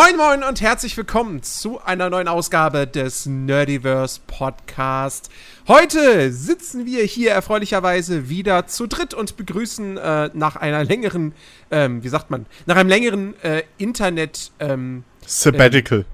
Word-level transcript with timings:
Moin 0.00 0.16
Moin 0.16 0.44
und 0.44 0.60
herzlich 0.60 0.96
willkommen 0.96 1.42
zu 1.42 1.80
einer 1.82 2.08
neuen 2.08 2.28
Ausgabe 2.28 2.86
des 2.86 3.26
Nerdiverse 3.26 4.20
Podcast. 4.28 5.28
Heute 5.66 6.30
sitzen 6.30 6.86
wir 6.86 7.02
hier 7.02 7.32
erfreulicherweise 7.32 8.28
wieder 8.28 8.68
zu 8.68 8.86
dritt 8.86 9.12
und 9.12 9.36
begrüßen 9.36 9.96
äh, 9.96 10.30
nach 10.34 10.54
einer 10.54 10.84
längeren, 10.84 11.34
ähm, 11.72 12.04
wie 12.04 12.08
sagt 12.10 12.30
man, 12.30 12.46
nach 12.66 12.76
einem 12.76 12.88
längeren 12.88 13.34
äh, 13.42 13.64
Internet 13.76 14.52
ähm, 14.60 15.02
Sabbatical. 15.26 16.02
Äh, 16.02 16.04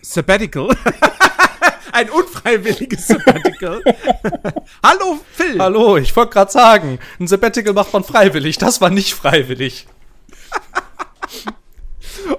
Sabbatical. 0.00 0.70
Ein 1.92 2.10
unfreiwilliges 2.10 3.06
Sabbatical. 3.06 3.84
Hallo 4.82 5.20
Phil. 5.32 5.60
Hallo, 5.60 5.96
ich 5.96 6.16
wollte 6.16 6.32
gerade 6.32 6.50
sagen, 6.50 6.98
ein 7.20 7.28
Sabbatical 7.28 7.72
macht 7.72 7.92
man 7.92 8.02
freiwillig. 8.02 8.58
Das 8.58 8.80
war 8.80 8.90
nicht 8.90 9.14
freiwillig. 9.14 9.86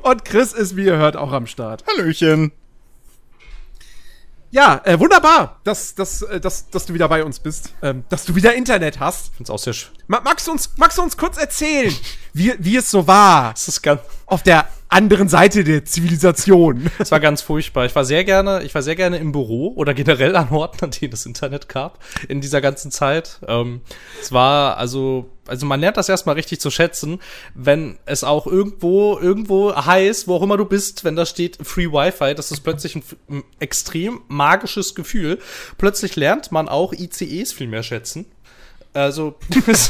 Und 0.01 0.25
Chris 0.25 0.53
ist, 0.53 0.75
wie 0.75 0.85
ihr 0.85 0.97
hört, 0.97 1.15
auch 1.17 1.31
am 1.31 1.47
Start. 1.47 1.83
Hallöchen. 1.87 2.51
Ja, 4.53 4.81
äh, 4.83 4.99
wunderbar, 4.99 5.59
dass, 5.63 5.95
dass, 5.95 6.21
äh, 6.21 6.39
dass, 6.39 6.69
dass 6.69 6.85
du 6.85 6.93
wieder 6.93 7.09
bei 7.09 7.23
uns 7.23 7.39
bist, 7.39 7.73
ähm, 7.81 8.03
dass 8.09 8.23
du 8.23 8.35
wieder 8.35 8.53
Internet 8.53 8.99
hast. 8.99 9.29
Ich 9.29 9.37
find's 9.37 9.49
auch 9.49 9.57
sehr 9.57 9.73
schön. 9.73 9.91
magst, 10.05 10.45
du 10.45 10.51
uns, 10.51 10.73
magst 10.77 10.99
du 10.99 11.01
uns 11.01 11.17
kurz 11.17 11.37
erzählen, 11.37 11.91
wie, 12.33 12.53
wie 12.59 12.77
es 12.77 12.91
so 12.91 13.07
war? 13.07 13.53
Das 13.53 13.67
ist 13.67 13.81
ganz 13.81 14.01
auf 14.27 14.43
der 14.43 14.67
anderen 14.89 15.27
Seite 15.27 15.63
der 15.63 15.85
Zivilisation. 15.85 16.91
Es 16.99 17.11
war 17.11 17.19
ganz 17.19 17.41
furchtbar. 17.41 17.85
Ich 17.85 17.95
war 17.95 18.05
sehr 18.05 18.23
gerne, 18.23 18.61
ich 18.61 18.75
war 18.75 18.83
sehr 18.83 18.95
gerne 18.95 19.17
im 19.17 19.31
Büro 19.31 19.73
oder 19.75 19.95
generell 19.95 20.35
an 20.35 20.49
Orten, 20.49 20.85
an 20.85 20.91
denen 20.91 21.13
es 21.13 21.25
Internet 21.25 21.67
gab 21.67 21.97
in 22.27 22.39
dieser 22.39 22.61
ganzen 22.61 22.91
Zeit. 22.91 23.39
Ähm, 23.47 23.81
es 24.21 24.31
war 24.31 24.77
also, 24.77 25.31
also 25.47 25.65
man 25.65 25.79
lernt 25.79 25.97
das 25.97 26.09
erstmal 26.09 26.35
richtig 26.35 26.61
zu 26.61 26.71
schätzen, 26.71 27.19
wenn 27.53 27.97
es 28.05 28.23
auch 28.23 28.47
irgendwo, 28.47 29.19
irgendwo 29.19 29.75
heißt, 29.75 30.27
wo 30.27 30.35
auch 30.35 30.41
immer 30.41 30.57
du 30.57 30.65
bist, 30.65 31.03
wenn 31.03 31.15
da 31.15 31.25
steht 31.25 31.57
Free 31.61 31.91
Wi-Fi, 31.91 32.33
das 32.35 32.51
ist 32.51 32.61
plötzlich 32.61 32.95
ein, 32.95 33.03
ein 33.29 33.43
extrem 33.59 34.21
magisches 34.27 34.95
Gefühl. 34.95 35.39
Plötzlich 35.77 36.15
lernt 36.15 36.51
man 36.51 36.69
auch 36.69 36.93
ICEs 36.93 37.51
viel 37.53 37.67
mehr 37.67 37.83
schätzen. 37.83 38.25
Also, 38.93 39.35
es 39.67 39.89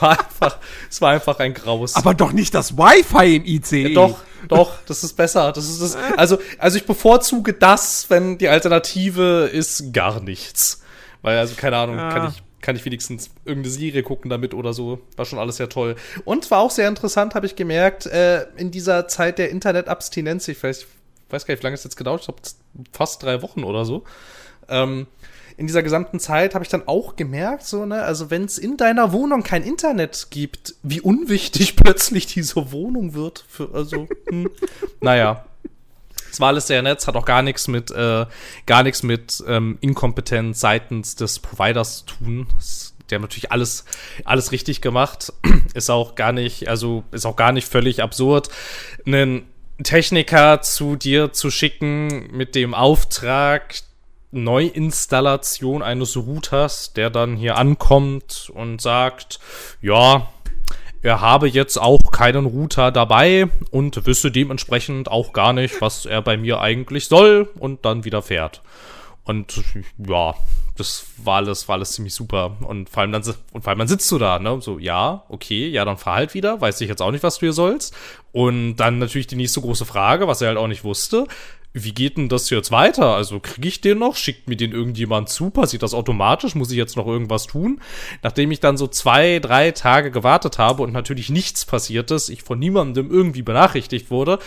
war 0.00 0.10
einfach, 0.10 0.58
es 0.90 1.00
war 1.00 1.10
einfach 1.10 1.38
ein 1.40 1.54
Graus. 1.54 1.96
Aber 1.96 2.14
doch 2.14 2.32
nicht 2.32 2.54
das 2.54 2.76
Wi-Fi 2.76 3.36
im 3.36 3.44
ICE. 3.44 3.88
Ja, 3.88 3.94
doch, 3.94 4.18
doch, 4.46 4.72
das 4.86 5.02
ist 5.02 5.14
besser. 5.14 5.52
Das 5.52 5.68
ist 5.68 5.82
das. 5.82 5.96
Also, 6.16 6.38
also 6.58 6.76
ich 6.76 6.86
bevorzuge 6.86 7.54
das, 7.54 8.08
wenn 8.10 8.38
die 8.38 8.48
Alternative 8.48 9.50
ist 9.52 9.92
gar 9.92 10.20
nichts. 10.20 10.82
Weil, 11.22 11.38
also, 11.38 11.54
keine 11.56 11.76
Ahnung, 11.78 11.96
ja. 11.96 12.10
kann 12.10 12.28
ich, 12.28 12.42
kann 12.60 12.76
ich 12.76 12.84
wenigstens 12.84 13.30
irgendeine 13.44 13.72
Serie 13.72 14.02
gucken 14.02 14.30
damit 14.30 14.54
oder 14.54 14.72
so. 14.72 15.00
War 15.16 15.24
schon 15.24 15.38
alles 15.38 15.56
sehr 15.56 15.68
toll. 15.68 15.96
Und 16.24 16.50
war 16.50 16.60
auch 16.60 16.70
sehr 16.70 16.88
interessant, 16.88 17.34
habe 17.34 17.46
ich 17.46 17.56
gemerkt, 17.56 18.06
äh, 18.06 18.46
in 18.56 18.70
dieser 18.70 19.08
Zeit 19.08 19.38
der 19.38 19.50
Internetabstinenz, 19.50 20.48
ich 20.48 20.62
weiß, 20.62 20.82
ich 20.82 20.86
weiß 21.32 21.46
gar 21.46 21.54
nicht, 21.54 21.62
wie 21.62 21.66
lange 21.66 21.74
es 21.74 21.84
jetzt 21.84 21.96
gedauert, 21.96 22.20
ich 22.20 22.26
glaube 22.26 22.42
fast 22.92 23.22
drei 23.22 23.42
Wochen 23.42 23.64
oder 23.64 23.84
so. 23.84 24.04
Ähm, 24.68 25.06
in 25.58 25.66
dieser 25.66 25.82
gesamten 25.82 26.20
Zeit 26.20 26.54
habe 26.54 26.64
ich 26.64 26.68
dann 26.68 26.86
auch 26.86 27.16
gemerkt, 27.16 27.64
so, 27.64 27.84
ne, 27.84 28.02
also 28.02 28.30
wenn 28.30 28.44
es 28.44 28.58
in 28.58 28.76
deiner 28.76 29.12
Wohnung 29.12 29.42
kein 29.42 29.64
Internet 29.64 30.28
gibt, 30.30 30.76
wie 30.84 31.00
unwichtig 31.00 31.74
plötzlich 31.76 32.26
diese 32.26 32.70
Wohnung 32.70 33.14
wird. 33.14 33.44
Für, 33.48 33.74
also, 33.74 34.06
hm, 34.28 34.50
naja. 35.00 35.44
Es 36.30 36.40
war 36.40 36.48
alles 36.48 36.66
sehr 36.66 36.82
nett, 36.82 37.06
hat 37.06 37.16
auch 37.16 37.24
gar 37.24 37.42
nichts 37.42 37.68
mit, 37.68 37.90
äh, 37.90 38.26
gar 38.66 38.82
nichts 38.82 39.02
mit 39.02 39.42
ähm, 39.46 39.78
Inkompetenz 39.80 40.60
seitens 40.60 41.16
des 41.16 41.38
Providers 41.38 42.04
zu 42.04 42.16
tun. 42.16 42.46
Die 43.10 43.14
haben 43.14 43.22
natürlich 43.22 43.52
alles, 43.52 43.84
alles 44.24 44.52
richtig 44.52 44.80
gemacht. 44.80 45.32
Ist 45.74 45.90
auch 45.90 46.14
gar 46.14 46.32
nicht, 46.32 46.68
also 46.68 47.04
ist 47.10 47.26
auch 47.26 47.36
gar 47.36 47.52
nicht 47.52 47.68
völlig 47.68 48.02
absurd, 48.02 48.48
einen 49.06 49.46
Techniker 49.82 50.60
zu 50.60 50.96
dir 50.96 51.32
zu 51.32 51.50
schicken 51.50 52.28
mit 52.32 52.54
dem 52.54 52.74
Auftrag, 52.74 53.74
Neuinstallation 54.30 55.82
eines 55.82 56.16
Routers, 56.16 56.92
der 56.92 57.10
dann 57.10 57.36
hier 57.36 57.56
ankommt 57.56 58.50
und 58.54 58.80
sagt, 58.80 59.38
ja, 59.80 60.28
er 61.02 61.20
habe 61.20 61.48
jetzt 61.48 61.76
auch 61.76 62.10
keinen 62.10 62.46
Router 62.46 62.90
dabei 62.90 63.48
und 63.70 64.06
wüsste 64.06 64.30
dementsprechend 64.30 65.10
auch 65.10 65.32
gar 65.32 65.52
nicht, 65.52 65.80
was 65.80 66.06
er 66.06 66.22
bei 66.22 66.36
mir 66.36 66.60
eigentlich 66.60 67.06
soll 67.06 67.48
und 67.58 67.84
dann 67.84 68.04
wieder 68.04 68.22
fährt. 68.22 68.62
Und 69.24 69.62
ja, 69.98 70.34
das 70.76 71.04
war 71.22 71.36
alles, 71.36 71.68
war 71.68 71.74
alles 71.74 71.92
ziemlich 71.92 72.14
super. 72.14 72.56
Und 72.60 72.88
vor 72.88 73.02
allem 73.02 73.12
dann, 73.12 73.22
und 73.52 73.62
vor 73.62 73.68
allem 73.68 73.80
dann 73.80 73.88
sitzt 73.88 74.10
du 74.10 74.18
da, 74.18 74.38
ne? 74.38 74.58
So, 74.62 74.78
ja, 74.78 75.24
okay, 75.28 75.68
ja, 75.68 75.84
dann 75.84 75.98
fahr 75.98 76.14
halt 76.14 76.34
wieder, 76.34 76.60
weiß 76.60 76.80
ich 76.80 76.88
jetzt 76.88 77.02
auch 77.02 77.10
nicht, 77.10 77.22
was 77.22 77.34
du 77.34 77.40
hier 77.40 77.52
sollst. 77.52 77.94
Und 78.32 78.76
dann 78.76 78.98
natürlich 78.98 79.26
die 79.26 79.36
nächste 79.36 79.60
große 79.60 79.84
Frage, 79.84 80.28
was 80.28 80.40
er 80.40 80.48
halt 80.48 80.58
auch 80.58 80.66
nicht 80.66 80.84
wusste 80.84 81.26
wie 81.84 81.92
geht 81.92 82.16
denn 82.16 82.28
das 82.28 82.50
jetzt 82.50 82.70
weiter? 82.70 83.14
Also 83.14 83.40
kriege 83.40 83.68
ich 83.68 83.80
den 83.80 83.98
noch? 83.98 84.16
Schickt 84.16 84.48
mir 84.48 84.56
den 84.56 84.72
irgendjemand 84.72 85.28
zu? 85.28 85.50
Passiert 85.50 85.82
das 85.82 85.94
automatisch? 85.94 86.54
Muss 86.54 86.70
ich 86.70 86.76
jetzt 86.76 86.96
noch 86.96 87.06
irgendwas 87.06 87.46
tun? 87.46 87.80
Nachdem 88.22 88.50
ich 88.50 88.60
dann 88.60 88.76
so 88.76 88.86
zwei, 88.86 89.38
drei 89.38 89.70
Tage 89.70 90.10
gewartet 90.10 90.58
habe 90.58 90.82
und 90.82 90.92
natürlich 90.92 91.30
nichts 91.30 91.64
passiert 91.64 92.10
ist, 92.10 92.28
ich 92.28 92.42
von 92.42 92.58
niemandem 92.58 93.10
irgendwie 93.10 93.42
benachrichtigt 93.42 94.10
wurde, 94.10 94.38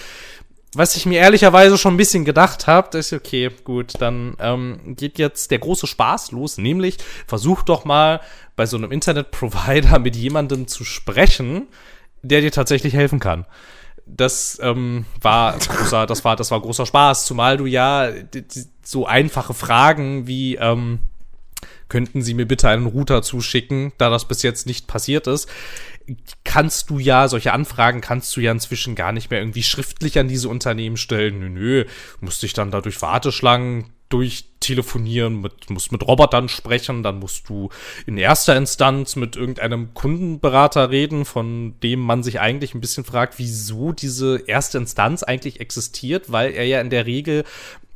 was 0.74 0.96
ich 0.96 1.06
mir 1.06 1.20
ehrlicherweise 1.20 1.78
schon 1.78 1.96
ein 1.96 1.97
bisschen 1.97 2.24
gedacht 2.24 2.66
habe, 2.66 2.97
ist 2.97 3.12
okay, 3.12 3.52
gut, 3.66 3.94
dann 4.00 4.38
ähm, 4.40 4.96
geht 4.96 5.20
jetzt 5.20 5.52
der 5.52 5.59
große 5.59 5.86
Spaß 5.86 6.31
los, 6.31 6.58
nämlich 6.58 6.97
versuch 7.28 7.64
doch 7.64 7.84
mal 7.84 8.22
bei 8.56 8.66
so 8.66 8.78
einem 8.78 8.91
Internetprovider 8.91 10.00
mit 10.00 10.16
jemandem 10.16 10.68
zu 10.68 10.86
sprechen, 10.86 11.68
der 12.22 12.40
dir 12.40 12.52
tatsächlich 12.52 12.94
helfen 12.94 13.20
kann 13.20 13.46
das 14.16 14.60
ähm, 14.62 15.06
war 15.22 15.58
großer, 15.58 16.06
das 16.06 16.24
war, 16.24 16.36
das 16.36 16.52
war 16.52 16.62
großer 16.62 16.86
Spaß, 16.86 17.26
zumal 17.26 17.58
du 17.58 17.66
ja 17.66 18.10
so 18.84 19.06
einfache 19.06 19.54
Fragen 19.54 20.28
wie 20.28 20.56
ähm, 20.56 21.00
könnten 21.90 22.22
Sie 22.22 22.34
mir 22.34 22.46
bitte 22.46 22.70
einen 22.70 22.86
Router 22.86 23.22
zuschicken, 23.22 23.92
da 23.98 24.10
das 24.10 24.26
bis 24.26 24.44
jetzt 24.44 24.66
nicht 24.66 24.88
passiert 24.88 25.28
ist, 25.28 25.50
kannst 26.44 26.90
du 26.90 27.00
ja, 27.00 27.28
solche 27.28 27.54
Anfragen 27.54 28.02
kannst 28.02 28.36
du 28.36 28.42
ja 28.42 28.52
inzwischen 28.52 28.96
gar 28.96 29.12
nicht 29.12 29.30
mehr 29.30 29.40
irgendwie 29.40 29.64
schriftlich 29.64 30.18
an 30.18 30.28
diese 30.28 30.50
Unternehmen 30.50 30.98
stellen. 30.98 31.40
Nö, 31.40 31.50
nö, 31.50 31.86
musst 32.22 32.44
dich 32.44 32.54
dann 32.54 32.72
da 32.72 32.82
durch 32.82 33.02
Warteschlangen 33.02 33.92
durchtelefonieren, 34.12 35.42
mit, 35.42 35.70
musst 35.70 35.92
mit 35.92 36.08
Robotern 36.08 36.50
sprechen, 36.50 37.04
dann 37.04 37.20
musst 37.20 37.50
du 37.50 37.70
in 38.06 38.18
erster 38.18 38.56
Instanz 38.56 39.16
mit 39.16 39.36
irgendeinem 39.36 39.94
Kundenberater 39.94 40.90
reden, 40.90 41.26
von 41.26 41.76
dem 41.82 42.00
man 42.00 42.24
sich 42.24 42.40
eigentlich 42.40 42.74
ein 42.74 42.82
bisschen 42.82 43.04
fragt, 43.04 43.40
wieso 43.40 43.92
diese 43.92 44.44
erste 44.48 44.78
Instanz 44.78 45.24
eigentlich 45.24 45.60
existiert, 45.60 46.32
weil 46.32 46.52
er 46.52 46.66
ja 46.66 46.82
in 46.82 46.90
der 46.90 47.06
Regel 47.06 47.44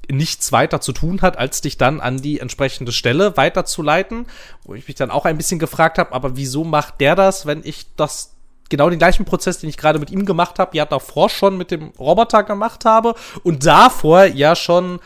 nichts 0.10 0.52
weiter 0.52 0.82
zu 0.82 0.94
tun 0.94 1.22
hat, 1.22 1.38
als 1.38 1.62
dich 1.62 1.78
dann 1.78 2.00
an 2.00 2.22
die 2.22 2.40
entsprechende 2.40 2.92
Stelle 2.92 3.38
weiterzuleiten, 3.38 4.28
wo 4.64 4.76
ich 4.76 4.88
mich 4.88 4.96
dann 4.96 5.12
auch 5.12 5.26
ein 5.26 5.38
bisschen 5.38 5.60
gefragt 5.60 5.98
habe, 5.98 6.14
aber 6.14 6.38
wieso 6.38 6.64
macht 6.64 7.02
der 7.02 7.16
das, 7.16 7.46
wenn 7.46 7.62
ich 7.64 7.88
das 7.96 8.36
genau 8.70 8.90
den 8.90 9.00
gleichen 9.00 9.26
Prozess, 9.26 9.60
den 9.60 9.70
ich 9.70 9.78
gerade 9.78 10.00
mit 10.00 10.12
ihm 10.12 10.26
gemacht 10.26 10.60
habe, 10.60 10.76
ja 10.76 10.86
davor 10.86 11.30
schon 11.30 11.58
mit 11.58 11.72
dem 11.72 11.90
Roboter 12.00 12.44
gemacht 12.44 12.86
habe 12.86 13.16
und 13.44 13.66
davor 13.66 14.26
ja 14.26 14.56
schon 14.56 15.00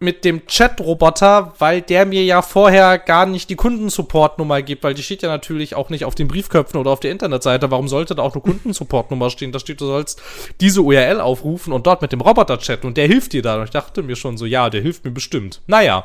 mit 0.00 0.24
dem 0.24 0.46
Chat-Roboter, 0.46 1.54
weil 1.58 1.82
der 1.82 2.06
mir 2.06 2.24
ja 2.24 2.42
vorher 2.42 2.98
gar 2.98 3.26
nicht 3.26 3.50
die 3.50 3.56
Kundensupport-Nummer 3.56 4.62
gibt, 4.62 4.84
weil 4.84 4.94
die 4.94 5.02
steht 5.02 5.22
ja 5.22 5.28
natürlich 5.28 5.74
auch 5.74 5.90
nicht 5.90 6.04
auf 6.04 6.14
den 6.14 6.28
Briefköpfen 6.28 6.78
oder 6.78 6.90
auf 6.90 7.00
der 7.00 7.10
Internetseite. 7.10 7.70
Warum 7.70 7.88
sollte 7.88 8.14
da 8.14 8.22
auch 8.22 8.34
eine 8.34 8.42
Kundensupport-Nummer 8.42 9.30
stehen? 9.30 9.50
Da 9.50 9.58
steht, 9.58 9.80
du 9.80 9.86
sollst 9.86 10.22
diese 10.60 10.82
URL 10.82 11.20
aufrufen 11.20 11.72
und 11.72 11.86
dort 11.86 12.02
mit 12.02 12.12
dem 12.12 12.20
Roboter 12.20 12.58
chatten 12.58 12.86
und 12.86 12.96
der 12.96 13.06
hilft 13.06 13.32
dir 13.32 13.42
da. 13.42 13.56
Und 13.56 13.64
ich 13.64 13.70
dachte 13.70 14.02
mir 14.02 14.16
schon 14.16 14.36
so, 14.36 14.46
ja, 14.46 14.70
der 14.70 14.82
hilft 14.82 15.04
mir 15.04 15.10
bestimmt. 15.10 15.60
Naja. 15.66 16.04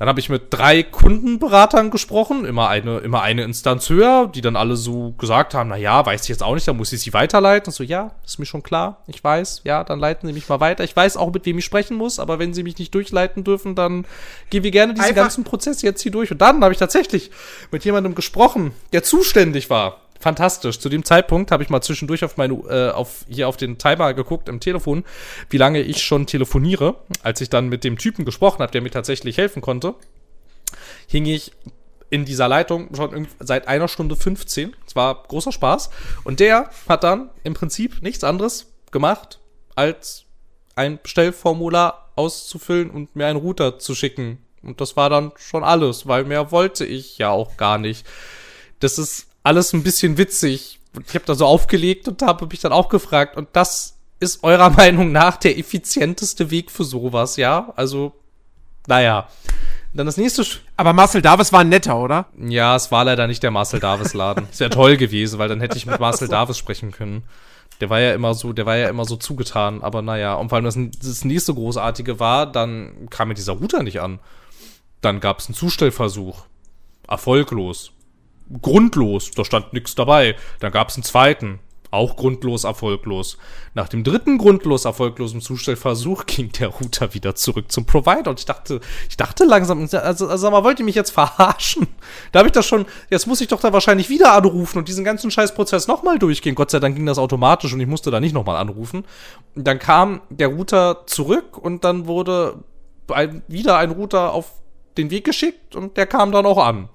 Dann 0.00 0.08
habe 0.08 0.18
ich 0.18 0.30
mit 0.30 0.44
drei 0.48 0.82
Kundenberatern 0.82 1.90
gesprochen, 1.90 2.46
immer 2.46 2.70
eine, 2.70 3.00
immer 3.00 3.20
eine 3.20 3.42
Instanz 3.42 3.90
höher, 3.90 4.28
die 4.34 4.40
dann 4.40 4.56
alle 4.56 4.76
so 4.76 5.12
gesagt 5.18 5.52
haben, 5.52 5.68
na 5.68 5.76
ja, 5.76 6.06
weiß 6.06 6.22
ich 6.22 6.30
jetzt 6.30 6.42
auch 6.42 6.54
nicht, 6.54 6.66
dann 6.66 6.78
muss 6.78 6.90
ich 6.94 7.02
sie 7.02 7.12
weiterleiten. 7.12 7.68
Und 7.68 7.74
so, 7.74 7.84
ja, 7.84 8.12
ist 8.24 8.38
mir 8.38 8.46
schon 8.46 8.62
klar, 8.62 9.02
ich 9.08 9.22
weiß, 9.22 9.60
ja, 9.64 9.84
dann 9.84 10.00
leiten 10.00 10.26
Sie 10.26 10.32
mich 10.32 10.48
mal 10.48 10.58
weiter. 10.58 10.84
Ich 10.84 10.96
weiß 10.96 11.18
auch, 11.18 11.30
mit 11.30 11.44
wem 11.44 11.58
ich 11.58 11.66
sprechen 11.66 11.98
muss, 11.98 12.18
aber 12.18 12.38
wenn 12.38 12.54
Sie 12.54 12.62
mich 12.62 12.78
nicht 12.78 12.94
durchleiten 12.94 13.44
dürfen, 13.44 13.74
dann 13.74 14.06
gehen 14.48 14.64
wir 14.64 14.70
gerne 14.70 14.94
diesen 14.94 15.06
Einfach 15.06 15.20
ganzen 15.24 15.44
Prozess 15.44 15.82
jetzt 15.82 16.00
hier 16.00 16.12
durch. 16.12 16.32
Und 16.32 16.40
dann 16.40 16.64
habe 16.64 16.72
ich 16.72 16.78
tatsächlich 16.78 17.30
mit 17.70 17.84
jemandem 17.84 18.14
gesprochen, 18.14 18.72
der 18.94 19.02
zuständig 19.02 19.68
war 19.68 20.00
fantastisch. 20.20 20.78
Zu 20.78 20.88
dem 20.88 21.04
Zeitpunkt 21.04 21.50
habe 21.50 21.62
ich 21.62 21.70
mal 21.70 21.80
zwischendurch 21.80 22.24
auf 22.24 22.36
meine, 22.36 22.54
äh, 22.54 22.90
auf, 22.90 23.24
hier 23.28 23.48
auf 23.48 23.56
den 23.56 23.78
Timer 23.78 24.14
geguckt 24.14 24.48
im 24.48 24.60
Telefon, 24.60 25.04
wie 25.48 25.56
lange 25.56 25.80
ich 25.80 26.02
schon 26.02 26.26
telefoniere. 26.26 26.96
Als 27.22 27.40
ich 27.40 27.50
dann 27.50 27.68
mit 27.68 27.82
dem 27.82 27.98
Typen 27.98 28.24
gesprochen 28.24 28.60
habe, 28.60 28.70
der 28.70 28.82
mir 28.82 28.90
tatsächlich 28.90 29.38
helfen 29.38 29.62
konnte, 29.62 29.94
hing 31.08 31.26
ich 31.26 31.52
in 32.10 32.24
dieser 32.24 32.48
Leitung 32.48 32.94
schon 32.94 33.28
seit 33.38 33.68
einer 33.68 33.88
Stunde 33.88 34.16
15. 34.16 34.76
Es 34.86 34.96
war 34.96 35.22
großer 35.26 35.52
Spaß. 35.52 35.90
Und 36.24 36.40
der 36.40 36.70
hat 36.88 37.04
dann 37.04 37.30
im 37.44 37.54
Prinzip 37.54 38.02
nichts 38.02 38.24
anderes 38.24 38.66
gemacht, 38.90 39.38
als 39.76 40.24
ein 40.74 40.98
Bestellformular 41.02 42.10
auszufüllen 42.16 42.90
und 42.90 43.16
mir 43.16 43.26
einen 43.26 43.38
Router 43.38 43.78
zu 43.78 43.94
schicken. 43.94 44.38
Und 44.62 44.80
das 44.80 44.96
war 44.96 45.08
dann 45.08 45.32
schon 45.36 45.64
alles, 45.64 46.06
weil 46.06 46.24
mehr 46.24 46.50
wollte 46.50 46.84
ich 46.84 47.16
ja 47.18 47.30
auch 47.30 47.56
gar 47.56 47.78
nicht. 47.78 48.06
Das 48.80 48.98
ist 48.98 49.28
alles 49.42 49.72
ein 49.72 49.82
bisschen 49.82 50.18
witzig. 50.18 50.80
Ich 51.06 51.14
habe 51.14 51.24
da 51.24 51.34
so 51.34 51.46
aufgelegt 51.46 52.08
und 52.08 52.20
habe 52.22 52.46
mich 52.46 52.60
dann 52.60 52.72
auch 52.72 52.88
gefragt. 52.88 53.36
Und 53.36 53.48
das 53.52 53.96
ist 54.18 54.42
eurer 54.44 54.70
Meinung 54.76 55.12
nach 55.12 55.36
der 55.36 55.58
effizienteste 55.58 56.50
Weg 56.50 56.70
für 56.70 56.84
sowas, 56.84 57.36
ja? 57.36 57.72
Also, 57.76 58.12
naja. 58.86 59.28
Dann 59.92 60.06
das 60.06 60.16
nächste. 60.16 60.44
Sch 60.44 60.60
Aber 60.76 60.92
Marcel 60.92 61.22
Davis 61.22 61.52
war 61.52 61.60
ein 61.60 61.68
netter, 61.68 61.98
oder? 61.98 62.26
Ja, 62.38 62.76
es 62.76 62.92
war 62.92 63.04
leider 63.04 63.26
nicht 63.26 63.42
der 63.42 63.50
Marcel 63.50 63.80
Davis 63.80 64.14
Laden. 64.14 64.46
Es 64.52 64.60
wäre 64.60 64.70
toll 64.70 64.96
gewesen, 64.96 65.38
weil 65.38 65.48
dann 65.48 65.60
hätte 65.60 65.76
ich 65.76 65.86
mit 65.86 65.98
Marcel 66.00 66.28
Davis 66.28 66.58
sprechen 66.58 66.92
können. 66.92 67.24
Der 67.80 67.90
war 67.90 67.98
ja 67.98 68.12
immer 68.14 68.34
so, 68.34 68.52
der 68.52 68.66
war 68.66 68.76
ja 68.76 68.88
immer 68.88 69.06
so 69.06 69.16
zugetan, 69.16 69.82
aber 69.82 70.02
naja, 70.02 70.34
und 70.34 70.50
vor 70.50 70.56
allem 70.56 70.66
das, 70.66 70.78
das 71.00 71.24
nächste 71.24 71.54
Großartige 71.54 72.20
war, 72.20 72.46
dann 72.46 73.08
kam 73.08 73.28
mir 73.28 73.34
dieser 73.34 73.54
Router 73.54 73.82
nicht 73.82 74.00
an. 74.00 74.20
Dann 75.00 75.18
gab 75.18 75.38
es 75.38 75.46
einen 75.46 75.54
Zustellversuch. 75.54 76.44
Erfolglos. 77.08 77.92
Grundlos, 78.62 79.30
da 79.30 79.44
stand 79.44 79.72
nichts 79.72 79.94
dabei. 79.94 80.36
Dann 80.60 80.72
gab 80.72 80.88
es 80.88 80.96
einen 80.96 81.04
zweiten. 81.04 81.60
Auch 81.92 82.14
grundlos 82.14 82.62
erfolglos. 82.62 83.36
Nach 83.74 83.88
dem 83.88 84.04
dritten 84.04 84.38
grundlos 84.38 84.84
erfolglosen 84.84 85.40
Zustellversuch 85.40 86.24
ging 86.26 86.52
der 86.52 86.68
Router 86.68 87.14
wieder 87.14 87.34
zurück 87.34 87.72
zum 87.72 87.84
Provider. 87.84 88.30
Und 88.30 88.38
ich 88.38 88.46
dachte, 88.46 88.80
ich 89.08 89.16
dachte 89.16 89.44
langsam, 89.44 89.80
also, 89.80 89.98
also 89.98 90.36
sag 90.36 90.52
mal, 90.52 90.62
wollt 90.62 90.78
ihr 90.78 90.84
mich 90.84 90.94
jetzt 90.94 91.10
verarschen? 91.10 91.88
Da 92.30 92.40
habe 92.40 92.48
ich 92.48 92.52
das 92.52 92.64
schon, 92.64 92.86
jetzt 93.10 93.26
muss 93.26 93.40
ich 93.40 93.48
doch 93.48 93.60
da 93.60 93.72
wahrscheinlich 93.72 94.08
wieder 94.08 94.34
anrufen 94.34 94.78
und 94.78 94.86
diesen 94.86 95.04
ganzen 95.04 95.32
Scheißprozess 95.32 95.88
nochmal 95.88 96.20
durchgehen. 96.20 96.54
Gott 96.54 96.70
sei 96.70 96.78
Dank 96.78 96.94
ging 96.94 97.06
das 97.06 97.18
automatisch 97.18 97.72
und 97.72 97.80
ich 97.80 97.88
musste 97.88 98.12
da 98.12 98.20
nicht 98.20 98.34
nochmal 98.34 98.56
anrufen. 98.56 99.04
Und 99.56 99.66
dann 99.66 99.80
kam 99.80 100.20
der 100.30 100.48
Router 100.48 101.06
zurück 101.06 101.58
und 101.58 101.82
dann 101.82 102.06
wurde 102.06 102.62
ein, 103.08 103.42
wieder 103.48 103.78
ein 103.78 103.90
Router 103.90 104.32
auf 104.32 104.52
den 104.96 105.10
Weg 105.10 105.24
geschickt 105.24 105.74
und 105.74 105.96
der 105.96 106.06
kam 106.06 106.30
dann 106.30 106.46
auch 106.46 106.64
an. 106.64 106.88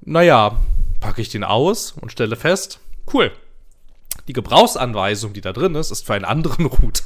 Naja, 0.00 0.56
packe 1.00 1.20
ich 1.20 1.28
den 1.28 1.44
aus 1.44 1.92
und 1.92 2.12
stelle 2.12 2.36
fest, 2.36 2.80
cool 3.12 3.32
die 4.28 4.32
Gebrauchsanweisung, 4.32 5.32
die 5.32 5.40
da 5.40 5.52
drin 5.52 5.74
ist, 5.74 5.90
ist 5.90 6.06
für 6.06 6.14
einen 6.14 6.24
anderen 6.24 6.66
Router. 6.66 7.04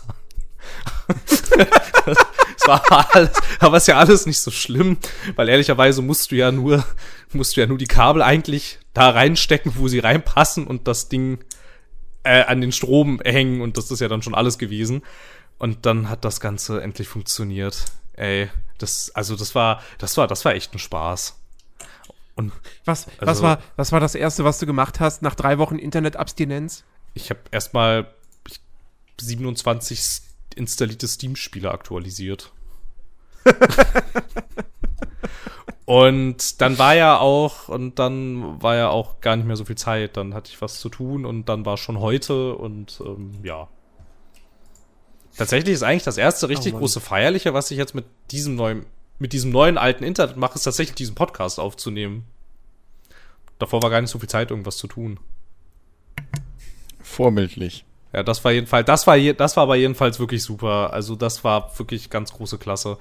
das 2.06 2.66
war 2.66 3.14
alles, 3.14 3.31
aber 3.58 3.76
ist 3.78 3.88
ja 3.88 3.98
alles 3.98 4.26
nicht 4.26 4.40
so 4.40 4.50
schlimm, 4.50 4.98
weil 5.37 5.48
ehrlicherweise 5.48 6.02
musst 6.02 6.31
du 6.31 6.37
ja 6.37 6.52
nur, 6.52 6.84
musst 7.32 7.56
du 7.56 7.60
ja 7.60 7.66
nur 7.66 7.78
die 7.78 7.87
Kabel 7.87 8.22
eigentlich 8.22 8.78
da 8.94 9.10
reinstecken, 9.10 9.72
wo 9.76 9.88
sie 9.88 9.98
reinpassen 9.98 10.66
und 10.66 10.87
das 10.87 11.08
Ding 11.08 11.38
äh, 12.22 12.44
an 12.44 12.60
den 12.60 12.72
Strom 12.72 13.20
hängen 13.25 13.60
und 13.60 13.76
das 13.76 13.90
ist 13.90 14.00
ja 14.00 14.08
dann 14.08 14.22
schon 14.22 14.34
alles 14.34 14.58
gewesen. 14.58 15.02
Und 15.58 15.84
dann 15.84 16.08
hat 16.08 16.25
das 16.25 16.40
Ganze 16.40 16.81
endlich 16.81 17.08
funktioniert. 17.08 17.84
Ey, 18.14 18.48
das, 18.78 19.10
also 19.14 19.37
das 19.37 19.54
war, 19.54 19.82
das 19.98 20.16
war, 20.16 20.26
das 20.26 20.44
war 20.46 20.54
echt 20.54 20.75
ein 20.75 20.78
Spaß. 20.78 21.38
Und 22.40 22.52
was, 22.84 23.06
also, 23.19 23.26
was 23.26 23.42
war, 23.42 23.62
was 23.76 23.92
war 23.92 24.00
das 24.00 24.14
erste, 24.14 24.44
was 24.44 24.58
du 24.58 24.66
gemacht 24.66 25.00
hast 25.00 25.22
nach 25.22 25.34
drei 25.34 25.58
Wochen 25.58 25.76
Internetabstinenz? 25.78 26.84
ich 27.14 27.31
habe 27.31 27.40
erstmal 27.50 28.08
27 29.20 30.22
installierte 30.54 31.08
Steam-Spiele 31.08 31.70
aktualisiert. 31.70 32.52
und 35.84 36.60
dann 36.60 36.78
war 36.78 36.94
ja 36.94 37.19
auch, 37.19 37.69
und 37.69 37.98
dann 37.98 38.62
war 38.62 38.76
ja 38.76 38.90
auch 38.90 39.20
gar 39.20 39.37
nicht 39.37 39.46
mehr 39.46 39.56
so 39.56 39.64
viel 39.64 39.76
Zeit. 39.76 40.16
Dann 40.16 40.34
hatte 40.34 40.50
ich 40.50 40.60
was 40.60 40.81
zu 40.81 40.88
tun 40.88 41.25
und 41.25 41.48
dann 41.48 41.64
war 41.64 41.76
schon 41.76 42.00
heute 42.00 42.54
und 42.54 43.00
ähm, 43.04 43.38
ja. 43.42 43.69
Tatsächlich 45.37 45.75
ist 45.75 45.82
eigentlich 45.82 46.02
das 46.02 46.19
erste 46.19 46.48
richtig 46.48 46.75
oh 46.75 46.78
große 46.78 47.00
Feierliche, 47.00 47.54
was 47.54 47.70
ich 47.70 47.78
jetzt 47.78 47.94
mit 47.94 48.04
diesem 48.31 48.56
neuen, 48.56 48.84
mit 49.20 49.32
diesem 49.32 49.52
neuen 49.52 49.78
alten 49.78 50.02
Internet 50.02 50.37
mache, 50.37 50.56
ist 50.56 50.64
tatsächlich 50.64 50.96
diesen 50.96 51.14
Podcast 51.14 51.61
aufzunehmen. 51.61 52.25
Davor 53.61 53.82
war 53.82 53.90
gar 53.90 54.00
nicht 54.00 54.11
so 54.11 54.19
viel 54.19 54.28
Zeit, 54.28 54.50
irgendwas 54.50 54.78
zu 54.78 54.88
tun. 54.88 55.20
Vorbildlich. 57.02 57.84
Ja, 58.12 58.22
das 58.22 58.43
war 58.44 58.50
jedenfalls, 58.50 58.87
das 58.87 59.06
war, 59.06 59.19
das 59.19 59.56
war 59.56 59.64
aber 59.64 59.76
jedenfalls 59.76 60.19
wirklich 60.19 60.43
super. 60.43 60.93
Also 60.93 61.14
das 61.14 61.44
war 61.44 61.78
wirklich 61.78 62.08
ganz 62.08 62.32
große 62.32 62.58
Klasse. 62.58 62.96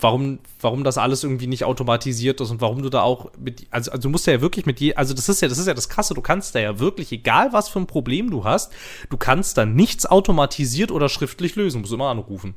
Warum, 0.00 0.38
warum 0.60 0.84
das 0.84 0.96
alles 0.96 1.22
irgendwie 1.22 1.48
nicht 1.48 1.64
automatisiert 1.64 2.40
ist 2.40 2.50
und 2.50 2.60
warum 2.60 2.82
du 2.82 2.88
da 2.88 3.02
auch 3.02 3.30
mit, 3.36 3.66
also, 3.70 3.90
also 3.90 4.02
du 4.02 4.08
musst 4.10 4.26
ja 4.26 4.40
wirklich 4.40 4.64
mit 4.64 4.80
je, 4.80 4.94
also 4.94 5.12
das 5.12 5.28
ist 5.28 5.42
ja, 5.42 5.48
das 5.48 5.58
ist 5.58 5.66
ja 5.66 5.74
das 5.74 5.88
Krasse, 5.88 6.14
du 6.14 6.22
kannst 6.22 6.54
da 6.54 6.60
ja 6.60 6.78
wirklich, 6.78 7.10
egal 7.10 7.52
was 7.52 7.68
für 7.68 7.80
ein 7.80 7.88
Problem 7.88 8.30
du 8.30 8.44
hast, 8.44 8.72
du 9.10 9.16
kannst 9.16 9.58
da 9.58 9.66
nichts 9.66 10.06
automatisiert 10.06 10.92
oder 10.92 11.08
schriftlich 11.08 11.56
lösen, 11.56 11.80
musst 11.80 11.92
immer 11.92 12.08
anrufen. 12.08 12.54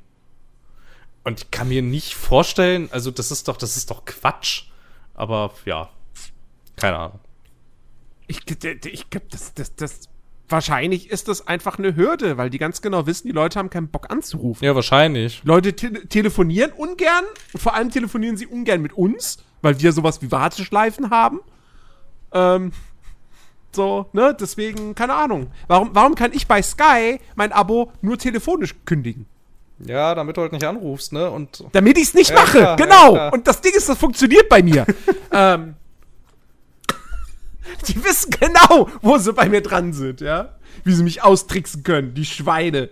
Und 1.23 1.41
ich 1.41 1.51
kann 1.51 1.69
mir 1.69 1.81
nicht 1.81 2.15
vorstellen, 2.15 2.89
also 2.91 3.11
das 3.11 3.31
ist 3.31 3.47
doch, 3.47 3.57
das 3.57 3.77
ist 3.77 3.91
doch 3.91 4.05
Quatsch. 4.05 4.63
Aber 5.13 5.51
ja, 5.65 5.89
keine 6.75 6.97
Ahnung. 6.97 7.19
Ich, 8.27 8.39
ich 8.47 9.09
glaube, 9.09 9.27
das, 9.29 9.53
das, 9.53 9.75
das 9.75 10.09
wahrscheinlich 10.51 11.09
ist 11.09 11.27
das 11.27 11.47
einfach 11.47 11.77
eine 11.77 11.95
Hürde, 11.95 12.37
weil 12.37 12.49
die 12.49 12.57
ganz 12.57 12.81
genau 12.81 13.05
wissen, 13.05 13.27
die 13.27 13.33
Leute 13.33 13.59
haben 13.59 13.69
keinen 13.69 13.89
Bock 13.89 14.09
anzurufen. 14.09 14.63
Ja, 14.65 14.75
wahrscheinlich. 14.75 15.41
Leute 15.43 15.75
te 15.75 16.07
telefonieren 16.07 16.71
ungern 16.71 17.25
und 17.53 17.59
vor 17.59 17.73
allem 17.73 17.91
telefonieren 17.91 18.37
sie 18.37 18.47
ungern 18.47 18.81
mit 18.81 18.93
uns, 18.93 19.43
weil 19.61 19.79
wir 19.79 19.91
sowas 19.93 20.21
wie 20.21 20.31
Warteschleifen 20.31 21.09
haben. 21.09 21.39
Ähm, 22.33 22.71
so, 23.71 24.07
ne? 24.13 24.35
Deswegen, 24.37 24.95
keine 24.95 25.13
Ahnung. 25.13 25.51
Warum, 25.67 25.91
warum 25.93 26.15
kann 26.15 26.33
ich 26.33 26.47
bei 26.47 26.61
Sky 26.61 27.19
mein 27.35 27.51
Abo 27.51 27.91
nur 28.01 28.17
telefonisch 28.17 28.75
kündigen? 28.85 29.25
Ja, 29.85 30.15
damit 30.15 30.37
du 30.37 30.41
halt 30.41 30.51
nicht 30.51 30.65
anrufst, 30.65 31.13
ne? 31.13 31.29
Und 31.29 31.63
damit 31.71 31.97
ich 31.97 32.05
es 32.05 32.13
nicht 32.13 32.29
ja, 32.29 32.35
mache, 32.35 32.59
klar, 32.59 32.75
genau. 32.75 33.15
Ja, 33.15 33.29
und 33.29 33.47
das 33.47 33.61
Ding 33.61 33.73
ist, 33.73 33.89
das 33.89 33.97
funktioniert 33.97 34.49
bei 34.49 34.61
mir. 34.61 34.85
ähm, 35.31 35.75
die 37.87 38.03
wissen 38.03 38.31
genau, 38.39 38.89
wo 39.01 39.17
sie 39.17 39.33
bei 39.33 39.49
mir 39.49 39.61
dran 39.61 39.93
sind, 39.93 40.21
ja. 40.21 40.55
Wie 40.83 40.93
sie 40.93 41.03
mich 41.03 41.23
austricksen 41.23 41.83
können, 41.83 42.13
die 42.13 42.25
Schweine. 42.25 42.89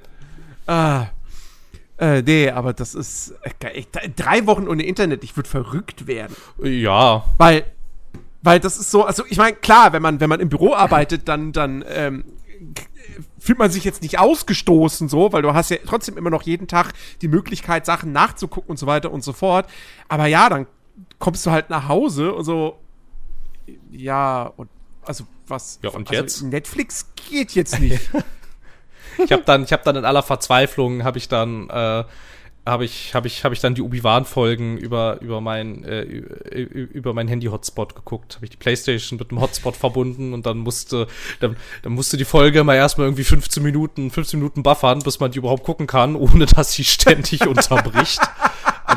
Ah. 0.68 1.08
Äh, 1.98 2.22
nee, 2.22 2.50
aber 2.50 2.74
das 2.74 2.96
ist. 2.96 3.34
Äh, 3.42 3.84
drei 4.16 4.46
Wochen 4.46 4.68
ohne 4.68 4.84
Internet, 4.84 5.24
ich 5.24 5.36
würde 5.36 5.50
verrückt 5.50 6.08
werden. 6.08 6.36
Ja. 6.64 7.26
Weil, 7.38 7.66
weil 8.42 8.60
das 8.60 8.78
ist 8.78 8.90
so, 8.90 9.04
also 9.04 9.24
ich 9.28 9.38
meine, 9.38 9.58
klar, 9.58 9.92
wenn 9.92 10.02
man, 10.02 10.20
wenn 10.20 10.30
man 10.30 10.40
im 10.40 10.50
Büro 10.50 10.74
arbeitet, 10.74 11.28
dann, 11.28 11.52
dann 11.52 11.84
ähm, 11.88 12.24
fühlt 13.40 13.58
man 13.58 13.72
sich 13.72 13.84
jetzt 13.84 14.02
nicht 14.02 14.20
ausgestoßen 14.20 15.10
so, 15.10 15.32
weil 15.32 15.42
du 15.42 15.54
hast 15.54 15.70
ja 15.70 15.78
trotzdem 15.86 16.18
immer 16.18 16.30
noch 16.30 16.44
jeden 16.44 16.68
Tag 16.68 16.94
die 17.22 17.28
Möglichkeit, 17.28 17.86
Sachen 17.86 18.12
nachzugucken 18.12 18.70
und 18.70 18.78
so 18.78 18.88
weiter 18.88 19.12
und 19.12 19.24
so 19.24 19.34
fort. 19.34 19.68
Aber 20.08 20.28
ja, 20.28 20.50
dann 20.50 20.68
kommst 21.18 21.46
du 21.46 21.52
halt 21.52 21.70
nach 21.70 21.88
Hause 21.88 22.34
und 22.34 22.44
so, 22.44 22.78
ja, 23.92 24.52
und 24.58 24.70
also 25.06 25.26
was? 25.48 25.80
Ja, 25.82 25.90
und 25.90 26.10
also 26.10 26.22
jetzt? 26.22 26.42
Netflix 26.44 27.08
geht 27.30 27.52
jetzt 27.54 27.80
nicht. 27.80 28.10
ich 29.24 29.32
habe 29.32 29.44
dann, 29.44 29.64
ich 29.64 29.74
habe 29.74 29.84
dann 29.84 29.96
in 29.96 30.06
aller 30.06 30.24
Verzweiflung, 30.24 31.04
habe 31.04 31.18
ich 31.18 31.28
dann, 31.28 31.70
äh, 31.70 32.04
habe 32.70 32.86
ich, 32.86 33.14
habe 33.14 33.28
ich, 33.28 33.44
habe 33.44 33.54
ich 33.54 33.62
dann 33.62 33.76
die 33.76 33.82
Ubi-Wan-Folgen 33.82 34.78
über 34.78 35.20
über 35.22 35.42
mein 35.42 35.84
äh, 35.84 36.02
über 36.04 37.14
mein 37.14 37.28
Handy-Hotspot 37.28 37.96
geguckt. 37.96 38.36
Habe 38.36 38.46
ich 38.46 38.52
die 38.52 38.58
PlayStation 38.58 39.20
mit 39.20 39.32
dem 39.32 39.42
Hotspot 39.42 39.76
verbunden 39.78 40.34
und 40.34 40.46
dann 40.46 40.60
musste 40.60 41.08
dann, 41.40 41.58
dann 41.84 41.94
musste 41.94 42.18
die 42.18 42.26
Folge 42.26 42.64
mal 42.64 42.76
erstmal 42.76 43.08
irgendwie 43.08 43.24
15 43.24 43.62
Minuten 43.64 44.12
15 44.12 44.40
Minuten 44.40 44.64
buffern, 44.64 45.00
bis 45.00 45.20
man 45.20 45.32
die 45.32 45.40
überhaupt 45.40 45.64
gucken 45.64 45.88
kann, 45.88 46.16
ohne 46.16 46.46
dass 46.46 46.74
sie 46.74 46.84
ständig 46.84 47.48
unterbricht 47.48 48.22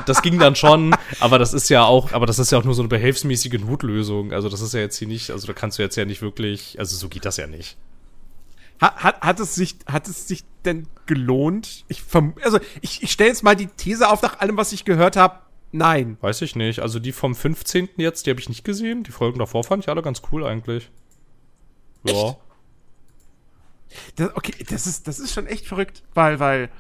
das 0.07 0.23
ging 0.23 0.39
dann 0.39 0.57
schon, 0.57 0.95
aber 1.21 1.39
das 1.39 1.53
ist 1.53 1.69
ja 1.69 1.85
auch, 1.85 2.13
aber 2.13 2.27
das 2.27 2.39
ist 2.39 2.51
ja 2.53 2.59
auch 2.59 2.65
nur 2.65 2.75
so 2.75 2.83
eine 2.83 2.89
behelfsmäßige 2.89 3.61
Notlösung. 3.61 4.33
Also 4.33 4.49
das 4.49 4.61
ist 4.61 4.75
ja 4.75 4.81
jetzt 4.81 4.97
hier 4.97 5.09
nicht, 5.09 5.31
also 5.31 5.47
da 5.47 5.53
kannst 5.53 5.79
du 5.79 5.83
jetzt 5.83 5.97
ja 5.97 6.05
nicht 6.05 6.23
wirklich, 6.23 6.79
also 6.79 6.97
so 6.97 7.09
geht 7.09 7.25
das 7.25 7.37
ja 7.37 7.47
nicht. 7.47 7.77
Hat, 8.83 9.21
hat, 9.21 9.41
es, 9.41 9.55
sich, 9.55 9.77
hat 9.87 10.09
es 10.09 10.27
sich 10.27 10.45
denn 10.65 10.89
gelohnt? 11.07 11.85
Ich 11.89 12.03
also 12.43 12.59
ich, 12.81 13.03
ich 13.03 13.13
stelle 13.13 13.31
jetzt 13.31 13.43
mal 13.43 13.57
die 13.57 13.69
These 13.69 14.09
auf, 14.09 14.23
nach 14.23 14.41
allem, 14.41 14.57
was 14.57 14.73
ich 14.73 14.85
gehört 14.85 15.17
habe, 15.17 15.39
nein. 15.71 16.19
Weiß 16.21 16.43
ich 16.43 16.57
nicht. 16.57 16.81
Also 16.81 16.99
die 16.99 17.13
vom 17.13 17.35
15. 17.35 17.91
jetzt, 17.97 18.27
die 18.27 18.31
habe 18.31 18.41
ich 18.41 18.49
nicht 18.49 18.65
gesehen. 18.65 19.05
Die 19.05 19.13
Folgen 19.13 19.39
davor 19.39 19.65
fand 19.65 19.85
ich 19.85 19.89
alle 19.89 20.03
ganz 20.03 20.23
cool 20.33 20.45
eigentlich. 20.45 20.91
Ja. 22.05 22.13
Echt? 22.13 22.37
Das, 24.17 24.37
okay, 24.37 24.53
das 24.69 24.87
ist, 24.87 25.07
das 25.07 25.19
ist 25.19 25.33
schon 25.33 25.47
echt 25.47 25.67
verrückt, 25.67 26.03
weil, 26.15 26.41
weil, 26.41 26.71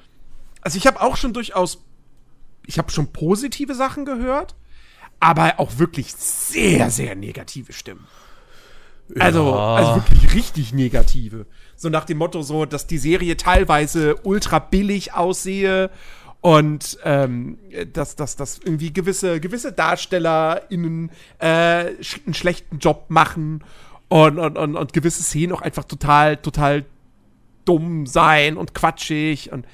also 0.60 0.78
ich 0.78 0.86
habe 0.86 1.00
auch 1.00 1.16
schon 1.16 1.32
durchaus 1.32 1.84
ich 2.66 2.78
habe 2.78 2.90
schon 2.90 3.12
positive 3.12 3.74
Sachen 3.74 4.04
gehört, 4.04 4.54
aber 5.20 5.58
auch 5.58 5.78
wirklich 5.78 6.12
sehr, 6.14 6.90
sehr 6.90 7.14
negative 7.14 7.72
Stimmen. 7.72 8.06
Also, 9.18 9.50
ja. 9.50 9.74
Also, 9.76 9.90
also 9.90 9.94
wirklich 9.96 10.34
richtig 10.34 10.72
negative. 10.72 11.46
So 11.76 11.88
nach 11.88 12.04
dem 12.04 12.18
Motto 12.18 12.42
so, 12.42 12.64
dass 12.64 12.86
die 12.86 12.98
Serie 12.98 13.36
teilweise 13.36 14.16
ultra 14.22 14.58
billig 14.58 15.14
aussehe 15.14 15.90
und 16.40 16.98
ähm, 17.04 17.58
dass, 17.92 18.16
dass, 18.16 18.36
dass 18.36 18.58
irgendwie 18.58 18.92
gewisse, 18.92 19.40
gewisse 19.40 19.72
DarstellerInnen 19.72 21.10
äh, 21.38 21.46
einen 21.46 22.34
schlechten 22.34 22.78
Job 22.78 23.06
machen 23.08 23.64
und, 24.08 24.38
und, 24.38 24.58
und, 24.58 24.76
und 24.76 24.92
gewisse 24.92 25.22
Szenen 25.22 25.52
auch 25.52 25.62
einfach 25.62 25.84
total, 25.84 26.36
total 26.36 26.84
dumm 27.64 28.06
sein 28.06 28.56
und 28.56 28.74
quatschig 28.74 29.52
und 29.52 29.66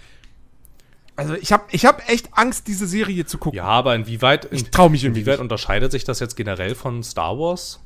also 1.17 1.35
ich 1.35 1.50
habe 1.50 1.64
ich 1.73 1.85
hab 1.85 2.09
echt 2.09 2.28
Angst, 2.35 2.69
diese 2.69 2.87
Serie 2.87 3.26
zu 3.26 3.38
gucken. 3.38 3.57
Ja, 3.57 3.64
aber 3.64 3.97
inwieweit, 3.97 4.47
ich 4.52 4.71
trau 4.71 4.88
mich 4.88 5.02
inwieweit 5.02 5.40
unterscheidet 5.40 5.90
sich 5.90 6.05
das 6.05 6.21
jetzt 6.21 6.37
generell 6.37 6.76
von 6.76 7.02
Star 7.02 7.37
Wars? 7.37 7.81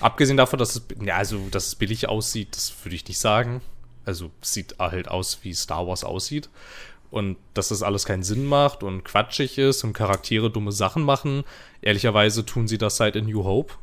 Abgesehen 0.00 0.36
davon, 0.36 0.58
dass 0.58 0.76
es, 0.76 0.82
ja, 1.02 1.16
also, 1.16 1.48
dass 1.50 1.66
es 1.68 1.74
billig 1.74 2.08
aussieht, 2.08 2.54
das 2.56 2.72
würde 2.84 2.96
ich 2.96 3.06
nicht 3.06 3.18
sagen. 3.18 3.60
also 4.04 4.30
sieht 4.40 4.76
halt 4.78 5.08
aus, 5.08 5.40
wie 5.42 5.52
Star 5.54 5.86
Wars 5.86 6.04
aussieht. 6.04 6.48
Und 7.10 7.36
dass 7.54 7.68
das 7.68 7.82
alles 7.82 8.04
keinen 8.04 8.22
Sinn 8.22 8.44
macht 8.44 8.82
und 8.82 9.04
quatschig 9.04 9.56
ist 9.56 9.82
und 9.82 9.94
Charaktere 9.94 10.50
dumme 10.50 10.72
Sachen 10.72 11.02
machen. 11.02 11.44
Ehrlicherweise 11.80 12.44
tun 12.44 12.68
sie 12.68 12.78
das 12.78 12.96
seit 12.96 13.16
A 13.16 13.20
New 13.20 13.44
Hope. 13.44 13.74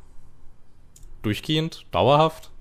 Durchgehend, 1.24 1.86
dauerhaft. 1.92 2.52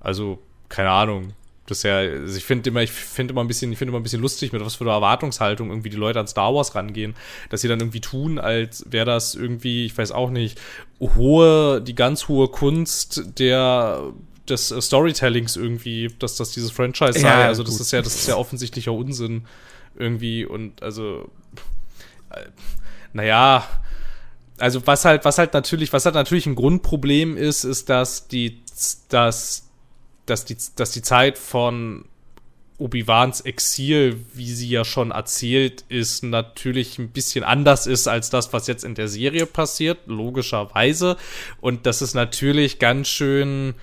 Also, 0.00 0.38
keine 0.70 0.90
Ahnung. 0.90 1.34
Das 1.68 1.78
ist 1.78 1.82
ja, 1.84 1.96
also 1.98 2.34
ich 2.34 2.44
finde 2.44 2.70
immer, 2.70 2.82
ich 2.82 2.90
finde 2.90 3.32
immer 3.32 3.42
ein 3.42 3.46
bisschen, 3.46 3.70
ich 3.70 3.78
finde 3.78 3.90
immer 3.90 4.00
ein 4.00 4.02
bisschen 4.02 4.22
lustig, 4.22 4.52
mit 4.52 4.64
was 4.64 4.76
für 4.76 4.84
einer 4.84 4.94
Erwartungshaltung 4.94 5.68
irgendwie 5.68 5.90
die 5.90 5.98
Leute 5.98 6.18
an 6.18 6.26
Star 6.26 6.54
Wars 6.54 6.74
rangehen, 6.74 7.14
dass 7.50 7.60
sie 7.60 7.68
dann 7.68 7.78
irgendwie 7.78 8.00
tun, 8.00 8.38
als 8.38 8.86
wäre 8.88 9.04
das 9.04 9.34
irgendwie, 9.34 9.84
ich 9.84 9.96
weiß 9.96 10.12
auch 10.12 10.30
nicht, 10.30 10.58
hohe, 10.98 11.82
die 11.82 11.94
ganz 11.94 12.26
hohe 12.28 12.48
Kunst 12.48 13.22
der 13.38 14.12
des 14.48 14.68
Storytellings 14.68 15.56
irgendwie, 15.56 16.08
dass 16.18 16.36
das 16.36 16.52
dieses 16.52 16.70
Franchise 16.70 17.18
sei. 17.18 17.44
also 17.44 17.62
das 17.62 17.72
gut. 17.72 17.80
ist 17.82 17.90
ja, 17.90 18.00
das 18.00 18.14
ist 18.14 18.28
ja 18.28 18.36
offensichtlicher 18.36 18.92
Unsinn 18.92 19.46
irgendwie 19.94 20.46
und 20.46 20.82
also, 20.82 21.30
äh, 22.30 22.46
naja, 23.12 23.62
also 24.56 24.86
was 24.86 25.04
halt, 25.04 25.26
was 25.26 25.36
halt 25.36 25.52
natürlich, 25.52 25.92
was 25.92 26.06
halt 26.06 26.14
natürlich 26.14 26.46
ein 26.46 26.54
Grundproblem 26.54 27.36
ist, 27.36 27.64
ist, 27.64 27.90
dass 27.90 28.26
die, 28.26 28.62
dass 29.10 29.67
dass 30.30 30.44
die, 30.44 30.56
dass 30.76 30.90
die 30.90 31.02
Zeit 31.02 31.38
von 31.38 32.04
Obi-Wans 32.78 33.40
Exil, 33.40 34.24
wie 34.34 34.50
sie 34.50 34.68
ja 34.68 34.84
schon 34.84 35.10
erzählt 35.10 35.84
ist, 35.88 36.22
natürlich 36.22 36.98
ein 36.98 37.10
bisschen 37.10 37.42
anders 37.42 37.86
ist 37.86 38.06
als 38.06 38.30
das, 38.30 38.52
was 38.52 38.68
jetzt 38.68 38.84
in 38.84 38.94
der 38.94 39.08
Serie 39.08 39.46
passiert, 39.46 39.98
logischerweise. 40.06 41.16
Und 41.60 41.86
dass 41.86 42.00
es 42.00 42.14
natürlich 42.14 42.78
ganz 42.78 43.08
schön 43.08 43.74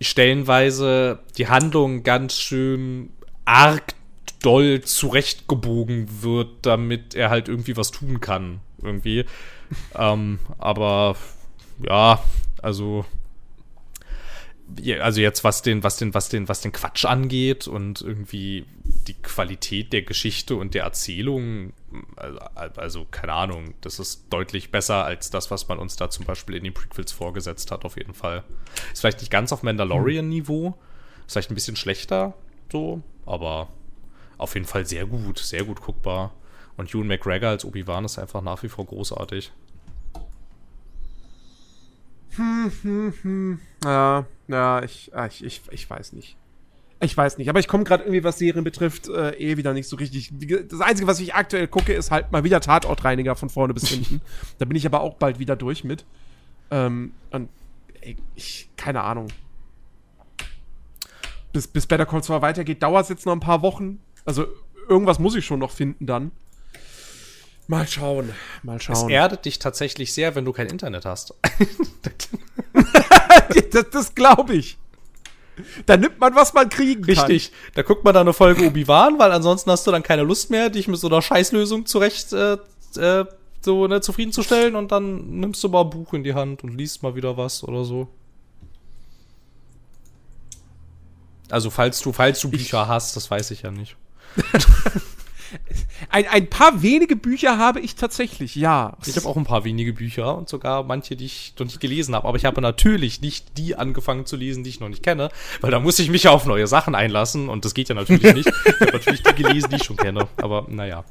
stellenweise 0.00 1.20
die 1.36 1.48
Handlung 1.48 2.02
ganz 2.02 2.38
schön 2.38 3.10
arg 3.44 3.94
doll 4.40 4.80
zurechtgebogen 4.80 6.22
wird, 6.22 6.48
damit 6.62 7.14
er 7.14 7.30
halt 7.30 7.48
irgendwie 7.48 7.76
was 7.76 7.90
tun 7.90 8.20
kann. 8.20 8.60
Irgendwie. 8.82 9.26
ähm, 9.98 10.38
aber 10.58 11.16
ja, 11.86 12.22
also 12.62 13.04
also 15.00 15.20
jetzt 15.20 15.44
was 15.44 15.62
den, 15.62 15.82
was 15.82 15.96
den, 15.96 16.14
was 16.14 16.28
den, 16.28 16.48
was 16.48 16.60
den 16.60 16.72
Quatsch 16.72 17.04
angeht 17.04 17.66
und 17.66 18.00
irgendwie 18.00 18.64
die 19.06 19.14
Qualität 19.14 19.92
der 19.92 20.02
Geschichte 20.02 20.56
und 20.56 20.74
der 20.74 20.84
Erzählung, 20.84 21.72
also, 22.16 22.38
also, 22.76 23.06
keine 23.10 23.34
Ahnung, 23.34 23.74
das 23.82 23.98
ist 23.98 24.24
deutlich 24.30 24.70
besser 24.70 25.04
als 25.04 25.30
das, 25.30 25.50
was 25.50 25.68
man 25.68 25.78
uns 25.78 25.96
da 25.96 26.10
zum 26.10 26.24
Beispiel 26.24 26.56
in 26.56 26.64
den 26.64 26.74
Prequels 26.74 27.12
vorgesetzt 27.12 27.70
hat, 27.70 27.84
auf 27.84 27.96
jeden 27.96 28.14
Fall. 28.14 28.44
Ist 28.92 29.00
vielleicht 29.00 29.20
nicht 29.20 29.30
ganz 29.30 29.52
auf 29.52 29.62
Mandalorian-Niveau, 29.62 30.74
ist 31.26 31.32
vielleicht 31.32 31.50
ein 31.50 31.54
bisschen 31.54 31.76
schlechter, 31.76 32.34
so, 32.72 33.02
aber 33.26 33.68
auf 34.38 34.54
jeden 34.54 34.66
Fall 34.66 34.86
sehr 34.86 35.06
gut, 35.06 35.38
sehr 35.38 35.64
gut 35.64 35.80
guckbar. 35.80 36.34
Und 36.76 36.92
Ewan 36.92 37.06
McGregor 37.06 37.50
als 37.50 37.64
Obi-Wan 37.64 38.04
ist 38.04 38.18
einfach 38.18 38.42
nach 38.42 38.62
wie 38.62 38.68
vor 38.68 38.86
großartig. 38.86 39.52
Hm, 42.36 42.72
hm, 42.82 43.14
hm. 43.22 43.60
Ja, 43.84 44.26
ja, 44.48 44.82
ich, 44.82 45.10
ah, 45.14 45.26
ich, 45.26 45.44
ich, 45.44 45.62
ich 45.70 45.88
weiß 45.88 46.12
nicht. 46.12 46.36
Ich 47.00 47.16
weiß 47.16 47.38
nicht, 47.38 47.48
aber 47.48 47.60
ich 47.60 47.68
komme 47.68 47.84
gerade 47.84 48.04
irgendwie, 48.04 48.24
was 48.24 48.38
Serien 48.38 48.64
betrifft, 48.64 49.08
äh, 49.08 49.32
eh 49.32 49.56
wieder 49.56 49.74
nicht 49.74 49.88
so 49.88 49.96
richtig. 49.96 50.32
Das 50.68 50.80
Einzige, 50.80 51.06
was 51.06 51.20
ich 51.20 51.34
aktuell 51.34 51.68
gucke, 51.68 51.92
ist 51.92 52.10
halt 52.10 52.32
mal 52.32 52.44
wieder 52.44 52.60
Tatortreiniger 52.60 53.36
von 53.36 53.50
vorne 53.50 53.74
bis 53.74 53.88
hinten. 53.88 54.20
da 54.58 54.64
bin 54.64 54.76
ich 54.76 54.86
aber 54.86 55.00
auch 55.00 55.14
bald 55.14 55.38
wieder 55.38 55.56
durch 55.56 55.84
mit. 55.84 56.06
Ähm, 56.70 57.12
und 57.30 57.48
ey, 58.00 58.16
ich, 58.34 58.70
keine 58.76 59.02
Ahnung. 59.02 59.28
Bis, 61.52 61.66
bis 61.68 61.86
Better 61.86 62.06
Call 62.06 62.22
Saul 62.22 62.42
weitergeht, 62.42 62.82
dauert 62.82 63.04
es 63.04 63.08
jetzt 63.10 63.26
noch 63.26 63.32
ein 63.32 63.40
paar 63.40 63.62
Wochen. 63.62 64.00
Also 64.24 64.46
irgendwas 64.88 65.18
muss 65.18 65.34
ich 65.34 65.44
schon 65.44 65.60
noch 65.60 65.70
finden 65.70 66.06
dann. 66.06 66.30
Mal 67.66 67.88
schauen, 67.88 68.30
mal 68.62 68.80
schauen. 68.80 68.96
Es 68.96 69.02
erdet 69.04 69.46
dich 69.46 69.58
tatsächlich 69.58 70.12
sehr, 70.12 70.34
wenn 70.34 70.44
du 70.44 70.52
kein 70.52 70.66
Internet 70.66 71.06
hast. 71.06 71.34
das 73.72 73.90
das 73.90 74.14
glaube 74.14 74.54
ich. 74.54 74.76
Da 75.86 75.96
nimmt 75.96 76.18
man, 76.18 76.34
was 76.34 76.52
man 76.52 76.68
kriegen 76.68 77.02
kann. 77.02 77.26
Richtig. 77.26 77.52
Da 77.74 77.82
guckt 77.82 78.04
man 78.04 78.12
dann 78.12 78.26
eine 78.26 78.32
Folge 78.32 78.66
Obi-Wan, 78.66 79.18
weil 79.18 79.32
ansonsten 79.32 79.70
hast 79.70 79.86
du 79.86 79.92
dann 79.92 80.02
keine 80.02 80.22
Lust 80.22 80.50
mehr, 80.50 80.68
dich 80.68 80.88
mit 80.88 80.98
so 80.98 81.06
einer 81.06 81.22
Scheißlösung 81.22 81.86
zurecht 81.86 82.32
äh, 82.32 82.58
äh, 82.96 83.24
so 83.62 83.86
ne, 83.86 84.00
zufriedenzustellen 84.00 84.76
und 84.76 84.92
dann 84.92 85.40
nimmst 85.40 85.62
du 85.64 85.68
mal 85.68 85.82
ein 85.82 85.90
Buch 85.90 86.12
in 86.12 86.22
die 86.22 86.34
Hand 86.34 86.64
und 86.64 86.76
liest 86.76 87.02
mal 87.02 87.14
wieder 87.14 87.36
was 87.36 87.64
oder 87.64 87.84
so. 87.84 88.08
Also 91.50 91.70
falls 91.70 92.00
du, 92.00 92.12
falls 92.12 92.40
du 92.40 92.50
Bücher 92.50 92.82
ich 92.82 92.88
hast, 92.88 93.16
das 93.16 93.30
weiß 93.30 93.52
ich 93.52 93.62
ja 93.62 93.70
nicht. 93.70 93.96
Ein, 96.10 96.26
ein 96.28 96.50
paar 96.50 96.82
wenige 96.82 97.16
Bücher 97.16 97.58
habe 97.58 97.80
ich 97.80 97.94
tatsächlich, 97.94 98.54
ja. 98.54 98.96
Ich 99.06 99.16
habe 99.16 99.26
auch 99.26 99.36
ein 99.36 99.44
paar 99.44 99.64
wenige 99.64 99.92
Bücher 99.92 100.36
und 100.36 100.48
sogar 100.48 100.82
manche, 100.82 101.16
die 101.16 101.26
ich 101.26 101.54
noch 101.58 101.66
nicht 101.66 101.80
gelesen 101.80 102.14
habe. 102.14 102.26
Aber 102.28 102.36
ich 102.36 102.44
habe 102.44 102.60
natürlich 102.60 103.20
nicht 103.20 103.58
die 103.58 103.76
angefangen 103.76 104.26
zu 104.26 104.36
lesen, 104.36 104.64
die 104.64 104.70
ich 104.70 104.80
noch 104.80 104.88
nicht 104.88 105.02
kenne, 105.02 105.30
weil 105.60 105.70
da 105.70 105.80
muss 105.80 105.98
ich 105.98 106.10
mich 106.10 106.24
ja 106.24 106.30
auf 106.30 106.46
neue 106.46 106.66
Sachen 106.66 106.94
einlassen 106.94 107.48
und 107.48 107.64
das 107.64 107.74
geht 107.74 107.88
ja 107.88 107.94
natürlich 107.94 108.34
nicht. 108.34 108.48
ich 108.48 108.80
habe 108.80 108.92
natürlich 108.92 109.22
die 109.22 109.42
gelesen, 109.42 109.70
die 109.70 109.76
ich 109.76 109.84
schon 109.84 109.96
kenne. 109.96 110.28
Aber 110.36 110.66
naja. 110.68 111.04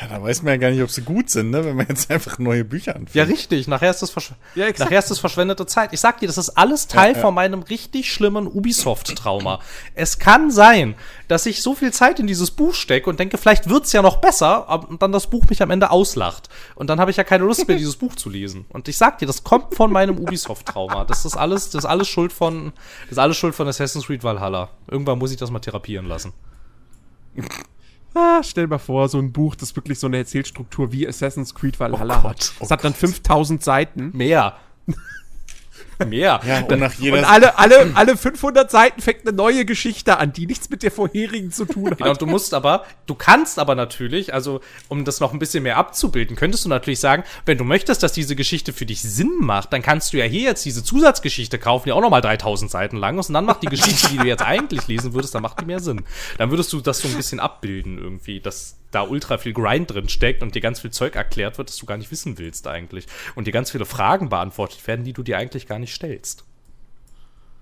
Ja, 0.00 0.08
da 0.08 0.22
weiß 0.22 0.42
man 0.42 0.52
ja 0.54 0.56
gar 0.58 0.70
nicht, 0.70 0.82
ob 0.82 0.90
sie 0.90 1.02
gut 1.02 1.30
sind, 1.30 1.50
ne? 1.50 1.64
wenn 1.64 1.76
man 1.76 1.86
jetzt 1.88 2.10
einfach 2.10 2.38
neue 2.38 2.64
Bücher 2.64 2.94
anfängt. 2.96 3.14
Ja, 3.14 3.24
richtig. 3.24 3.66
Nachher 3.66 3.90
ist 3.90 4.02
das, 4.02 4.10
verschw 4.10 4.34
ja, 4.54 4.66
nachher 4.78 4.98
ist 4.98 5.10
das 5.10 5.18
verschwendete 5.18 5.66
Zeit. 5.66 5.92
Ich 5.92 6.00
sag 6.00 6.20
dir, 6.20 6.26
das 6.26 6.38
ist 6.38 6.50
alles 6.50 6.86
Teil 6.86 7.12
ja, 7.12 7.16
ja. 7.16 7.22
von 7.22 7.34
meinem 7.34 7.62
richtig 7.62 8.12
schlimmen 8.12 8.46
Ubisoft-Trauma. 8.46 9.60
es 9.94 10.18
kann 10.18 10.50
sein, 10.50 10.94
dass 11.28 11.46
ich 11.46 11.62
so 11.62 11.74
viel 11.74 11.92
Zeit 11.92 12.20
in 12.20 12.26
dieses 12.26 12.50
Buch 12.50 12.74
stecke 12.74 13.08
und 13.08 13.18
denke, 13.18 13.38
vielleicht 13.38 13.68
wird's 13.68 13.92
ja 13.92 14.02
noch 14.02 14.18
besser, 14.18 14.86
und 14.88 15.00
dann 15.02 15.12
das 15.12 15.28
Buch 15.28 15.44
mich 15.48 15.62
am 15.62 15.70
Ende 15.70 15.90
auslacht. 15.90 16.48
Und 16.74 16.90
dann 16.90 17.00
habe 17.00 17.10
ich 17.10 17.16
ja 17.16 17.24
keine 17.24 17.44
Lust 17.44 17.66
mehr, 17.66 17.76
dieses 17.76 17.96
Buch 17.96 18.14
zu 18.14 18.28
lesen. 18.28 18.66
Und 18.68 18.88
ich 18.88 18.96
sag 18.96 19.18
dir, 19.18 19.26
das 19.26 19.44
kommt 19.44 19.74
von 19.74 19.90
meinem 19.90 20.18
Ubisoft-Trauma. 20.18 21.04
Das 21.04 21.24
ist 21.24 21.36
alles, 21.36 21.70
das 21.70 21.84
ist 21.84 21.90
alles 21.90 22.08
Schuld 22.08 22.32
von, 22.32 22.72
das 23.04 23.12
ist 23.12 23.18
alles 23.18 23.36
Schuld 23.36 23.54
von 23.54 23.66
Assassin's 23.66 24.06
Creed 24.06 24.24
Valhalla. 24.24 24.70
Irgendwann 24.88 25.18
muss 25.18 25.30
ich 25.30 25.36
das 25.36 25.50
mal 25.50 25.60
therapieren 25.60 26.06
lassen. 26.06 26.32
Ah, 28.18 28.42
stell 28.42 28.64
dir 28.64 28.70
mal 28.70 28.78
vor, 28.78 29.10
so 29.10 29.18
ein 29.18 29.30
Buch, 29.30 29.54
das 29.56 29.76
wirklich 29.76 29.98
so 29.98 30.06
eine 30.06 30.16
Erzählstruktur 30.16 30.90
wie 30.90 31.06
Assassin's 31.06 31.54
Creed 31.54 31.78
Valhalla 31.78 32.18
oh 32.18 32.22
Gott, 32.22 32.30
hat. 32.30 32.54
Das 32.60 32.68
oh 32.68 32.70
hat 32.70 32.82
dann 32.82 32.94
5000 32.94 33.62
Seiten. 33.62 34.10
Mehr. 34.14 34.56
Mehr. 36.04 36.40
Ja, 36.46 36.60
und, 36.60 36.78
nach 36.78 36.92
jeder 36.94 37.18
und 37.18 37.24
alle, 37.24 37.58
alle, 37.58 37.92
alle 37.94 38.16
500 38.16 38.70
Seiten 38.70 39.00
fängt 39.00 39.26
eine 39.26 39.34
neue 39.34 39.64
Geschichte 39.64 40.18
an, 40.18 40.32
die 40.32 40.46
nichts 40.46 40.68
mit 40.68 40.82
der 40.82 40.90
vorherigen 40.90 41.50
zu 41.50 41.64
tun 41.64 41.90
hat. 41.90 41.98
Genau, 41.98 42.14
du 42.14 42.26
musst 42.26 42.54
aber, 42.54 42.84
du 43.06 43.14
kannst 43.14 43.58
aber 43.58 43.74
natürlich, 43.74 44.34
also 44.34 44.60
um 44.88 45.04
das 45.04 45.20
noch 45.20 45.32
ein 45.32 45.38
bisschen 45.38 45.62
mehr 45.62 45.76
abzubilden, 45.76 46.36
könntest 46.36 46.64
du 46.64 46.68
natürlich 46.68 47.00
sagen, 47.00 47.24
wenn 47.46 47.58
du 47.58 47.64
möchtest, 47.64 48.02
dass 48.02 48.12
diese 48.12 48.36
Geschichte 48.36 48.72
für 48.72 48.86
dich 48.86 49.02
Sinn 49.02 49.38
macht, 49.40 49.72
dann 49.72 49.82
kannst 49.82 50.12
du 50.12 50.18
ja 50.18 50.24
hier 50.24 50.42
jetzt 50.42 50.64
diese 50.64 50.84
Zusatzgeschichte 50.84 51.58
kaufen, 51.58 51.84
die 51.86 51.92
auch 51.92 52.00
nochmal 52.00 52.20
3000 52.20 52.70
Seiten 52.70 52.96
lang 52.96 53.18
ist 53.18 53.28
und 53.28 53.34
dann 53.34 53.44
macht 53.44 53.62
die 53.62 53.68
Geschichte, 53.68 54.08
die 54.10 54.18
du 54.18 54.26
jetzt 54.26 54.42
eigentlich 54.42 54.86
lesen 54.88 55.14
würdest, 55.14 55.34
dann 55.34 55.42
macht 55.42 55.60
die 55.60 55.64
mehr 55.64 55.80
Sinn. 55.80 56.04
Dann 56.38 56.50
würdest 56.50 56.72
du 56.72 56.80
das 56.80 56.98
so 56.98 57.08
ein 57.08 57.14
bisschen 57.14 57.40
abbilden 57.40 57.98
irgendwie, 57.98 58.40
dass 58.40 58.76
da 58.96 59.02
ultra 59.02 59.36
viel 59.36 59.52
Grind 59.52 59.90
drin 59.90 60.08
steckt 60.08 60.42
und 60.42 60.54
dir 60.54 60.62
ganz 60.62 60.80
viel 60.80 60.90
Zeug 60.90 61.16
erklärt 61.16 61.58
wird, 61.58 61.68
das 61.68 61.76
du 61.76 61.84
gar 61.84 61.98
nicht 61.98 62.10
wissen 62.10 62.38
willst 62.38 62.66
eigentlich. 62.66 63.06
Und 63.34 63.46
dir 63.46 63.52
ganz 63.52 63.70
viele 63.70 63.84
Fragen 63.84 64.30
beantwortet 64.30 64.86
werden, 64.86 65.04
die 65.04 65.12
du 65.12 65.22
dir 65.22 65.36
eigentlich 65.36 65.66
gar 65.66 65.78
nicht 65.78 65.94
stellst. 65.94 66.44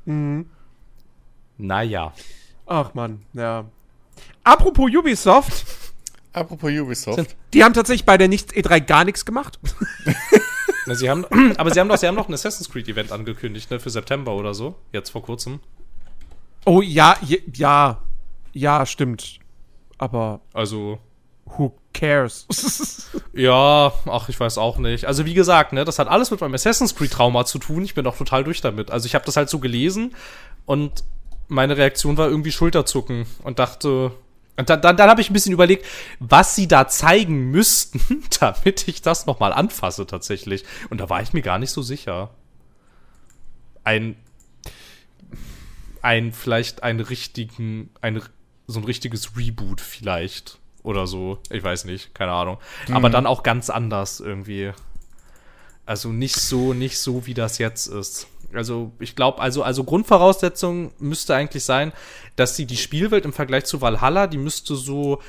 Mhm. 0.05 0.47
Naja. 1.59 2.13
Ach 2.67 2.95
man, 2.95 3.23
ja. 3.33 3.65
Apropos 4.45 4.89
Ubisoft. 4.95 5.67
Apropos 6.33 6.71
Ubisoft. 6.71 7.37
Die 7.53 7.65
haben 7.65 7.75
tatsächlich 7.75 8.07
bei 8.07 8.17
der 8.17 8.29
Nicht 8.29 8.53
E3 8.53 8.81
gar 8.81 9.05
nichts 9.05 9.25
gemacht. 9.25 9.59
Na, 10.87 10.95
sie 10.95 11.11
haben, 11.11 11.25
aber 11.57 11.73
sie 11.73 11.81
haben 11.81 11.89
doch, 11.89 11.97
sie 11.97 12.07
haben 12.07 12.15
noch 12.15 12.29
ein 12.29 12.35
Assassin's 12.35 12.71
Creed 12.71 12.89
Event 12.89 13.11
angekündigt, 13.11 13.73
ne, 13.73 13.81
für 13.81 13.91
September 13.91 14.35
oder 14.35 14.55
so, 14.55 14.77
jetzt 14.93 15.11
vor 15.11 15.23
kurzem. 15.23 15.59
Oh 16.65 16.81
ja, 16.81 17.17
ja, 17.53 18.03
ja, 18.53 18.87
stimmt. 18.87 19.41
Aber 19.99 20.41
also 20.53 20.99
who 21.47 21.77
cares? 21.93 22.47
ja, 23.33 23.93
ach, 24.07 24.29
ich 24.29 24.39
weiß 24.39 24.59
auch 24.59 24.79
nicht. 24.79 25.07
Also 25.07 25.25
wie 25.25 25.35
gesagt, 25.35 25.73
ne, 25.73 25.85
das 25.85 25.99
hat 25.99 26.09
alles 26.09 26.31
mit 26.31 26.41
meinem 26.41 26.55
Assassin's 26.55 26.95
Creed 26.95 27.13
Trauma 27.13 27.45
zu 27.45 27.59
tun. 27.59 27.85
Ich 27.85 27.95
bin 27.95 28.07
auch 28.07 28.17
total 28.17 28.45
durch 28.45 28.61
damit. 28.61 28.91
Also 28.91 29.07
ich 29.07 29.15
habe 29.15 29.25
das 29.25 29.37
halt 29.37 29.49
so 29.49 29.59
gelesen 29.59 30.15
und 30.67 31.05
meine 31.49 31.77
Reaktion 31.77 32.17
war 32.17 32.29
irgendwie 32.29 32.53
Schulterzucken 32.53 33.27
und 33.43 33.59
dachte, 33.59 34.13
und 34.57 34.71
dann, 34.71 34.81
dann, 34.81 34.97
dann 34.97 35.11
habe 35.11 35.21
ich 35.21 35.31
ein 35.31 35.33
bisschen 35.33 35.53
überlegt, 35.53 35.85
was 36.21 36.55
sie 36.55 36.69
da 36.69 36.87
zeigen 36.87 37.51
müssten, 37.51 38.25
damit 38.41 38.87
ich 38.89 39.03
das 39.03 39.27
nochmal 39.27 39.53
anfasse 39.53 40.07
tatsächlich. 40.07 40.65
Und 40.91 41.01
da 41.01 41.11
war 41.11 41.23
ich 41.23 41.33
mir 41.33 41.43
gar 41.43 41.59
nicht 41.59 41.71
so 41.71 41.83
sicher. 41.83 42.31
Ein, 43.83 44.17
ein 46.03 46.33
vielleicht 46.33 46.83
einen 46.83 47.01
richtigen, 47.01 47.91
ein, 48.01 48.23
so 48.67 48.81
ein 48.81 48.85
richtiges 48.85 49.37
Reboot 49.37 49.81
vielleicht 49.81 50.61
oder 50.85 51.09
so. 51.09 51.39
Ich 51.51 51.65
weiß 51.65 51.87
nicht, 51.87 52.15
keine 52.15 52.31
Ahnung. 52.31 52.59
Mhm. 52.87 52.97
Aber 52.97 53.11
dann 53.11 53.27
auch 53.27 53.43
ganz 53.43 53.71
anders 53.71 54.21
irgendwie. 54.21 54.71
Also 55.87 56.11
nicht 56.11 56.37
so, 56.37 56.73
nicht 56.73 56.99
so, 56.99 57.27
wie 57.27 57.35
das 57.35 57.59
jetzt 57.59 57.89
ist. 57.89 58.29
Also 58.55 58.93
ich 59.01 59.17
glaube, 59.17 59.41
also, 59.43 59.65
also 59.65 59.83
Grundvoraussetzung 59.83 60.93
müsste 60.99 61.35
eigentlich 61.35 61.65
sein, 61.65 61.93
dass 62.37 62.57
sie 62.57 62.67
die 62.67 62.77
Spielwelt 62.77 63.25
im 63.25 63.33
Vergleich 63.33 63.65
zu 63.65 63.81
Valhalla, 63.81 64.27
die 64.27 64.39
müsste 64.39 64.77
so 64.77 65.21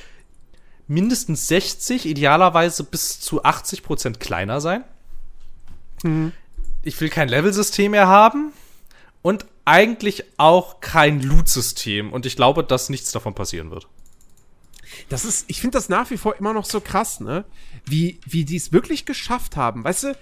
mindestens 0.86 1.48
60, 1.48 2.06
idealerweise 2.06 2.84
bis 2.84 3.20
zu 3.20 3.42
80 3.42 3.82
Prozent 3.82 4.20
kleiner 4.20 4.60
sein. 4.60 4.84
Ich 6.82 7.00
will 7.00 7.08
kein 7.08 7.28
Level-System 7.28 7.90
mehr 7.90 8.06
haben 8.06 8.52
und 9.22 9.44
eigentlich 9.64 10.24
auch 10.36 10.80
kein 10.80 11.20
Loot-System. 11.20 12.12
Und 12.12 12.26
ich 12.26 12.36
glaube, 12.36 12.62
dass 12.62 12.88
nichts 12.88 13.10
davon 13.10 13.34
passieren 13.34 13.70
wird. 13.72 13.88
Das 15.08 15.24
ist, 15.24 15.44
ich 15.48 15.60
finde 15.60 15.76
das 15.78 15.88
nach 15.88 16.10
wie 16.10 16.16
vor 16.16 16.36
immer 16.36 16.52
noch 16.52 16.64
so 16.64 16.80
krass, 16.80 17.20
ne? 17.20 17.44
Wie, 17.84 18.20
wie 18.26 18.44
die 18.44 18.56
es 18.56 18.72
wirklich 18.72 19.06
geschafft 19.06 19.56
haben. 19.56 19.84
Weißt 19.84 20.04
du, 20.04 20.16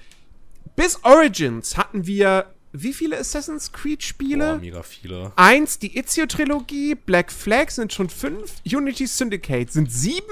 bis 0.77 1.05
Origins 1.05 1.77
hatten 1.77 2.07
wir 2.07 2.47
wie 2.77 2.93
viele 2.93 3.17
Assassin's 3.19 3.71
Creed 3.71 4.03
Spiele? 4.03 4.55
Boah, 4.55 4.59
mega 4.59 4.83
viele. 4.83 5.33
Eins, 5.37 5.79
die 5.79 5.97
Ezio-Trilogie, 5.97 6.97
Black 6.97 7.31
Flag 7.31 7.71
sind 7.71 7.93
schon 7.93 8.11
fünf, 8.11 8.57
Unity 8.67 9.07
Syndicate 9.07 9.73
sind 9.73 9.93
sieben 9.93 10.27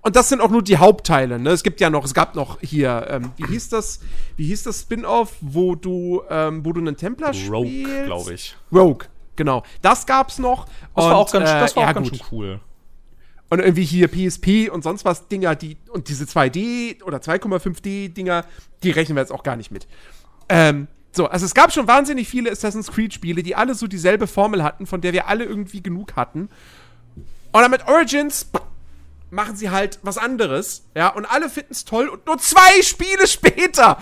und 0.00 0.16
das 0.16 0.30
sind 0.30 0.40
auch 0.40 0.48
nur 0.50 0.62
die 0.62 0.78
Hauptteile. 0.78 1.38
Ne? 1.38 1.50
Es 1.50 1.62
gibt 1.62 1.80
ja 1.80 1.90
noch, 1.90 2.04
es 2.04 2.14
gab 2.14 2.34
noch 2.34 2.60
hier, 2.60 3.06
ähm, 3.10 3.32
wie 3.36 3.46
hieß 3.46 3.68
das, 3.68 4.00
wie 4.36 4.46
hieß 4.46 4.62
das 4.62 4.82
Spin-off, 4.82 5.34
wo 5.42 5.74
du, 5.74 6.22
ähm, 6.30 6.64
wo 6.64 6.72
du 6.72 6.80
einen 6.80 6.96
Templar 6.96 7.34
Rogue, 7.50 7.66
spielst? 7.68 8.06
glaube 8.06 8.32
ich. 8.32 8.56
Rogue, 8.72 9.08
genau. 9.34 9.62
Das 9.82 10.06
gab's 10.06 10.38
noch. 10.38 10.66
Das 10.94 11.04
war 11.04 11.16
auch 11.16 11.30
ganz, 11.30 11.50
das 11.50 11.76
war 11.76 11.82
ja, 11.82 11.90
auch 11.90 11.94
ganz 11.94 12.08
gut. 12.08 12.18
schön 12.18 12.26
cool. 12.30 12.60
Und 13.48 13.60
irgendwie 13.60 13.84
hier 13.84 14.08
PSP 14.08 14.68
und 14.70 14.82
sonst 14.82 15.04
was 15.04 15.28
Dinger, 15.28 15.54
die 15.54 15.76
und 15.90 16.08
diese 16.08 16.24
2D 16.24 17.02
oder 17.04 17.18
2,5D 17.18 18.12
Dinger, 18.12 18.44
die 18.82 18.90
rechnen 18.90 19.16
wir 19.16 19.20
jetzt 19.22 19.32
auch 19.32 19.44
gar 19.44 19.56
nicht 19.56 19.70
mit. 19.70 19.86
Ähm, 20.48 20.88
so, 21.12 21.26
also 21.26 21.46
es 21.46 21.54
gab 21.54 21.72
schon 21.72 21.86
wahnsinnig 21.86 22.28
viele 22.28 22.50
Assassin's 22.50 22.92
Creed 22.92 23.14
Spiele, 23.14 23.42
die 23.42 23.54
alle 23.54 23.74
so 23.74 23.86
dieselbe 23.86 24.26
Formel 24.26 24.62
hatten, 24.62 24.86
von 24.86 25.00
der 25.00 25.12
wir 25.12 25.28
alle 25.28 25.44
irgendwie 25.44 25.82
genug 25.82 26.16
hatten. 26.16 26.48
Und 27.52 27.62
dann 27.62 27.70
mit 27.70 27.86
Origins 27.86 28.50
machen 29.30 29.56
sie 29.56 29.70
halt 29.70 29.98
was 30.02 30.18
anderes, 30.18 30.84
ja, 30.94 31.08
und 31.08 31.24
alle 31.24 31.48
finden 31.48 31.72
es 31.72 31.84
toll 31.84 32.08
und 32.08 32.26
nur 32.26 32.38
zwei 32.38 32.82
Spiele 32.82 33.26
später 33.26 33.98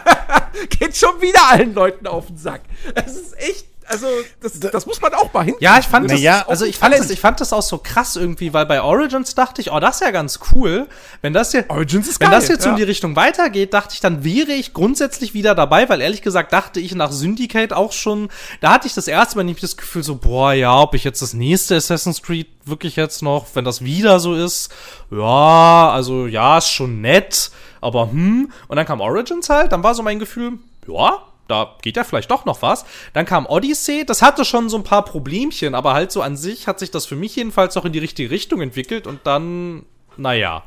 geht 0.70 0.96
schon 0.96 1.20
wieder 1.20 1.50
allen 1.50 1.74
Leuten 1.74 2.06
auf 2.06 2.26
den 2.26 2.36
Sack. 2.36 2.62
Das 2.94 3.16
ist 3.16 3.38
echt, 3.38 3.66
also 3.90 4.06
das, 4.40 4.60
das 4.60 4.86
muss 4.86 5.00
man 5.00 5.12
auch 5.14 5.32
mal 5.32 5.44
hin. 5.44 5.56
Ja, 5.58 5.78
ich 5.78 5.86
fand 5.86 6.06
Na 6.06 6.14
das, 6.14 6.22
ja, 6.22 6.44
also 6.46 6.64
ich 6.64 6.78
fand, 6.78 6.94
das, 6.94 7.10
ich 7.10 7.20
fand 7.20 7.40
das 7.40 7.52
auch 7.52 7.62
so 7.62 7.78
krass 7.78 8.14
irgendwie, 8.16 8.52
weil 8.52 8.64
bei 8.66 8.80
Origins 8.82 9.34
dachte 9.34 9.60
ich, 9.60 9.72
oh, 9.72 9.80
das 9.80 9.96
ist 9.96 10.00
ja 10.02 10.12
ganz 10.12 10.38
cool. 10.52 10.86
Wenn 11.22 11.32
das 11.32 11.50
hier, 11.50 11.64
Origins 11.68 12.08
ist 12.08 12.20
wenn 12.20 12.30
geil, 12.30 12.38
das 12.38 12.48
jetzt 12.48 12.62
so 12.62 12.68
ja. 12.68 12.74
in 12.74 12.76
die 12.76 12.84
Richtung 12.84 13.16
weitergeht, 13.16 13.74
dachte 13.74 13.94
ich, 13.94 14.00
dann 14.00 14.22
wäre 14.24 14.52
ich 14.52 14.72
grundsätzlich 14.72 15.34
wieder 15.34 15.54
dabei, 15.54 15.88
weil 15.88 16.00
ehrlich 16.00 16.22
gesagt 16.22 16.52
dachte 16.52 16.78
ich 16.78 16.94
nach 16.94 17.10
Syndicate 17.10 17.72
auch 17.72 17.92
schon, 17.92 18.28
da 18.60 18.72
hatte 18.72 18.86
ich 18.86 18.94
das 18.94 19.08
erste 19.08 19.36
Mal 19.36 19.44
nämlich 19.44 19.60
das 19.60 19.76
Gefühl 19.76 20.04
so, 20.04 20.16
boah, 20.16 20.52
ja, 20.52 20.80
ob 20.80 20.94
ich 20.94 21.02
jetzt 21.02 21.20
das 21.20 21.34
nächste 21.34 21.76
Assassin's 21.76 22.22
Creed 22.22 22.48
wirklich 22.64 22.94
jetzt 22.94 23.22
noch, 23.22 23.46
wenn 23.54 23.64
das 23.64 23.82
wieder 23.82 24.20
so 24.20 24.34
ist, 24.34 24.70
ja, 25.10 25.90
also 25.90 26.26
ja, 26.26 26.58
ist 26.58 26.70
schon 26.70 27.00
nett, 27.00 27.50
aber 27.80 28.10
hm, 28.10 28.52
und 28.68 28.76
dann 28.76 28.86
kam 28.86 29.00
Origins 29.00 29.50
halt, 29.50 29.72
dann 29.72 29.82
war 29.82 29.94
so 29.94 30.02
mein 30.02 30.20
Gefühl, 30.20 30.52
ja, 30.86 31.18
da 31.50 31.76
geht 31.82 31.96
ja 31.96 32.04
vielleicht 32.04 32.30
doch 32.30 32.44
noch 32.44 32.62
was. 32.62 32.84
Dann 33.12 33.26
kam 33.26 33.46
Odyssey, 33.46 34.04
das 34.06 34.22
hatte 34.22 34.44
schon 34.44 34.68
so 34.68 34.76
ein 34.76 34.84
paar 34.84 35.04
Problemchen, 35.04 35.74
aber 35.74 35.92
halt 35.92 36.12
so 36.12 36.22
an 36.22 36.36
sich 36.36 36.66
hat 36.66 36.78
sich 36.78 36.90
das 36.90 37.06
für 37.06 37.16
mich 37.16 37.36
jedenfalls 37.36 37.76
auch 37.76 37.84
in 37.84 37.92
die 37.92 37.98
richtige 37.98 38.30
Richtung 38.30 38.60
entwickelt 38.60 39.06
und 39.06 39.20
dann, 39.24 39.84
naja. 40.16 40.64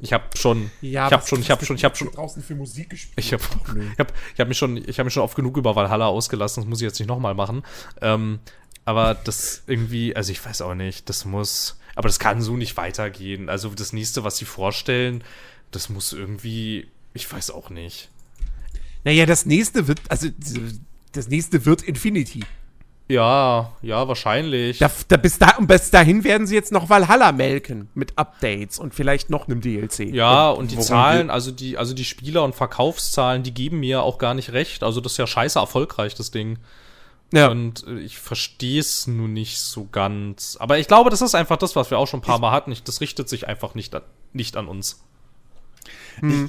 Ich 0.00 0.12
habe 0.12 0.24
schon, 0.36 0.70
Ja, 0.80 1.08
ich 1.08 1.12
habe 1.12 1.26
schon, 1.26 1.40
ich 1.40 1.50
habe 1.50 1.64
schon, 1.64 1.76
ich 1.76 1.84
habe 1.84 1.96
schon, 1.96 2.10
draußen 2.12 2.42
für 2.42 2.54
Musik 2.54 2.90
gespielt. 2.90 3.14
ich 3.16 3.32
habe, 3.32 3.42
ich 3.92 3.98
habe, 3.98 4.12
ich 4.34 4.40
habe 4.40 4.48
mich 4.48 4.58
schon, 4.58 4.76
ich 4.76 4.98
habe 4.98 5.04
mich 5.06 5.14
schon 5.14 5.22
oft 5.22 5.34
genug 5.34 5.56
über 5.56 5.74
Valhalla 5.74 6.06
ausgelassen. 6.06 6.62
Das 6.62 6.68
muss 6.68 6.80
ich 6.80 6.84
jetzt 6.84 7.00
nicht 7.00 7.08
nochmal 7.08 7.34
machen. 7.34 7.64
Ähm, 8.00 8.38
aber 8.84 9.14
das 9.14 9.64
irgendwie, 9.66 10.14
also 10.14 10.32
ich 10.32 10.44
weiß 10.44 10.62
auch 10.62 10.74
nicht, 10.74 11.08
das 11.08 11.24
muss, 11.24 11.78
aber 11.94 12.08
das 12.08 12.18
kann 12.18 12.40
so 12.40 12.56
nicht 12.56 12.76
weitergehen. 12.76 13.48
Also 13.48 13.70
das 13.70 13.92
nächste, 13.92 14.24
was 14.24 14.36
sie 14.38 14.44
vorstellen, 14.44 15.24
das 15.72 15.88
muss 15.88 16.12
irgendwie, 16.12 16.88
ich 17.14 17.30
weiß 17.30 17.50
auch 17.50 17.70
nicht. 17.70 18.10
Naja, 19.04 19.26
das 19.26 19.46
nächste 19.46 19.88
wird, 19.88 20.00
also 20.08 20.28
das 21.12 21.28
nächste 21.28 21.64
wird 21.64 21.82
Infinity. 21.82 22.44
Ja, 23.08 23.72
ja, 23.80 24.06
wahrscheinlich. 24.06 24.78
Da, 24.78 24.90
da, 25.08 25.16
bis, 25.16 25.38
da, 25.38 25.56
und 25.56 25.66
bis 25.66 25.90
dahin 25.90 26.24
werden 26.24 26.46
sie 26.46 26.54
jetzt 26.54 26.72
noch 26.72 26.90
Valhalla 26.90 27.32
melken 27.32 27.88
mit 27.94 28.18
Updates 28.18 28.78
und 28.78 28.94
vielleicht 28.94 29.30
noch 29.30 29.48
einem 29.48 29.62
DLC. 29.62 30.00
Ja, 30.12 30.50
und 30.50 30.70
die 30.72 30.76
worum 30.76 30.86
Zahlen, 30.86 31.30
also 31.30 31.50
die, 31.50 31.78
also 31.78 31.94
die 31.94 32.04
Spieler- 32.04 32.44
und 32.44 32.54
Verkaufszahlen, 32.54 33.42
die 33.42 33.54
geben 33.54 33.80
mir 33.80 34.02
auch 34.02 34.18
gar 34.18 34.34
nicht 34.34 34.52
recht. 34.52 34.82
Also 34.82 35.00
das 35.00 35.12
ist 35.12 35.18
ja 35.18 35.26
scheiße 35.26 35.58
erfolgreich, 35.58 36.14
das 36.16 36.30
Ding. 36.30 36.58
ja. 37.32 37.48
Und 37.48 37.86
äh, 37.86 37.98
ich 38.00 38.18
verstehe 38.18 38.80
es 38.80 39.06
nun 39.06 39.32
nicht 39.32 39.58
so 39.58 39.88
ganz. 39.90 40.58
Aber 40.60 40.78
ich 40.78 40.86
glaube, 40.86 41.08
das 41.08 41.22
ist 41.22 41.34
einfach 41.34 41.56
das, 41.56 41.76
was 41.76 41.90
wir 41.90 41.98
auch 41.98 42.06
schon 42.06 42.20
ein 42.20 42.24
paar 42.24 42.38
Mal 42.38 42.52
hatten. 42.52 42.72
Ich, 42.72 42.82
das 42.82 43.00
richtet 43.00 43.30
sich 43.30 43.48
einfach 43.48 43.74
nicht 43.74 43.94
an, 43.94 44.02
nicht 44.34 44.54
an 44.54 44.68
uns. 44.68 45.02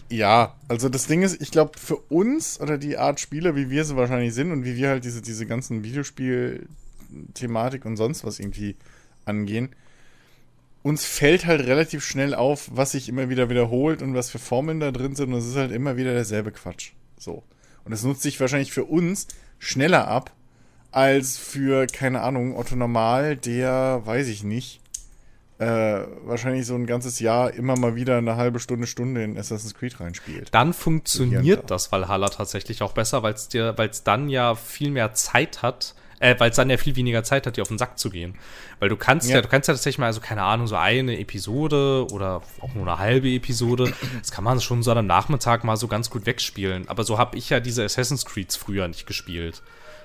Ja, 0.10 0.56
also 0.68 0.90
das 0.90 1.08
Ding 1.08 1.22
ist, 1.22 1.42
ich 1.42 1.52
glaube, 1.52 1.78
für 1.78 1.98
uns 1.98 2.60
oder 2.60 2.78
die 2.78 2.98
Art 2.98 3.20
Spieler, 3.20 3.56
wie 3.56 3.70
wir 3.70 3.86
sie 3.86 3.96
wahrscheinlich 3.96 4.34
sind 4.34 4.52
und 4.52 4.66
wie 4.66 4.76
wir 4.76 4.90
halt 4.90 5.06
diese, 5.06 5.22
diese 5.22 5.46
ganzen 5.46 5.84
Videospiel-Thematik 5.84 7.86
und 7.86 7.98
sonst 7.98 8.24
was 8.24 8.40
irgendwie 8.40 8.76
angehen, 9.26 9.70
uns 10.82 11.06
fällt 11.06 11.46
halt 11.46 11.66
relativ 11.68 12.06
schnell 12.06 12.34
auf, 12.34 12.70
was 12.74 12.92
sich 12.92 13.10
immer 13.10 13.30
wieder 13.30 13.50
wiederholt 13.50 14.02
und 14.02 14.14
was 14.14 14.30
für 14.30 14.40
Formeln 14.40 14.80
da 14.80 14.92
drin 14.92 15.16
sind 15.16 15.34
und 15.34 15.40
es 15.40 15.48
ist 15.48 15.56
halt 15.56 15.72
immer 15.72 15.98
wieder 15.98 16.14
derselbe 16.14 16.52
Quatsch. 16.52 16.92
So. 17.18 17.44
Und 17.84 17.92
das 17.92 18.04
nutzt 18.04 18.22
sich 18.22 18.40
wahrscheinlich 18.40 18.72
für 18.72 18.86
uns 18.86 19.28
schneller 19.58 20.08
ab, 20.08 20.32
als 20.92 21.38
für, 21.38 21.86
keine 21.88 22.22
Ahnung, 22.22 22.56
Otto 22.56 22.76
Normal, 22.76 23.36
der, 23.36 24.02
weiß 24.06 24.28
ich 24.28 24.44
nicht, 24.44 24.80
äh, 25.60 26.06
wahrscheinlich 26.26 26.66
so 26.66 26.76
ein 26.76 26.86
ganzes 26.86 27.20
Jahr 27.20 27.54
immer 27.54 27.78
mal 27.78 27.96
wieder 27.96 28.18
eine 28.18 28.36
halbe 28.38 28.60
Stunde, 28.60 28.88
Stunde 28.88 29.24
in 29.24 29.38
Assassin's 29.38 29.74
Creed 29.76 30.00
reinspielt. 30.00 30.48
Dann 30.52 30.74
funktioniert 30.74 31.70
das 31.70 31.92
Valhalla 31.92 32.30
tatsächlich 32.30 32.82
auch 32.82 32.94
besser, 32.94 33.24
weil 33.24 33.34
es 33.34 33.50
dir, 33.50 33.78
weil 33.78 33.90
es 33.90 34.04
dann 34.04 34.30
ja 34.30 34.56
viel 34.56 34.90
mehr 34.90 35.14
Zeit 35.14 35.62
hat, 35.62 35.96
äh, 36.22 36.36
weil 36.40 36.50
es 36.52 36.56
dann 36.56 36.70
ja 36.70 36.78
viel 36.78 36.96
weniger 36.96 37.24
Zeit 37.24 37.46
hat, 37.46 37.58
dir 37.58 37.62
auf 37.62 37.68
den 37.68 37.78
Sack 37.78 38.00
zu 38.00 38.10
gehen. 38.10 38.36
Weil 38.80 38.88
du 38.90 38.96
kannst 38.96 39.30
ja, 39.30 39.36
Ja. 39.38 39.42
du 39.42 39.50
kannst 39.50 39.68
ja 39.68 39.74
tatsächlich 39.74 40.00
mal, 40.00 40.06
also 40.08 40.22
keine 40.22 40.44
Ahnung, 40.44 40.68
so 40.68 40.76
eine 40.78 41.20
Episode 41.20 42.06
oder 42.12 42.42
auch 42.62 42.74
nur 42.74 42.88
eine 42.88 42.98
halbe 42.98 43.30
Episode, 43.30 43.94
das 44.20 44.32
kann 44.32 44.44
man 44.46 44.62
schon 44.62 44.82
so 44.84 44.92
am 44.94 45.08
Nachmittag 45.08 45.64
mal 45.66 45.76
so 45.78 45.88
ganz 45.88 46.10
gut 46.10 46.26
wegspielen. 46.26 46.88
Aber 46.88 47.04
so 47.04 47.18
habe 47.18 47.38
ich 47.38 47.50
ja 47.50 47.60
diese 47.60 47.84
Assassin's 47.84 48.26
Creeds 48.26 48.56
früher 48.56 48.88
nicht 48.88 49.08
gespielt. 49.08 49.62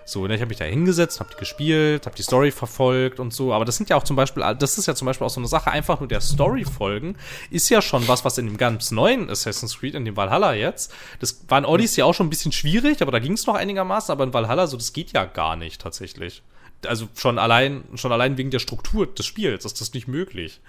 So, 0.06 0.26
ne, 0.26 0.34
ich 0.34 0.40
habe 0.40 0.50
mich 0.50 0.58
da 0.58 0.64
hingesetzt, 0.64 1.18
habe 1.20 1.30
die 1.32 1.38
gespielt, 1.38 2.04
habe 2.04 2.14
die 2.14 2.22
Story 2.22 2.50
verfolgt 2.50 3.20
und 3.20 3.32
so. 3.32 3.54
Aber 3.54 3.64
das 3.64 3.76
sind 3.76 3.88
ja 3.88 3.96
auch 3.96 4.02
zum 4.02 4.16
Beispiel, 4.16 4.42
das 4.58 4.76
ist 4.76 4.86
ja 4.86 4.94
zum 4.94 5.06
Beispiel 5.06 5.26
auch 5.26 5.30
so 5.30 5.40
eine 5.40 5.48
Sache, 5.48 5.70
einfach 5.70 6.00
nur 6.00 6.08
der 6.08 6.20
Story 6.20 6.64
folgen, 6.64 7.16
ist 7.50 7.70
ja 7.70 7.80
schon 7.80 8.06
was, 8.06 8.24
was 8.24 8.36
in 8.36 8.46
dem 8.46 8.58
ganz 8.58 8.90
neuen 8.90 9.30
Assassin's 9.30 9.78
Creed, 9.78 9.94
in 9.94 10.04
dem 10.04 10.16
Valhalla 10.16 10.54
jetzt, 10.54 10.92
das 11.20 11.44
war 11.48 11.58
in 11.58 11.64
Odyssey 11.64 12.02
auch 12.02 12.12
schon 12.12 12.26
ein 12.26 12.30
bisschen 12.30 12.52
schwierig, 12.52 13.00
aber 13.00 13.12
da 13.12 13.18
ging 13.18 13.32
es 13.32 13.46
noch 13.46 13.54
einigermaßen, 13.54 14.12
aber 14.12 14.24
in 14.24 14.34
Valhalla 14.34 14.66
so, 14.66 14.76
das 14.76 14.92
geht 14.92 15.12
ja 15.12 15.24
gar 15.24 15.56
nicht 15.56 15.80
tatsächlich. 15.80 16.42
Also 16.86 17.08
schon 17.14 17.38
allein, 17.38 17.84
schon 17.94 18.12
allein 18.12 18.36
wegen 18.36 18.50
der 18.50 18.58
Struktur 18.58 19.06
des 19.06 19.24
Spiels 19.24 19.64
ist 19.64 19.80
das 19.80 19.94
nicht 19.94 20.06
möglich. 20.06 20.60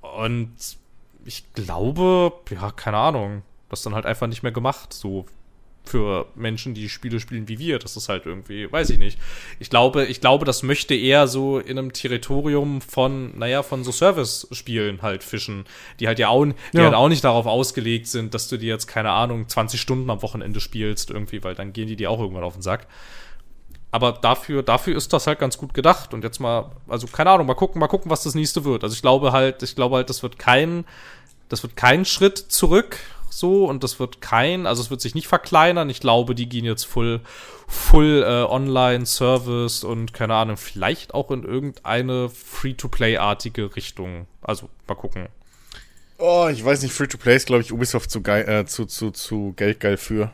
Und 0.00 0.52
ich 1.24 1.44
glaube, 1.52 2.32
ja, 2.50 2.70
keine 2.70 2.96
Ahnung, 2.96 3.42
das 3.68 3.82
dann 3.82 3.94
halt 3.94 4.06
einfach 4.06 4.26
nicht 4.26 4.42
mehr 4.42 4.52
gemacht, 4.52 4.92
so 4.92 5.26
für 5.84 6.26
Menschen, 6.36 6.74
die 6.74 6.88
Spiele 6.88 7.18
spielen 7.18 7.48
wie 7.48 7.58
wir. 7.58 7.78
Das 7.78 7.96
ist 7.96 8.08
halt 8.08 8.24
irgendwie, 8.26 8.70
weiß 8.70 8.90
ich 8.90 8.98
nicht. 8.98 9.18
Ich 9.58 9.68
glaube, 9.68 10.04
ich 10.06 10.20
glaube, 10.20 10.44
das 10.44 10.62
möchte 10.62 10.94
eher 10.94 11.26
so 11.26 11.58
in 11.58 11.78
einem 11.78 11.92
Territorium 11.92 12.80
von, 12.80 13.36
naja, 13.36 13.62
von 13.62 13.82
so 13.84 13.90
Service-Spielen 13.90 15.02
halt 15.02 15.24
fischen, 15.24 15.64
die 15.98 16.06
halt 16.06 16.18
ja 16.18 16.28
auch, 16.28 16.44
die 16.44 16.54
Ja. 16.78 16.84
halt 16.84 16.94
auch 16.94 17.08
nicht 17.08 17.24
darauf 17.24 17.46
ausgelegt 17.46 18.06
sind, 18.06 18.32
dass 18.34 18.48
du 18.48 18.56
dir 18.58 18.68
jetzt, 18.68 18.86
keine 18.86 19.10
Ahnung, 19.10 19.48
20 19.48 19.80
Stunden 19.80 20.08
am 20.08 20.22
Wochenende 20.22 20.60
spielst 20.60 21.10
irgendwie, 21.10 21.42
weil 21.42 21.54
dann 21.54 21.72
gehen 21.72 21.88
die 21.88 21.96
dir 21.96 22.10
auch 22.10 22.20
irgendwann 22.20 22.44
auf 22.44 22.54
den 22.54 22.62
Sack. 22.62 22.86
Aber 23.90 24.12
dafür, 24.12 24.62
dafür 24.62 24.96
ist 24.96 25.12
das 25.12 25.26
halt 25.26 25.38
ganz 25.38 25.58
gut 25.58 25.74
gedacht. 25.74 26.14
Und 26.14 26.24
jetzt 26.24 26.38
mal, 26.40 26.70
also 26.88 27.06
keine 27.08 27.30
Ahnung, 27.30 27.46
mal 27.46 27.54
gucken, 27.54 27.78
mal 27.78 27.88
gucken, 27.88 28.10
was 28.10 28.22
das 28.22 28.34
nächste 28.34 28.64
wird. 28.64 28.84
Also 28.84 28.94
ich 28.94 29.02
glaube 29.02 29.32
halt, 29.32 29.62
ich 29.62 29.74
glaube 29.74 29.96
halt, 29.96 30.08
das 30.08 30.22
wird 30.22 30.38
kein, 30.38 30.84
das 31.50 31.62
wird 31.62 31.76
kein 31.76 32.06
Schritt 32.06 32.38
zurück, 32.38 32.96
so, 33.32 33.64
und 33.64 33.82
das 33.82 33.98
wird 33.98 34.20
kein, 34.20 34.66
also 34.66 34.82
es 34.82 34.90
wird 34.90 35.00
sich 35.00 35.14
nicht 35.14 35.26
verkleinern. 35.26 35.88
Ich 35.88 36.00
glaube, 36.00 36.34
die 36.34 36.48
gehen 36.48 36.66
jetzt 36.66 36.84
full, 36.84 37.20
full 37.66 38.22
äh, 38.22 38.44
Online-Service 38.44 39.84
und 39.84 40.12
keine 40.12 40.34
Ahnung, 40.34 40.58
vielleicht 40.58 41.14
auch 41.14 41.30
in 41.30 41.42
irgendeine 41.42 42.28
Free-to-Play-artige 42.28 43.74
Richtung. 43.74 44.26
Also 44.42 44.68
mal 44.86 44.96
gucken. 44.96 45.28
Oh, 46.18 46.48
ich 46.52 46.62
weiß 46.62 46.82
nicht, 46.82 46.92
Free-to-Play 46.92 47.36
ist, 47.36 47.46
glaube 47.46 47.62
ich, 47.62 47.72
Ubisoft 47.72 48.10
zu, 48.10 48.20
geil, 48.20 48.46
äh, 48.46 48.66
zu, 48.66 48.84
zu, 48.84 49.10
zu 49.10 49.54
geldgeil 49.56 49.96
für. 49.96 50.30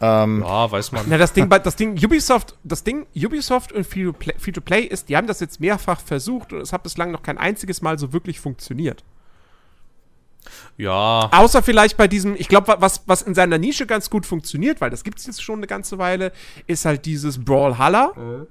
Ähm, 0.00 0.44
Ja, 0.46 0.70
weiß 0.70 0.92
man. 0.92 1.06
Na, 1.08 1.18
das 1.18 1.32
Ding, 1.32 1.50
das 1.50 1.74
Ding, 1.74 1.98
Ubisoft, 2.04 2.54
das 2.62 2.84
Ding, 2.84 3.06
Ubisoft 3.16 3.72
und 3.72 3.84
Free-to-Play 3.84 4.34
Free-to-Play 4.38 4.82
ist, 4.82 5.08
die 5.08 5.16
haben 5.16 5.26
das 5.26 5.40
jetzt 5.40 5.58
mehrfach 5.58 6.00
versucht 6.00 6.52
und 6.52 6.60
es 6.60 6.72
hat 6.72 6.84
bislang 6.84 7.10
noch 7.10 7.24
kein 7.24 7.36
einziges 7.36 7.82
Mal 7.82 7.98
so 7.98 8.12
wirklich 8.12 8.38
funktioniert. 8.38 9.02
Ja. 10.76 11.28
Außer 11.32 11.62
vielleicht 11.62 11.96
bei 11.96 12.08
diesem, 12.08 12.36
ich 12.36 12.48
glaube, 12.48 12.76
was, 12.78 13.02
was 13.06 13.22
in 13.22 13.34
seiner 13.34 13.58
Nische 13.58 13.86
ganz 13.86 14.10
gut 14.10 14.26
funktioniert, 14.26 14.80
weil 14.80 14.90
das 14.90 15.04
gibt 15.04 15.18
es 15.18 15.26
jetzt 15.26 15.42
schon 15.42 15.58
eine 15.58 15.66
ganze 15.66 15.98
Weile, 15.98 16.32
ist 16.66 16.84
halt 16.84 17.04
dieses 17.04 17.44
Brawlhalla. 17.44 18.46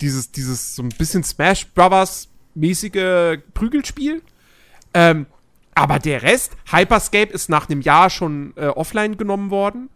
Dieses, 0.00 0.32
dieses 0.32 0.74
so 0.74 0.82
ein 0.82 0.88
bisschen 0.90 1.22
Smash 1.24 1.66
Brothers 1.68 2.28
mäßige 2.54 3.38
Prügelspiel. 3.54 4.22
Ähm, 4.94 5.26
aber 5.74 5.98
der 5.98 6.22
Rest, 6.22 6.52
Hyperscape 6.70 7.32
ist 7.32 7.48
nach 7.48 7.68
einem 7.68 7.80
Jahr 7.80 8.10
schon 8.10 8.52
äh, 8.56 8.66
offline 8.66 9.16
genommen 9.16 9.50
worden. 9.50 9.88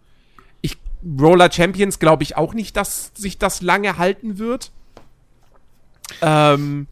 Ich, 0.63 0.79
Roller 1.21 1.53
Champions 1.53 1.99
glaube 1.99 2.23
ich 2.23 2.37
auch 2.37 2.55
nicht, 2.55 2.77
dass 2.77 3.13
sich 3.15 3.39
das 3.39 3.61
lange 3.61 3.99
halten 3.99 4.39
wird. 4.39 4.73
Ähm, 6.23 6.87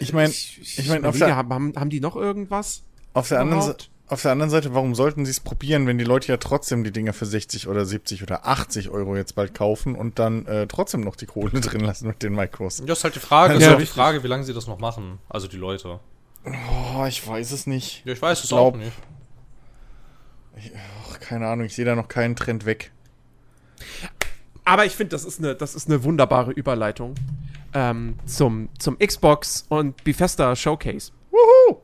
Ich 0.00 0.12
meine, 0.12 0.30
ich 0.30 0.88
mein, 0.88 1.04
auf, 1.04 1.14
überlege, 1.16 1.26
der, 1.26 1.36
haben, 1.36 1.72
haben, 1.76 1.90
die 1.90 2.00
noch 2.00 2.16
irgendwas? 2.16 2.82
auf, 3.14 3.28
der 3.28 3.40
anderen, 3.40 3.62
Se- 3.62 3.68
überhaupt? 3.70 3.90
auf 4.08 4.22
der 4.22 4.32
anderen 4.32 4.50
Seite, 4.50 4.74
warum 4.74 4.94
sollten 4.94 5.24
sie 5.24 5.30
es 5.30 5.40
probieren, 5.40 5.86
wenn 5.86 5.98
die 5.98 6.04
Leute 6.04 6.28
ja 6.28 6.36
trotzdem 6.36 6.84
die 6.84 6.90
Dinger 6.92 7.12
für 7.12 7.26
60 7.26 7.66
oder 7.68 7.84
70 7.84 8.22
oder 8.22 8.46
80 8.46 8.90
Euro 8.90 9.16
jetzt 9.16 9.34
bald 9.34 9.54
kaufen 9.54 9.94
und 9.94 10.18
dann 10.18 10.46
äh, 10.46 10.66
trotzdem 10.66 11.00
noch 11.00 11.16
die 11.16 11.26
Kohle 11.26 11.50
drin 11.60 11.80
lassen 11.80 12.06
mit 12.08 12.22
den 12.22 12.34
Mikros? 12.34 12.82
Das 12.86 12.98
ist 12.98 13.04
halt 13.04 13.14
die 13.14 13.20
Frage. 13.20 13.54
Ja. 13.54 13.58
ist 13.60 13.66
halt 13.68 13.80
die 13.80 13.86
Frage, 13.86 14.22
wie 14.22 14.28
lange 14.28 14.44
sie 14.44 14.54
das 14.54 14.66
noch 14.66 14.78
machen. 14.78 15.18
Also 15.28 15.48
die 15.48 15.56
Leute. 15.56 16.00
Oh, 16.44 17.04
ich 17.08 17.26
weiß 17.26 17.50
es 17.52 17.66
nicht. 17.66 18.04
Ja, 18.04 18.12
ich 18.12 18.22
weiß 18.22 18.42
es 18.44 18.48
Glaub- 18.50 18.74
auch 18.74 18.78
nicht. 18.78 18.92
Ach, 21.10 21.20
keine 21.20 21.48
Ahnung, 21.48 21.66
ich 21.66 21.74
sehe 21.74 21.84
da 21.84 21.94
noch 21.94 22.08
keinen 22.08 22.36
Trend 22.36 22.64
weg. 22.64 22.92
Aber 24.64 24.84
ich 24.86 24.92
finde, 24.96 25.10
das, 25.10 25.24
ist 25.24 25.38
eine- 25.38 25.54
das 25.54 25.74
ist 25.74 25.88
eine 25.88 26.02
wunderbare 26.02 26.50
Überleitung 26.52 27.14
ähm, 27.76 28.14
zum, 28.24 28.70
zum 28.78 28.98
Xbox 28.98 29.66
und 29.68 30.02
Bethesda 30.02 30.56
Showcase. 30.56 31.12
Wuhu! 31.30 31.82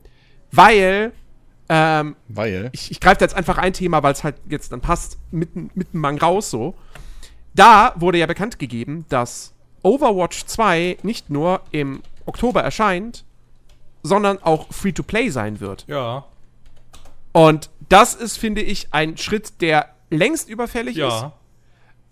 Weil, 0.50 1.12
ähm, 1.68 2.16
Weil, 2.28 2.70
ich, 2.72 2.90
ich 2.90 2.98
greife 2.98 3.20
jetzt 3.20 3.34
einfach 3.34 3.58
ein 3.58 3.74
Thema, 3.74 4.02
weil 4.02 4.14
es 4.14 4.24
halt 4.24 4.36
jetzt 4.48 4.72
dann 4.72 4.80
passt, 4.80 5.18
mitten, 5.30 5.70
mitten 5.74 5.98
Mang 5.98 6.16
raus 6.16 6.50
so. 6.50 6.74
Da 7.54 7.92
wurde 7.96 8.16
ja 8.16 8.26
bekannt 8.26 8.58
gegeben, 8.58 9.04
dass 9.10 9.54
Overwatch 9.82 10.46
2 10.46 10.96
nicht 11.02 11.28
nur 11.28 11.60
im 11.72 12.02
Oktober 12.24 12.62
erscheint, 12.62 13.26
sondern 14.02 14.42
auch 14.42 14.72
Free-to-Play 14.72 15.28
sein 15.28 15.60
wird. 15.60 15.84
Ja. 15.88 16.24
Und 17.32 17.68
das 17.90 18.14
ist, 18.14 18.38
finde 18.38 18.62
ich, 18.62 18.88
ein 18.94 19.18
Schritt, 19.18 19.60
der 19.60 19.90
längst 20.08 20.48
überfällig 20.48 20.96
ist. 20.96 21.02
Ja. 21.02 21.32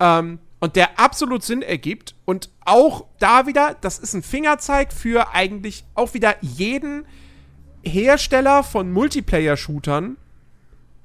Ähm, 0.01 0.39
und 0.61 0.77
der 0.77 0.99
absolut 0.99 1.43
Sinn 1.43 1.63
ergibt. 1.63 2.15
Und 2.25 2.51
auch 2.65 3.07
da 3.19 3.47
wieder, 3.47 3.77
das 3.81 3.99
ist 3.99 4.15
ein 4.15 4.23
Fingerzeig 4.23 4.93
für 4.93 5.35
eigentlich 5.35 5.85
auch 5.95 6.15
wieder 6.15 6.37
jeden 6.43 7.07
Hersteller 7.83 8.63
von 8.63 8.93
Multiplayer-Shootern, 8.93 10.17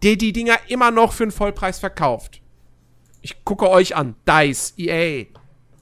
der 0.04 0.18
die 0.18 0.34
Dinger 0.34 0.58
immer 0.68 0.91
noch 0.91 1.13
für 1.13 1.24
einen 1.24 1.32
Vollpreis 1.32 1.80
verkauft. 1.80 2.41
Ich 3.22 3.44
gucke 3.44 3.70
euch 3.70 3.96
an. 3.96 4.15
DICE, 4.28 4.74
EA, 4.78 5.26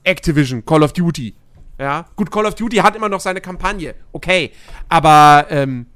Activision, 0.04 0.64
Call 0.64 0.82
of 0.82 0.92
Duty. 0.92 1.34
Ja, 1.78 2.06
gut, 2.14 2.30
Call 2.30 2.46
of 2.46 2.54
Duty 2.54 2.76
hat 2.76 2.94
immer 2.94 3.08
noch 3.08 3.20
seine 3.20 3.40
Kampagne. 3.40 3.94
Okay. 4.12 4.52
Aber, 4.88 5.46
ähm, 5.50 5.86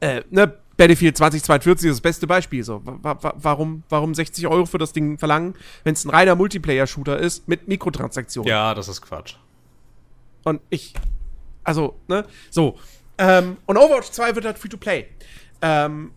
äh, 0.00 0.22
ne, 0.30 0.58
Battlefield 0.76 1.16
2042 1.16 1.88
ist 1.88 1.96
das 1.96 2.00
beste 2.02 2.26
Beispiel. 2.26 2.62
So, 2.62 2.82
wa 2.84 3.16
wa 3.20 3.34
warum, 3.36 3.82
warum 3.88 4.14
60 4.14 4.46
Euro 4.46 4.66
für 4.66 4.78
das 4.78 4.92
Ding 4.92 5.18
verlangen, 5.18 5.54
wenn 5.84 5.94
es 5.94 6.04
ein 6.04 6.10
reiner 6.10 6.34
Multiplayer-Shooter 6.34 7.18
ist 7.18 7.48
mit 7.48 7.68
Mikrotransaktionen? 7.68 8.48
Ja, 8.48 8.74
das 8.74 8.88
ist 8.88 9.00
Quatsch. 9.00 9.36
Und 10.44 10.60
ich, 10.70 10.94
also, 11.64 11.98
ne, 12.08 12.26
so. 12.50 12.78
Ähm, 13.18 13.56
und 13.66 13.76
Overwatch 13.78 14.10
2 14.10 14.34
wird 14.34 14.44
halt 14.44 14.58
Free-to-Play. 14.58 15.06
Ähm, 15.62 16.12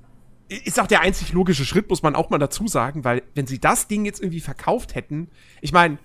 ist 0.50 0.80
auch 0.80 0.88
der 0.88 1.02
einzig 1.02 1.32
logische 1.32 1.64
Schritt, 1.64 1.90
muss 1.90 2.04
man 2.04 2.16
auch 2.16 2.30
mal 2.30 2.40
dazu 2.40 2.68
sagen, 2.68 3.04
weil 3.04 3.24
wenn 3.36 3.48
sie 3.48 3.60
das 3.60 3.88
Ding 3.88 4.06
jetzt 4.06 4.20
irgendwie 4.20 4.42
verkauft 4.42 4.96
hätten, 4.96 5.30
ich 5.62 5.72
meine, 5.72 6.00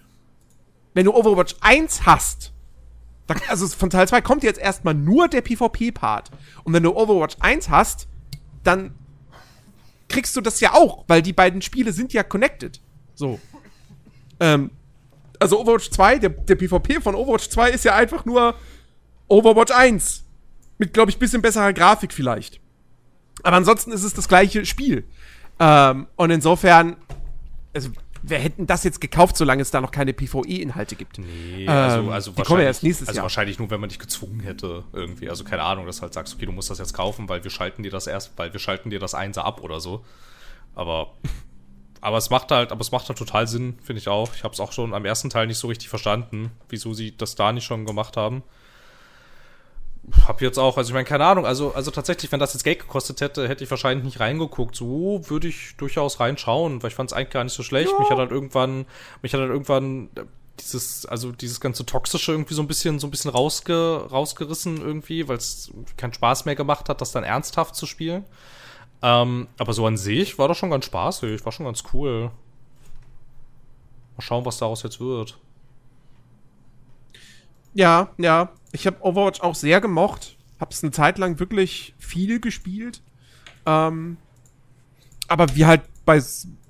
wenn 0.92 1.06
du 1.06 1.14
Overwatch 1.14 1.56
1 1.60 2.06
hast, 2.06 2.52
da, 3.26 3.34
also 3.48 3.66
von 3.66 3.90
Teil 3.90 4.06
2 4.06 4.20
kommt 4.20 4.42
jetzt 4.42 4.60
erstmal 4.60 4.94
nur 4.94 5.28
der 5.28 5.40
PvP-Part. 5.40 6.30
Und 6.62 6.72
wenn 6.72 6.82
du 6.82 6.94
Overwatch 6.94 7.36
1 7.40 7.70
hast, 7.70 8.06
dann 8.66 8.94
kriegst 10.08 10.36
du 10.36 10.40
das 10.40 10.60
ja 10.60 10.74
auch, 10.74 11.04
weil 11.08 11.22
die 11.22 11.32
beiden 11.32 11.62
Spiele 11.62 11.92
sind 11.92 12.12
ja 12.12 12.22
connected. 12.22 12.80
So. 13.14 13.40
Ähm, 14.40 14.70
also 15.38 15.60
Overwatch 15.60 15.90
2, 15.90 16.18
der, 16.18 16.30
der 16.30 16.54
PvP 16.56 17.00
von 17.00 17.14
Overwatch 17.14 17.48
2 17.48 17.70
ist 17.70 17.84
ja 17.84 17.94
einfach 17.94 18.24
nur 18.24 18.54
Overwatch 19.28 19.72
1. 19.72 20.24
Mit, 20.78 20.92
glaube 20.92 21.10
ich, 21.10 21.18
bisschen 21.18 21.42
besserer 21.42 21.72
Grafik 21.72 22.12
vielleicht. 22.12 22.60
Aber 23.42 23.56
ansonsten 23.56 23.92
ist 23.92 24.02
es 24.02 24.14
das 24.14 24.28
gleiche 24.28 24.64
Spiel. 24.66 25.04
Ähm, 25.60 26.06
und 26.16 26.30
insofern, 26.30 26.96
also, 27.72 27.90
wer 28.26 28.38
hätten 28.38 28.66
das 28.66 28.84
jetzt 28.84 29.00
gekauft, 29.00 29.36
solange 29.36 29.62
es 29.62 29.70
da 29.70 29.80
noch 29.80 29.90
keine 29.90 30.12
PvE-Inhalte 30.12 30.96
gibt? 30.96 31.18
Nee, 31.18 31.64
Ähm, 31.64 31.68
also, 31.68 32.10
also 32.10 32.30
die 32.32 32.42
kommen 32.42 32.60
ja 32.60 32.66
erst 32.66 32.78
wahrscheinlich, 32.78 32.82
nächstes 32.82 33.08
also 33.08 33.18
Jahr. 33.18 33.22
wahrscheinlich 33.24 33.58
nur, 33.58 33.70
wenn 33.70 33.80
man 33.80 33.88
dich 33.88 33.98
gezwungen 33.98 34.40
hätte, 34.40 34.84
irgendwie. 34.92 35.28
Also 35.28 35.44
keine 35.44 35.62
Ahnung, 35.62 35.86
dass 35.86 35.96
du 35.96 36.02
halt 36.02 36.14
sagst, 36.14 36.34
okay, 36.34 36.46
du 36.46 36.52
musst 36.52 36.70
das 36.70 36.78
jetzt 36.78 36.94
kaufen, 36.94 37.28
weil 37.28 37.44
wir 37.44 37.50
schalten 37.50 37.82
dir 37.82 37.90
das 37.90 38.06
erst, 38.06 38.32
weil 38.36 38.52
wir 38.52 38.60
schalten 38.60 38.90
dir 38.90 38.98
das 38.98 39.14
Einser 39.14 39.44
ab 39.44 39.62
oder 39.62 39.80
so. 39.80 40.04
Aber, 40.74 41.12
aber 42.00 42.16
es 42.16 42.30
macht 42.30 42.50
halt, 42.50 42.72
aber 42.72 42.80
es 42.80 42.90
macht 42.92 43.08
halt 43.08 43.18
total 43.18 43.46
Sinn, 43.46 43.78
finde 43.82 44.00
ich 44.00 44.08
auch. 44.08 44.34
Ich 44.34 44.42
habe 44.42 44.54
es 44.54 44.60
auch 44.60 44.72
schon 44.72 44.94
am 44.94 45.04
ersten 45.04 45.30
Teil 45.30 45.46
nicht 45.46 45.58
so 45.58 45.68
richtig 45.68 45.88
verstanden, 45.88 46.50
wieso 46.68 46.94
sie 46.94 47.16
das 47.16 47.34
da 47.34 47.52
nicht 47.52 47.64
schon 47.64 47.84
gemacht 47.84 48.16
haben. 48.16 48.42
Hab 50.26 50.42
jetzt 50.42 50.58
auch, 50.58 50.76
also 50.76 50.90
ich 50.90 50.94
meine, 50.94 51.06
keine 51.06 51.24
Ahnung, 51.24 51.46
also, 51.46 51.72
also 51.74 51.90
tatsächlich, 51.90 52.30
wenn 52.30 52.40
das 52.40 52.52
jetzt 52.52 52.62
Geld 52.62 52.80
gekostet 52.80 53.20
hätte, 53.20 53.48
hätte 53.48 53.64
ich 53.64 53.70
wahrscheinlich 53.70 54.04
nicht 54.04 54.20
reingeguckt. 54.20 54.76
So 54.76 55.22
würde 55.28 55.48
ich 55.48 55.76
durchaus 55.76 56.20
reinschauen, 56.20 56.82
weil 56.82 56.90
ich 56.90 56.94
fand 56.94 57.10
es 57.10 57.16
eigentlich 57.16 57.30
gar 57.30 57.44
nicht 57.44 57.54
so 57.54 57.62
schlecht. 57.62 57.98
Mich 57.98 58.10
hat 58.10 58.18
halt 58.18 58.30
irgendwann, 58.30 58.84
mich 59.22 59.32
hat 59.32 59.40
halt 59.40 59.50
irgendwann 59.50 60.10
äh, 60.16 60.24
dieses, 60.60 61.06
also 61.06 61.32
dieses 61.32 61.60
ganze 61.60 61.86
Toxische 61.86 62.32
irgendwie 62.32 62.54
so 62.54 62.62
ein 62.62 62.68
bisschen, 62.68 62.98
so 62.98 63.06
ein 63.06 63.10
bisschen 63.10 63.30
rausge, 63.30 64.06
rausgerissen 64.10 64.76
irgendwie, 64.76 65.26
weil 65.26 65.38
es 65.38 65.70
keinen 65.96 66.12
Spaß 66.12 66.44
mehr 66.44 66.54
gemacht 66.54 66.88
hat, 66.88 67.00
das 67.00 67.12
dann 67.12 67.24
ernsthaft 67.24 67.74
zu 67.74 67.86
spielen. 67.86 68.24
Ähm, 69.02 69.48
aber 69.58 69.72
so 69.72 69.86
an 69.86 69.96
sich 69.96 70.38
war 70.38 70.48
das 70.48 70.58
schon 70.58 70.70
ganz 70.70 70.84
spaßig, 70.84 71.44
war 71.44 71.52
schon 71.52 71.66
ganz 71.66 71.82
cool. 71.92 72.30
Mal 74.16 74.22
schauen, 74.22 74.44
was 74.44 74.58
daraus 74.58 74.82
jetzt 74.82 75.00
wird. 75.00 75.38
Ja, 77.74 78.10
ja. 78.18 78.50
Ich 78.72 78.86
habe 78.86 78.96
Overwatch 79.00 79.40
auch 79.40 79.54
sehr 79.54 79.80
gemocht. 79.80 80.36
Hab's 80.58 80.82
eine 80.82 80.92
Zeit 80.92 81.18
lang 81.18 81.38
wirklich 81.38 81.94
viel 81.98 82.40
gespielt. 82.40 83.02
Ähm, 83.66 84.16
aber 85.28 85.54
wie 85.54 85.66
halt 85.66 85.82
bei, 86.04 86.22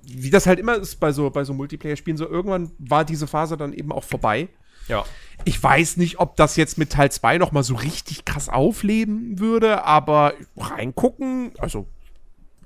wie 0.02 0.30
das 0.30 0.46
halt 0.46 0.58
immer 0.58 0.76
ist 0.76 0.96
bei 0.96 1.12
so, 1.12 1.30
bei 1.30 1.44
so 1.44 1.54
Multiplayer-Spielen, 1.54 2.16
so 2.16 2.28
irgendwann 2.28 2.70
war 2.78 3.04
diese 3.04 3.26
Phase 3.26 3.56
dann 3.56 3.72
eben 3.72 3.92
auch 3.92 4.04
vorbei. 4.04 4.48
Ja. 4.88 5.04
Ich 5.44 5.62
weiß 5.62 5.96
nicht, 5.96 6.20
ob 6.20 6.36
das 6.36 6.56
jetzt 6.56 6.78
mit 6.78 6.92
Teil 6.92 7.10
2 7.10 7.38
noch 7.38 7.52
mal 7.52 7.62
so 7.62 7.74
richtig 7.74 8.24
krass 8.24 8.48
aufleben 8.48 9.38
würde, 9.38 9.84
aber 9.84 10.34
reingucken, 10.56 11.52
also 11.58 11.86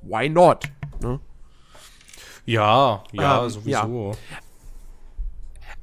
why 0.03 0.29
not? 0.29 0.65
Ne? 1.01 1.21
Ja, 2.45 3.05
ja, 3.13 3.45
Ähm, 3.45 3.51
sowieso. 3.51 4.17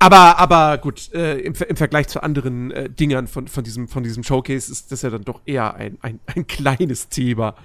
Aber, 0.06 0.38
aber 0.38 0.78
gut, 0.78 1.12
äh, 1.15 1.39
im, 1.39 1.56
im 1.68 1.76
Vergleich 1.76 2.08
zu 2.08 2.22
anderen 2.22 2.70
äh, 2.70 2.91
Dingern 2.91 3.26
von, 3.26 3.48
von, 3.48 3.63
diesem, 3.63 3.88
von 3.88 4.04
diesem 4.04 4.22
Showcase 4.22 4.72
ist 4.72 4.91
das 4.91 5.02
ja 5.02 5.10
dann 5.10 5.24
doch 5.24 5.41
eher 5.48 5.74
ein, 5.74 5.98
ein, 6.04 6.20
ein 6.28 6.46
kleines 6.46 7.10
Thema. 7.10 7.56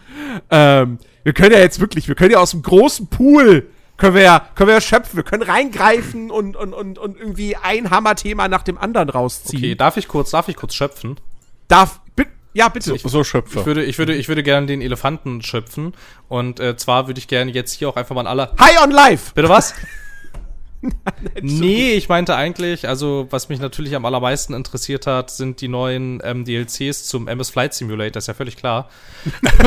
Ähm, 0.49 0.97
wir 1.23 1.35
können 1.35 1.53
ja 1.53 1.59
jetzt 1.59 1.81
wirklich, 1.81 2.09
wir 2.09 2.15
können 2.15 2.31
ja 2.31 2.39
aus 2.39 2.53
dem 2.53 2.63
großen 2.63 3.09
Pool, 3.09 3.69
können 3.99 4.15
wir 4.15 4.23
ja, 4.23 4.49
können 4.55 4.69
wir 4.69 4.75
ja 4.75 4.81
schöpfen, 4.81 5.19
wir 5.19 5.23
können 5.23 5.43
reingreifen 5.43 6.31
und, 6.31 6.57
und, 6.57 6.73
und, 6.73 6.99
und 6.99 7.19
irgendwie 7.19 7.57
ein 7.57 7.91
Hammerthema 7.91 8.49
nach 8.49 8.63
dem 8.63 8.79
anderen 8.79 9.11
rausziehen. 9.11 9.63
Okay, 9.63 9.75
darf 9.75 9.99
ich 9.99 10.09
kurz, 10.09 10.31
darf 10.31 10.49
ich 10.49 10.57
kurz 10.57 10.73
schöpfen? 10.73 11.21
Darf, 11.69 12.01
bi 12.17 12.25
ja, 12.55 12.71
bitte. 12.71 12.97
So 12.97 13.23
Schöpfer. 13.23 13.61
Ich 13.61 13.67
würde, 13.67 13.85
ich 13.85 13.99
würde, 13.99 14.15
ich 14.15 14.29
würde 14.29 14.43
gerne 14.43 14.67
den 14.67 14.81
Elefanten 14.81 15.43
schöpfen. 15.43 15.93
Und 16.29 16.59
äh, 16.59 16.75
zwar 16.77 17.07
würde 17.07 17.19
ich 17.19 17.29
gerne 17.29 17.53
jetzt 17.53 17.75
hier 17.75 17.91
auch 17.91 17.97
einfach 17.97 18.15
mal 18.15 18.23
an 18.23 18.27
alle. 18.27 18.53
Hi 18.59 18.83
on 18.83 18.91
live! 18.91 19.35
Bitte 19.35 19.51
was? 19.51 19.75
nee, 21.43 21.93
ich 21.93 22.09
meinte 22.09 22.35
eigentlich, 22.35 22.89
also 22.89 23.27
was 23.31 23.49
mich 23.49 23.61
natürlich 23.61 23.95
am 23.95 24.05
allermeisten 24.05 24.55
interessiert 24.55 25.07
hat, 25.07 25.31
sind 25.31 25.61
die 25.61 25.69
neuen 25.69 26.21
ähm, 26.25 26.45
DLCs 26.45 27.05
zum 27.05 27.29
MS 27.29 27.51
Flight 27.51 27.75
Simulator, 27.75 28.19
ist 28.19 28.29
ja 28.29 28.35
völlig 28.35 28.57
klar. 28.57 28.89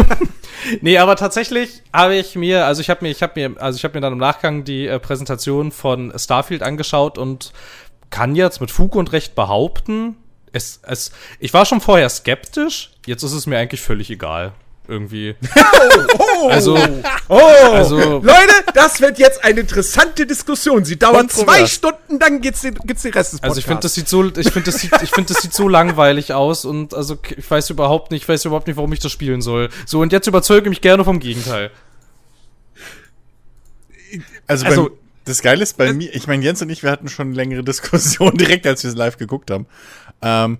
nee, 0.82 0.98
aber 0.98 1.16
tatsächlich 1.16 1.84
habe 1.94 2.16
ich 2.16 2.36
mir, 2.36 2.66
also 2.66 2.82
ich 2.82 2.90
habe 2.90 3.04
mir, 3.04 3.12
ich 3.12 3.22
habe 3.22 3.34
mir, 3.36 3.62
also 3.62 3.78
ich 3.78 3.84
habe 3.84 3.96
mir 3.96 4.02
dann 4.02 4.14
im 4.14 4.20
Nachgang 4.20 4.64
die 4.64 4.88
äh, 4.88 5.00
Präsentation 5.00 5.72
von 5.72 6.12
Starfield 6.18 6.64
angeschaut 6.64 7.18
und 7.18 7.54
kann 8.10 8.36
jetzt 8.36 8.62
mit 8.62 8.72
Fug 8.72 8.96
und 8.96 9.12
Recht 9.12 9.36
behaupten, 9.36 10.16
es, 10.52 10.80
es, 10.84 11.12
ich 11.40 11.54
war 11.54 11.66
schon 11.66 11.82
vorher 11.82 12.10
skeptisch, 12.10 12.92
jetzt 13.06 13.24
ist 13.24 13.34
es 13.34 13.48
mir 13.48 13.58
eigentlich 13.58 13.82
völlig 13.82 14.10
egal. 14.10 14.54
Irgendwie. 14.94 15.36
Oh, 16.20 16.50
Also- 16.50 16.78
oh, 17.30 17.38
also- 17.72 17.98
Leute, 18.20 18.54
das 18.74 19.02
wird 19.02 19.18
jetzt 19.18 19.44
eine 19.44 19.62
interessante 19.62 20.26
Diskussion. 20.26 20.86
Sie 20.86 20.98
dauert 20.98 21.32
zwei. 21.32 21.66
Stunden, 21.66 22.20
dann 22.20 22.42
geht's 22.42 22.62
den, 22.62 22.76
gibt's 22.76 23.02
den 23.04 23.14
Rest 23.14 23.34
des 23.34 23.40
Podcasts. 23.40 23.44
Also 23.44 23.60
ich 23.60 23.66
finde, 23.66 23.82
das 23.82 23.94
sieht 23.96 24.08
so, 24.08 24.26
ich 24.26 24.52
finde, 24.52 24.72
das 24.72 24.80
sieht, 24.82 24.92
ich 25.02 25.10
finde, 25.10 25.34
das 25.34 25.42
sieht 25.42 25.54
so 25.54 25.68
langweilig 25.68 26.34
aus 26.34 26.66
und 26.66 26.94
also 26.94 27.18
ich 27.36 27.50
weiß 27.50 27.70
überhaupt 27.72 28.12
nicht, 28.12 28.24
ich 28.24 28.30
weiß 28.30 28.46
überhaupt 28.46 28.68
nicht, 28.68 28.76
warum 28.78 28.92
ich 28.94 29.00
das 29.00 29.12
spielen 29.12 29.42
soll. 29.42 29.70
So 29.86 30.00
und 30.02 30.12
jetzt 30.12 30.28
überzeuge 30.28 30.70
mich 30.70 30.82
gerne 30.82 31.04
vom 31.04 31.20
Gegenteil. 31.20 31.72
Also, 34.48 34.66
Also- 34.66 34.90
bei, 34.90 34.96
das 35.26 35.42
Geile 35.42 35.64
ist 35.64 35.78
bei 35.78 35.94
mir, 35.94 36.14
ich 36.14 36.28
meine, 36.28 36.44
Jens 36.44 36.62
und 36.62 36.70
ich, 36.70 36.84
wir 36.84 36.92
hatten 36.92 37.08
schon 37.08 37.28
eine 37.28 37.36
längere 37.36 37.64
Diskussion 37.64 38.32
direkt, 38.38 38.68
als 38.68 38.84
wir 38.84 38.90
es 38.90 38.96
live 38.96 39.18
geguckt 39.18 39.50
haben. 39.52 39.66
Ähm, 40.22 40.58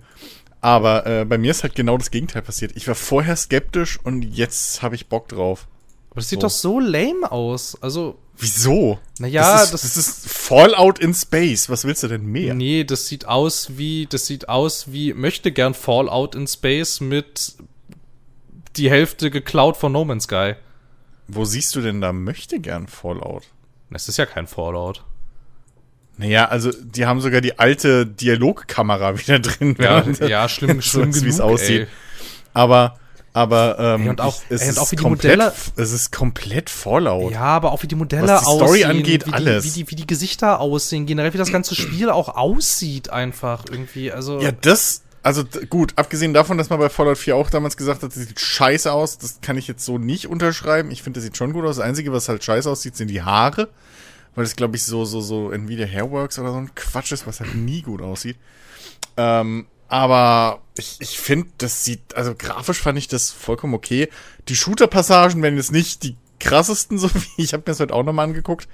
aber 0.64 1.06
äh, 1.06 1.24
bei 1.24 1.36
mir 1.38 1.50
ist 1.50 1.62
halt 1.62 1.74
genau 1.74 1.98
das 1.98 2.10
Gegenteil 2.10 2.42
passiert. 2.42 2.72
Ich 2.74 2.88
war 2.88 2.94
vorher 2.94 3.36
skeptisch 3.36 3.98
und 4.02 4.22
jetzt 4.22 4.80
habe 4.82 4.94
ich 4.94 5.08
Bock 5.08 5.28
drauf. 5.28 5.68
Aber 6.10 6.20
das 6.20 6.28
sieht 6.30 6.40
So. 6.40 6.46
doch 6.46 6.52
so 6.54 6.80
lame 6.80 7.30
aus. 7.30 7.76
Also 7.82 8.18
Wieso? 8.36 8.98
Naja, 9.18 9.42
das 9.58 9.64
ist, 9.66 9.72
das- 9.74 9.82
das 9.94 9.96
ist 10.08 10.28
Fallout 10.28 10.98
in 10.98 11.14
Space. 11.14 11.68
Was 11.68 11.84
willst 11.84 12.02
du 12.02 12.08
denn 12.08 12.24
mehr? 12.26 12.54
nee, 12.54 12.82
das 12.84 13.06
sieht 13.06 13.26
aus 13.26 13.76
wie, 13.76 14.06
das 14.06 14.26
sieht 14.26 14.48
aus 14.48 14.90
wie 14.90 15.12
möchte 15.12 15.52
gern 15.52 15.74
Fallout 15.74 16.34
in 16.34 16.46
Space 16.48 17.00
mit 17.00 17.54
die 18.76 18.90
Hälfte 18.90 19.30
geklaut 19.30 19.76
von 19.76 19.92
No 19.92 20.04
Man's 20.04 20.24
Sky. 20.24 20.54
Wo 21.28 21.44
siehst 21.44 21.74
du 21.76 21.80
denn 21.80 22.00
da 22.00 22.12
möchte 22.12 22.58
gern 22.58 22.86
Fallout? 22.88 23.44
Das 23.90 24.08
ist 24.08 24.16
ja 24.16 24.26
kein 24.26 24.46
Fallout. 24.48 25.04
Naja, 26.16 26.46
also 26.46 26.70
die 26.72 27.06
haben 27.06 27.20
sogar 27.20 27.40
die 27.40 27.58
alte 27.58 28.06
Dialogkamera 28.06 29.18
wieder 29.18 29.38
drin. 29.40 29.76
Ja, 29.80 30.04
ja, 30.26 30.48
schlimm, 30.48 30.76
so 30.80 30.82
schlimm 30.82 31.10
ist, 31.10 31.24
wie 31.24 31.28
es 31.28 31.40
aussieht. 31.40 31.80
ey. 31.82 31.86
Aber, 32.52 32.96
aber 33.32 33.76
ähm, 33.80 34.02
Ey, 34.02 34.08
und 34.10 34.20
auch- 34.20 34.40
es 34.48 34.60
ey, 34.60 34.68
und 34.68 34.72
ist 34.74 34.78
auch 34.78 34.92
wie 34.92 34.96
die 34.96 35.02
komplett, 35.02 35.38
Modelle- 35.38 35.52
es 35.76 35.90
ist 35.92 36.12
komplett 36.12 36.70
Fallout. 36.70 37.32
Ja, 37.32 37.40
aber 37.40 37.72
auch 37.72 37.82
wie 37.82 37.88
die 37.88 37.96
Modelle 37.96 38.28
Was 38.28 38.40
die 38.42 38.44
Story 38.46 38.62
aussehen, 38.84 38.90
angeht, 38.90 39.26
wie 39.26 39.30
die, 39.30 39.34
alles. 39.34 39.64
Wie 39.64 39.70
die, 39.70 39.90
wie 39.90 39.96
die 39.96 40.06
Gesichter 40.06 40.60
aussehen, 40.60 41.04
generell 41.06 41.32
wie 41.34 41.38
das 41.38 41.50
ganze 41.50 41.74
Spiel 41.74 42.10
auch 42.10 42.28
aussieht 42.36 43.10
einfach 43.10 43.64
irgendwie. 43.68 44.12
Also 44.12 44.40
Ja, 44.40 44.52
das, 44.52 45.02
also 45.24 45.42
gut, 45.68 45.94
abgesehen 45.96 46.32
davon, 46.32 46.58
dass 46.58 46.70
man 46.70 46.78
bei 46.78 46.88
Fallout 46.90 47.18
4 47.18 47.34
auch 47.34 47.50
damals 47.50 47.76
gesagt 47.76 48.04
hat, 48.04 48.10
das 48.14 48.22
sieht 48.22 48.38
scheiße 48.38 48.92
aus, 48.92 49.18
das 49.18 49.40
kann 49.42 49.56
ich 49.58 49.66
jetzt 49.66 49.84
so 49.84 49.98
nicht 49.98 50.28
unterschreiben. 50.28 50.92
Ich 50.92 51.02
finde, 51.02 51.18
das 51.18 51.24
sieht 51.24 51.36
schon 51.36 51.52
gut 51.52 51.64
aus. 51.64 51.76
Das 51.78 51.84
Einzige, 51.84 52.12
was 52.12 52.28
halt 52.28 52.44
scheiße 52.44 52.70
aussieht, 52.70 52.94
sind 52.96 53.08
die 53.08 53.22
Haare. 53.22 53.68
Weil 54.34 54.44
das, 54.44 54.56
glaube 54.56 54.76
ich, 54.76 54.84
so, 54.84 55.04
so, 55.04 55.20
so 55.20 55.50
Nvidia 55.50 55.86
Hairworks 55.86 56.38
oder 56.38 56.50
so 56.50 56.58
ein 56.58 56.74
Quatsch 56.74 57.12
ist, 57.12 57.26
was 57.26 57.40
halt 57.40 57.54
nie 57.54 57.82
gut 57.82 58.02
aussieht. 58.02 58.36
Ähm, 59.16 59.66
aber 59.88 60.60
ich, 60.76 60.96
ich 61.00 61.18
finde, 61.20 61.48
das 61.58 61.84
sieht, 61.84 62.16
also 62.16 62.34
grafisch 62.36 62.80
fand 62.80 62.98
ich 62.98 63.06
das 63.06 63.30
vollkommen 63.30 63.74
okay. 63.74 64.08
Die 64.48 64.56
Shooter-Passagen 64.56 65.40
werden 65.42 65.56
jetzt 65.56 65.70
nicht 65.72 66.02
die 66.02 66.16
krassesten, 66.40 66.98
so 66.98 67.08
wie 67.14 67.42
ich 67.42 67.52
habe 67.52 67.60
mir 67.62 67.66
das 67.66 67.80
heute 67.80 67.94
auch 67.94 68.02
nochmal 68.02 68.26
angeguckt. 68.26 68.66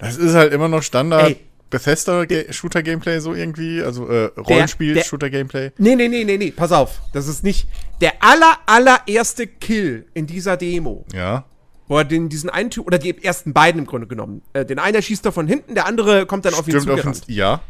Das 0.00 0.16
ist 0.16 0.34
halt 0.34 0.52
immer 0.52 0.68
noch 0.68 0.82
Standard 0.82 1.28
Ey. 1.28 1.40
Bethesda-Shooter-Gameplay 1.70 3.20
so 3.20 3.34
irgendwie, 3.34 3.82
also 3.82 4.08
äh, 4.08 4.30
der- 4.34 4.44
Rollenspiel-Shooter-Gameplay. 4.44 5.72
Nee, 5.78 5.94
nee, 5.96 6.08
nee, 6.08 6.24
nee, 6.24 6.36
nee, 6.38 6.50
pass 6.50 6.72
auf. 6.72 7.00
Das 7.12 7.28
ist 7.28 7.42
nicht 7.44 7.68
der 8.00 8.12
aller, 8.22 8.58
allererste 8.66 9.46
Kill 9.46 10.06
in 10.14 10.26
dieser 10.26 10.56
Demo. 10.56 11.04
Ja. 11.12 11.44
Wo 11.88 11.98
er 11.98 12.04
den, 12.04 12.28
diesen 12.30 12.48
einen 12.50 12.70
Typ, 12.70 12.86
oder 12.86 12.98
die 12.98 13.22
ersten 13.22 13.52
beiden 13.52 13.80
im 13.80 13.86
Grunde 13.86 14.06
genommen. 14.06 14.40
Äh, 14.54 14.64
den 14.64 14.78
einen 14.78 15.02
schießt 15.02 15.24
er 15.26 15.32
von 15.32 15.46
hinten, 15.46 15.74
der 15.74 15.86
andere 15.86 16.24
kommt 16.26 16.44
dann 16.46 16.54
auf 16.54 16.66
ihn 16.66 16.72
Stimmt, 16.80 16.90
auf 16.90 16.96
zugerannt. 17.00 17.28
den, 17.28 17.34
ja. 17.34 17.60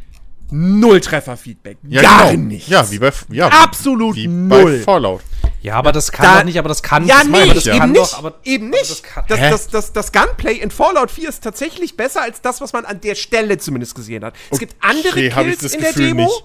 Null 0.50 1.00
Trefferfeedback. 1.00 1.79
ja. 1.88 2.03
Gar 2.03 2.31
genau. 2.33 2.42
nicht. 2.44 2.68
Ja, 2.68 2.88
wie 2.90 2.98
bei, 2.98 3.11
ja, 3.31 3.48
Absolut 3.48 4.14
wie 4.14 4.29
null. 4.29 4.79
bei 4.79 4.85
Fallout. 4.85 5.22
Ja, 5.62 5.77
aber 5.77 5.90
das 5.90 6.12
kann 6.12 6.27
Da- 6.27 6.38
doch 6.38 6.44
nicht, 6.44 6.59
aber 6.59 6.68
das 6.68 6.83
kann 6.83 7.07
Ja, 7.07 7.20
das 7.20 7.29
nee, 7.29 7.42
aber 7.42 7.55
das 7.55 7.64
ja. 7.64 7.72
eben 7.72 7.81
kann 7.81 7.92
nicht. 7.92 8.12
doch, 8.12 8.18
aber 8.18 8.35
eben 8.44 8.66
aber 8.68 8.77
nicht. 8.79 8.90
das 8.90 9.03
kann- 9.03 9.24
das, 9.27 9.38
das, 9.40 9.68
das, 9.68 9.92
das 9.94 10.12
Gunplay 10.12 10.57
in 10.59 10.70
Fallout 10.70 11.11
4 11.11 11.31
ist 11.31 11.42
tatsächlich 11.42 11.96
besser 11.96 12.20
als 12.22 12.42
das, 12.42 12.61
was 12.61 12.72
man 12.74 12.85
an 12.85 13.00
der 13.00 13.14
Stelle 13.14 13.57
zumindest 13.59 13.94
gesehen 13.94 14.22
hat. 14.24 14.35
Es 14.50 14.59
gibt 14.59 14.77
andere 14.81 15.09
Okay, 15.12 15.33
hab 15.33 15.46
ich 15.46 15.59
Kills 15.59 15.62
das 15.62 15.74
in 15.74 15.81
der 15.81 15.88
Gefühl 15.92 16.07
Demo. 16.09 16.24
nicht. 16.24 16.44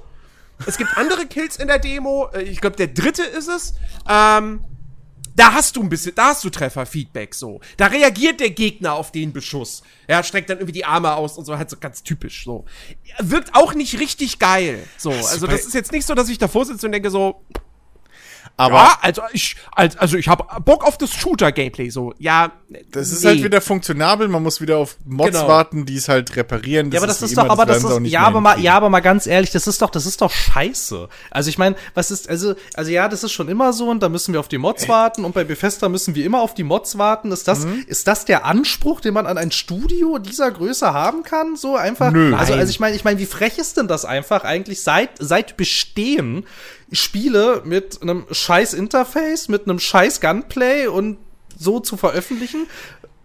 Es 0.66 0.78
gibt 0.78 0.98
andere 0.98 1.26
Kills 1.26 1.58
in 1.58 1.68
der 1.68 1.80
Demo. 1.80 2.30
Äh, 2.34 2.44
Ich 2.44 2.62
glaube, 2.62 2.78
der 2.78 2.88
dritte 2.88 3.24
ist 3.24 3.50
es. 3.50 3.74
Ähm, 4.10 4.62
da 5.40 5.54
hast 5.54 5.76
du 5.76 5.82
ein 5.82 5.90
bisschen, 5.90 6.14
da 6.16 6.28
hast 6.28 6.44
du 6.44 6.50
Trefferfeedback 6.50 7.34
so. 7.34 7.62
Da 7.78 7.88
reagiert 7.88 8.42
der 8.42 8.50
Gegner 8.50 8.94
auf 8.94 9.12
den 9.12 9.32
Beschuss. 9.32 9.84
Er 10.06 10.22
streckt 10.24 10.50
dann 10.50 10.58
irgendwie 10.58 10.74
die 10.74 10.86
Arme 10.86 11.16
aus 11.16 11.38
und 11.38 11.46
so, 11.46 11.58
halt 11.58 11.70
so 11.70 11.78
ganz 11.78 12.04
typisch 12.04 12.44
so. 12.44 12.66
Wirkt 13.20 13.56
auch 13.56 13.74
nicht 13.74 14.00
richtig 14.00 14.40
geil. 14.40 14.84
So, 14.98 15.12
also 15.12 15.48
das 15.48 15.66
ist 15.66 15.74
jetzt 15.74 15.92
nicht 15.94 16.06
so, 16.06 16.14
dass 16.14 16.28
ich 16.30 16.38
davor 16.38 16.66
sitze 16.66 16.86
und 16.86 16.92
denke 16.92 17.10
so, 17.10 17.42
Aber 18.58 18.76
ja, 18.76 18.98
also 19.02 19.22
ich, 19.32 19.56
als- 19.72 19.98
also 19.98 20.18
ich 20.18 20.28
habe 20.28 20.44
Bock 20.62 20.86
auf 20.86 20.98
das 20.98 21.14
Shooter-Gameplay 21.14 21.90
so. 21.90 22.14
Ja, 22.20 22.52
das 22.92 23.12
ist 23.12 23.24
nee. 23.24 23.30
halt 23.30 23.44
wieder 23.44 23.62
funktionabel. 23.62 24.28
Man 24.28 24.44
muss 24.44 24.60
wieder 24.60 24.78
auf 24.78 24.98
Mods 25.06 25.32
Genau. 25.32 25.48
warten, 25.48 25.86
die 25.86 25.96
es 25.96 26.10
halt 26.10 26.36
reparieren. 26.36 26.92
Ja, 26.92 27.00
aber 27.00 27.08
das 27.08 27.22
ist 27.22 27.38
doch, 27.38 27.48
aber 27.50 27.66
das 27.66 27.86
auch 27.86 28.00
ist, 28.02 28.08
ja, 28.12 28.22
aber 28.22 28.42
mal, 28.42 28.60
ja, 28.60 28.76
aber 28.76 28.90
mal 28.90 29.00
ganz 29.00 29.28
ehrlich, 29.28 29.52
das 29.52 29.66
ist 29.68 29.82
doch, 29.82 29.90
das 29.90 30.06
ist 30.06 30.22
doch 30.22 30.32
scheiße. 30.32 31.08
Also 31.32 31.50
ich 31.50 31.58
meine, 31.58 31.76
was 31.94 32.12
ist, 32.12 32.28
also, 32.30 32.56
also 32.74 32.92
ja, 32.92 33.08
das 33.08 33.24
ist 33.24 33.32
schon 33.32 33.48
immer 33.48 33.72
so 33.72 33.90
und 33.90 34.04
da 34.04 34.10
müssen 34.10 34.34
wir 34.34 34.40
auf 34.42 34.48
die 34.50 34.58
Mods 34.58 34.88
warten 34.90 35.24
und 35.26 35.34
bei 35.34 35.44
Bethesda 35.46 35.88
müssen 35.88 36.16
wir 36.16 36.26
immer 36.26 36.42
auf 36.42 36.54
die 36.54 36.64
Mods 36.64 36.98
warten. 36.98 37.32
Ist 37.32 37.48
das, 37.48 37.66
Mhm. 37.66 37.86
ist 37.88 38.08
das 38.08 38.26
der 38.26 38.46
Anspruch, 38.46 39.00
den 39.02 39.14
man 39.14 39.26
an 39.26 39.38
ein 39.38 39.52
Studio 39.52 40.18
dieser 40.18 40.52
Größe 40.52 40.94
haben 40.94 41.24
kann? 41.24 41.56
So 41.56 41.76
einfach? 41.78 42.12
Nö. 42.12 42.36
Also, 42.36 42.54
also 42.54 42.70
ich 42.70 42.80
meine, 42.82 42.96
ich 42.96 43.04
meine, 43.06 43.20
wie 43.20 43.26
frech 43.26 43.58
ist 43.58 43.78
denn 43.78 43.88
das 43.88 44.04
einfach 44.06 44.44
eigentlich 44.44 44.82
seit, 44.82 45.12
seit 45.20 45.56
Bestehen 45.58 46.46
Spiele 46.92 47.62
mit 47.66 48.02
einem 48.02 48.26
scheiß 48.32 48.74
Interface, 48.74 49.48
mit 49.48 49.66
einem 49.66 49.80
scheiß 49.80 50.22
Gunplay 50.22 50.88
und 50.88 51.18
so 51.58 51.80
zu 51.80 51.98
veröffentlichen? 51.98 52.68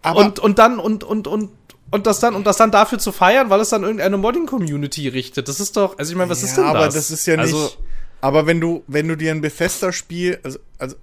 Aber- 0.03 0.21
und, 0.21 0.39
und 0.39 0.59
dann, 0.59 0.79
und, 0.79 1.05
und, 1.05 1.27
und, 1.27 1.51
und 1.91 2.07
das 2.07 2.21
dann, 2.21 2.35
und 2.35 2.47
das 2.47 2.57
dann 2.57 2.71
dafür 2.71 2.99
zu 2.99 3.13
feiern, 3.13 3.51
weil 3.51 3.61
es 3.61 3.71
dann 3.71 3.83
irgendeine 3.83 4.17
Modding-Community 4.17 5.09
richtet. 5.09 5.49
Das 5.49 5.61
ist 5.61 5.77
doch, 5.77 5.99
also 5.99 6.13
ich 6.13 6.19
meine, 6.19 6.31
was 6.31 6.43
ist 6.43 6.57
denn 6.57 6.65
das? 6.65 6.75
aber 6.75 6.89
das 6.89 7.11
ist 7.11 7.27
ja 7.27 7.37
nicht. 7.37 7.55
Also, 7.55 7.73
aber 8.21 8.47
wenn 8.47 8.61
du, 8.61 8.83
wenn 8.87 9.09
du 9.09 9.17
dir 9.17 9.31
ein 9.31 9.41
Bethesda-Spiel, 9.41 10.41
also, 10.43 10.59
also 10.79 10.97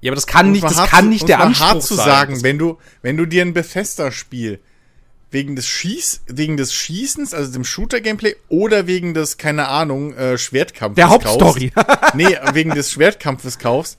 ja, 0.00 0.10
aber 0.10 0.16
das 0.16 0.26
kann 0.26 0.50
nicht, 0.50 0.64
das 0.64 0.76
hart 0.76 0.90
kann 0.90 1.08
nicht 1.08 1.28
der 1.28 1.40
Anspruch 1.40 1.66
hart 1.66 1.82
zu 1.82 1.94
sein. 1.94 2.06
sagen, 2.06 2.42
wenn 2.42 2.58
du, 2.58 2.78
wenn 3.02 3.16
du 3.16 3.26
dir 3.26 3.42
ein 3.42 3.54
Bethesda-Spiel 3.54 4.58
wegen 5.32 5.56
des 5.56 5.66
Schieß, 5.66 6.22
wegen 6.28 6.56
des 6.56 6.72
Schießens, 6.72 7.34
also 7.34 7.52
dem 7.52 7.64
Shooter-Gameplay 7.64 8.36
oder 8.48 8.86
wegen 8.86 9.14
des, 9.14 9.38
keine 9.38 9.66
Ahnung, 9.68 10.14
äh, 10.14 10.38
Schwertkampfes 10.38 10.96
Der 10.96 11.08
Hauptstory. 11.08 11.70
kaufst, 11.70 12.14
nee, 12.14 12.36
wegen 12.52 12.70
des 12.74 12.92
Schwertkampfes 12.92 13.58
kaufst, 13.58 13.98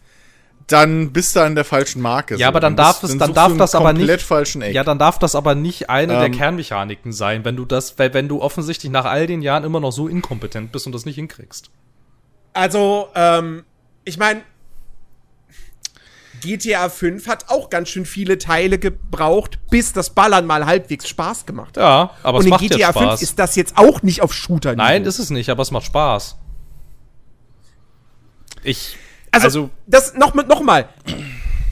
dann 0.68 1.12
bist 1.12 1.36
du 1.36 1.42
an 1.42 1.56
der 1.56 1.66
falschen 1.66 2.02
Marke. 2.02 2.36
Ja, 2.38 2.48
aber 2.48 2.60
dann 2.62 2.78
darf 2.78 3.02
das- 3.02 3.10
es, 3.10 3.18
dann 3.18 3.28
suchst 3.30 3.38
darf 3.38 3.58
das 3.58 3.76
aber 3.76 3.92
nicht. 3.92 4.22
falschen 4.22 4.62
Eck. 4.62 4.74
Ja, 4.74 4.86
dann 4.86 4.98
darf 4.98 5.20
das 5.20 5.36
aber 5.36 5.56
nicht 5.56 5.90
eine 5.90 6.14
der 6.14 6.28
Ähm. 6.28 6.32
Kernmechaniken 6.38 7.12
sein, 7.12 7.44
wenn 7.44 7.58
du 7.58 7.66
das, 7.66 8.00
weil 8.00 8.14
wenn 8.14 8.30
du 8.30 8.42
offensichtlich 8.42 8.90
nach 8.92 9.04
all 9.06 9.28
den 9.28 9.42
Jahren 9.42 9.66
immer 9.66 9.82
noch 9.82 9.92
so 9.92 10.08
inkompetent 10.08 10.72
bist 10.72 10.86
und 10.86 10.94
das 10.94 11.06
nicht 11.06 11.16
hinkriegst. 11.16 11.70
Also, 12.54 13.10
ähm, 13.16 13.66
ich 14.06 14.18
meine, 14.18 14.42
GTA 16.44 16.90
5 16.90 17.28
hat 17.28 17.50
auch 17.50 17.70
ganz 17.70 17.90
schön 17.90 18.06
viele 18.06 18.38
Teile 18.38 18.78
gebraucht, 18.78 19.60
bis 19.70 19.94
das 19.94 20.10
Ballern 20.10 20.46
mal 20.46 20.66
halbwegs 20.66 21.08
Spaß 21.08 21.46
gemacht 21.46 21.78
hat. 21.78 21.84
Ja, 21.84 22.12
aber 22.22 22.38
Und 22.38 22.42
es 22.42 22.46
in 22.46 22.50
macht 22.52 22.62
GTA 22.62 22.78
jetzt 22.78 22.98
5 22.98 23.06
Spaß. 23.06 23.22
ist 23.22 23.40
das 23.40 23.56
jetzt 23.56 23.78
auch 23.78 24.04
nicht 24.04 24.22
auf 24.22 24.34
Shooter. 24.34 24.76
Nein, 24.76 25.06
ist 25.06 25.20
es 25.20 25.30
nicht, 25.30 25.50
aber 25.50 25.62
es 25.62 25.72
macht 25.72 25.86
Spaß. 25.86 26.38
Ich, 28.64 28.98
Also, 29.32 29.46
also 29.46 29.70
das 29.88 30.14
noch, 30.16 30.34
noch 30.34 30.62
mal. 30.62 30.90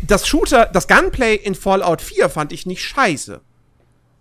Das 0.01 0.27
Shooter, 0.27 0.65
das 0.65 0.87
Gunplay 0.87 1.35
in 1.35 1.55
Fallout 1.55 2.01
4 2.01 2.29
fand 2.29 2.51
ich 2.53 2.65
nicht 2.65 2.83
scheiße. 2.83 3.41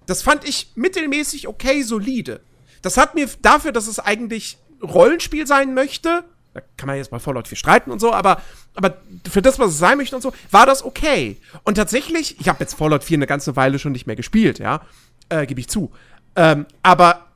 Das 0.07 0.23
fand 0.23 0.49
ich 0.49 0.73
mittelmäßig 0.75 1.47
okay, 1.49 1.83
solide. 1.83 2.41
Das 2.83 2.97
hat 2.97 3.15
mir 3.15 3.29
dafür, 3.43 3.73
dass 3.73 3.87
es 3.87 3.99
eigentlich 3.99 4.59
Rollenspiel 4.83 5.47
sein 5.47 5.75
möchte, 5.75 6.25
da 6.53 6.61
kann 6.77 6.89
man 6.89 6.97
jetzt 6.97 7.11
bei 7.11 7.19
Fallout 7.21 7.47
4 7.47 7.57
streiten 7.57 7.91
und 7.91 8.01
so, 8.01 8.13
aber, 8.13 8.43
aber 8.83 8.97
für 9.31 9.43
das, 9.43 9.59
was 9.59 9.73
es 9.73 9.79
sein 9.79 9.99
möchte 9.99 10.16
und 10.16 10.23
so, 10.23 10.33
war 10.51 10.64
das 10.64 10.85
okay. 10.85 11.37
Und 11.64 11.75
tatsächlich, 11.75 12.40
ich 12.40 12.49
habe 12.49 12.61
jetzt 12.61 12.75
Fallout 12.75 13.05
4 13.05 13.19
eine 13.19 13.27
ganze 13.27 13.57
Weile 13.57 13.79
schon 13.79 13.93
nicht 13.93 14.07
mehr 14.07 14.16
gespielt, 14.16 14.59
ja, 14.59 14.81
äh, 15.29 15.47
gebe 15.47 15.61
ich 15.61 15.69
zu. 15.69 15.90
Ähm, 16.35 16.66
aber 16.83 17.27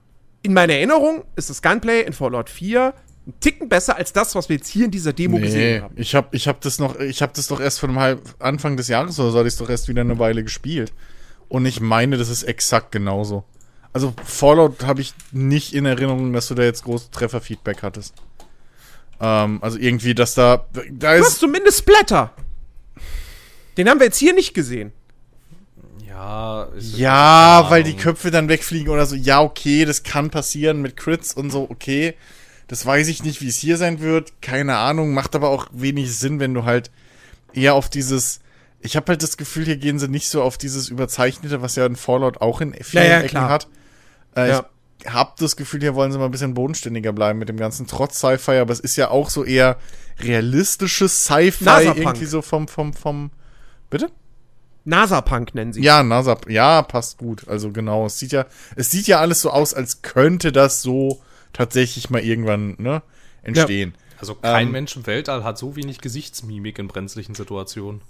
in 0.42 0.54
meiner 0.54 0.74
Erinnerung 0.74 1.24
ist 1.36 1.50
das 1.50 1.60
Gunplay 1.60 2.02
in 2.02 2.12
Fallout 2.12 2.48
4 2.48 2.94
ein 3.26 3.34
Ticken 3.40 3.68
besser 3.68 3.96
als 3.96 4.12
das, 4.12 4.34
was 4.34 4.48
wir 4.48 4.56
jetzt 4.56 4.68
hier 4.68 4.86
in 4.86 4.90
dieser 4.90 5.12
Demo 5.12 5.38
Nee, 5.38 5.44
gesehen 5.44 5.82
haben. 5.82 5.94
ich 5.96 6.14
hab, 6.14 6.34
ich 6.34 6.46
hab 6.48 6.60
das 6.60 6.78
noch, 6.78 6.98
ich 7.00 7.22
hab 7.22 7.32
das 7.34 7.46
doch 7.46 7.60
erst 7.60 7.80
von 7.80 7.90
einem 7.90 8.00
halb, 8.00 8.34
Anfang 8.38 8.76
des 8.76 8.88
Jahres 8.88 9.18
oder 9.18 9.30
so, 9.30 9.38
hatte 9.38 9.48
ich 9.48 9.56
doch 9.56 9.68
erst 9.70 9.88
wieder 9.88 10.02
eine 10.02 10.18
Weile 10.18 10.42
gespielt. 10.42 10.92
Und 11.48 11.66
ich 11.66 11.80
meine, 11.80 12.16
das 12.16 12.28
ist 12.28 12.42
exakt 12.42 12.92
genauso. 12.92 13.44
Also 13.92 14.12
Fallout 14.24 14.84
habe 14.84 15.00
ich 15.00 15.14
nicht 15.30 15.72
in 15.72 15.86
Erinnerung, 15.86 16.32
dass 16.32 16.48
du 16.48 16.54
da 16.54 16.64
jetzt 16.64 16.84
großes 16.84 17.10
Trefferfeedback 17.10 17.82
hattest. 17.82 18.14
Ähm, 19.24 19.58
also 19.62 19.78
irgendwie, 19.78 20.14
dass 20.14 20.34
da, 20.34 20.66
da 20.72 20.82
Du 21.16 21.20
hast 21.22 21.28
ist, 21.34 21.40
zumindest 21.40 21.78
Splatter. 21.78 22.32
Den 23.76 23.88
haben 23.88 23.98
wir 23.98 24.06
jetzt 24.06 24.18
hier 24.18 24.34
nicht 24.34 24.54
gesehen. 24.54 24.92
ja, 26.06 26.64
ist- 26.76 26.96
ja, 26.96 27.66
weil 27.70 27.82
die. 27.82 27.94
Köpfe 27.96 28.30
dann 28.30 28.48
wegfliegen 28.48 28.88
oder 28.92 29.06
so. 29.06 29.16
Ja, 29.16 29.40
okay, 29.40 29.84
das 29.84 30.02
kann 30.02 30.30
passieren 30.30 30.82
mit 30.82 30.96
Crits 30.96 31.32
und 31.32 31.50
so, 31.50 31.68
okay. 31.70 32.14
Das 32.68 32.84
weiß 32.86 33.08
ich 33.08 33.22
nicht, 33.24 33.40
wie 33.42 33.48
es 33.48 33.56
hier 33.56 33.76
sein 33.76 34.00
wird. 34.00 34.40
Keine 34.40 34.76
Ahnung, 34.76 35.12
macht 35.12 35.34
aber 35.34 35.50
auch 35.50 35.66
wenig 35.72 36.16
Sinn, 36.16 36.40
wenn 36.40 36.54
du 36.54 36.64
halt 36.64 36.90
eher 37.52 37.74
auf 37.74 37.88
dieses. 37.90 38.40
Ich 38.80 38.96
habe 38.96 39.06
halt 39.08 39.22
das 39.22 39.36
Gefühl, 39.36 39.64
hier 39.64 39.76
gehen 39.76 39.98
sie 39.98 40.08
nicht 40.08 40.28
so 40.28 40.42
auf 40.42 40.58
dieses 40.58 40.88
Überzeichnete, 40.88 41.62
was 41.62 41.76
ja 41.76 41.84
ein 41.86 41.96
Fallout 41.96 42.40
auch 42.40 42.60
in 42.60 42.74
vielen 42.74 43.04
Ja, 43.04 43.10
ja, 43.10 43.18
Ecken 43.18 43.28
klar. 43.30 43.48
hat. 43.50 43.68
Äh, 44.36 44.48
Ja. 44.50 44.66
Ich 45.04 45.12
habe 45.12 45.32
das 45.38 45.56
Gefühl, 45.56 45.80
hier 45.80 45.94
wollen 45.94 46.12
sie 46.12 46.18
mal 46.18 46.26
ein 46.26 46.30
bisschen 46.30 46.54
bodenständiger 46.54 47.12
bleiben 47.12 47.38
mit 47.38 47.48
dem 47.48 47.56
ganzen 47.56 47.86
trotz 47.86 48.18
Sci-Fi, 48.18 48.58
aber 48.58 48.72
es 48.72 48.80
ist 48.80 48.96
ja 48.96 49.10
auch 49.10 49.28
so 49.28 49.44
eher 49.44 49.76
realistisches 50.20 51.24
Sci-Fi 51.24 51.92
irgendwie 51.96 52.24
so 52.24 52.42
vom 52.42 52.68
vom 52.68 52.92
vom 52.92 53.30
Bitte? 53.90 54.10
NASA-Punk 54.84 55.54
nennen 55.54 55.72
sie. 55.72 55.82
Ja, 55.82 56.02
NASA, 56.02 56.38
ja, 56.48 56.82
passt 56.82 57.18
gut. 57.18 57.48
Also 57.48 57.70
genau, 57.72 58.06
es 58.06 58.18
sieht 58.18 58.32
ja, 58.32 58.46
es 58.76 58.90
sieht 58.90 59.06
ja 59.06 59.20
alles 59.20 59.40
so 59.40 59.50
aus, 59.50 59.74
als 59.74 60.02
könnte 60.02 60.52
das 60.52 60.82
so 60.82 61.22
tatsächlich 61.52 62.10
mal 62.10 62.22
irgendwann 62.22 62.74
ne, 62.78 63.02
entstehen. 63.42 63.94
Also 64.18 64.34
kein 64.34 64.66
Ähm. 64.66 64.72
Mensch 64.72 64.96
im 64.96 65.06
Weltall 65.06 65.44
hat 65.44 65.58
so 65.58 65.76
wenig 65.76 66.00
Gesichtsmimik 66.00 66.78
in 66.78 66.88
brenzlichen 66.88 67.34
Situationen. 67.34 68.00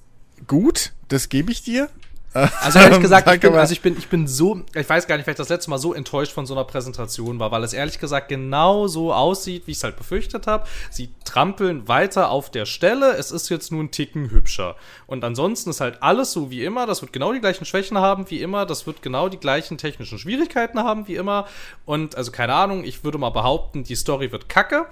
Gut, 0.46 0.92
das 1.08 1.28
gebe 1.28 1.52
ich 1.52 1.62
dir. 1.62 1.88
Also 2.34 2.80
ehrlich 2.80 3.00
gesagt, 3.00 3.30
ich 3.32 3.40
bin, 3.40 3.54
also 3.54 3.72
ich 3.72 3.80
bin, 3.80 3.96
ich 3.96 4.08
bin 4.08 4.26
so, 4.26 4.62
ich 4.74 4.88
weiß 4.88 5.06
gar 5.06 5.16
nicht, 5.16 5.26
weil 5.26 5.34
ich 5.34 5.38
das 5.38 5.48
letzte 5.48 5.70
Mal 5.70 5.78
so 5.78 5.94
enttäuscht 5.94 6.32
von 6.32 6.46
so 6.46 6.54
einer 6.54 6.64
Präsentation 6.64 7.38
war, 7.38 7.52
weil 7.52 7.62
es 7.62 7.72
ehrlich 7.72 8.00
gesagt 8.00 8.28
genau 8.28 8.88
so 8.88 9.14
aussieht, 9.14 9.66
wie 9.66 9.70
ich 9.70 9.76
es 9.76 9.84
halt 9.84 9.96
befürchtet 9.96 10.48
habe. 10.48 10.66
Sie 10.90 11.10
trampeln 11.24 11.86
weiter 11.86 12.30
auf 12.30 12.50
der 12.50 12.66
Stelle, 12.66 13.12
es 13.12 13.30
ist 13.30 13.48
jetzt 13.50 13.70
nur 13.70 13.84
ein 13.84 13.92
Ticken 13.92 14.30
hübscher. 14.30 14.74
Und 15.06 15.22
ansonsten 15.22 15.70
ist 15.70 15.80
halt 15.80 16.02
alles 16.02 16.32
so 16.32 16.50
wie 16.50 16.64
immer, 16.64 16.86
das 16.86 17.02
wird 17.02 17.12
genau 17.12 17.32
die 17.32 17.40
gleichen 17.40 17.64
Schwächen 17.64 17.98
haben 17.98 18.28
wie 18.30 18.40
immer, 18.40 18.66
das 18.66 18.86
wird 18.86 19.00
genau 19.00 19.28
die 19.28 19.38
gleichen 19.38 19.78
technischen 19.78 20.18
Schwierigkeiten 20.18 20.80
haben 20.80 21.06
wie 21.06 21.14
immer. 21.14 21.46
Und 21.84 22.16
also 22.16 22.32
keine 22.32 22.54
Ahnung, 22.54 22.82
ich 22.82 23.04
würde 23.04 23.18
mal 23.18 23.30
behaupten, 23.30 23.84
die 23.84 23.94
Story 23.94 24.32
wird 24.32 24.48
kacke 24.48 24.86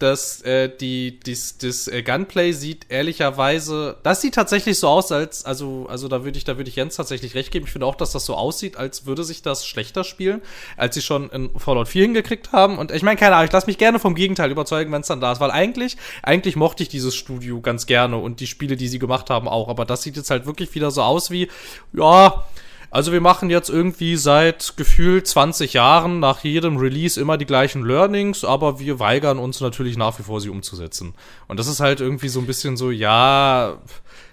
dass 0.00 0.42
äh, 0.42 0.68
die 0.68 1.20
dies, 1.20 1.58
das 1.58 1.86
äh, 1.88 2.02
Gunplay 2.02 2.52
sieht 2.52 2.86
ehrlicherweise, 2.88 3.96
das 4.02 4.20
sieht 4.20 4.34
tatsächlich 4.34 4.78
so 4.78 4.88
aus, 4.88 5.12
als 5.12 5.44
also 5.44 5.86
also 5.88 6.08
da 6.08 6.24
würde 6.24 6.38
ich 6.38 6.44
da 6.44 6.56
würde 6.56 6.68
ich 6.68 6.76
Jens 6.76 6.96
tatsächlich 6.96 7.34
recht 7.34 7.50
geben. 7.50 7.66
Ich 7.66 7.72
finde 7.72 7.86
auch, 7.86 7.94
dass 7.94 8.12
das 8.12 8.24
so 8.24 8.34
aussieht, 8.34 8.76
als 8.76 9.06
würde 9.06 9.24
sich 9.24 9.42
das 9.42 9.66
schlechter 9.66 10.02
spielen, 10.02 10.40
als 10.76 10.94
sie 10.94 11.02
schon 11.02 11.30
in 11.30 11.50
Fallout 11.58 11.88
4 11.88 12.02
hingekriegt 12.02 12.52
haben. 12.52 12.78
Und 12.78 12.90
ich 12.90 13.02
meine, 13.02 13.16
keine 13.16 13.36
Ahnung, 13.36 13.46
ich 13.46 13.52
lasse 13.52 13.66
mich 13.66 13.78
gerne 13.78 13.98
vom 13.98 14.14
Gegenteil 14.14 14.50
überzeugen, 14.50 14.90
wenn 14.92 15.02
es 15.02 15.08
dann 15.08 15.20
da 15.20 15.32
ist, 15.32 15.40
weil 15.40 15.50
eigentlich 15.50 15.96
eigentlich 16.22 16.56
mochte 16.56 16.82
ich 16.82 16.88
dieses 16.88 17.14
Studio 17.14 17.60
ganz 17.60 17.86
gerne 17.86 18.16
und 18.16 18.40
die 18.40 18.46
Spiele, 18.46 18.76
die 18.76 18.88
sie 18.88 18.98
gemacht 18.98 19.30
haben, 19.30 19.48
auch. 19.48 19.68
Aber 19.68 19.84
das 19.84 20.02
sieht 20.02 20.16
jetzt 20.16 20.30
halt 20.30 20.46
wirklich 20.46 20.74
wieder 20.74 20.90
so 20.90 21.02
aus 21.02 21.30
wie 21.30 21.48
ja. 21.92 22.44
Also 22.92 23.12
wir 23.12 23.20
machen 23.20 23.50
jetzt 23.50 23.70
irgendwie 23.70 24.16
seit 24.16 24.76
gefühlt 24.76 25.26
20 25.26 25.74
Jahren 25.74 26.18
nach 26.18 26.42
jedem 26.42 26.76
Release 26.76 27.20
immer 27.20 27.38
die 27.38 27.46
gleichen 27.46 27.84
Learnings, 27.84 28.44
aber 28.44 28.80
wir 28.80 28.98
weigern 28.98 29.38
uns 29.38 29.60
natürlich 29.60 29.96
nach 29.96 30.18
wie 30.18 30.24
vor 30.24 30.40
sie 30.40 30.48
umzusetzen. 30.48 31.14
Und 31.46 31.60
das 31.60 31.68
ist 31.68 31.78
halt 31.78 32.00
irgendwie 32.00 32.28
so 32.28 32.40
ein 32.40 32.46
bisschen 32.46 32.76
so, 32.76 32.90
ja, 32.90 33.78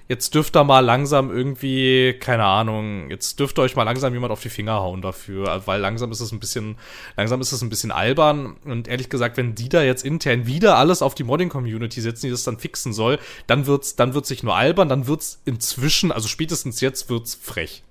jetzt 0.08 0.34
dürft 0.34 0.56
ihr 0.56 0.64
mal 0.64 0.80
langsam 0.80 1.30
irgendwie, 1.30 2.16
keine 2.20 2.46
Ahnung, 2.46 3.12
jetzt 3.12 3.40
dürft 3.40 3.60
ihr 3.60 3.62
euch 3.62 3.76
mal 3.76 3.84
langsam 3.84 4.14
jemand 4.14 4.32
auf 4.32 4.42
die 4.42 4.50
Finger 4.50 4.80
hauen 4.80 5.04
dafür, 5.04 5.62
weil 5.66 5.80
langsam 5.80 6.12
ist 6.12 6.22
es 6.22 6.32
ein 6.32 6.40
bisschen, 6.40 6.78
langsam 7.16 7.42
ist 7.42 7.52
es 7.52 7.62
ein 7.62 7.70
bisschen 7.70 7.92
albern. 7.92 8.56
Und 8.66 8.88
ehrlich 8.88 9.10
gesagt, 9.10 9.38
wenn 9.38 9.54
die 9.54 9.70
da 9.70 9.84
jetzt 9.84 10.04
intern 10.04 10.48
wieder 10.48 10.78
alles 10.78 11.04
auf 11.04 11.14
die 11.14 11.24
Modding-Community 11.24 12.02
setzen, 12.02 12.26
die 12.26 12.32
das 12.32 12.44
dann 12.44 12.58
fixen 12.58 12.92
soll, 12.92 13.20
dann 13.46 13.68
wird's, 13.68 13.96
dann 13.96 14.16
wird's 14.16 14.32
nicht 14.32 14.44
nur 14.44 14.56
albern, 14.56 14.90
dann 14.90 15.06
wird's 15.06 15.42
inzwischen, 15.46 16.12
also 16.12 16.28
spätestens 16.28 16.82
jetzt 16.82 17.10
wird's 17.10 17.36
frech. 17.36 17.84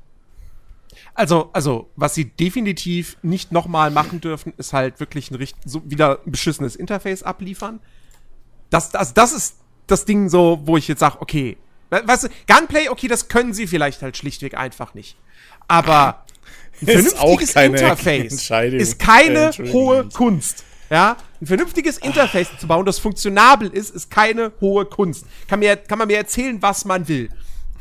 Also, 1.17 1.49
also, 1.55 1.91
was 1.97 2.15
sie 2.15 2.27
definitiv 2.27 3.17
nicht 3.23 3.51
nochmal 3.51 3.91
machen 3.91 4.21
dürfen, 4.21 4.53
ist 4.59 4.73
halt 4.75 5.01
wirklich 5.01 5.31
ein 5.31 5.37
richt 5.37 5.57
so 5.65 5.83
wieder 5.85 6.21
ein 6.27 6.31
beschissenes 6.31 6.77
Interface 6.77 7.23
abliefern. 7.23 7.81
Das, 8.71 8.91
das, 8.91 9.15
das 9.15 9.33
ist 9.33 9.57
das 9.87 10.05
Ding 10.05 10.29
so, 10.29 10.61
wo 10.65 10.77
ich 10.77 10.89
jetzt 10.89 11.01
sage, 11.01 11.17
okay, 11.21 11.57
we- 11.91 12.03
weißt 12.07 12.25
du, 12.25 12.29
Gunplay, 12.47 12.89
okay, 12.91 13.09
das 13.09 13.29
können 13.29 13.55
sie 13.55 13.67
vielleicht 13.67 14.03
halt 14.03 14.17
schlichtweg 14.17 14.57
einfach 14.57 14.93
nicht. 14.95 15.17
Aber 15.69 16.25
ein 16.83 16.89
Ist 16.89 17.17
vernünftiges 17.17 17.55
keine 17.55 17.77
Interface 17.79 18.33
ist 18.75 18.99
keine 18.99 19.51
Äh, 19.57 19.73
hohe. 19.73 20.09
Kunst. 20.13 20.65
Ja, 20.91 21.17
ein 21.41 21.47
vernünftiges 21.47 21.99
Interface 21.99 22.49
zu 22.61 22.67
bauen, 22.69 22.85
das 22.87 22.99
funktionabel 23.01 23.69
ist, 23.71 23.91
ist 23.95 24.09
keine 24.11 24.53
hohe 24.61 24.85
Kunst. 24.85 25.25
Kann, 25.49 25.59
mir, 25.59 25.77
kann 25.77 25.99
man 25.99 26.07
mir 26.07 26.17
erzählen, 26.19 26.61
was 26.63 26.85
man 26.85 27.09
will. 27.09 27.29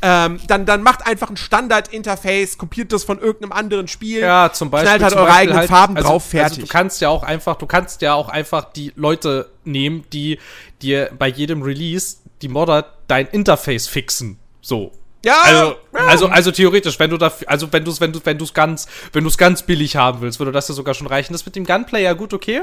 Ähm, 0.02 0.40
dann, 0.46 0.66
dann 0.66 0.82
macht 0.82 1.06
einfach 1.06 1.30
ein 1.30 1.36
Standard-Interface, 1.36 2.58
kopiert 2.58 2.92
das 2.92 3.04
von 3.04 3.18
irgendeinem 3.18 3.52
anderen 3.52 3.88
Spiel. 3.88 4.20
Ja, 4.20 4.52
zum 4.52 4.70
Beispiel. 4.70 4.88
Knallt 4.88 5.02
halt 5.02 5.14
eure 5.14 5.26
Beispiel 5.26 5.40
eigenen 5.40 5.58
halt- 5.58 5.70
Farben 5.70 5.96
also, 5.96 6.08
drauf, 6.08 6.24
fertig. 6.24 6.50
Also 6.50 6.60
du 6.62 6.66
kannst 6.68 7.00
ja 7.00 7.08
auch 7.08 7.22
einfach, 7.22 7.56
du 7.56 7.66
kannst 7.66 8.02
ja 8.02 8.14
auch 8.14 8.28
einfach 8.28 8.72
die 8.72 8.92
Leute 8.96 9.50
nehmen, 9.64 10.04
die 10.12 10.38
dir 10.82 11.10
bei 11.18 11.28
jedem 11.28 11.62
Release, 11.62 12.18
die 12.42 12.48
Modder, 12.48 12.92
dein 13.06 13.26
Interface 13.26 13.88
fixen. 13.88 14.38
So. 14.60 14.92
Ja, 15.26 15.42
Also, 15.42 15.76
also, 15.92 16.26
also 16.28 16.50
theoretisch, 16.52 17.00
wenn 17.00 17.10
du 17.10 17.16
da, 17.16 17.32
also 17.48 17.72
wenn 17.72 17.84
du 17.84 17.90
es, 17.90 18.00
wenn 18.00 18.12
du, 18.12 18.20
wenn 18.22 18.38
du 18.38 18.44
es 18.44 18.54
ganz, 18.54 18.86
wenn 19.12 19.24
du 19.24 19.28
es 19.28 19.36
ganz 19.36 19.64
billig 19.64 19.96
haben 19.96 20.20
willst, 20.20 20.38
würde 20.38 20.52
das 20.52 20.68
ja 20.68 20.74
sogar 20.76 20.94
schon 20.94 21.08
reichen. 21.08 21.32
Das 21.32 21.44
mit 21.44 21.56
dem 21.56 21.64
Gunplay 21.64 22.04
ja 22.04 22.12
gut, 22.12 22.32
okay. 22.32 22.62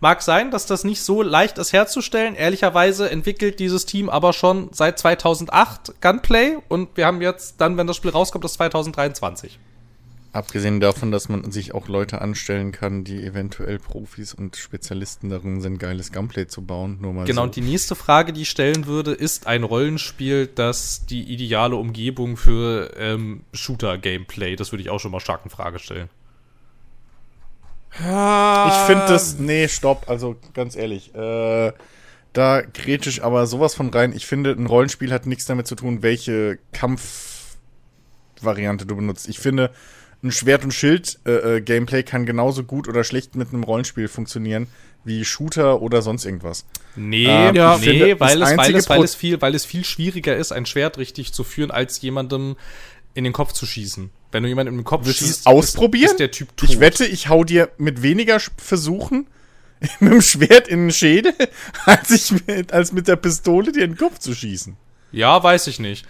Mag 0.00 0.20
sein, 0.20 0.50
dass 0.50 0.66
das 0.66 0.82
nicht 0.82 1.00
so 1.00 1.22
leicht 1.22 1.58
ist 1.58 1.72
herzustellen. 1.72 2.34
Ehrlicherweise 2.34 3.08
entwickelt 3.08 3.60
dieses 3.60 3.86
Team 3.86 4.08
aber 4.08 4.32
schon 4.32 4.70
seit 4.72 4.98
2008 4.98 6.00
Gunplay 6.00 6.58
und 6.68 6.96
wir 6.96 7.06
haben 7.06 7.22
jetzt 7.22 7.60
dann, 7.60 7.76
wenn 7.76 7.86
das 7.86 7.98
Spiel 7.98 8.10
rauskommt, 8.10 8.42
das 8.42 8.54
2023. 8.54 9.60
Abgesehen 10.34 10.80
davon, 10.80 11.12
dass 11.12 11.28
man 11.28 11.52
sich 11.52 11.74
auch 11.74 11.88
Leute 11.88 12.22
anstellen 12.22 12.72
kann, 12.72 13.04
die 13.04 13.22
eventuell 13.22 13.78
Profis 13.78 14.32
und 14.32 14.56
Spezialisten 14.56 15.28
darin 15.28 15.60
sind, 15.60 15.78
geiles 15.78 16.10
Gameplay 16.10 16.46
zu 16.46 16.64
bauen. 16.64 16.96
Nur 17.02 17.12
mal 17.12 17.26
Genau, 17.26 17.42
so. 17.42 17.44
und 17.44 17.56
die 17.56 17.60
nächste 17.60 17.94
Frage, 17.94 18.32
die 18.32 18.42
ich 18.42 18.50
stellen 18.50 18.86
würde, 18.86 19.12
ist 19.12 19.46
ein 19.46 19.62
Rollenspiel, 19.62 20.46
das 20.46 21.04
die 21.04 21.22
ideale 21.22 21.76
Umgebung 21.76 22.38
für 22.38 22.94
ähm, 22.96 23.42
Shooter-Gameplay? 23.52 24.56
Das 24.56 24.72
würde 24.72 24.82
ich 24.82 24.88
auch 24.88 25.00
schon 25.00 25.10
mal 25.10 25.20
stark 25.20 25.42
in 25.44 25.50
Frage 25.50 25.78
stellen. 25.78 26.08
Ich 27.94 28.00
finde 28.86 29.04
das, 29.08 29.38
nee, 29.38 29.68
stopp, 29.68 30.08
also 30.08 30.36
ganz 30.54 30.76
ehrlich, 30.76 31.14
äh, 31.14 31.72
da 32.32 32.62
ich 32.74 33.22
aber 33.22 33.46
sowas 33.46 33.74
von 33.74 33.90
rein. 33.90 34.14
Ich 34.14 34.24
finde, 34.24 34.52
ein 34.52 34.64
Rollenspiel 34.64 35.12
hat 35.12 35.26
nichts 35.26 35.44
damit 35.44 35.66
zu 35.66 35.74
tun, 35.74 36.02
welche 36.02 36.58
Kampfvariante 36.72 38.86
du 38.86 38.96
benutzt. 38.96 39.28
Ich 39.28 39.38
finde, 39.38 39.70
ein 40.22 40.30
Schwert- 40.30 40.64
und 40.64 40.72
Schild-Gameplay 40.72 42.02
kann 42.04 42.26
genauso 42.26 42.62
gut 42.64 42.88
oder 42.88 43.04
schlecht 43.04 43.34
mit 43.34 43.48
einem 43.48 43.64
Rollenspiel 43.64 44.08
funktionieren 44.08 44.68
wie 45.04 45.24
Shooter 45.24 45.82
oder 45.82 46.02
sonst 46.02 46.24
irgendwas. 46.24 46.64
Nee, 46.94 47.26
Ähm, 47.26 47.54
ja. 47.54 47.76
nee, 47.78 47.84
finde, 47.84 48.20
weil, 48.20 48.42
es, 48.42 48.56
weil, 48.56 48.74
es, 48.76 48.88
weil, 48.88 49.02
es 49.02 49.14
viel, 49.14 49.40
weil 49.40 49.54
es 49.54 49.64
viel 49.64 49.84
schwieriger 49.84 50.36
ist, 50.36 50.52
ein 50.52 50.66
Schwert 50.66 50.98
richtig 50.98 51.32
zu 51.32 51.44
führen, 51.44 51.70
als 51.70 52.00
jemandem 52.02 52.56
in 53.14 53.24
den 53.24 53.32
Kopf 53.32 53.52
zu 53.52 53.66
schießen. 53.66 54.10
Wenn 54.30 54.42
du 54.42 54.48
jemanden 54.48 54.72
in 54.74 54.78
den 54.80 54.84
Kopf 54.84 55.04
Willst 55.04 55.18
schießt, 55.18 55.46
ausprobieren? 55.46 56.04
Ist, 56.04 56.12
ist 56.12 56.20
der 56.20 56.30
Typ 56.30 56.56
tot. 56.56 56.70
Ich 56.70 56.80
wette, 56.80 57.04
ich 57.04 57.28
hau 57.28 57.44
dir 57.44 57.70
mit 57.78 58.02
weniger 58.02 58.40
Versuchen 58.56 59.26
mit 60.00 60.12
dem 60.12 60.22
Schwert 60.22 60.68
in 60.68 60.86
den 60.86 60.92
Schädel, 60.92 61.34
als, 61.84 62.10
ich 62.10 62.46
mit, 62.46 62.72
als 62.72 62.92
mit 62.92 63.08
der 63.08 63.16
Pistole 63.16 63.72
dir 63.72 63.84
in 63.84 63.92
den 63.92 63.98
Kopf 63.98 64.18
zu 64.18 64.34
schießen. 64.34 64.76
Ja, 65.10 65.42
weiß 65.42 65.66
ich 65.66 65.78
nicht. 65.78 66.06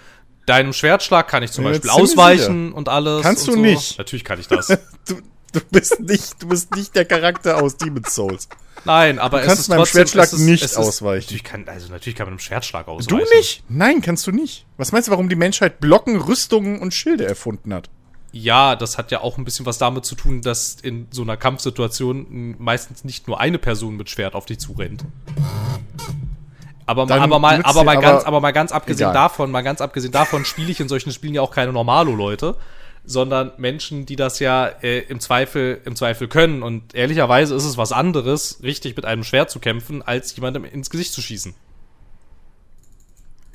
Deinem 0.53 0.73
Schwertschlag 0.73 1.29
kann 1.29 1.43
ich 1.43 1.53
zum 1.53 1.65
Ja, 1.65 1.71
Beispiel 1.71 1.91
ziemlich 1.91 2.11
ausweichen 2.11 2.73
und 2.73 2.89
alles. 2.89 3.23
Kannst 3.23 3.49
und 3.49 3.55
du 3.57 3.61
so. 3.61 3.67
nicht. 3.67 3.99
Natürlich 3.99 4.25
kann 4.25 4.39
ich 4.41 4.49
das. 4.49 4.69
Du, 5.07 5.17
du, 5.53 5.61
bist 5.71 6.01
nicht, 6.01 6.43
du 6.43 6.49
bist 6.49 6.75
nicht 6.77 6.95
der 6.95 7.05
Charakter 7.05 7.63
aus 7.63 7.77
Demon's 7.77 8.15
Souls. 8.15 8.49
Nein, 8.85 9.19
aber 9.19 9.39
Du 9.39 9.43
es 9.43 9.47
kannst 9.49 9.61
ist 9.63 9.69
meinem 9.69 9.85
Schwertschlag 9.85 10.27
es 10.27 10.33
ist, 10.33 10.41
nicht 10.41 10.65
es 10.65 10.73
ist, 10.73 10.77
ausweichen. 10.79 11.25
Natürlich 11.25 11.45
kann, 11.45 11.69
also 11.69 11.91
natürlich 11.91 12.17
kann 12.17 12.27
man 12.27 12.33
einem 12.33 12.39
Schwertschlag 12.39 12.87
Du 12.87 12.93
ausweichen. 12.93 13.27
nicht? 13.37 13.65
Nein, 13.69 14.01
kannst 14.01 14.27
du 14.27 14.31
nicht. 14.33 14.65
Was 14.79 14.93
meinst 14.93 15.09
du, 15.09 15.11
warum 15.13 15.29
die 15.29 15.37
Menschheit 15.37 15.81
Blocken, 15.81 16.17
Rüstungen 16.17 16.81
und 16.81 16.95
Schilde 16.95 17.27
erfunden 17.27 17.75
hat? 17.75 17.91
Ja, 18.33 18.77
das 18.77 18.97
hat 18.97 19.11
ja 19.11 19.21
auch 19.21 19.37
ein 19.37 19.45
bisschen 19.45 19.67
was 19.67 19.77
damit 19.77 20.07
zu 20.07 20.15
tun, 20.15 20.41
dass 20.41 20.77
in 20.81 21.07
so 21.11 21.21
einer 21.23 21.37
Kampfsituation 21.37 22.57
meistens 22.59 23.05
nicht 23.05 23.29
nur 23.29 23.39
eine 23.41 23.59
Person 23.59 23.97
mit 23.97 24.09
Schwert 24.09 24.35
auf 24.35 24.47
dich 24.47 24.59
zurennt. 24.59 25.05
Aber, 26.87 27.07
Dann 27.07 27.21
aber 27.21 27.39
mal, 27.39 27.63
aber 27.63 27.85
mal 27.85 27.97
aber- 27.97 28.03
ganz, 28.03 28.25
aber 28.25 28.41
mal 28.41 28.51
ganz 28.53 28.73
abgesehen 28.73 29.11
Egal. 29.11 29.15
davon, 29.23 29.51
mal 29.51 29.63
ganz 29.63 29.81
abgesehen 29.81 30.13
davon 30.13 30.45
spiele 30.45 30.71
ich 30.71 30.81
in 30.81 30.89
solchen 30.89 31.13
Spielen 31.13 31.35
ja 31.35 31.41
auch 31.43 31.53
keine 31.53 31.73
Normalo-Leute, 31.73 32.57
sondern 33.05 33.53
Menschen, 33.57 34.07
die 34.07 34.17
das 34.17 34.39
ja 34.41 34.67
äh, 34.67 35.01
im 35.01 35.21
Zweifel, 35.21 35.81
im 35.85 35.97
Zweifel 35.97 36.29
können. 36.29 36.63
Und 36.63 36.95
ehrlicherweise 36.95 37.55
ist 37.55 37.65
es 37.65 37.77
was 37.77 37.93
anderes, 37.93 38.61
richtig 38.63 38.97
mit 38.97 39.05
einem 39.05 39.25
Schwert 39.25 39.51
zu 39.51 39.61
kämpfen, 39.61 40.03
als 40.03 40.35
jemandem 40.37 40.65
ins 40.65 40.91
Gesicht 40.91 41.13
zu 41.13 41.23
schießen. 41.23 41.55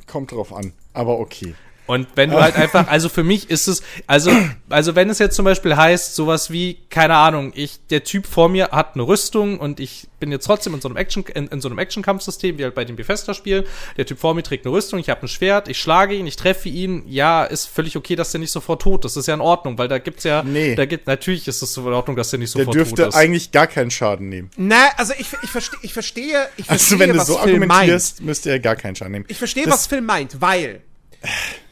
Kommt 0.05 0.31
drauf 0.31 0.53
an. 0.53 0.73
Aber 0.93 1.19
okay. 1.19 1.53
Und 1.87 2.07
wenn 2.15 2.29
du 2.31 2.39
halt 2.41 2.55
einfach, 2.55 2.87
also 2.87 3.09
für 3.09 3.23
mich 3.23 3.49
ist 3.49 3.67
es, 3.67 3.81
also, 4.07 4.29
also 4.69 4.95
wenn 4.95 5.09
es 5.09 5.19
jetzt 5.19 5.35
zum 5.35 5.45
Beispiel 5.45 5.75
heißt, 5.75 6.15
sowas 6.15 6.51
wie, 6.51 6.77
keine 6.89 7.15
Ahnung, 7.15 7.53
ich, 7.55 7.79
der 7.89 8.03
Typ 8.03 8.27
vor 8.27 8.49
mir 8.49 8.69
hat 8.71 8.95
eine 8.95 9.03
Rüstung 9.07 9.57
und 9.59 9.79
ich 9.79 10.07
bin 10.19 10.31
jetzt 10.31 10.45
trotzdem 10.45 10.73
in 10.73 10.81
so 10.81 10.89
einem 10.89 10.97
Action, 10.97 11.23
in, 11.33 11.47
in 11.47 11.61
so 11.61 11.69
einem 11.69 11.77
Action-Kampfsystem, 11.79 12.57
wie 12.57 12.63
halt 12.63 12.75
bei 12.75 12.83
dem 12.85 12.95
Bethesda-Spiel, 12.97 13.65
der 13.97 14.05
Typ 14.05 14.19
vor 14.19 14.33
mir 14.33 14.43
trägt 14.43 14.65
eine 14.65 14.73
Rüstung, 14.75 14.99
ich 14.99 15.09
habe 15.09 15.21
ein 15.21 15.27
Schwert, 15.27 15.67
ich 15.69 15.79
schlage 15.79 16.15
ihn, 16.15 16.27
ich 16.27 16.35
treffe 16.35 16.69
ihn, 16.69 17.03
ja, 17.07 17.43
ist 17.45 17.67
völlig 17.67 17.95
okay, 17.95 18.15
dass 18.15 18.31
der 18.31 18.39
nicht 18.39 18.51
sofort 18.51 18.81
tot 18.81 19.05
ist. 19.05 19.15
Das 19.15 19.21
ist 19.21 19.27
ja 19.27 19.33
in 19.35 19.41
Ordnung, 19.41 19.77
weil 19.77 19.87
da 19.87 19.97
gibt's 19.99 20.23
ja, 20.25 20.43
Nee. 20.43 20.75
da 20.75 20.85
gibt, 20.85 21.07
natürlich 21.07 21.47
ist 21.47 21.61
es 21.61 21.73
so 21.73 21.87
in 21.87 21.93
Ordnung, 21.93 22.15
dass 22.17 22.29
der 22.31 22.39
nicht 22.39 22.53
Der 22.53 22.61
sofort 22.65 22.77
tot 22.77 22.87
dürfte 22.87 23.03
ist. 23.03 23.15
eigentlich 23.15 23.51
gar 23.51 23.67
keinen 23.67 23.91
Schaden 23.91 24.27
nehmen. 24.29 24.49
Na, 24.57 24.87
also 24.97 25.13
ich, 25.17 25.27
ich, 25.43 25.49
verstehe, 25.49 25.79
ich 25.83 25.93
verstehe, 25.93 26.47
ich 26.57 26.65
verstehe, 26.65 26.69
Also 26.97 26.99
wenn 26.99 27.13
du 27.13 27.19
so 27.23 27.37
Phil 27.37 27.59
meint. 27.59 27.71
argumentierst, 27.71 28.21
müsste 28.21 28.49
er 28.49 28.59
gar 28.59 28.75
keinen 28.75 28.95
Schaden 28.95 29.13
nehmen. 29.13 29.25
Ich 29.29 29.37
verstehe, 29.37 29.63
Das- 29.65 29.73
was 29.73 29.87
Phil 29.87 30.01
meint, 30.01 30.41
weil 30.41 30.81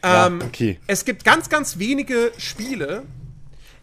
Ja, 0.02 0.26
ähm, 0.26 0.40
okay. 0.42 0.78
Es 0.86 1.04
gibt 1.04 1.24
ganz, 1.24 1.48
ganz 1.48 1.78
wenige 1.78 2.32
Spiele, 2.38 3.04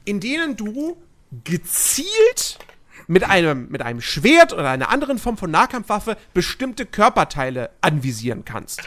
in 0.06 0.20
denen 0.20 0.56
du 0.56 0.98
gezielt 1.44 2.60
mit 3.08 3.24
einem, 3.24 3.68
mit 3.70 3.82
einem 3.82 4.02
Schwert 4.02 4.54
oder 4.54 4.70
einer 4.70 4.90
anderen 4.90 5.20
Form 5.20 5.38
von 5.38 5.52
Nahkampfwaffe 5.52 6.18
bestimmte 6.34 6.86
Körperteile 6.86 7.70
anvisieren 7.82 8.46
kannst. 8.46 8.82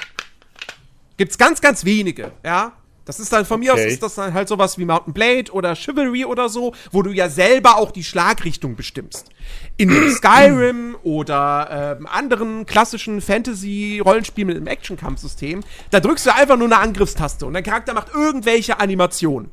Gibt's 1.16 1.38
ganz, 1.38 1.60
ganz 1.60 1.84
wenige, 1.84 2.32
ja. 2.44 2.72
Das 3.06 3.20
ist 3.20 3.32
dann 3.32 3.46
von 3.46 3.60
mir 3.60 3.72
aus 3.72 3.80
Okay. 3.80 3.92
ist 3.92 4.02
das 4.02 4.16
dann 4.16 4.34
halt 4.34 4.48
sowas 4.48 4.78
wie 4.78 4.84
Mountain 4.84 5.14
Blade 5.14 5.52
oder 5.52 5.74
Chivalry 5.76 6.24
oder 6.24 6.48
so, 6.48 6.74
wo 6.90 7.02
du 7.02 7.12
ja 7.12 7.28
selber 7.30 7.78
auch 7.78 7.92
die 7.92 8.02
Schlagrichtung 8.02 8.74
bestimmst. 8.74 9.28
In 9.76 9.90
Skyrim 10.10 10.96
oder 11.04 11.96
ähm, 11.98 12.06
anderen 12.06 12.66
klassischen 12.66 13.20
Fantasy-Rollenspielen 13.20 14.48
mit 14.48 14.56
einem 14.56 14.66
Action-Kampfsystem, 14.66 15.62
da 15.90 16.00
drückst 16.00 16.26
du 16.26 16.34
einfach 16.34 16.56
nur 16.56 16.66
eine 16.66 16.78
Angriffstaste 16.78 17.46
und 17.46 17.54
dein 17.54 17.62
Charakter 17.62 17.94
macht 17.94 18.12
irgendwelche 18.12 18.80
Animationen. 18.80 19.50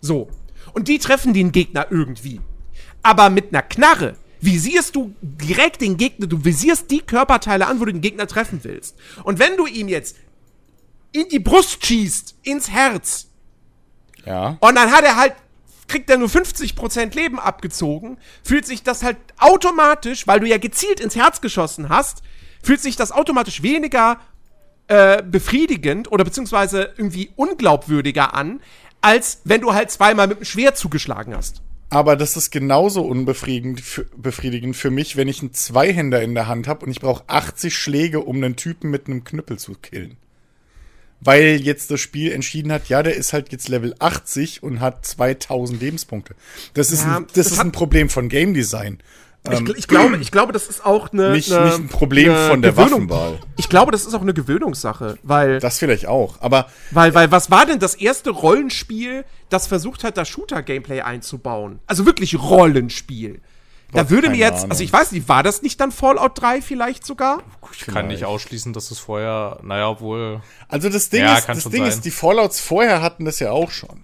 So. 0.00 0.28
Und 0.72 0.88
die 0.88 0.98
treffen 0.98 1.32
den 1.32 1.52
Gegner 1.52 1.86
irgendwie. 1.90 2.40
Aber 3.04 3.30
mit 3.30 3.52
einer 3.52 3.62
Knarre 3.62 4.16
visierst 4.40 4.96
du 4.96 5.14
direkt 5.20 5.80
den 5.80 5.96
Gegner, 5.96 6.26
du 6.26 6.44
visierst 6.44 6.90
die 6.90 7.00
Körperteile 7.00 7.68
an, 7.68 7.80
wo 7.80 7.84
du 7.84 7.92
den 7.92 8.00
Gegner 8.00 8.26
treffen 8.26 8.60
willst. 8.62 8.96
Und 9.22 9.38
wenn 9.38 9.56
du 9.56 9.66
ihm 9.66 9.88
jetzt 9.88 10.16
in 11.12 11.28
die 11.28 11.38
Brust 11.38 11.84
schießt, 11.86 12.36
ins 12.42 12.70
Herz, 12.70 13.28
Ja. 14.24 14.56
und 14.60 14.74
dann 14.74 14.90
hat 14.92 15.04
er 15.04 15.16
halt, 15.16 15.34
kriegt 15.88 16.10
er 16.10 16.18
nur 16.18 16.28
50% 16.28 17.14
Leben 17.14 17.38
abgezogen, 17.38 18.18
fühlt 18.42 18.66
sich 18.66 18.82
das 18.82 19.02
halt 19.02 19.16
automatisch, 19.38 20.26
weil 20.26 20.40
du 20.40 20.46
ja 20.48 20.58
gezielt 20.58 21.00
ins 21.00 21.16
Herz 21.16 21.40
geschossen 21.40 21.88
hast, 21.88 22.22
fühlt 22.62 22.80
sich 22.80 22.96
das 22.96 23.12
automatisch 23.12 23.62
weniger 23.62 24.18
äh, 24.88 25.22
befriedigend 25.22 26.10
oder 26.10 26.24
beziehungsweise 26.24 26.92
irgendwie 26.96 27.30
unglaubwürdiger 27.36 28.34
an, 28.34 28.60
als 29.00 29.40
wenn 29.44 29.60
du 29.60 29.72
halt 29.74 29.90
zweimal 29.90 30.26
mit 30.26 30.38
dem 30.40 30.44
Schwert 30.44 30.76
zugeschlagen 30.76 31.36
hast. 31.36 31.62
Aber 31.88 32.16
das 32.16 32.36
ist 32.36 32.50
genauso 32.50 33.02
unbefriedigend 33.02 33.80
für, 33.80 34.04
befriedigend 34.16 34.74
für 34.76 34.90
mich, 34.90 35.16
wenn 35.16 35.28
ich 35.28 35.40
einen 35.40 35.52
Zweihänder 35.54 36.20
in 36.20 36.34
der 36.34 36.48
Hand 36.48 36.66
habe 36.66 36.84
und 36.84 36.90
ich 36.90 37.00
brauche 37.00 37.22
80 37.28 37.78
Schläge, 37.78 38.20
um 38.20 38.36
einen 38.36 38.56
Typen 38.56 38.90
mit 38.90 39.06
einem 39.06 39.22
Knüppel 39.22 39.56
zu 39.58 39.74
killen. 39.74 40.16
Weil 41.26 41.60
jetzt 41.62 41.90
das 41.90 42.00
Spiel 42.00 42.32
entschieden 42.32 42.72
hat, 42.72 42.88
ja, 42.88 43.02
der 43.02 43.14
ist 43.16 43.32
halt 43.32 43.52
jetzt 43.52 43.68
Level 43.68 43.94
80 43.98 44.62
und 44.62 44.80
hat 44.80 45.04
2000 45.04 45.80
Lebenspunkte. 45.80 46.34
Das 46.74 46.90
ist, 46.92 47.04
Ja, 47.04 47.18
ein, 47.18 47.24
das 47.26 47.34
das 47.34 47.52
ist 47.52 47.58
ein 47.60 47.72
Problem 47.72 48.08
von 48.08 48.28
Game 48.28 48.54
Design. 48.54 48.98
Ich, 49.48 49.60
gl- 49.60 49.74
ich, 49.76 49.86
glaube, 49.86 50.16
ich 50.16 50.32
glaube, 50.32 50.52
das 50.52 50.66
ist 50.66 50.84
auch 50.84 51.12
eine. 51.12 51.26
Ähm, 51.26 51.32
Nicht, 51.34 51.52
eine, 51.52 51.66
nicht 51.66 51.78
ein 51.78 51.88
Problem 51.88 52.34
von 52.48 52.62
der 52.62 52.72
Gewöhnung. 52.72 53.08
Waffenwahl. 53.08 53.38
Ich 53.56 53.68
glaube, 53.68 53.92
das 53.92 54.04
ist 54.04 54.12
auch 54.12 54.20
eine 54.22 54.34
Gewöhnungssache, 54.34 55.18
weil, 55.22 55.60
Das 55.60 55.78
vielleicht 55.78 56.06
auch. 56.06 56.40
Aber 56.40 56.66
weil, 56.90 57.14
weil, 57.14 57.30
was 57.30 57.48
war 57.48 57.64
denn 57.64 57.78
das 57.78 57.94
erste 57.94 58.30
Rollenspiel, 58.30 59.24
das 59.48 59.68
versucht 59.68 60.02
hat, 60.02 60.16
das 60.16 60.28
Shooter-Gameplay 60.28 61.02
einzubauen? 61.02 61.78
Also 61.86 62.06
wirklich 62.06 62.36
Rollenspiel. 62.36 63.40
Da 63.92 64.10
würde 64.10 64.28
mir 64.30 64.36
jetzt, 64.36 64.58
Ahnung. 64.58 64.70
also 64.72 64.82
ich 64.84 64.92
weiß 64.92 65.12
nicht, 65.12 65.28
war 65.28 65.42
das 65.42 65.62
nicht 65.62 65.80
dann 65.80 65.92
Fallout 65.92 66.40
3 66.40 66.60
vielleicht 66.60 67.06
sogar? 67.06 67.42
Ich 67.72 67.86
kann 67.86 68.08
nicht 68.08 68.24
ausschließen, 68.24 68.72
dass 68.72 68.90
es 68.90 68.98
vorher, 68.98 69.58
naja, 69.62 69.88
obwohl. 69.88 70.42
also 70.68 70.88
das 70.88 71.08
Ding, 71.08 71.22
Ja, 71.22 71.38
ist, 71.38 71.46
kann 71.46 71.56
das 71.56 71.62
schon 71.62 71.72
Ding 71.72 71.82
sein. 71.82 71.90
ist, 71.90 72.04
die 72.04 72.10
Fallouts 72.10 72.60
vorher 72.60 73.00
hatten 73.00 73.24
das 73.24 73.38
ja 73.38 73.52
auch 73.52 73.70
schon. 73.70 74.02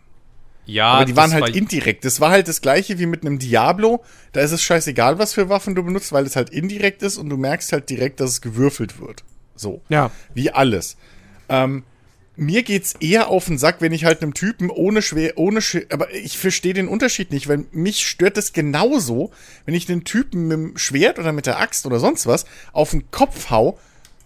Ja, 0.65 0.93
Aber 0.93 1.05
die 1.05 1.17
waren 1.17 1.33
halt 1.33 1.43
war- 1.43 1.55
indirekt. 1.55 2.05
Das 2.05 2.21
war 2.21 2.31
halt 2.31 2.47
das 2.47 2.61
gleiche 2.61 3.01
wie 3.01 3.07
mit 3.07 3.27
einem 3.27 3.41
Diablo. 3.41 4.05
Da 4.33 4.41
ist 4.43 4.53
es 4.53 4.63
scheißegal, 4.63 5.19
was 5.19 5.35
für 5.35 5.49
Waffen 5.49 5.75
du 5.75 5.83
benutzt, 5.83 6.13
weil 6.13 6.25
es 6.25 6.37
halt 6.37 6.51
indirekt 6.51 7.03
ist 7.03 7.19
und 7.19 7.29
du 7.29 7.37
merkst 7.37 7.73
halt 7.73 7.91
direkt, 7.91 8.21
dass 8.21 8.31
es 8.31 8.41
gewürfelt 8.41 9.01
wird. 9.01 9.25
So. 9.57 9.83
Ja. 9.89 10.13
Wie 10.35 10.53
alles. 10.53 10.97
Ähm, 11.49 11.83
mir 12.37 12.63
geht's 12.63 12.95
eher 13.01 13.29
auf 13.29 13.47
den 13.47 13.59
Sack, 13.59 13.77
wenn 13.81 13.93
ich 13.93 14.05
halt 14.05 14.23
einem 14.23 14.35
Typen 14.35 14.71
ohne 14.71 15.03
schwer, 15.03 15.37
ohne 15.37 15.61
Sch 15.61 15.79
aber 15.91 16.13
ich 16.15 16.39
verstehe 16.39 16.75
den 16.75 16.89
Unterschied 16.89 17.31
nicht, 17.31 17.49
weil 17.49 17.65
mich 17.73 18.07
stört 18.07 18.37
das 18.37 18.53
genauso, 18.53 19.33
wenn 19.67 19.75
ich 19.75 19.87
den 19.87 20.05
Typen 20.05 20.49
mit 20.49 20.57
dem 20.57 20.79
Schwert 20.79 21.19
oder 21.19 21.33
mit 21.33 21.47
der 21.47 21.61
Axt 21.61 21.85
oder 21.85 21.99
sonst 21.99 22.27
was 22.27 22.47
auf 22.73 22.91
den 22.93 23.11
Kopf 23.11 23.51
hau 23.51 23.79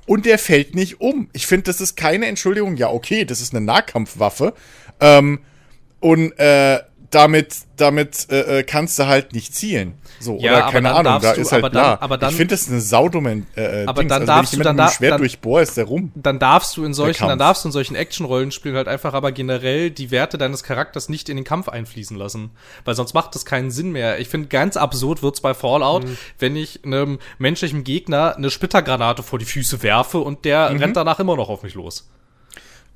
und 0.06 0.24
der 0.24 0.38
fällt 0.38 0.74
nicht 0.74 1.00
um. 1.00 1.28
Ich 1.32 1.46
finde, 1.46 1.64
das 1.64 1.80
ist 1.80 1.96
keine 1.96 2.26
Entschuldigung. 2.26 2.76
Ja, 2.76 2.90
okay, 2.90 3.24
das 3.24 3.40
ist 3.40 3.54
eine 3.54 3.64
Nahkampfwaffe. 3.64 4.54
Ähm, 5.00 5.40
und 6.00 6.32
äh, 6.38 6.80
damit, 7.10 7.54
damit 7.76 8.26
äh, 8.30 8.58
äh, 8.58 8.62
kannst 8.62 8.98
du 8.98 9.06
halt 9.06 9.32
nicht 9.32 9.54
zielen. 9.54 9.94
So, 10.18 10.38
Ja, 10.38 10.52
oder 10.52 10.62
keine 10.72 10.88
dann 10.88 11.06
Ahnung, 11.06 11.22
da 11.22 11.34
du- 11.34 11.40
ist 11.40 11.52
halt 11.52 11.62
aber 11.62 11.70
dann- 11.70 11.82
klar. 11.82 11.98
aber 12.02 12.18
dann- 12.18 12.30
ich 12.30 12.36
finde 12.36 12.54
das 12.54 12.68
eine 12.68 12.80
saudumme 12.80 13.42
äh, 13.54 13.84
Aber 13.86 14.00
Dings. 14.00 14.08
dann 14.10 14.22
also, 14.22 14.26
darfst 14.26 14.52
wenn 14.52 14.58
du- 14.60 14.62
ich 14.62 14.64
dann 14.64 14.76
jemanden 14.76 14.76
mit 14.76 14.78
da- 14.78 14.90
Schwert 14.90 15.12
dann- 15.12 15.18
durchbohr, 15.20 15.60
ist 15.60 15.76
der 15.76 15.84
rum. 15.84 16.10
dann 16.14 16.38
darfst 16.38 16.76
du 16.76 16.84
in 16.84 16.94
solchen, 16.94 17.28
dann 17.28 17.38
darfst 17.38 17.64
du 17.64 17.68
in 17.68 17.72
solchen 17.72 17.94
Action-Rollenspielen 17.96 18.76
halt 18.76 18.88
einfach 18.88 19.12
aber 19.14 19.30
generell 19.32 19.90
die 19.90 20.10
Werte 20.10 20.38
deines 20.38 20.62
Charakters 20.62 21.08
nicht 21.10 21.28
in 21.28 21.36
den 21.36 21.44
Kampf 21.44 21.68
einfließen 21.68 22.16
lassen. 22.16 22.50
Weil 22.86 22.94
sonst 22.94 23.12
macht 23.14 23.34
das 23.34 23.44
keinen 23.44 23.70
Sinn 23.70 23.92
mehr. 23.92 24.18
Ich 24.18 24.28
finde, 24.28 24.48
ganz 24.48 24.76
absurd 24.76 25.22
wird's 25.22 25.40
bei 25.42 25.52
Fallout, 25.54 26.04
Mhm. 26.04 26.16
wenn 26.38 26.56
ich 26.56 26.84
einem 26.84 27.18
menschlichen 27.38 27.84
Gegner 27.84 28.36
eine 28.36 28.50
Splittergranate 28.50 29.22
vor 29.22 29.38
die 29.38 29.44
Füße 29.44 29.82
werfe 29.82 30.18
und 30.18 30.44
der 30.46 30.70
Mhm. 30.70 30.78
rennt 30.78 30.96
danach 30.96 31.20
immer 31.20 31.36
noch 31.36 31.50
auf 31.50 31.62
mich 31.62 31.74
los. 31.74 32.08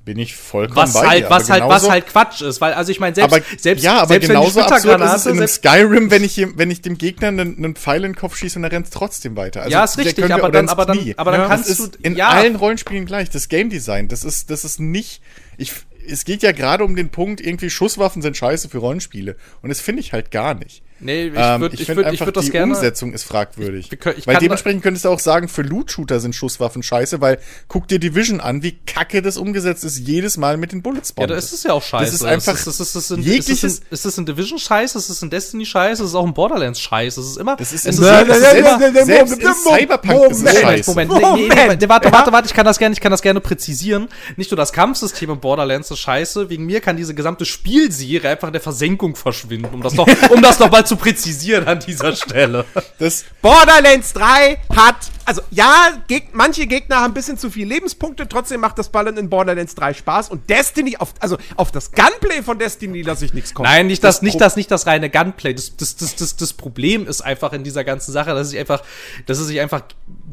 Bin 0.03 0.19
ich 0.19 0.35
vollkommen 0.35 0.77
Was 0.79 0.95
bei 0.95 1.07
halt, 1.07 1.25
dir, 1.25 1.31
was 1.31 1.45
aber 1.45 1.53
halt, 1.53 1.63
was 1.65 1.69
genauso- 1.83 1.91
halt 1.91 2.07
Quatsch 2.07 2.41
ist, 2.41 2.61
weil, 2.63 2.73
also 2.73 2.91
ich 2.91 3.01
meine, 3.01 3.15
selbst, 3.15 3.35
aber, 3.37 3.45
selbst, 3.59 3.85
ja, 3.85 3.99
aber 3.99 4.09
selbst 4.09 4.29
genauso 4.29 4.61
absurd 4.63 5.01
ist 5.03 5.13
es 5.13 5.27
in 5.27 5.37
einem 5.37 5.47
Skyrim, 5.47 6.11
wenn 6.11 6.25
ich, 6.25 6.43
wenn 6.57 6.71
ich 6.71 6.81
dem 6.81 6.97
Gegner 6.97 7.29
einen, 7.29 7.57
einen 7.59 7.77
Pfeil 7.77 8.05
in 8.05 8.13
den 8.13 8.17
Kopf 8.17 8.35
schieße 8.37 8.59
und 8.59 8.65
er 8.65 8.73
rennt 8.73 8.91
trotzdem 8.91 9.37
weiter. 9.37 9.61
Also, 9.61 9.73
Ja, 9.73 9.85
ist 9.85 9.99
richtig, 9.99 10.17
könnte- 10.17 10.35
aber 10.35 10.51
dann- 10.51 10.71
aber 10.71 10.87
dann- 10.87 11.13
aber 11.19 11.31
dann 11.33 11.41
das 11.43 11.49
kannst 11.51 11.69
ist 11.69 11.79
du- 11.81 11.99
in 12.03 12.17
ja. 12.17 12.31
allen 12.31 12.57
Rollenspielen 12.57 13.05
gleich. 13.05 13.29
Das 13.29 13.49
Game 13.51 13.69
Design, 13.69 14.09
das 14.09 14.25
ist, 14.25 14.49
das 14.51 14.65
ist 14.65 14.81
nicht, 14.81 15.21
ich, 15.59 15.73
es 16.09 16.25
geht 16.25 16.43
ja 16.43 16.53
gerade 16.53 16.83
um 16.85 16.97
den 16.97 17.11
Punkt, 17.11 17.43
irgendwie 17.43 17.69
Schusswaffen 17.69 18.23
sind 18.23 18.39
scheiße 18.39 18.71
für 18.71 18.79
Rollenspiele. 18.79 19.37
Und 19.61 19.69
das 19.69 19.81
finde 19.81 20.01
ich 20.01 20.15
halt 20.15 20.31
gar 20.31 20.55
nicht. 20.55 20.83
Nee, 21.01 21.27
ich 21.29 21.33
Ähm, 21.37 21.61
würde, 21.61 21.75
ich 21.75 21.81
ich 21.81 21.87
finde 21.87 21.97
würde, 22.05 22.09
ich 22.09 22.21
einfach, 22.21 22.27
würde 22.27 22.33
das 22.39 22.45
die 22.47 22.51
gerne, 22.53 22.75
Umsetzung 22.75 23.13
ist 23.13 23.25
fragwürdig. 23.25 23.91
Können- 24.01 24.17
ich 24.19 24.27
weil 24.27 24.37
dementsprechend 24.37 24.83
könntest 24.83 25.05
du 25.05 25.09
auch 25.09 25.19
sagen, 25.19 25.49
für 25.49 25.63
Loot-Shooter 25.63 26.21
sind 26.21 26.35
Schusswaffen 26.35 26.83
scheiße, 26.83 27.21
weil 27.21 27.39
guck 27.69 27.89
dir 27.89 27.99
Division 27.99 28.41
an, 28.41 28.63
wie 28.63 28.73
kacke 28.87 29.23
das 29.23 29.37
umgesetzt 29.37 29.85
ist, 29.85 29.99
jedes 29.99 30.37
Mal 30.37 30.57
mit 30.57 30.73
den 30.73 30.83
Bullet 30.83 30.99
Ja, 30.99 31.05
Spawn. 31.05 31.29
da 31.29 31.35
ist 31.37 31.53
es 31.53 31.63
ja 31.63 31.73
auch 31.73 31.83
scheiße. 31.83 32.05
Das 32.05 32.15
ist 32.15 32.25
einfach 32.25 32.55
ist, 32.55 32.67
ist, 32.67 32.81
ist, 32.81 32.95
ist, 32.97 33.11
in, 33.11 33.23
jegliches- 33.23 33.51
ist, 33.51 33.65
es 33.65 33.79
in, 33.79 33.85
ist 33.91 34.07
es 34.07 34.19
in 34.19 34.27
Division 34.27 34.59
scheiße, 34.59 34.99
ist 34.99 35.09
es 35.09 35.23
in 35.23 35.31
Destiny 35.31 35.67
scheiße, 35.67 36.03
ist 36.03 36.11
es 36.11 36.15
auch 36.15 36.27
in 36.27 36.35
Borderlands 36.35 36.81
scheiße. 36.81 37.21
Es 37.21 37.27
ist 37.29 37.37
immer. 37.39 37.57
Das 37.57 37.73
ist 37.73 37.87
es 37.87 37.99
ist, 37.99 38.03
das 38.03 38.29
es 38.29 38.37
ist 38.37 38.43
ist 38.45 38.55
immer- 38.55 38.87
immer, 38.89 39.05
selbst 39.05 39.33
in 39.43 39.55
Cyberpunk 39.55 40.31
ist 40.31 40.37
es 40.37 40.39
Moment, 40.39 40.59
scheiße. 40.59 40.91
Moment, 40.91 41.11
nee, 41.13 41.19
nee, 41.19 41.49
nee, 41.49 41.55
Moment. 41.61 41.83
nee, 41.83 41.89
warte, 41.89 42.09
Ja. 42.09 42.13
warte, 42.13 42.33
warte, 42.33 42.47
ich 42.49 42.55
kann 42.55 42.65
das 42.67 42.79
gerne, 42.79 42.93
ich 42.93 43.01
kann 43.01 43.11
das 43.11 43.23
gerne 43.23 43.41
präzisieren. 43.41 44.09
Nicht 44.37 44.51
nur 44.51 44.57
das 44.57 44.73
Kampfsystem 44.73 45.31
in 45.31 45.41
Borderlands 45.41 45.91
ist 45.91 45.99
scheiße, 45.99 46.51
wegen 46.51 46.67
mir 46.67 46.81
kann 46.81 46.97
diese 46.97 47.15
gesamte 47.15 47.45
Spielserie 47.45 48.29
einfach 48.31 48.49
in 48.49 48.53
der 48.53 48.61
Versenkung 48.63 49.17
verschwinden, 49.17 49.69
um 49.73 49.83
das 49.83 49.95
noch, 49.95 50.07
um 50.31 50.43
das 50.43 50.59
noch 50.59 50.71
mal 50.71 50.85
zu 50.91 50.97
präzisieren 50.97 51.69
an 51.69 51.79
dieser 51.79 52.17
Stelle. 52.17 52.65
Das, 52.99 53.25
Borderlands 53.41 54.13
3 54.13 54.59
hat, 54.75 54.97
also 55.25 55.41
ja, 55.53 55.93
Geg 56.09 56.35
manche 56.35 56.67
Gegner 56.67 56.97
haben 56.97 57.13
ein 57.13 57.15
bisschen 57.15 57.39
zu 57.39 57.49
viele 57.49 57.75
Lebenspunkte, 57.75 58.29
trotzdem 58.29 58.61
macht 58.61 58.77
das 58.77 58.89
Ballern 58.89 59.17
in 59.17 59.31
Borderlands 59.31 59.77
3 59.77 59.95
Spaß 59.95 60.31
und 60.31 60.51
Destiny, 60.51 60.97
auf, 60.97 61.15
also 61.21 61.39
auf 61.55 61.71
das 61.71 61.93
Gunplay 61.93 62.43
von 62.43 62.59
Destiny 62.59 63.03
lasse 63.03 63.25
ich 63.25 63.35
nichts 63.35 63.55
kommen. 63.55 63.69
Nein, 63.69 63.87
nicht 63.87 64.03
das, 64.03 64.17
Das 64.17 64.23
nicht 64.23 64.41
das, 64.41 64.57
nicht 64.57 64.71
das 64.71 64.87
reine 64.89 65.11
Gunplay. 65.11 65.55
Das, 65.55 65.77
das, 65.77 65.95
das, 65.95 66.17
das, 66.17 66.35
das 66.35 66.53
Problem 66.55 67.07
ist 67.07 67.21
einfach 67.21 67.53
in 67.53 67.63
dieser 67.63 67.85
ganzen 67.85 68.11
Sache, 68.11 68.31
dass 68.31 68.41
es 68.41 68.51
sich 68.51 68.59
einfach, 68.59 68.83
dass 69.27 69.39
es 69.39 69.47
sich 69.47 69.61
einfach 69.61 69.83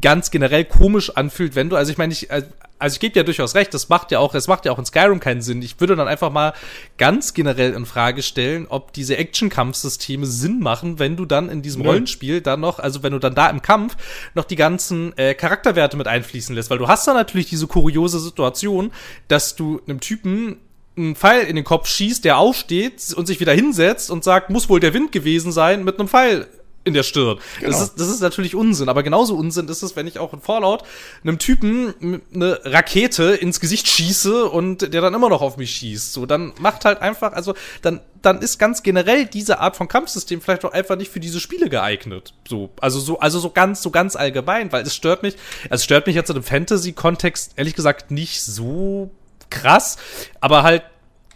ganz 0.00 0.32
generell 0.32 0.64
komisch 0.64 1.10
anfühlt, 1.16 1.54
wenn 1.54 1.70
du, 1.70 1.76
also 1.76 1.92
ich 1.92 1.98
meine, 1.98 2.12
ich, 2.12 2.32
also 2.78 2.94
ich 2.94 3.00
gebe 3.00 3.12
dir 3.12 3.24
durchaus 3.24 3.54
recht, 3.54 3.74
das 3.74 3.88
macht 3.88 4.12
ja 4.12 4.20
auch, 4.20 4.34
es 4.34 4.46
macht 4.46 4.64
ja 4.64 4.72
auch 4.72 4.78
in 4.78 4.84
Skyrim 4.84 5.20
keinen 5.20 5.42
Sinn. 5.42 5.62
Ich 5.62 5.80
würde 5.80 5.96
dann 5.96 6.08
einfach 6.08 6.30
mal 6.30 6.52
ganz 6.96 7.34
generell 7.34 7.72
in 7.72 7.86
Frage 7.86 8.22
stellen, 8.22 8.66
ob 8.68 8.92
diese 8.92 9.16
Action-Kampfsysteme 9.16 10.26
Sinn 10.26 10.60
machen, 10.60 10.98
wenn 10.98 11.16
du 11.16 11.24
dann 11.24 11.48
in 11.48 11.62
diesem 11.62 11.82
Rollenspiel 11.82 12.40
dann 12.40 12.60
noch, 12.60 12.78
also 12.78 13.02
wenn 13.02 13.12
du 13.12 13.18
dann 13.18 13.34
da 13.34 13.50
im 13.50 13.62
Kampf 13.62 13.96
noch 14.34 14.44
die 14.44 14.56
ganzen 14.56 15.16
äh, 15.18 15.34
Charakterwerte 15.34 15.96
mit 15.96 16.06
einfließen 16.06 16.54
lässt, 16.54 16.70
weil 16.70 16.78
du 16.78 16.88
hast 16.88 17.06
da 17.08 17.14
natürlich 17.14 17.48
diese 17.48 17.66
kuriose 17.66 18.20
Situation, 18.20 18.92
dass 19.26 19.56
du 19.56 19.80
einem 19.86 20.00
Typen 20.00 20.58
einen 20.96 21.16
Pfeil 21.16 21.46
in 21.46 21.56
den 21.56 21.64
Kopf 21.64 21.88
schießt, 21.88 22.24
der 22.24 22.38
aufsteht 22.38 23.14
und 23.14 23.26
sich 23.26 23.40
wieder 23.40 23.52
hinsetzt 23.52 24.10
und 24.10 24.24
sagt, 24.24 24.50
muss 24.50 24.68
wohl 24.68 24.80
der 24.80 24.94
Wind 24.94 25.12
gewesen 25.12 25.52
sein, 25.52 25.84
mit 25.84 25.98
einem 25.98 26.08
Pfeil 26.08 26.48
in 26.88 26.94
der 26.94 27.02
Stirn. 27.04 27.38
Das, 27.60 27.60
Genau. 27.60 27.82
ist, 27.82 27.94
das 28.00 28.08
ist 28.08 28.20
natürlich 28.20 28.54
Unsinn, 28.54 28.88
aber 28.88 29.02
genauso 29.02 29.36
Unsinn 29.36 29.68
ist 29.68 29.82
es, 29.82 29.94
wenn 29.94 30.06
ich 30.06 30.18
auch 30.18 30.32
in 30.32 30.40
Fallout 30.40 30.82
einem 31.22 31.38
Typen 31.38 32.22
eine 32.34 32.60
Rakete 32.64 33.34
ins 33.34 33.60
Gesicht 33.60 33.86
schieße 33.88 34.46
und 34.46 34.92
der 34.92 35.00
dann 35.00 35.14
immer 35.14 35.28
noch 35.28 35.42
auf 35.42 35.56
mich 35.56 35.70
schießt. 35.72 36.12
So, 36.12 36.26
dann 36.26 36.52
macht 36.58 36.84
halt 36.84 37.00
einfach, 37.00 37.32
also 37.32 37.54
dann, 37.82 38.00
dann 38.22 38.40
ist 38.40 38.58
ganz 38.58 38.82
generell 38.82 39.26
diese 39.26 39.60
Art 39.60 39.76
von 39.76 39.88
Kampfsystem 39.88 40.40
vielleicht 40.40 40.64
auch 40.64 40.72
einfach 40.72 40.96
nicht 40.96 41.10
für 41.10 41.20
diese 41.20 41.38
Spiele 41.40 41.68
geeignet. 41.68 42.34
So, 42.48 42.70
also 42.80 42.98
so, 42.98 43.20
also 43.20 43.38
so 43.38 43.50
ganz, 43.50 43.82
so 43.82 43.90
ganz 43.90 44.16
allgemein, 44.16 44.72
weil 44.72 44.82
es 44.82 44.94
stört 44.94 45.22
mich, 45.22 45.36
es 45.70 45.84
stört 45.84 46.06
mich 46.06 46.16
jetzt 46.16 46.30
in 46.30 46.36
einem 46.36 46.44
Fantasy-Kontext 46.44 47.52
ehrlich 47.56 47.74
gesagt 47.74 48.10
nicht 48.10 48.42
so 48.42 49.10
krass, 49.50 49.96
aber 50.40 50.62
halt 50.62 50.82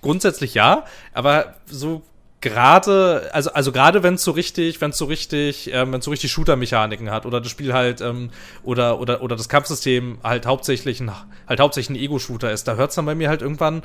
grundsätzlich 0.00 0.54
ja, 0.54 0.84
aber 1.12 1.54
so 1.66 2.02
gerade, 2.42 3.30
also, 3.32 3.52
also 3.52 3.72
gerade 3.72 4.02
wenn 4.02 4.14
es 4.14 4.24
so 4.24 4.32
richtig, 4.32 4.80
wenn 4.82 4.90
es 4.90 4.98
so 4.98 5.06
richtig, 5.06 5.72
ähm, 5.72 5.92
wenn 5.92 6.02
so 6.02 6.10
richtig 6.10 6.30
Shooter-Mechaniken 6.32 7.10
hat 7.10 7.24
oder 7.24 7.40
das 7.40 7.50
Spiel 7.50 7.72
halt, 7.72 8.02
ähm, 8.02 8.30
oder, 8.62 9.00
oder, 9.00 9.22
oder 9.22 9.36
das 9.36 9.48
Kampfsystem 9.48 10.18
halt 10.22 10.44
hauptsächlich 10.44 11.00
ein, 11.00 11.10
halt 11.48 11.60
hauptsächlich 11.60 11.98
ein 11.98 12.02
Ego-Shooter 12.02 12.52
ist, 12.52 12.68
da 12.68 12.74
hört 12.74 12.90
es 12.90 12.96
dann 12.96 13.06
bei 13.06 13.14
mir 13.14 13.30
halt 13.30 13.40
irgendwann, 13.40 13.82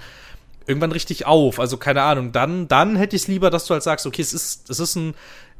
irgendwann 0.66 0.92
richtig 0.92 1.26
auf. 1.26 1.60
Also, 1.60 1.78
keine 1.78 2.02
Ahnung, 2.02 2.34
dann, 2.34 2.68
dann 2.68 2.98
hätte 2.98 3.16
ich 3.16 3.22
es 3.22 3.28
lieber, 3.30 3.50
dass 3.50 3.66
du 3.66 3.74
halt 3.74 3.84
sagst, 3.84 4.06
okay, 4.06 4.22
es 4.22 4.34
ist, 4.34 4.70
es 4.70 4.80
ist 4.80 4.96
ein, 4.96 5.14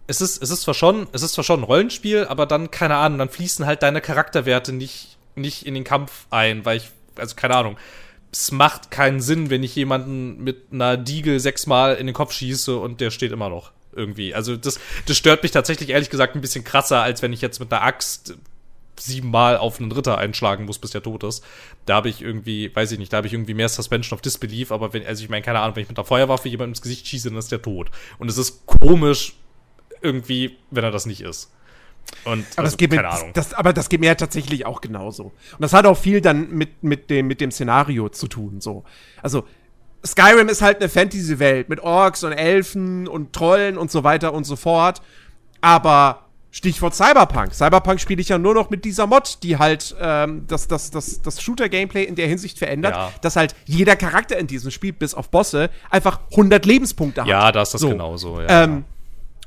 es 0.08 0.20
ist, 0.20 0.42
es 0.42 0.50
ist 0.50 0.62
zwar 0.62 0.74
schon, 0.74 1.08
es 1.14 1.22
ist 1.22 1.34
zwar 1.34 1.44
schon 1.44 1.62
ein 1.62 1.64
Rollenspiel, 1.64 2.26
aber 2.26 2.46
dann, 2.46 2.72
keine 2.72 2.96
Ahnung, 2.96 3.20
dann 3.20 3.30
fließen 3.30 3.66
halt 3.66 3.84
deine 3.84 4.02
Charakterwerte 4.02 4.74
nicht, 4.74 5.18
nicht 5.36 5.66
in 5.66 5.76
den 5.76 5.84
Kampf 5.84 6.26
ein, 6.30 6.66
weil 6.66 6.78
ich, 6.78 6.90
also 7.16 7.36
keine 7.36 7.56
Ahnung, 7.56 7.78
es 8.32 8.52
macht 8.52 8.92
keinen 8.92 9.22
Sinn, 9.22 9.50
wenn 9.50 9.64
ich 9.64 9.76
jemanden 9.76 10.44
mit 10.44 10.68
einer 10.72 10.98
Diegel 10.98 11.40
sechsmal 11.40 11.96
in 11.96 12.08
den 12.08 12.14
Kopf 12.14 12.34
schieße 12.34 12.78
und 12.78 13.02
der 13.02 13.12
steht 13.12 13.32
immer 13.32 13.50
noch 13.50 13.72
irgendwie. 13.96 14.34
Also 14.34 14.56
das, 14.56 14.80
das 15.06 15.18
stört 15.18 15.44
mich 15.44 15.52
tatsächlich 15.52 15.90
ehrlich 15.90 16.10
gesagt 16.10 16.36
ein 16.36 16.42
bisschen 16.42 16.64
krasser, 16.64 17.02
als 17.02 17.22
wenn 17.22 17.34
ich 17.34 17.42
jetzt 17.42 17.60
mit 17.60 17.72
einer 17.72 17.84
Axt 17.84 18.38
siebenmal 19.00 19.58
auf 19.58 19.80
einen 19.80 19.92
Ritter 19.92 20.18
einschlagen 20.18 20.66
muss, 20.66 20.80
bis 20.80 20.92
der 20.92 21.04
tot 21.04 21.24
ist. 21.24 21.44
Da 21.86 21.96
habe 21.96 22.10
ich 22.10 22.22
irgendwie, 22.22 22.76
weiß 22.76 22.92
ich 22.92 23.00
nicht, 23.00 23.14
da 23.14 23.18
habe 23.18 23.28
ich 23.28 23.34
irgendwie 23.34 23.54
mehr 23.54 23.70
Suspension 23.70 24.16
of 24.16 24.22
Disbelief, 24.22 24.72
aber 24.72 24.94
wenn, 24.94 25.06
also 25.06 25.24
ich 25.24 25.30
meine, 25.30 25.44
keine 25.44 25.60
Ahnung, 25.60 25.76
wenn 25.76 25.84
ich 25.84 25.90
mit 25.90 25.98
der 25.98 26.06
Feuerwaffe 26.06 26.50
jemandem 26.50 26.72
ins 26.72 26.82
Gesicht 26.82 27.08
schieße, 27.08 27.30
dann 27.30 27.38
ist 27.38 27.52
der 27.52 27.62
tot. 27.62 27.92
Und 28.18 28.30
es 28.30 28.38
ist 28.38 28.66
komisch 28.66 29.36
irgendwie, 30.02 30.58
wenn 30.72 30.84
er 30.84 30.92
das 30.92 31.06
nicht 31.06 31.22
ist. 31.22 31.52
Und, 32.26 32.46
aber, 32.56 32.60
also, 32.60 32.62
das 32.64 32.78
geht 32.78 32.92
mir, 32.92 33.10
das, 33.34 33.54
aber 33.54 33.74
das 33.74 33.90
geht 33.90 34.00
mir 34.00 34.08
ja 34.08 34.16
tatsächlich 34.16 34.66
auch 34.66 34.82
genauso. 34.82 35.24
Und 35.24 35.62
das 35.62 35.74
hat 35.74 35.86
auch 35.86 35.98
viel 35.98 36.22
dann 36.22 36.50
mit, 36.50 36.84
mit, 36.84 37.10
dem, 37.10 37.28
mit 37.28 37.42
dem 37.42 37.52
Szenario 37.52 38.10
zu 38.10 38.28
tun. 38.28 38.60
So. 38.62 38.84
Also, 39.22 39.46
Skyrim 40.06 40.50
ist 40.50 40.62
halt 40.62 40.78
eine 40.78 40.90
Fantasy-Welt 40.90 41.70
mit 41.70 41.80
Orks 41.80 42.24
und 42.24 42.34
Elfen 42.34 43.08
und 43.08 43.34
Trollen 43.34 43.78
und 43.78 43.92
so 43.92 44.04
weiter 44.04 44.34
und 44.34 44.46
so 44.46 44.56
fort. 44.56 45.02
Aber 45.62 46.28
Stichwort 46.52 46.96
Cyberpunk. 46.96 47.54
Cyberpunk 47.54 48.00
spiele 48.00 48.22
ich 48.22 48.30
ja 48.30 48.38
nur 48.38 48.54
noch 48.54 48.70
mit 48.70 48.86
dieser 48.86 49.06
Mod, 49.06 49.44
die 49.44 49.58
halt 49.58 49.96
ähm, 50.00 50.46
das, 50.48 50.68
das, 50.68 50.92
das, 50.92 51.22
das 51.22 51.42
Shooter-Gameplay 51.42 52.04
in 52.04 52.16
der 52.16 52.28
Hinsicht 52.28 52.58
verändert, 52.58 52.96
ja. 52.96 53.12
dass 53.22 53.36
halt 53.36 53.54
jeder 53.66 53.96
Charakter 53.96 54.38
in 54.38 54.48
diesem 54.48 54.72
Spiel, 54.72 54.94
bis 54.94 55.14
auf 55.14 55.30
Bosse, 55.30 55.70
einfach 55.90 56.20
100 56.32 56.66
Lebenspunkte 56.66 57.22
hat. 57.22 57.28
Ja, 57.28 57.52
da 57.52 57.62
ist 57.62 57.74
das 57.74 57.82
so. 57.82 57.90
genauso. 57.90 58.42
Ja. 58.42 58.64
Ähm, 58.64 58.86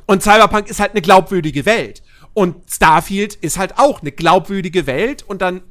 und 0.06 0.22
Cyberpunk 0.22 0.68
ist 0.68 0.80
halt 0.80 0.92
eine 0.92 1.02
glaubwürdige 1.02 1.66
Welt. 1.66 2.02
Und 2.32 2.56
Starfield 2.70 3.34
ist 3.34 3.58
halt 3.58 3.78
auch 3.78 4.00
eine 4.00 4.12
glaubwürdige 4.12 4.86
Welt. 4.86 5.22
Und 5.22 5.42
dann 5.42 5.62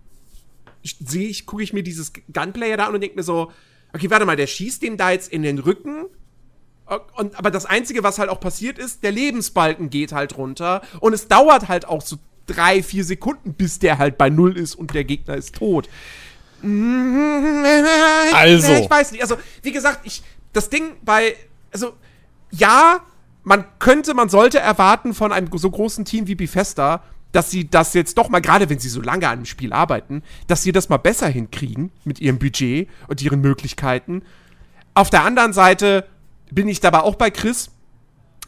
sehe 0.84 1.28
ich, 1.28 1.46
gucke 1.46 1.64
ich 1.64 1.74
mir 1.74 1.84
dieses 1.84 2.12
Gunplayer 2.34 2.78
da 2.78 2.88
an 2.88 2.96
und 2.96 3.02
denke 3.02 3.16
mir 3.16 3.24
so, 3.24 3.52
okay, 3.94 4.10
warte 4.10 4.26
mal, 4.26 4.36
der 4.36 4.48
schießt 4.48 4.82
dem 4.82 4.98
da 4.98 5.12
jetzt 5.12 5.32
in 5.32 5.44
den 5.44 5.60
Rücken. 5.60 6.06
Und, 7.16 7.38
aber 7.38 7.52
das 7.52 7.66
Einzige, 7.66 8.04
was 8.04 8.18
halt 8.20 8.30
auch 8.30 8.40
passiert 8.40 8.80
ist, 8.80 9.04
der 9.04 9.12
Lebensbalken 9.12 9.90
geht 9.90 10.12
halt 10.12 10.38
runter. 10.38 10.82
Und 11.00 11.14
es 11.14 11.28
dauert 11.28 11.68
halt 11.68 11.86
auch 11.86 12.02
so 12.02 12.18
drei, 12.48 12.82
vier 12.82 13.04
Sekunden, 13.04 13.54
bis 13.54 13.80
der 13.80 13.98
halt 14.00 14.18
bei 14.18 14.30
Null 14.30 14.58
ist 14.58 14.76
und 14.76 14.94
der 14.94 15.04
Gegner 15.04 15.36
ist 15.36 15.56
tot. 15.56 15.88
Also. 18.34 18.74
Ich 18.74 18.90
weiß 18.90 19.12
nicht. 19.12 19.22
Also, 19.22 19.38
wie 19.62 19.72
gesagt, 19.72 20.00
ich, 20.04 20.24
das 20.52 20.70
Ding 20.70 20.98
bei, 21.04 21.36
also, 21.72 21.94
ja, 22.52 23.02
man 23.50 23.66
könnte, 23.80 24.14
man 24.14 24.30
sollte 24.30 24.60
erwarten 24.60 25.16
von 25.16 25.32
einem 25.32 25.50
so 25.52 25.72
großen 25.72 26.06
Team 26.06 26.28
wie 26.28 26.36
Bethesda, 26.36 27.02
dass 27.32 27.50
sie 27.50 27.68
das 27.68 27.96
jetzt 27.96 28.16
doch 28.20 28.30
mal, 28.30 28.42
gerade 28.42 28.70
wenn 28.70 28.78
sie 28.78 28.90
so 28.90 29.02
lange 29.02 29.28
an 29.28 29.40
dem 29.40 29.46
Spiel 29.46 29.74
arbeiten, 29.74 30.22
dass 30.46 30.62
sie 30.62 30.72
das 30.72 30.88
mal 30.88 30.98
besser 30.98 31.28
hinkriegen 31.28 31.92
mit 32.04 32.22
ihrem 32.22 32.38
Budget 32.38 32.88
und 33.08 33.24
ihren 33.24 33.42
Möglichkeiten. 33.42 34.22
Auf 34.94 35.10
der 35.10 35.24
anderen 35.24 35.52
Seite 35.54 36.08
bin 36.52 36.68
ich 36.68 36.80
dabei 36.80 37.00
auch 37.00 37.16
bei 37.16 37.32
Chris. 37.32 37.72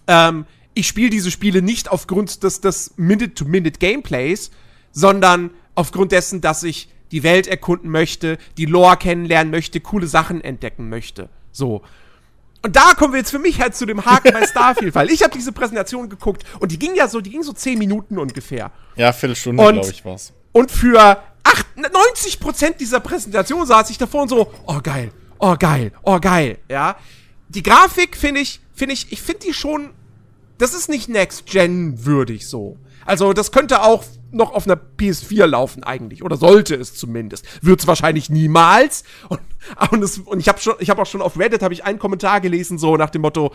Ähm, 0.05 0.45
ich 0.75 0.85
spiele 0.85 1.09
diese 1.09 1.31
Spiele 1.31 1.63
nicht 1.63 1.89
aufgrund 1.89 2.43
des, 2.43 2.61
des 2.61 2.93
Minute-to-Minute-Gameplays, 2.97 4.51
sondern 4.91 5.49
aufgrund 5.73 6.11
dessen, 6.11 6.41
dass 6.41 6.61
ich 6.61 6.93
die 7.09 7.23
Welt 7.23 7.47
erkunden 7.47 7.89
möchte, 7.89 8.37
die 8.55 8.65
Lore 8.65 8.97
kennenlernen 8.97 9.49
möchte, 9.49 9.79
coole 9.79 10.05
Sachen 10.05 10.41
entdecken 10.41 10.89
möchte. 10.89 11.29
So. 11.51 11.81
Und 12.63 12.75
da 12.75 12.93
kommen 12.93 13.13
wir 13.13 13.19
jetzt 13.19 13.31
für 13.31 13.39
mich 13.39 13.59
halt 13.59 13.75
zu 13.75 13.85
dem 13.85 14.05
Haken 14.05 14.33
bei 14.33 14.45
Starfield, 14.45 14.93
weil 14.93 15.09
ich 15.09 15.23
habe 15.23 15.33
diese 15.33 15.51
Präsentation 15.51 16.09
geguckt 16.09 16.43
und 16.59 16.71
die 16.71 16.77
ging 16.77 16.93
ja 16.95 17.07
so, 17.07 17.19
die 17.19 17.31
ging 17.31 17.41
so 17.41 17.53
zehn 17.53 17.79
Minuten 17.79 18.19
ungefähr. 18.19 18.71
Ja, 18.95 19.11
Viertelstunde, 19.11 19.63
glaube 19.63 19.89
ich, 19.89 20.05
war's. 20.05 20.31
Und 20.51 20.69
für 20.69 21.23
8, 21.43 21.65
90 21.77 22.39
Prozent 22.39 22.79
dieser 22.79 22.99
Präsentation 22.99 23.65
saß 23.65 23.89
ich 23.89 23.97
davor 23.97 24.23
und 24.23 24.29
so, 24.29 24.53
oh 24.67 24.79
geil, 24.81 25.11
oh 25.39 25.55
geil, 25.57 25.91
oh 26.03 26.19
geil, 26.19 26.59
ja. 26.69 26.97
Die 27.49 27.63
Grafik 27.63 28.15
finde 28.15 28.41
ich, 28.41 28.59
finde 28.73 28.93
ich, 28.93 29.11
ich 29.11 29.21
finde 29.21 29.47
die 29.47 29.53
schon, 29.53 29.89
das 30.59 30.75
ist 30.75 30.87
nicht 30.87 31.09
Next 31.09 31.47
Gen 31.47 32.05
würdig 32.05 32.47
so. 32.47 32.77
Also 33.05 33.33
das 33.33 33.51
könnte 33.51 33.81
auch 33.81 34.03
noch 34.31 34.53
auf 34.53 34.65
einer 34.65 34.79
PS4 34.97 35.45
laufen 35.45 35.83
eigentlich 35.83 36.23
oder 36.23 36.37
sollte 36.37 36.75
es 36.75 36.95
zumindest. 36.95 37.45
Wird 37.61 37.81
es 37.81 37.87
wahrscheinlich 37.87 38.29
niemals. 38.29 39.03
Und, 39.29 39.39
und, 39.91 40.03
es, 40.03 40.17
und 40.19 40.39
ich 40.39 40.47
habe 40.47 40.59
schon, 40.59 40.75
ich 40.79 40.89
habe 40.89 41.01
auch 41.01 41.05
schon 41.05 41.21
auf 41.21 41.37
Reddit 41.37 41.61
habe 41.61 41.73
ich 41.73 41.83
einen 41.83 41.99
Kommentar 41.99 42.41
gelesen 42.41 42.77
so 42.77 42.97
nach 42.97 43.09
dem 43.09 43.21
Motto, 43.21 43.53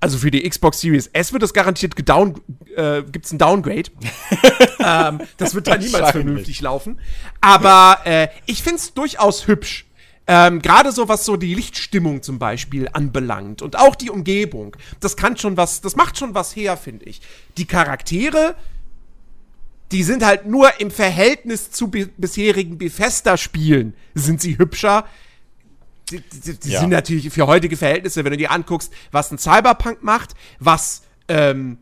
also 0.00 0.18
für 0.18 0.30
die 0.30 0.48
Xbox 0.48 0.80
Series 0.80 1.08
S 1.08 1.32
wird 1.32 1.42
es 1.42 1.52
garantiert 1.52 1.96
gedown, 1.96 2.40
äh, 2.76 3.02
gibt's 3.02 3.32
ein 3.32 3.38
Downgrade. 3.38 3.90
ähm, 4.78 5.20
das 5.36 5.54
wird 5.54 5.66
da 5.66 5.76
niemals 5.76 6.10
vernünftig 6.10 6.60
laufen. 6.60 7.00
Aber 7.40 7.98
äh, 8.04 8.28
ich 8.46 8.62
find's 8.62 8.94
durchaus 8.94 9.46
hübsch. 9.46 9.86
Ähm, 10.30 10.60
Gerade 10.60 10.92
so 10.92 11.08
was 11.08 11.24
so 11.24 11.36
die 11.36 11.54
Lichtstimmung 11.54 12.22
zum 12.22 12.38
Beispiel 12.38 12.88
anbelangt 12.92 13.62
und 13.62 13.78
auch 13.78 13.96
die 13.96 14.10
Umgebung. 14.10 14.76
Das 15.00 15.16
kann 15.16 15.38
schon 15.38 15.56
was, 15.56 15.80
das 15.80 15.96
macht 15.96 16.18
schon 16.18 16.34
was 16.34 16.54
her, 16.54 16.76
finde 16.76 17.06
ich. 17.06 17.22
Die 17.56 17.64
Charaktere 17.64 18.54
die 19.92 20.02
sind 20.02 20.24
halt 20.24 20.46
nur 20.46 20.80
im 20.80 20.90
Verhältnis 20.90 21.70
zu 21.70 21.88
bisherigen 21.88 22.78
Bethesda-Spielen 22.78 23.94
sind 24.14 24.40
sie 24.40 24.58
hübscher. 24.58 25.06
Die, 26.10 26.20
die, 26.20 26.58
die 26.58 26.70
ja. 26.70 26.80
sind 26.80 26.90
natürlich 26.90 27.30
für 27.30 27.46
heutige 27.46 27.76
Verhältnisse, 27.76 28.24
wenn 28.24 28.32
du 28.32 28.38
dir 28.38 28.50
anguckst, 28.50 28.92
was 29.12 29.30
ein 29.30 29.38
Cyberpunk 29.38 30.02
macht, 30.02 30.34
was, 30.58 31.02
ähm, 31.28 31.78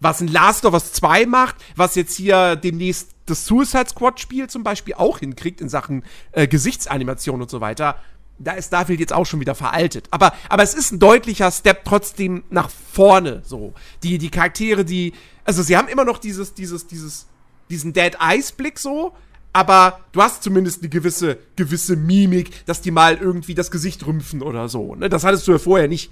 was 0.00 0.20
ein 0.20 0.28
Last 0.28 0.64
of 0.64 0.74
Us 0.74 0.92
2 0.92 1.26
macht, 1.26 1.56
was 1.76 1.94
jetzt 1.94 2.16
hier 2.16 2.56
demnächst 2.56 3.10
das 3.26 3.46
Suicide 3.46 3.88
Squad-Spiel 3.88 4.48
zum 4.48 4.64
Beispiel 4.64 4.94
auch 4.94 5.18
hinkriegt 5.18 5.60
in 5.60 5.68
Sachen 5.68 6.04
äh, 6.32 6.46
Gesichtsanimation 6.46 7.40
und 7.40 7.50
so 7.50 7.60
weiter. 7.60 7.96
Da 8.38 8.52
ist 8.52 8.68
Starfield 8.68 9.00
jetzt 9.00 9.12
auch 9.12 9.26
schon 9.26 9.40
wieder 9.40 9.54
veraltet. 9.54 10.08
Aber, 10.10 10.32
aber 10.48 10.62
es 10.62 10.72
ist 10.72 10.92
ein 10.92 10.98
deutlicher 10.98 11.50
Step 11.50 11.84
trotzdem 11.84 12.42
nach 12.48 12.70
vorne, 12.70 13.42
so. 13.44 13.74
Die, 14.02 14.16
die 14.16 14.30
Charaktere, 14.30 14.84
die, 14.84 15.12
also 15.44 15.62
sie 15.62 15.76
haben 15.76 15.88
immer 15.88 16.04
noch 16.04 16.18
dieses, 16.18 16.54
dieses, 16.54 16.86
dieses 16.86 17.26
diesen 17.70 17.92
Dead 17.92 18.16
Eyes 18.20 18.52
Blick 18.52 18.78
so, 18.78 19.14
aber 19.52 20.00
du 20.12 20.22
hast 20.22 20.42
zumindest 20.42 20.82
eine 20.82 20.88
gewisse, 20.88 21.38
gewisse 21.56 21.96
Mimik, 21.96 22.64
dass 22.66 22.80
die 22.82 22.90
mal 22.90 23.16
irgendwie 23.16 23.54
das 23.54 23.70
Gesicht 23.70 24.06
rümpfen 24.06 24.42
oder 24.42 24.68
so. 24.68 24.94
Ne? 24.94 25.08
Das 25.08 25.24
hattest 25.24 25.46
du 25.48 25.52
ja 25.52 25.58
vorher 25.58 25.88
nicht. 25.88 26.10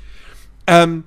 Ähm, 0.66 1.04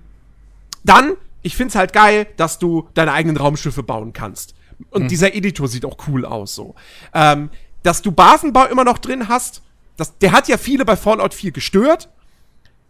dann, 0.83 1.13
ich 1.41 1.55
find's 1.55 1.75
halt 1.75 1.93
geil, 1.93 2.27
dass 2.37 2.57
du 2.57 2.87
deine 2.93 3.11
eigenen 3.13 3.37
Raumschiffe 3.37 3.83
bauen 3.83 4.13
kannst. 4.13 4.55
Und 4.89 5.03
mhm. 5.03 5.07
dieser 5.09 5.35
Editor 5.35 5.67
sieht 5.67 5.85
auch 5.85 5.97
cool 6.07 6.25
aus, 6.25 6.55
so. 6.55 6.75
Ähm, 7.13 7.49
dass 7.83 8.01
du 8.01 8.11
Basenbau 8.11 8.65
immer 8.65 8.83
noch 8.83 8.97
drin 8.97 9.27
hast, 9.27 9.61
das, 9.97 10.17
der 10.17 10.31
hat 10.31 10.47
ja 10.47 10.57
viele 10.57 10.85
bei 10.85 10.95
Fallout 10.95 11.33
4 11.33 11.51
gestört. 11.51 12.09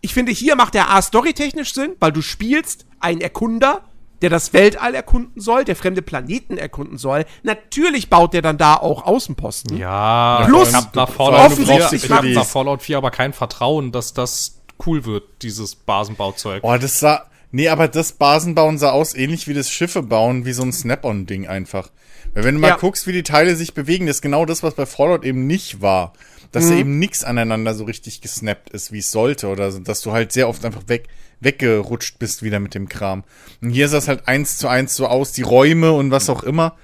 Ich 0.02 0.14
finde, 0.14 0.32
hier 0.32 0.56
macht 0.56 0.74
der 0.74 0.90
A 0.92 1.02
storytechnisch 1.02 1.74
Sinn, 1.74 1.96
weil 2.00 2.12
du 2.12 2.22
spielst 2.22 2.86
einen 3.00 3.22
Erkunder, 3.22 3.84
der 4.22 4.30
das 4.30 4.54
Weltall 4.54 4.96
erkunden 4.96 5.42
soll, 5.42 5.66
der 5.66 5.76
fremde 5.76 6.02
Planeten 6.02 6.58
erkunden 6.58 6.98
soll. 6.98 7.26
Natürlich 7.44 8.10
baut 8.10 8.34
der 8.34 8.42
dann 8.42 8.58
da 8.58 8.76
auch 8.76 9.06
Außenposten. 9.06 9.78
Ja, 9.78 10.44
plus 10.48 10.70
ich 10.70 10.76
hab 10.76 10.96
nach 10.96 11.10
Fallout, 11.10 11.54
4, 11.54 11.94
ich 11.94 12.10
hab 12.10 12.24
nach 12.24 12.46
Fallout 12.46 12.82
4 12.82 12.98
aber 12.98 13.12
kein 13.12 13.34
Vertrauen, 13.34 13.92
dass 13.92 14.14
das 14.14 14.62
cool 14.86 15.06
wird, 15.06 15.24
dieses 15.42 15.76
Basenbauzeug. 15.76 16.64
Oh, 16.64 16.76
das 16.78 17.00
sah, 17.00 17.26
nee, 17.52 17.70
aber 17.70 17.88
das 17.88 18.14
Basenbauen 18.14 18.78
sah 18.78 18.92
aus 18.92 19.16
ähnlich 19.16 19.48
wie 19.48 19.54
das 19.54 19.70
Schiffe 19.70 20.04
bauen, 20.04 20.46
wie 20.46 20.54
so 20.54 20.64
ein 20.64 20.72
Snap-on-Ding 20.72 21.48
einfach. 21.48 21.90
Weil 22.34 22.44
wenn 22.44 22.56
du 22.56 22.62
mal 22.62 22.70
ja. 22.70 22.76
guckst, 22.78 23.08
wie 23.08 23.12
die 23.12 23.24
Teile 23.24 23.56
sich 23.56 23.74
bewegen, 23.74 24.08
das 24.08 24.18
ist 24.18 24.22
genau 24.22 24.46
das, 24.46 24.64
was 24.64 24.76
bei 24.76 24.86
Fallout 24.86 25.26
eben 25.26 25.48
nicht 25.48 25.82
war. 25.82 26.14
Dass 26.52 26.66
mhm. 26.66 26.70
da 26.70 26.76
eben 26.76 27.00
nix 27.00 27.24
aneinander 27.24 27.74
so 27.74 27.86
richtig 27.86 28.22
gesnappt 28.22 28.70
ist, 28.70 28.92
wie 28.92 29.00
es 29.00 29.12
sollte, 29.12 29.48
oder 29.48 29.72
dass 29.72 30.02
du 30.02 30.12
halt 30.12 30.32
sehr 30.32 30.50
oft 30.50 30.64
einfach 30.66 30.88
weg, 30.88 31.08
weggerutscht 31.42 32.20
bist 32.20 32.44
wieder 32.44 32.60
mit 32.60 32.74
dem 32.74 32.88
Kram. 32.88 33.24
Und 33.62 33.72
hier 33.72 33.90
sah 33.90 33.98
es 33.98 34.08
halt 34.08 34.28
eins 34.28 34.58
zu 34.58 34.68
eins 34.68 34.96
so 34.96 35.08
aus, 35.08 35.34
die 35.34 35.42
Räume 35.42 35.92
und 35.92 36.12
was 36.12 36.30
auch 36.30 36.44
immer, 36.44 36.78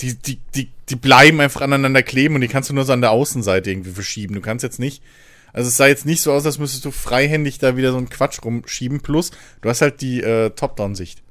die, 0.00 0.14
die, 0.14 0.38
die, 0.54 0.70
die 0.88 0.96
bleiben 0.96 1.40
einfach 1.40 1.60
aneinander 1.60 2.02
kleben 2.02 2.34
und 2.34 2.40
die 2.40 2.48
kannst 2.48 2.70
du 2.70 2.74
nur 2.74 2.84
so 2.84 2.92
an 2.92 3.00
der 3.00 3.10
Außenseite 3.10 3.70
irgendwie 3.70 3.92
verschieben. 3.92 4.34
Du 4.34 4.40
kannst 4.40 4.62
jetzt 4.62 4.78
nicht, 4.78 5.02
also 5.52 5.68
es 5.68 5.76
sah 5.76 5.86
jetzt 5.86 6.06
nicht 6.06 6.22
so 6.22 6.32
aus, 6.32 6.46
als 6.46 6.58
müsstest 6.58 6.84
du 6.84 6.90
freihändig 6.90 7.58
da 7.58 7.76
wieder 7.76 7.92
so 7.92 7.98
einen 7.98 8.08
Quatsch 8.08 8.42
rumschieben. 8.44 9.00
Plus, 9.00 9.30
du 9.60 9.68
hast 9.68 9.82
halt 9.82 10.00
die 10.00 10.20
äh, 10.20 10.50
Top-Down-Sicht. 10.50 11.22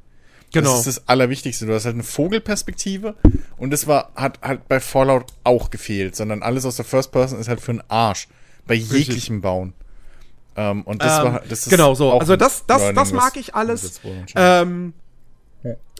Genau. 0.54 0.70
Das 0.70 0.88
ist 0.88 0.98
das 0.98 1.08
Allerwichtigste. 1.08 1.66
Du 1.66 1.74
hast 1.74 1.86
halt 1.86 1.96
eine 1.96 2.04
Vogelperspektive 2.04 3.16
und 3.58 3.72
das 3.72 3.88
war, 3.88 4.12
hat 4.16 4.40
halt 4.42 4.68
bei 4.68 4.80
Fallout 4.80 5.26
auch 5.44 5.72
gefehlt, 5.72 6.16
sondern 6.16 6.44
alles 6.44 6.64
aus 6.64 6.76
der 6.76 6.86
First 6.86 7.12
Person 7.12 7.40
ist 7.40 7.50
halt 7.50 7.60
für 7.60 7.72
einen 7.72 7.84
Arsch. 7.88 8.28
Bei 8.66 8.76
jeglichem 8.76 9.42
Bauen. 9.42 9.74
Ähm, 10.56 10.84
und 10.84 11.02
das 11.02 11.20
Ähm, 11.20 11.26
war, 11.26 11.40
das 11.42 11.60
ist 11.60 11.70
genau 11.70 11.96
so. 11.96 12.20
Also 12.20 12.36
das, 12.36 12.66
das, 12.66 12.80
Learning, 12.80 12.96
das 12.96 13.12
mag 13.14 13.38
ich 13.38 13.56
alles. 13.56 14.02
Ähm, 14.36 14.94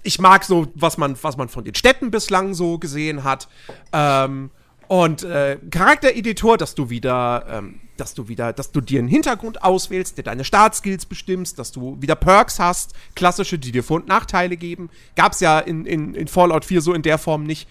ich 0.04 0.20
mag 0.20 0.44
so, 0.44 0.68
was 0.76 0.98
man, 0.98 1.18
was 1.22 1.38
man 1.38 1.50
von 1.50 1.64
den 1.64 1.76
Städten 1.76 2.12
bislang 2.12 2.54
so 2.54 2.78
gesehen 2.78 3.24
hat. 3.24 3.48
Ähm, 3.94 4.52
und 4.88 5.24
äh, 5.24 5.58
Charaktereditor, 5.72 6.58
dass 6.58 6.76
du 6.76 6.90
wieder, 6.90 7.46
ähm, 7.50 7.80
dass 7.98 8.14
du 8.14 8.28
wieder, 8.28 8.52
dass 8.54 8.72
du 8.72 8.82
dir 8.82 9.00
einen 9.00 9.08
Hintergrund 9.08 9.64
auswählst, 9.64 10.18
der 10.18 10.26
deine 10.26 10.44
Startskills 10.44 11.06
bestimmst, 11.06 11.58
dass 11.58 11.72
du 11.72 12.00
wieder 12.02 12.16
Perks 12.16 12.60
hast, 12.60 12.94
klassische, 13.16 13.58
die 13.58 13.72
dir 13.72 13.84
Vor- 13.84 14.02
und 14.02 14.08
Nachteile 14.08 14.58
geben. 14.58 14.90
Gab's 15.16 15.40
ja 15.40 15.60
in, 15.60 15.86
in, 15.86 16.14
in 16.14 16.28
Fallout 16.28 16.66
4 16.66 16.82
so 16.82 16.94
in 16.94 17.02
der 17.02 17.18
Form 17.18 17.44
nicht. 17.44 17.68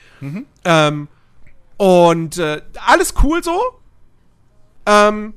Ähm, 0.65 1.09
und 1.77 2.39
äh, 2.39 2.63
alles 2.87 3.15
cool 3.23 3.45
so. 3.45 3.61
Ähm, 4.87 5.35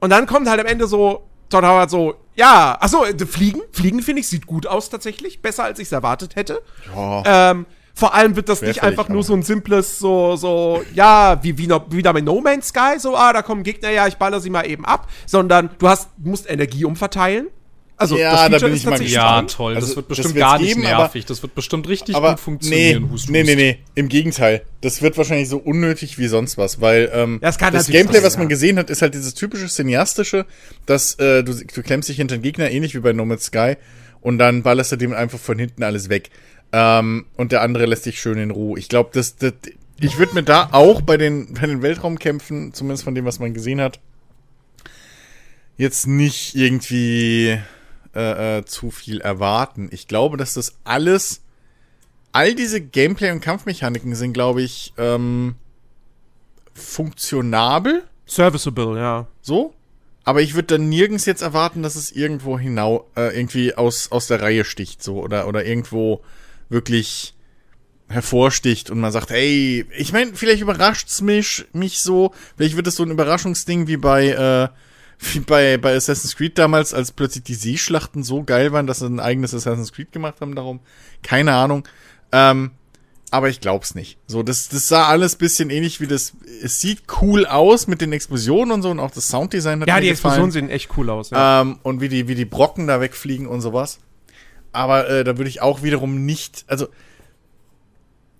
und 0.00 0.10
dann 0.10 0.26
kommt 0.26 0.48
halt 0.48 0.60
am 0.60 0.66
Ende 0.66 0.86
so, 0.86 1.26
Todd 1.48 1.64
Howard 1.64 1.90
so, 1.90 2.14
ja, 2.34 2.76
achso, 2.80 3.04
äh, 3.04 3.14
Fliegen, 3.26 3.60
Fliegen 3.72 4.02
finde 4.02 4.20
ich, 4.20 4.28
sieht 4.28 4.46
gut 4.46 4.66
aus 4.66 4.88
tatsächlich, 4.88 5.42
besser 5.42 5.64
als 5.64 5.78
ich 5.78 5.86
es 5.86 5.92
erwartet 5.92 6.36
hätte. 6.36 6.62
Ja. 6.94 7.50
Ähm, 7.50 7.66
vor 7.94 8.14
allem 8.14 8.36
wird 8.36 8.48
das 8.48 8.62
nicht 8.62 8.82
einfach 8.82 9.08
nur 9.08 9.22
so 9.22 9.34
ein 9.34 9.42
simples, 9.42 9.98
so, 9.98 10.36
so, 10.36 10.82
ja, 10.94 11.42
wie, 11.42 11.58
wie 11.58 11.66
noch, 11.66 11.90
wieder 11.90 12.12
mit 12.12 12.24
No 12.24 12.40
Man's 12.40 12.68
Sky, 12.68 12.98
so, 12.98 13.16
ah, 13.16 13.32
da 13.32 13.42
kommen 13.42 13.62
Gegner, 13.62 13.90
ja, 13.90 14.06
ich 14.06 14.16
baller 14.16 14.40
sie 14.40 14.48
mal 14.48 14.66
eben 14.66 14.86
ab, 14.86 15.08
sondern 15.26 15.70
du 15.78 15.88
hast, 15.88 16.08
musst 16.18 16.48
Energie 16.48 16.84
umverteilen. 16.84 17.48
Also, 18.00 18.16
Ja, 18.16 18.48
das 18.48 18.60
da 18.62 18.66
bin 18.66 18.74
ist 18.74 18.80
ich 18.80 18.84
mal 18.86 18.90
tatsächlich 18.92 19.14
Ja, 19.14 19.42
toll. 19.42 19.74
Also, 19.74 19.86
das 19.88 19.96
wird 19.96 20.04
das 20.10 20.16
bestimmt 20.16 20.34
wird's 20.34 20.46
gar 20.48 20.58
nicht 20.58 20.68
geben, 20.74 20.86
aber- 20.86 20.98
nervig. 21.04 21.26
das 21.26 21.42
wird 21.42 21.54
bestimmt 21.54 21.86
richtig 21.88 22.14
aber 22.16 22.30
gut 22.30 22.40
funktionieren. 22.40 23.02
Nee, 23.04 23.10
Hust, 23.10 23.28
nee, 23.28 23.42
nee, 23.42 23.54
nee. 23.54 23.78
Im 23.94 24.08
Gegenteil. 24.08 24.62
Das 24.80 25.02
wird 25.02 25.18
wahrscheinlich 25.18 25.50
so 25.50 25.58
unnötig 25.58 26.18
wie 26.18 26.26
sonst 26.26 26.56
was, 26.56 26.80
weil 26.80 27.10
ähm, 27.12 27.38
das 27.42 27.60
natürlich 27.60 27.88
Gameplay, 27.88 28.14
sein, 28.20 28.24
was 28.24 28.36
man 28.38 28.44
ja. 28.46 28.48
gesehen 28.48 28.78
hat, 28.78 28.88
ist 28.88 29.02
halt 29.02 29.12
dieses 29.12 29.34
typische 29.34 29.66
cineastische, 29.68 30.46
dass 30.86 31.14
äh, 31.16 31.44
du, 31.44 31.52
du 31.54 31.82
klemmst 31.82 32.08
dich 32.08 32.16
hinter 32.16 32.36
den 32.38 32.42
Gegner, 32.42 32.70
ähnlich 32.70 32.94
wie 32.94 33.00
bei 33.00 33.12
No 33.12 33.26
Man's 33.26 33.44
Sky, 33.44 33.74
und 34.22 34.38
dann 34.38 34.62
ballerst 34.62 34.92
du 34.92 34.96
dem 34.96 35.12
einfach 35.12 35.38
von 35.38 35.58
hinten 35.58 35.82
alles 35.82 36.08
weg. 36.08 36.30
Ähm, 36.72 37.26
und 37.36 37.52
der 37.52 37.60
andere 37.60 37.84
lässt 37.84 38.06
dich 38.06 38.18
schön 38.18 38.38
in 38.38 38.50
Ruhe. 38.50 38.78
Ich 38.78 38.88
glaube, 38.88 39.10
das, 39.12 39.36
das, 39.36 39.52
ich 40.00 40.18
würde 40.18 40.32
mir 40.34 40.42
da 40.42 40.70
auch 40.72 41.02
bei 41.02 41.18
den, 41.18 41.52
bei 41.52 41.66
den 41.66 41.82
Weltraumkämpfen, 41.82 42.72
zumindest 42.72 43.04
von 43.04 43.14
dem, 43.14 43.26
was 43.26 43.40
man 43.40 43.52
gesehen 43.52 43.80
hat, 43.82 44.00
jetzt 45.76 46.06
nicht 46.06 46.54
irgendwie 46.54 47.58
äh, 48.14 48.58
äh, 48.58 48.64
zu 48.64 48.90
viel 48.90 49.20
erwarten. 49.20 49.88
Ich 49.92 50.08
glaube, 50.08 50.36
dass 50.36 50.54
das 50.54 50.76
alles, 50.84 51.42
all 52.32 52.54
diese 52.54 52.80
Gameplay- 52.80 53.30
und 53.30 53.40
Kampfmechaniken 53.40 54.14
sind, 54.14 54.32
glaube 54.32 54.62
ich, 54.62 54.92
ähm, 54.98 55.54
funktionabel, 56.74 58.04
Serviceable, 58.26 58.98
ja. 58.98 59.26
so. 59.42 59.74
Aber 60.22 60.42
ich 60.42 60.54
würde 60.54 60.78
dann 60.78 60.88
nirgends 60.88 61.24
jetzt 61.24 61.42
erwarten, 61.42 61.82
dass 61.82 61.96
es 61.96 62.12
irgendwo 62.12 62.58
hinau, 62.58 63.06
äh, 63.16 63.36
irgendwie 63.36 63.74
aus, 63.74 64.12
aus 64.12 64.26
der 64.26 64.42
Reihe 64.42 64.64
sticht, 64.64 65.02
so, 65.02 65.22
oder, 65.22 65.48
oder 65.48 65.64
irgendwo 65.64 66.22
wirklich 66.68 67.34
hervorsticht 68.08 68.90
und 68.90 68.98
man 68.98 69.12
sagt, 69.12 69.30
ey, 69.30 69.86
ich 69.96 70.12
meine, 70.12 70.34
vielleicht 70.34 70.62
überrascht's 70.62 71.22
mich, 71.22 71.64
mich 71.72 72.00
so, 72.00 72.32
vielleicht 72.56 72.76
wird 72.76 72.88
es 72.88 72.96
so 72.96 73.04
ein 73.04 73.10
Überraschungsding 73.10 73.86
wie 73.86 73.96
bei, 73.96 74.28
äh, 74.28 74.68
wie 75.20 75.40
bei, 75.40 75.76
bei 75.76 75.94
Assassin's 75.94 76.34
Creed 76.36 76.56
damals, 76.58 76.94
als 76.94 77.12
plötzlich 77.12 77.44
die 77.44 77.54
Seeschlachten 77.54 78.22
so 78.22 78.42
geil 78.42 78.72
waren, 78.72 78.86
dass 78.86 79.00
sie 79.00 79.06
ein 79.06 79.20
eigenes 79.20 79.54
Assassin's 79.54 79.92
Creed 79.92 80.12
gemacht 80.12 80.40
haben 80.40 80.54
darum. 80.54 80.80
Keine 81.22 81.54
Ahnung. 81.54 81.86
Ähm, 82.32 82.70
aber 83.30 83.48
ich 83.48 83.60
glaub's 83.60 83.94
nicht. 83.94 84.18
So, 84.26 84.42
das, 84.42 84.68
das 84.70 84.88
sah 84.88 85.06
alles 85.06 85.36
bisschen 85.36 85.70
ähnlich 85.70 86.00
wie 86.00 86.06
das. 86.06 86.32
Es 86.62 86.80
sieht 86.80 87.02
cool 87.20 87.46
aus 87.46 87.86
mit 87.86 88.00
den 88.00 88.12
Explosionen 88.12 88.72
und 88.72 88.82
so 88.82 88.90
und 88.90 88.98
auch 88.98 89.10
das 89.12 89.28
Sounddesign 89.28 89.82
hat 89.82 89.88
Ja, 89.88 89.96
mir 89.96 90.00
die 90.00 90.08
gefallen. 90.08 90.32
Explosionen 90.32 90.50
sehen 90.52 90.70
echt 90.70 90.90
cool 90.96 91.10
aus, 91.10 91.30
ja. 91.30 91.60
Ähm, 91.60 91.78
und 91.82 92.00
wie 92.00 92.08
die, 92.08 92.26
wie 92.26 92.34
die 92.34 92.44
Brocken 92.44 92.86
da 92.88 93.00
wegfliegen 93.00 93.46
und 93.46 93.60
sowas. 93.60 94.00
Aber 94.72 95.08
äh, 95.08 95.22
da 95.22 95.36
würde 95.36 95.48
ich 95.48 95.62
auch 95.62 95.82
wiederum 95.82 96.24
nicht, 96.24 96.64
also 96.66 96.88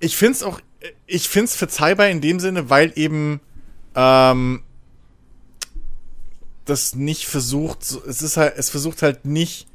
ich 0.01 0.17
find's 0.17 0.43
auch, 0.43 0.61
ich 1.07 1.29
find's 1.29 1.55
verzeihbar 1.55 2.09
in 2.09 2.21
dem 2.21 2.41
Sinne, 2.41 2.71
weil 2.71 2.93
eben 2.97 3.41
ähm, 3.95 4.63
das 6.71 6.95
nicht 6.95 7.27
versucht, 7.27 7.83
es 7.83 8.23
ist 8.23 8.37
halt, 8.37 8.55
es 8.57 8.71
versucht 8.71 9.03
halt 9.03 9.25
nicht, 9.25 9.67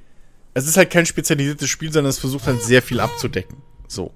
es 0.53 0.67
ist 0.67 0.77
halt 0.77 0.89
kein 0.89 1.05
spezialisiertes 1.05 1.69
Spiel, 1.69 1.91
sondern 1.91 2.09
es 2.09 2.19
versucht 2.19 2.47
halt 2.47 2.63
sehr 2.63 2.81
viel 2.81 2.99
abzudecken. 2.99 3.57
So. 3.87 4.11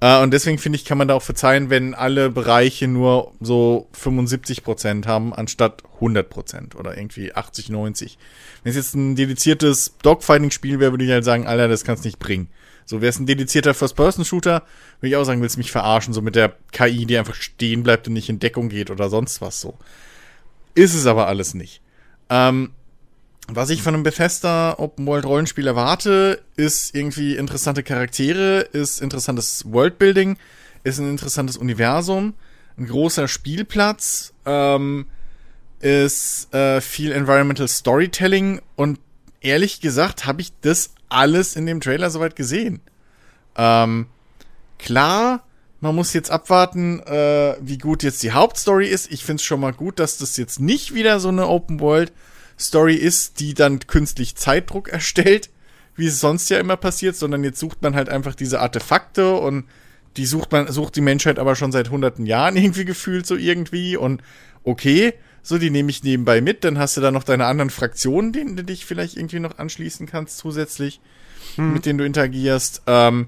Äh, 0.00 0.22
und 0.22 0.32
deswegen 0.32 0.58
finde 0.58 0.76
ich, 0.76 0.84
kann 0.84 0.98
man 0.98 1.08
da 1.08 1.14
auch 1.14 1.22
verzeihen, 1.22 1.70
wenn 1.70 1.94
alle 1.94 2.30
Bereiche 2.30 2.88
nur 2.88 3.32
so 3.40 3.88
75% 3.98 5.06
haben, 5.06 5.32
anstatt 5.32 5.82
100% 6.00 6.76
oder 6.76 6.96
irgendwie 6.96 7.32
80, 7.34 7.70
90. 7.70 8.18
Wenn 8.62 8.70
es 8.70 8.76
jetzt 8.76 8.94
ein 8.94 9.16
dediziertes 9.16 9.94
Dogfighting-Spiel 10.02 10.78
wäre, 10.78 10.92
würde 10.92 11.04
ich 11.04 11.10
halt 11.10 11.24
sagen, 11.24 11.46
Alter, 11.46 11.68
das 11.68 11.84
kannst 11.84 12.04
nicht 12.04 12.18
bringen. 12.18 12.48
So, 12.86 13.00
wäre 13.00 13.08
es 13.08 13.18
ein 13.18 13.26
dedizierter 13.26 13.72
First-Person-Shooter, 13.72 14.62
würde 15.00 15.08
ich 15.08 15.16
auch 15.16 15.24
sagen, 15.24 15.40
willst 15.40 15.56
du 15.56 15.60
mich 15.60 15.72
verarschen, 15.72 16.12
so 16.12 16.20
mit 16.20 16.34
der 16.34 16.54
KI, 16.72 17.06
die 17.06 17.16
einfach 17.16 17.34
stehen 17.34 17.82
bleibt 17.82 18.06
und 18.06 18.12
nicht 18.12 18.28
in 18.28 18.40
Deckung 18.40 18.68
geht 18.68 18.90
oder 18.90 19.08
sonst 19.08 19.40
was 19.40 19.60
so. 19.60 19.78
Ist 20.74 20.94
es 20.94 21.06
aber 21.06 21.28
alles 21.28 21.54
nicht. 21.54 21.80
Ähm, 22.30 22.70
was 23.48 23.70
ich 23.70 23.82
von 23.82 23.94
einem 23.94 24.02
Bethesda 24.02 24.76
Open 24.78 25.06
World 25.06 25.26
Rollenspiel 25.26 25.66
erwarte, 25.66 26.42
ist 26.56 26.94
irgendwie 26.94 27.36
interessante 27.36 27.82
Charaktere, 27.82 28.60
ist 28.60 29.02
interessantes 29.02 29.64
Worldbuilding, 29.70 30.38
ist 30.82 30.98
ein 30.98 31.10
interessantes 31.10 31.56
Universum, 31.56 32.34
ein 32.78 32.86
großer 32.86 33.28
Spielplatz, 33.28 34.32
ähm, 34.46 35.06
ist 35.80 36.54
äh, 36.54 36.80
viel 36.80 37.12
Environmental 37.12 37.68
Storytelling 37.68 38.62
und 38.76 38.98
ehrlich 39.40 39.80
gesagt 39.82 40.24
habe 40.24 40.40
ich 40.40 40.52
das 40.62 40.94
alles 41.10 41.54
in 41.54 41.66
dem 41.66 41.80
Trailer 41.80 42.08
soweit 42.08 42.36
gesehen. 42.36 42.80
Ähm, 43.56 44.06
klar, 44.78 45.44
man 45.84 45.94
muss 45.94 46.14
jetzt 46.14 46.30
abwarten, 46.30 47.00
äh, 47.00 47.56
wie 47.60 47.76
gut 47.76 48.02
jetzt 48.02 48.22
die 48.22 48.32
Hauptstory 48.32 48.88
ist. 48.88 49.12
Ich 49.12 49.22
finde 49.22 49.40
es 49.40 49.44
schon 49.44 49.60
mal 49.60 49.74
gut, 49.74 49.98
dass 49.98 50.16
das 50.16 50.38
jetzt 50.38 50.58
nicht 50.58 50.94
wieder 50.94 51.20
so 51.20 51.28
eine 51.28 51.46
Open 51.46 51.78
World 51.78 52.10
Story 52.58 52.94
ist, 52.94 53.38
die 53.38 53.52
dann 53.52 53.80
künstlich 53.80 54.34
Zeitdruck 54.34 54.88
erstellt, 54.92 55.50
wie 55.94 56.06
es 56.06 56.20
sonst 56.20 56.48
ja 56.48 56.58
immer 56.58 56.78
passiert, 56.78 57.16
sondern 57.16 57.44
jetzt 57.44 57.60
sucht 57.60 57.82
man 57.82 57.94
halt 57.94 58.08
einfach 58.08 58.34
diese 58.34 58.60
Artefakte 58.60 59.34
und 59.34 59.66
die 60.16 60.24
sucht 60.24 60.52
man, 60.52 60.72
sucht 60.72 60.96
die 60.96 61.02
Menschheit 61.02 61.38
aber 61.38 61.54
schon 61.54 61.70
seit 61.70 61.90
hunderten 61.90 62.24
Jahren 62.24 62.56
irgendwie 62.62 62.86
gefühlt 62.86 63.26
so 63.26 63.36
irgendwie 63.36 63.98
und 63.98 64.22
okay, 64.62 65.12
so 65.42 65.58
die 65.58 65.68
nehme 65.68 65.90
ich 65.90 66.02
nebenbei 66.02 66.40
mit, 66.40 66.64
dann 66.64 66.78
hast 66.78 66.96
du 66.96 67.02
da 67.02 67.10
noch 67.10 67.24
deine 67.24 67.44
anderen 67.44 67.68
Fraktionen, 67.68 68.32
denen 68.32 68.56
du 68.56 68.64
dich 68.64 68.86
vielleicht 68.86 69.18
irgendwie 69.18 69.40
noch 69.40 69.58
anschließen 69.58 70.06
kannst 70.06 70.38
zusätzlich, 70.38 71.02
mit 71.58 71.84
denen 71.84 71.98
du 71.98 72.06
interagierst. 72.06 72.80
Ähm, 72.86 73.26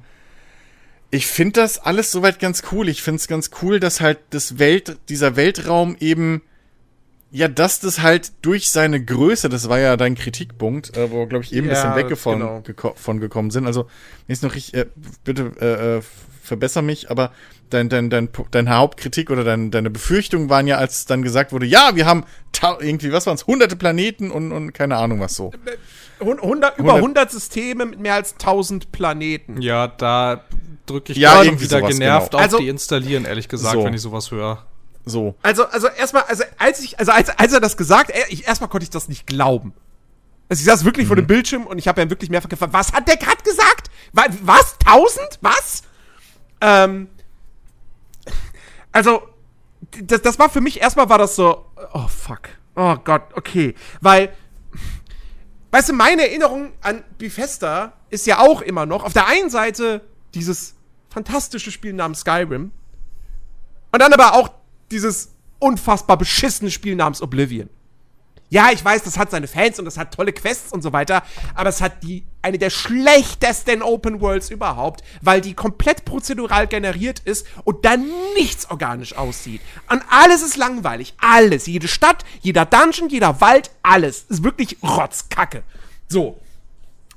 ich 1.10 1.26
finde 1.26 1.60
das 1.60 1.78
alles 1.78 2.10
soweit 2.10 2.38
ganz 2.40 2.62
cool. 2.72 2.88
Ich 2.88 3.02
finde 3.02 3.16
es 3.20 3.28
ganz 3.28 3.50
cool, 3.62 3.80
dass 3.80 4.00
halt 4.00 4.18
das 4.30 4.58
Welt, 4.58 4.98
dieser 5.08 5.36
Weltraum 5.36 5.96
eben, 6.00 6.42
ja, 7.30 7.48
dass 7.48 7.80
das 7.80 8.00
halt 8.02 8.32
durch 8.42 8.70
seine 8.70 9.04
Größe, 9.04 9.48
das 9.48 9.68
war 9.68 9.78
ja 9.78 9.96
dein 9.96 10.14
Kritikpunkt, 10.14 10.96
äh, 10.96 11.10
wo 11.10 11.18
wir, 11.20 11.26
glaube 11.26 11.44
ich, 11.44 11.52
eben 11.52 11.68
ein 11.68 11.74
Ja, 11.74 11.92
bisschen 11.94 12.10
weg 12.10 12.18
von, 12.18 12.38
genau. 12.38 12.60
geko 12.62 12.94
von 12.96 13.20
gekommen 13.20 13.50
sind. 13.50 13.66
Also, 13.66 13.86
ist 14.26 14.42
noch 14.42 14.54
richtig, 14.54 14.74
äh, 14.74 14.86
bitte 15.24 15.52
äh, 15.60 15.96
äh, 15.98 16.02
verbessere 16.42 16.82
mich, 16.84 17.10
aber 17.10 17.32
dein, 17.70 17.88
dein, 17.88 18.08
dein, 18.10 18.28
deine 18.52 18.70
Hauptkritik 18.76 19.30
oder 19.30 19.42
dein, 19.44 19.70
deine 19.72 19.90
Befürchtungen 19.90 20.48
waren 20.48 20.66
ja, 20.68 20.76
als 20.78 21.04
dann 21.06 21.22
gesagt 21.22 21.52
wurde, 21.52 21.66
ja, 21.66 21.90
wir 21.94 22.06
haben 22.06 22.24
irgendwie, 22.80 23.12
was 23.12 23.26
waren 23.26 23.34
es, 23.34 23.46
hunderte 23.46 23.76
Planeten 23.76 24.30
und, 24.30 24.52
und 24.52 24.72
keine 24.72 24.96
Ahnung 24.96 25.20
was 25.20 25.34
so. 25.34 25.52
Hun- 26.20 26.40
100, 26.40 26.78
über 26.78 26.94
100 26.94 27.30
Systeme 27.30 27.84
mit 27.84 28.00
mehr 28.00 28.14
als 28.14 28.32
1000 28.34 28.92
Planeten. 28.92 29.60
Ja, 29.60 29.88
da 29.88 30.44
drücke 30.86 31.12
ich 31.12 31.18
Ja, 31.18 31.34
gerade 31.34 31.46
irgendwie 31.46 31.64
wieder 31.64 31.78
sowas, 31.80 31.90
genervt 31.92 32.30
genau. 32.30 32.38
auf 32.38 32.44
Also- 32.44 32.58
die 32.58 32.68
installieren, 32.68 33.24
ehrlich 33.24 33.48
gesagt, 33.48 33.74
So. 33.74 33.84
wenn 33.84 33.94
ich 33.94 34.00
sowas 34.00 34.30
höre. 34.30 34.64
So. 35.04 35.34
Also, 35.42 35.66
also 35.66 35.86
erstmal, 35.88 36.24
also 36.24 36.42
als 36.58 36.80
ich, 36.80 36.98
also 36.98 37.12
als, 37.12 37.28
als 37.30 37.52
er 37.52 37.60
das 37.60 37.76
gesagt, 37.76 38.10
er, 38.10 38.30
ich, 38.32 38.46
erstmal 38.46 38.68
konnte 38.70 38.84
ich 38.84 38.90
das 38.90 39.08
nicht 39.08 39.26
glauben. 39.26 39.72
Also 40.48 40.60
ich 40.60 40.66
saß 40.66 40.84
wirklich 40.84 41.06
vor 41.06 41.16
dem 41.16 41.26
Bildschirm 41.26 41.66
und 41.66 41.78
ich 41.78 41.86
habe 41.88 42.00
ja 42.00 42.08
wirklich 42.10 42.30
mehrfach 42.30 42.48
gefragt, 42.48 42.72
was 42.72 42.92
hat 42.92 43.06
der 43.08 43.16
gerade 43.16 43.42
gesagt? 43.42 43.90
Wa- 44.12 44.26
Was? 44.42 44.76
Tausend? 44.78 45.38
Was? 45.42 45.82
Ähm, 46.60 47.08
also, 48.92 49.22
das, 50.02 50.22
das 50.22 50.38
war 50.38 50.48
für 50.48 50.60
mich 50.60 50.80
erstmal 50.80 51.08
war 51.08 51.18
das 51.18 51.36
so, 51.36 51.66
oh 51.92 52.06
fuck, 52.08 52.42
oh 52.76 52.96
Gott, 53.04 53.22
okay, 53.34 53.74
weil, 54.00 54.32
weißt 55.70 55.90
du, 55.90 55.92
meine 55.92 56.22
Erinnerung 56.26 56.72
an 56.80 57.04
Bethesda 57.18 57.92
ist 58.10 58.26
ja 58.26 58.38
auch 58.38 58.62
immer 58.62 58.86
noch 58.86 59.04
auf 59.04 59.12
der 59.12 59.26
einen 59.26 59.50
Seite 59.50 60.00
dieses 60.34 60.75
fantastische 61.16 61.70
Spiel 61.70 61.94
namens 61.94 62.20
Skyrim 62.20 62.72
und 63.90 64.02
dann 64.02 64.12
aber 64.12 64.34
auch 64.34 64.50
dieses 64.90 65.32
unfassbar 65.58 66.18
beschissene 66.18 66.70
Spiel 66.70 66.94
namens 66.94 67.22
Oblivion. 67.22 67.70
Ja, 68.50 68.70
ich 68.70 68.84
weiß, 68.84 69.02
das 69.02 69.16
hat 69.16 69.30
seine 69.30 69.48
Fans 69.48 69.78
und 69.78 69.86
das 69.86 69.96
hat 69.96 70.12
tolle 70.14 70.34
Quests 70.34 70.72
und 70.72 70.82
so 70.82 70.92
weiter, 70.92 71.22
aber 71.54 71.70
es 71.70 71.80
hat 71.80 72.02
die 72.02 72.26
eine 72.42 72.58
der 72.58 72.68
schlechtesten 72.68 73.80
Open 73.82 74.20
Worlds 74.20 74.50
überhaupt, 74.50 75.02
weil 75.22 75.40
die 75.40 75.54
komplett 75.54 76.04
prozedural 76.04 76.66
generiert 76.66 77.20
ist 77.20 77.46
und 77.64 77.86
dann 77.86 78.06
nichts 78.34 78.70
organisch 78.70 79.16
aussieht. 79.16 79.62
Und 79.90 80.02
alles 80.10 80.42
ist 80.42 80.58
langweilig, 80.58 81.14
alles, 81.16 81.66
jede 81.66 81.88
Stadt, 81.88 82.26
jeder 82.42 82.66
Dungeon, 82.66 83.08
jeder 83.08 83.40
Wald, 83.40 83.70
alles 83.82 84.26
ist 84.28 84.44
wirklich 84.44 84.76
Rotzkacke. 84.82 85.62
So. 86.08 86.38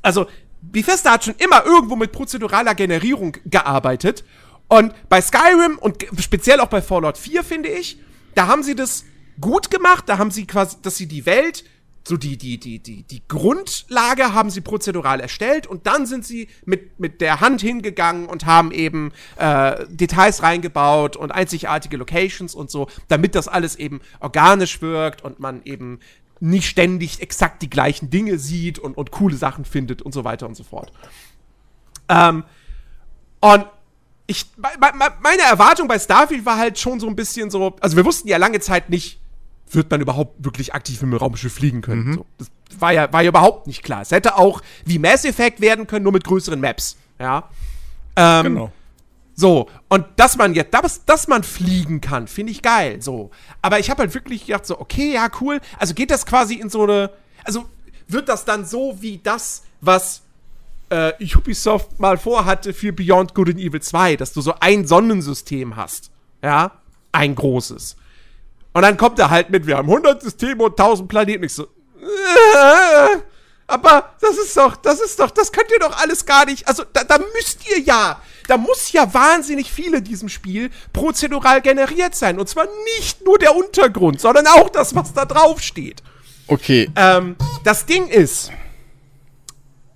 Also, 0.02 0.28
Bethesda 0.72 1.12
hat 1.12 1.26
schon 1.26 1.36
immer 1.38 1.66
irgendwo 1.66 1.96
mit 1.96 2.12
prozeduraler 2.12 2.76
Generierung 2.76 3.38
gearbeitet 3.46 4.24
und 4.70 4.94
bei 5.10 5.20
Skyrim 5.20 5.78
und 5.80 6.06
speziell 6.20 6.60
auch 6.60 6.68
bei 6.68 6.82
Fallout 6.82 7.18
4 7.18 7.44
finde 7.44 7.70
ich, 7.70 8.00
da 8.36 8.48
haben 8.48 8.64
sie 8.64 8.76
das 8.76 9.04
gut 9.42 9.72
gemacht. 9.72 10.08
Da 10.08 10.18
haben 10.20 10.32
sie 10.32 10.46
quasi, 10.46 10.78
dass 10.82 10.96
sie 10.96 11.08
die 11.08 11.26
Welt, 11.26 11.64
so 12.08 12.18
die, 12.18 12.38
die, 12.38 12.60
die, 12.60 12.80
die, 12.80 13.04
die 13.04 13.22
Grundlage 13.28 14.34
haben 14.34 14.50
sie 14.50 14.62
prozedural 14.62 15.20
erstellt 15.20 15.68
und 15.68 15.88
dann 15.88 16.06
sind 16.06 16.26
sie 16.26 16.48
mit, 16.66 17.00
mit 17.00 17.20
der 17.20 17.40
Hand 17.40 17.62
hingegangen 17.62 18.28
und 18.28 18.46
haben 18.46 18.72
eben 18.72 19.12
äh, 19.38 19.86
Details 19.90 20.44
reingebaut 20.44 21.18
und 21.18 21.32
einzigartige 21.32 21.98
Locations 21.98 22.56
und 22.56 22.72
so, 22.72 22.88
damit 23.08 23.36
das 23.36 23.48
alles 23.48 23.76
eben 23.76 24.02
organisch 24.20 24.82
wirkt 24.82 25.24
und 25.24 25.40
man 25.40 25.62
eben 25.66 26.00
nicht 26.40 26.68
ständig 26.68 27.22
exakt 27.22 27.62
die 27.62 27.70
gleichen 27.70 28.10
Dinge 28.10 28.38
sieht 28.38 28.80
und, 28.80 28.98
und 28.98 29.12
coole 29.12 29.36
Sachen 29.36 29.66
findet 29.66 30.02
und 30.02 30.14
so 30.14 30.24
weiter 30.24 30.48
und 30.48 30.56
so 30.56 30.64
fort. 30.64 30.92
Ähm, 32.08 32.44
und 33.42 33.66
ich, 34.28 34.46
meine 34.58 35.42
Erwartung 35.42 35.88
bei 35.88 35.98
Starfield 35.98 36.46
war 36.46 36.58
halt 36.58 36.78
schon 36.78 37.00
so 37.00 37.08
ein 37.08 37.16
bisschen 37.16 37.50
so, 37.50 37.76
also 37.82 37.98
wir 37.98 38.06
wussten 38.06 38.28
ja 38.28 38.38
lange 38.38 38.60
Zeit 38.60 38.90
nicht, 38.90 39.20
wird 39.72 39.90
man 39.92 40.02
überhaupt 40.02 40.44
wirklich 40.44 40.74
aktiv 40.74 41.02
im 41.02 41.14
Raumschiff 41.14 41.54
fliegen 41.54 41.82
können. 41.82 42.04
Mhm. 42.04 42.14
So, 42.14 42.26
das 42.38 42.50
war 42.80 42.92
ja, 42.94 43.12
war 43.12 43.22
ja 43.22 43.30
überhaupt 43.30 43.68
nicht 43.68 43.84
klar. 43.84 44.02
Es 44.02 44.12
hätte 44.12 44.38
auch 44.38 44.62
wie 44.86 45.00
Mass 45.00 45.26
Effect 45.26 45.62
werden 45.62 45.88
können, 45.88 46.04
nur 46.04 46.14
mit 46.14 46.24
größeren 46.24 46.60
Maps. 46.60 46.98
Ja. 47.20 47.50
Ähm, 48.16 48.44
genau. 48.44 48.72
So, 49.40 49.70
und 49.88 50.06
dass 50.18 50.36
man 50.36 50.54
jetzt, 50.54 50.74
dass, 50.74 51.06
dass 51.06 51.30
man 51.30 51.44
fliegen 51.44 52.02
kann, 52.02 52.28
finde 52.28 52.52
ich 52.52 52.62
geil. 52.62 53.02
So. 53.02 53.32
Aber 53.62 53.80
ich 53.80 53.90
habe 53.90 54.02
halt 54.02 54.14
wirklich 54.14 54.48
gedacht, 54.48 54.66
so, 54.66 54.78
okay, 54.78 55.14
ja, 55.14 55.30
cool. 55.40 55.62
Also 55.78 55.94
geht 55.94 56.12
das 56.12 56.26
quasi 56.26 56.56
in 56.56 56.70
so 56.70 56.84
eine. 56.84 57.10
Also 57.46 57.64
wird 58.10 58.28
das 58.28 58.44
dann 58.44 58.66
so 58.66 58.98
wie 59.00 59.18
das, 59.24 59.64
was 59.80 60.24
äh, 60.90 61.14
Ubisoft 61.34 62.02
mal 62.02 62.18
vorhatte 62.18 62.74
für 62.74 62.92
Beyond 62.92 63.34
Good 63.34 63.52
and 63.52 63.60
Evil 63.60 63.82
2, 63.82 64.18
dass 64.18 64.34
du 64.34 64.42
so 64.42 64.56
ein 64.60 64.86
Sonnensystem 64.86 65.78
hast. 65.78 66.12
Ja. 66.44 66.74
Ein 67.14 67.34
großes. 67.34 67.96
Und 68.74 68.82
dann 68.82 68.98
kommt 68.98 69.20
er 69.20 69.30
halt 69.30 69.52
mit, 69.52 69.66
wir 69.66 69.78
haben 69.78 69.88
100 69.88 70.22
Systeme 70.22 70.66
und 70.66 70.78
1000 70.78 71.08
Planeten. 71.08 71.46
Ich 71.46 71.54
so, 71.54 71.64
äh, 71.64 73.18
aber 73.68 74.16
das 74.20 74.38
ist 74.38 74.58
doch, 74.58 74.76
das 74.76 75.00
ist 75.00 75.18
doch, 75.18 75.32
das 75.32 75.54
könnt 75.54 75.72
ihr 75.72 75.80
doch 75.80 75.98
alles 75.98 76.26
gar 76.26 76.46
nicht. 76.46 76.68
Also 76.68 76.84
da, 76.92 77.06
da 77.06 77.20
müsst 77.36 77.70
ihr 77.70 77.80
ja, 77.80 78.22
da 78.50 78.58
muss 78.58 78.92
ja 78.92 79.14
wahnsinnig 79.14 79.72
viel 79.72 79.94
in 79.94 80.04
diesem 80.04 80.28
Spiel 80.28 80.72
prozedural 80.92 81.62
generiert 81.62 82.16
sein. 82.16 82.40
Und 82.40 82.50
zwar 82.50 82.68
nicht 82.98 83.24
nur 83.24 83.38
der 83.38 83.56
Untergrund, 83.56 84.20
sondern 84.20 84.48
auch 84.48 84.70
das, 84.70 84.96
was 84.96 85.14
da 85.14 85.26
drauf 85.26 85.62
steht. 85.62 86.02
Okay. 86.48 86.90
Ähm, 86.96 87.36
das 87.64 87.86
Ding 87.86 88.08
ist, 88.08 88.52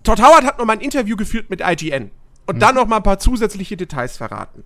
Todd 0.04 0.22
Howard 0.22 0.44
hat 0.44 0.60
noch 0.60 0.66
mal 0.66 0.74
ein 0.74 0.82
Interview 0.82 1.16
geführt 1.16 1.50
mit 1.50 1.62
IGN 1.62 2.12
und 2.46 2.56
hm. 2.56 2.60
dann 2.60 2.76
noch 2.76 2.86
mal 2.86 2.98
ein 2.98 3.04
paar 3.04 3.18
zusätzliche 3.18 3.76
Details 3.76 4.18
verraten. 4.18 4.64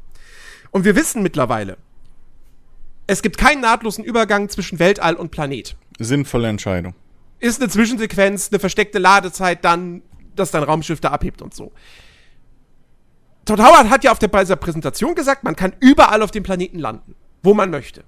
Und 0.71 0.83
wir 0.83 0.97
wissen 0.97 1.23
mittlerweile, 1.23 1.77
es 3.07 3.21
gibt 3.21 3.37
keinen 3.37 3.61
nahtlosen 3.61 4.03
Übergang 4.03 4.49
zwischen 4.49 4.79
Weltall 4.79 5.15
und 5.15 5.31
Planet. 5.31 5.77
Sinnvolle 5.97 6.49
Entscheidung. 6.49 6.93
Ist 7.39 7.61
eine 7.61 7.69
Zwischensequenz, 7.69 8.49
eine 8.51 8.59
versteckte 8.59 8.99
Ladezeit, 8.99 9.63
dann, 9.63 10.01
dass 10.35 10.51
dein 10.51 10.63
Raumschiff 10.63 10.99
da 10.99 11.11
abhebt 11.11 11.41
und 11.41 11.53
so. 11.53 11.71
Todd 13.47 13.59
Howard 13.61 13.89
hat 13.89 14.03
ja 14.03 14.11
auf 14.11 14.19
der 14.19 14.27
Präsentation 14.27 15.15
gesagt, 15.15 15.43
man 15.43 15.55
kann 15.55 15.73
überall 15.79 16.21
auf 16.21 16.31
dem 16.31 16.43
Planeten 16.43 16.79
landen, 16.79 17.15
wo 17.43 17.53
man 17.53 17.69
möchte. 17.69 18.03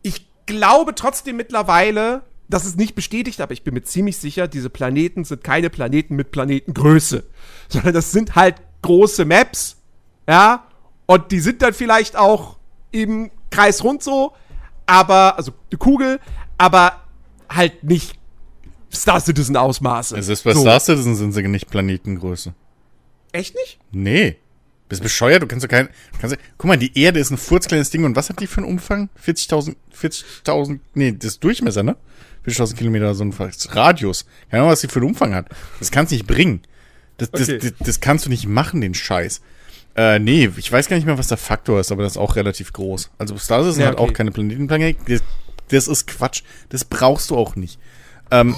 Ich 0.00 0.26
glaube 0.46 0.94
trotzdem 0.94 1.36
mittlerweile, 1.36 2.22
das 2.48 2.64
ist 2.64 2.78
nicht 2.78 2.94
bestätigt, 2.94 3.40
aber 3.40 3.52
ich 3.52 3.64
bin 3.64 3.74
mir 3.74 3.82
ziemlich 3.82 4.16
sicher, 4.16 4.48
diese 4.48 4.70
Planeten 4.70 5.24
sind 5.24 5.44
keine 5.44 5.68
Planeten 5.68 6.16
mit 6.16 6.30
Planetengröße, 6.30 7.24
sondern 7.68 7.92
das 7.92 8.12
sind 8.12 8.34
halt 8.34 8.56
große 8.80 9.26
Maps, 9.26 9.76
ja, 10.26 10.64
und 11.06 11.30
die 11.30 11.40
sind 11.40 11.60
dann 11.60 11.74
vielleicht 11.74 12.16
auch 12.16 12.56
im 12.92 13.30
kreisrund 13.50 14.02
so, 14.02 14.32
aber, 14.86 15.36
also 15.36 15.52
eine 15.70 15.78
Kugel, 15.78 16.18
aber 16.56 17.02
halt 17.50 17.84
nicht 17.84 18.18
Star 18.92 19.20
Citizen 19.20 19.56
Ausmaße. 19.56 20.16
Es 20.16 20.28
ist 20.28 20.44
bei 20.44 20.54
so. 20.54 20.60
Star 20.60 20.80
Citizen 20.80 21.14
sind 21.14 21.32
sie 21.32 21.42
nicht 21.48 21.70
Planetengröße. 21.70 22.54
Echt 23.32 23.54
nicht? 23.54 23.78
Nee. 23.90 24.36
Bist 24.88 25.02
bescheuert? 25.02 25.42
Du 25.42 25.46
kannst 25.46 25.64
doch 25.64 25.70
kein, 25.70 25.88
kannst, 26.20 26.36
guck 26.58 26.68
mal, 26.68 26.76
die 26.76 26.98
Erde 26.98 27.18
ist 27.18 27.30
ein 27.30 27.38
furzkleines 27.38 27.88
Ding 27.88 28.04
und 28.04 28.14
was 28.14 28.28
hat 28.28 28.40
die 28.40 28.46
für 28.46 28.58
einen 28.58 28.70
Umfang? 28.70 29.08
40.000, 29.26 29.74
40.000, 29.98 30.80
nee, 30.94 31.12
das 31.18 31.40
Durchmesser, 31.40 31.82
ne? 31.82 31.96
40.000 32.46 32.76
Kilometer, 32.76 33.14
so 33.14 33.24
ein 33.24 33.32
Radius. 33.32 34.26
Keine 34.50 34.62
Ahnung, 34.62 34.72
was 34.72 34.80
die 34.82 34.88
für 34.88 35.00
einen 35.00 35.08
Umfang 35.08 35.34
hat. 35.34 35.48
Das 35.78 35.90
kannst 35.90 36.12
du 36.12 36.16
nicht 36.16 36.26
bringen. 36.26 36.60
Das, 37.16 37.32
okay. 37.32 37.58
das, 37.58 37.70
das, 37.70 37.86
das 37.86 38.00
kannst 38.00 38.26
du 38.26 38.30
nicht 38.30 38.46
machen, 38.46 38.80
den 38.80 38.94
Scheiß. 38.94 39.40
Äh, 39.94 40.18
nee, 40.18 40.50
ich 40.56 40.72
weiß 40.72 40.88
gar 40.88 40.96
nicht 40.96 41.06
mehr, 41.06 41.18
was 41.18 41.28
der 41.28 41.38
Faktor 41.38 41.80
ist, 41.80 41.92
aber 41.92 42.02
das 42.02 42.12
ist 42.12 42.18
auch 42.18 42.36
relativ 42.36 42.72
groß. 42.72 43.10
Also 43.18 43.36
Star 43.38 43.62
Citizen 43.62 43.80
ja, 43.80 43.92
okay. 43.92 43.96
hat 43.96 44.08
auch 44.08 44.12
keine 44.12 44.30
Planetenplanet. 44.30 44.96
Das, 45.06 45.22
das 45.68 45.88
ist 45.88 46.06
Quatsch. 46.06 46.42
Das 46.70 46.84
brauchst 46.84 47.30
du 47.30 47.36
auch 47.36 47.56
nicht. 47.56 47.78
Ähm, 48.32 48.56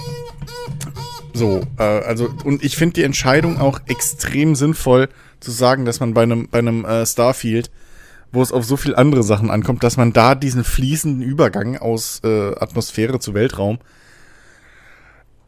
so, 1.34 1.62
äh, 1.78 1.82
also, 1.82 2.30
und 2.44 2.64
ich 2.64 2.76
finde 2.76 2.94
die 2.94 3.02
Entscheidung 3.02 3.60
auch 3.60 3.80
extrem 3.86 4.54
sinnvoll, 4.54 5.08
zu 5.40 5.50
sagen, 5.50 5.84
dass 5.84 6.00
man 6.00 6.14
bei 6.14 6.22
einem, 6.22 6.48
bei 6.48 6.60
äh, 6.60 7.04
Starfield, 7.04 7.70
wo 8.32 8.40
es 8.40 8.52
auf 8.52 8.64
so 8.64 8.76
viel 8.76 8.94
andere 8.94 9.22
Sachen 9.22 9.50
ankommt, 9.50 9.84
dass 9.84 9.96
man 9.96 10.12
da 10.12 10.34
diesen 10.34 10.64
fließenden 10.64 11.22
Übergang 11.22 11.76
aus 11.76 12.20
äh, 12.24 12.54
Atmosphäre 12.56 13.18
zu 13.18 13.34
Weltraum 13.34 13.78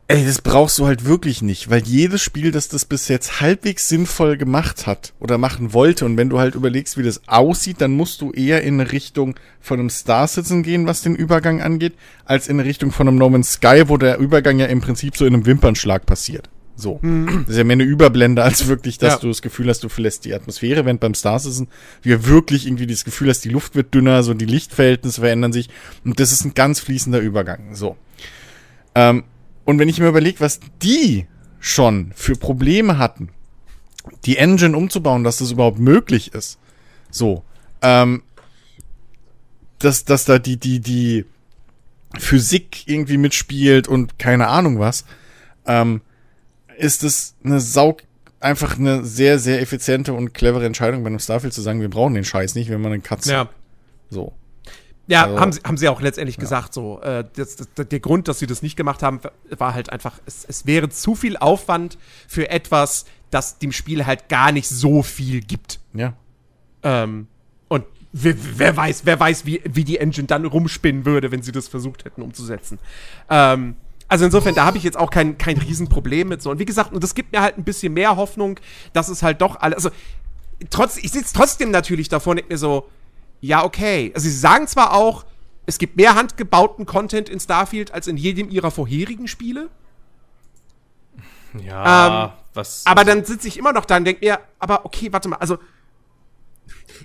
Ey, 0.09 0.25
das 0.25 0.41
brauchst 0.41 0.79
du 0.79 0.87
halt 0.87 1.05
wirklich 1.05 1.43
nicht, 1.43 1.69
weil 1.69 1.83
jedes 1.83 2.23
Spiel, 2.23 2.53
das 2.53 2.69
das 2.69 2.85
bis 2.85 3.09
jetzt 3.09 3.41
halbwegs 3.41 3.89
sinnvoll 3.89 4.37
gemacht 4.37 4.87
hat 4.87 5.13
oder 5.19 5.37
machen 5.37 5.73
wollte, 5.73 6.05
und 6.05 6.17
wenn 6.17 6.31
du 6.31 6.39
halt 6.39 6.55
überlegst, 6.55 6.97
wie 6.97 7.03
das 7.03 7.23
aussieht, 7.27 7.81
dann 7.81 7.91
musst 7.91 8.21
du 8.21 8.31
eher 8.31 8.63
in 8.63 8.81
eine 8.81 8.93
Richtung 8.93 9.35
von 9.61 9.81
einem 9.81 9.91
Star 9.91 10.29
Citizen 10.29 10.63
gehen, 10.63 10.87
was 10.87 11.03
den 11.03 11.17
Übergang 11.17 11.61
angeht, 11.61 11.95
als 12.25 12.47
in 12.47 12.61
eine 12.61 12.69
Richtung 12.69 12.93
von 12.93 13.09
einem 13.09 13.19
No 13.19 13.29
Man's 13.29 13.55
Sky, 13.55 13.85
wo 13.89 13.97
der 13.97 14.19
Übergang 14.19 14.61
ja 14.61 14.67
im 14.67 14.81
Prinzip 14.81 15.17
so 15.17 15.27
in 15.27 15.35
einem 15.35 15.45
Wimpernschlag 15.45 16.07
passiert. 16.07 16.51
So. 16.77 17.01
Mhm. 17.03 17.43
Das 17.47 17.55
ist 17.55 17.59
ja 17.59 17.65
mehr 17.65 17.75
eine 17.75 17.83
Überblende, 17.83 18.45
als 18.45 18.69
wirklich, 18.69 18.99
dass 18.99 19.15
ja. 19.15 19.19
du 19.19 19.27
das 19.27 19.43
Gefühl 19.43 19.69
hast, 19.69 19.83
du 19.83 19.89
verlässt 19.89 20.25
die 20.25 20.35
Atmosphäre, 20.35 20.85
während 20.85 21.01
beim 21.01 21.15
Star 21.15 21.41
Citizen 21.41 21.67
wir 22.03 22.29
wirklich 22.29 22.65
irgendwie 22.69 22.87
das 22.87 23.05
Gefühl 23.05 23.29
hast, 23.29 23.45
die 23.45 23.49
Luft 23.49 23.75
wird 23.75 23.93
dünner, 23.93 24.23
so 24.23 24.35
die 24.35 24.45
Lichtverhältnisse 24.45 25.23
verändern 25.23 25.53
sich 25.53 25.69
und 26.05 26.21
das 26.21 26.31
ist 26.31 26.45
ein 26.45 26.55
ganz 26.55 26.79
fließender 26.79 27.19
Übergang. 27.19 27.75
So. 27.75 27.97
Ähm, 28.95 29.25
und 29.67 29.79
wenn 29.79 29.89
ich 29.89 29.99
mir 30.01 30.09
überlege, 30.09 30.41
was 30.41 30.61
die 30.83 31.27
schon 31.61 32.12
für 32.14 32.37
Probleme 32.37 32.97
hatten, 32.97 33.29
die 34.25 34.39
Engine 34.39 34.77
umzubauen, 34.77 35.25
dass 35.25 35.39
das 35.39 35.51
überhaupt 35.51 35.79
möglich 35.79 36.33
ist. 36.33 36.59
So. 37.11 37.43
Ähm, 37.83 38.23
dass, 39.81 40.05
dass 40.05 40.25
da 40.25 40.39
die, 40.39 40.57
die, 40.57 40.81
die 40.81 41.27
Physik 42.19 42.87
irgendwie 42.87 43.19
mitspielt 43.19 43.89
und 43.89 44.19
keine 44.19 44.47
Ahnung 44.47 44.79
was, 44.79 45.05
ähm, 45.67 46.01
ist 46.79 47.03
es 47.03 47.35
eine 47.45 47.61
Saug, 47.61 48.03
einfach 48.39 48.79
eine 48.79 49.05
sehr, 49.05 49.39
sehr 49.39 49.61
effiziente 49.61 50.12
und 50.12 50.33
clevere 50.33 50.64
Entscheidung 50.64 51.03
bei 51.03 51.09
einem 51.09 51.19
Starfield 51.19 51.53
zu 51.53 51.62
sagen, 51.62 51.81
wir 51.81 51.91
brauchen 51.91 52.14
den 52.14 52.25
Scheiß 52.25 52.55
nicht, 52.55 52.71
wenn 52.71 52.81
man 52.81 52.93
einen 52.93 53.03
Katze. 53.03 53.33
Ja. 53.33 53.49
So. 54.11 54.33
Ja, 55.09 55.25
also, 55.25 55.41
haben, 55.41 55.53
sie, 55.53 55.61
haben 55.65 55.77
sie 55.77 55.89
auch 55.89 56.01
letztendlich 56.01 56.37
ja. 56.37 56.41
gesagt 56.41 56.75
so. 56.75 57.01
Äh, 57.01 57.25
das, 57.35 57.57
das, 57.57 57.89
der 57.89 58.01
Grund, 58.01 58.29
dass 58.29 58.39
sie 58.39 58.47
das 58.47 58.63
nicht 58.63 58.77
gemacht 58.77 59.03
haben, 59.03 59.21
war 59.57 59.75
halt 59.75 59.91
einfach, 59.91 60.19
es, 60.27 60.45
es 60.45 60.67
wäre 60.67 60.89
zu 60.89 61.15
viel 61.15 61.37
Aufwand 61.37 61.97
für 62.27 62.51
etwas, 62.51 63.07
das 63.31 63.59
dem 63.59 63.73
Spiel 63.73 64.07
halt 64.07 64.29
gar 64.29 64.53
nicht 64.53 64.69
so 64.69 65.03
viel 65.03 65.41
gibt. 65.41 65.81
Ja. 65.95 66.15
Ähm, 66.83 67.29
und 67.69 67.85
wer, 68.13 68.35
wer, 68.57 68.77
weiß, 68.77 69.03
wer 69.05 69.19
weiß, 69.19 69.47
wie, 69.47 69.61
wie 69.65 69.85
die 69.85 69.99
Engine 69.99 70.27
dann 70.27 70.45
rumspinnen 70.45 71.05
würde, 71.05 71.31
wenn 71.31 71.43
sie 71.43 71.53
das 71.53 71.69
versucht 71.69 72.05
hätten 72.05 72.23
umzusetzen. 72.23 72.79
Ähm, 73.31 73.77
also 74.09 74.25
insofern, 74.25 74.55
da 74.55 74.65
habe 74.65 74.79
ich 74.79 74.85
jetzt 74.85 74.97
auch 74.97 75.11
kein, 75.11 75.37
kein 75.37 75.59
Riesenproblem 75.59 76.29
mit 76.29 76.43
so. 76.43 76.51
Und 76.51 76.59
wie 76.59 76.65
gesagt, 76.65 76.93
und 76.93 77.03
das 77.03 77.15
gibt 77.15 77.33
mir 77.33 77.43
halt 77.43 77.59
ein 77.59 77.65
bisschen 77.65 77.93
mehr 77.93 78.17
Hoffnung, 78.17 78.59
dass 78.93 79.09
es 79.09 79.23
halt 79.23 79.41
doch 79.41 79.61
alles. 79.61 79.77
Also, 79.77 79.91
trotz, 80.71 80.97
ich 80.97 81.11
sitze 81.11 81.35
trotzdem 81.35 81.71
natürlich 81.71 82.09
davor 82.09 82.33
und 82.33 82.37
denke 82.37 82.53
mir 82.53 82.59
so, 82.59 82.89
ja, 83.41 83.64
okay. 83.64 84.12
Also 84.14 84.28
sie 84.28 84.37
sagen 84.37 84.66
zwar 84.66 84.93
auch, 84.93 85.24
es 85.66 85.78
gibt 85.78 85.97
mehr 85.97 86.14
handgebauten 86.14 86.87
Content 86.87 87.28
in 87.28 87.41
Starfield 87.41 87.93
als 87.93 88.07
in 88.07 88.16
jedem 88.16 88.51
ihrer 88.51 88.70
vorherigen 88.70 89.28
Spiele. 89.28 89.68
Ja, 91.64 92.26
ähm, 92.26 92.32
was. 92.55 92.84
Aber 92.87 93.05
dann 93.05 93.24
sitze 93.24 93.49
ich 93.49 93.57
immer 93.57 93.72
noch 93.72 93.84
da 93.84 93.97
und 93.97 94.05
denke 94.05 94.24
mir, 94.24 94.41
aber 94.59 94.84
okay, 94.84 95.12
warte 95.12 95.28
mal, 95.28 95.37
also 95.37 95.59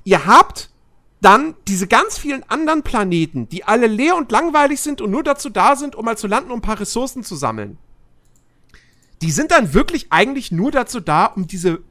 ihr 0.04 0.26
habt 0.26 0.70
dann 1.22 1.56
diese 1.68 1.88
ganz 1.88 2.18
vielen 2.18 2.44
anderen 2.50 2.82
Planeten, 2.82 3.48
die 3.50 3.64
alle 3.64 3.88
leer 3.88 4.16
und 4.16 4.32
langweilig 4.32 4.82
sind 4.82 5.02
und 5.02 5.12
nur 5.12 5.24
dazu 5.24 5.50
da 5.50 5.76
sind, 5.76 5.96
um 5.96 6.06
mal 6.06 6.18
zu 6.18 6.28
landen, 6.28 6.52
um 6.52 6.60
ein 6.60 6.64
paar 6.64 6.80
Ressourcen 6.80 7.24
zu 7.24 7.36
sammeln. 7.36 7.78
Die 9.22 9.32
sind 9.32 9.52
dann 9.52 9.74
wirklich 9.74 10.08
eigentlich 10.10 10.52
nur 10.52 10.72
dazu 10.72 11.00
da, 11.00 11.26
um 11.26 11.46
diese 11.46 11.82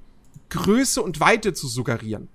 Größe 0.49 1.01
und 1.01 1.21
Weite 1.21 1.55
zu 1.55 1.69
suggerieren. 1.69 2.29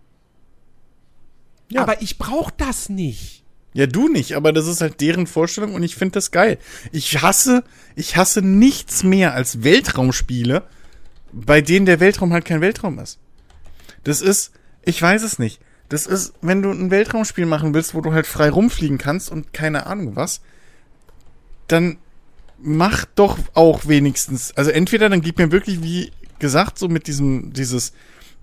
Ja. 1.70 1.82
Aber 1.82 2.02
ich 2.02 2.18
brauche 2.18 2.54
das 2.58 2.90
nicht. 2.90 3.44
Ja, 3.74 3.88
du 3.88 4.08
nicht, 4.08 4.34
aber 4.36 4.54
das 4.54 4.68
ist 4.68 4.80
halt 4.80 5.02
deren 5.02 5.28
Vorstellung 5.28 5.74
und 5.74 5.84
ich 5.84 5.96
finde 5.96 6.14
das 6.14 6.32
geil. 6.32 6.58
Ich 6.94 7.22
hasse, 7.22 7.64
ich 7.98 8.16
hasse 8.16 8.42
nichts 8.42 9.04
mehr 9.04 9.34
als 9.34 9.64
Weltraumspiele, 9.64 10.64
bei 11.34 11.60
denen 11.60 11.86
der 11.86 12.00
Weltraum 12.00 12.32
halt 12.32 12.46
kein 12.46 12.62
Weltraum 12.62 13.00
ist. 13.00 13.20
Das 14.06 14.22
ist, 14.22 14.54
ich 14.86 15.02
weiß 15.02 15.24
es 15.24 15.40
nicht. 15.40 15.60
Das 15.90 16.08
ist, 16.08 16.34
wenn 16.42 16.62
du 16.62 16.72
ein 16.72 16.90
Weltraumspiel 16.90 17.46
machen 17.46 17.74
willst, 17.74 17.94
wo 17.94 18.00
du 18.00 18.14
halt 18.14 18.28
frei 18.28 18.50
rumfliegen 18.50 18.98
kannst 18.98 19.30
und 19.30 19.52
keine 19.52 19.86
Ahnung 19.88 20.16
was, 20.16 20.40
dann 21.68 21.98
mach 22.58 23.04
doch 23.16 23.38
auch 23.56 23.88
wenigstens, 23.88 24.54
also 24.56 24.72
entweder 24.72 25.10
dann 25.10 25.22
gib 25.22 25.38
mir 25.38 25.52
wirklich, 25.52 25.84
wie 25.84 26.12
gesagt, 26.40 26.80
so 26.80 26.88
mit 26.88 27.08
diesem, 27.08 27.52
dieses, 27.52 27.92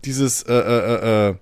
dieses, 0.04 0.42
äh, 0.42 0.52
äh, 0.52 0.94
äh, 0.94 1.28
äh 1.30 1.34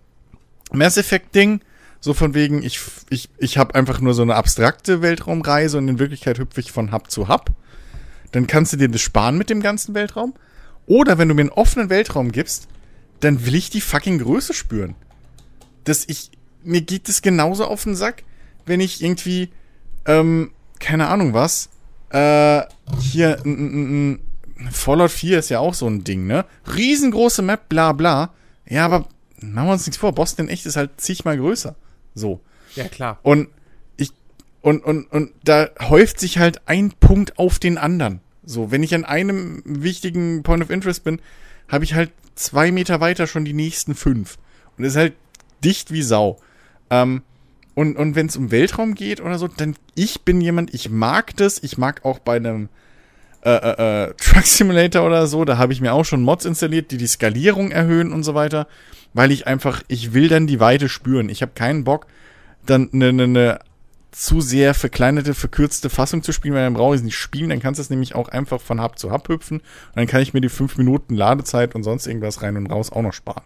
Mass 0.72 0.96
Effect 0.96 1.34
Ding, 1.34 1.60
so 2.00 2.14
von 2.14 2.34
wegen, 2.34 2.62
ich, 2.62 2.80
ich, 3.10 3.28
ich 3.38 3.58
habe 3.58 3.74
einfach 3.74 4.00
nur 4.00 4.14
so 4.14 4.22
eine 4.22 4.34
abstrakte 4.34 5.02
Weltraumreise 5.02 5.78
und 5.78 5.88
in 5.88 5.98
Wirklichkeit 5.98 6.38
hüpfe 6.38 6.60
ich 6.60 6.72
von 6.72 6.92
Hub 6.92 7.10
zu 7.10 7.28
Hub. 7.28 7.50
Dann 8.32 8.46
kannst 8.46 8.72
du 8.72 8.76
dir 8.78 8.88
das 8.88 9.00
sparen 9.00 9.36
mit 9.36 9.50
dem 9.50 9.60
ganzen 9.60 9.94
Weltraum. 9.94 10.34
Oder 10.86 11.18
wenn 11.18 11.28
du 11.28 11.34
mir 11.34 11.42
einen 11.42 11.50
offenen 11.50 11.90
Weltraum 11.90 12.32
gibst, 12.32 12.68
dann 13.20 13.44
will 13.44 13.54
ich 13.54 13.70
die 13.70 13.82
fucking 13.82 14.18
Größe 14.18 14.54
spüren. 14.54 14.94
Dass 15.84 16.04
ich, 16.08 16.30
mir 16.62 16.80
geht 16.80 17.08
es 17.08 17.22
genauso 17.22 17.66
auf 17.66 17.84
den 17.84 17.94
Sack, 17.94 18.24
wenn 18.64 18.80
ich 18.80 19.02
irgendwie, 19.02 19.50
ähm, 20.06 20.52
keine 20.78 21.08
Ahnung 21.08 21.34
was, 21.34 21.68
äh, 22.10 22.62
hier, 22.98 23.38
n, 23.44 24.20
Fallout 24.70 25.10
4 25.10 25.38
ist 25.38 25.48
ja 25.50 25.58
auch 25.58 25.74
so 25.74 25.86
ein 25.86 26.04
Ding, 26.04 26.26
ne? 26.26 26.44
Riesengroße 26.74 27.42
Map, 27.42 27.68
bla 27.68 27.92
bla. 27.92 28.32
Ja, 28.66 28.84
aber 28.84 29.06
machen 29.40 29.68
wir 29.68 29.72
uns 29.72 29.86
nichts 29.86 29.96
vor, 29.96 30.12
Boston 30.12 30.46
in 30.46 30.52
echt 30.52 30.66
ist 30.66 30.76
halt 30.76 31.00
zigmal 31.00 31.38
größer. 31.38 31.76
So. 32.14 32.40
Ja, 32.74 32.88
klar. 32.88 33.18
Und 33.22 33.48
ich, 33.96 34.12
und, 34.62 34.84
und, 34.84 35.10
und 35.12 35.32
da 35.44 35.68
häuft 35.80 36.20
sich 36.20 36.38
halt 36.38 36.62
ein 36.66 36.92
Punkt 36.92 37.38
auf 37.38 37.58
den 37.58 37.78
anderen. 37.78 38.20
So, 38.44 38.70
wenn 38.70 38.82
ich 38.82 38.94
an 38.94 39.04
einem 39.04 39.62
wichtigen 39.64 40.42
Point 40.42 40.62
of 40.62 40.70
Interest 40.70 41.04
bin, 41.04 41.20
habe 41.68 41.84
ich 41.84 41.94
halt 41.94 42.10
zwei 42.34 42.72
Meter 42.72 43.00
weiter 43.00 43.26
schon 43.26 43.44
die 43.44 43.52
nächsten 43.52 43.94
fünf. 43.94 44.38
Und 44.76 44.84
es 44.84 44.92
ist 44.92 44.98
halt 44.98 45.14
dicht 45.62 45.92
wie 45.92 46.02
Sau. 46.02 46.38
Ähm, 46.90 47.22
und 47.74 47.96
und 47.96 48.16
wenn 48.16 48.26
es 48.26 48.36
um 48.36 48.50
Weltraum 48.50 48.94
geht 48.94 49.20
oder 49.20 49.38
so, 49.38 49.46
dann 49.46 49.76
ich 49.94 50.22
bin 50.22 50.40
jemand, 50.40 50.74
ich 50.74 50.90
mag 50.90 51.36
das. 51.36 51.62
Ich 51.62 51.78
mag 51.78 52.04
auch 52.04 52.18
bei 52.18 52.36
einem 52.36 52.68
äh, 53.42 53.50
äh, 53.52 54.02
äh, 54.04 54.14
Truck 54.18 54.44
Simulator 54.44 55.06
oder 55.06 55.26
so, 55.26 55.46
da 55.46 55.56
habe 55.56 55.72
ich 55.72 55.80
mir 55.80 55.94
auch 55.94 56.04
schon 56.04 56.22
Mods 56.22 56.44
installiert, 56.44 56.90
die 56.90 56.98
die 56.98 57.06
Skalierung 57.06 57.70
erhöhen 57.70 58.12
und 58.12 58.22
so 58.22 58.34
weiter, 58.34 58.66
weil 59.14 59.32
ich 59.32 59.46
einfach, 59.46 59.82
ich 59.88 60.12
will 60.12 60.28
dann 60.28 60.46
die 60.46 60.60
Weite 60.60 60.88
spüren. 60.88 61.28
Ich 61.28 61.42
habe 61.42 61.52
keinen 61.54 61.84
Bock, 61.84 62.06
dann 62.66 62.90
eine 62.92 63.12
ne, 63.12 63.28
ne 63.28 63.58
zu 64.12 64.40
sehr 64.40 64.74
verkleinerte, 64.74 65.34
verkürzte 65.34 65.88
Fassung 65.88 66.22
zu 66.22 66.32
spielen, 66.32 66.54
weil 66.54 66.64
dann 66.64 66.74
brauche 66.74 66.94
ich 66.94 67.00
es 67.00 67.04
nicht 67.04 67.16
spielen, 67.16 67.50
dann 67.50 67.60
kannst 67.60 67.78
du 67.78 67.82
es 67.82 67.90
nämlich 67.90 68.14
auch 68.14 68.28
einfach 68.28 68.60
von 68.60 68.82
Hub 68.82 68.98
zu 68.98 69.12
Hub 69.12 69.28
hüpfen 69.28 69.58
und 69.58 69.96
dann 69.96 70.08
kann 70.08 70.20
ich 70.20 70.34
mir 70.34 70.40
die 70.40 70.48
fünf 70.48 70.76
Minuten 70.78 71.14
Ladezeit 71.14 71.74
und 71.74 71.84
sonst 71.84 72.06
irgendwas 72.06 72.42
rein 72.42 72.56
und 72.56 72.66
raus 72.66 72.90
auch 72.90 73.02
noch 73.02 73.12
sparen. 73.12 73.44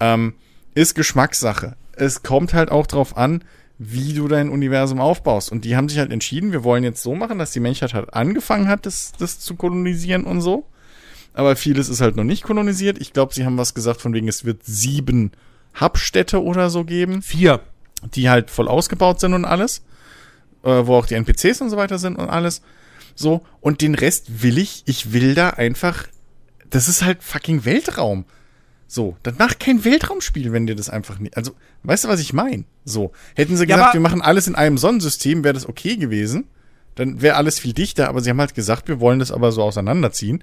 Ähm, 0.00 0.34
ist 0.74 0.94
Geschmackssache. 0.94 1.76
Es 1.92 2.22
kommt 2.22 2.52
halt 2.52 2.70
auch 2.70 2.86
drauf 2.86 3.16
an, 3.16 3.42
wie 3.78 4.12
du 4.12 4.28
dein 4.28 4.50
Universum 4.50 5.00
aufbaust. 5.00 5.50
Und 5.52 5.64
die 5.64 5.76
haben 5.76 5.88
sich 5.88 5.98
halt 5.98 6.12
entschieden, 6.12 6.52
wir 6.52 6.64
wollen 6.64 6.84
jetzt 6.84 7.02
so 7.02 7.14
machen, 7.14 7.38
dass 7.38 7.52
die 7.52 7.60
Menschheit 7.60 7.94
halt 7.94 8.12
angefangen 8.14 8.68
hat, 8.68 8.86
das, 8.86 9.12
das 9.18 9.40
zu 9.40 9.54
kolonisieren 9.56 10.24
und 10.24 10.40
so. 10.40 10.66
Aber 11.36 11.54
vieles 11.54 11.88
ist 11.88 12.00
halt 12.00 12.16
noch 12.16 12.24
nicht 12.24 12.42
kolonisiert. 12.42 12.98
Ich 12.98 13.12
glaube, 13.12 13.34
sie 13.34 13.44
haben 13.44 13.58
was 13.58 13.74
gesagt 13.74 14.00
von 14.00 14.12
wegen, 14.14 14.26
es 14.26 14.44
wird 14.44 14.64
sieben 14.64 15.32
Hubstädte 15.80 16.42
oder 16.42 16.70
so 16.70 16.82
geben. 16.84 17.20
Vier. 17.22 17.60
Die 18.14 18.28
halt 18.30 18.50
voll 18.50 18.68
ausgebaut 18.68 19.20
sind 19.20 19.34
und 19.34 19.44
alles. 19.44 19.82
Äh, 20.64 20.86
wo 20.86 20.94
auch 20.96 21.06
die 21.06 21.14
NPCs 21.14 21.60
und 21.60 21.70
so 21.70 21.76
weiter 21.76 21.98
sind 21.98 22.16
und 22.16 22.28
alles. 22.30 22.62
So. 23.14 23.42
Und 23.60 23.82
den 23.82 23.94
Rest 23.94 24.42
will 24.42 24.58
ich, 24.58 24.82
ich 24.86 25.12
will 25.12 25.34
da 25.34 25.50
einfach, 25.50 26.06
das 26.70 26.88
ist 26.88 27.04
halt 27.04 27.22
fucking 27.22 27.64
Weltraum. 27.64 28.24
So, 28.88 29.16
dann 29.22 29.34
mach 29.38 29.58
kein 29.58 29.84
Weltraumspiel, 29.84 30.52
wenn 30.52 30.66
dir 30.66 30.76
das 30.76 30.88
einfach 30.88 31.18
nicht. 31.18 31.36
Also, 31.36 31.52
weißt 31.82 32.04
du, 32.04 32.08
was 32.08 32.20
ich 32.20 32.32
meine? 32.32 32.64
So, 32.84 33.12
hätten 33.34 33.56
sie 33.56 33.64
Ja, 33.64 33.76
gesagt, 33.76 33.82
aber- 33.88 33.92
wir 33.94 34.00
machen 34.00 34.22
alles 34.22 34.46
in 34.46 34.54
einem 34.54 34.78
Sonnensystem, 34.78 35.44
wäre 35.44 35.54
das 35.54 35.68
okay 35.68 35.96
gewesen. 35.96 36.44
Dann 36.94 37.20
wäre 37.20 37.36
alles 37.36 37.58
viel 37.58 37.72
dichter, 37.74 38.08
aber 38.08 38.20
sie 38.22 38.30
haben 38.30 38.40
halt 38.40 38.54
gesagt, 38.54 38.88
wir 38.88 39.00
wollen 39.00 39.18
das 39.18 39.32
aber 39.32 39.52
so 39.52 39.62
auseinanderziehen. 39.62 40.42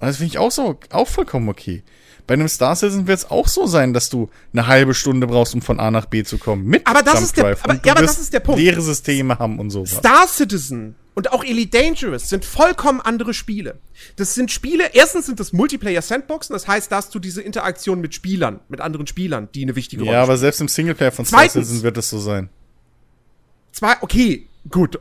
Und 0.00 0.06
das 0.06 0.16
finde 0.18 0.28
ich 0.32 0.38
auch 0.38 0.50
so, 0.52 0.78
auch 0.90 1.08
vollkommen 1.08 1.48
okay. 1.48 1.82
Bei 2.26 2.34
einem 2.34 2.48
Star 2.48 2.76
Citizen 2.76 3.06
wird 3.06 3.18
es 3.20 3.30
auch 3.30 3.48
so 3.48 3.66
sein, 3.66 3.94
dass 3.94 4.10
du 4.10 4.28
eine 4.52 4.66
halbe 4.66 4.92
Stunde 4.94 5.26
brauchst, 5.26 5.54
um 5.54 5.62
von 5.62 5.80
A 5.80 5.90
nach 5.90 6.04
B 6.06 6.22
zu 6.24 6.36
kommen. 6.36 6.66
Mit 6.66 6.86
Aber 6.86 7.02
das 7.02 7.14
Jump 7.14 7.24
ist 7.24 7.36
der- 7.36 7.44
Drive. 7.44 7.64
aber- 7.64 7.80
ja, 7.84 7.92
aber 7.92 8.02
das 8.02 8.18
ist 8.18 8.32
der 8.34 8.40
Punkt. 8.40 8.60
Leere 8.60 8.82
Systeme 8.82 9.38
haben 9.38 9.58
und 9.58 9.70
sowas. 9.70 9.92
Star 9.96 10.28
Citizen 10.28 10.94
und 11.14 11.32
auch 11.32 11.42
Elite 11.42 11.76
Dangerous 11.82 12.28
sind 12.28 12.44
vollkommen 12.44 13.00
andere 13.00 13.32
Spiele. 13.32 13.78
Das 14.16 14.34
sind 14.34 14.50
Spiele, 14.52 14.90
erstens 14.92 15.24
sind 15.26 15.40
das 15.40 15.52
Multiplayer-Sandboxen, 15.54 16.52
das 16.52 16.68
heißt, 16.68 16.92
da 16.92 16.96
hast 16.96 17.14
du 17.14 17.18
diese 17.18 17.40
Interaktion 17.40 18.00
mit 18.02 18.14
Spielern, 18.14 18.60
mit 18.68 18.80
anderen 18.82 19.06
Spielern, 19.06 19.48
die 19.54 19.62
eine 19.62 19.74
wichtige 19.74 20.02
Rolle 20.02 20.12
ja, 20.12 20.18
aber 20.22 20.32
spielen. 20.34 20.40
selbst 20.40 20.60
im 20.60 20.68
Singleplayer 20.68 21.10
von 21.12 21.24
Star 21.24 21.40
Zweitens. 21.40 21.66
Citizen 21.68 21.82
wird 21.82 21.96
es 21.96 22.10
so 22.10 22.20
sein. 22.20 22.50
Zwei, 23.72 23.94
okay, 24.02 24.46
gut. 24.70 25.00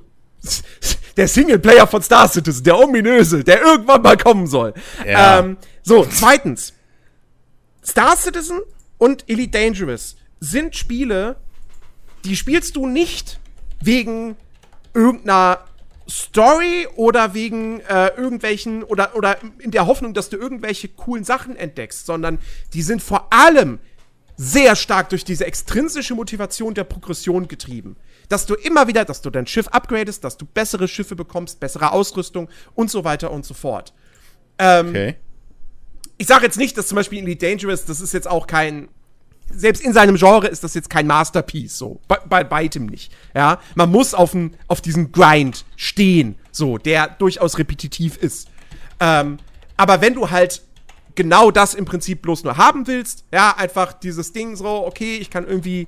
Der 1.18 1.28
Singleplayer 1.28 1.88
von 1.88 2.04
Star 2.04 2.28
Citizen, 2.28 2.64
der 2.64 2.78
ominöse, 2.78 3.44
der 3.44 3.62
irgendwann 3.62 4.04
mal 4.04 4.18
kommen 4.18 4.46
soll. 4.46 4.74
Ja. 5.06 5.40
Ähm, 5.40 5.58
so, 5.82 6.06
zweitens. 6.06 6.74
Star 7.84 8.16
Citizen 8.16 8.60
und 8.98 9.28
Elite 9.28 9.58
Dangerous 9.58 10.16
sind 10.40 10.76
Spiele, 10.76 11.38
die 12.26 12.36
spielst 12.36 12.76
du 12.76 12.86
nicht 12.86 13.40
wegen 13.82 14.36
irgendeiner 14.94 15.60
Story 16.10 16.88
oder 16.96 17.34
wegen 17.34 17.82
äh, 17.82 18.08
irgendwelchen 18.16 18.84
oder 18.84 19.16
oder 19.16 19.38
in 19.60 19.72
der 19.72 19.88
Hoffnung, 19.88 20.14
dass 20.14 20.30
du 20.30 20.38
irgendwelche 20.38 20.88
coolen 20.88 21.24
Sachen 21.24 21.56
entdeckst, 21.56 22.06
sondern 22.06 22.40
die 22.74 22.82
sind 22.82 23.02
vor 23.02 23.32
allem 23.32 23.80
sehr 24.38 24.76
stark 24.76 25.10
durch 25.10 25.26
diese 25.26 25.46
extrinsische 25.46 26.16
Motivation 26.16 26.74
der 26.74 26.84
Progression 26.84 27.48
getrieben. 27.48 27.98
Dass 28.30 28.46
du 28.46 28.56
immer 28.56 28.88
wieder, 28.88 29.06
dass 29.06 29.22
du 29.22 29.30
dein 29.30 29.48
Schiff 29.48 29.68
upgradest, 29.70 30.24
dass 30.24 30.38
du 30.38 30.46
bessere 30.46 30.88
Schiffe 30.88 31.16
bekommst, 31.16 31.60
bessere 31.60 31.92
Ausrüstung 31.92 32.50
und 32.76 32.92
so 32.92 33.04
weiter 33.04 33.32
und 33.32 33.46
so 33.46 33.54
fort. 33.54 33.94
Ähm, 34.60 34.90
Okay. 34.90 35.16
ich 36.18 36.28
sage 36.28 36.46
jetzt 36.46 36.58
nicht, 36.58 36.78
dass 36.78 36.88
zum 36.88 36.96
Beispiel 36.96 37.20
Elite 37.20 37.46
Dangerous, 37.46 37.86
das 37.86 38.02
ist 38.02 38.14
jetzt 38.14 38.28
auch 38.28 38.48
kein, 38.48 38.90
selbst 39.50 39.82
in 39.82 39.94
seinem 39.94 40.18
Genre 40.18 40.48
ist 40.48 40.64
das 40.64 40.74
jetzt 40.74 40.90
kein 40.90 41.08
Masterpiece, 41.08 41.78
so, 41.78 42.02
bei, 42.08 42.18
bei 42.28 42.50
weitem 42.52 42.86
nicht, 42.88 43.14
ja. 43.36 43.60
Man 43.76 43.92
muss 43.92 44.14
auf, 44.14 44.34
n, 44.34 44.56
auf 44.68 44.82
diesen 44.82 45.12
Grind 45.14 45.64
stehen, 45.78 46.36
so, 46.52 46.78
der 46.78 47.08
durchaus 47.08 47.58
repetitiv 47.58 48.18
ist. 48.18 48.50
Ähm, 49.00 49.38
aber 49.78 50.02
wenn 50.02 50.16
du 50.16 50.32
halt 50.32 50.64
genau 51.16 51.50
das 51.52 51.76
im 51.76 51.86
Prinzip 51.86 52.24
bloß 52.24 52.44
nur 52.44 52.58
haben 52.58 52.88
willst, 52.88 53.24
ja, 53.32 53.56
einfach 53.56 53.94
dieses 53.94 54.34
Ding 54.34 54.56
so, 54.56 54.86
okay, 54.86 55.18
ich 55.18 55.30
kann 55.30 55.48
irgendwie 55.48 55.88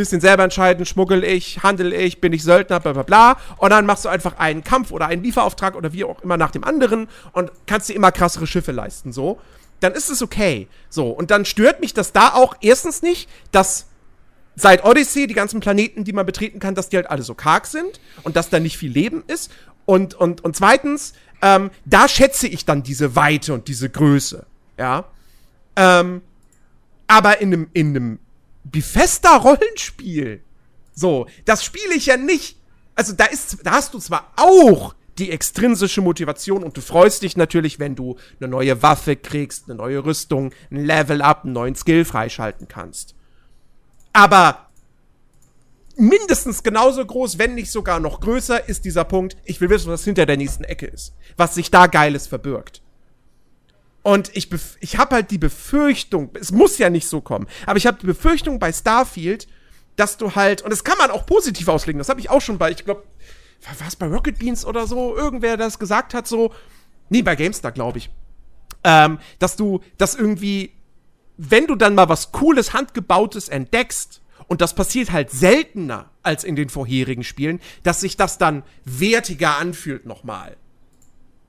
bisschen 0.00 0.20
selber 0.20 0.44
entscheiden, 0.44 0.86
schmuggel 0.86 1.24
ich, 1.24 1.62
handel 1.62 1.92
ich, 1.92 2.20
bin 2.20 2.32
ich 2.32 2.42
Söldner, 2.42 2.80
bla 2.80 2.92
bla 2.92 3.02
bla. 3.02 3.36
Und 3.58 3.70
dann 3.70 3.86
machst 3.86 4.04
du 4.04 4.08
einfach 4.08 4.38
einen 4.38 4.64
Kampf 4.64 4.90
oder 4.90 5.06
einen 5.06 5.22
Lieferauftrag 5.22 5.76
oder 5.76 5.92
wie 5.92 6.04
auch 6.04 6.22
immer 6.22 6.36
nach 6.36 6.50
dem 6.50 6.64
anderen 6.64 7.08
und 7.32 7.50
kannst 7.66 7.88
dir 7.88 7.94
immer 7.94 8.12
krassere 8.12 8.46
Schiffe 8.46 8.72
leisten, 8.72 9.12
so. 9.12 9.38
Dann 9.80 9.92
ist 9.92 10.10
es 10.10 10.22
okay. 10.22 10.68
So, 10.90 11.08
und 11.08 11.30
dann 11.30 11.44
stört 11.44 11.80
mich 11.80 11.94
das 11.94 12.12
da 12.12 12.34
auch 12.34 12.54
erstens 12.60 13.00
nicht, 13.00 13.30
dass 13.50 13.86
seit 14.54 14.84
Odyssey 14.84 15.26
die 15.26 15.34
ganzen 15.34 15.60
Planeten, 15.60 16.04
die 16.04 16.12
man 16.12 16.26
betreten 16.26 16.58
kann, 16.58 16.74
dass 16.74 16.90
die 16.90 16.96
halt 16.96 17.08
alle 17.08 17.22
so 17.22 17.34
karg 17.34 17.66
sind 17.66 18.00
und 18.22 18.36
dass 18.36 18.50
da 18.50 18.60
nicht 18.60 18.76
viel 18.76 18.92
Leben 18.92 19.22
ist. 19.26 19.50
Und, 19.86 20.14
und, 20.14 20.44
und 20.44 20.54
zweitens, 20.54 21.14
ähm, 21.40 21.70
da 21.86 22.08
schätze 22.08 22.46
ich 22.46 22.64
dann 22.64 22.82
diese 22.82 23.16
Weite 23.16 23.54
und 23.54 23.68
diese 23.68 23.88
Größe. 23.88 24.44
Ja. 24.76 25.04
Ähm, 25.76 26.20
aber 27.06 27.40
in 27.40 27.52
einem, 27.52 27.70
in 27.72 27.96
einem 27.96 28.18
Bethesda-Rollenspiel, 28.64 30.42
so, 30.92 31.26
das 31.44 31.64
spiele 31.64 31.94
ich 31.94 32.06
ja 32.06 32.16
nicht. 32.16 32.58
Also 32.94 33.14
da 33.14 33.24
ist, 33.24 33.58
da 33.64 33.72
hast 33.72 33.94
du 33.94 33.98
zwar 33.98 34.32
auch 34.36 34.94
die 35.18 35.30
extrinsische 35.30 36.00
Motivation 36.00 36.64
und 36.64 36.76
du 36.76 36.80
freust 36.80 37.22
dich 37.22 37.36
natürlich, 37.36 37.78
wenn 37.78 37.94
du 37.94 38.16
eine 38.40 38.48
neue 38.48 38.82
Waffe 38.82 39.16
kriegst, 39.16 39.68
eine 39.68 39.76
neue 39.76 40.04
Rüstung, 40.04 40.52
ein 40.70 40.84
Level-Up, 40.84 41.44
einen 41.44 41.52
neuen 41.52 41.74
Skill 41.74 42.04
freischalten 42.04 42.68
kannst. 42.68 43.14
Aber 44.12 44.70
mindestens 45.96 46.62
genauso 46.62 47.04
groß, 47.04 47.38
wenn 47.38 47.54
nicht 47.54 47.70
sogar 47.70 48.00
noch 48.00 48.20
größer, 48.20 48.68
ist 48.68 48.84
dieser 48.84 49.04
Punkt, 49.04 49.36
ich 49.44 49.60
will 49.60 49.70
wissen, 49.70 49.90
was 49.90 50.04
hinter 50.04 50.26
der 50.26 50.36
nächsten 50.36 50.64
Ecke 50.64 50.86
ist. 50.86 51.14
Was 51.36 51.54
sich 51.54 51.70
da 51.70 51.86
Geiles 51.86 52.26
verbirgt. 52.26 52.82
Und 54.02 54.34
ich, 54.34 54.48
ich 54.80 54.96
habe 54.96 55.16
halt 55.16 55.30
die 55.30 55.38
Befürchtung, 55.38 56.30
es 56.40 56.52
muss 56.52 56.78
ja 56.78 56.88
nicht 56.88 57.06
so 57.06 57.20
kommen, 57.20 57.46
aber 57.66 57.76
ich 57.76 57.86
habe 57.86 57.98
die 58.00 58.06
Befürchtung 58.06 58.58
bei 58.58 58.72
Starfield, 58.72 59.46
dass 59.96 60.16
du 60.16 60.34
halt, 60.34 60.62
und 60.62 60.70
das 60.70 60.84
kann 60.84 60.96
man 60.96 61.10
auch 61.10 61.26
positiv 61.26 61.68
auslegen, 61.68 61.98
das 61.98 62.08
habe 62.08 62.20
ich 62.20 62.30
auch 62.30 62.40
schon 62.40 62.56
bei, 62.56 62.70
ich 62.70 62.84
glaube, 62.84 63.04
war 63.78 63.86
es 63.86 63.96
bei 63.96 64.06
Rocket 64.06 64.38
Beans 64.38 64.64
oder 64.64 64.86
so, 64.86 65.14
irgendwer 65.14 65.58
das 65.58 65.78
gesagt 65.78 66.14
hat, 66.14 66.26
so, 66.26 66.54
nee, 67.10 67.20
bei 67.20 67.36
GameStar, 67.36 67.72
glaube 67.72 67.98
ich, 67.98 68.10
ähm, 68.84 69.18
dass 69.38 69.56
du 69.56 69.80
das 69.98 70.14
irgendwie, 70.14 70.72
wenn 71.36 71.66
du 71.66 71.74
dann 71.74 71.94
mal 71.94 72.08
was 72.08 72.32
Cooles, 72.32 72.72
Handgebautes 72.72 73.48
entdeckst, 73.50 74.20
und 74.50 74.60
das 74.60 74.74
passiert 74.74 75.12
halt 75.12 75.30
seltener 75.30 76.10
als 76.24 76.42
in 76.42 76.56
den 76.56 76.70
vorherigen 76.70 77.22
Spielen, 77.22 77.60
dass 77.84 78.00
sich 78.00 78.16
das 78.16 78.36
dann 78.36 78.64
wertiger 78.84 79.58
anfühlt 79.58 80.06
nochmal. 80.06 80.56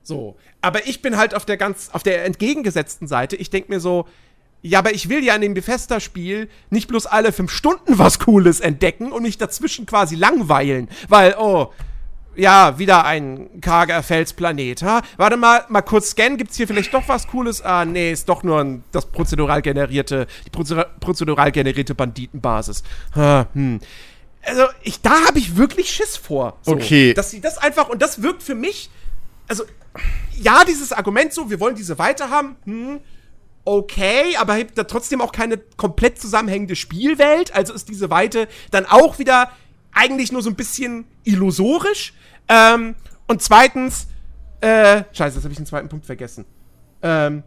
So. 0.02 0.36
Aber 0.60 0.86
ich 0.86 1.02
bin 1.02 1.16
halt 1.16 1.34
auf 1.34 1.44
der 1.44 1.56
ganz, 1.56 1.90
auf 1.92 2.02
der 2.02 2.24
entgegengesetzten 2.24 3.08
Seite. 3.08 3.36
Ich 3.36 3.50
denke 3.50 3.72
mir 3.72 3.80
so, 3.80 4.06
ja, 4.62 4.78
aber 4.78 4.94
ich 4.94 5.08
will 5.08 5.24
ja 5.24 5.34
in 5.34 5.40
dem 5.40 5.54
Bethesda-Spiel 5.54 6.48
nicht 6.70 6.86
bloß 6.86 7.06
alle 7.06 7.32
fünf 7.32 7.50
Stunden 7.50 7.98
was 7.98 8.20
Cooles 8.20 8.60
entdecken 8.60 9.10
und 9.10 9.22
mich 9.22 9.36
dazwischen 9.36 9.86
quasi 9.86 10.14
langweilen. 10.14 10.88
Weil, 11.08 11.34
oh, 11.36 11.72
ja, 12.36 12.78
wieder 12.78 13.04
ein 13.04 13.60
karger 13.60 14.02
Felsplanet, 14.02 14.82
ha? 14.82 15.02
Warte 15.16 15.36
mal, 15.36 15.64
mal 15.68 15.82
kurz 15.82 16.10
scannen, 16.10 16.38
gibt's 16.38 16.56
hier 16.56 16.66
vielleicht 16.66 16.94
doch 16.94 17.06
was 17.08 17.26
Cooles? 17.26 17.60
Ah, 17.60 17.84
nee, 17.84 18.12
ist 18.12 18.28
doch 18.28 18.42
nur 18.42 18.60
ein, 18.60 18.84
das 18.92 19.06
prozedural 19.06 19.62
generierte, 19.62 20.26
die 20.46 20.50
prozedural 20.50 21.52
generierte 21.52 21.94
Banditenbasis. 21.94 22.84
Ha, 23.16 23.48
hm. 23.52 23.80
Also, 24.44 24.64
ich, 24.82 25.00
da 25.02 25.26
habe 25.26 25.38
ich 25.38 25.56
wirklich 25.56 25.90
Schiss 25.90 26.16
vor. 26.16 26.58
So, 26.62 26.72
okay. 26.72 27.14
Dass 27.14 27.30
sie 27.30 27.40
das 27.40 27.58
einfach, 27.58 27.88
und 27.88 28.00
das 28.00 28.22
wirkt 28.22 28.42
für 28.42 28.54
mich, 28.54 28.90
also, 29.48 29.64
ja, 30.36 30.64
dieses 30.64 30.92
Argument 30.92 31.32
so, 31.32 31.50
wir 31.50 31.60
wollen 31.60 31.74
diese 31.74 31.98
weiter 31.98 32.30
haben, 32.30 32.56
hm, 32.64 33.00
okay, 33.64 34.36
aber 34.38 34.54
hebt 34.54 34.76
da 34.76 34.84
trotzdem 34.84 35.20
auch 35.20 35.32
keine 35.32 35.58
komplett 35.76 36.20
zusammenhängende 36.20 36.76
Spielwelt, 36.76 37.54
also 37.54 37.72
ist 37.72 37.88
diese 37.88 38.10
Weite 38.10 38.48
dann 38.70 38.86
auch 38.86 39.18
wieder 39.18 39.50
eigentlich 39.92 40.32
nur 40.32 40.42
so 40.42 40.50
ein 40.50 40.56
bisschen 40.56 41.04
illusorisch. 41.24 42.14
Ähm, 42.48 42.94
und 43.28 43.42
zweitens, 43.42 44.08
äh, 44.60 45.04
scheiße, 45.12 45.36
jetzt 45.36 45.44
habe 45.44 45.52
ich 45.52 45.58
den 45.58 45.66
zweiten 45.66 45.88
Punkt 45.88 46.06
vergessen. 46.06 46.44
Ähm, 47.02 47.42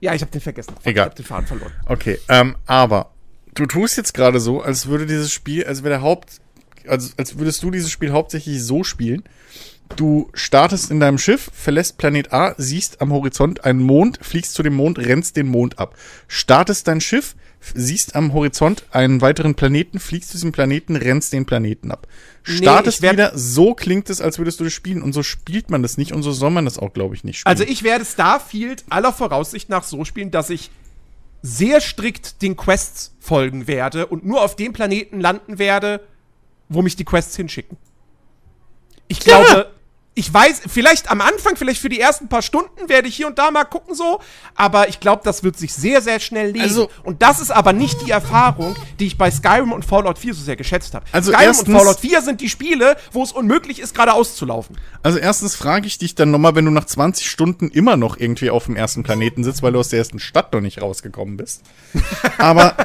ja, 0.00 0.14
ich 0.14 0.22
habe 0.22 0.30
den 0.30 0.40
vergessen. 0.40 0.74
Egal. 0.84 1.06
Ich 1.06 1.10
habe 1.10 1.14
den 1.14 1.24
Faden 1.24 1.46
verloren. 1.46 1.72
Okay, 1.86 2.18
ähm, 2.28 2.56
aber 2.66 3.12
du 3.54 3.66
tust 3.66 3.96
jetzt 3.96 4.14
gerade 4.14 4.40
so, 4.40 4.62
als 4.62 4.86
würde 4.86 5.06
dieses 5.06 5.32
Spiel, 5.32 5.66
als 5.66 5.82
wäre 5.82 5.90
der 5.90 6.02
Haupt, 6.02 6.40
also 6.86 7.10
als 7.16 7.38
würdest 7.38 7.62
du 7.62 7.70
dieses 7.70 7.90
Spiel 7.90 8.12
hauptsächlich 8.12 8.62
so 8.62 8.84
spielen. 8.84 9.24
Du 9.96 10.30
startest 10.34 10.90
in 10.90 11.00
deinem 11.00 11.18
Schiff, 11.18 11.50
verlässt 11.52 11.98
Planet 11.98 12.32
A, 12.32 12.54
siehst 12.56 13.00
am 13.00 13.12
Horizont 13.12 13.64
einen 13.64 13.80
Mond, 13.82 14.20
fliegst 14.22 14.54
zu 14.54 14.62
dem 14.62 14.74
Mond, 14.74 14.98
rennst 14.98 15.36
den 15.36 15.48
Mond 15.48 15.80
ab. 15.80 15.96
Startest 16.28 16.86
dein 16.86 17.00
Schiff, 17.00 17.34
siehst 17.74 18.14
am 18.14 18.32
Horizont 18.32 18.84
einen 18.92 19.20
weiteren 19.20 19.54
Planeten, 19.54 19.98
fliegst 19.98 20.30
zu 20.30 20.36
diesem 20.36 20.52
Planeten, 20.52 20.96
rennst 20.96 21.32
den 21.32 21.44
Planeten 21.44 21.90
ab. 21.90 22.06
Startest 22.42 23.02
nee, 23.02 23.10
wieder, 23.10 23.36
so 23.36 23.74
klingt 23.74 24.10
es, 24.10 24.20
als 24.20 24.38
würdest 24.38 24.60
du 24.60 24.64
das 24.64 24.72
spielen. 24.72 25.02
Und 25.02 25.12
so 25.12 25.22
spielt 25.22 25.70
man 25.70 25.82
das 25.82 25.98
nicht 25.98 26.12
und 26.12 26.22
so 26.22 26.32
soll 26.32 26.50
man 26.50 26.64
das 26.64 26.78
auch, 26.78 26.92
glaube 26.92 27.14
ich, 27.14 27.24
nicht 27.24 27.40
spielen. 27.40 27.50
Also 27.50 27.64
ich 27.64 27.82
werde 27.82 28.04
Starfield 28.04 28.84
aller 28.88 29.12
Voraussicht 29.12 29.68
nach 29.68 29.82
so 29.82 30.04
spielen, 30.04 30.30
dass 30.30 30.50
ich 30.50 30.70
sehr 31.42 31.80
strikt 31.80 32.42
den 32.42 32.56
Quests 32.56 33.14
folgen 33.18 33.66
werde 33.66 34.06
und 34.06 34.24
nur 34.24 34.42
auf 34.42 34.56
dem 34.56 34.72
Planeten 34.72 35.20
landen 35.20 35.58
werde, 35.58 36.00
wo 36.70 36.80
mich 36.80 36.96
die 36.96 37.04
Quests 37.04 37.36
hinschicken. 37.36 37.76
Ich 39.08 39.20
glaube, 39.20 39.46
ja 39.46 39.66
ich 40.20 40.32
weiß, 40.32 40.60
vielleicht 40.68 41.10
am 41.10 41.22
Anfang, 41.22 41.56
vielleicht 41.56 41.80
für 41.80 41.88
die 41.88 41.98
ersten 41.98 42.28
paar 42.28 42.42
Stunden 42.42 42.90
werde 42.90 43.08
ich 43.08 43.16
hier 43.16 43.26
und 43.26 43.38
da 43.38 43.50
mal 43.50 43.64
gucken 43.64 43.94
so, 43.94 44.20
aber 44.54 44.90
ich 44.90 45.00
glaube, 45.00 45.22
das 45.24 45.42
wird 45.42 45.56
sich 45.56 45.72
sehr, 45.72 46.02
sehr 46.02 46.20
schnell 46.20 46.50
lesen. 46.50 46.62
Also, 46.62 46.90
und 47.04 47.22
das 47.22 47.40
ist 47.40 47.50
aber 47.50 47.72
nicht 47.72 48.06
die 48.06 48.10
Erfahrung, 48.10 48.76
die 48.98 49.06
ich 49.06 49.16
bei 49.16 49.30
Skyrim 49.30 49.72
und 49.72 49.82
Fallout 49.82 50.18
4 50.18 50.34
so 50.34 50.42
sehr 50.42 50.56
geschätzt 50.56 50.92
habe. 50.92 51.06
Also 51.10 51.32
Skyrim 51.32 51.46
erstens, 51.46 51.68
und 51.68 51.74
Fallout 51.74 52.00
4 52.00 52.20
sind 52.20 52.42
die 52.42 52.50
Spiele, 52.50 52.98
wo 53.12 53.22
es 53.22 53.32
unmöglich 53.32 53.78
ist, 53.80 53.94
geradeaus 53.94 54.36
zu 54.36 54.44
laufen. 54.44 54.76
Also 55.02 55.18
erstens 55.18 55.54
frage 55.54 55.86
ich 55.86 55.96
dich 55.96 56.14
dann 56.14 56.30
nochmal, 56.30 56.54
wenn 56.54 56.66
du 56.66 56.70
nach 56.70 56.84
20 56.84 57.30
Stunden 57.30 57.70
immer 57.70 57.96
noch 57.96 58.18
irgendwie 58.18 58.50
auf 58.50 58.66
dem 58.66 58.76
ersten 58.76 59.02
Planeten 59.02 59.42
sitzt, 59.42 59.62
weil 59.62 59.72
du 59.72 59.80
aus 59.80 59.88
der 59.88 60.00
ersten 60.00 60.18
Stadt 60.18 60.52
noch 60.52 60.60
nicht 60.60 60.82
rausgekommen 60.82 61.38
bist. 61.38 61.62
aber 62.36 62.76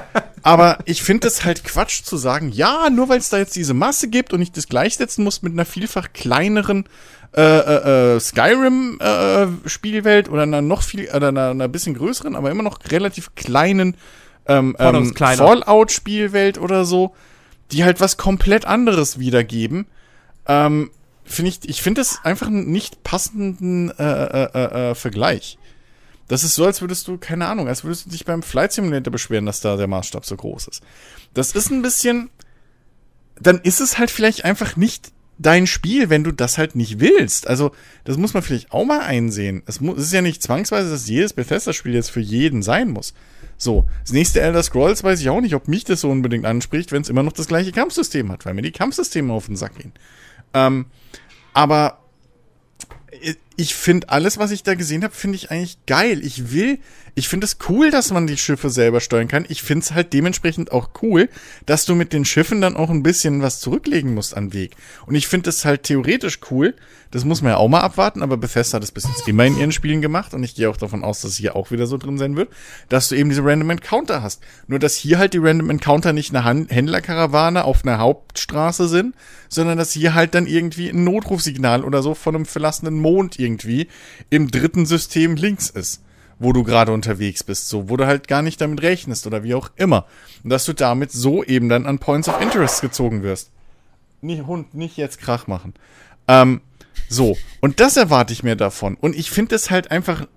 aber 0.45 0.77
ich 0.85 1.01
finde 1.01 1.27
es 1.27 1.43
halt 1.43 1.63
Quatsch 1.63 2.03
zu 2.03 2.17
sagen, 2.17 2.51
ja, 2.51 2.91
nur 2.91 3.09
weil 3.09 3.17
es 3.17 3.29
da 3.29 3.39
jetzt 3.39 3.55
diese 3.55 3.73
Masse 3.73 4.09
gibt 4.09 4.31
und 4.31 4.43
ich 4.43 4.51
das 4.51 4.67
gleichsetzen 4.67 5.23
muss 5.23 5.41
mit 5.41 5.53
einer 5.53 5.65
vielfach 5.65 6.13
kleineren 6.13 6.87
äh, 7.35 7.41
äh, 7.41 8.15
äh, 8.15 8.19
Skyrim-Spielwelt 8.19 10.27
äh, 10.27 10.31
oder 10.31 10.43
einer 10.43 10.61
noch 10.61 10.83
viel, 10.83 11.09
oder 11.13 11.29
einer, 11.29 11.49
einer 11.49 11.67
bisschen 11.67 11.93
größeren, 11.93 12.35
aber 12.35 12.49
immer 12.49 12.63
noch 12.63 12.79
relativ 12.89 13.35
kleinen 13.35 13.97
ähm, 14.45 14.75
ähm, 14.79 15.13
Fallout-Spielwelt 15.13 16.57
oder 16.57 16.85
so, 16.85 17.13
die 17.71 17.83
halt 17.83 17.99
was 17.99 18.15
komplett 18.15 18.63
anderes 18.65 19.19
wiedergeben. 19.19 19.87
Ähm, 20.47 20.91
finde 21.25 21.49
ich, 21.49 21.67
ich 21.67 21.81
finde 21.81 22.01
das 22.01 22.23
einfach 22.23 22.47
einen 22.47 22.71
nicht 22.71 23.03
passenden 23.03 23.91
äh, 23.91 24.03
äh, 24.03 24.49
äh, 24.53 24.91
äh, 24.91 24.95
Vergleich. 24.95 25.57
Das 26.29 26.43
ist 26.43 26.55
so, 26.55 26.65
als 26.65 26.79
würdest 26.79 27.05
du, 27.07 27.17
keine 27.17 27.47
Ahnung, 27.47 27.67
als 27.67 27.83
würdest 27.83 28.05
du 28.05 28.11
dich 28.11 28.23
beim 28.23 28.43
Flight 28.43 28.71
Simulator 28.71 29.11
beschweren, 29.11 29.45
dass 29.45 29.59
da 29.59 29.75
der 29.75 29.87
Maßstab 29.87 30.25
so 30.25 30.37
groß 30.37 30.69
ist. 30.69 30.81
Das 31.33 31.51
ist 31.51 31.69
ein 31.69 31.81
bisschen, 31.81 32.29
dann 33.39 33.59
ist 33.59 33.81
es 33.81 33.97
halt 33.97 34.09
vielleicht 34.09 34.45
einfach 34.45 34.77
nicht 34.77 35.11
dein 35.37 35.67
Spiel, 35.67 36.09
wenn 36.09 36.23
du 36.23 36.31
das 36.31 36.57
halt 36.57 36.75
nicht 36.75 36.99
willst. 36.99 37.47
Also, 37.47 37.71
das 38.03 38.17
muss 38.17 38.33
man 38.33 38.43
vielleicht 38.43 38.71
auch 38.71 38.85
mal 38.85 39.01
einsehen. 39.01 39.63
Es, 39.65 39.81
muss, 39.81 39.97
es 39.97 40.05
ist 40.05 40.13
ja 40.13 40.21
nicht 40.21 40.41
zwangsweise, 40.41 40.89
dass 40.89 41.07
jedes 41.07 41.33
Bethesda-Spiel 41.33 41.93
jetzt 41.93 42.11
für 42.11 42.21
jeden 42.21 42.63
sein 42.63 42.89
muss. 42.89 43.13
So, 43.57 43.87
das 44.01 44.11
nächste 44.11 44.41
Elder 44.41 44.63
Scrolls 44.63 45.03
weiß 45.03 45.21
ich 45.21 45.29
auch 45.29 45.41
nicht, 45.41 45.55
ob 45.55 45.67
mich 45.67 45.85
das 45.85 46.01
so 46.01 46.09
unbedingt 46.09 46.45
anspricht, 46.45 46.91
wenn 46.91 47.01
es 47.01 47.09
immer 47.09 47.23
noch 47.23 47.33
das 47.33 47.47
gleiche 47.47 47.71
Kampfsystem 47.71 48.31
hat, 48.31 48.45
weil 48.45 48.53
mir 48.53 48.61
die 48.61 48.71
Kampfsysteme 48.71 49.31
auf 49.31 49.45
den 49.45 49.55
Sack 49.55 49.77
gehen. 49.77 49.93
Ähm, 50.53 50.87
aber 51.53 51.99
ich 53.57 53.75
finde 53.75 54.09
alles, 54.09 54.37
was 54.37 54.51
ich 54.51 54.63
da 54.63 54.75
gesehen 54.75 55.03
habe, 55.03 55.13
finde 55.13 55.37
ich 55.37 55.51
eigentlich 55.51 55.77
geil. 55.85 56.23
Ich 56.23 56.51
will, 56.51 56.79
ich 57.15 57.29
finde 57.29 57.45
es 57.45 57.57
cool, 57.69 57.91
dass 57.91 58.11
man 58.11 58.27
die 58.27 58.37
Schiffe 58.37 58.69
selber 58.69 58.99
steuern 58.99 59.29
kann. 59.29 59.45
Ich 59.47 59.61
finde 59.63 59.83
es 59.83 59.93
halt 59.93 60.11
dementsprechend 60.11 60.71
auch 60.71 60.89
cool, 61.01 61.29
dass 61.65 61.85
du 61.85 61.95
mit 61.95 62.11
den 62.11 62.25
Schiffen 62.25 62.59
dann 62.59 62.75
auch 62.75 62.89
ein 62.89 63.03
bisschen 63.03 63.41
was 63.41 63.59
zurücklegen 63.59 64.13
musst 64.13 64.35
an 64.35 64.51
Weg. 64.51 64.75
Und 65.05 65.15
ich 65.15 65.27
finde 65.27 65.49
es 65.49 65.63
halt 65.63 65.83
theoretisch 65.83 66.39
cool. 66.51 66.75
Das 67.11 67.23
muss 67.23 67.41
man 67.41 67.53
ja 67.53 67.57
auch 67.57 67.69
mal 67.69 67.79
abwarten, 67.79 68.21
aber 68.21 68.35
Bethesda 68.35 68.75
hat 68.75 68.83
es 68.83 68.91
bis 68.91 69.07
jetzt 69.07 69.25
immer 69.27 69.45
in 69.45 69.57
ihren 69.57 69.71
Spielen 69.71 70.01
gemacht 70.01 70.33
und 70.33 70.43
ich 70.43 70.55
gehe 70.55 70.69
auch 70.69 70.75
davon 70.75 71.05
aus, 71.05 71.21
dass 71.21 71.31
es 71.31 71.37
hier 71.37 71.55
auch 71.55 71.71
wieder 71.71 71.87
so 71.87 71.97
drin 71.97 72.17
sein 72.17 72.35
wird, 72.35 72.49
dass 72.89 73.07
du 73.07 73.15
eben 73.15 73.29
diese 73.29 73.45
Random 73.45 73.69
Encounter 73.69 74.21
hast. 74.21 74.41
Nur, 74.67 74.79
dass 74.79 74.95
hier 74.95 75.17
halt 75.17 75.33
die 75.33 75.37
Random 75.37 75.69
Encounter 75.69 76.11
nicht 76.11 76.35
eine 76.35 76.67
Händlerkarawane 76.69 77.63
auf 77.63 77.85
einer 77.85 77.99
Hauptstraße 77.99 78.89
sind, 78.89 79.15
sondern 79.47 79.77
dass 79.77 79.93
hier 79.93 80.13
halt 80.13 80.35
dann 80.35 80.47
irgendwie 80.47 80.89
ein 80.89 81.05
Notrufsignal 81.05 81.85
oder 81.85 82.03
so 82.03 82.15
von 82.15 82.35
einem 82.35 82.45
verlassenen 82.45 82.99
Mond 82.99 83.39
irgendwie 83.45 83.87
im 84.29 84.49
dritten 84.49 84.85
System 84.85 85.35
links 85.35 85.69
ist 85.69 86.01
wo 86.39 86.53
du 86.53 86.63
gerade 86.63 86.91
unterwegs 86.91 87.43
bist, 87.43 87.69
so, 87.69 87.89
wo 87.89 87.97
du 87.97 88.05
halt 88.05 88.27
gar 88.27 88.41
nicht 88.41 88.59
damit 88.59 88.81
rechnest 88.81 89.25
oder 89.27 89.43
wie 89.43 89.55
auch 89.55 89.71
immer. 89.75 90.05
Und 90.43 90.49
dass 90.49 90.65
du 90.65 90.73
damit 90.73 91.11
so 91.11 91.43
eben 91.43 91.69
dann 91.69 91.85
an 91.85 91.99
Points 91.99 92.27
of 92.27 92.41
Interest 92.41 92.81
gezogen 92.81 93.23
wirst. 93.23 93.51
Nicht 94.21 94.45
Hund, 94.45 94.73
nicht 94.73 94.97
jetzt 94.97 95.19
Krach 95.19 95.47
machen. 95.47 95.73
Ähm, 96.27 96.61
so, 97.07 97.37
und 97.61 97.79
das 97.79 97.97
erwarte 97.97 98.33
ich 98.33 98.43
mir 98.43 98.55
davon. 98.55 98.95
Und 98.95 99.15
ich 99.15 99.29
finde 99.29 99.55
es 99.55 99.69
halt 99.69 99.91
einfach, 99.91 100.27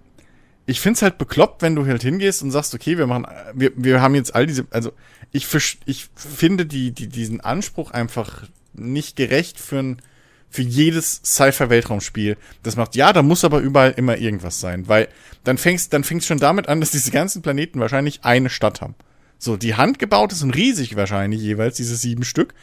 ich 0.67 0.81
finde 0.81 0.97
es 0.97 1.03
halt 1.03 1.19
bekloppt, 1.19 1.63
wenn 1.63 1.75
du 1.75 1.87
halt 1.87 2.03
hingehst 2.03 2.43
und 2.43 2.51
sagst, 2.51 2.75
okay, 2.75 2.99
wir 2.99 3.07
machen, 3.07 3.27
wir, 3.55 3.73
wir 3.75 4.01
haben 4.01 4.15
jetzt 4.15 4.35
all 4.35 4.47
diese, 4.47 4.67
also 4.71 4.93
ich, 5.33 5.47
ich 5.87 6.09
finde 6.15 6.67
die, 6.67 6.93
die, 6.93 7.09
diesen 7.09 7.41
Anspruch 7.41 7.91
einfach 7.91 8.45
nicht 8.75 9.17
gerecht 9.17 9.59
für 9.59 9.79
ein, 9.79 10.03
für 10.51 10.63
jedes 10.63 11.21
Sci-Fi-Weltraumspiel. 11.25 12.37
Das 12.63 12.77
macht, 12.77 12.97
ja, 12.97 13.13
da 13.13 13.23
muss 13.23 13.45
aber 13.45 13.61
überall 13.61 13.93
immer 13.93 14.17
irgendwas 14.17 14.61
sein, 14.61 14.89
weil 14.89 15.09
dann 15.45 15.59
fängst, 15.59 15.93
dann 15.93 16.05
fängst 16.05 16.27
schon 16.27 16.39
damit 16.39 16.69
an, 16.69 16.81
dass 16.81 16.91
diese 16.91 17.11
ganzen 17.11 17.43
Planeten 17.43 17.81
wahrscheinlich 17.81 18.21
eine 18.25 18.51
Stadt 18.51 18.81
haben. 18.81 18.95
So, 19.39 19.57
die 19.57 19.77
handgebaut 19.77 20.33
ist 20.33 20.43
und 20.43 20.55
riesig 20.55 20.97
wahrscheinlich 20.97 21.41
jeweils, 21.41 21.77
diese 21.77 21.97
sieben 21.97 22.25
Stück. 22.25 22.55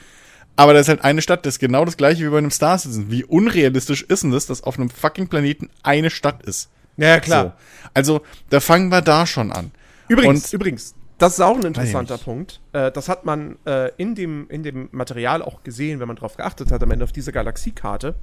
Aber 0.57 0.73
da 0.73 0.79
ist 0.79 0.89
halt 0.89 1.03
eine 1.03 1.21
Stadt, 1.21 1.45
das 1.45 1.55
ist 1.55 1.59
genau 1.59 1.85
das 1.85 1.97
gleiche 1.97 2.25
wie 2.25 2.29
bei 2.29 2.37
einem 2.37 2.51
Star 2.51 2.77
Citizen. 2.77 3.11
Wie 3.11 3.23
unrealistisch 3.23 4.03
ist 4.03 4.23
denn 4.23 4.31
das, 4.31 4.45
dass 4.45 4.63
auf 4.63 4.77
einem 4.77 4.89
fucking 4.89 5.27
Planeten 5.27 5.69
eine 5.83 6.09
Stadt 6.09 6.43
ist? 6.43 6.69
Ja, 6.97 7.19
klar. 7.19 7.43
So. 7.43 7.89
Also, 7.93 8.21
da 8.49 8.59
fangen 8.61 8.89
wir 8.89 9.01
da 9.01 9.25
schon 9.25 9.51
an. 9.51 9.71
Übrigens, 10.07 10.45
Und, 10.45 10.53
übrigens, 10.53 10.94
das 11.17 11.33
ist 11.33 11.39
auch 11.41 11.57
ein 11.57 11.63
interessanter 11.63 12.17
Punkt. 12.17 12.59
Äh, 12.73 12.91
das 12.91 13.07
hat 13.07 13.25
man 13.25 13.57
äh, 13.65 13.91
in, 13.97 14.15
dem, 14.15 14.49
in 14.49 14.63
dem 14.63 14.89
Material 14.91 15.41
auch 15.41 15.63
gesehen, 15.63 15.99
wenn 15.99 16.07
man 16.07 16.17
darauf 16.17 16.35
geachtet 16.35 16.71
hat, 16.71 16.83
am 16.83 16.91
Ende 16.91 17.05
auf 17.05 17.11
diese 17.11 17.31
Galaxiekarte. 17.31 18.15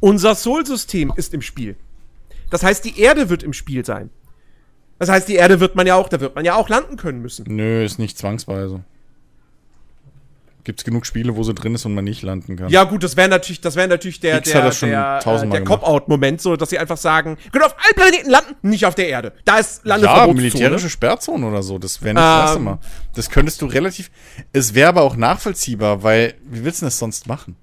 Unser 0.00 0.34
Sol-System 0.34 1.12
ist 1.16 1.34
im 1.34 1.42
Spiel. 1.42 1.76
Das 2.50 2.62
heißt, 2.62 2.84
die 2.84 3.00
Erde 3.00 3.28
wird 3.28 3.42
im 3.42 3.52
Spiel 3.52 3.84
sein. 3.84 4.10
Das 4.98 5.08
heißt, 5.08 5.28
die 5.28 5.34
Erde 5.34 5.60
wird 5.60 5.74
man 5.74 5.86
ja 5.86 5.96
auch, 5.96 6.08
da 6.08 6.20
wird 6.20 6.34
man 6.34 6.44
ja 6.44 6.54
auch 6.54 6.68
landen 6.68 6.96
können 6.96 7.20
müssen. 7.20 7.44
Nö, 7.48 7.84
ist 7.84 7.98
nicht 7.98 8.16
zwangsweise. 8.16 8.84
Gibt 10.64 10.80
es 10.80 10.84
genug 10.84 11.04
Spiele, 11.04 11.36
wo 11.36 11.42
sie 11.42 11.52
drin 11.52 11.74
ist 11.74 11.84
und 11.84 11.94
man 11.94 12.04
nicht 12.04 12.22
landen 12.22 12.56
kann. 12.56 12.70
Ja, 12.70 12.84
gut, 12.84 13.02
das 13.04 13.16
wäre 13.18 13.28
natürlich, 13.28 13.60
das 13.60 13.76
wäre 13.76 13.86
natürlich 13.86 14.18
der, 14.20 14.38
X 14.38 14.50
der, 14.50 14.70
der, 14.70 15.22
äh, 15.22 15.48
der. 15.50 15.64
Cop-Out-Moment, 15.64 16.40
so, 16.40 16.56
dass 16.56 16.70
sie 16.70 16.78
einfach 16.78 16.96
sagen, 16.96 17.36
können 17.52 17.64
auf 17.64 17.76
allen 17.76 17.94
Planeten 17.94 18.30
landen, 18.30 18.54
nicht 18.62 18.86
auf 18.86 18.94
der 18.94 19.08
Erde. 19.08 19.34
Da 19.44 19.58
ist 19.58 19.82
Ja, 19.84 19.90
Landeverbotszone. 19.90 20.34
militärische 20.40 20.88
Sperrzone 20.88 21.46
oder 21.46 21.62
so, 21.62 21.78
das 21.78 22.00
wäre 22.02 22.14
nicht 22.14 22.22
das 22.24 22.40
erste 22.40 22.58
Ähm. 22.58 22.64
Mal. 22.64 22.78
Das 23.14 23.28
könntest 23.28 23.60
du 23.60 23.66
relativ. 23.66 24.10
Es 24.52 24.74
wäre 24.74 24.88
aber 24.88 25.02
auch 25.02 25.16
nachvollziehbar, 25.16 26.02
weil, 26.02 26.34
wie 26.50 26.64
willst 26.64 26.80
du 26.80 26.86
das 26.86 26.98
sonst 26.98 27.26
machen? 27.26 27.56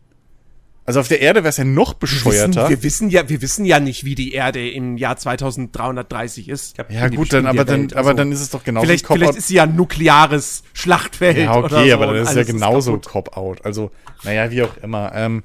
Also 0.92 1.00
auf 1.00 1.08
der 1.08 1.22
Erde 1.22 1.40
wäre 1.40 1.48
es 1.52 1.56
ja 1.56 1.64
noch 1.64 1.94
wir 1.94 2.02
wissen, 2.02 2.24
bescheuerter. 2.24 2.68
wir 2.68 2.84
wissen 2.84 3.10
ja, 3.10 3.30
wir 3.30 3.42
wissen 3.42 3.64
ja 3.64 3.80
nicht, 3.80 4.04
wie 4.04 4.14
die 4.14 4.34
Erde 4.34 4.70
im 4.70 4.98
Jahr 4.98 5.16
2330 5.16 6.50
ist. 6.50 6.76
Ja, 6.90 7.08
gut, 7.08 7.32
dann, 7.32 7.46
aber 7.46 7.64
dann, 7.64 7.84
Welt, 7.84 7.94
aber 7.94 8.10
also 8.10 8.18
dann 8.18 8.32
ist 8.34 8.42
es 8.42 8.50
doch 8.50 8.66
genauso 8.66 8.86
Vielleicht, 8.86 9.08
vielleicht 9.08 9.36
ist 9.36 9.48
sie 9.48 9.56
ja 9.56 9.64
ein 9.64 9.78
nukleares 9.78 10.64
Schlachtfeld. 10.74 11.38
Ja, 11.38 11.56
oder 11.56 11.78
okay, 11.78 11.92
so 11.92 11.96
aber 11.96 12.08
dann 12.08 12.16
ist 12.18 12.30
es 12.32 12.36
ja 12.36 12.44
genauso 12.44 12.92
kaputt. 12.98 13.08
Cop-Out. 13.08 13.66
Also, 13.66 13.92
naja, 14.24 14.52
wie 14.52 14.64
auch 14.64 14.76
immer. 14.84 15.14
Ähm, 15.16 15.44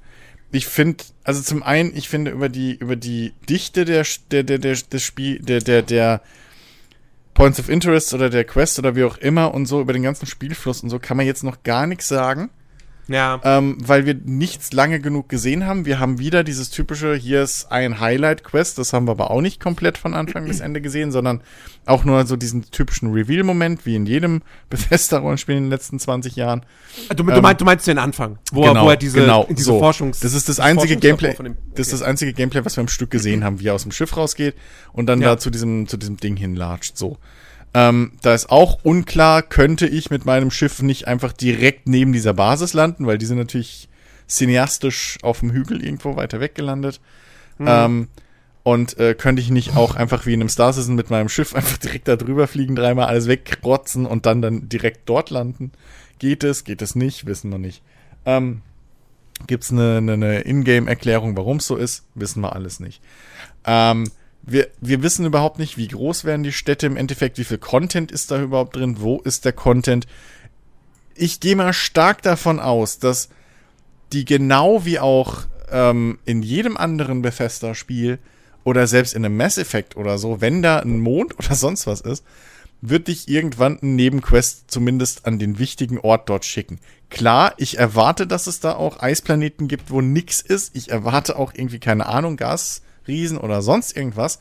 ich 0.50 0.66
finde, 0.66 1.04
also 1.22 1.40
zum 1.42 1.62
einen, 1.62 1.96
ich 1.96 2.08
finde 2.08 2.32
über 2.32 2.48
die, 2.48 2.74
über 2.74 2.96
die 2.96 3.32
Dichte 3.48 3.84
der, 3.84 4.04
der, 4.32 4.42
der, 4.42 4.58
der, 4.58 4.74
des 4.74 5.02
Spiel, 5.04 5.38
der, 5.38 5.60
der, 5.60 5.82
der 5.82 6.22
Points 7.34 7.60
of 7.60 7.68
Interest 7.68 8.14
oder 8.14 8.30
der 8.30 8.42
Quest 8.42 8.80
oder 8.80 8.96
wie 8.96 9.04
auch 9.04 9.18
immer 9.18 9.54
und 9.54 9.66
so 9.66 9.80
über 9.80 9.92
den 9.92 10.02
ganzen 10.02 10.26
Spielfluss 10.26 10.82
und 10.82 10.90
so 10.90 10.98
kann 10.98 11.16
man 11.16 11.24
jetzt 11.24 11.44
noch 11.44 11.62
gar 11.62 11.86
nichts 11.86 12.08
sagen. 12.08 12.50
Ja. 13.08 13.40
ähm, 13.44 13.78
weil 13.80 14.04
wir 14.04 14.14
nichts 14.24 14.72
lange 14.72 14.98
genug 14.98 15.28
gesehen 15.28 15.64
haben. 15.64 15.86
Wir 15.86 16.00
haben 16.00 16.18
wieder 16.18 16.42
dieses 16.42 16.70
typische, 16.70 17.14
hier 17.14 17.42
ist 17.42 17.70
ein 17.70 18.00
Highlight-Quest, 18.00 18.78
das 18.78 18.92
haben 18.92 19.06
wir 19.06 19.12
aber 19.12 19.30
auch 19.30 19.40
nicht 19.40 19.60
komplett 19.60 19.96
von 19.96 20.14
Anfang 20.14 20.46
bis 20.46 20.58
Ende 20.60 20.80
gesehen, 20.80 21.12
sondern 21.12 21.40
auch 21.84 22.04
nur 22.04 22.26
so 22.26 22.34
diesen 22.34 22.68
typischen 22.70 23.12
Reveal-Moment, 23.12 23.86
wie 23.86 23.94
in 23.94 24.06
jedem 24.06 24.42
Bethesda-Rollenspiel 24.70 25.56
in 25.56 25.64
den 25.64 25.70
letzten 25.70 26.00
20 26.00 26.34
Jahren. 26.34 26.66
du, 27.10 27.14
du, 27.14 27.24
meinst, 27.24 27.60
du 27.60 27.64
meinst 27.64 27.86
den 27.86 27.98
Anfang, 27.98 28.38
wo, 28.50 28.64
er, 28.64 28.74
wo 28.82 28.90
er 28.90 28.96
diese, 28.96 29.20
genau, 29.20 29.46
diese 29.48 29.62
so. 29.64 29.78
Forschungs... 29.78 30.18
Das 30.20 30.32
ist 30.34 30.48
das 30.48 30.58
einzige 30.58 30.96
Gameplay, 30.96 31.32
dem- 31.34 31.56
das 31.74 31.86
ist 31.88 31.92
okay. 31.94 32.00
das 32.00 32.02
einzige 32.02 32.32
Gameplay, 32.32 32.64
was 32.64 32.76
wir 32.76 32.80
im 32.80 32.88
Stück 32.88 33.10
gesehen 33.12 33.44
haben, 33.44 33.60
wie 33.60 33.68
er 33.68 33.74
aus 33.74 33.82
dem 33.84 33.92
Schiff 33.92 34.16
rausgeht 34.16 34.56
und 34.92 35.06
dann 35.06 35.20
Ja. 35.20 35.28
da 35.34 35.38
zu 35.38 35.50
diesem, 35.50 35.86
zu 35.86 35.96
diesem 35.96 36.16
Ding 36.16 36.36
hinlatscht, 36.36 36.98
so. 36.98 37.18
Ähm, 37.76 38.12
da 38.22 38.32
ist 38.32 38.48
auch 38.48 38.78
unklar, 38.84 39.42
könnte 39.42 39.86
ich 39.86 40.08
mit 40.08 40.24
meinem 40.24 40.50
Schiff 40.50 40.80
nicht 40.80 41.06
einfach 41.06 41.34
direkt 41.34 41.86
neben 41.86 42.14
dieser 42.14 42.32
Basis 42.32 42.72
landen, 42.72 43.06
weil 43.06 43.18
die 43.18 43.26
sind 43.26 43.36
natürlich 43.36 43.90
cineastisch 44.26 45.18
auf 45.20 45.40
dem 45.40 45.50
Hügel 45.50 45.84
irgendwo 45.84 46.16
weiter 46.16 46.40
weg 46.40 46.54
gelandet. 46.54 47.02
Mhm. 47.58 47.66
Ähm, 47.68 48.08
und 48.62 48.98
äh, 48.98 49.14
könnte 49.14 49.42
ich 49.42 49.50
nicht 49.50 49.76
auch 49.76 49.94
einfach 49.94 50.24
wie 50.24 50.32
in 50.32 50.40
einem 50.40 50.48
Star 50.48 50.72
Citizen 50.72 50.94
mit 50.94 51.10
meinem 51.10 51.28
Schiff 51.28 51.54
einfach 51.54 51.76
direkt 51.76 52.08
da 52.08 52.16
drüber 52.16 52.48
fliegen, 52.48 52.76
dreimal 52.76 53.08
alles 53.08 53.28
wegrotzen 53.28 54.06
und 54.06 54.24
dann 54.24 54.40
dann 54.40 54.70
direkt 54.70 55.06
dort 55.06 55.28
landen? 55.28 55.70
Geht 56.18 56.44
es? 56.44 56.64
Geht 56.64 56.80
es 56.80 56.94
nicht? 56.94 57.26
Wissen 57.26 57.50
wir 57.50 57.58
nicht. 57.58 57.82
Ähm, 58.24 58.62
Gibt 59.46 59.64
es 59.64 59.70
eine, 59.70 59.98
eine, 59.98 60.14
eine 60.14 60.40
Ingame-Erklärung, 60.40 61.36
warum 61.36 61.58
es 61.58 61.66
so 61.66 61.76
ist? 61.76 62.06
Wissen 62.14 62.40
wir 62.40 62.54
alles 62.54 62.80
nicht. 62.80 63.02
Ähm, 63.66 64.10
wir, 64.46 64.68
wir 64.80 65.02
wissen 65.02 65.26
überhaupt 65.26 65.58
nicht, 65.58 65.76
wie 65.76 65.88
groß 65.88 66.24
werden 66.24 66.44
die 66.44 66.52
Städte 66.52 66.86
im 66.86 66.96
Endeffekt, 66.96 67.36
wie 67.38 67.44
viel 67.44 67.58
Content 67.58 68.12
ist 68.12 68.30
da 68.30 68.40
überhaupt 68.40 68.76
drin, 68.76 69.00
wo 69.00 69.20
ist 69.20 69.44
der 69.44 69.52
Content. 69.52 70.06
Ich 71.16 71.40
gehe 71.40 71.56
mal 71.56 71.72
stark 71.72 72.22
davon 72.22 72.60
aus, 72.60 72.98
dass 72.98 73.28
die 74.12 74.24
genau 74.24 74.84
wie 74.84 75.00
auch 75.00 75.44
ähm, 75.70 76.18
in 76.24 76.42
jedem 76.42 76.76
anderen 76.76 77.22
Bethesda-Spiel 77.22 78.20
oder 78.62 78.86
selbst 78.86 79.14
in 79.14 79.24
einem 79.24 79.36
Mass 79.36 79.58
Effect 79.58 79.96
oder 79.96 80.16
so, 80.18 80.40
wenn 80.40 80.62
da 80.62 80.78
ein 80.78 81.00
Mond 81.00 81.34
oder 81.38 81.54
sonst 81.54 81.86
was 81.86 82.00
ist, 82.00 82.24
wird 82.80 83.08
dich 83.08 83.28
irgendwann 83.28 83.78
ein 83.82 83.96
Nebenquest 83.96 84.70
zumindest 84.70 85.26
an 85.26 85.38
den 85.38 85.58
wichtigen 85.58 85.98
Ort 85.98 86.28
dort 86.28 86.44
schicken. 86.44 86.78
Klar, 87.08 87.54
ich 87.56 87.78
erwarte, 87.78 88.26
dass 88.26 88.46
es 88.46 88.60
da 88.60 88.74
auch 88.74 89.00
Eisplaneten 89.00 89.66
gibt, 89.66 89.90
wo 89.90 90.00
nix 90.00 90.40
ist. 90.40 90.76
Ich 90.76 90.90
erwarte 90.90 91.36
auch 91.36 91.52
irgendwie, 91.54 91.78
keine 91.78 92.06
Ahnung, 92.06 92.36
Gasriesen 93.06 93.38
oder 93.38 93.62
sonst 93.62 93.96
irgendwas, 93.96 94.40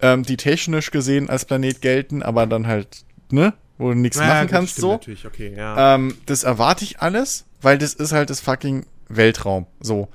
ähm, 0.00 0.22
die 0.22 0.36
technisch 0.36 0.90
gesehen 0.90 1.28
als 1.28 1.44
Planet 1.44 1.80
gelten, 1.80 2.22
aber 2.22 2.46
dann 2.46 2.66
halt, 2.66 3.04
ne, 3.30 3.54
wo 3.78 3.88
du 3.88 3.94
nichts 3.94 4.18
Ja, 4.18 4.26
machen 4.26 4.48
kannst, 4.48 4.76
so. 4.76 4.92
Natürlich, 4.92 5.26
okay, 5.26 5.54
ja. 5.56 5.94
Ähm, 5.94 6.16
das 6.26 6.44
erwarte 6.44 6.84
ich 6.84 7.00
alles, 7.00 7.46
weil 7.62 7.78
das 7.78 7.94
ist 7.94 8.12
halt 8.12 8.30
das 8.30 8.40
fucking 8.40 8.86
Weltraum. 9.08 9.66
So. 9.80 10.08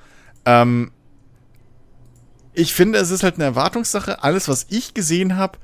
Ähm, 0.45 0.91
ich 2.53 2.73
finde, 2.73 2.99
es 2.99 3.09
ist 3.09 3.23
halt 3.23 3.35
eine 3.35 3.45
Erwartungssache. 3.45 4.23
Alles, 4.23 4.47
was 4.47 4.67
ich 4.69 4.93
gesehen 4.93 5.35
habe, 5.37 5.57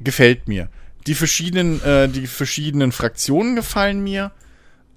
gefällt 0.00 0.46
mir. 0.46 0.68
Die 1.06 1.14
verschiedenen, 1.14 1.82
äh, 1.82 2.08
die 2.08 2.26
verschiedenen 2.26 2.92
Fraktionen 2.92 3.56
gefallen 3.56 4.04
mir. 4.04 4.30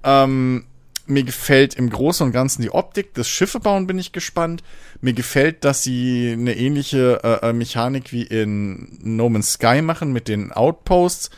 Ähm, 0.04 0.66
mir 1.08 1.24
gefällt 1.24 1.76
im 1.76 1.90
Großen 1.90 2.26
und 2.26 2.32
Ganzen 2.32 2.62
die 2.62 2.72
Optik. 2.72 3.14
Das 3.14 3.28
Schiffe 3.28 3.60
bauen 3.60 3.88
bin 3.88 4.00
ich 4.00 4.12
gespannt. 4.12 4.64
Mir 5.02 5.14
gefällt, 5.14 5.64
dass 5.64 5.84
sie 5.84 6.32
eine 6.34 6.56
ähnliche 6.56 7.22
äh, 7.24 7.50
äh, 7.50 7.54
Mechanik 7.54 8.12
wie 8.12 8.24
in 8.24 8.98
No 9.02 9.30
Man's 9.30 9.54
Sky 9.54 9.82
machen 9.82 10.14
mit 10.14 10.28
den 10.28 10.52
Outposts. 10.52 11.30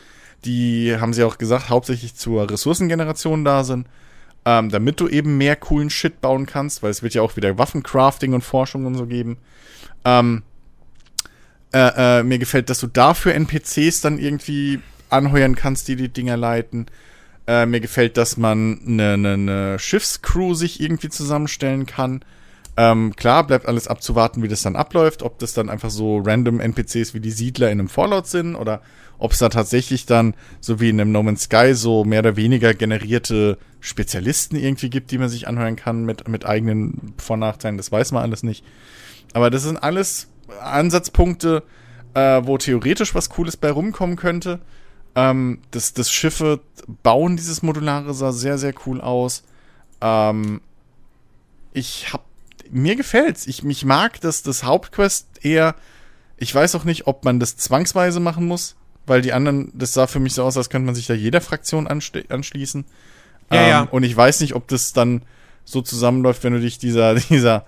Die 0.45 0.95
haben 0.97 1.13
sie 1.13 1.23
auch 1.23 1.37
gesagt, 1.37 1.69
hauptsächlich 1.69 2.15
zur 2.15 2.49
Ressourcengeneration 2.49 3.43
da 3.43 3.63
sind. 3.63 3.87
Ähm, 4.45 4.69
damit 4.69 4.99
du 5.01 5.09
eben 5.09 5.37
mehr 5.37 5.57
coolen 5.57 5.89
Shit 5.89 6.21
bauen 6.21 6.45
kannst, 6.45 6.81
weil 6.81 6.91
es 6.91 7.03
wird 7.03 7.13
ja 7.13 7.21
auch 7.21 7.35
wieder 7.35 7.57
Waffencrafting 7.57 8.33
und 8.33 8.43
Forschung 8.43 8.85
und 8.85 8.95
so 8.95 9.05
geben. 9.05 9.37
Ähm, 10.05 10.43
äh, 11.73 12.19
äh, 12.19 12.23
mir 12.23 12.39
gefällt, 12.39 12.69
dass 12.69 12.79
du 12.79 12.87
dafür 12.87 13.33
NPCs 13.33 13.99
dann 13.99 14.19
irgendwie 14.19 14.79
anheuern 15.09 15.55
kannst, 15.55 15.89
die 15.89 15.97
die 15.97 16.09
Dinger 16.09 16.37
leiten. 16.37 16.85
Äh, 17.47 17.65
mir 17.65 17.79
gefällt, 17.79 18.17
dass 18.17 18.35
man 18.37 18.79
eine, 18.85 19.13
eine, 19.13 19.33
eine 19.33 19.79
Schiffscrew 19.79 20.53
sich 20.53 20.81
irgendwie 20.81 21.09
zusammenstellen 21.09 21.85
kann. 21.85 22.23
Ähm, 22.75 23.15
klar, 23.15 23.47
bleibt 23.47 23.65
alles 23.67 23.87
abzuwarten, 23.87 24.43
wie 24.43 24.47
das 24.49 24.61
dann 24.61 24.75
abläuft. 24.75 25.23
Ob 25.23 25.39
das 25.39 25.53
dann 25.53 25.69
einfach 25.69 25.89
so 25.89 26.19
random 26.19 26.59
NPCs 26.59 27.13
wie 27.13 27.19
die 27.21 27.31
Siedler 27.31 27.71
in 27.71 27.79
einem 27.79 27.89
Fallout 27.89 28.27
sind 28.27 28.55
oder 28.55 28.81
ob 29.17 29.31
es 29.31 29.39
da 29.39 29.49
tatsächlich 29.49 30.05
dann, 30.05 30.35
so 30.59 30.79
wie 30.79 30.89
in 30.89 31.01
einem 31.01 31.11
No 31.11 31.23
Man's 31.23 31.43
Sky, 31.43 31.73
so 31.73 32.03
mehr 32.05 32.19
oder 32.19 32.35
weniger 32.35 32.73
generierte 32.73 33.57
Spezialisten 33.79 34.55
irgendwie 34.55 34.89
gibt, 34.89 35.09
die 35.11 35.17
man 35.17 35.29
sich 35.29 35.47
anhören 35.47 35.75
kann 35.75 36.05
mit, 36.05 36.27
mit 36.27 36.45
eigenen 36.45 37.13
Vor- 37.17 37.37
Nachteilen. 37.37 37.77
Das 37.77 37.91
weiß 37.91 38.11
man 38.11 38.21
alles 38.23 38.43
nicht. 38.43 38.63
Aber 39.33 39.49
das 39.49 39.63
sind 39.63 39.77
alles 39.77 40.27
Ansatzpunkte, 40.61 41.63
äh, 42.13 42.41
wo 42.43 42.57
theoretisch 42.57 43.15
was 43.15 43.29
Cooles 43.29 43.57
bei 43.57 43.71
rumkommen 43.71 44.17
könnte. 44.17 44.59
Ähm, 45.17 45.61
das, 45.71 45.93
das 45.93 46.11
Schiffe 46.11 46.59
bauen 47.01 47.37
dieses 47.37 47.63
Modulare 47.63 48.13
sah 48.13 48.31
sehr, 48.31 48.59
sehr 48.59 48.75
cool 48.85 49.01
aus. 49.01 49.43
Ähm, 49.99 50.61
ich 51.73 52.13
hab, 52.13 52.23
mir 52.69 52.95
gefällt's. 52.95 53.47
Ich, 53.47 53.63
mich 53.63 53.83
mag 53.83 54.21
das, 54.21 54.43
das 54.43 54.63
Hauptquest 54.63 55.25
eher. 55.41 55.73
Ich 56.37 56.53
weiß 56.53 56.75
auch 56.75 56.83
nicht, 56.83 57.07
ob 57.07 57.25
man 57.25 57.39
das 57.39 57.57
zwangsweise 57.57 58.19
machen 58.19 58.45
muss, 58.45 58.75
weil 59.07 59.23
die 59.23 59.33
anderen, 59.33 59.71
das 59.73 59.93
sah 59.93 60.05
für 60.05 60.19
mich 60.19 60.35
so 60.35 60.43
aus, 60.43 60.55
als 60.55 60.69
könnte 60.69 60.85
man 60.85 60.93
sich 60.93 61.07
da 61.07 61.15
jeder 61.15 61.41
Fraktion 61.41 61.87
anschließen. 61.87 62.85
Ja, 63.51 63.61
ähm, 63.61 63.69
ja. 63.69 63.81
Und 63.89 64.03
ich 64.03 64.15
weiß 64.15 64.41
nicht, 64.41 64.53
ob 64.53 64.67
das 64.67 64.93
dann 64.93 65.23
so 65.65 65.81
zusammenläuft, 65.81 66.43
wenn 66.43 66.53
du 66.53 66.59
dich 66.59 66.77
dieser, 66.77 67.15
dieser, 67.29 67.65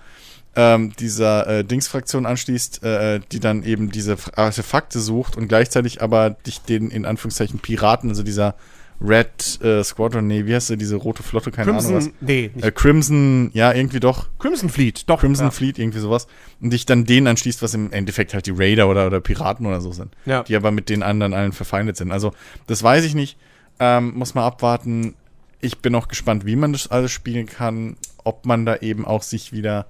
ähm, 0.56 0.92
dieser 0.98 1.46
äh, 1.46 1.64
Dingsfraktion 1.64 2.26
anschließt, 2.26 2.82
äh, 2.82 3.20
die 3.32 3.40
dann 3.40 3.62
eben 3.62 3.90
diese 3.90 4.16
Artefakte 4.34 5.00
sucht 5.00 5.36
und 5.36 5.48
gleichzeitig 5.48 6.02
aber 6.02 6.30
dich 6.30 6.60
den 6.60 6.90
in 6.90 7.04
Anführungszeichen 7.04 7.60
Piraten, 7.60 8.10
also 8.10 8.22
dieser 8.22 8.56
Red 9.02 9.62
äh, 9.62 9.82
Squadron, 9.82 10.26
nee, 10.26 10.44
wie 10.44 10.54
heißt 10.54 10.70
der, 10.70 10.76
diese 10.76 10.96
rote 10.96 11.22
Flotte, 11.22 11.50
keine 11.50 11.70
Ahnung 11.70 11.94
was. 11.94 12.04
Crimson, 12.04 12.12
nee, 12.20 12.50
Äh, 12.60 12.70
Crimson, 12.70 13.50
ja, 13.54 13.72
irgendwie 13.72 14.00
doch. 14.00 14.28
Crimson 14.38 14.68
Fleet, 14.68 15.08
doch. 15.08 15.20
Crimson 15.20 15.46
ja. 15.46 15.50
Fleet, 15.50 15.78
irgendwie 15.78 16.00
sowas. 16.00 16.26
Und 16.60 16.70
dich 16.70 16.84
dann 16.84 17.06
denen 17.06 17.26
anschließt, 17.26 17.62
was 17.62 17.72
im 17.72 17.92
Endeffekt 17.92 18.34
halt 18.34 18.44
die 18.44 18.50
Raider 18.54 18.88
oder, 18.90 19.06
oder 19.06 19.20
Piraten 19.20 19.64
oder 19.64 19.80
so 19.80 19.92
sind. 19.92 20.14
Ja. 20.26 20.42
Die 20.42 20.54
aber 20.54 20.70
mit 20.70 20.90
den 20.90 21.02
anderen 21.02 21.32
allen 21.32 21.52
verfeindet 21.52 21.96
sind. 21.96 22.12
Also, 22.12 22.32
das 22.66 22.82
weiß 22.82 23.04
ich 23.04 23.14
nicht. 23.14 23.38
Ähm, 23.78 24.12
muss 24.16 24.34
man 24.34 24.44
abwarten. 24.44 25.14
Ich 25.62 25.78
bin 25.78 25.94
auch 25.94 26.08
gespannt, 26.08 26.44
wie 26.44 26.56
man 26.56 26.74
das 26.74 26.90
alles 26.90 27.10
spielen 27.10 27.46
kann. 27.46 27.96
Ob 28.24 28.44
man 28.44 28.66
da 28.66 28.76
eben 28.76 29.06
auch 29.06 29.22
sich 29.22 29.52
wieder 29.54 29.86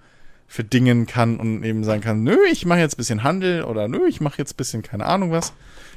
verdingen 0.51 1.07
kann 1.07 1.39
und 1.39 1.63
eben 1.63 1.85
sagen 1.85 2.01
kann, 2.01 2.25
nö, 2.25 2.37
ich 2.51 2.67
mache 2.67 2.81
jetzt 2.81 2.95
ein 2.95 2.97
bisschen 2.97 3.23
Handel 3.23 3.63
oder 3.63 3.87
nö, 3.87 4.09
ich 4.09 4.21
mache 4.21 4.37
jetzt 4.39 4.55
ein 4.55 4.57
bisschen, 4.57 4.83
keine 4.83 5.07
Ahnung 5.07 5.31
was, 5.31 5.53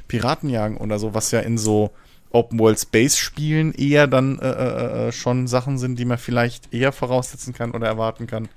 Piratenjagen 0.08 0.78
oder 0.78 1.00
so, 1.00 1.16
was 1.16 1.32
ja 1.32 1.40
in 1.40 1.58
so 1.58 1.90
Open 2.30 2.60
World 2.60 2.80
Space 2.80 3.18
Spielen 3.18 3.74
eher 3.74 4.06
dann 4.06 4.38
äh, 4.38 4.48
äh, 4.48 5.08
äh, 5.08 5.12
schon 5.12 5.48
Sachen 5.48 5.80
sind, 5.80 5.98
die 5.98 6.06
man 6.06 6.20
vielleicht 6.20 6.72
eher 6.72 6.92
voraussetzen 6.92 7.56
kann 7.56 7.72
oder 7.72 7.88
erwarten 7.88 8.28
kann. 8.28 8.48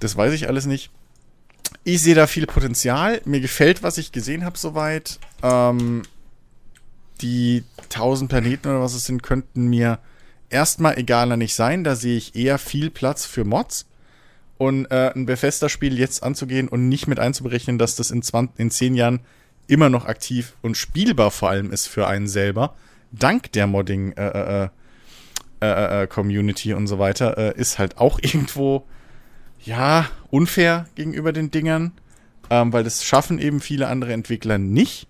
Das 0.00 0.14
weiß 0.14 0.34
ich 0.34 0.46
alles 0.46 0.66
nicht. 0.66 0.90
Ich 1.84 2.02
sehe 2.02 2.14
da 2.14 2.26
viel 2.26 2.46
Potenzial. 2.46 3.22
Mir 3.24 3.40
gefällt, 3.40 3.82
was 3.82 3.96
ich 3.96 4.12
gesehen 4.12 4.44
habe 4.44 4.58
soweit. 4.58 5.18
Ähm, 5.42 6.02
die 7.22 7.64
1000 7.84 8.28
Planeten 8.28 8.68
oder 8.68 8.82
was 8.82 8.92
es 8.92 9.06
sind, 9.06 9.22
könnten 9.22 9.68
mir 9.68 10.00
erstmal 10.50 10.98
egaler 10.98 11.38
nicht 11.38 11.54
sein. 11.54 11.82
Da 11.82 11.96
sehe 11.96 12.18
ich 12.18 12.36
eher 12.36 12.58
viel 12.58 12.90
Platz 12.90 13.24
für 13.24 13.44
Mods. 13.44 13.86
Und 14.62 14.86
äh, 14.92 15.10
ein 15.12 15.26
Bethesda-Spiel 15.26 15.98
jetzt 15.98 16.22
anzugehen 16.22 16.68
und 16.68 16.88
nicht 16.88 17.08
mit 17.08 17.18
einzuberechnen, 17.18 17.78
dass 17.78 17.96
das 17.96 18.12
in, 18.12 18.22
20, 18.22 18.60
in 18.60 18.70
10 18.70 18.94
Jahren 18.94 19.18
immer 19.66 19.88
noch 19.88 20.06
aktiv 20.06 20.54
und 20.62 20.76
spielbar 20.76 21.32
vor 21.32 21.50
allem 21.50 21.72
ist 21.72 21.88
für 21.88 22.06
einen 22.06 22.28
selber, 22.28 22.76
dank 23.10 23.50
der 23.50 23.66
Modding, 23.66 24.12
äh, 24.12 24.28
äh, 24.64 24.68
äh, 25.62 26.02
äh, 26.02 26.06
Community 26.06 26.74
und 26.74 26.86
so 26.86 27.00
weiter, 27.00 27.36
äh, 27.38 27.60
ist 27.60 27.80
halt 27.80 27.98
auch 27.98 28.20
irgendwo, 28.22 28.86
ja, 29.64 30.08
unfair 30.30 30.86
gegenüber 30.94 31.32
den 31.32 31.50
Dingern, 31.50 31.90
ähm, 32.48 32.72
weil 32.72 32.84
das 32.84 33.04
schaffen 33.04 33.40
eben 33.40 33.58
viele 33.58 33.88
andere 33.88 34.12
Entwickler 34.12 34.58
nicht. 34.58 35.08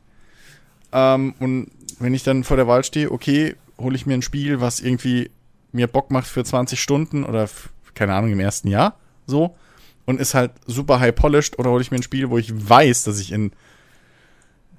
Ähm, 0.92 1.34
und 1.40 1.70
wenn 1.98 2.14
ich 2.14 2.22
dann 2.22 2.44
vor 2.44 2.56
der 2.56 2.66
Wahl 2.66 2.84
stehe, 2.84 3.12
okay, 3.12 3.56
hole 3.76 3.96
ich 3.96 4.06
mir 4.06 4.14
ein 4.14 4.22
Spiel, 4.22 4.62
was 4.62 4.80
irgendwie 4.80 5.30
mir 5.72 5.88
Bock 5.88 6.10
macht 6.10 6.26
für 6.26 6.42
20 6.42 6.80
Stunden 6.80 7.22
oder 7.22 7.50
keine 7.92 8.14
Ahnung 8.14 8.32
im 8.32 8.40
ersten 8.40 8.68
Jahr, 8.68 8.96
so 9.26 9.56
und 10.04 10.20
ist 10.20 10.34
halt 10.34 10.52
super 10.66 11.00
high 11.00 11.14
polished 11.14 11.58
oder 11.58 11.70
hole 11.70 11.82
ich 11.82 11.90
mir 11.90 11.98
ein 11.98 12.02
Spiel, 12.02 12.30
wo 12.30 12.38
ich 12.38 12.52
weiß, 12.68 13.04
dass 13.04 13.20
ich 13.20 13.32
in 13.32 13.52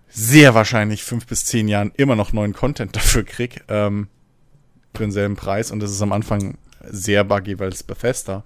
sehr 0.09 0.53
wahrscheinlich 0.53 1.03
fünf 1.03 1.25
bis 1.25 1.45
zehn 1.45 1.67
Jahren 1.67 1.91
immer 1.95 2.15
noch 2.15 2.33
neuen 2.33 2.53
Content 2.53 2.95
dafür 2.95 3.23
krieg 3.23 3.63
ähm, 3.67 4.07
für 4.93 5.03
denselben 5.03 5.35
Preis 5.35 5.71
und 5.71 5.79
das 5.81 5.91
ist 5.91 6.01
am 6.01 6.11
Anfang 6.11 6.57
sehr 6.85 7.23
buggy, 7.23 7.59
weil 7.59 7.69
es 7.69 7.83
Bethesda. 7.83 8.43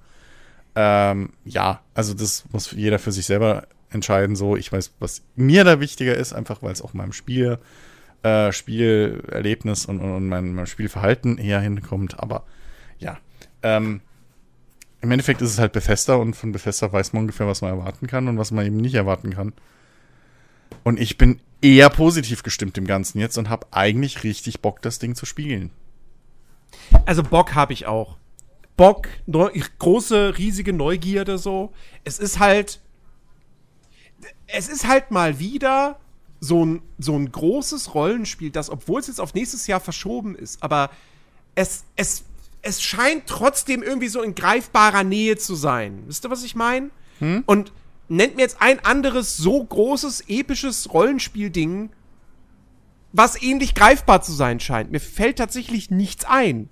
Ähm, 0.76 1.34
ja, 1.44 1.82
also 1.96 2.14
das 2.14 2.46
muss 2.52 2.72
jeder 2.72 3.00
für 3.00 3.12
sich 3.12 3.26
selber 3.26 3.68
entscheiden. 3.90 4.36
So, 4.36 4.56
ich 4.56 4.72
weiß, 4.72 4.94
was 5.00 5.24
mir 5.36 5.64
da 5.64 5.80
wichtiger 5.80 6.16
ist, 6.16 6.34
einfach 6.34 6.62
weil 6.62 6.72
es 6.72 6.82
auch 6.82 6.94
meinem 6.94 7.14
Spiel 7.14 7.58
äh, 8.24 8.52
Spielerlebnis 8.52 9.86
und, 9.86 10.00
und, 10.00 10.12
und 10.12 10.28
mein, 10.28 10.54
mein, 10.54 10.68
Spielverhalten 10.68 11.38
eher 11.38 11.60
hinkommt. 11.62 12.20
Aber 12.20 12.46
ja, 13.00 13.18
ähm, 13.64 14.02
im 15.02 15.12
Endeffekt 15.12 15.42
ist 15.42 15.52
es 15.52 15.60
halt 15.60 15.74
Bethesda 15.74 16.16
und 16.16 16.36
von 16.36 16.52
Bethesda 16.52 16.92
weiß 16.92 17.14
man 17.14 17.24
ungefähr, 17.24 17.48
was 17.48 17.62
man 17.62 17.72
erwarten 17.72 18.08
kann 18.08 18.28
und 18.28 18.38
was 18.38 18.52
man 18.52 18.66
eben 18.66 18.78
nicht 18.78 18.96
erwarten 18.96 19.32
kann. 19.32 19.54
Und 20.84 21.00
ich 21.00 21.18
bin 21.18 21.40
eher 21.62 21.90
positiv 21.90 22.44
gestimmt 22.44 22.78
dem 22.78 22.88
Ganzen 22.88 23.20
jetzt 23.20 23.38
und 23.38 23.50
habe 23.50 23.68
eigentlich 23.72 24.24
richtig 24.24 24.62
Bock, 24.62 24.82
das 24.82 25.00
Ding 25.00 25.16
zu 25.16 25.26
spielen. 25.26 25.72
Also 27.06 27.24
Bock 27.24 27.56
habe 27.56 27.74
ich 27.74 27.86
auch. 27.86 28.18
Bock, 28.76 29.08
neu, 29.26 29.52
große, 29.80 30.38
riesige 30.38 30.74
Neugierde 30.74 31.38
so. 31.38 31.74
Es 32.04 32.20
ist 32.20 32.40
halt. 32.40 32.80
Es 34.48 34.68
ist 34.68 34.88
halt 34.88 35.12
mal 35.12 35.40
wieder 35.40 36.00
so 36.40 36.64
ein, 36.64 36.82
so 36.98 37.16
ein 37.16 37.32
großes 37.32 37.94
Rollenspiel, 37.94 38.52
das, 38.52 38.70
obwohl 38.70 39.00
es 39.00 39.08
jetzt 39.08 39.20
auf 39.20 39.34
nächstes 39.34 39.68
Jahr 39.68 39.80
verschoben 39.80 40.36
ist, 40.36 40.62
aber 40.64 40.92
es, 41.56 41.84
es, 41.96 42.24
es 42.68 42.82
scheint 42.82 43.28
trotzdem 43.28 43.82
irgendwie 43.82 44.10
so 44.10 44.22
in 44.22 44.36
greifbarer 44.36 45.06
Nähe 45.06 45.38
zu 45.38 45.56
sein. 45.56 46.04
Wisst 46.06 46.26
ihr, 46.26 46.30
was 46.30 46.44
ich 46.44 46.54
meine? 46.54 46.90
Hm? 47.20 47.44
Und 47.46 47.72
nennt 48.10 48.36
mir 48.36 48.42
jetzt 48.42 48.62
ein 48.62 48.84
anderes 48.84 49.38
so 49.38 49.64
großes, 49.64 50.26
episches 50.28 50.94
Rollenspielding, 50.94 51.90
was 53.14 53.42
ähnlich 53.42 53.74
greifbar 53.74 54.22
zu 54.22 54.34
sein 54.34 54.60
scheint. 54.60 54.92
Mir 54.92 55.00
fällt 55.00 55.38
tatsächlich 55.38 55.92
nichts 55.92 56.26
ein. 56.26 56.70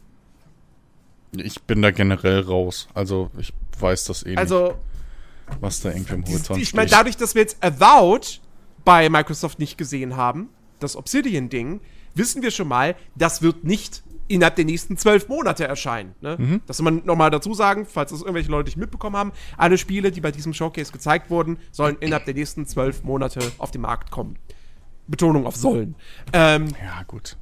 Ich 1.32 1.62
bin 1.64 1.82
da 1.82 1.92
generell 1.92 2.42
raus. 2.42 2.90
Also, 2.94 3.32
ich 3.38 3.54
weiß 3.80 4.06
das 4.06 4.26
eh 4.26 4.36
also, 4.36 4.68
nicht, 4.68 5.62
was 5.62 5.82
da 5.82 5.92
irgendwie 5.92 6.14
im 6.14 6.26
Horizont 6.26 6.62
Ich 6.62 6.74
meine, 6.74 6.90
dadurch, 6.90 7.16
dass 7.16 7.36
wir 7.36 7.42
jetzt 7.42 7.64
Avowed 7.64 8.42
bei 8.84 9.10
Microsoft 9.10 9.60
nicht 9.60 9.78
gesehen 9.78 10.18
haben, 10.18 10.50
das 10.80 10.98
Obsidian-Ding, 10.98 11.80
wissen 12.16 12.42
wir 12.42 12.52
schon 12.52 12.68
mal, 12.68 12.96
das 13.16 13.42
wird 13.42 13.64
nicht 13.64 14.04
innerhalb 14.28 14.56
der 14.56 14.66
nächsten 14.66 14.98
zwölf 14.98 15.28
Monate 15.28 15.68
erscheinen. 15.68 16.16
Ne? 16.22 16.38
Mhm. 16.40 16.62
Das 16.66 16.78
soll 16.78 16.86
man 16.86 17.06
nochmal 17.06 17.30
dazu 17.30 17.54
sagen, 17.54 17.86
falls 17.86 18.12
das 18.12 18.22
irgendwelche 18.22 18.52
Leute 18.52 18.68
nicht 18.68 18.78
mitbekommen 18.78 19.16
haben. 19.16 19.32
Alle 19.58 19.78
Spiele, 19.78 20.12
die 20.12 20.22
bei 20.22 20.32
diesem 20.32 20.54
Showcase 20.54 20.92
gezeigt 20.92 21.30
wurden, 21.30 21.58
sollen 21.72 21.98
innerhalb 22.00 22.26
der 22.26 22.34
nächsten 22.34 22.66
zwölf 22.66 23.04
Monate 23.04 23.40
auf 23.58 23.72
den 23.72 23.82
Markt 23.82 24.12
kommen. 24.12 24.38
Betonung 25.08 25.46
auf 25.46 25.56
sollen. 25.56 25.96
Ähm, 26.34 26.70
ja, 26.84 27.04
gut. 27.04 27.38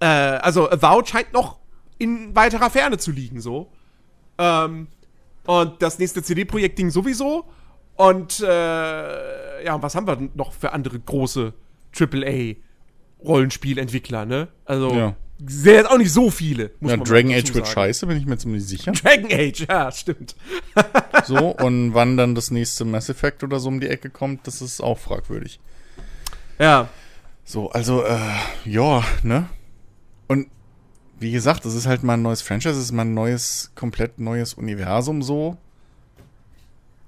Äh, 0.00 0.06
also 0.06 0.70
Avowed 0.70 1.08
scheint 1.08 1.32
noch 1.32 1.58
in 1.98 2.34
weiterer 2.34 2.70
Ferne 2.70 2.98
zu 2.98 3.12
liegen, 3.12 3.40
so. 3.40 3.70
Ähm, 4.38 4.88
und 5.46 5.82
das 5.82 5.98
nächste 5.98 6.22
CD-Projekt-Ding 6.22 6.90
sowieso. 6.90 7.44
Und 7.96 8.40
äh, 8.40 9.64
ja, 9.64 9.82
was 9.82 9.94
haben 9.94 10.06
wir 10.06 10.28
noch 10.34 10.52
für 10.52 10.72
andere 10.72 10.98
große 10.98 11.52
AAA-Rollenspielentwickler, 11.96 14.26
ne? 14.26 14.48
Also, 14.64 14.92
ja. 14.92 15.14
Sehr 15.38 15.74
jetzt 15.74 15.90
auch 15.90 15.98
nicht 15.98 16.12
so 16.12 16.30
viele. 16.30 16.70
Ja, 16.80 16.96
Dragon 16.96 17.32
Age 17.32 17.54
wird 17.54 17.66
scheiße, 17.66 18.06
bin 18.06 18.16
ich 18.16 18.26
mir 18.26 18.38
ziemlich 18.38 18.64
sicher. 18.64 18.92
Dragon 19.02 19.30
Age, 19.30 19.66
ja, 19.68 19.90
stimmt. 19.90 20.36
so, 21.24 21.48
und 21.48 21.94
wann 21.94 22.16
dann 22.16 22.34
das 22.34 22.50
nächste 22.50 22.84
Mass 22.84 23.08
Effect 23.08 23.42
oder 23.42 23.58
so 23.58 23.68
um 23.68 23.80
die 23.80 23.88
Ecke 23.88 24.10
kommt, 24.10 24.46
das 24.46 24.62
ist 24.62 24.80
auch 24.80 24.98
fragwürdig. 24.98 25.60
Ja. 26.58 26.88
So, 27.44 27.70
also, 27.70 28.04
äh, 28.04 28.18
ja, 28.64 29.04
ne? 29.22 29.48
Und 30.28 30.48
wie 31.18 31.32
gesagt, 31.32 31.64
das 31.64 31.74
ist 31.74 31.86
halt 31.86 32.02
mal 32.02 32.14
ein 32.14 32.22
neues 32.22 32.42
Franchise, 32.42 32.74
das 32.74 32.84
ist 32.84 32.92
mal 32.92 33.02
ein 33.02 33.14
neues, 33.14 33.72
komplett 33.74 34.18
neues 34.18 34.54
Universum 34.54 35.22
so. 35.22 35.56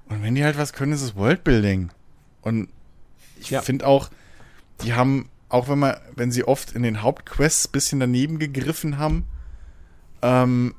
Und 0.08 0.22
wenn 0.22 0.34
die 0.34 0.44
halt 0.44 0.58
was 0.58 0.72
können, 0.72 0.92
ist 0.92 1.02
es 1.02 1.16
Worldbuilding. 1.16 1.90
Und 2.42 2.68
ich 3.40 3.50
ja. 3.50 3.62
finde 3.62 3.86
auch, 3.86 4.10
die 4.82 4.94
haben, 4.94 5.28
auch 5.48 5.68
wenn 5.68 5.78
man, 5.78 5.96
wenn 6.14 6.32
sie 6.32 6.44
oft 6.44 6.72
in 6.72 6.82
den 6.82 7.02
Hauptquests 7.02 7.68
ein 7.68 7.72
bisschen 7.72 8.00
daneben 8.00 8.38
gegriffen 8.38 8.98
haben, 8.98 9.26
ähm, 10.22 10.74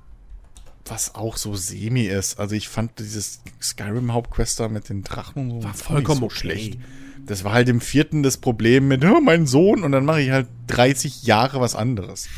was 0.85 1.15
auch 1.15 1.37
so 1.37 1.55
semi 1.55 2.03
ist. 2.03 2.39
Also 2.39 2.55
ich 2.55 2.69
fand 2.69 2.99
dieses 2.99 3.41
Skyrim-Hauptquest 3.61 4.59
da 4.59 4.67
mit 4.67 4.89
den 4.89 5.03
Drachen 5.03 5.51
und 5.51 5.61
so 5.61 5.67
war 5.67 5.73
vollkommen 5.73 6.19
so 6.21 6.25
okay. 6.25 6.35
schlecht. 6.35 6.79
Das 7.25 7.43
war 7.43 7.51
halt 7.51 7.67
im 7.67 7.81
vierten 7.81 8.23
das 8.23 8.37
Problem 8.37 8.87
mit, 8.87 9.03
oh, 9.03 9.19
mein 9.19 9.47
Sohn, 9.47 9.83
und 9.83 9.91
dann 9.91 10.05
mache 10.05 10.21
ich 10.21 10.31
halt 10.31 10.47
30 10.67 11.23
Jahre 11.23 11.59
was 11.59 11.75
anderes. 11.75 12.29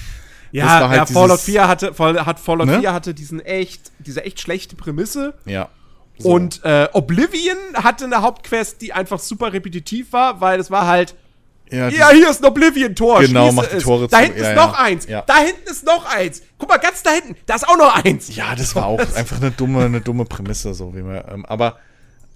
Ja, 0.52 0.90
halt 0.90 0.98
ja 0.98 1.06
Fallout 1.06 1.40
4 1.40 1.68
hatte, 1.68 1.94
hat 2.26 2.40
Fallout 2.40 2.66
ne? 2.66 2.80
4 2.80 2.92
hatte 2.92 3.14
diesen 3.14 3.40
echt, 3.40 3.92
diese 4.00 4.24
echt 4.24 4.40
schlechte 4.42 4.76
Prämisse. 4.76 5.36
Ja. 5.46 5.70
So. 6.18 6.30
Und 6.30 6.64
äh, 6.66 6.90
Oblivion 6.92 7.58
hatte 7.76 8.06
eine 8.06 8.22
Hauptquest, 8.22 8.82
die 8.82 8.94
einfach 8.94 9.20
super 9.20 9.54
repetitiv 9.54 10.12
war, 10.12 10.42
weil 10.42 10.60
es 10.60 10.72
war 10.72 10.88
halt. 10.88 11.16
Ja, 11.72 11.90
ja 11.90 12.10
hier 12.12 12.30
ist 12.30 12.44
ein 12.44 12.46
Oblivion-Tor. 12.46 13.22
Genau, 13.22 13.52
macht 13.52 13.74
die 13.74 13.78
Tore 13.78 14.06
es. 14.06 14.12
Da 14.12 14.20
hinten 14.20 14.42
ja, 14.42 14.50
ist 14.50 14.56
noch 14.56 14.74
eins. 14.74 15.06
Da 15.06 15.38
hinten 15.38 15.70
ist 15.70 15.86
noch 15.86 16.06
eins. 16.06 16.42
Guck 16.58 16.70
mal, 16.70 16.78
ganz 16.78 17.04
da 17.04 17.12
hinten. 17.12 17.36
Da 17.46 17.56
ist 17.56 17.68
auch 17.68 17.78
noch 17.78 18.04
eins. 18.04 18.36
Ja, 18.36 18.56
das 18.56 18.76
war 18.76 18.86
auch 18.86 19.00
einfach 19.16 19.38
eine 19.38 19.52
dumme, 19.52 19.86
eine 19.86 20.02
dumme 20.02 20.26
Prämisse, 20.26 20.74
so 20.74 20.96
wie 20.96 21.02
man. 21.02 21.24
Ähm, 21.30 21.46
aber 21.46 21.78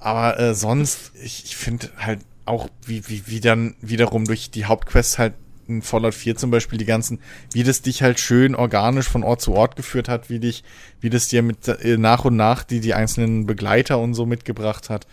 aber 0.03 0.38
äh, 0.38 0.53
sonst, 0.53 1.14
ich, 1.23 1.45
ich 1.45 1.55
finde 1.55 1.89
halt 1.97 2.19
auch, 2.45 2.68
wie, 2.85 3.07
wie, 3.07 3.23
wie 3.27 3.39
dann 3.39 3.76
wiederum 3.80 4.26
durch 4.26 4.51
die 4.51 4.65
Hauptquests 4.65 5.18
halt 5.18 5.34
in 5.65 5.81
Fallout 5.81 6.14
4 6.14 6.35
zum 6.35 6.51
Beispiel 6.51 6.77
die 6.77 6.84
ganzen, 6.84 7.19
wie 7.53 7.64
das 7.64 7.81
dich 7.81 8.03
halt 8.03 8.19
schön 8.19 8.53
organisch 8.53 9.07
von 9.07 9.23
Ort 9.23 9.41
zu 9.41 9.53
Ort 9.53 9.77
geführt 9.77 10.10
hat, 10.10 10.30
wie 10.30 10.39
dich, 10.39 10.65
wie 10.99 11.10
das 11.10 11.30
dir 11.30 11.41
mit 11.41 11.65
äh, 11.69 11.97
nach 11.97 12.26
und 12.26 12.35
nach 12.35 12.64
die, 12.64 12.81
die 12.81 12.93
einzelnen 12.93 13.45
Begleiter 13.45 13.97
und 13.97 14.14
so 14.14 14.26
mitgebracht 14.26 14.89
hat, 14.89 15.07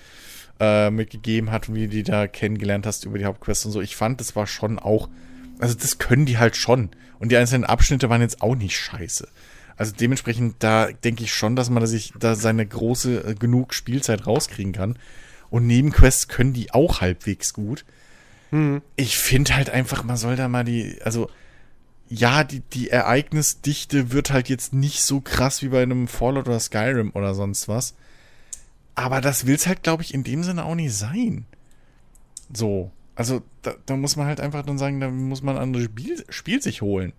äh, 0.60 0.90
mitgegeben 0.90 1.50
hat 1.50 1.68
und 1.68 1.74
wie 1.74 1.86
du 1.86 1.88
die 1.88 2.02
da 2.02 2.26
kennengelernt 2.26 2.86
hast 2.86 3.04
über 3.06 3.18
die 3.18 3.24
Hauptquest 3.24 3.66
und 3.66 3.72
so. 3.72 3.80
Ich 3.80 3.96
fand, 3.96 4.20
das 4.20 4.36
war 4.36 4.46
schon 4.46 4.78
auch, 4.78 5.08
also 5.58 5.74
das 5.74 5.98
können 5.98 6.26
die 6.26 6.38
halt 6.38 6.54
schon. 6.54 6.90
Und 7.18 7.32
die 7.32 7.36
einzelnen 7.36 7.64
Abschnitte 7.64 8.08
waren 8.08 8.20
jetzt 8.20 8.42
auch 8.42 8.54
nicht 8.54 8.78
scheiße. 8.78 9.28
Also 9.76 9.94
dementsprechend, 9.98 10.56
da 10.58 10.88
denke 10.92 11.24
ich 11.24 11.32
schon, 11.32 11.56
dass 11.56 11.70
man 11.70 11.86
sich 11.86 12.12
da 12.18 12.34
seine 12.34 12.66
große 12.66 13.24
äh, 13.30 13.34
genug 13.34 13.72
Spielzeit 13.72 14.26
rauskriegen 14.26 14.72
kann. 14.72 14.98
Und 15.48 15.66
Nebenquests 15.66 16.28
können 16.28 16.52
die 16.52 16.72
auch 16.72 17.00
halbwegs 17.00 17.54
gut. 17.54 17.84
Hm. 18.50 18.82
Ich 18.96 19.16
finde 19.16 19.56
halt 19.56 19.70
einfach, 19.70 20.04
man 20.04 20.16
soll 20.16 20.36
da 20.36 20.48
mal 20.48 20.64
die, 20.64 20.98
also 21.02 21.30
ja, 22.08 22.44
die, 22.44 22.60
die 22.60 22.90
Ereignisdichte 22.90 24.12
wird 24.12 24.32
halt 24.32 24.48
jetzt 24.48 24.74
nicht 24.74 25.02
so 25.02 25.20
krass 25.20 25.62
wie 25.62 25.68
bei 25.68 25.82
einem 25.82 26.08
Fallout 26.08 26.48
oder 26.48 26.60
Skyrim 26.60 27.12
oder 27.14 27.34
sonst 27.34 27.68
was. 27.68 27.94
Aber 29.00 29.22
das 29.22 29.46
will 29.46 29.54
es 29.54 29.66
halt, 29.66 29.82
glaube 29.82 30.02
ich, 30.02 30.12
in 30.12 30.24
dem 30.24 30.42
Sinne 30.42 30.66
auch 30.66 30.74
nicht 30.74 30.94
sein. 30.94 31.46
So. 32.52 32.90
Also, 33.14 33.42
da, 33.62 33.74
da, 33.86 33.96
muss 33.96 34.16
man 34.16 34.26
halt 34.26 34.40
einfach 34.40 34.62
dann 34.62 34.76
sagen, 34.76 35.00
da 35.00 35.08
muss 35.08 35.42
man 35.42 35.56
ein 35.56 35.62
anderes 35.62 35.86
Spiel, 35.86 36.22
Spiel 36.28 36.60
sich 36.60 36.82
holen. 36.82 37.14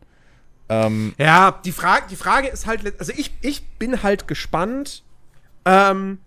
Ähm, 0.69 1.15
ja, 1.17 1.59
die 1.65 1.71
Frage, 1.71 2.05
die 2.11 2.15
Frage 2.15 2.49
ist 2.49 2.67
halt, 2.67 2.99
also 2.99 3.11
ich, 3.15 3.33
ich 3.41 3.67
bin 3.79 4.03
halt 4.03 4.27
gespannt, 4.27 5.03
ähm, 5.65 6.19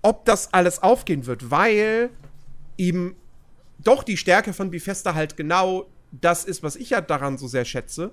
ob 0.00 0.24
das 0.26 0.54
alles 0.54 0.80
aufgehen 0.80 1.26
wird, 1.26 1.50
weil 1.50 2.10
eben 2.78 3.16
doch 3.78 4.04
die 4.04 4.16
Stärke 4.16 4.52
von 4.52 4.70
Bifesta 4.70 5.14
halt 5.14 5.36
genau 5.36 5.86
das 6.12 6.44
ist, 6.44 6.62
was 6.62 6.76
ich 6.76 6.90
ja 6.90 7.00
daran 7.00 7.36
so 7.36 7.48
sehr 7.48 7.64
schätze. 7.64 8.12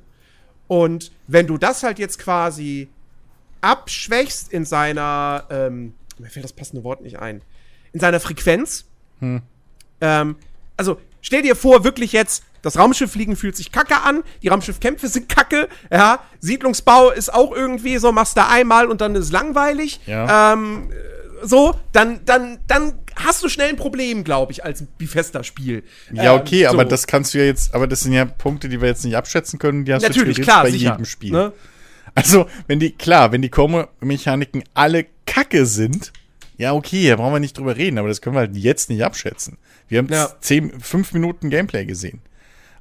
Und 0.68 1.12
wenn 1.28 1.46
du 1.46 1.58
das 1.58 1.84
halt 1.84 2.00
jetzt 2.00 2.18
quasi 2.20 2.90
abschwächst 3.62 4.52
in 4.52 4.66
seiner, 4.66 5.46
ähm, 5.50 5.94
mir 6.20 6.30
fällt 6.30 6.44
das 6.44 6.54
passende 6.54 6.84
Wort 6.84 7.02
nicht 7.02 7.20
ein, 7.20 7.42
in 7.94 8.00
seiner 8.00 8.20
Frequenz, 8.20 8.86
hm. 9.20 9.42
ähm, 10.02 10.36
also 10.76 11.00
stell 11.22 11.42
dir 11.42 11.56
vor, 11.56 11.84
wirklich 11.84 12.12
jetzt, 12.12 12.44
das 12.62 12.78
Raumschifffliegen 12.78 13.36
fühlt 13.36 13.56
sich 13.56 13.72
kacke 13.72 14.02
an, 14.02 14.24
die 14.42 14.48
Raumschiffkämpfe 14.50 15.08
sind 15.08 15.30
kacke, 15.30 15.68
ja, 15.92 16.20
Siedlungsbau 16.40 17.12
ist 17.12 17.34
auch 17.34 17.52
irgendwie 17.52 17.98
so, 17.98 18.12
machst 18.12 18.38
da 18.38 18.48
einmal 18.50 18.88
und 18.88 19.02
dann 19.02 19.16
ist 19.16 19.32
langweilig. 19.32 20.00
Ja. 20.06 20.54
Ähm, 20.54 20.90
so, 21.44 21.76
dann, 21.92 22.22
dann, 22.26 22.60
dann 22.68 22.94
hast 23.16 23.44
du 23.44 23.50
schnell 23.50 23.70
ein 23.70 23.76
Problem, 23.76 24.24
glaube 24.24 24.52
ich, 24.52 24.64
als 24.64 24.84
Bifesta-Spiel. 24.98 25.84
Ja, 26.12 26.36
okay, 26.36 26.64
ähm, 26.64 26.72
so. 26.72 26.74
aber 26.74 26.86
das 26.86 27.08
kannst 27.08 27.34
du 27.34 27.40
ja 27.40 27.46
jetzt, 27.46 27.76
aber 27.76 27.88
das 27.88 28.02
sind 28.02 28.14
ja 28.14 28.26
Punkte, 28.26 28.70
die 28.70 28.82
wir 28.82 28.88
jetzt 28.88 29.06
nicht 29.06 29.16
abschätzen 29.16 29.60
können, 29.60 29.86
die 29.86 29.94
hast 29.94 30.04
Natürlich, 30.04 30.38
du 30.38 30.44
klar, 30.44 30.64
bei 30.64 30.72
sicher, 30.72 30.92
jedem 30.92 31.06
Spiel. 31.06 31.32
Ne? 31.32 31.54
Also, 32.18 32.48
wenn 32.66 32.80
die, 32.80 32.92
klar, 32.94 33.32
wenn 33.32 33.44
die 33.44 33.50
Core-Mechaniken 33.50 34.64
alle 34.74 35.06
kacke 35.28 35.68
sind, 35.68 36.12
ja, 36.58 36.74
okay, 36.74 37.08
da 37.10 37.16
brauchen 37.18 37.34
wir 37.34 37.40
nicht 37.40 37.56
drüber 37.58 37.78
reden, 37.78 38.00
aber 38.00 38.08
das 38.08 38.22
können 38.22 38.36
wir 38.36 38.40
halt 38.40 38.56
jetzt 38.58 38.90
nicht 38.90 39.04
abschätzen. 39.04 39.60
Wir 39.88 40.00
haben 40.00 40.08
Ja. 40.12 40.30
zehn, 40.42 40.80
fünf 40.80 41.14
Minuten 41.14 41.52
Gameplay 41.52 41.86
gesehen 41.86 42.22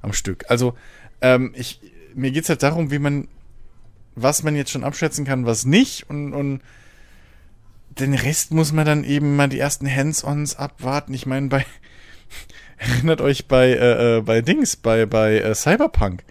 am 0.01 0.11
Stück. 0.11 0.45
Also, 0.49 0.73
ähm, 1.21 1.53
ich, 1.55 1.79
mir 2.15 2.31
geht's 2.31 2.49
halt 2.49 2.63
darum, 2.63 2.89
wie 2.89 2.97
man, 2.97 3.27
was 4.15 4.41
man 4.41 4.55
jetzt 4.55 4.71
schon 4.71 4.83
abschätzen 4.83 5.23
kann, 5.23 5.45
was 5.45 5.65
nicht 5.65 6.09
und, 6.09 6.33
und 6.33 6.61
den 7.91 8.15
Rest 8.15 8.51
muss 8.51 8.73
man 8.73 8.87
dann 8.87 9.03
eben 9.03 9.35
mal 9.35 9.49
die 9.49 9.59
ersten 9.59 9.87
Hands-ons 9.87 10.55
abwarten. 10.55 11.13
Ich 11.13 11.27
meine, 11.27 11.47
bei, 11.49 11.63
erinnert 12.79 13.21
euch 13.21 13.47
bei, 13.47 13.67
äh, 13.69 14.17
äh, 14.17 14.21
bei 14.21 14.41
Dings, 14.41 14.77
bei, 14.77 15.05
bei 15.05 15.37
äh, 15.37 15.53
Cyberpunk. 15.53 16.23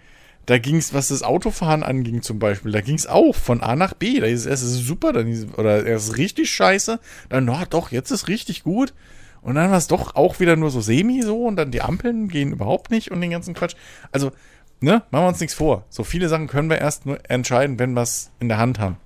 Da 0.47 0.57
ging's, 0.57 0.93
was 0.93 1.09
das 1.09 1.23
Autofahren 1.23 1.83
anging 1.83 2.21
zum 2.21 2.39
Beispiel, 2.39 2.71
da 2.71 2.81
ging's 2.81 3.05
auch 3.05 3.35
von 3.35 3.61
A 3.61 3.75
nach 3.75 3.93
B. 3.93 4.19
Da 4.19 4.27
ist 4.27 4.41
es 4.41 4.45
erst 4.45 4.63
super, 4.63 5.13
dann 5.13 5.27
ist, 5.27 5.57
oder 5.57 5.85
erst 5.85 6.17
richtig 6.17 6.49
scheiße, 6.49 6.99
dann, 7.29 7.45
na 7.45 7.65
doch, 7.65 7.91
jetzt 7.91 8.11
ist 8.11 8.27
richtig 8.27 8.63
gut. 8.63 8.93
Und 9.41 9.55
dann 9.55 9.69
war 9.69 9.77
es 9.77 9.87
doch 9.87 10.15
auch 10.15 10.39
wieder 10.39 10.55
nur 10.55 10.71
so 10.71 10.81
semi 10.81 11.21
so 11.21 11.45
und 11.45 11.57
dann 11.57 11.71
die 11.71 11.81
Ampeln 11.81 12.27
gehen 12.27 12.53
überhaupt 12.53 12.91
nicht 12.91 13.11
und 13.11 13.21
den 13.21 13.31
ganzen 13.31 13.53
Quatsch. 13.53 13.75
Also, 14.11 14.31
ne, 14.79 15.03
machen 15.11 15.25
wir 15.25 15.29
uns 15.29 15.39
nichts 15.39 15.53
vor. 15.53 15.85
So 15.89 16.03
viele 16.03 16.29
Sachen 16.29 16.47
können 16.47 16.69
wir 16.69 16.79
erst 16.79 17.05
nur 17.05 17.19
entscheiden, 17.29 17.77
wenn 17.77 17.93
wir 17.93 18.01
es 18.01 18.31
in 18.39 18.47
der 18.47 18.57
Hand 18.57 18.79
haben. 18.79 18.97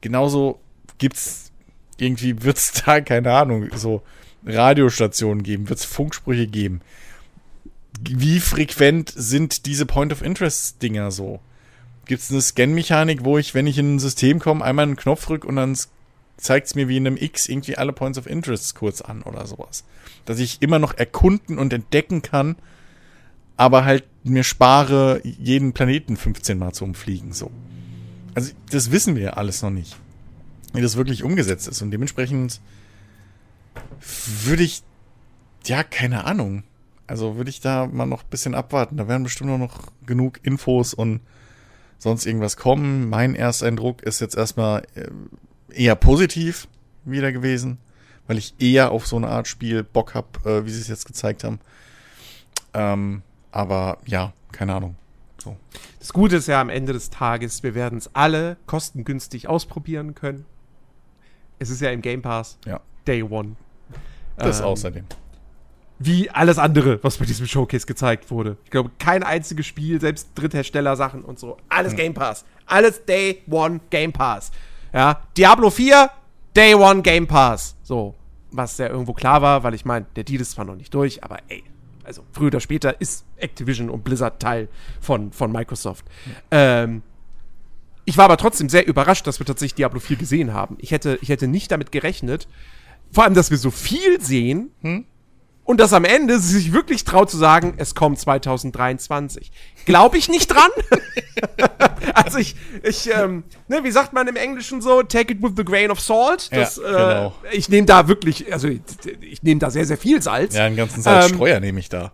Genauso 0.00 0.60
gibt's 0.98 1.52
irgendwie 1.98 2.42
wird's 2.42 2.72
da, 2.86 3.00
keine 3.00 3.32
Ahnung, 3.32 3.68
so 3.74 4.02
Radiostationen 4.46 5.42
geben, 5.42 5.68
wird's 5.68 5.84
Funksprüche 5.84 6.46
geben. 6.46 6.80
Wie 8.00 8.40
frequent 8.40 9.12
sind 9.14 9.66
diese 9.66 9.86
Point-of-Interest-Dinger 9.86 11.10
so? 11.10 11.40
Gibt's 12.06 12.30
eine 12.30 12.40
Scan-Mechanik, 12.40 13.24
wo 13.24 13.38
ich, 13.38 13.54
wenn 13.54 13.66
ich 13.66 13.78
in 13.78 13.96
ein 13.96 13.98
System 13.98 14.38
komme, 14.38 14.64
einmal 14.64 14.84
einen 14.84 14.96
Knopf 14.96 15.26
drücke 15.26 15.46
und 15.46 15.56
dann 15.56 15.76
zeigt's 16.36 16.74
mir 16.74 16.88
wie 16.88 16.98
in 16.98 17.06
einem 17.06 17.16
X 17.16 17.48
irgendwie 17.48 17.76
alle 17.76 17.92
Points 17.92 18.18
of 18.18 18.26
Interest 18.26 18.74
kurz 18.74 19.00
an 19.00 19.22
oder 19.22 19.46
sowas. 19.46 19.84
Dass 20.24 20.38
ich 20.38 20.60
immer 20.60 20.78
noch 20.78 20.94
erkunden 20.94 21.58
und 21.58 21.72
entdecken 21.72 22.22
kann, 22.22 22.56
aber 23.56 23.84
halt 23.84 24.04
mir 24.22 24.44
spare, 24.44 25.20
jeden 25.24 25.72
Planeten 25.72 26.16
15 26.16 26.58
Mal 26.58 26.72
zu 26.72 26.84
umfliegen, 26.84 27.32
so. 27.32 27.50
Also, 28.34 28.52
das 28.70 28.90
wissen 28.90 29.16
wir 29.16 29.22
ja 29.22 29.30
alles 29.30 29.62
noch 29.62 29.70
nicht. 29.70 29.96
Wie 30.74 30.82
das 30.82 30.96
wirklich 30.96 31.22
umgesetzt 31.22 31.68
ist. 31.68 31.80
Und 31.80 31.90
dementsprechend 31.90 32.60
würde 34.44 34.62
ich, 34.62 34.82
ja, 35.64 35.82
keine 35.82 36.24
Ahnung. 36.24 36.64
Also 37.06 37.36
würde 37.36 37.50
ich 37.50 37.60
da 37.60 37.86
mal 37.86 38.06
noch 38.06 38.24
ein 38.24 38.30
bisschen 38.30 38.54
abwarten. 38.54 38.96
Da 38.96 39.08
werden 39.08 39.22
bestimmt 39.22 39.58
noch 39.58 39.80
genug 40.04 40.40
Infos 40.44 40.94
und 40.94 41.20
sonst 41.98 42.26
irgendwas 42.26 42.56
kommen. 42.56 43.08
Mein 43.08 43.34
Ersteindruck 43.34 44.02
ist 44.02 44.20
jetzt 44.20 44.36
erstmal 44.36 44.82
äh, 44.94 45.08
eher 45.70 45.94
positiv 45.94 46.68
wieder 47.04 47.32
gewesen, 47.32 47.78
weil 48.26 48.38
ich 48.38 48.54
eher 48.58 48.90
auf 48.90 49.06
so 49.06 49.16
eine 49.16 49.28
Art 49.28 49.46
Spiel 49.46 49.84
Bock 49.84 50.14
hab, 50.14 50.44
äh, 50.44 50.64
wie 50.66 50.70
sie 50.70 50.80
es 50.80 50.88
jetzt 50.88 51.06
gezeigt 51.06 51.44
haben. 51.44 51.60
Ähm, 52.74 53.22
aber 53.52 53.98
ja, 54.06 54.32
keine 54.52 54.74
Ahnung. 54.74 54.96
So. 55.38 55.56
Das 56.00 56.12
Gute 56.12 56.36
ist 56.36 56.48
ja 56.48 56.60
am 56.60 56.68
Ende 56.68 56.92
des 56.92 57.10
Tages, 57.10 57.62
wir 57.62 57.74
werden 57.74 57.98
es 57.98 58.14
alle 58.14 58.56
kostengünstig 58.66 59.48
ausprobieren 59.48 60.14
können. 60.14 60.44
Es 61.58 61.70
ist 61.70 61.80
ja 61.80 61.90
im 61.90 62.02
Game 62.02 62.22
Pass 62.22 62.58
Ja. 62.66 62.80
Day 63.06 63.22
One. 63.22 63.56
Das 64.36 64.60
Ähm, 64.60 64.66
außerdem. 64.66 65.04
Wie 65.98 66.28
alles 66.30 66.58
andere, 66.58 67.02
was 67.02 67.16
bei 67.16 67.24
diesem 67.24 67.46
Showcase 67.46 67.86
gezeigt 67.86 68.30
wurde. 68.30 68.58
Ich 68.64 68.70
glaube, 68.70 68.90
kein 68.98 69.22
einziges 69.22 69.66
Spiel, 69.66 70.00
selbst 70.00 70.28
Dritthersteller-Sachen 70.34 71.22
und 71.22 71.38
so, 71.38 71.56
alles 71.68 71.96
Game 71.96 72.12
Pass. 72.12 72.44
Alles 72.66 73.04
Day 73.04 73.42
One 73.48 73.80
Game 73.90 74.12
Pass. 74.12 74.50
Ja, 74.92 75.22
Diablo 75.36 75.70
4, 75.70 76.10
Day 76.54 76.74
One 76.74 77.02
Game 77.02 77.26
Pass. 77.26 77.76
So, 77.82 78.14
was 78.50 78.76
ja 78.78 78.88
irgendwo 78.88 79.14
klar 79.14 79.40
war, 79.40 79.62
weil 79.62 79.74
ich 79.74 79.84
meine, 79.84 80.06
der 80.16 80.24
Deal 80.24 80.40
ist 80.40 80.52
zwar 80.52 80.64
noch 80.64 80.76
nicht 80.76 80.92
durch, 80.92 81.24
aber 81.24 81.38
ey, 81.48 81.64
also 82.04 82.22
früher 82.32 82.48
oder 82.48 82.60
später 82.60 83.00
ist 83.00 83.24
Activision 83.36 83.90
und 83.90 84.04
Blizzard 84.04 84.40
Teil 84.40 84.68
von, 85.00 85.32
von 85.32 85.50
Microsoft. 85.50 86.04
Ähm, 86.50 87.02
ich 88.04 88.16
war 88.16 88.26
aber 88.26 88.36
trotzdem 88.36 88.68
sehr 88.68 88.86
überrascht, 88.86 89.26
dass 89.26 89.40
wir 89.40 89.46
tatsächlich 89.46 89.74
Diablo 89.74 89.98
4 89.98 90.16
gesehen 90.16 90.52
haben. 90.52 90.76
Ich 90.80 90.92
hätte, 90.92 91.18
ich 91.20 91.28
hätte 91.28 91.48
nicht 91.48 91.72
damit 91.72 91.90
gerechnet, 91.90 92.46
vor 93.10 93.24
allem, 93.24 93.34
dass 93.34 93.50
wir 93.50 93.58
so 93.58 93.70
viel 93.70 94.20
sehen 94.20 94.70
und 95.66 95.80
dass 95.80 95.92
am 95.92 96.04
Ende 96.04 96.38
sie 96.38 96.58
sich 96.58 96.72
wirklich 96.72 97.04
traut 97.04 97.28
zu 97.28 97.36
sagen, 97.36 97.74
es 97.76 97.94
kommt 97.94 98.18
2023. 98.20 99.50
Glaube 99.84 100.16
ich 100.16 100.28
nicht 100.28 100.46
dran. 100.46 100.70
also 102.14 102.38
ich, 102.38 102.54
ich, 102.84 103.10
ähm, 103.12 103.42
ne, 103.68 103.82
wie 103.82 103.90
sagt 103.90 104.12
man 104.12 104.28
im 104.28 104.36
Englischen 104.36 104.80
so, 104.80 105.02
take 105.02 105.32
it 105.32 105.42
with 105.42 105.52
the 105.56 105.64
grain 105.64 105.90
of 105.90 106.00
salt. 106.00 106.48
Ja, 106.52 106.60
Das, 106.60 106.76
genau. 106.76 107.34
äh, 107.50 107.56
ich 107.56 107.68
nehme 107.68 107.86
da 107.86 108.06
wirklich, 108.08 108.52
also 108.52 108.68
ich, 108.68 108.80
ich 109.20 109.42
nehme 109.42 109.60
da 109.60 109.70
sehr, 109.70 109.84
sehr 109.84 109.98
viel 109.98 110.22
Salz. 110.22 110.54
Ja, 110.54 110.64
einen 110.64 110.76
ganzen 110.76 111.02
Salzstreuer 111.02 111.56
Ähm, 111.56 111.62
nehme 111.62 111.80
ich 111.80 111.88
da. 111.88 112.12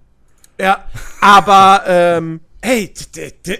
Ja, 0.59 0.85
aber, 1.21 1.83
ähm, 1.87 2.41
hey, 2.63 2.93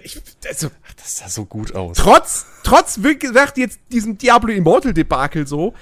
ich, 0.05 0.23
also, 0.49 0.69
Das 0.97 1.19
sah 1.19 1.29
so 1.29 1.45
gut 1.45 1.75
aus. 1.75 1.99
trotz, 1.99 2.47
trotz, 2.65 2.99
wie 3.03 3.19
gesagt, 3.19 3.59
jetzt 3.59 3.79
diesem 3.91 4.17
Diablo 4.17 4.53
Immortal 4.53 4.95
Debakel 4.95 5.47
so, 5.47 5.75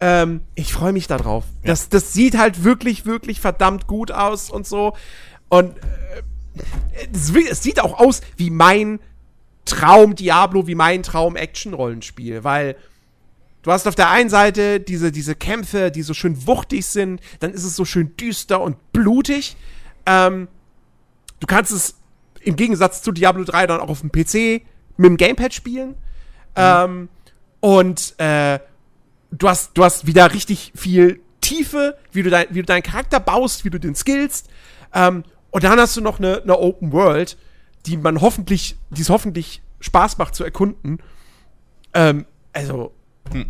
ähm, 0.00 0.42
ich 0.54 0.72
freue 0.72 0.92
mich 0.92 1.06
da 1.06 1.16
drauf. 1.16 1.44
Das, 1.64 1.88
das 1.88 2.12
sieht 2.12 2.36
halt 2.36 2.64
wirklich, 2.64 3.06
wirklich 3.06 3.40
verdammt 3.40 3.86
gut 3.86 4.10
aus 4.10 4.50
und 4.50 4.66
so. 4.66 4.94
Und 5.48 5.76
äh, 5.76 7.06
es, 7.12 7.62
sieht 7.62 7.80
auch 7.80 7.98
aus 7.98 8.20
wie 8.36 8.50
mein 8.50 9.00
Traum 9.64 10.14
Diablo, 10.14 10.66
wie 10.66 10.74
mein 10.74 11.02
Traum 11.02 11.36
Action-Rollenspiel, 11.36 12.44
weil 12.44 12.76
du 13.62 13.72
hast 13.72 13.88
auf 13.88 13.94
der 13.94 14.10
einen 14.10 14.28
Seite 14.28 14.80
diese, 14.80 15.10
diese 15.10 15.34
Kämpfe, 15.34 15.90
die 15.90 16.02
so 16.02 16.12
schön 16.12 16.46
wuchtig 16.46 16.86
sind, 16.86 17.20
dann 17.40 17.52
ist 17.52 17.64
es 17.64 17.76
so 17.76 17.84
schön 17.84 18.16
düster 18.16 18.60
und 18.60 18.92
blutig. 18.92 19.56
Ähm, 20.06 20.48
du 21.40 21.46
kannst 21.46 21.72
es 21.72 21.96
im 22.42 22.56
Gegensatz 22.56 23.00
zu 23.00 23.10
Diablo 23.10 23.44
3 23.44 23.66
dann 23.66 23.80
auch 23.80 23.88
auf 23.88 24.00
dem 24.00 24.12
PC 24.12 24.64
mit 24.96 25.08
dem 25.08 25.16
Gamepad 25.16 25.54
spielen. 25.54 25.94
Ähm, 26.56 27.08
und 27.60 28.14
äh, 28.18 28.60
du, 29.38 29.48
hast, 29.48 29.72
du 29.74 29.84
hast 29.84 30.06
wieder 30.06 30.32
richtig 30.32 30.72
viel 30.74 31.20
Tiefe, 31.40 31.96
wie 32.12 32.22
du, 32.22 32.30
dein, 32.30 32.46
wie 32.50 32.60
du 32.60 32.66
deinen 32.66 32.82
Charakter 32.82 33.20
baust, 33.20 33.64
wie 33.64 33.70
du 33.70 33.78
den 33.78 33.94
skillst. 33.94 34.48
Ähm, 34.94 35.24
und 35.50 35.64
dann 35.64 35.78
hast 35.78 35.96
du 35.96 36.00
noch 36.00 36.18
eine, 36.18 36.42
eine 36.42 36.58
Open 36.58 36.92
World, 36.92 37.36
die 37.86 37.96
man 37.96 38.20
hoffentlich, 38.20 38.76
die 38.90 39.02
es 39.02 39.10
hoffentlich 39.10 39.62
Spaß 39.80 40.18
macht 40.18 40.34
zu 40.34 40.44
erkunden. 40.44 40.98
Ähm, 41.92 42.26
also, 42.52 42.92
e- 43.34 43.44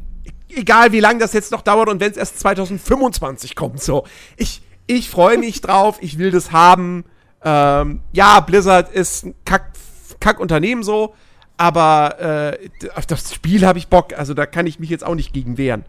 egal 0.48 0.93
wie 0.93 1.01
lange 1.01 1.20
das 1.20 1.32
jetzt 1.32 1.52
noch 1.52 1.62
dauert 1.62 1.89
und 1.89 2.01
wenn 2.01 2.11
es 2.11 2.16
erst 2.16 2.40
2025 2.40 3.55
kommt, 3.55 3.81
so. 3.81 4.05
Ich, 4.36 4.62
ich 4.86 5.09
freue 5.09 5.39
mich 5.39 5.61
drauf, 5.61 5.98
ich 6.01 6.19
will 6.19 6.31
das 6.31 6.51
haben. 6.52 7.05
Ähm, 7.44 8.01
ja, 8.12 8.40
Blizzard 8.40 8.90
ist 8.90 9.27
ein 9.27 9.35
Kack, 9.44 9.73
Kack-Unternehmen 10.20 10.82
so, 10.82 11.15
aber 11.56 12.59
äh, 12.60 12.89
auf 12.94 13.06
das 13.06 13.32
Spiel 13.32 13.66
habe 13.66 13.78
ich 13.78 13.89
Bock, 13.89 14.12
also 14.14 14.35
da 14.35 14.47
kann 14.47 14.66
ich 14.66 14.78
mich 14.78 14.90
jetzt 14.90 15.05
auch 15.05 15.14
nicht 15.14 15.32
gegen 15.32 15.56
wehren. 15.56 15.85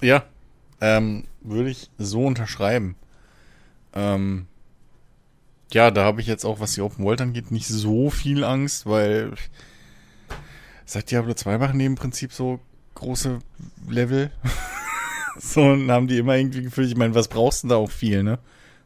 Ja, 0.00 0.24
ähm, 0.80 1.24
würde 1.40 1.70
ich 1.70 1.90
so 1.98 2.24
unterschreiben. 2.24 2.96
Ähm, 3.94 4.46
ja, 5.72 5.90
da 5.90 6.04
habe 6.04 6.20
ich 6.20 6.26
jetzt 6.26 6.44
auch, 6.44 6.60
was 6.60 6.72
die 6.72 6.80
Open 6.80 7.04
World 7.04 7.20
angeht, 7.20 7.50
nicht 7.50 7.66
so 7.66 8.10
viel 8.10 8.44
Angst, 8.44 8.86
weil 8.86 9.32
seit 10.84 11.10
Diablo 11.10 11.34
2 11.34 11.58
machen 11.58 11.78
die 11.78 11.84
im 11.84 11.94
Prinzip 11.94 12.32
so 12.32 12.60
große 12.94 13.40
Level. 13.88 14.30
so, 15.38 15.62
und 15.62 15.90
haben 15.90 16.08
die 16.08 16.18
immer 16.18 16.36
irgendwie 16.36 16.62
gefühlt, 16.62 16.88
ich 16.88 16.96
meine, 16.96 17.14
was 17.14 17.28
brauchst 17.28 17.64
du 17.64 17.68
da 17.68 17.76
auch 17.76 17.90
viel, 17.90 18.22
ne? 18.22 18.38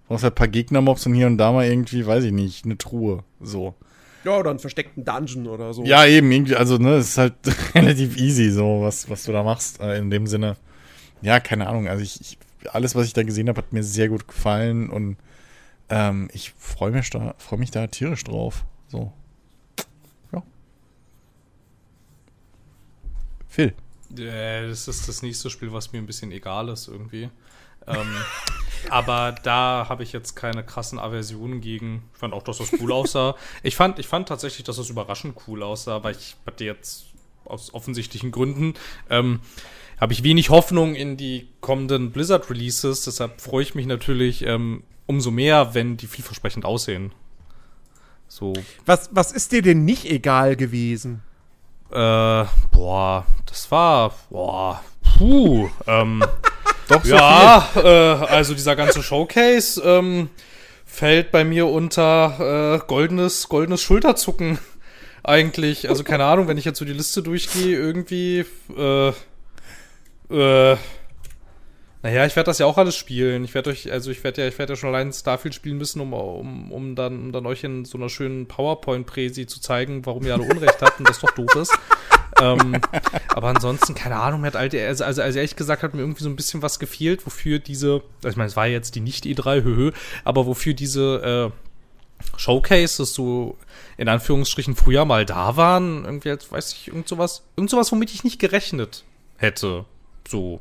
Brauchst 0.09 0.25
halt 0.25 0.33
ein 0.35 0.37
paar 0.37 0.49
Gegnermobs 0.49 1.07
und 1.07 1.15
hier 1.15 1.29
und 1.29 1.39
da 1.39 1.53
mal 1.53 1.67
irgendwie, 1.67 2.05
weiß 2.05 2.25
ich 2.25 2.33
nicht, 2.33 2.65
eine 2.65 2.77
Truhe, 2.77 3.23
so. 3.41 3.75
Ja, 4.25 4.37
oder 4.39 4.51
einen 4.51 4.59
versteckten 4.59 5.05
Dungeon 5.05 5.47
oder 5.49 5.75
so. 5.75 5.85
Ja, 5.85 6.07
eben, 6.07 6.31
irgendwie, 6.31 6.55
also, 6.57 6.79
ne, 6.79 6.95
es 6.97 7.11
ist 7.11 7.19
halt 7.19 7.35
relativ 7.75 8.17
easy, 8.17 8.51
so, 8.51 8.83
was, 8.83 9.09
was 9.11 9.25
du 9.25 9.33
da 9.33 9.43
machst, 9.43 9.81
äh, 9.81 9.99
in 9.99 10.11
dem 10.11 10.27
Sinne. 10.27 10.57
Ja, 11.23 11.41
keine 11.41 11.67
Ahnung, 11.69 11.89
also 11.89 12.03
ich, 12.03 12.21
ich 12.21 12.39
alles, 12.71 12.95
was 12.95 13.07
ich 13.07 13.13
da 13.13 13.23
gesehen 13.23 13.49
habe, 13.49 13.59
hat 13.59 13.73
mir 13.73 13.83
sehr 13.83 14.09
gut 14.09 14.29
gefallen 14.29 14.89
und 14.91 15.17
ähm, 15.89 16.29
ich 16.33 16.53
freue 16.57 16.93
mich 16.93 17.11
da, 17.11 17.35
freue 17.39 17.59
mich 17.59 17.71
da 17.71 17.87
tierisch 17.87 18.25
drauf. 18.25 18.65
So. 18.89 19.13
Ja. 20.33 20.43
Phil. 23.49 23.75
Äh, 24.17 24.69
Das 24.69 24.89
ist 24.89 25.09
das 25.09 25.23
nächste 25.23 25.51
Spiel, 25.51 25.73
was 25.73 25.93
mir 25.93 25.99
ein 25.99 26.07
bisschen 26.07 26.33
egal 26.33 26.69
ist 26.69 26.89
irgendwie. 26.89 27.31
Ähm, 27.87 28.15
aber 28.91 29.35
da 29.43 29.87
habe 29.89 30.03
ich 30.03 30.13
jetzt 30.13 30.35
keine 30.35 30.65
krassen 30.65 30.99
Aversionen 30.99 31.61
gegen. 31.61 32.03
Ich 32.15 32.19
fand 32.19 32.35
auch, 32.35 32.43
dass 32.43 32.59
das 32.59 32.73
cool 32.81 32.93
aussah. 32.93 33.37
Ich 33.63 33.77
fand, 33.77 33.99
ich 33.99 34.07
fand 34.09 34.29
tatsächlich, 34.29 34.65
dass 34.65 34.77
das 34.77 34.91
überraschend 34.91 35.37
cool 35.47 35.63
aussah, 35.63 36.03
weil 36.03 36.17
ich 36.17 36.37
hatte 36.47 36.65
jetzt 36.65 37.07
aus 37.45 37.75
offensichtlichen 37.75 38.31
Gründen 38.31 38.75
ähm, 39.11 39.41
habe 40.01 40.13
ich 40.13 40.23
wenig 40.25 40.51
Hoffnung 40.51 40.95
in 40.97 41.17
die 41.17 41.49
kommenden 41.61 42.11
Blizzard 42.11 42.51
Releases. 42.51 43.05
Deshalb 43.05 43.41
freue 43.41 43.63
ich 43.63 43.75
mich 43.77 43.87
natürlich 43.87 44.45
ähm, 44.45 44.83
umso 45.07 45.31
mehr, 45.31 45.75
wenn 45.75 45.97
die 45.97 46.07
vielversprechend 46.09 46.65
aussehen. 46.65 47.13
So, 48.27 48.53
Was, 48.87 49.11
was 49.13 49.31
ist 49.31 49.53
dir 49.53 49.63
denn 49.63 49.85
nicht 49.85 50.07
egal 50.11 50.57
gewesen? 50.57 51.23
äh, 51.91 52.45
boah, 52.73 53.27
das 53.45 53.71
war, 53.71 54.15
boah, 54.31 54.83
puh, 55.19 55.69
ähm, 55.87 56.25
Doch, 56.93 57.05
so 57.05 57.15
ja, 57.15 57.69
äh, 57.77 58.27
also 58.27 58.55
dieser 58.55 58.77
ganze 58.77 59.03
Showcase, 59.03 59.81
ähm, 59.83 60.29
fällt 60.85 61.33
bei 61.33 61.43
mir 61.43 61.67
unter 61.67 62.81
äh, 62.83 62.87
goldenes, 62.87 63.49
goldenes 63.49 63.81
Schulterzucken 63.81 64.59
eigentlich. 65.25 65.89
Also 65.89 66.05
keine 66.05 66.25
Ahnung, 66.25 66.49
wenn 66.49 66.59
ich 66.59 66.67
jetzt 66.67 66.79
so 66.79 66.85
die 66.85 66.93
Liste 66.93 67.23
durchgehe, 67.23 67.77
irgendwie, 67.79 68.45
äh, 68.77 69.09
äh, 70.31 70.77
naja, 72.03 72.27
ich 72.27 72.35
werde 72.35 72.49
das 72.49 72.59
ja 72.59 72.67
auch 72.67 72.79
alles 72.79 72.97
spielen. 72.97 73.45
Ich 73.45 73.55
werde 73.55 73.71
euch, 73.71 73.91
also 73.91 74.11
ich 74.11 74.23
werde 74.25 74.43
ja, 74.43 74.49
ich 74.49 74.59
werde 74.59 74.73
ja 74.73 74.77
schon 74.77 74.89
allein 74.89 75.13
Starfield 75.13 75.55
spielen 75.55 75.79
müssen, 75.79 76.01
um, 76.01 76.13
um, 76.13 76.73
um 76.73 76.95
dann, 76.97 77.21
um 77.21 77.33
dann 77.33 77.47
euch 77.47 77.65
in 77.65 77.85
so 77.85 77.97
einer 77.97 78.09
schönen 78.09 78.47
PowerPoint-Präsi 78.47 79.47
zu 79.47 79.61
zeigen, 79.61 80.05
warum 80.05 80.27
ihr 80.27 80.35
alle 80.35 80.43
Unrecht 80.43 80.83
habt 80.83 80.99
und 80.99 81.09
das 81.09 81.21
doch 81.21 81.31
doof 81.31 81.55
ist. 81.55 81.73
Ähm, 82.43 82.81
aber 83.29 83.49
ansonsten, 83.49 83.95
keine 83.95 84.17
Ahnung, 84.17 84.41
mir 84.41 84.49
hat 84.49 84.57
alte, 84.57 84.85
also, 84.87 85.05
also, 85.05 85.23
also 85.23 85.39
ehrlich 85.39 85.57
gesagt 85.57 85.83
hat 85.83 85.95
mir 85.95 86.01
irgendwie 86.01 86.25
so 86.25 86.29
ein 86.29 86.37
bisschen 86.37 86.63
was 86.63 86.79
gefehlt, 86.79 87.25
wofür 87.25 87.59
diese, 87.59 88.03
also 88.17 88.29
ich 88.29 88.37
meine, 88.37 88.49
es 88.49 88.57
war 88.57 88.67
jetzt 88.67 88.95
die 88.95 89.01
nicht 89.01 89.25
E3, 89.25 89.63
höhö, 89.63 89.93
aber 90.25 90.47
wofür 90.47 90.75
diese 90.75 91.53
äh, 91.53 92.39
Showcases 92.39 93.15
so 93.15 93.57
in 93.97 94.09
Anführungsstrichen 94.09 94.75
früher 94.75 95.05
mal 95.05 95.25
da 95.25 95.57
waren, 95.57 96.05
irgendwie 96.05 96.31
als, 96.31 96.51
weiß 96.51 96.73
ich, 96.73 96.89
irgend 96.89 97.09
sowas, 97.09 97.43
irgend 97.57 97.71
sowas, 97.71 97.93
womit 97.93 98.13
ich 98.13 98.25
nicht 98.25 98.39
gerechnet 98.39 99.05
hätte. 99.37 99.85
So. 100.29 100.61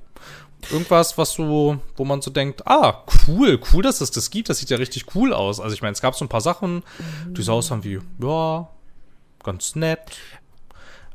Irgendwas, 0.70 1.18
was 1.18 1.34
so, 1.34 1.80
wo 1.95 2.06
man 2.06 2.22
so 2.22 2.30
denkt, 2.30 2.68
ah, 2.68 3.03
cool, 3.28 3.60
cool, 3.74 3.82
dass 3.82 4.02
es 4.02 4.12
das 4.12 4.30
gibt, 4.30 4.49
das 4.49 4.60
sieht 4.60 4.70
ja 4.70 4.78
richtig 4.78 5.16
cool 5.16 5.34
aus. 5.34 5.60
Also 5.60 5.74
ich 5.74 5.82
meine, 5.82 5.94
es 5.94 6.02
gab 6.02 6.14
so 6.16 6.24
ein 6.24 6.30
paar 6.30 6.41
Sachen, 6.41 6.84
die 7.30 7.41
so 7.41 7.53
aussahen 7.53 7.84
wie, 7.84 7.99
ja, 8.22 8.70
ganz 9.44 9.76
nett. 9.76 9.99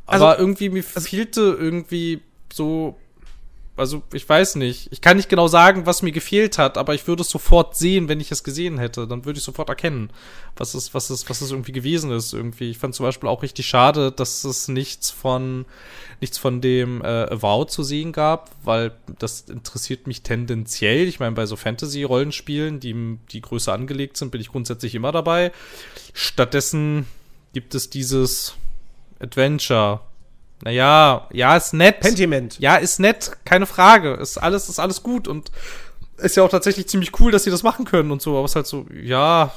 Aber 0.06 0.30
Also- 0.30 0.40
irgendwie, 0.42 0.68
mir 0.70 0.82
fehlte 0.84 1.56
irgendwie 1.58 2.20
so, 2.52 2.96
also 3.76 4.02
ich 4.14 4.26
weiß 4.26 4.54
nicht. 4.54 4.88
Ich 4.90 5.02
kann 5.02 5.18
nicht 5.18 5.28
genau 5.28 5.48
sagen, 5.48 5.84
was 5.84 6.00
mir 6.00 6.12
gefehlt 6.12 6.56
hat, 6.56 6.78
aber 6.78 6.94
ich 6.94 7.06
würde 7.06 7.20
es 7.20 7.28
sofort 7.28 7.76
sehen, 7.76 8.08
wenn 8.08 8.20
ich 8.20 8.32
es 8.32 8.42
gesehen 8.42 8.78
hätte. 8.78 9.06
Dann 9.06 9.26
würde 9.26 9.36
ich 9.38 9.44
sofort 9.44 9.68
erkennen, 9.68 10.08
was 10.56 10.72
es, 10.72 10.94
was 10.94 11.10
es, 11.10 11.28
was 11.28 11.42
es 11.42 11.50
irgendwie 11.50 11.72
gewesen 11.72 12.10
ist. 12.10 12.32
Irgendwie. 12.32 12.70
Ich 12.70 12.78
fand 12.78 12.94
zum 12.94 13.04
Beispiel 13.04 13.28
auch 13.28 13.42
richtig 13.42 13.66
schade, 13.66 14.12
dass 14.12 14.44
es 14.44 14.68
nichts 14.68 15.10
von, 15.10 15.66
nichts 16.22 16.38
von 16.38 16.62
dem 16.62 17.02
äh, 17.02 17.06
Avowed 17.06 17.70
zu 17.70 17.82
sehen 17.82 18.12
gab, 18.12 18.50
weil 18.64 18.92
das 19.18 19.42
interessiert 19.42 20.06
mich 20.06 20.22
tendenziell. 20.22 21.06
Ich 21.06 21.20
meine, 21.20 21.32
bei 21.34 21.44
so 21.44 21.56
Fantasy-Rollenspielen, 21.56 22.80
die, 22.80 23.18
die 23.30 23.42
größer 23.42 23.74
angelegt 23.74 24.16
sind, 24.16 24.30
bin 24.30 24.40
ich 24.40 24.48
grundsätzlich 24.52 24.94
immer 24.94 25.12
dabei. 25.12 25.52
Stattdessen 26.14 27.04
gibt 27.52 27.74
es 27.74 27.90
dieses 27.90 28.54
Adventure. 29.20 30.00
Naja, 30.62 31.28
ja, 31.32 31.56
ist 31.56 31.74
nett. 31.74 32.00
Pentiment. 32.00 32.58
Ja, 32.58 32.76
ist 32.76 32.98
nett, 32.98 33.32
keine 33.44 33.66
Frage. 33.66 34.14
Ist 34.14 34.38
alles, 34.38 34.68
ist 34.68 34.78
alles 34.78 35.02
gut 35.02 35.28
und 35.28 35.50
ist 36.18 36.36
ja 36.36 36.42
auch 36.42 36.48
tatsächlich 36.48 36.88
ziemlich 36.88 37.18
cool, 37.20 37.30
dass 37.30 37.44
sie 37.44 37.50
das 37.50 37.62
machen 37.62 37.84
können 37.84 38.10
und 38.10 38.22
so, 38.22 38.36
aber 38.36 38.44
es 38.44 38.52
ist 38.52 38.56
halt 38.56 38.66
so, 38.66 38.86
ja, 38.94 39.52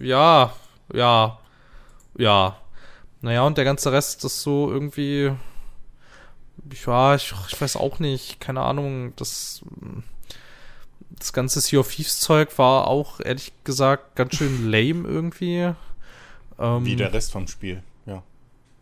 ja, 0.00 0.52
ja, 0.92 1.38
ja. 2.16 2.56
Naja, 3.22 3.42
und 3.42 3.58
der 3.58 3.64
ganze 3.64 3.90
Rest 3.90 4.24
ist 4.24 4.42
so 4.42 4.70
irgendwie, 4.70 5.32
ja, 6.86 7.14
ich, 7.14 7.34
ich 7.50 7.60
weiß 7.60 7.76
auch 7.76 7.98
nicht, 7.98 8.40
keine 8.40 8.60
Ahnung, 8.60 9.14
das, 9.16 9.62
das 11.10 11.32
ganze 11.32 11.60
Sea 11.60 11.80
of 11.80 11.92
Thieves 11.92 12.20
Zeug 12.20 12.56
war 12.58 12.86
auch, 12.86 13.20
ehrlich 13.20 13.52
gesagt, 13.64 14.14
ganz 14.14 14.36
schön 14.36 14.70
lame 14.70 15.08
irgendwie. 15.08 15.72
Ähm, 16.58 16.84
Wie 16.84 16.96
der 16.96 17.12
Rest 17.12 17.32
vom 17.32 17.48
Spiel. 17.48 17.82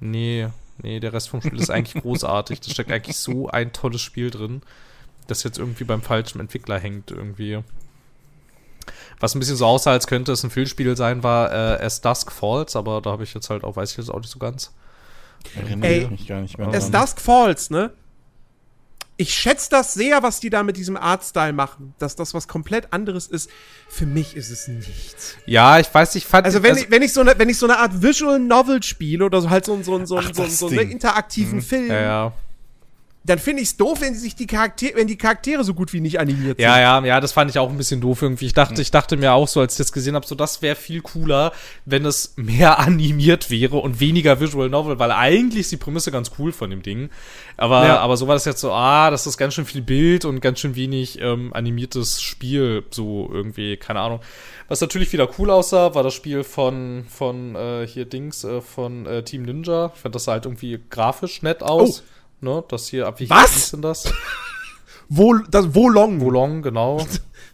Nee, 0.03 0.49
nee, 0.83 0.99
der 0.99 1.13
Rest 1.13 1.29
vom 1.29 1.41
Spiel 1.41 1.61
ist 1.61 1.71
eigentlich 1.71 2.03
großartig. 2.03 2.61
Da 2.61 2.71
steckt 2.71 2.91
eigentlich 2.91 3.17
so 3.17 3.49
ein 3.49 3.73
tolles 3.73 4.01
Spiel 4.01 4.31
drin, 4.31 4.63
das 5.29 5.45
jetzt 5.45 5.59
irgendwie 5.59 5.85
beim 5.85 6.03
falschen 6.03 6.41
Entwickler 6.41 6.79
hängt 6.79 7.13
irgendwie. 7.13 7.61
Was 9.21 9.37
ein 9.37 9.39
bisschen 9.39 9.57
so 9.57 9.67
aussah, 9.67 9.93
als 9.93 10.09
könnte 10.09 10.33
es 10.33 10.43
ein 10.43 10.51
Filmspiel 10.51 10.97
sein, 10.97 11.23
war 11.23 11.53
äh, 11.53 11.85
As 11.85 12.01
Dusk 12.01 12.33
Falls, 12.33 12.75
aber 12.75 13.01
da 13.01 13.11
habe 13.11 13.23
ich 13.23 13.33
jetzt 13.33 13.49
halt 13.49 13.63
auch, 13.63 13.77
weiß 13.77 13.93
ich 13.93 13.99
jetzt 13.99 14.11
auch 14.11 14.19
nicht 14.19 14.31
so 14.31 14.41
ganz. 14.41 14.73
Erinnere 15.55 15.89
Ey, 15.89 16.03
ich 16.03 16.11
mich 16.11 16.27
gar 16.27 16.41
nicht 16.41 16.59
mehr 16.59 16.69
Es 16.73 16.91
dran. 16.91 17.03
Dusk 17.03 17.21
Falls, 17.21 17.71
ne? 17.71 17.93
Ich 19.23 19.35
schätze 19.35 19.71
das 19.71 19.95
sehr, 19.95 20.25
was 20.25 20.41
die 20.41 20.51
da 20.51 20.65
mit 20.65 20.77
diesem 20.77 20.97
Artstyle 20.97 21.53
machen. 21.53 21.95
Dass 22.01 22.17
das 22.17 22.35
was 22.35 22.49
komplett 22.49 22.93
anderes 22.93 23.29
ist. 23.29 23.49
Für 23.89 24.05
mich 24.05 24.35
ist 24.35 24.51
es 24.51 24.67
nichts. 24.67 25.37
Ja, 25.47 25.79
ich 25.79 25.95
weiß, 25.95 26.17
ich 26.17 26.27
fand. 26.27 26.45
Also 26.45 26.65
wenn, 26.65 26.77
ich, 26.77 26.91
wenn, 26.91 27.03
ich 27.03 27.13
so 27.13 27.21
eine, 27.21 27.39
wenn 27.39 27.49
ich 27.49 27.57
so 27.57 27.67
eine 27.67 27.79
Art 27.79 28.03
Visual 28.03 28.41
Novel 28.41 28.83
spiele 28.83 29.25
oder 29.25 29.41
so 29.41 29.49
halt 29.49 29.65
so, 29.65 29.81
so, 29.81 30.05
so, 30.05 30.19
Ach, 30.19 30.31
so, 30.35 30.43
das 30.43 30.59
so 30.59 30.67
einen 30.67 30.91
interaktiven 30.91 31.63
Film, 31.63 31.89
ja, 31.89 32.01
ja. 32.01 32.33
Dann 33.25 33.39
finde 33.39 33.63
ich 33.63 33.69
es 33.69 33.77
doof, 33.77 34.01
wenn 34.01 34.15
sich 34.15 34.35
die 34.35 34.47
Charaktere, 34.49 34.97
wenn 34.97 35.07
die 35.07 35.17
Charaktere 35.17 35.63
so 35.63 35.75
gut 35.75 35.93
wie 35.93 36.01
nicht 36.01 36.19
animiert 36.19 36.61
Ja, 36.61 36.75
sind. 36.75 36.83
ja, 36.83 37.05
ja, 37.05 37.21
das 37.21 37.33
fand 37.33 37.51
ich 37.51 37.59
auch 37.59 37.71
ein 37.71 37.77
bisschen 37.77 38.01
doof 38.01 38.21
irgendwie. 38.23 38.47
Ich 38.47 38.53
dachte, 38.53 38.83
ich 38.83 38.91
dachte 38.91 39.17
mir 39.17 39.33
auch 39.33 39.47
so, 39.47 39.61
als 39.61 39.75
ich 39.75 39.79
das 39.79 39.93
gesehen 39.93 40.15
habe, 40.17 40.27
so 40.27 40.35
das 40.35 40.61
wäre 40.61 40.75
viel 40.75 41.01
cooler, 41.03 41.53
wenn 41.85 42.05
es 42.05 42.35
mehr 42.37 42.79
animiert 42.81 43.49
wäre 43.51 43.77
und 43.77 44.01
weniger 44.01 44.41
Visual 44.41 44.69
Novel, 44.69 44.99
weil 44.99 45.13
eigentlich 45.13 45.61
ist 45.61 45.73
die 45.73 45.77
Prämisse 45.77 46.11
ganz 46.11 46.33
cool 46.39 46.51
von 46.53 46.71
dem 46.71 46.83
Ding. 46.83 47.11
Aber, 47.57 47.85
Ja. 47.87 47.99
aber 48.01 48.17
so 48.17 48.27
war 48.27 48.35
das 48.35 48.45
jetzt 48.45 48.61
so, 48.61 48.73
ah, 48.73 49.11
das 49.11 49.27
ist 49.27 49.39
ganz 49.39 49.55
schön 49.55 49.67
viel 49.67 49.83
Bild 49.83 50.25
und 50.25 50.41
ganz 50.41 50.59
schön 50.59 50.75
wenig 50.75 51.21
ähm, 51.21 51.53
animiertes 51.53 52.21
Spiel, 52.21 52.85
so 52.91 53.31
irgendwie, 53.33 53.77
keine 53.77 54.01
Ahnung. 54.01 54.21
Was 54.69 54.81
natürlich 54.81 55.13
wieder 55.13 55.29
cool 55.39 55.51
aussah, 55.51 55.95
war 55.95 56.03
das 56.03 56.15
Spiel 56.15 56.43
von, 56.43 57.05
von 57.09 57.55
äh, 57.55 57.87
hier 57.87 58.05
Dings, 58.07 58.43
äh, 58.43 58.61
von 58.61 59.07
äh, 59.07 59.23
Team 59.23 59.43
Ninja. 59.43 59.93
Ich 59.95 60.01
fand 60.01 60.15
das 60.15 60.25
sah 60.25 60.33
halt 60.33 60.47
irgendwie 60.47 60.81
grafisch 60.91 61.43
nett 61.43 61.63
aus. 61.63 62.03
Ne, 62.43 62.63
das 62.69 62.89
hier, 62.89 63.07
ab 63.07 63.21
wie 63.21 63.31
Was? 63.31 63.55
hieß 63.55 63.71
denn 63.73 63.83
das? 63.83 64.13
Wo, 65.09 65.35
das, 65.35 65.75
Wolong. 65.75 66.21
Wolong, 66.21 66.61
genau. 66.63 67.07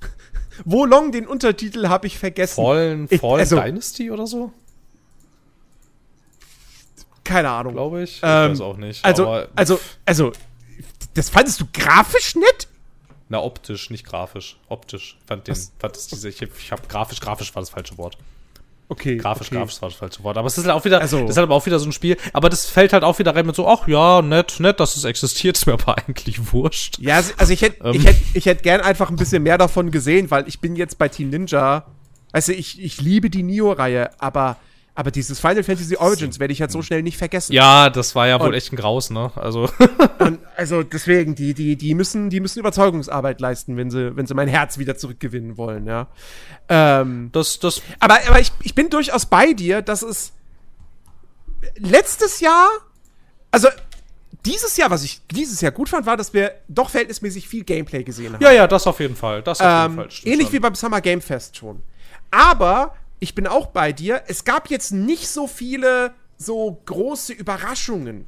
Wolong, 0.64 1.12
den 1.12 1.26
Untertitel 1.26 1.88
habe 1.88 2.06
ich 2.06 2.18
vergessen. 2.18 2.56
Fallen, 2.64 3.06
Fallen 3.08 3.40
also- 3.40 3.60
Dynasty 3.60 4.10
oder 4.10 4.26
so, 4.26 4.52
Keine 7.22 7.50
Ahnung. 7.50 7.74
glaube 7.74 8.02
ich. 8.02 8.16
Ich 8.16 8.22
Ähm, 8.22 8.52
weiß 8.52 8.60
auch 8.62 8.76
nicht. 8.78 9.04
Also, 9.04 9.24
aber, 9.26 9.48
also, 9.54 9.78
also, 10.06 10.32
das 11.14 11.28
fandest 11.28 11.60
du 11.60 11.66
grafisch 11.72 12.34
nett? 12.34 12.68
na, 13.28 13.42
optisch, 13.42 13.90
nicht 13.90 14.06
grafisch. 14.06 14.56
Optisch. 14.70 15.18
Fand 15.26 15.46
den, 15.46 15.54
fand 15.54 15.94
das 15.96 16.06
diese, 16.06 16.30
ich, 16.30 16.40
ich 16.40 16.72
habe 16.72 16.80
grafisch, 16.88 17.20
grafisch 17.20 17.54
war 17.54 17.60
das 17.60 17.68
falsche 17.68 17.98
Wort. 17.98 18.16
Okay. 18.90 19.18
Grafisch, 19.18 19.48
okay. 19.48 19.56
grafisch 19.56 19.82
war 19.82 19.88
das 19.90 19.98
falsche 19.98 20.22
Wort. 20.24 20.38
Aber 20.38 20.46
es 20.46 20.56
ist 20.56 20.64
halt 20.64 20.74
auch 20.74 20.84
wieder, 20.84 21.00
Also- 21.00 21.20
das 21.20 21.30
ist 21.30 21.36
halt 21.36 21.44
aber 21.44 21.54
auch 21.54 21.66
wieder 21.66 21.78
so 21.78 21.86
ein 21.86 21.92
Spiel. 21.92 22.16
Aber 22.32 22.48
das 22.48 22.66
fällt 22.66 22.92
halt 22.94 23.04
auch 23.04 23.18
wieder 23.18 23.34
rein 23.36 23.44
mit 23.46 23.54
so, 23.54 23.68
ach 23.68 23.86
ja, 23.86 24.22
nett, 24.22 24.60
nett, 24.60 24.80
dass 24.80 24.96
es 24.96 25.04
existiert, 25.04 25.56
ist 25.58 25.66
mir 25.66 25.74
aber 25.74 25.98
eigentlich 26.08 26.52
wurscht. 26.52 26.98
Ja, 26.98 27.22
also- 27.36 27.52
ich 27.52 27.60
hätte 27.62 27.84
Ähm. 27.84 27.94
ich 27.94 28.06
hätt, 28.06 28.16
ich 28.34 28.46
hätt 28.46 28.62
gern 28.62 28.80
einfach 28.80 29.10
ein 29.10 29.16
bisschen 29.16 29.42
mehr 29.42 29.58
davon 29.58 29.90
gesehen, 29.90 30.30
weil 30.30 30.48
ich 30.48 30.60
bin 30.60 30.74
jetzt 30.76 30.96
bei 30.98 31.08
Team 31.08 31.28
Ninja. 31.30 31.84
Also 32.32 32.52
ich, 32.52 32.80
ich 32.82 33.00
liebe 33.00 33.30
die 33.30 33.42
Nio-Reihe, 33.42 34.10
aber, 34.20 34.56
aber 34.98 35.12
dieses 35.12 35.38
Final 35.38 35.62
Fantasy 35.62 35.94
Origins 35.96 36.40
werde 36.40 36.52
ich 36.52 36.60
halt 36.60 36.72
so 36.72 36.82
schnell 36.82 37.04
nicht 37.04 37.16
vergessen. 37.16 37.52
Ja, 37.52 37.88
das 37.88 38.16
war 38.16 38.26
ja 38.26 38.40
wohl 38.40 38.48
Und- 38.48 38.54
echt 38.54 38.72
ein 38.72 38.76
Graus, 38.76 39.10
ne? 39.10 39.30
Also, 39.36 39.70
Und 40.18 40.40
also 40.56 40.82
deswegen, 40.82 41.36
die, 41.36 41.54
die, 41.54 41.76
die 41.76 41.94
müssen, 41.94 42.30
die 42.30 42.40
müssen 42.40 42.58
Überzeugungsarbeit 42.58 43.40
leisten, 43.40 43.76
wenn 43.76 43.92
sie, 43.92 44.16
wenn 44.16 44.26
sie 44.26 44.34
mein 44.34 44.48
Herz 44.48 44.76
wieder 44.78 44.96
zurückgewinnen 44.96 45.56
wollen, 45.56 45.86
ja. 45.86 46.08
Ähm, 46.68 47.28
das, 47.30 47.60
das, 47.60 47.80
aber, 48.00 48.18
aber 48.26 48.40
ich, 48.40 48.50
ich 48.64 48.74
bin 48.74 48.90
durchaus 48.90 49.26
bei 49.26 49.52
dir, 49.52 49.82
dass 49.82 50.02
es 50.02 50.32
letztes 51.76 52.40
Jahr, 52.40 52.68
also 53.52 53.68
dieses 54.44 54.76
Jahr, 54.76 54.90
was 54.90 55.04
ich 55.04 55.20
dieses 55.30 55.60
Jahr 55.60 55.70
gut 55.70 55.88
fand, 55.88 56.06
war, 56.06 56.16
dass 56.16 56.34
wir 56.34 56.52
doch 56.66 56.90
verhältnismäßig 56.90 57.46
viel 57.46 57.62
Gameplay 57.62 58.02
gesehen 58.02 58.32
haben. 58.34 58.42
ja, 58.42 58.50
ja, 58.50 58.66
das 58.66 58.84
auf 58.88 58.98
jeden 58.98 59.14
Fall. 59.14 59.42
Das 59.42 59.60
auf 59.60 59.66
jeden 59.66 59.92
Ähm, 59.92 59.96
Fall. 59.96 60.10
stimmt 60.10 60.32
ähnlich 60.32 60.46
schon. 60.48 60.54
wie 60.54 60.58
beim 60.60 60.74
Summer 60.74 61.00
Game 61.00 61.20
Fest 61.20 61.56
schon. 61.56 61.82
Aber 62.32 62.94
ich 63.20 63.34
bin 63.34 63.46
auch 63.46 63.66
bei 63.66 63.92
dir. 63.92 64.22
Es 64.26 64.44
gab 64.44 64.70
jetzt 64.70 64.92
nicht 64.92 65.28
so 65.28 65.46
viele 65.46 66.12
so 66.36 66.80
große 66.86 67.32
Überraschungen. 67.32 68.26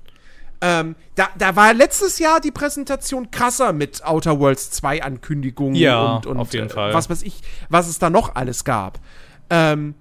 Ähm, 0.63 0.95
da, 1.15 1.29
da 1.39 1.57
war 1.57 1.73
letztes 1.73 2.19
Jahr 2.19 2.41
die 2.41 2.51
Präsentation 2.51 3.31
krasser 3.31 3.73
mit 3.73 4.05
Outer 4.05 4.39
Worlds 4.39 4.71
2 4.73 5.03
Ankündigungen 5.03 5.75
Ja, 5.75 6.17
und, 6.17 6.27
und 6.27 6.39
auf 6.39 6.53
jeden 6.53 6.67
äh, 6.67 6.73
Fall. 6.73 6.93
was 6.93 7.09
weiß 7.09 7.23
ich, 7.23 7.41
was 7.71 7.89
es 7.89 7.99
da 7.99 8.11
noch 8.11 8.35
alles 8.35 8.65
gab. 8.65 9.01
Ähm, 9.49 9.95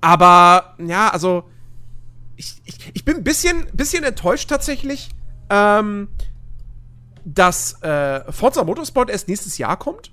aber 0.00 0.76
ja, 0.78 1.08
also 1.08 1.44
ich, 2.36 2.60
ich, 2.64 2.90
ich 2.94 3.04
bin 3.04 3.16
ein 3.16 3.24
bisschen, 3.24 3.66
bisschen 3.72 4.04
enttäuscht 4.04 4.48
tatsächlich, 4.48 5.08
ähm, 5.50 6.08
dass 7.24 7.82
äh, 7.82 8.30
Forza 8.30 8.62
Motorsport 8.62 9.10
erst 9.10 9.26
nächstes 9.28 9.58
Jahr 9.58 9.76
kommt. 9.76 10.12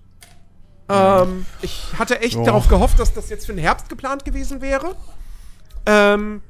Ähm, 0.90 1.46
ich 1.62 1.88
hatte 1.98 2.20
echt 2.22 2.36
Ja. 2.36 2.44
darauf 2.44 2.68
gehofft, 2.68 3.00
dass 3.00 3.14
das 3.14 3.30
jetzt 3.30 3.46
für 3.46 3.54
den 3.54 3.62
Herbst 3.62 3.90
geplant 3.90 4.26
gewesen 4.26 4.62
wäre. 4.62 4.96
Ähm, 5.86 6.42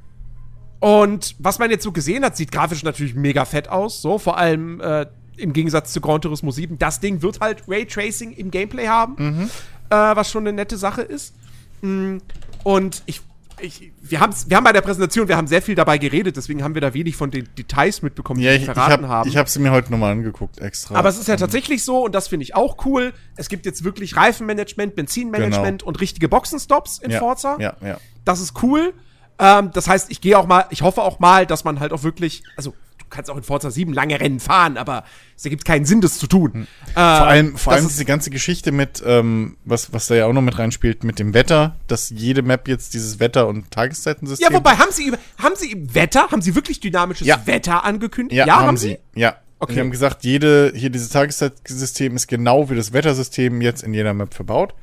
und 0.80 1.34
was 1.38 1.58
man 1.58 1.70
jetzt 1.70 1.82
so 1.84 1.92
gesehen 1.92 2.24
hat, 2.24 2.36
sieht 2.36 2.52
grafisch 2.52 2.82
natürlich 2.82 3.14
mega 3.14 3.44
fett 3.44 3.68
aus. 3.68 4.02
So, 4.02 4.18
vor 4.18 4.36
allem 4.36 4.80
äh, 4.80 5.06
im 5.36 5.52
Gegensatz 5.52 5.92
zu 5.92 6.00
Gran 6.00 6.20
Turismo 6.20 6.50
7. 6.50 6.78
Das 6.78 7.00
Ding 7.00 7.22
wird 7.22 7.40
halt 7.40 7.62
Raytracing 7.66 8.32
im 8.32 8.50
Gameplay 8.50 8.86
haben, 8.88 9.50
äh, 9.90 9.94
was 9.94 10.30
schon 10.30 10.44
eine 10.46 10.52
nette 10.52 10.76
Sache 10.76 11.02
ist. 11.02 11.34
Mm, 11.80 12.18
Und 12.64 13.02
ich 13.06 13.20
ich, 13.60 13.92
wir, 14.00 14.20
haben's, 14.20 14.48
wir 14.48 14.56
haben 14.56 14.64
bei 14.64 14.72
der 14.72 14.80
Präsentation, 14.80 15.28
wir 15.28 15.36
haben 15.36 15.46
sehr 15.46 15.62
viel 15.62 15.74
dabei 15.74 15.98
geredet, 15.98 16.36
deswegen 16.36 16.62
haben 16.62 16.74
wir 16.74 16.80
da 16.80 16.92
wenig 16.94 17.16
von 17.16 17.30
den 17.30 17.48
Details 17.56 18.02
mitbekommen, 18.02 18.40
Ja, 18.40 18.50
die 18.52 18.56
ich, 18.56 18.62
wir 18.66 18.68
ich 18.68 18.74
verraten 18.74 19.04
habe 19.04 19.08
haben. 19.08 19.28
ich 19.28 19.36
hab 19.36 19.48
sie 19.48 19.58
mir 19.60 19.70
heute 19.70 19.90
nochmal 19.90 20.12
angeguckt, 20.12 20.58
extra. 20.60 20.94
Aber 20.96 21.08
es 21.08 21.18
ist 21.18 21.28
ja 21.28 21.36
tatsächlich 21.36 21.84
so, 21.84 22.04
und 22.04 22.14
das 22.14 22.28
finde 22.28 22.44
ich 22.44 22.54
auch 22.54 22.84
cool, 22.84 23.12
es 23.36 23.48
gibt 23.48 23.66
jetzt 23.66 23.84
wirklich 23.84 24.16
Reifenmanagement, 24.16 24.94
Benzinmanagement 24.94 25.82
und 25.82 26.00
richtige 26.00 26.28
Boxenstops 26.28 26.98
in 26.98 27.04
Genau. 27.10 27.14
ja, 27.14 27.20
Forza. 27.20 27.56
Ja, 27.60 27.76
ja. 27.82 27.98
Das 28.24 28.40
ist 28.40 28.62
cool. 28.62 28.92
Ähm, 29.38 29.70
das 29.72 29.88
heißt, 29.88 30.10
ich 30.10 30.20
gehe 30.20 30.38
auch 30.38 30.46
mal, 30.46 30.66
ich 30.70 30.82
hoffe 30.82 31.02
auch 31.02 31.18
mal, 31.18 31.44
dass 31.46 31.64
man 31.64 31.80
halt 31.80 31.92
auch 31.92 32.02
wirklich, 32.04 32.42
also 32.56 32.74
kannst 33.14 33.30
auch 33.30 33.36
in 33.36 33.42
Forza 33.42 33.70
7 33.70 33.92
lange 33.92 34.20
Rennen 34.20 34.40
fahren, 34.40 34.76
aber 34.76 35.04
es 35.36 35.44
ergibt 35.44 35.64
keinen 35.64 35.84
Sinn, 35.84 36.00
das 36.00 36.18
zu 36.18 36.26
tun. 36.26 36.52
Hm. 36.52 36.66
Vor 36.92 37.02
allem, 37.02 37.56
vor 37.56 37.72
allem 37.72 37.88
diese 37.88 38.04
ganze 38.04 38.30
Geschichte 38.30 38.72
mit, 38.72 39.02
ähm, 39.06 39.56
was, 39.64 39.92
was 39.92 40.06
da 40.06 40.14
ja 40.14 40.26
auch 40.26 40.32
noch 40.32 40.42
mit 40.42 40.58
reinspielt, 40.58 41.04
mit 41.04 41.18
dem 41.18 41.34
Wetter, 41.34 41.76
dass 41.86 42.10
jede 42.10 42.42
Map 42.42 42.68
jetzt 42.68 42.94
dieses 42.94 43.20
Wetter- 43.20 43.46
und 43.46 43.70
Tageszeitensystem. 43.70 44.48
Ja, 44.50 44.54
wobei, 44.56 44.72
haben 44.76 44.90
sie, 44.90 45.12
haben 45.38 45.54
sie 45.56 45.72
im 45.72 45.94
Wetter, 45.94 46.28
haben 46.30 46.42
sie 46.42 46.54
wirklich 46.54 46.80
dynamisches 46.80 47.26
Ja. 47.26 47.46
Wetter 47.46 47.84
angekündigt? 47.84 48.36
Ja, 48.46 48.60
haben, 48.60 48.76
sie. 48.76 48.98
Ja. 49.14 49.36
Okay. 49.58 49.74
Die 49.74 49.80
haben 49.80 49.90
gesagt, 49.90 50.24
jede, 50.24 50.72
hier 50.74 50.90
dieses 50.90 51.08
Tageszeitsystem 51.10 52.16
ist 52.16 52.26
genau 52.26 52.68
wie 52.68 52.74
das 52.74 52.92
Wettersystem 52.92 53.60
jetzt 53.60 53.82
in 53.82 53.94
jeder 53.94 54.12
Map 54.12 54.34
verbaut. 54.34 54.74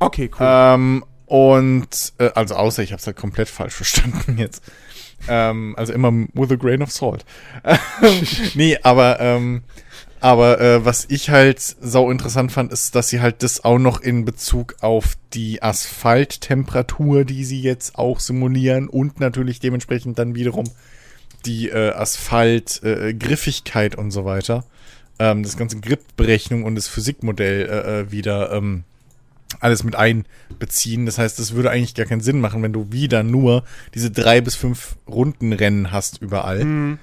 Okay, 0.00 0.30
cool. 0.38 0.46
Ähm, 0.46 1.04
und, 1.26 2.14
äh, 2.18 2.30
also 2.34 2.54
außer 2.54 2.82
ich 2.82 2.92
habe 2.92 3.00
es 3.00 3.06
halt 3.06 3.16
komplett 3.16 3.48
falsch 3.48 3.74
verstanden 3.76 4.38
jetzt. 4.38 4.62
Ähm, 5.26 5.74
also 5.76 5.92
immer 5.92 6.12
with 6.34 6.50
a 6.50 6.56
grain 6.56 6.82
of 6.82 6.90
salt. 6.90 7.24
nee, 8.54 8.78
aber, 8.82 9.20
ähm, 9.20 9.62
aber 10.20 10.60
äh, 10.60 10.84
was 10.84 11.06
ich 11.08 11.30
halt 11.30 11.60
sau 11.60 12.10
interessant 12.10 12.52
fand, 12.52 12.72
ist, 12.72 12.94
dass 12.94 13.08
sie 13.08 13.20
halt 13.20 13.42
das 13.42 13.64
auch 13.64 13.78
noch 13.78 14.00
in 14.00 14.24
Bezug 14.24 14.76
auf 14.80 15.16
die 15.34 15.62
Asphalttemperatur, 15.62 17.24
die 17.24 17.44
sie 17.44 17.60
jetzt 17.60 17.96
auch 17.96 18.20
simulieren 18.20 18.88
und 18.88 19.20
natürlich 19.20 19.60
dementsprechend 19.60 20.18
dann 20.18 20.34
wiederum 20.34 20.64
die 21.46 21.68
äh, 21.68 21.90
Asphalt-Griffigkeit 21.90 23.96
und 23.96 24.10
so 24.10 24.24
weiter, 24.24 24.64
ähm, 25.18 25.42
das 25.42 25.56
ganze 25.56 25.80
Gripberechnung 25.80 26.64
und 26.64 26.74
das 26.74 26.88
Physikmodell 26.88 27.68
äh, 27.68 28.00
äh, 28.00 28.10
wieder 28.10 28.52
ähm, 28.52 28.84
alles 29.60 29.84
mit 29.84 29.96
einbeziehen. 29.96 31.06
Das 31.06 31.18
heißt, 31.18 31.38
es 31.38 31.54
würde 31.54 31.70
eigentlich 31.70 31.94
gar 31.94 32.06
keinen 32.06 32.20
Sinn 32.20 32.40
machen, 32.40 32.62
wenn 32.62 32.72
du 32.72 32.92
wieder 32.92 33.22
nur 33.22 33.64
diese 33.94 34.10
drei 34.10 34.40
bis 34.40 34.54
fünf 34.54 34.96
Rundenrennen 35.08 35.90
hast 35.92 36.20
überall. 36.20 36.98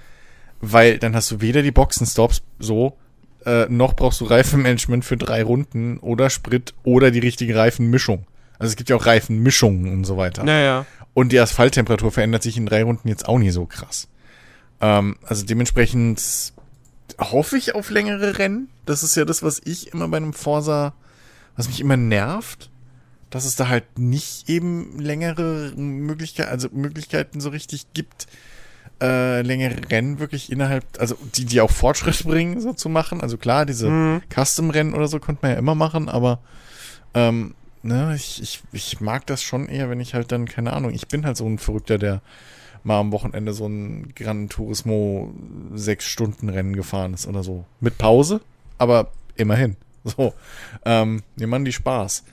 Weil 0.61 0.97
dann 0.99 1.15
hast 1.15 1.31
du 1.31 1.41
weder 1.41 1.61
die 1.61 1.71
Boxenstops 1.71 2.41
so, 2.59 2.97
äh, 3.45 3.67
noch 3.69 3.93
brauchst 3.93 4.21
du 4.21 4.25
Reifenmanagement 4.25 5.05
für 5.05 5.17
drei 5.17 5.43
Runden 5.43 5.99
oder 5.99 6.29
Sprit 6.29 6.73
oder 6.83 7.11
die 7.11 7.19
richtige 7.19 7.55
Reifenmischung. 7.55 8.25
Also 8.57 8.71
es 8.71 8.75
gibt 8.75 8.89
ja 8.89 8.95
auch 8.95 9.05
Reifenmischungen 9.05 9.91
und 9.91 10.03
so 10.05 10.17
weiter. 10.17 10.43
naja. 10.43 10.85
Und 11.13 11.31
die 11.31 11.39
Asphalttemperatur 11.39 12.11
verändert 12.11 12.43
sich 12.43 12.57
in 12.57 12.65
drei 12.65 12.83
Runden 12.83 13.07
jetzt 13.07 13.27
auch 13.27 13.37
nicht 13.39 13.53
so 13.53 13.65
krass. 13.65 14.09
Ähm, 14.81 15.15
also 15.23 15.45
dementsprechend 15.45 16.21
hoffe 17.19 17.57
ich 17.57 17.73
auf 17.73 17.89
längere 17.89 18.37
Rennen. 18.37 18.69
Das 18.85 19.01
ist 19.01 19.15
ja 19.15 19.23
das, 19.23 19.41
was 19.41 19.61
ich 19.63 19.93
immer 19.93 20.09
bei 20.09 20.17
einem 20.17 20.33
Forsa, 20.33 20.93
was 21.55 21.67
mich 21.67 21.79
immer 21.79 21.97
nervt, 21.97 22.69
dass 23.29 23.45
es 23.45 23.55
da 23.55 23.67
halt 23.67 23.99
nicht 23.99 24.49
eben 24.49 24.99
längere 24.99 25.73
Möglichkeiten, 25.75 26.49
also 26.49 26.69
Möglichkeiten 26.71 27.41
so 27.41 27.49
richtig 27.49 27.87
gibt, 27.93 28.27
äh, 29.01 29.41
längere 29.41 29.89
Rennen 29.89 30.19
wirklich 30.19 30.51
innerhalb, 30.51 30.85
also 30.99 31.17
die, 31.35 31.45
die 31.45 31.59
auch 31.61 31.71
Fortschritt 31.71 32.23
bringen, 32.23 32.61
so 32.61 32.73
zu 32.73 32.87
machen. 32.87 33.21
Also 33.21 33.37
klar, 33.37 33.65
diese 33.65 34.21
Custom-Rennen 34.33 34.93
oder 34.93 35.07
so 35.07 35.19
konnte 35.19 35.41
man 35.41 35.51
ja 35.51 35.57
immer 35.57 35.75
machen, 35.75 36.07
aber 36.07 36.39
ähm, 37.13 37.55
ne, 37.83 38.13
ich, 38.15 38.41
ich, 38.41 38.63
ich 38.71 39.01
mag 39.01 39.25
das 39.25 39.43
schon 39.43 39.67
eher, 39.67 39.89
wenn 39.89 39.99
ich 39.99 40.13
halt 40.13 40.31
dann, 40.31 40.45
keine 40.45 40.73
Ahnung, 40.73 40.93
ich 40.93 41.07
bin 41.07 41.25
halt 41.25 41.37
so 41.37 41.45
ein 41.45 41.57
Verrückter, 41.57 41.97
der 41.97 42.21
mal 42.83 42.99
am 42.99 43.11
Wochenende 43.11 43.53
so 43.53 43.67
ein 43.67 44.13
Gran 44.15 44.47
Turismo 44.47 45.33
sechs 45.73 46.05
Stunden 46.05 46.49
Rennen 46.49 46.75
gefahren 46.75 47.13
ist 47.13 47.27
oder 47.27 47.43
so. 47.43 47.65
Mit 47.79 47.97
Pause, 47.97 48.41
aber 48.77 49.11
immerhin. 49.35 49.75
So. 50.17 50.33
Ähm, 50.85 51.23
mir 51.35 51.47
machen 51.47 51.65
die 51.65 51.73
Spaß. 51.73 52.23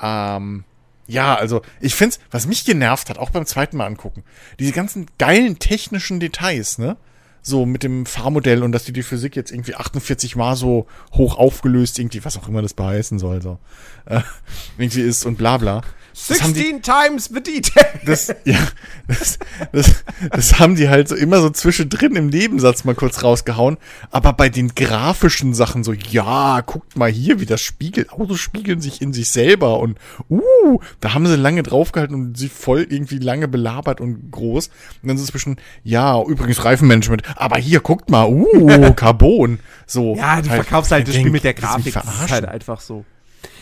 Ähm, 0.00 0.64
ja, 1.08 1.34
also 1.34 1.62
ich 1.80 1.94
find's, 1.94 2.20
was 2.30 2.46
mich 2.46 2.64
genervt 2.64 3.10
hat, 3.10 3.18
auch 3.18 3.30
beim 3.30 3.46
zweiten 3.46 3.76
Mal 3.76 3.86
angucken, 3.86 4.22
diese 4.58 4.72
ganzen 4.72 5.06
geilen 5.18 5.58
technischen 5.58 6.20
Details, 6.20 6.78
ne? 6.78 6.96
So 7.40 7.64
mit 7.64 7.82
dem 7.82 8.04
Fahrmodell 8.04 8.62
und 8.62 8.72
dass 8.72 8.84
die 8.84 8.92
die 8.92 9.02
Physik 9.02 9.34
jetzt 9.34 9.50
irgendwie 9.50 9.74
48 9.74 10.36
Mal 10.36 10.54
so 10.54 10.86
hoch 11.12 11.38
aufgelöst, 11.38 11.98
irgendwie, 11.98 12.24
was 12.24 12.36
auch 12.36 12.46
immer 12.46 12.62
das 12.62 12.74
beheißen 12.74 13.18
soll, 13.18 13.40
so. 13.42 13.58
Äh, 14.06 14.20
irgendwie 14.78 15.00
ist 15.00 15.24
und 15.24 15.38
bla 15.38 15.56
bla. 15.56 15.82
Das 16.26 16.42
haben 16.42 16.54
die- 16.54 16.60
16 16.60 16.82
times 16.82 17.24
the 17.32 17.42
detail. 17.42 18.00
das, 18.04 18.28
ja, 18.44 18.58
das, 19.06 19.38
das, 19.72 20.04
das 20.30 20.58
haben 20.58 20.74
die 20.74 20.88
halt 20.88 21.08
so 21.08 21.14
immer 21.14 21.40
so 21.40 21.50
zwischendrin 21.50 22.16
im 22.16 22.26
Nebensatz 22.28 22.84
mal 22.84 22.94
kurz 22.94 23.22
rausgehauen. 23.22 23.76
Aber 24.10 24.32
bei 24.32 24.48
den 24.48 24.74
grafischen 24.74 25.54
Sachen 25.54 25.84
so, 25.84 25.92
ja, 25.92 26.60
guckt 26.62 26.96
mal 26.96 27.10
hier, 27.10 27.40
wie 27.40 27.46
das 27.46 27.60
spiegelt. 27.60 28.10
Autos 28.12 28.40
spiegeln 28.40 28.80
sich 28.80 29.00
in 29.00 29.12
sich 29.12 29.30
selber 29.30 29.80
und, 29.80 29.98
uh, 30.28 30.80
da 31.00 31.14
haben 31.14 31.26
sie 31.26 31.36
lange 31.36 31.62
draufgehalten 31.62 32.14
und 32.14 32.36
sie 32.36 32.48
voll 32.48 32.86
irgendwie 32.88 33.18
lange 33.18 33.46
belabert 33.48 34.00
und 34.00 34.30
groß. 34.30 34.68
Und 35.02 35.08
dann 35.08 35.18
so 35.18 35.24
zwischen, 35.24 35.56
ja, 35.84 36.20
übrigens 36.22 36.64
Reifenmanagement, 36.64 37.22
aber 37.36 37.58
hier, 37.58 37.80
guckt 37.80 38.10
mal, 38.10 38.26
uh, 38.28 38.92
Carbon. 38.96 39.60
So. 39.86 40.16
Ja, 40.16 40.40
du 40.42 40.48
verkaufst 40.48 40.90
halt 40.92 41.06
das 41.08 41.14
Spiel 41.14 41.30
mit 41.30 41.44
der 41.44 41.54
Grafik. 41.54 41.94
Das 41.94 42.04
ist 42.04 42.30
halt 42.30 42.44
einfach 42.46 42.80
so. 42.80 43.04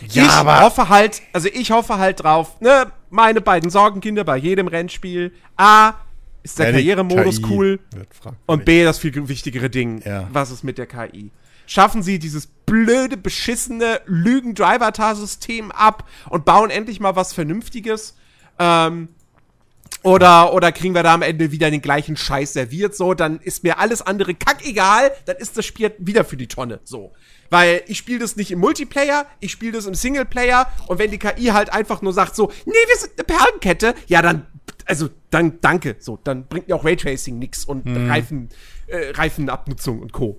Ja, 0.09 0.23
ich 0.23 0.29
aber- 0.31 0.61
hoffe 0.61 0.89
halt, 0.89 1.21
also 1.33 1.49
ich 1.51 1.71
hoffe 1.71 1.97
halt 1.97 2.23
drauf, 2.23 2.59
ne, 2.61 2.91
meine 3.09 3.41
beiden 3.41 3.69
Sorgenkinder 3.69 4.23
bei 4.23 4.37
jedem 4.37 4.67
Rennspiel. 4.67 5.33
A, 5.55 5.93
ist 6.43 6.59
der 6.59 6.67
Ja, 6.67 6.71
Karrieremodus 6.73 7.41
cool. 7.49 7.79
Und 8.45 8.65
B, 8.65 8.83
das 8.83 8.99
viel 8.99 9.27
wichtigere 9.27 9.69
Ding. 9.69 10.01
Ja. 10.05 10.27
Was 10.31 10.51
ist 10.51 10.63
mit 10.63 10.77
der 10.77 10.85
KI? 10.87 11.31
Schaffen 11.65 12.01
sie 12.01 12.17
dieses 12.19 12.47
blöde, 12.47 13.17
beschissene 13.17 13.99
Lügen-Driver-Tar-System 14.05 15.71
ab 15.71 16.07
und 16.29 16.45
bauen 16.45 16.69
endlich 16.69 16.99
mal 16.99 17.15
was 17.15 17.33
Vernünftiges? 17.33 18.15
Ähm, 18.59 19.09
oder, 20.07 20.53
oder 20.53 20.71
kriegen 20.71 20.95
wir 20.95 21.03
da 21.03 21.13
am 21.13 21.21
Ende 21.21 21.51
wieder 21.51 21.69
den 21.69 21.81
gleichen 21.81 22.15
Scheiß 22.15 22.53
serviert? 22.53 22.95
So, 22.95 23.13
dann 23.13 23.39
ist 23.41 23.65
mir 23.65 23.77
alles 23.77 24.01
andere 24.01 24.33
kackegal, 24.35 25.11
dann 25.25 25.35
ist 25.35 25.57
das 25.57 25.65
Spiel 25.65 25.91
wieder 25.97 26.23
für 26.23 26.37
die 26.37 26.47
Tonne. 26.47 26.79
So. 26.85 27.11
Weil 27.49 27.81
ich 27.87 27.97
spiele 27.97 28.19
das 28.19 28.37
nicht 28.37 28.49
im 28.51 28.59
Multiplayer, 28.59 29.25
ich 29.41 29.51
spiele 29.51 29.73
das 29.73 29.85
im 29.85 29.95
Singleplayer 29.95 30.71
und 30.87 30.97
wenn 30.97 31.11
die 31.11 31.17
KI 31.17 31.47
halt 31.47 31.73
einfach 31.73 32.01
nur 32.01 32.13
sagt 32.13 32.37
so, 32.37 32.49
nee, 32.65 32.71
wir 32.71 32.97
sind 32.97 33.11
eine 33.17 33.25
Perlenkette, 33.25 33.95
ja, 34.07 34.21
dann, 34.21 34.45
also, 34.85 35.09
dann 35.29 35.59
danke. 35.59 35.97
So, 35.99 36.17
dann 36.23 36.47
bringt 36.47 36.69
mir 36.69 36.75
auch 36.75 36.85
Raytracing 36.85 37.37
nix 37.37 37.65
und 37.65 37.83
Reifen, 37.85 38.47
äh, 38.87 39.11
Reifenabnutzung 39.11 39.99
und 39.99 40.13
Co. 40.13 40.37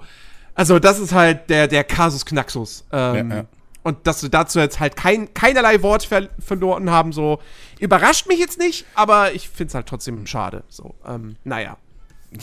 Also, 0.54 0.78
das 0.78 0.98
ist 0.98 1.12
halt 1.12 1.50
der, 1.50 1.68
der 1.68 1.84
Kasus 1.84 2.24
Knaxus. 2.24 2.86
Ähm, 2.90 3.30
Ja, 3.30 3.36
ja. 3.36 3.44
Und 3.88 4.06
dass 4.06 4.22
wir 4.22 4.28
dazu 4.28 4.58
jetzt 4.58 4.80
halt 4.80 4.96
kein, 4.96 5.32
keinerlei 5.32 5.82
Wort 5.82 6.04
ver 6.04 6.28
verloren 6.38 6.90
haben, 6.90 7.12
so 7.14 7.40
überrascht 7.80 8.26
mich 8.28 8.38
jetzt 8.38 8.58
nicht, 8.58 8.84
aber 8.94 9.32
ich 9.32 9.48
finde 9.48 9.68
es 9.68 9.74
halt 9.74 9.86
trotzdem 9.86 10.26
schade. 10.26 10.62
So, 10.68 10.94
ähm, 11.06 11.36
naja. 11.44 11.78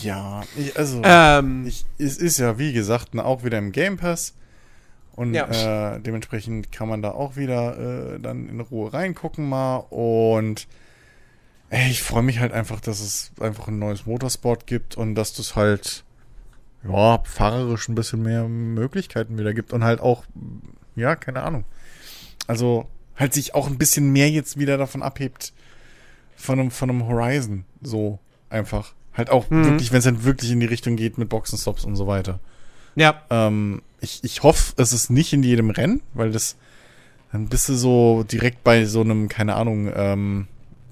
Ja, 0.02 0.42
ich, 0.58 0.76
also. 0.76 1.02
Ähm, 1.04 1.68
Ich, 1.68 1.86
es 2.00 2.18
ist 2.18 2.40
ja, 2.40 2.58
wie 2.58 2.74
gesagt, 2.74 3.16
auch 3.20 3.44
wieder 3.44 3.60
im 3.60 3.72
Game 3.72 3.98
Pass. 3.98 4.34
Und 5.16 5.36
Ja. 5.36 5.94
äh, 5.94 6.02
dementsprechend 6.02 6.72
kann 6.72 6.90
man 6.90 7.04
da 7.04 7.12
auch 7.12 7.36
wieder 7.36 8.16
äh, 8.16 8.20
dann 8.20 8.50
in 8.50 8.60
Ruhe 8.60 8.92
reingucken 8.92 9.48
mal. 9.48 9.78
Und 9.92 10.68
ey, 11.70 11.92
ich 11.92 12.02
freue 12.02 12.24
mich 12.24 12.40
halt 12.40 12.54
einfach, 12.54 12.80
dass 12.82 13.02
es 13.02 13.32
einfach 13.40 13.68
ein 13.68 13.78
neues 13.78 14.08
Motorsport 14.08 14.66
gibt 14.66 14.98
und 14.98 15.14
dass 15.14 15.34
das 15.34 15.56
halt, 15.56 16.04
ja, 16.84 17.22
fahrerisch 17.24 17.88
ein 17.88 17.94
bisschen 17.94 18.24
mehr 18.24 18.48
Möglichkeiten 18.48 19.38
wieder 19.38 19.54
gibt. 19.54 19.74
Und 19.74 19.84
halt 19.84 20.02
auch, 20.02 20.24
ja, 20.96 21.16
keine 21.16 21.44
Ahnung. 21.44 21.66
Also 22.48 22.88
halt 23.16 23.34
sich 23.34 23.56
auch 23.56 23.68
ein 23.68 23.78
bisschen 23.78 24.12
mehr 24.12 24.30
jetzt 24.30 24.60
wieder 24.60 24.78
davon 24.78 25.04
abhebt 25.04 25.54
von 26.36 26.60
einem, 26.60 26.72
von 26.72 26.90
einem 26.90 27.08
Horizon. 27.08 27.66
So 27.82 28.20
einfach. 28.50 28.94
Halt 29.14 29.30
auch 29.30 29.50
wirklich, 29.50 29.92
wenn 29.92 30.00
es 30.00 30.06
dann 30.06 30.26
wirklich 30.26 30.52
in 30.52 30.60
die 30.60 30.66
Richtung 30.66 30.98
geht 30.98 31.18
mit 31.18 31.30
Boxenstops 31.30 31.86
und 31.86 31.96
so 31.96 32.06
weiter. 32.06 32.40
ja, 32.96 33.22
Ähm, 33.30 33.82
ich, 34.02 34.22
ich 34.24 34.44
hoffe, 34.44 34.74
es 34.78 34.92
ist 34.92 35.10
nicht 35.10 35.32
in 35.32 35.42
jedem 35.42 35.70
Rennen, 35.70 36.02
weil 36.14 36.32
das 36.32 36.58
dann 37.32 37.48
bist 37.48 37.68
du 37.68 37.74
so 37.76 38.24
direkt 38.24 38.64
bei 38.64 38.86
so 38.86 39.02
einem, 39.02 39.28
keine 39.28 39.56
Ahnung, 39.56 39.92
ähm, 39.94 40.48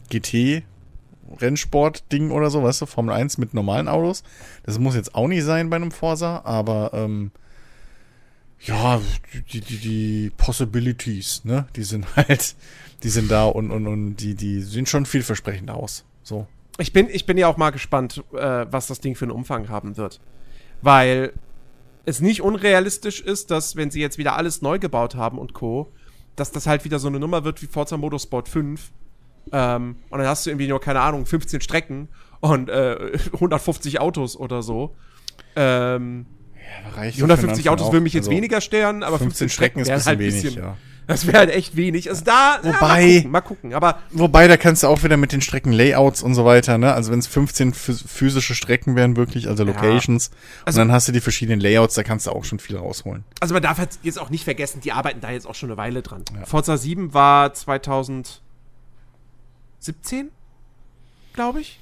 GT-Rennsport-Ding 0.09 2.31
oder 2.31 2.49
so, 2.49 2.63
weißt 2.63 2.81
du, 2.81 2.85
Formel 2.85 3.15
1 3.15 3.37
mit 3.37 3.53
normalen 3.53 3.87
Autos. 3.87 4.23
Das 4.63 4.77
muss 4.77 4.95
jetzt 4.95 5.15
auch 5.15 5.29
nicht 5.29 5.45
sein 5.45 5.69
bei 5.69 5.77
einem 5.77 5.91
Forsa, 5.91 6.41
aber 6.43 6.91
ähm, 6.93 7.31
ja, 8.65 9.01
die, 9.51 9.61
die, 9.61 9.77
die 9.77 10.31
Possibilities, 10.37 11.43
ne, 11.43 11.67
die 11.75 11.83
sind 11.83 12.15
halt, 12.15 12.55
die 13.03 13.09
sind 13.09 13.29
da 13.29 13.45
und, 13.45 13.71
und, 13.71 13.87
und 13.87 14.15
die, 14.17 14.35
die 14.35 14.61
sehen 14.61 14.85
schon 14.85 15.05
vielversprechend 15.05 15.69
aus. 15.69 16.05
So. 16.23 16.47
ich 16.77 16.93
bin, 16.93 17.09
ich 17.09 17.25
bin 17.25 17.37
ja 17.37 17.47
auch 17.47 17.57
mal 17.57 17.71
gespannt, 17.71 18.23
äh, 18.33 18.65
was 18.69 18.87
das 18.87 19.01
Ding 19.01 19.15
für 19.15 19.25
einen 19.25 19.31
Umfang 19.31 19.69
haben 19.69 19.97
wird. 19.97 20.21
Weil 20.81 21.33
es 22.05 22.21
nicht 22.21 22.41
unrealistisch 22.41 23.21
ist, 23.21 23.51
dass, 23.51 23.75
wenn 23.75 23.91
sie 23.91 24.01
jetzt 24.01 24.17
wieder 24.17 24.35
alles 24.35 24.61
neu 24.61 24.79
gebaut 24.79 25.15
haben 25.15 25.37
und 25.37 25.53
Co., 25.53 25.91
dass 26.35 26.51
das 26.51 26.65
halt 26.65 26.83
wieder 26.83 26.99
so 26.99 27.07
eine 27.07 27.19
Nummer 27.19 27.43
wird 27.43 27.61
wie 27.61 27.67
Forza 27.67 27.97
Motorsport 27.97 28.49
5, 28.49 28.91
Ähm, 29.51 29.97
und 30.09 30.19
dann 30.19 30.27
hast 30.27 30.45
du 30.45 30.51
irgendwie 30.51 30.69
nur, 30.69 30.79
keine 30.79 31.01
Ahnung, 31.01 31.25
15 31.25 31.59
Strecken 31.59 32.07
und 32.39 32.69
äh, 32.69 33.19
150 33.33 33.99
Autos 33.99 34.37
oder 34.37 34.63
so. 34.63 34.95
Ähm, 35.57 36.25
Ja, 36.85 36.89
reicht 36.95 37.17
die 37.17 37.21
doch 37.21 37.27
für 37.27 37.33
150 37.33 37.63
den 37.63 37.71
Autos 37.73 37.91
würden 37.91 38.03
mich 38.03 38.13
jetzt 38.13 38.23
Also, 38.23 38.31
weniger 38.31 38.61
stören, 38.61 39.03
aber 39.03 39.19
15 39.19 39.49
Strecken 39.49 39.79
ist 39.79 39.89
ein 39.89 40.03
halt 40.05 40.19
wenig, 40.19 40.55
ja. 40.55 40.77
Das 41.05 41.27
wäre 41.27 41.37
halt 41.39 41.49
echt 41.49 41.75
wenig. 41.75 42.09
Also 42.09 42.23
da, 42.23 42.61
ja, 42.63 42.71
mal 42.71 42.79
Wobei- 42.79 43.15
gucken, 43.17 43.31
mal 43.31 43.41
gucken. 43.41 43.73
Aber 43.73 43.99
Wobei, 44.11 44.47
da 44.47 44.55
kannst 44.55 44.83
du 44.83 44.87
auch 44.87 45.03
wieder 45.03 45.17
mit 45.17 45.33
den 45.33 45.41
Streckenlayouts 45.41 46.23
und 46.23 46.33
so 46.33 46.45
weiter, 46.45 46.77
ne? 46.77 46.93
Also 46.93 47.11
wenn 47.11 47.19
es 47.19 47.27
15 47.27 47.73
phys- 47.73 48.07
physische 48.07 48.55
Strecken 48.55 48.95
wären, 48.95 49.17
wirklich, 49.17 49.49
also 49.49 49.65
Locations, 49.65 50.31
Also- 50.63 50.79
und 50.79 50.87
dann 50.87 50.95
hast 50.95 51.09
du 51.09 51.11
die 51.11 51.19
verschiedenen 51.19 51.59
Layouts, 51.59 51.95
da 51.95 52.03
kannst 52.03 52.25
du 52.27 52.31
auch 52.31 52.45
schon 52.45 52.59
viel 52.59 52.77
rausholen. 52.77 53.25
Also 53.41 53.53
man 53.53 53.61
darf 53.61 53.85
jetzt 54.01 54.17
auch 54.17 54.29
nicht 54.29 54.45
vergessen, 54.45 54.79
die 54.79 54.93
arbeiten 54.93 55.19
da 55.19 55.29
jetzt 55.31 55.45
auch 55.45 55.55
schon 55.55 55.69
eine 55.69 55.75
Weile 55.77 56.03
dran. 56.03 56.23
Forza 56.45 56.77
7 56.77 57.13
war 57.13 57.53
2017, 57.53 58.39
glaube 61.33 61.59
ich. 61.59 61.79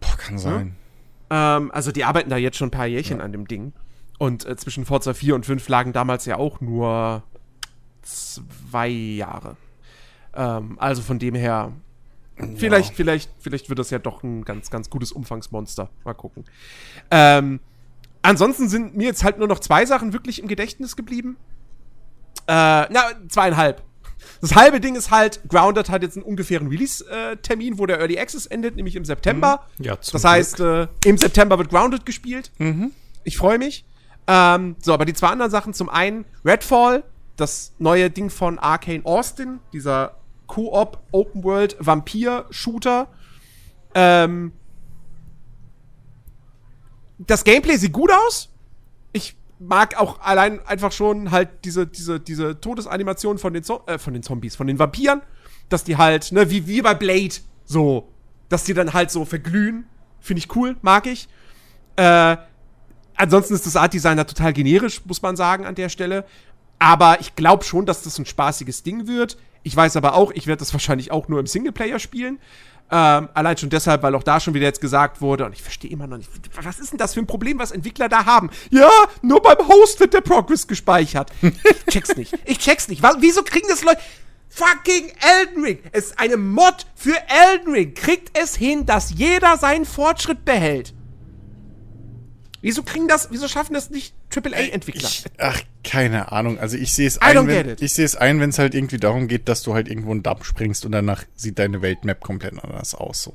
Boah, 0.00 0.16
kann 0.18 0.38
sein. 0.38 0.76
Ähm, 1.30 1.70
also 1.72 1.90
die 1.90 2.04
arbeiten 2.04 2.28
da 2.28 2.36
jetzt 2.36 2.58
schon 2.58 2.68
ein 2.68 2.72
paar 2.72 2.86
Jährchen 2.86 3.22
an 3.22 3.32
dem 3.32 3.48
Ding. 3.48 3.72
Und 4.18 4.46
äh, 4.46 4.56
zwischen 4.56 4.84
Forza 4.84 5.14
4 5.14 5.34
und 5.34 5.46
5 5.46 5.68
lagen 5.68 5.92
damals 5.92 6.24
ja 6.24 6.36
auch 6.36 6.60
nur 6.60 7.22
zwei 8.02 8.88
Jahre. 8.88 9.56
Ähm, 10.34 10.78
also 10.78 11.02
von 11.02 11.18
dem 11.18 11.34
her, 11.34 11.72
vielleicht, 12.56 12.94
vielleicht, 12.94 13.30
vielleicht 13.38 13.68
wird 13.68 13.78
das 13.78 13.90
ja 13.90 13.98
doch 13.98 14.22
ein 14.22 14.44
ganz, 14.44 14.70
ganz 14.70 14.90
gutes 14.90 15.12
Umfangsmonster. 15.12 15.90
Mal 16.04 16.14
gucken. 16.14 16.44
Ähm, 17.10 17.60
ansonsten 18.22 18.68
sind 18.68 18.96
mir 18.96 19.06
jetzt 19.06 19.24
halt 19.24 19.38
nur 19.38 19.48
noch 19.48 19.58
zwei 19.58 19.84
Sachen 19.86 20.12
wirklich 20.12 20.40
im 20.40 20.48
Gedächtnis 20.48 20.96
geblieben. 20.96 21.36
Äh, 22.46 22.86
na, 22.90 23.02
zweieinhalb. 23.28 23.82
Das 24.40 24.54
halbe 24.54 24.80
Ding 24.80 24.96
ist 24.96 25.10
halt, 25.10 25.40
Grounded 25.48 25.90
hat 25.90 26.02
jetzt 26.02 26.16
einen 26.16 26.24
ungefähren 26.24 26.68
Release-Termin, 26.68 27.78
wo 27.78 27.86
der 27.86 27.98
Early 27.98 28.18
Access 28.18 28.46
endet, 28.46 28.76
nämlich 28.76 28.96
im 28.96 29.04
September. 29.04 29.66
Ja, 29.78 30.00
zum 30.00 30.12
das 30.12 30.24
heißt, 30.24 30.60
äh, 30.60 30.88
im 31.04 31.18
September 31.18 31.58
wird 31.58 31.70
Grounded 31.70 32.06
gespielt. 32.06 32.50
Ich 33.24 33.36
freue 33.36 33.58
mich. 33.58 33.84
Ähm, 34.26 34.76
so, 34.82 34.92
aber 34.92 35.04
die 35.04 35.14
zwei 35.14 35.28
anderen 35.28 35.50
Sachen, 35.50 35.72
zum 35.72 35.88
einen 35.88 36.24
Redfall, 36.44 37.04
das 37.36 37.74
neue 37.78 38.10
Ding 38.10 38.30
von 38.30 38.58
Arcane 38.58 39.04
Austin, 39.04 39.60
dieser 39.72 40.16
Co-op 40.46 41.02
Open 41.12 41.44
World 41.44 41.76
Vampir 41.78 42.46
Shooter. 42.50 43.08
Ähm, 43.94 44.52
das 47.18 47.44
Gameplay 47.44 47.76
sieht 47.76 47.92
gut 47.92 48.10
aus. 48.10 48.50
Ich 49.12 49.36
mag 49.58 49.98
auch 49.98 50.20
allein 50.20 50.64
einfach 50.66 50.92
schon 50.92 51.30
halt 51.30 51.64
diese, 51.64 51.86
diese, 51.86 52.20
diese 52.20 52.60
Todesanimation 52.60 53.38
von 53.38 53.54
den, 53.54 53.62
Zo 53.62 53.82
äh, 53.86 53.98
von 53.98 54.12
den 54.12 54.22
Zombies, 54.22 54.56
von 54.56 54.66
den 54.66 54.78
Vampiren, 54.78 55.22
dass 55.68 55.84
die 55.84 55.96
halt, 55.96 56.32
ne, 56.32 56.50
wie, 56.50 56.66
wie 56.66 56.82
bei 56.82 56.94
Blade, 56.94 57.34
so, 57.64 58.08
dass 58.48 58.64
die 58.64 58.74
dann 58.74 58.92
halt 58.92 59.10
so 59.10 59.24
verglühen. 59.24 59.86
Finde 60.20 60.40
ich 60.40 60.54
cool, 60.56 60.76
mag 60.82 61.06
ich. 61.06 61.28
Äh, 61.96 62.36
ansonsten 63.16 63.54
ist 63.54 63.66
das 63.66 63.76
Art-Design 63.76 64.16
da 64.16 64.24
total 64.24 64.52
generisch, 64.52 65.04
muss 65.04 65.22
man 65.22 65.36
sagen, 65.36 65.66
an 65.66 65.74
der 65.74 65.88
Stelle. 65.88 66.24
Aber 66.78 67.20
ich 67.20 67.34
glaube 67.36 67.64
schon, 67.64 67.86
dass 67.86 68.02
das 68.02 68.18
ein 68.18 68.26
spaßiges 68.26 68.82
Ding 68.82 69.06
wird. 69.06 69.38
Ich 69.62 69.74
weiß 69.74 69.96
aber 69.96 70.14
auch, 70.14 70.30
ich 70.32 70.46
werde 70.46 70.60
das 70.60 70.72
wahrscheinlich 70.72 71.10
auch 71.10 71.28
nur 71.28 71.40
im 71.40 71.46
Singleplayer 71.46 71.98
spielen. 71.98 72.38
Ähm, 72.88 73.28
allein 73.34 73.56
schon 73.56 73.70
deshalb, 73.70 74.04
weil 74.04 74.14
auch 74.14 74.22
da 74.22 74.38
schon 74.38 74.54
wieder 74.54 74.66
jetzt 74.66 74.80
gesagt 74.80 75.20
wurde, 75.20 75.44
und 75.44 75.52
ich 75.52 75.62
verstehe 75.62 75.90
immer 75.90 76.06
noch 76.06 76.18
nicht, 76.18 76.30
was 76.62 76.78
ist 76.78 76.92
denn 76.92 76.98
das 76.98 77.14
für 77.14 77.20
ein 77.20 77.26
Problem, 77.26 77.58
was 77.58 77.72
Entwickler 77.72 78.08
da 78.08 78.26
haben? 78.26 78.48
Ja, 78.70 78.90
nur 79.22 79.42
beim 79.42 79.66
Host 79.66 79.98
wird 79.98 80.14
der 80.14 80.20
Progress 80.20 80.68
gespeichert. 80.68 81.32
Ich 81.42 81.86
check's 81.86 82.16
nicht. 82.16 82.38
Ich 82.44 82.58
check's 82.58 82.86
nicht. 82.86 83.02
Wieso 83.18 83.42
kriegen 83.42 83.66
das 83.68 83.82
Leute. 83.82 83.98
Fucking 84.48 85.12
Elden 85.20 85.64
Ring! 85.64 85.78
Es 85.92 86.06
ist 86.06 86.18
eine 86.18 86.36
Mod 86.36 86.86
für 86.94 87.16
Elden 87.28 87.72
Ring. 87.72 87.92
Kriegt 87.92 88.38
es 88.38 88.54
hin, 88.56 88.86
dass 88.86 89.10
jeder 89.10 89.58
seinen 89.58 89.84
Fortschritt 89.84 90.44
behält. 90.44 90.94
Wieso 92.66 92.82
kriegen 92.82 93.06
das, 93.06 93.28
wieso 93.30 93.46
schaffen 93.46 93.74
das 93.74 93.90
nicht 93.90 94.12
AAA-Entwickler? 94.34 95.08
Ich, 95.08 95.24
ach, 95.38 95.60
keine 95.84 96.32
Ahnung. 96.32 96.58
Also 96.58 96.76
ich 96.76 96.92
sehe 96.92 97.06
es 97.06 97.18
ein, 97.18 97.46
wenn, 97.46 97.76
ich 97.78 97.92
sehe 97.94 98.04
es 98.04 98.16
ein, 98.16 98.40
wenn 98.40 98.50
es 98.50 98.58
halt 98.58 98.74
irgendwie 98.74 98.96
darum 98.96 99.28
geht, 99.28 99.48
dass 99.48 99.62
du 99.62 99.72
halt 99.74 99.86
irgendwo 99.88 100.10
einen 100.10 100.24
Damm 100.24 100.42
springst 100.42 100.84
und 100.84 100.90
danach 100.92 101.22
sieht 101.36 101.60
deine 101.60 101.80
Weltmap 101.80 102.20
komplett 102.20 102.62
anders 102.62 102.96
aus. 102.96 103.22
So. 103.22 103.34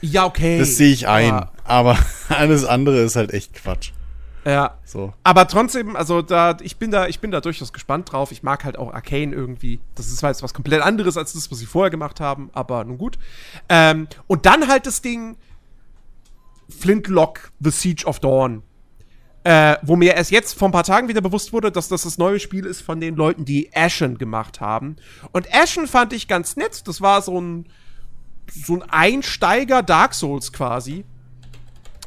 Ja, 0.00 0.24
okay. 0.26 0.58
Das 0.58 0.76
sehe 0.76 0.92
ich 0.92 1.06
ein. 1.06 1.30
Aber- 1.30 1.52
Aber 1.62 1.98
alles 2.30 2.64
andere 2.64 2.98
ist 3.02 3.14
halt 3.14 3.32
echt 3.32 3.54
Quatsch. 3.54 3.92
Ja. 4.44 4.76
So. 4.84 5.14
Aber 5.22 5.46
trotzdem, 5.48 5.96
also 5.96 6.20
da, 6.20 6.56
ich 6.60 6.76
bin 6.76 6.90
da, 6.90 7.06
ich 7.06 7.20
bin 7.20 7.30
da 7.30 7.40
durchaus 7.40 7.72
gespannt 7.72 8.12
drauf. 8.12 8.32
Ich 8.32 8.42
mag 8.42 8.64
halt 8.64 8.76
auch 8.76 8.92
Arcane 8.92 9.32
irgendwie. 9.32 9.80
Das 9.94 10.08
ist 10.08 10.20
jetzt 10.20 10.42
was 10.42 10.52
komplett 10.52 10.82
anderes 10.82 11.16
als 11.16 11.32
das, 11.32 11.50
was 11.50 11.58
sie 11.60 11.66
vorher 11.66 11.90
gemacht 11.90 12.18
haben, 12.20 12.50
aber 12.52 12.82
nun 12.84 12.98
gut. 12.98 13.18
Ähm, 13.68 14.08
und 14.26 14.44
dann 14.46 14.68
halt 14.68 14.86
das 14.86 15.00
Ding 15.00 15.36
Flintlock, 16.68 17.52
The 17.60 17.70
Siege 17.70 18.04
of 18.06 18.20
Dawn. 18.20 18.62
Äh, 19.44 19.76
wo 19.82 19.94
mir 19.96 20.14
erst 20.14 20.30
jetzt 20.30 20.58
vor 20.58 20.68
ein 20.68 20.72
paar 20.72 20.84
Tagen 20.84 21.08
wieder 21.08 21.20
bewusst 21.20 21.52
wurde, 21.52 21.70
dass 21.70 21.88
das 21.88 22.04
das 22.04 22.16
neue 22.16 22.40
Spiel 22.40 22.64
ist 22.64 22.80
von 22.80 22.98
den 22.98 23.14
Leuten, 23.14 23.44
die 23.44 23.68
Ashen 23.74 24.16
gemacht 24.16 24.62
haben. 24.62 24.96
Und 25.32 25.52
Ashen 25.54 25.86
fand 25.86 26.14
ich 26.14 26.28
ganz 26.28 26.56
nett. 26.56 26.88
Das 26.88 27.02
war 27.02 27.20
so 27.20 27.38
ein, 27.38 27.66
so 28.50 28.74
ein 28.76 28.82
Einsteiger 28.82 29.82
Dark 29.82 30.14
Souls 30.14 30.50
quasi. 30.50 31.04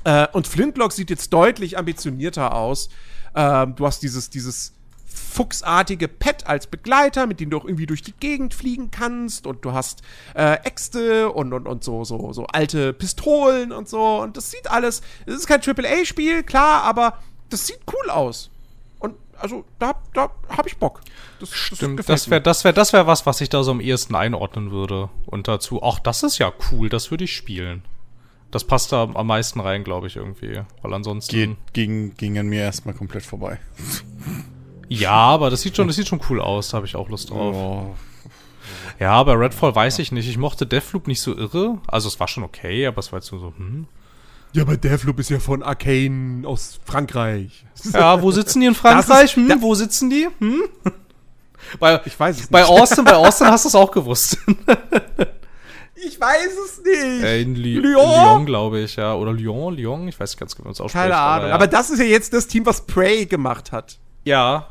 Äh, 0.04 0.28
und 0.34 0.48
Flintlock 0.48 0.94
sieht 0.94 1.12
jetzt 1.12 1.32
deutlich 1.32 1.78
ambitionierter 1.78 2.56
aus. 2.56 2.90
Ähm, 3.36 3.76
du 3.76 3.86
hast 3.86 4.02
dieses, 4.02 4.32
dieses 4.32 4.77
fuchsartige 5.18 6.08
Pet 6.08 6.48
als 6.48 6.68
Begleiter, 6.68 7.28
mit 7.28 7.40
dem 7.40 7.50
du 7.50 7.58
auch 7.58 7.66
irgendwie 7.66 7.86
durch 7.86 8.02
die 8.02 8.14
Gegend 8.14 8.54
fliegen 8.54 8.92
kannst. 8.92 9.48
Und 9.48 9.66
du 9.66 9.74
hast 9.74 10.02
äh, 10.36 10.54
Äxte 10.64 11.32
und, 11.32 11.54
und, 11.54 11.68
und 11.68 11.84
so, 11.84 12.04
so, 12.04 12.34
so 12.34 12.46
alte 12.48 12.94
Pistolen 12.94 13.72
und 13.72 13.90
so. 13.90 14.22
Und 14.22 14.38
das 14.38 14.52
sieht 14.52 14.70
alles. 14.70 15.02
Es 15.26 15.36
ist 15.36 15.48
kein 15.48 15.62
AAA-Spiel, 15.62 16.44
klar, 16.44 16.84
aber 16.84 17.20
das 17.50 17.68
sieht 17.68 17.80
cool 17.88 18.10
aus. 18.10 18.50
Und 19.00 19.16
also, 19.38 19.66
da, 19.80 19.96
da 20.14 20.32
habe 20.50 20.68
ich 20.68 20.78
Bock. 20.78 21.02
Das, 21.40 21.54
Stimmt, 21.54 21.98
gefällt 21.98 22.10
das 22.10 22.30
wäre 22.30 22.42
das 22.42 22.64
wär, 22.64 22.74
das 22.74 22.94
wär 22.94 23.08
was, 23.08 23.26
was 23.26 23.42
ich 23.42 23.50
da 23.50 23.64
so 23.64 23.72
am 23.72 23.82
ehesten 23.82 24.16
einordnen 24.16 24.72
würde. 24.72 25.10
Und 25.26 25.48
dazu, 25.48 25.84
ach, 25.84 26.00
das 26.00 26.24
ist 26.24 26.38
ja 26.38 26.52
cool, 26.72 26.90
das 26.90 27.12
würde 27.12 27.26
ich 27.26 27.36
spielen. 27.36 27.84
Das 28.52 28.64
passt 28.64 28.94
da 28.94 29.04
am 29.14 29.28
meisten 29.28 29.60
rein, 29.60 29.84
glaube 29.84 30.08
ich, 30.08 30.16
irgendwie. 30.16 30.62
Weil 30.82 30.94
ansonsten. 30.94 31.36
Geht, 31.36 31.58
ging, 31.74 32.14
ging 32.16 32.40
an 32.40 32.48
mir 32.48 32.62
erstmal 32.62 32.96
komplett 32.96 33.26
vorbei. 33.26 33.60
Ja, 34.90 35.12
aber 35.12 35.50
das 35.50 35.62
sieht 35.62 35.76
schon, 35.76 35.88
das 35.88 35.96
sieht 35.96 36.08
schon 36.08 36.22
cool 36.30 36.40
aus, 36.42 36.70
da 36.70 36.78
habe 36.78 36.86
ich 36.86 36.96
auch 36.96 37.10
Lust 37.10 37.30
drauf. 37.30 37.56
Oh, 37.56 37.96
Ja, 39.00 39.22
bei 39.24 39.34
Redfall 39.34 39.76
weiß 39.76 40.00
ich 40.00 40.12
nicht. 40.12 40.28
Ich 40.30 40.38
mochte 40.38 40.66
Deathloop 40.66 41.08
nicht 41.08 41.22
so 41.22 41.36
irre. 41.36 41.78
Also 41.88 42.08
es 42.08 42.20
war 42.20 42.28
schon 42.28 42.44
okay, 42.44 42.88
aber 42.88 43.00
es 43.00 43.12
war 43.12 43.20
jetzt 43.20 43.32
nur 43.32 43.42
so, 43.42 43.54
hm. 43.58 43.88
Ja, 44.54 44.64
aber 44.64 44.78
Deathloop 44.78 45.20
ist 45.20 45.30
ja 45.30 45.40
von 45.40 45.62
Arcane 45.62 46.48
aus 46.48 46.80
Frankreich. 46.86 47.66
Ja, 47.94 48.22
wo 48.22 48.32
sitzen 48.32 48.62
die 48.62 48.68
in 48.68 48.76
Frankreich? 48.84 49.36
Ist- 49.36 49.50
Hm, 49.50 49.62
wo 49.62 49.76
sitzen 49.76 50.10
die? 50.10 50.28
Hm? 50.40 50.62
Bei, 51.80 52.00
Ich 52.06 52.18
weiß 52.18 52.40
es 52.40 52.48
bei 52.48 52.62
nicht. 52.62 52.70
Austin, 52.70 53.04
bei 53.04 53.16
Austin 53.16 53.48
hast 53.48 53.66
du 53.66 53.70
es 53.70 53.76
auch 53.76 53.92
gewusst. 53.92 54.38
Ich 56.00 56.20
weiß 56.22 56.50
es 56.66 56.78
nicht. 56.84 57.24
Äh, 57.24 57.42
in 57.42 57.56
Li 57.56 57.76
Lyon? 57.80 57.94
Lyon, 58.06 58.46
glaube 58.46 58.80
ich, 58.82 58.98
ja. 58.98 59.16
Oder 59.16 59.34
Lyon, 59.34 59.74
Lyon, 59.76 60.08
ich 60.08 60.20
weiß 60.20 60.38
ganz 60.38 60.56
genau, 60.56 60.66
wie 60.66 60.68
man 60.68 60.74
es 60.74 60.80
ausspricht. 60.82 61.02
Keine 61.04 61.18
Ahnung. 61.18 61.50
ja. 61.50 61.56
Aber 61.56 61.66
das 61.66 61.90
ist 61.90 61.98
ja 61.98 62.06
jetzt 62.06 62.34
das 62.34 62.46
Team, 62.46 62.68
was 62.68 62.86
Prey 62.86 63.26
gemacht 63.26 63.72
hat. 63.72 63.98
Ja. 64.24 64.68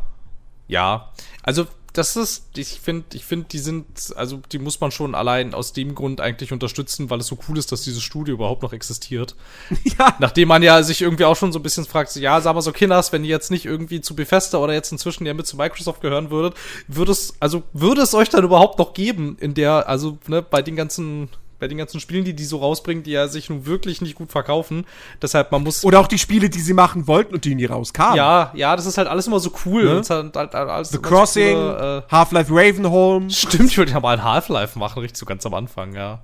Ja. 0.68 1.12
Also, 1.42 1.66
das 1.96 2.14
ist, 2.16 2.44
ich 2.56 2.80
finde, 2.80 3.06
ich 3.14 3.24
finde, 3.24 3.46
die 3.50 3.58
sind, 3.58 3.86
also, 4.16 4.42
die 4.52 4.58
muss 4.58 4.80
man 4.80 4.90
schon 4.90 5.14
allein 5.14 5.54
aus 5.54 5.72
dem 5.72 5.94
Grund 5.94 6.20
eigentlich 6.20 6.52
unterstützen, 6.52 7.08
weil 7.08 7.20
es 7.20 7.26
so 7.26 7.38
cool 7.48 7.56
ist, 7.56 7.72
dass 7.72 7.82
dieses 7.82 8.02
Studio 8.02 8.34
überhaupt 8.34 8.62
noch 8.62 8.72
existiert. 8.72 9.34
Ja. 9.98 10.14
Nachdem 10.18 10.48
man 10.48 10.62
ja 10.62 10.82
sich 10.82 11.00
irgendwie 11.00 11.24
auch 11.24 11.36
schon 11.36 11.52
so 11.52 11.58
ein 11.58 11.62
bisschen 11.62 11.86
fragt, 11.86 12.14
ja, 12.16 12.40
sag 12.40 12.54
mal 12.54 12.60
so, 12.60 12.72
Kinders, 12.72 13.12
wenn 13.12 13.24
ihr 13.24 13.30
jetzt 13.30 13.50
nicht 13.50 13.64
irgendwie 13.64 14.00
zu 14.00 14.14
Bethesda 14.14 14.58
oder 14.58 14.74
jetzt 14.74 14.92
inzwischen 14.92 15.24
ja 15.24 15.32
mit 15.32 15.46
zu 15.46 15.56
Microsoft 15.56 16.02
gehören 16.02 16.30
würdet, 16.30 16.54
würde 16.86 17.12
es, 17.12 17.34
also, 17.40 17.62
würde 17.72 18.02
es 18.02 18.12
euch 18.12 18.28
dann 18.28 18.44
überhaupt 18.44 18.78
noch 18.78 18.92
geben, 18.92 19.36
in 19.40 19.54
der, 19.54 19.88
also, 19.88 20.18
ne, 20.26 20.42
bei 20.42 20.60
den 20.60 20.76
ganzen, 20.76 21.30
bei 21.58 21.68
den 21.68 21.78
ganzen 21.78 22.00
Spielen, 22.00 22.24
die 22.24 22.34
die 22.34 22.44
so 22.44 22.58
rausbringen, 22.58 23.02
die 23.02 23.12
ja 23.12 23.28
sich 23.28 23.48
nun 23.48 23.66
wirklich 23.66 24.00
nicht 24.00 24.14
gut 24.14 24.30
verkaufen. 24.30 24.84
Deshalb, 25.22 25.52
man 25.52 25.62
muss, 25.62 25.84
Oder 25.84 26.00
auch 26.00 26.06
die 26.06 26.18
Spiele, 26.18 26.50
die 26.50 26.60
sie 26.60 26.74
machen 26.74 27.06
wollten 27.06 27.34
und 27.34 27.44
die 27.44 27.54
nie 27.54 27.64
rauskamen. 27.64 28.16
ja, 28.16 28.50
ja, 28.54 28.76
das 28.76 28.86
ist 28.86 28.98
halt 28.98 29.08
alles 29.08 29.26
immer 29.26 29.40
so 29.40 29.50
cool. 29.64 29.84
Ne? 29.84 30.02
Halt, 30.08 30.36
halt 30.36 30.54
alles 30.54 30.90
The 30.90 30.98
Crossing, 30.98 31.56
coole, 31.56 32.04
äh, 32.06 32.12
Half-Life 32.12 32.52
Ravenholm. 32.52 33.30
Stimmt, 33.30 33.70
ich 33.70 33.78
wollte 33.78 33.92
ja 33.92 34.00
mal 34.00 34.18
ein 34.18 34.24
Half-Life 34.24 34.78
machen, 34.78 35.00
richtig 35.00 35.18
so 35.18 35.26
ganz 35.26 35.46
am 35.46 35.54
Anfang, 35.54 35.94
ja. 35.94 36.20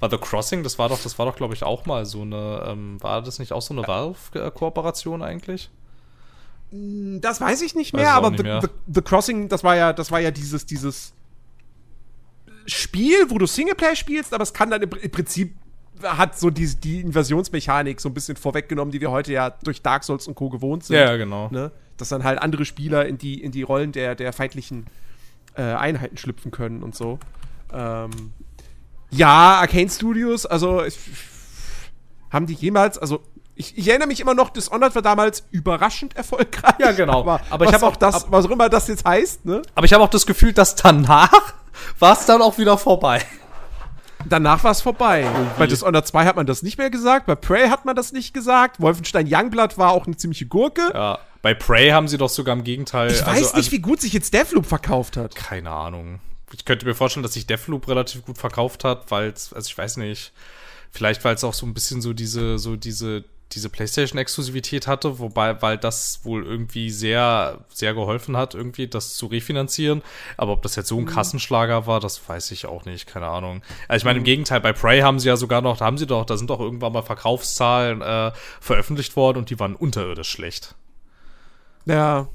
Bei 0.00 0.08
The 0.08 0.16
Crossing, 0.16 0.62
das 0.62 0.78
war 0.78 0.88
doch, 0.88 1.02
das 1.02 1.18
war 1.18 1.26
doch, 1.26 1.36
glaube 1.36 1.52
ich, 1.52 1.62
auch 1.62 1.84
mal 1.84 2.06
so 2.06 2.22
eine, 2.22 2.64
ähm, 2.68 2.96
war 3.02 3.20
das 3.20 3.38
nicht 3.38 3.52
auch 3.52 3.62
so 3.62 3.74
eine 3.74 3.86
Valve-Kooperation 3.86 5.22
eigentlich? 5.22 5.70
Das 6.70 7.40
weiß 7.40 7.62
ich 7.62 7.74
nicht 7.74 7.94
mehr, 7.94 8.14
aber 8.14 8.30
The, 8.34 8.42
mehr. 8.42 8.60
The, 8.62 8.68
The 8.94 9.02
Crossing, 9.02 9.48
das 9.48 9.64
war 9.64 9.76
ja, 9.76 9.92
das 9.92 10.10
war 10.10 10.20
ja 10.20 10.30
dieses, 10.30 10.64
dieses 10.64 11.12
Spiel, 12.70 13.30
wo 13.30 13.38
du 13.38 13.46
Singleplayer 13.46 13.96
spielst, 13.96 14.34
aber 14.34 14.42
es 14.42 14.52
kann 14.52 14.70
dann 14.70 14.82
im, 14.82 14.90
im 14.90 15.10
Prinzip 15.10 15.54
hat 16.02 16.38
so 16.38 16.50
die, 16.50 16.66
die 16.76 17.00
Invasionsmechanik 17.00 18.00
so 18.00 18.08
ein 18.08 18.14
bisschen 18.14 18.36
vorweggenommen, 18.36 18.92
die 18.92 19.00
wir 19.00 19.10
heute 19.10 19.32
ja 19.32 19.50
durch 19.50 19.82
Dark 19.82 20.04
Souls 20.04 20.26
und 20.26 20.34
Co. 20.34 20.48
gewohnt 20.48 20.84
sind. 20.84 20.96
Ja, 20.96 21.16
genau. 21.16 21.48
Ne? 21.50 21.72
Dass 21.96 22.08
dann 22.08 22.24
halt 22.24 22.40
andere 22.40 22.64
Spieler 22.64 23.06
in 23.06 23.18
die, 23.18 23.42
in 23.42 23.52
die 23.52 23.62
Rollen 23.62 23.92
der, 23.92 24.14
der 24.14 24.32
feindlichen 24.32 24.86
äh, 25.54 25.62
Einheiten 25.62 26.16
schlüpfen 26.16 26.50
können 26.50 26.82
und 26.82 26.94
so. 26.94 27.18
Ähm, 27.72 28.10
Ja, 29.10 29.58
Arcane 29.60 29.90
Studios, 29.90 30.46
also 30.46 30.84
ich, 30.84 30.98
haben 32.30 32.46
die 32.46 32.54
jemals, 32.54 32.96
also 32.96 33.22
ich, 33.56 33.76
ich, 33.76 33.88
erinnere 33.88 34.08
mich 34.08 34.20
immer 34.20 34.34
noch, 34.34 34.50
Dishonored 34.50 34.94
war 34.94 35.02
damals 35.02 35.44
überraschend 35.50 36.16
erfolgreich. 36.16 36.78
Ja, 36.78 36.92
genau. 36.92 37.20
Aber, 37.20 37.40
aber 37.50 37.66
ich 37.66 37.74
habe 37.74 37.84
auch 37.84 37.96
das, 37.96 38.26
was 38.30 38.46
auch 38.46 38.50
immer 38.50 38.70
das 38.70 38.88
jetzt 38.88 39.04
heißt, 39.04 39.44
ne? 39.44 39.60
Aber 39.74 39.84
ich 39.84 39.92
habe 39.92 40.02
auch 40.02 40.08
das 40.08 40.24
Gefühl, 40.24 40.54
dass 40.54 40.76
danach 40.76 41.52
war 41.98 42.12
es 42.12 42.26
dann 42.26 42.42
auch 42.42 42.58
wieder 42.58 42.78
vorbei. 42.78 43.24
Danach 44.28 44.64
war 44.64 44.72
es 44.72 44.80
vorbei. 44.80 45.22
Irgendwie. 45.22 45.58
Bei 45.58 45.66
Dishonored 45.66 46.06
2 46.06 46.24
hat 46.26 46.36
man 46.36 46.46
das 46.46 46.62
nicht 46.62 46.78
mehr 46.78 46.90
gesagt, 46.90 47.26
bei 47.26 47.34
Prey 47.34 47.68
hat 47.68 47.84
man 47.84 47.96
das 47.96 48.12
nicht 48.12 48.34
gesagt, 48.34 48.80
Wolfenstein 48.80 49.26
Youngblood 49.30 49.78
war 49.78 49.92
auch 49.92 50.06
eine 50.06 50.16
ziemliche 50.16 50.46
Gurke. 50.46 50.90
Ja, 50.92 51.18
bei 51.42 51.54
Prey 51.54 51.90
haben 51.90 52.08
sie 52.08 52.18
doch 52.18 52.28
sogar 52.28 52.54
im 52.54 52.64
Gegenteil. 52.64 53.10
Ich 53.10 53.20
weiß 53.20 53.28
also, 53.28 53.40
nicht, 53.40 53.54
also, 53.54 53.72
wie 53.72 53.78
gut 53.78 54.00
sich 54.00 54.12
jetzt 54.12 54.34
Deathloop 54.34 54.66
verkauft 54.66 55.16
hat. 55.16 55.34
Keine 55.34 55.70
Ahnung. 55.70 56.20
Ich 56.52 56.64
könnte 56.64 56.84
mir 56.84 56.94
vorstellen, 56.94 57.22
dass 57.22 57.32
sich 57.32 57.46
Deathloop 57.46 57.88
relativ 57.88 58.24
gut 58.24 58.36
verkauft 58.36 58.84
hat, 58.84 59.10
weil 59.10 59.30
es, 59.30 59.52
also 59.52 59.68
ich 59.68 59.78
weiß 59.78 59.96
nicht, 59.98 60.32
vielleicht 60.90 61.24
weil 61.24 61.36
es 61.36 61.44
auch 61.44 61.54
so 61.54 61.64
ein 61.64 61.72
bisschen 61.72 62.02
so 62.02 62.12
diese, 62.12 62.58
so 62.58 62.76
diese 62.76 63.24
diese 63.52 63.68
PlayStation-Exklusivität 63.68 64.86
hatte, 64.86 65.18
wobei, 65.18 65.60
weil 65.60 65.76
das 65.76 66.20
wohl 66.24 66.44
irgendwie 66.44 66.90
sehr, 66.90 67.64
sehr 67.68 67.94
geholfen 67.94 68.36
hat, 68.36 68.54
irgendwie 68.54 68.86
das 68.86 69.14
zu 69.14 69.26
refinanzieren. 69.26 70.02
Aber 70.36 70.52
ob 70.52 70.62
das 70.62 70.76
jetzt 70.76 70.88
so 70.88 70.96
ein 70.96 71.04
mhm. 71.04 71.08
Kassenschlager 71.08 71.86
war, 71.86 72.00
das 72.00 72.28
weiß 72.28 72.50
ich 72.52 72.66
auch 72.66 72.84
nicht, 72.84 73.06
keine 73.06 73.26
Ahnung. 73.26 73.62
Also 73.88 74.02
ich 74.02 74.04
meine, 74.04 74.18
im 74.18 74.22
mhm. 74.22 74.26
Gegenteil, 74.26 74.60
bei 74.60 74.72
Prey 74.72 75.00
haben 75.00 75.18
sie 75.18 75.28
ja 75.28 75.36
sogar 75.36 75.62
noch, 75.62 75.78
da 75.78 75.86
haben 75.86 75.98
sie 75.98 76.06
doch, 76.06 76.24
da 76.24 76.36
sind 76.36 76.50
doch 76.50 76.60
irgendwann 76.60 76.92
mal 76.92 77.02
Verkaufszahlen 77.02 78.02
äh, 78.02 78.32
veröffentlicht 78.60 79.16
worden 79.16 79.38
und 79.38 79.50
die 79.50 79.58
waren 79.58 79.74
unterirdisch 79.74 80.30
schlecht. 80.30 80.74
Ja, 81.86 82.28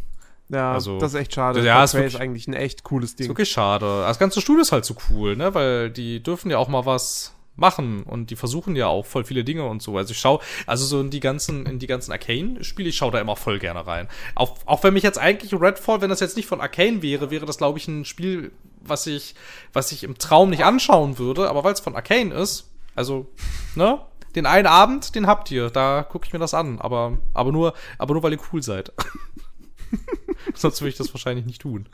ja, 0.49 0.73
also, 0.73 0.99
das 0.99 1.13
ist 1.13 1.19
echt 1.19 1.33
schade. 1.33 1.63
Ja, 1.63 1.83
ist, 1.83 1.95
wirklich, 1.95 2.13
ist 2.13 2.21
eigentlich 2.21 2.47
ein 2.47 2.53
echt 2.53 2.83
cooles 2.83 3.15
Ding. 3.15 3.25
Ist 3.25 3.29
wirklich 3.29 3.49
schade. 3.49 4.01
Das 4.01 4.19
ganze 4.19 4.41
Studio 4.41 4.61
ist 4.61 4.71
halt 4.71 4.85
so 4.85 4.95
cool, 5.09 5.35
ne? 5.35 5.53
Weil 5.55 5.89
die 5.89 6.21
dürfen 6.21 6.51
ja 6.51 6.59
auch 6.59 6.67
mal 6.67 6.85
was 6.85 7.34
machen 7.55 8.03
und 8.03 8.29
die 8.29 8.35
versuchen 8.35 8.75
ja 8.75 8.87
auch 8.87 9.05
voll 9.05 9.23
viele 9.23 9.43
Dinge 9.43 9.65
und 9.65 9.81
so. 9.81 9.97
Also 9.97 10.11
ich 10.11 10.19
schaue, 10.19 10.39
also 10.65 10.85
so 10.85 10.99
in 11.01 11.09
die 11.09 11.19
ganzen, 11.19 11.65
in 11.65 11.79
die 11.79 11.87
ganzen 11.87 12.11
Arcane-Spiele, 12.11 12.89
ich 12.89 12.97
schaue 12.97 13.11
da 13.11 13.19
immer 13.19 13.35
voll 13.35 13.59
gerne 13.59 13.85
rein. 13.87 14.07
Auch, 14.35 14.57
auch 14.65 14.83
wenn 14.83 14.93
mich 14.93 15.03
jetzt 15.03 15.17
eigentlich 15.17 15.53
Redfall, 15.53 16.01
wenn 16.01 16.09
das 16.09 16.19
jetzt 16.19 16.35
nicht 16.35 16.47
von 16.47 16.61
Arcane 16.61 17.01
wäre, 17.01 17.31
wäre 17.31 17.45
das, 17.45 17.57
glaube 17.57 17.79
ich, 17.79 17.87
ein 17.87 18.05
Spiel, 18.05 18.51
was 18.81 19.07
ich, 19.07 19.35
was 19.73 19.91
ich 19.91 20.03
im 20.03 20.17
Traum 20.17 20.49
nicht 20.49 20.63
anschauen 20.63 21.17
würde, 21.17 21.49
aber 21.49 21.63
weil 21.63 21.73
es 21.73 21.79
von 21.79 21.95
Arcane 21.95 22.33
ist, 22.33 22.69
also, 22.95 23.27
ne? 23.75 23.99
Den 24.35 24.45
einen 24.45 24.67
Abend, 24.67 25.15
den 25.15 25.27
habt 25.27 25.49
ihr, 25.49 25.69
da 25.69 26.03
gucke 26.03 26.27
ich 26.27 26.33
mir 26.33 26.39
das 26.39 26.53
an, 26.53 26.79
aber, 26.79 27.17
aber 27.33 27.53
nur, 27.53 27.73
aber 27.97 28.13
nur 28.13 28.23
weil 28.23 28.33
ihr 28.33 28.39
cool 28.51 28.61
seid. 28.61 28.91
Sonst 30.53 30.81
würde 30.81 30.89
ich 30.89 30.97
das 30.97 31.13
wahrscheinlich 31.13 31.45
nicht 31.45 31.61
tun. 31.61 31.87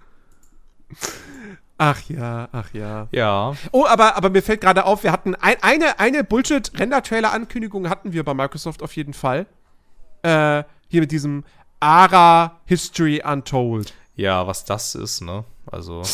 Ach 1.84 1.99
ja, 2.10 2.48
ach 2.52 2.72
ja. 2.74 3.08
Ja. 3.12 3.56
Oh, 3.72 3.88
aber, 3.88 4.16
aber 4.16 4.30
mir 4.30 4.44
fällt 4.44 4.62
gerade 4.62 4.86
auf, 4.86 5.02
wir 5.02 5.12
hatten 5.12 5.34
ein, 5.34 5.56
eine, 5.64 5.98
eine 5.98 6.24
Bullshit-Render-Trailer-Ankündigung 6.24 7.90
hatten 7.90 8.14
wir 8.14 8.24
bei 8.24 8.36
Microsoft 8.36 8.84
auf 8.84 8.95
jeden 8.95 9.16
Fall. 9.16 9.48
Äh, 10.22 10.64
hier 10.90 11.02
mit 11.02 11.12
diesem 11.12 11.44
ARA 11.80 12.60
History 12.66 13.24
Untold. 13.26 13.95
Ja, 14.16 14.45
was 14.45 14.64
das 14.64 14.94
ist, 14.94 15.22
ne? 15.22 15.44
Also. 15.66 16.02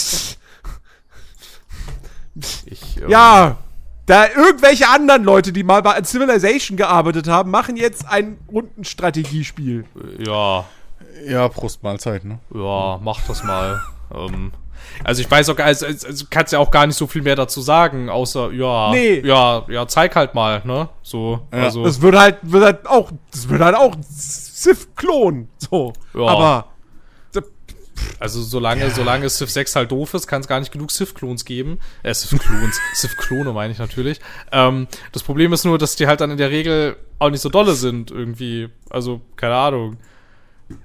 ich, 2.66 3.02
ähm, 3.02 3.10
ja, 3.10 3.58
da 4.06 4.30
irgendwelche 4.30 4.88
anderen 4.88 5.26
Leute, 5.26 5.52
die 5.52 5.64
mal 5.64 5.82
bei 5.82 6.02
Civilization 6.02 6.78
gearbeitet 6.78 7.28
haben, 7.28 7.52
machen 7.52 7.76
jetzt 7.76 8.08
ein 8.08 8.38
Rundenstrategiespiel. 8.50 9.84
Ja. 10.20 10.64
Ja, 11.28 11.50
Prost 11.50 11.84
Mahlzeit, 11.84 12.24
ne? 12.24 12.40
Ja, 12.54 13.02
mach 13.04 13.20
das 13.28 13.44
mal. 13.44 13.82
ähm, 14.16 14.54
also 15.04 15.22
ich 15.22 15.30
weiß 15.30 15.50
auch, 15.50 15.58
also, 15.60 15.86
also 15.86 16.26
kannst 16.30 16.54
ja 16.54 16.60
auch 16.60 16.72
gar 16.72 16.88
nicht 16.88 16.96
so 16.96 17.08
viel 17.08 17.22
mehr 17.22 17.36
dazu 17.36 17.62
sagen, 17.62 18.10
außer 18.10 18.52
ja, 18.52 18.92
nee. 18.92 19.20
ja, 19.26 19.66
ja, 19.68 19.88
zeig 19.88 20.16
halt 20.16 20.36
mal, 20.36 20.62
ne? 20.66 20.90
So, 21.02 21.42
ja. 21.52 21.64
also. 21.64 21.84
Das 21.84 22.02
wird 22.02 22.16
halt, 22.16 22.38
wird 22.42 22.64
halt 22.64 22.88
auch, 22.88 23.12
das 23.32 23.50
wird 23.50 23.62
halt 23.62 23.76
auch 23.76 23.96
Sith-Klon, 24.10 25.50
so. 25.58 25.94
Ja. 26.14 26.28
Aber. 26.28 26.68
Also 28.20 28.44
solange, 28.44 28.82
ja. 28.82 28.90
solange 28.92 29.28
Civ 29.28 29.50
6 29.50 29.76
halt 29.76 29.92
doof 29.92 30.14
ist, 30.14 30.28
kann 30.28 30.42
es 30.42 30.48
gar 30.48 30.60
nicht 30.60 30.72
genug 30.72 30.92
Sith-Klons 30.92 31.46
geben. 31.46 31.80
Äh, 32.04 32.14
Sith-Klons, 32.14 32.80
Sith-Klone 32.94 33.54
meine 33.54 33.74
ich 33.74 33.80
natürlich. 33.80 34.20
Ähm, 34.52 34.88
das 35.12 35.24
Problem 35.24 35.52
ist 35.52 35.66
nur, 35.66 35.80
dass 35.80 35.96
die 35.96 36.06
halt 36.06 36.22
dann 36.22 36.30
in 36.30 36.38
der 36.38 36.52
Regel 36.52 36.98
auch 37.18 37.32
nicht 37.32 37.42
so 37.42 37.50
dolle 37.50 37.74
sind, 37.74 38.12
irgendwie. 38.12 38.70
Also, 38.90 39.22
keine 39.36 39.56
Ahnung 39.56 39.98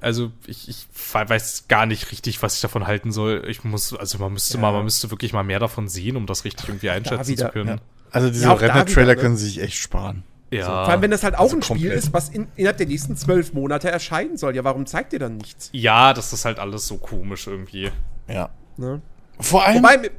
also 0.00 0.30
ich, 0.46 0.68
ich 0.68 0.86
weiß 1.12 1.66
gar 1.68 1.86
nicht 1.86 2.12
richtig, 2.12 2.42
was 2.42 2.56
ich 2.56 2.60
davon 2.60 2.86
halten 2.86 3.12
soll. 3.12 3.44
Ich 3.48 3.64
muss, 3.64 3.94
also 3.94 4.18
man 4.18 4.32
müsste 4.32 4.54
ja. 4.54 4.60
mal, 4.60 4.72
man 4.72 4.84
müsste 4.84 5.10
wirklich 5.10 5.32
mal 5.32 5.42
mehr 5.42 5.58
davon 5.58 5.88
sehen, 5.88 6.16
um 6.16 6.26
das 6.26 6.44
richtig 6.44 6.68
irgendwie 6.68 6.90
einschätzen 6.90 7.28
wieder, 7.28 7.46
zu 7.46 7.52
können. 7.52 7.68
Ja. 7.68 7.76
Also 8.10 8.28
diese 8.28 8.44
ja, 8.44 8.52
Render-Trailer 8.52 9.14
ne? 9.14 9.20
können 9.20 9.36
sie 9.36 9.46
sich 9.46 9.60
echt 9.60 9.76
sparen. 9.76 10.22
Ja. 10.50 10.66
So, 10.66 10.70
vor 10.70 10.88
allem, 10.88 11.02
wenn 11.02 11.10
das 11.10 11.24
halt 11.24 11.34
auch 11.34 11.40
also 11.40 11.56
ein 11.56 11.62
Spiel 11.62 11.76
komplett. 11.76 11.98
ist, 11.98 12.12
was 12.12 12.28
in, 12.28 12.46
innerhalb 12.56 12.76
der 12.76 12.86
nächsten 12.86 13.16
zwölf 13.16 13.54
Monate 13.54 13.90
erscheinen 13.90 14.36
soll. 14.36 14.54
Ja, 14.54 14.64
warum 14.64 14.84
zeigt 14.86 15.14
ihr 15.14 15.18
dann 15.18 15.38
nichts? 15.38 15.70
Ja, 15.72 16.12
das 16.12 16.32
ist 16.32 16.44
halt 16.44 16.58
alles 16.58 16.86
so 16.86 16.98
komisch 16.98 17.46
irgendwie. 17.46 17.90
Ja. 18.28 18.50
Ne? 18.76 19.00
Vor 19.40 19.64
allem, 19.64 19.82
Wobei, 19.82 20.10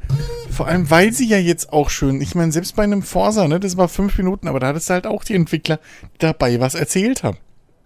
vor 0.49 0.67
allem, 0.67 0.89
weil 0.89 1.13
sie 1.13 1.27
ja 1.27 1.37
jetzt 1.37 1.71
auch 1.71 1.89
schön, 1.89 2.19
ich 2.19 2.35
meine, 2.35 2.51
selbst 2.51 2.75
bei 2.75 2.83
einem 2.83 3.03
Forsa, 3.03 3.47
ne, 3.47 3.59
das 3.59 3.77
war 3.77 3.87
fünf 3.87 4.17
Minuten, 4.17 4.47
aber 4.47 4.59
da 4.59 4.67
hattest 4.67 4.89
du 4.89 4.95
halt 4.95 5.07
auch 5.07 5.23
die 5.23 5.35
Entwickler, 5.35 5.79
die 6.15 6.19
dabei 6.19 6.59
was 6.59 6.75
erzählt 6.75 7.23
haben. 7.23 7.37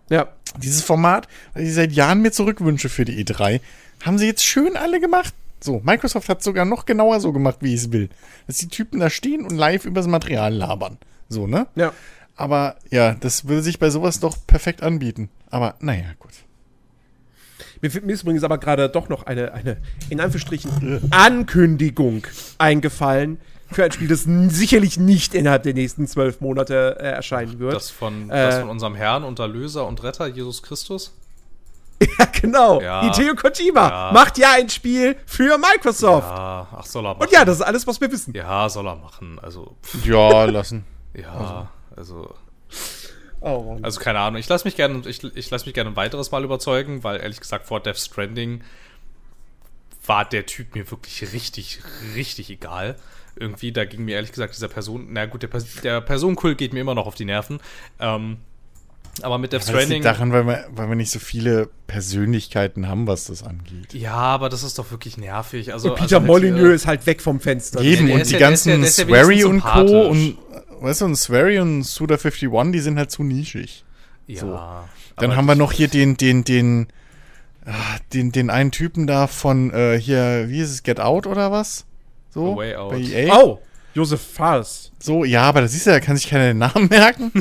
Ja. 0.09 0.29
Dieses 0.61 0.81
Format, 0.81 1.27
was 1.53 1.63
ich 1.63 1.73
seit 1.73 1.91
Jahren 1.91 2.21
mir 2.21 2.31
zurückwünsche 2.31 2.89
für 2.89 3.05
die 3.05 3.23
E3, 3.23 3.59
haben 4.03 4.17
sie 4.17 4.25
jetzt 4.25 4.43
schön 4.43 4.75
alle 4.75 4.99
gemacht. 4.99 5.33
So, 5.59 5.81
Microsoft 5.83 6.29
hat 6.29 6.43
sogar 6.43 6.65
noch 6.65 6.85
genauer 6.85 7.19
so 7.19 7.33
gemacht, 7.33 7.57
wie 7.61 7.73
ich 7.73 7.81
es 7.81 7.91
will. 7.91 8.09
Dass 8.45 8.57
die 8.57 8.67
Typen 8.67 8.99
da 8.99 9.09
stehen 9.09 9.43
und 9.43 9.55
live 9.55 9.85
übers 9.85 10.07
Material 10.07 10.53
labern. 10.53 10.97
So, 11.29 11.47
ne? 11.47 11.67
Ja. 11.75 11.93
Aber 12.35 12.77
ja, 12.91 13.15
das 13.15 13.47
würde 13.47 13.63
sich 13.63 13.79
bei 13.79 13.89
sowas 13.89 14.19
doch 14.19 14.37
perfekt 14.45 14.83
anbieten. 14.83 15.29
Aber 15.49 15.75
naja, 15.79 16.05
gut. 16.19 16.31
Mir, 17.81 17.91
mir 18.01 18.13
ist 18.13 18.21
übrigens 18.21 18.43
aber 18.43 18.59
gerade 18.59 18.89
doch 18.89 19.09
noch 19.09 19.25
eine, 19.25 19.53
eine, 19.53 19.77
in 20.09 20.19
Anführungsstrichen, 20.19 21.11
Ankündigung 21.11 22.25
eingefallen, 22.57 23.39
für 23.71 23.83
ein 23.83 23.91
Spiel, 23.91 24.07
das 24.07 24.23
sicherlich 24.23 24.97
nicht 24.97 25.33
innerhalb 25.33 25.63
der 25.63 25.73
nächsten 25.73 26.07
zwölf 26.07 26.41
Monate 26.41 26.97
äh, 26.99 27.03
erscheinen 27.03 27.59
wird. 27.59 27.73
Das 27.73 27.89
von, 27.89 28.29
äh, 28.29 28.33
das 28.33 28.59
von 28.59 28.69
unserem 28.69 28.95
Herrn 28.95 29.23
und 29.23 29.39
Erlöser 29.39 29.85
und 29.85 30.03
Retter 30.03 30.27
Jesus 30.27 30.63
Christus? 30.63 31.13
ja, 32.19 32.25
genau. 32.25 32.81
Ja. 32.81 33.01
Hideo 33.01 33.35
Kojima 33.35 33.89
ja. 33.89 34.11
macht 34.13 34.37
ja 34.37 34.53
ein 34.53 34.69
Spiel 34.69 35.15
für 35.25 35.57
Microsoft. 35.57 36.27
Ja, 36.27 36.67
ach, 36.71 36.85
soll 36.85 37.05
er 37.05 37.13
machen. 37.13 37.23
Und 37.23 37.31
ja, 37.31 37.43
das 37.43 37.57
ist 37.57 37.63
alles, 37.63 37.87
was 37.87 37.99
wir 37.99 38.11
wissen. 38.11 38.33
Ja, 38.35 38.69
soll 38.69 38.87
er 38.87 38.95
machen. 38.95 39.39
Also. 39.41 39.75
Ja, 40.03 40.45
lassen. 40.45 40.85
ja, 41.13 41.69
also. 41.95 42.35
Oh, 43.39 43.77
also 43.81 43.99
keine 43.99 44.19
Ahnung. 44.19 44.39
Ich 44.39 44.49
lasse 44.49 44.65
mich 44.65 44.75
gerne, 44.75 45.07
ich, 45.07 45.23
ich 45.23 45.49
lasse 45.49 45.65
mich 45.65 45.73
gerne 45.73 45.91
ein 45.91 45.95
weiteres 45.95 46.31
Mal 46.31 46.43
überzeugen, 46.43 47.03
weil 47.03 47.19
ehrlich 47.19 47.39
gesagt 47.39 47.67
vor 47.67 47.79
Death 47.79 47.97
Stranding 47.97 48.63
war 50.05 50.25
der 50.25 50.45
Typ 50.45 50.75
mir 50.75 50.89
wirklich 50.89 51.33
richtig, 51.33 51.81
richtig 52.15 52.49
egal 52.49 52.95
irgendwie, 53.39 53.71
da 53.71 53.85
ging 53.85 54.05
mir 54.05 54.15
ehrlich 54.15 54.31
gesagt 54.31 54.55
dieser 54.55 54.67
Person, 54.67 55.07
na 55.11 55.25
gut, 55.25 55.43
der, 55.43 55.49
der 55.83 56.01
Personenkult 56.01 56.57
geht 56.57 56.73
mir 56.73 56.81
immer 56.81 56.95
noch 56.95 57.07
auf 57.07 57.15
die 57.15 57.25
Nerven. 57.25 57.59
Ähm, 57.99 58.37
aber 59.21 59.37
mit 59.37 59.53
Death 59.53 59.61
ja, 59.61 59.67
Stranding. 59.69 59.87
Das 59.87 59.89
liegt 59.89 60.05
daran, 60.05 60.31
weil 60.31 60.45
wir, 60.45 60.67
weil 60.71 60.89
wir 60.89 60.95
nicht 60.95 61.11
so 61.11 61.19
viele 61.19 61.69
Persönlichkeiten 61.87 62.87
haben, 62.87 63.07
was 63.07 63.25
das 63.25 63.43
angeht. 63.43 63.93
Ja, 63.93 64.13
aber 64.13 64.49
das 64.49 64.63
ist 64.63 64.77
doch 64.77 64.91
wirklich 64.91 65.17
nervig. 65.17 65.73
Also, 65.73 65.89
und 65.89 65.95
Peter 65.95 66.17
also 66.17 66.27
Molyneux 66.27 66.75
ist 66.75 66.87
halt 66.87 67.05
weg 67.05 67.21
vom 67.21 67.39
Fenster. 67.39 67.81
Eben, 67.81 68.11
und 68.11 68.27
die 68.27 68.33
ja, 68.33 68.39
ganzen 68.39 68.83
ja, 68.83 68.89
Swery 68.89 69.43
und 69.43 69.61
Co. 69.61 70.07
und, 70.07 70.37
weißt 70.81 71.01
du, 71.01 71.05
und 71.05 71.15
Swery 71.15 71.59
und 71.59 71.83
Suda51, 71.83 72.71
die 72.71 72.79
sind 72.79 72.97
halt 72.97 73.11
zu 73.11 73.23
nischig. 73.23 73.83
Ja. 74.27 74.41
So. 74.41 74.59
Dann 75.15 75.35
haben 75.35 75.45
wir 75.45 75.55
noch 75.55 75.71
hier 75.71 75.87
den, 75.87 76.15
den, 76.15 76.43
den, 76.43 76.87
ah, 77.65 77.71
den, 78.13 78.31
den 78.31 78.49
einen 78.49 78.71
Typen 78.71 79.07
da 79.07 79.27
von, 79.27 79.73
äh, 79.73 79.99
hier, 79.99 80.45
wie 80.49 80.59
ist 80.59 80.69
es, 80.69 80.83
Get 80.83 80.99
Out 80.99 81.25
oder 81.25 81.51
was? 81.51 81.86
So, 82.37 82.55
Way 82.55 82.75
Out. 82.75 82.91
bei 82.91 82.99
EA. 82.99 83.35
Oh, 83.35 83.59
Josef 83.95 84.21
Fares. 84.21 84.91
So, 84.99 85.25
ja, 85.25 85.41
aber 85.41 85.61
da 85.61 85.67
siehst 85.67 85.87
du, 85.87 85.89
da 85.89 85.99
kann 85.99 86.15
sich 86.15 86.29
keiner 86.29 86.45
den 86.45 86.59
Namen 86.59 86.87
merken. 86.89 87.31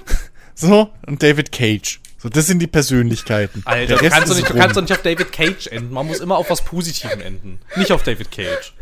so, 0.54 0.88
und 1.06 1.22
David 1.22 1.52
Cage. 1.52 2.00
So, 2.16 2.30
das 2.30 2.46
sind 2.46 2.60
die 2.60 2.66
Persönlichkeiten. 2.66 3.60
Alter, 3.66 3.96
du 3.96 4.08
kannst, 4.08 4.34
nicht, 4.34 4.48
du 4.48 4.54
kannst, 4.54 4.74
doch 4.74 4.80
nicht, 4.80 4.92
auf 4.92 5.02
David 5.02 5.32
Cage 5.32 5.66
enden. 5.66 5.92
Man 5.92 6.06
muss 6.06 6.20
immer 6.20 6.38
auf 6.38 6.48
was 6.48 6.64
Positivem 6.64 7.20
enden. 7.20 7.60
Nicht 7.76 7.92
auf 7.92 8.02
David 8.02 8.30
Cage. 8.30 8.72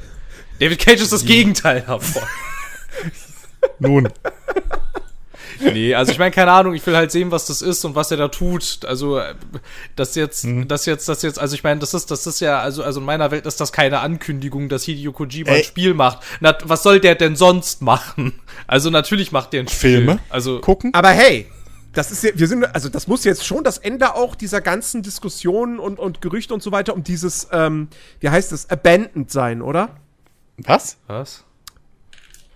David 0.61 0.79
Cage 0.79 1.01
ist 1.01 1.13
das 1.13 1.25
Gegenteil 1.25 1.81
davon. 1.81 2.23
Nun. 3.81 4.09
nee, 5.73 5.95
also 5.95 6.13
ich 6.13 6.19
meine, 6.19 6.31
keine 6.31 6.53
Ahnung, 6.53 6.75
ich 6.75 6.87
will 6.87 6.97
halt 6.97 7.11
sehen, 7.11 7.31
was 7.31 7.47
das 7.47 7.63
ist 7.63 7.85
und 7.85 7.95
was 7.95 8.11
er 8.11 8.17
da 8.17 8.29
tut. 8.29 8.85
Also, 8.85 9.21
das 9.95 10.15
jetzt, 10.15 10.45
mhm. 10.45 10.69
das 10.69 10.87
jetzt, 10.87 11.09
das 11.09 11.23
jetzt, 11.23 11.39
also 11.39 11.55
ich 11.55 11.63
meine, 11.63 11.81
das 11.81 11.95
ist, 11.95 12.11
das 12.11 12.27
ist 12.27 12.41
ja, 12.41 12.61
also, 12.61 12.83
also 12.83 13.01
in 13.01 13.07
meiner 13.07 13.31
Welt 13.31 13.47
ist 13.47 13.61
das 13.61 13.73
keine 13.73 14.01
Ankündigung, 14.01 14.69
dass 14.69 14.85
Hideo 14.85 15.13
Kojima 15.13 15.51
Ey. 15.51 15.59
ein 15.59 15.65
Spiel 15.65 15.95
macht. 15.95 16.25
Na, 16.41 16.57
was 16.65 16.83
soll 16.83 17.01
der 17.01 17.15
denn 17.15 17.37
sonst 17.37 17.83
machen? 17.83 18.33
Also 18.69 18.91
natürlich 18.91 19.33
macht 19.33 19.53
der 19.53 19.61
ein 19.61 19.69
Spiel. 19.69 19.99
Filme? 19.99 20.19
Also, 20.29 20.61
gucken? 20.61 20.93
Aber 20.95 21.11
hey, 21.11 21.47
das 21.97 22.11
ist 22.11 22.25
ja, 22.25 22.31
wir 22.35 22.47
sind, 22.47 22.65
also 22.75 22.89
das 22.89 23.07
muss 23.07 23.25
jetzt 23.25 23.45
schon 23.45 23.65
das 23.65 23.79
Ende 23.79 24.15
auch 24.15 24.35
dieser 24.35 24.61
ganzen 24.61 25.03
Diskussionen 25.03 25.79
und, 25.79 25.99
und 25.99 26.21
Gerüchte 26.21 26.53
und 26.53 26.63
so 26.63 26.73
weiter 26.73 26.95
um 26.95 27.03
dieses, 27.03 27.49
ähm, 27.53 27.89
wie 28.21 28.29
heißt 28.29 28.53
das, 28.53 28.69
Abandoned 28.69 29.31
sein, 29.31 29.63
oder? 29.63 29.97
Was? 30.59 30.99
Was? 31.07 31.45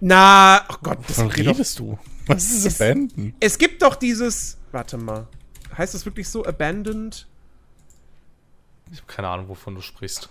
Na, 0.00 0.62
oh 0.70 0.76
Gott, 0.82 0.98
das 1.08 1.20
redest 1.36 1.78
du? 1.78 1.98
Was 2.34 2.50
ist 2.50 2.66
Es- 2.66 2.80
Abandon? 2.80 3.34
Es 3.40 3.58
gibt 3.58 3.82
doch 3.82 3.94
dieses. 3.96 4.56
Warte 4.72 4.96
mal. 4.96 5.26
Heißt 5.76 5.94
das 5.94 6.04
wirklich 6.04 6.28
so? 6.28 6.44
Abandoned? 6.44 7.26
Ich 8.92 8.98
habe 8.98 9.06
keine 9.12 9.28
Ahnung, 9.28 9.48
wovon 9.48 9.74
du 9.74 9.80
sprichst. 9.80 10.30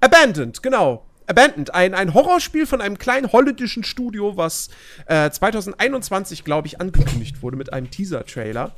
Abandoned, 0.00 0.62
genau. 0.62 1.04
Abandoned, 1.26 1.74
ein, 1.74 1.94
ein 1.94 2.14
Horrorspiel 2.14 2.66
von 2.66 2.80
einem 2.80 2.98
kleinen 2.98 3.30
holländischen 3.32 3.84
Studio, 3.84 4.36
was 4.36 4.68
äh, 5.06 5.30
2021, 5.30 6.42
glaube 6.44 6.66
ich, 6.68 6.80
angekündigt 6.80 7.42
wurde 7.42 7.56
mit 7.56 7.72
einem 7.72 7.90
Teaser-Trailer. 7.90 8.72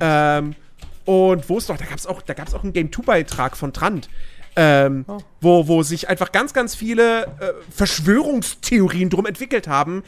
Ähm, 0.00 0.54
und 1.04 1.48
wo 1.48 1.58
es 1.58 1.66
doch, 1.66 1.76
da 1.76 1.84
gab 1.84 1.98
es 1.98 2.06
auch, 2.06 2.22
da 2.22 2.34
gab's 2.34 2.54
auch 2.54 2.64
einen 2.64 2.72
Game 2.72 2.88
2-Beitrag 2.90 3.56
von 3.56 3.72
Trant. 3.72 4.08
Ähm, 4.56 5.04
wo, 5.40 5.68
wo 5.68 5.82
sich 5.82 6.08
einfach 6.08 6.32
ganz, 6.32 6.54
ganz 6.54 6.74
viele 6.74 7.24
äh, 7.40 7.52
Verschwörungstheorien 7.70 9.10
drum 9.10 9.26
entwickelt 9.26 9.68
haben, 9.68 10.02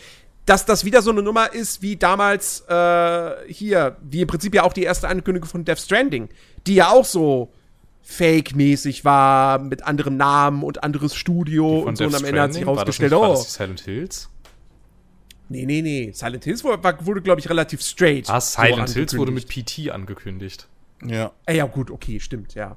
dass 0.48 0.64
das 0.64 0.84
wieder 0.84 1.02
so 1.02 1.10
eine 1.10 1.22
Nummer 1.22 1.52
ist 1.52 1.82
wie 1.82 1.96
damals 1.96 2.60
äh, 2.68 3.30
hier, 3.52 3.96
wie 4.02 4.22
im 4.22 4.26
Prinzip 4.28 4.54
ja 4.54 4.62
auch 4.62 4.72
die 4.72 4.82
erste 4.84 5.08
Ankündigung 5.08 5.48
von 5.48 5.64
Death 5.64 5.78
Stranding, 5.80 6.28
die 6.66 6.76
ja 6.76 6.90
auch 6.90 7.04
so 7.04 7.52
fake-mäßig 8.02 9.04
war, 9.04 9.58
mit 9.58 9.84
anderem 9.84 10.16
Namen 10.16 10.62
und 10.62 10.82
anderes 10.82 11.14
Studio 11.14 11.80
Von 11.80 11.88
und 11.88 11.96
so. 11.98 12.04
Und 12.04 12.12
Death 12.12 12.20
am 12.20 12.24
Ende 12.26 12.40
hat 12.40 12.52
sich 12.54 12.62
Stranding? 12.62 12.76
War 12.76 12.84
das 12.84 12.88
rausgestellt, 12.88 13.12
nicht- 13.12 13.20
war 13.20 13.30
oh, 13.30 13.34
das 13.34 13.46
die 13.46 13.52
Silent 13.52 13.80
Hills? 13.80 14.28
nee, 15.50 15.66
nee, 15.66 15.82
nee. 15.82 16.12
Silent 16.14 16.44
Hills 16.44 16.64
wurde, 16.64 16.82
war- 16.82 17.06
wurde 17.06 17.20
glaube 17.22 17.40
ich, 17.40 17.48
relativ 17.50 17.82
straight. 17.82 18.28
Ah, 18.30 18.40
so 18.40 18.62
Silent 18.62 18.90
Hills 18.90 19.16
wurde 19.16 19.32
mit. 19.32 19.46
PT 19.48 19.90
angekündigt. 19.90 20.66
Ja. 21.04 21.32
Äh, 21.46 21.56
ja, 21.58 21.66
gut, 21.66 21.90
okay, 21.90 22.18
stimmt, 22.20 22.54
ja. 22.54 22.76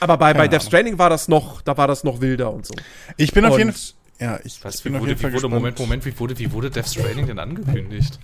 Aber 0.00 0.16
bei, 0.16 0.32
bei 0.32 0.48
Death. 0.48 0.62
Stranding 0.62 0.98
war 0.98 1.10
das 1.10 1.28
noch, 1.28 1.60
da 1.60 1.76
war 1.76 1.88
das 1.88 2.04
noch 2.04 2.20
wilder 2.20 2.52
und 2.52 2.64
so. 2.66 2.74
Ich 3.16 3.32
bin 3.32 3.44
auf 3.44 3.52
Und- 3.52 3.58
jeden 3.58 3.72
Fall. 3.72 3.82
Ja, 4.20 4.40
ich, 4.44 4.62
Was, 4.64 4.76
ich 4.76 4.84
wie 4.84 4.88
bin 4.88 4.96
auf 4.96 5.02
wurde, 5.02 5.10
jeden 5.12 5.20
Fall 5.20 5.30
wie 5.30 5.34
wurde, 5.34 5.42
gespannt. 5.42 5.54
Moment, 5.62 5.78
Moment, 5.78 6.04
wie 6.04 6.18
wurde, 6.18 6.38
wie 6.38 6.50
wurde 6.52 6.70
Death 6.70 6.88
Stranding 6.88 7.26
denn 7.26 7.38
angekündigt? 7.38 8.18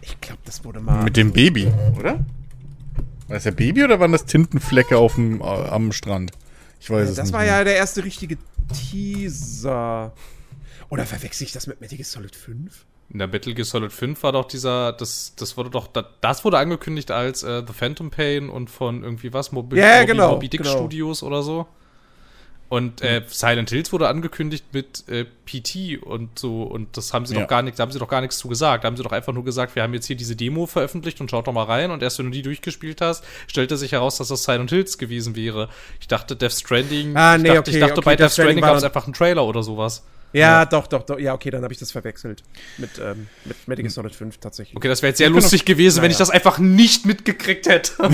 Ich 0.00 0.20
glaube, 0.20 0.40
das 0.44 0.64
wurde 0.64 0.80
mal. 0.80 1.04
Mit 1.04 1.16
dem 1.16 1.32
Baby, 1.32 1.68
oder? 1.98 2.14
War 3.28 3.36
das 3.36 3.44
ja 3.44 3.52
Baby 3.52 3.84
oder 3.84 4.00
waren 4.00 4.12
das 4.12 4.24
Tintenflecke 4.26 4.98
auf 4.98 5.14
dem, 5.14 5.40
äh, 5.40 5.44
am 5.44 5.92
Strand? 5.92 6.32
Ich 6.80 6.90
weiß 6.90 7.08
es 7.10 7.14
das 7.16 7.26
nicht. 7.26 7.32
war 7.32 7.40
mehr. 7.42 7.58
ja 7.58 7.64
der 7.64 7.76
erste 7.76 8.04
richtige 8.04 8.36
Teaser. 8.72 10.12
Oder 10.90 11.06
verwechsel 11.06 11.44
ich 11.44 11.52
das 11.52 11.66
mit 11.66 11.80
Metal 11.80 11.96
Gear 11.96 12.04
Solid 12.06 12.34
5? 12.36 12.84
In 13.10 13.18
der 13.18 13.28
Metal 13.28 13.54
Gear 13.54 13.64
Solid 13.64 13.92
5 13.92 14.22
war 14.22 14.32
doch 14.32 14.46
dieser, 14.46 14.92
das, 14.92 15.34
das 15.36 15.56
wurde 15.56 15.70
doch, 15.70 15.86
da- 15.88 16.08
das 16.20 16.44
wurde 16.44 16.58
angekündigt 16.58 17.10
als 17.10 17.42
äh, 17.42 17.62
The 17.66 17.72
Phantom 17.72 18.10
Pain 18.10 18.48
und 18.50 18.68
von 18.70 19.02
irgendwie 19.02 19.32
was, 19.32 19.52
Moby, 19.52 19.78
Ja, 19.78 20.04
genau, 20.04 20.32
Moby 20.32 20.48
Dick 20.48 20.62
genau. 20.62 20.74
Studios 20.76 21.22
oder 21.22 21.42
so. 21.42 21.66
Und 22.70 23.02
äh, 23.02 23.22
Silent 23.28 23.70
Hills 23.70 23.92
wurde 23.92 24.08
angekündigt 24.08 24.64
mit 24.72 25.04
äh, 25.08 25.24
PT 25.46 26.02
und 26.02 26.38
so, 26.38 26.62
und 26.62 26.96
das 26.96 27.12
haben 27.12 27.26
sie 27.26 27.34
Ja. 27.34 27.42
doch 27.42 27.48
gar 27.48 27.62
nicht, 27.62 27.78
da 27.78 27.82
haben 27.82 27.92
sie 27.92 27.98
doch 27.98 28.08
gar 28.08 28.20
nichts 28.20 28.38
zu 28.38 28.48
gesagt. 28.48 28.82
Da 28.82 28.86
haben 28.88 28.96
sie 28.96 29.02
doch 29.02 29.12
einfach 29.12 29.32
nur 29.32 29.44
gesagt, 29.44 29.76
wir 29.76 29.82
haben 29.82 29.94
jetzt 29.94 30.06
hier 30.06 30.16
diese 30.16 30.34
Demo 30.34 30.66
veröffentlicht 30.66 31.20
und 31.20 31.30
schaut 31.30 31.46
doch 31.46 31.52
mal 31.52 31.64
rein. 31.64 31.90
Und 31.90 32.02
erst 32.02 32.18
wenn 32.18 32.26
du 32.26 32.32
die 32.32 32.42
durchgespielt 32.42 33.00
hast, 33.00 33.22
stellte 33.46 33.76
sich 33.76 33.92
heraus, 33.92 34.16
dass 34.16 34.28
das 34.28 34.44
Silent 34.44 34.70
Hills 34.70 34.98
gewesen 34.98 35.36
wäre. 35.36 35.68
Ich 36.00 36.08
dachte, 36.08 36.34
Death 36.36 36.52
Stranding, 36.52 37.16
Ah, 37.16 37.36
ich 37.36 37.42
nee, 37.42 37.48
dachte, 37.48 37.60
okay, 37.60 37.70
ich 37.72 37.80
dachte 37.80 37.92
okay, 37.98 38.04
bei 38.04 38.16
Death 38.16 38.32
Stranding 38.32 38.58
Stranding 38.58 38.64
gab 38.64 38.76
es 38.78 38.84
einfach 38.84 39.04
einen 39.04 39.12
Trailer 39.14 39.44
oder 39.44 39.62
sowas. 39.62 40.02
Ja, 40.34 40.64
doch, 40.66 40.86
doch, 40.88 41.02
doch. 41.04 41.18
Ja, 41.18 41.32
okay, 41.32 41.50
dann 41.50 41.62
habe 41.62 41.72
ich 41.72 41.78
das 41.78 41.92
verwechselt. 41.92 42.42
Mit, 42.78 42.90
ähm, 42.98 43.28
mit 43.44 43.68
Metal 43.68 43.82
Gear 43.82 43.90
Solid 43.90 44.14
5 44.14 44.38
tatsächlich. 44.38 44.76
Okay, 44.76 44.88
das 44.88 45.00
wäre 45.02 45.10
jetzt 45.10 45.18
sehr 45.18 45.28
Ich 45.28 45.34
lustig 45.34 45.64
gewesen, 45.64 45.98
wenn 45.98 46.02
naja. 46.02 46.12
ich 46.12 46.18
das 46.18 46.30
einfach 46.30 46.58
nicht 46.58 47.06
mitgekriegt 47.06 47.66
hätte. 47.66 47.92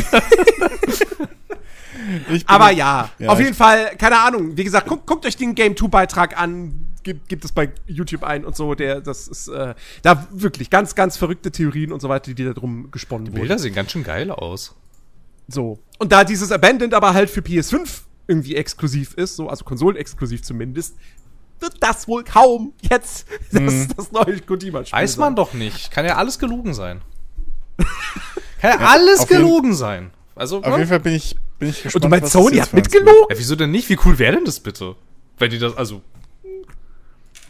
Aber 2.46 2.70
ja, 2.70 3.10
Ja, 3.18 3.28
auf 3.28 3.38
jeden 3.40 3.54
Fall, 3.54 3.96
keine 3.96 4.18
Ahnung. 4.18 4.56
Wie 4.56 4.64
gesagt, 4.64 4.86
guckt, 4.86 5.06
guckt 5.06 5.24
euch 5.26 5.36
den 5.36 5.54
Game 5.54 5.76
2 5.76 5.88
Beitrag 5.88 6.38
an. 6.38 6.86
Gibt, 7.02 7.28
gibt 7.28 7.44
es 7.44 7.52
bei 7.52 7.70
YouTube 7.86 8.22
ein 8.24 8.44
und 8.44 8.54
so. 8.54 8.74
Der, 8.74 9.00
das 9.00 9.26
ist 9.26 9.48
äh, 9.48 9.74
da 10.02 10.26
wirklich 10.30 10.68
ganz, 10.68 10.94
ganz 10.94 11.16
verrückte 11.16 11.50
Theorien 11.50 11.92
und 11.92 12.00
so 12.00 12.10
weiter, 12.10 12.34
die 12.34 12.44
da 12.44 12.52
drum 12.52 12.90
gesponnen 12.90 13.28
wurden. 13.28 13.40
Bilder 13.40 13.58
sehen 13.58 13.74
ganz 13.74 13.92
schön 13.92 14.04
geil 14.04 14.30
aus. 14.30 14.74
So. 15.48 15.78
Und 15.98 16.12
da 16.12 16.24
dieses 16.24 16.52
Abandoned 16.52 16.92
aber 16.92 17.14
halt 17.14 17.30
für 17.30 17.40
PS5 17.40 18.02
irgendwie 18.26 18.54
exklusiv 18.54 19.14
ist, 19.14 19.36
so, 19.36 19.48
also 19.48 19.64
konsolenexklusiv 19.64 20.42
zumindest, 20.42 20.94
wird 21.60 21.74
das 21.80 22.08
wohl 22.08 22.24
kaum 22.24 22.72
jetzt 22.90 23.26
das, 23.52 23.60
Mhm. 23.62 23.88
das 23.96 24.12
neue 24.12 24.40
Kojima-Spiel 24.40 24.98
Weiß 24.98 25.16
man 25.16 25.28
sein. 25.30 25.36
doch 25.36 25.52
nicht. 25.54 25.90
Kann 25.90 26.04
ja 26.06 26.16
alles 26.16 26.38
gelogen 26.38 26.74
sein. 26.74 27.00
Kann 28.60 28.78
ja 28.80 28.86
alles 28.88 29.20
auf 29.20 29.30
jeden- 29.30 29.42
gelogen 29.42 29.74
sein. 29.74 30.10
Also, 30.36 30.58
Auf 30.58 30.66
ne? 30.66 30.76
jeden 30.76 30.88
Fall 30.88 31.00
bin 31.00 31.14
ich, 31.14 31.36
bin 31.58 31.68
ich 31.68 31.82
gespannt. 31.82 31.96
Und 31.96 32.04
du 32.04 32.08
meinst, 32.08 32.32
Sony 32.32 32.56
hat 32.56 32.72
mitgelogen? 32.72 33.26
ja, 33.30 33.36
wieso 33.38 33.56
denn 33.56 33.70
nicht? 33.70 33.88
Wie 33.90 33.98
cool 34.04 34.18
wäre 34.18 34.34
denn 34.36 34.44
das 34.44 34.60
bitte? 34.60 34.96
Wenn 35.38 35.50
die 35.50 35.58
das, 35.58 35.76
also. 35.76 36.00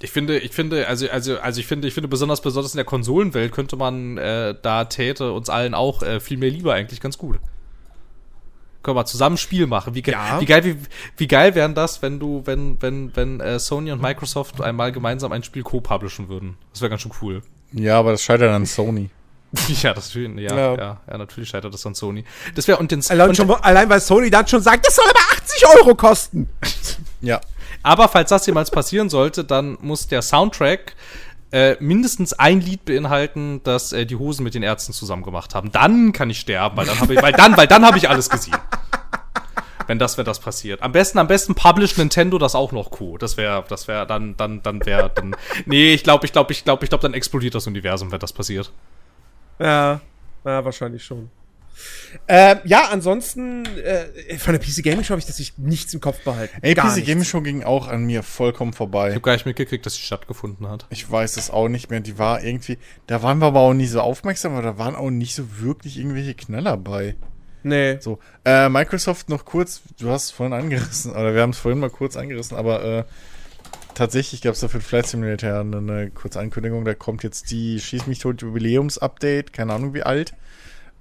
Ich 0.02 0.10
finde, 0.10 0.38
ich 0.38 0.52
finde, 0.52 0.86
also, 0.88 1.08
also, 1.10 1.38
also 1.38 1.60
ich 1.60 1.66
finde, 1.66 1.86
ich 1.86 1.92
finde 1.94 2.08
besonders, 2.08 2.40
besonders 2.40 2.72
in 2.72 2.78
der 2.78 2.86
Konsolenwelt 2.86 3.52
könnte 3.52 3.76
man 3.76 4.16
äh, 4.16 4.54
da 4.62 4.86
täte 4.86 5.32
uns 5.32 5.50
allen 5.50 5.74
auch 5.74 6.02
äh, 6.02 6.20
viel 6.20 6.38
mehr 6.38 6.50
lieber 6.50 6.72
eigentlich 6.74 7.00
ganz 7.00 7.18
gut. 7.18 7.38
Können 8.82 8.96
wir 8.96 9.00
mal 9.00 9.06
zusammen 9.06 9.34
ein 9.34 9.38
Spiel 9.38 9.66
machen. 9.66 9.94
Wie, 9.94 10.02
ge 10.02 10.14
Ja. 10.14 10.40
wie 10.40 10.46
geil, 10.46 10.64
wie, 10.64 10.76
wie 11.16 11.26
geil 11.26 11.54
wären 11.54 11.74
das, 11.74 12.00
wenn 12.02 12.18
du, 12.18 12.42
wenn, 12.46 12.80
wenn, 12.80 13.14
wenn 13.14 13.40
äh, 13.40 13.58
Sony 13.58 13.92
und 13.92 14.00
Microsoft 14.00 14.60
einmal 14.60 14.90
gemeinsam 14.92 15.32
ein 15.32 15.42
Spiel 15.42 15.62
co-publishen 15.62 16.28
würden? 16.28 16.56
Das 16.72 16.80
wäre 16.80 16.88
ganz 16.90 17.02
schön 17.02 17.12
cool. 17.20 17.42
Ja, 17.72 17.98
aber 17.98 18.12
das 18.12 18.22
scheitert 18.22 18.50
an 18.50 18.66
Sony. 18.66 19.10
Ja, 19.82 19.94
das 19.94 20.14
ja, 20.14 20.20
Ja. 20.22 20.56
ja, 20.56 20.74
ja, 20.76 21.00
ja, 21.10 21.18
natürlich 21.18 21.48
scheitert 21.50 21.74
das 21.74 21.84
an 21.84 21.94
Sony. 21.94 22.24
Das 22.54 22.68
wäre 22.68 22.78
und 22.78 22.90
den 22.90 23.02
Allein, 23.08 23.30
und, 23.30 23.34
schon, 23.34 23.50
allein 23.50 23.88
weil 23.88 24.00
Sony 24.00 24.30
dann 24.30 24.46
schon 24.46 24.62
sagt, 24.62 24.86
das 24.86 24.94
soll 24.96 25.04
aber 25.08 25.42
80 25.42 25.66
Euro 25.66 25.94
kosten. 25.94 26.48
Ja. 27.20 27.40
aber 27.82 28.08
falls 28.08 28.30
das 28.30 28.46
jemals 28.46 28.70
passieren 28.70 29.10
sollte, 29.10 29.44
dann 29.44 29.76
muss 29.80 30.06
der 30.06 30.22
Soundtrack 30.22 30.94
äh, 31.52 31.76
mindestens 31.80 32.32
ein 32.32 32.60
Lied 32.60 32.84
beinhalten, 32.84 33.60
das 33.64 33.92
äh, 33.92 34.06
die 34.06 34.16
Hosen 34.16 34.44
mit 34.44 34.54
den 34.54 34.62
Ärzten 34.62 34.92
zusammen 34.92 35.22
gemacht 35.22 35.54
haben. 35.54 35.72
Dann 35.72 36.12
kann 36.12 36.30
ich 36.30 36.40
sterben, 36.40 36.76
weil 36.76 36.86
dann 36.86 37.00
habe 37.00 37.14
ich, 37.14 37.22
weil 37.22 37.32
dann, 37.32 37.56
weil 37.56 37.66
dann 37.66 37.84
habe 37.84 37.98
ich 37.98 38.08
alles 38.08 38.30
gesehen. 38.30 38.56
Wenn 39.86 39.98
das, 39.98 40.16
wenn 40.16 40.24
das 40.24 40.38
passiert. 40.38 40.82
Am 40.82 40.92
besten, 40.92 41.18
am 41.18 41.26
besten 41.26 41.56
publish 41.56 41.96
Nintendo 41.96 42.38
das 42.38 42.54
auch 42.54 42.70
noch 42.70 42.92
co. 42.92 43.18
Das 43.18 43.36
wäre, 43.36 43.64
das 43.68 43.88
wäre, 43.88 44.06
dann, 44.06 44.36
dann, 44.36 44.62
dann 44.62 44.86
wäre, 44.86 45.10
dann. 45.12 45.34
Nee, 45.66 45.92
ich 45.92 46.04
glaube, 46.04 46.26
ich 46.26 46.32
glaube, 46.32 46.52
ich 46.52 46.62
glaube, 46.62 46.84
ich 46.84 46.90
glaube, 46.90 47.02
dann 47.02 47.14
explodiert 47.14 47.56
das 47.56 47.66
Universum, 47.66 48.12
wenn 48.12 48.20
das 48.20 48.32
passiert. 48.32 48.72
Ja, 49.58 50.00
ja 50.44 50.64
wahrscheinlich 50.64 51.04
schon. 51.04 51.28
Ähm, 52.28 52.58
ja, 52.64 52.88
ansonsten, 52.90 53.64
äh, 53.66 54.38
von 54.38 54.52
der 54.54 54.60
PC 54.60 54.82
Gaming 54.82 55.04
Show 55.04 55.10
habe 55.10 55.20
ich 55.20 55.26
tatsächlich 55.26 55.58
nichts 55.58 55.94
im 55.94 56.00
Kopf 56.00 56.22
behalten. 56.24 56.58
Ey, 56.62 56.74
PC 56.74 56.84
nichts. 56.96 57.06
Gaming 57.08 57.24
Show 57.24 57.40
ging 57.40 57.62
auch 57.62 57.88
an 57.88 58.04
mir 58.04 58.22
vollkommen 58.22 58.70
Ich 58.72 58.76
vorbei. 58.76 59.10
habe 59.10 59.20
gar 59.20 59.32
nicht 59.32 59.46
mitgekriegt, 59.46 59.84
dass 59.86 59.94
sie 59.94 60.02
stattgefunden 60.02 60.68
hat. 60.68 60.86
Ich 60.90 61.10
weiß 61.10 61.36
es 61.36 61.50
auch 61.50 61.68
nicht 61.68 61.90
mehr. 61.90 62.00
Die 62.00 62.18
war 62.18 62.42
irgendwie, 62.42 62.78
da 63.06 63.22
waren 63.22 63.38
wir 63.38 63.46
aber 63.46 63.60
auch 63.60 63.74
nicht 63.74 63.90
so 63.90 64.00
aufmerksam, 64.00 64.52
aber 64.54 64.62
da 64.62 64.78
waren 64.78 64.96
auch 64.96 65.10
nicht 65.10 65.34
so 65.34 65.60
wirklich 65.60 65.98
irgendwelche 65.98 66.34
Knaller 66.34 66.76
bei. 66.76 67.16
Nee. 67.62 67.98
So, 68.00 68.18
äh, 68.44 68.68
Microsoft 68.68 69.28
noch 69.28 69.44
kurz, 69.44 69.82
du 69.98 70.10
hast 70.10 70.24
es 70.24 70.30
vorhin 70.30 70.54
angerissen, 70.54 71.12
oder 71.12 71.34
wir 71.34 71.42
haben 71.42 71.50
es 71.50 71.58
vorhin 71.58 71.78
mal 71.78 71.90
kurz 71.90 72.16
angerissen, 72.16 72.56
aber 72.56 72.82
äh, 72.82 73.04
tatsächlich 73.94 74.40
gab 74.40 74.54
es 74.54 74.60
da 74.60 74.68
für 74.68 74.78
den 74.78 74.82
Flight 74.82 75.06
Simulator 75.06 75.60
eine, 75.60 75.76
eine 75.76 76.10
kurze 76.10 76.40
Ankündigung, 76.40 76.84
da 76.86 76.94
kommt 76.94 77.22
jetzt 77.22 77.50
die 77.50 77.78
Schieß 77.78 78.06
mich 78.06 78.18
tot 78.20 78.40
Jubiläums-Update, 78.40 79.52
keine 79.52 79.74
Ahnung 79.74 79.92
wie 79.94 80.02
alt. 80.02 80.32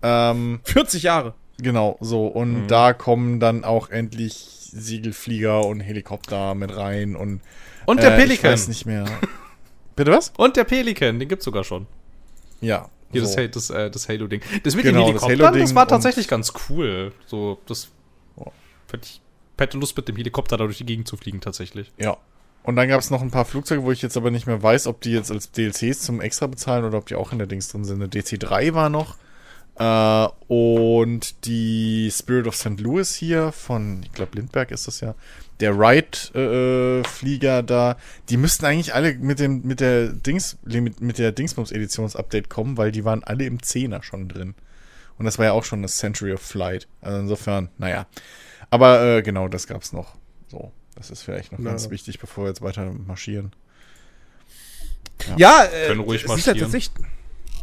Ähm, 0.02 0.60
40 0.64 1.04
Jahre. 1.04 1.34
genau, 1.62 1.98
so, 2.00 2.28
und 2.28 2.68
da 2.68 2.94
kommen 2.94 3.40
dann 3.40 3.64
auch 3.64 3.90
endlich 3.90 4.34
Siegelflieger 4.72 5.66
und 5.66 5.80
Helikopter 5.80 6.56
mit 6.56 6.76
rein 6.76 7.16
und 7.16 7.42
Und 7.86 8.02
der 8.04 8.12
äh, 8.12 8.18
Ich 8.18 8.24
Pelikan. 8.24 8.52
weiß 8.52 8.68
nicht 8.68 8.86
mehr. 8.86 9.06
Bitte 9.96 10.12
was? 10.12 10.32
Und 10.38 10.56
der 10.56 10.64
Pelikan, 10.64 11.20
den 11.20 11.28
gibt's 11.28 11.46
sogar 11.46 11.64
schon. 11.64 11.88
Ja. 12.62 12.90
Hier 13.12 13.26
so. 13.26 13.36
das, 13.36 13.52
das, 13.52 13.70
äh, 13.72 13.90
das 13.90 14.08
Halo-Ding. 14.08 14.42
Das 14.64 14.76
mit 14.76 14.86
Genau, 14.86 15.08
den 15.08 15.16
das 15.16 15.24
Helikoptern, 15.24 15.40
das, 15.40 15.48
Halo-Ding 15.60 15.76
war 15.76 15.88
tatsächlich 15.88 16.28
ganz 16.28 16.54
cool. 16.70 17.12
So, 17.26 17.60
das. 17.66 17.90
Oh. 18.36 18.52
hätte 18.92 19.08
Ich 19.08 19.22
hätte 19.58 19.78
Lust, 19.78 19.98
mit 19.98 20.08
dem 20.08 20.16
Helikopter 20.16 20.56
da 20.58 20.66
durch 20.66 20.78
die 20.78 20.86
Gegend 20.86 21.08
zu 21.08 21.18
fliegen, 21.18 21.42
tatsächlich. 21.42 21.92
Ja. 21.98 22.18
Und 22.64 22.76
dann 22.76 22.88
gab 22.88 23.00
es 23.00 23.10
noch 23.10 23.22
ein 23.22 23.32
paar 23.32 23.46
Flugzeuge, 23.46 23.84
wo 23.84 23.92
ich 23.92 24.02
jetzt 24.04 24.16
aber 24.16 24.30
nicht 24.32 24.46
mehr 24.46 24.62
weiß, 24.62 24.86
ob 24.88 25.02
die 25.02 25.12
jetzt 25.12 25.32
als 25.32 25.52
DLCs 25.52 26.02
zum 26.02 26.22
extra 26.22 26.46
bezahlen 26.46 26.86
oder 26.86 26.98
ob 27.00 27.08
die 27.08 27.16
auch 27.16 27.32
in 27.32 27.40
der 27.40 27.48
Dings 27.48 27.70
drin 27.70 27.84
sind. 27.84 27.96
Eine 28.02 28.10
DC3 28.12 28.74
war 28.74 28.90
noch. 28.90 29.16
Äh, 29.80 30.28
und 30.48 31.46
die 31.46 32.12
Spirit 32.12 32.48
of 32.48 32.56
St. 32.56 32.80
Louis 32.80 33.16
hier 33.16 33.52
von, 33.54 34.04
ich 34.04 34.12
glaube, 34.12 34.36
Lindbergh 34.36 34.74
ist 34.74 34.88
das 34.88 35.00
ja. 35.00 35.16
Der 35.62 35.78
Wright-Flieger 35.78 37.64
da, 37.64 37.98
die 38.30 38.38
müssten 38.38 38.66
eigentlich 38.66 38.94
alle 38.94 39.14
mit 39.16 39.40
dem, 39.40 39.62
mit 39.64 39.80
der 39.80 40.08
Dings, 40.10 40.58
mit, 40.64 41.02
mit 41.02 41.18
der 41.18 41.32
Dingsbums-Editions-Update 41.32 42.50
kommen, 42.50 42.78
weil 42.78 42.92
die 42.92 43.04
waren 43.06 43.24
alle 43.24 43.46
im 43.46 43.62
Zehner 43.62 44.02
schon 44.04 44.28
drin. 44.30 44.56
Und 45.18 45.26
das 45.26 45.38
war 45.38 45.46
ja 45.48 45.52
auch 45.52 45.66
schon 45.66 45.82
das 45.82 45.98
Century 45.98 46.32
of 46.34 46.42
Flight. 46.42 46.88
Also 47.02 47.20
insofern, 47.20 47.70
naja. 47.78 48.08
Aber 48.70 49.02
äh, 49.18 49.22
genau, 49.22 49.48
das 49.50 49.68
gab's 49.68 49.92
noch. 49.92 50.16
So, 50.48 50.72
das 50.96 51.10
ist 51.10 51.24
vielleicht 51.24 51.52
noch 51.52 51.60
Ja. 51.60 51.66
ganz 51.72 51.90
wichtig, 51.90 52.20
bevor 52.20 52.46
wir 52.46 52.50
jetzt 52.50 52.62
weiter 52.62 52.92
marschieren. 53.06 53.52
Ja, 55.36 55.66
äh, 55.66 55.88
Können 55.88 56.00
ruhig 56.02 56.22
ist 56.22 56.28
ja 56.30 56.36
marschieren. 56.36 56.60
tatsächlich, 56.60 57.06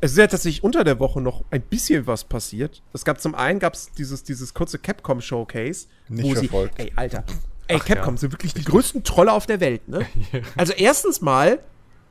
es 0.00 0.12
ist 0.12 0.18
ja 0.18 0.26
tatsächlich 0.26 0.62
unter 0.62 0.84
der 0.84 0.98
Woche 0.98 1.20
noch 1.20 1.44
ein 1.50 1.62
bisschen 1.62 2.06
was 2.06 2.24
passiert. 2.24 2.82
Es 2.92 3.04
gab 3.04 3.20
zum 3.20 3.34
einen 3.34 3.58
gab's 3.58 3.90
dieses, 3.96 4.22
dieses 4.24 4.54
kurze 4.54 4.78
Capcom 4.78 5.20
Showcase, 5.20 5.86
Nicht 6.08 6.24
wo 6.24 6.34
sie, 6.34 6.50
ey, 6.76 6.92
Alter, 6.96 7.24
ey, 7.68 7.78
Ach 7.80 7.84
Capcom 7.84 8.14
ja. 8.14 8.20
sind 8.20 8.32
wirklich 8.32 8.54
die 8.54 8.64
größten 8.64 9.04
Trolle 9.04 9.32
auf 9.32 9.46
der 9.46 9.60
Welt, 9.60 9.88
ne? 9.88 10.06
Also 10.56 10.72
erstens 10.72 11.20
mal 11.20 11.60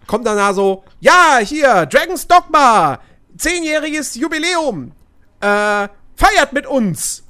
kommt 0.08 0.26
dann 0.26 0.38
da 0.38 0.54
so, 0.54 0.84
ja, 1.00 1.40
hier, 1.42 1.86
Dragon's 1.86 2.28
Dogma, 2.28 3.00
zehnjähriges 3.38 4.16
Jubiläum, 4.16 4.92
äh, 5.42 5.88
feiert 6.16 6.54
mit 6.54 6.68
uns. 6.68 7.24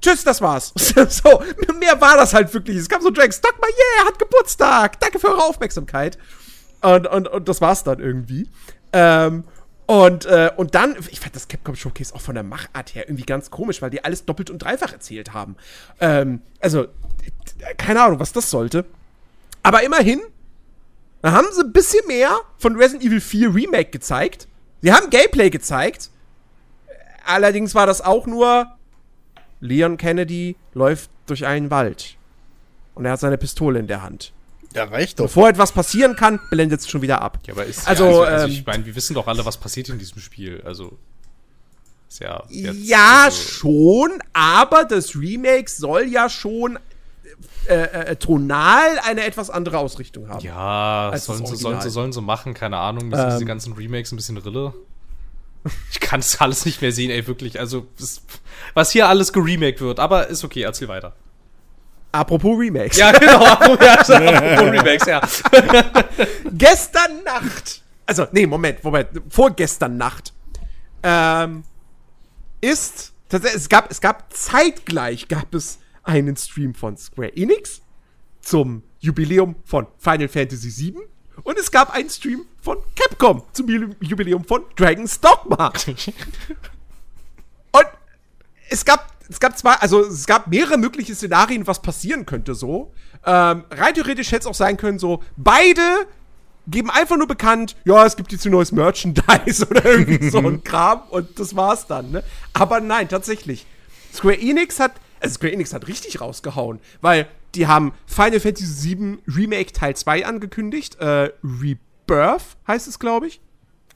Tschüss, 0.00 0.22
das 0.24 0.42
war's. 0.42 0.72
so, 0.76 1.42
mehr 1.78 1.98
war 2.00 2.16
das 2.16 2.34
halt 2.34 2.52
wirklich. 2.52 2.76
Es 2.76 2.88
kam 2.88 3.00
so 3.00 3.10
Dragon's 3.10 3.40
Dogma, 3.40 3.66
yeah, 3.66 4.06
hat 4.06 4.18
Geburtstag, 4.18 5.00
danke 5.00 5.18
für 5.18 5.28
eure 5.28 5.44
Aufmerksamkeit. 5.44 6.18
Und, 6.82 7.06
und, 7.06 7.28
und 7.28 7.48
das 7.48 7.62
war's 7.62 7.82
dann 7.82 8.00
irgendwie. 8.00 8.46
Ähm, 8.92 9.44
und, 9.86 10.24
äh, 10.24 10.50
und 10.56 10.74
dann, 10.74 10.96
ich 11.10 11.20
fand 11.20 11.36
das 11.36 11.48
Capcom 11.48 11.76
Showcase 11.76 12.14
auch 12.14 12.20
von 12.20 12.34
der 12.34 12.44
Machart 12.44 12.94
her 12.94 13.06
irgendwie 13.06 13.24
ganz 13.24 13.50
komisch, 13.50 13.82
weil 13.82 13.90
die 13.90 14.04
alles 14.04 14.24
doppelt 14.24 14.50
und 14.50 14.58
dreifach 14.58 14.92
erzählt 14.92 15.34
haben. 15.34 15.56
Ähm, 16.00 16.40
also, 16.60 16.86
keine 17.76 18.02
Ahnung, 18.02 18.18
was 18.18 18.32
das 18.32 18.50
sollte. 18.50 18.86
Aber 19.62 19.82
immerhin, 19.82 20.22
da 21.20 21.32
haben 21.32 21.46
sie 21.52 21.62
ein 21.62 21.72
bisschen 21.72 22.06
mehr 22.06 22.38
von 22.58 22.76
Resident 22.76 23.04
Evil 23.04 23.20
4 23.20 23.54
Remake 23.54 23.90
gezeigt. 23.90 24.48
Sie 24.80 24.92
haben 24.92 25.10
Gameplay 25.10 25.50
gezeigt. 25.50 26.10
Allerdings 27.26 27.74
war 27.74 27.86
das 27.86 28.00
auch 28.00 28.26
nur, 28.26 28.66
Leon 29.60 29.96
Kennedy 29.96 30.56
läuft 30.74 31.10
durch 31.26 31.46
einen 31.46 31.70
Wald. 31.70 32.16
Und 32.94 33.04
er 33.04 33.12
hat 33.12 33.20
seine 33.20 33.38
Pistole 33.38 33.78
in 33.78 33.86
der 33.86 34.02
Hand. 34.02 34.32
Ja, 34.74 34.84
reicht 34.84 35.20
doch. 35.20 35.24
Bevor 35.26 35.48
etwas 35.48 35.72
passieren 35.72 36.16
kann, 36.16 36.40
blendet 36.50 36.80
es 36.80 36.88
schon 36.88 37.02
wieder 37.02 37.22
ab. 37.22 37.38
Ja, 37.46 37.54
aber 37.54 37.64
ist 37.64 37.86
Also, 37.86 38.04
ja, 38.04 38.10
also, 38.10 38.22
also 38.22 38.46
ähm, 38.46 38.52
ich 38.52 38.66
meine, 38.66 38.86
wir 38.86 38.94
wissen 38.96 39.14
doch 39.14 39.26
alle, 39.26 39.44
was 39.44 39.56
passiert 39.56 39.88
in 39.88 39.98
diesem 39.98 40.20
Spiel. 40.20 40.62
Also 40.64 40.98
ist 42.08 42.20
ja 42.20 42.42
jetzt, 42.48 42.78
ja, 42.86 43.24
also, 43.24 43.36
schon, 43.36 44.10
aber 44.32 44.84
das 44.84 45.14
Remake 45.16 45.70
soll 45.70 46.04
ja 46.04 46.28
schon 46.28 46.78
äh, 47.66 47.74
äh, 47.74 48.16
tonal 48.16 48.98
eine 49.04 49.24
etwas 49.24 49.50
andere 49.50 49.78
Ausrichtung 49.78 50.28
haben. 50.28 50.44
Ja, 50.44 51.12
sollen 51.16 51.40
das 51.40 51.50
sie, 51.50 51.56
sollen, 51.56 51.80
sie, 51.80 51.90
sollen 51.90 52.12
sie 52.12 52.20
machen, 52.20 52.52
keine 52.54 52.76
Ahnung. 52.78 53.10
Das 53.10 53.20
sind 53.20 53.30
diese 53.30 53.40
Ähm. 53.42 53.46
ganzen 53.46 53.72
Remakes 53.72 54.12
ein 54.12 54.16
bisschen 54.16 54.36
Rille. 54.36 54.74
Ich 55.90 56.00
kann 56.00 56.20
es 56.20 56.36
alles 56.40 56.66
nicht 56.66 56.82
mehr 56.82 56.92
sehen, 56.92 57.10
ey, 57.10 57.26
wirklich. 57.26 57.58
Also, 57.58 57.86
was 58.74 58.90
hier 58.90 59.08
alles 59.08 59.32
geremaked 59.32 59.80
wird, 59.80 59.98
aber 59.98 60.28
ist 60.28 60.44
okay, 60.44 60.62
erzähl 60.62 60.88
weiter. 60.88 61.14
Apropos 62.14 62.56
Remakes. 62.56 62.96
Ja, 62.96 63.10
genau. 63.10 63.44
apropos 63.44 64.08
Remakes, 64.08 65.06
ja. 65.06 65.20
Gestern 66.52 67.24
Nacht, 67.24 67.82
also, 68.06 68.26
nee, 68.30 68.46
Moment, 68.46 68.84
Moment, 68.84 69.08
vorgestern 69.30 69.96
Nacht, 69.96 70.32
ähm, 71.02 71.64
ist, 72.60 73.12
es 73.30 73.68
gab, 73.68 73.90
es 73.90 74.00
gab 74.00 74.32
zeitgleich 74.32 75.26
gab 75.26 75.52
es 75.54 75.78
einen 76.04 76.36
Stream 76.36 76.72
von 76.74 76.96
Square 76.96 77.36
Enix 77.36 77.80
zum 78.40 78.84
Jubiläum 79.00 79.56
von 79.64 79.88
Final 79.98 80.28
Fantasy 80.28 80.70
VII 80.94 81.00
und 81.42 81.58
es 81.58 81.70
gab 81.70 81.92
einen 81.92 82.08
Stream 82.10 82.46
von 82.62 82.78
Capcom 82.94 83.42
zum 83.52 83.66
Ju- 83.66 83.96
Jubiläum 84.00 84.44
von 84.44 84.62
Dragon's 84.76 85.18
Dogma. 85.20 85.72
Und 87.72 87.86
es 88.70 88.84
gab, 88.84 89.13
es 89.34 89.40
gab 89.40 89.58
zwei, 89.58 89.72
also 89.74 90.00
es 90.00 90.26
gab 90.26 90.46
mehrere 90.46 90.78
mögliche 90.78 91.12
Szenarien, 91.12 91.66
was 91.66 91.82
passieren 91.82 92.24
könnte 92.24 92.54
so. 92.54 92.92
Ähm, 93.26 93.64
rein 93.70 93.94
theoretisch 93.94 94.30
hätte 94.30 94.42
es 94.42 94.46
auch 94.46 94.54
sein 94.54 94.76
können, 94.76 95.00
so, 95.00 95.22
beide 95.36 96.06
geben 96.68 96.88
einfach 96.88 97.16
nur 97.16 97.26
bekannt, 97.26 97.74
ja, 97.84 98.06
es 98.06 98.14
gibt 98.14 98.30
jetzt 98.30 98.46
ein 98.46 98.52
neues 98.52 98.70
Merchandise 98.70 99.66
oder 99.70 99.84
irgendwie 99.84 100.30
so 100.30 100.38
ein 100.38 100.62
Kram 100.64 101.02
und 101.10 101.38
das 101.38 101.56
war's 101.56 101.88
dann, 101.88 102.12
ne? 102.12 102.22
Aber 102.52 102.80
nein, 102.80 103.08
tatsächlich. 103.08 103.66
Square 104.14 104.40
Enix 104.40 104.78
hat, 104.78 104.92
also 105.18 105.34
Square 105.34 105.52
Enix 105.52 105.74
hat 105.74 105.88
richtig 105.88 106.20
rausgehauen, 106.20 106.78
weil 107.00 107.26
die 107.56 107.66
haben 107.66 107.92
Final 108.06 108.38
Fantasy 108.38 108.96
VII 108.96 109.18
Remake 109.26 109.72
Teil 109.72 109.96
2 109.96 110.26
angekündigt, 110.26 111.00
äh, 111.00 111.32
Rebirth 111.42 112.56
heißt 112.68 112.86
es, 112.86 113.00
glaube 113.00 113.26
ich. 113.26 113.40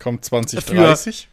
Kommt 0.00 0.24
2030? 0.24 1.28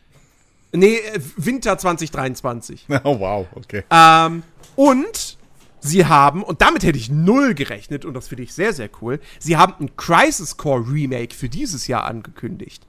Nee, 0.76 0.98
äh, 0.98 1.20
Winter 1.38 1.78
2023. 1.78 2.88
Oh, 3.04 3.20
wow, 3.20 3.48
okay. 3.56 3.84
Ähm, 3.90 4.44
und 4.76 5.38
sie 5.80 6.06
haben, 6.06 6.44
und 6.44 6.62
damit 6.62 6.84
hätte 6.84 6.98
ich 6.98 7.10
null 7.10 7.54
gerechnet, 7.54 8.06
und 8.06 8.14
das 8.14 8.28
finde 8.28 8.44
ich 8.44 8.54
sehr, 8.54 8.74
sehr 8.74 8.90
cool, 9.02 9.20
sie 9.40 9.58
haben 9.58 9.74
ein 9.80 9.96
Crisis 9.96 10.58
Core 10.58 10.86
Remake 10.92 11.34
für 11.36 11.50
dieses 11.50 11.88
Jahr 11.88 12.06
angekündigt. 12.06 12.86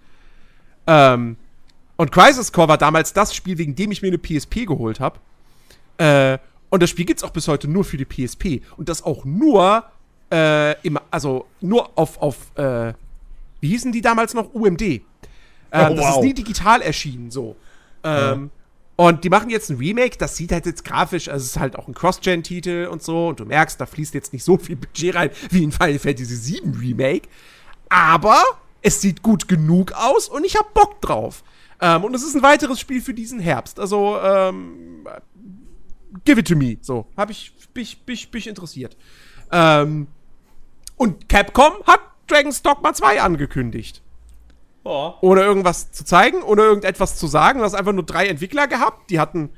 Ähm, 0.86 1.36
und 1.96 2.12
Crisis 2.12 2.52
Core 2.52 2.68
war 2.68 2.78
damals 2.78 3.12
das 3.12 3.34
Spiel, 3.34 3.58
wegen 3.58 3.74
dem 3.74 3.90
ich 3.90 4.02
mir 4.02 4.08
eine 4.08 4.18
PSP 4.18 4.66
geholt 4.66 5.00
habe. 5.00 5.18
Äh, 5.98 6.38
und 6.70 6.82
das 6.82 6.90
Spiel 6.90 7.04
gibt's 7.04 7.22
auch 7.24 7.30
bis 7.30 7.48
heute 7.48 7.68
nur 7.68 7.84
für 7.84 7.96
die 7.96 8.04
PSP. 8.04 8.62
Und 8.76 8.88
das 8.88 9.02
auch 9.02 9.24
nur, 9.24 9.84
äh, 10.30 10.78
im, 10.82 10.98
also 11.10 11.46
nur 11.60 11.90
auf, 11.96 12.20
auf, 12.20 12.56
äh, 12.56 12.92
wie 13.60 13.68
hießen 13.68 13.92
die 13.92 14.00
damals 14.00 14.34
noch? 14.34 14.52
UMD. 14.54 14.82
Ähm, 14.82 15.02
Das 15.72 15.90
ist 15.92 15.98
wow. 15.98 16.24
nie 16.24 16.34
digital 16.34 16.82
erschienen, 16.82 17.30
so. 17.30 17.56
Ähm, 18.06 18.50
Und 18.96 19.24
die 19.24 19.28
machen 19.28 19.50
jetzt 19.50 19.68
ein 19.68 19.76
Remake, 19.76 20.16
das 20.16 20.36
sieht 20.36 20.52
halt 20.52 20.64
jetzt 20.64 20.84
grafisch, 20.84 21.28
also 21.28 21.44
es 21.44 21.50
ist 21.50 21.60
halt 21.60 21.76
auch 21.76 21.86
ein 21.86 21.92
Cross-Gen-Titel 21.92 22.88
und 22.90 23.02
so, 23.02 23.28
und 23.28 23.40
du 23.40 23.44
merkst, 23.44 23.78
da 23.78 23.84
fließt 23.84 24.14
jetzt 24.14 24.32
nicht 24.32 24.42
so 24.42 24.56
viel 24.56 24.76
Budget 24.76 25.14
rein 25.14 25.30
wie 25.50 25.62
in 25.64 25.72
Final 25.72 25.98
Fantasy 25.98 26.60
VII 26.62 26.72
Remake. 26.80 27.28
Aber 27.90 28.42
es 28.80 29.02
sieht 29.02 29.22
gut 29.22 29.48
genug 29.48 29.92
aus 29.92 30.28
und 30.28 30.46
ich 30.46 30.56
hab 30.56 30.72
Bock 30.72 31.02
drauf. 31.02 31.44
Ähm, 31.80 32.04
und 32.04 32.14
es 32.14 32.22
ist 32.22 32.34
ein 32.34 32.42
weiteres 32.42 32.80
Spiel 32.80 33.02
für 33.02 33.12
diesen 33.12 33.38
Herbst. 33.38 33.78
Also, 33.78 34.18
ähm, 34.18 35.06
give 36.24 36.40
it 36.40 36.48
to 36.48 36.56
me. 36.56 36.78
So, 36.80 37.06
hab 37.18 37.28
ich, 37.28 37.52
bin 37.74 37.82
ich, 37.82 38.02
bin 38.02 38.14
ich, 38.14 38.30
bin 38.30 38.38
ich 38.38 38.46
interessiert. 38.46 38.96
Ähm, 39.52 40.06
und 40.96 41.28
Capcom 41.28 41.74
hat 41.86 42.00
Dragon's 42.28 42.62
Dogma 42.62 42.94
2 42.94 43.20
angekündigt 43.20 44.02
Ja. 44.86 45.14
ohne 45.20 45.42
irgendwas 45.42 45.90
zu 45.90 46.04
zeigen, 46.04 46.42
ohne 46.42 46.62
irgendetwas 46.62 47.16
zu 47.16 47.26
sagen. 47.26 47.58
Du 47.58 47.64
hast 47.64 47.74
einfach 47.74 47.92
nur 47.92 48.04
drei 48.06 48.28
Entwickler 48.28 48.66
gehabt, 48.68 49.10
die 49.10 49.18
hatten 49.18 49.50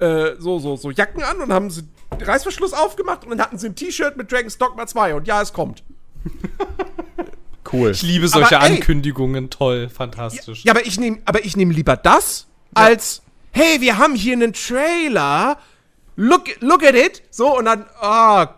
äh, 0.00 0.32
so, 0.38 0.58
so, 0.58 0.76
so 0.76 0.90
Jacken 0.90 1.22
an 1.22 1.38
und 1.40 1.52
haben 1.52 1.70
sie 1.70 1.82
den 2.18 2.22
Reißverschluss 2.26 2.72
aufgemacht 2.72 3.24
und 3.24 3.30
dann 3.30 3.40
hatten 3.40 3.58
sie 3.58 3.68
ein 3.68 3.74
T-Shirt 3.76 4.16
mit 4.16 4.30
Dragon's 4.32 4.58
Dogma 4.58 4.86
2 4.86 5.14
und 5.14 5.26
ja, 5.28 5.40
es 5.40 5.52
kommt. 5.52 5.82
Cool. 7.72 7.92
Ich 7.92 8.02
liebe 8.02 8.28
solche 8.28 8.56
Aber 8.58 8.66
ey- 8.66 8.76
Ankündigungen, 8.76 9.48
toll, 9.48 9.88
fantastisch. 9.88 10.64
Ja, 10.64 10.72
aber 10.72 10.84
ich 10.84 10.98
nehme 10.98 11.18
aber 11.24 11.44
ich 11.44 11.56
nehme 11.56 11.72
lieber 11.72 11.96
das 11.96 12.46
als 12.74 13.22
hey, 13.52 13.80
wir 13.80 13.98
haben 13.98 14.14
hier 14.14 14.34
einen 14.34 14.52
Trailer. 14.52 15.56
Look 16.16 16.60
look 16.60 16.84
at 16.84 16.94
it. 16.94 17.22
So 17.30 17.56
und 17.56 17.64
dann 17.66 17.86
ah 18.00 18.48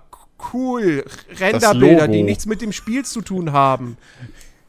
cool 0.53 1.05
Renderbilder, 1.39 2.09
die 2.09 2.23
nichts 2.23 2.47
mit 2.47 2.61
dem 2.61 2.73
Spiel 2.73 3.05
zu 3.05 3.21
tun 3.21 3.53
haben. 3.53 3.97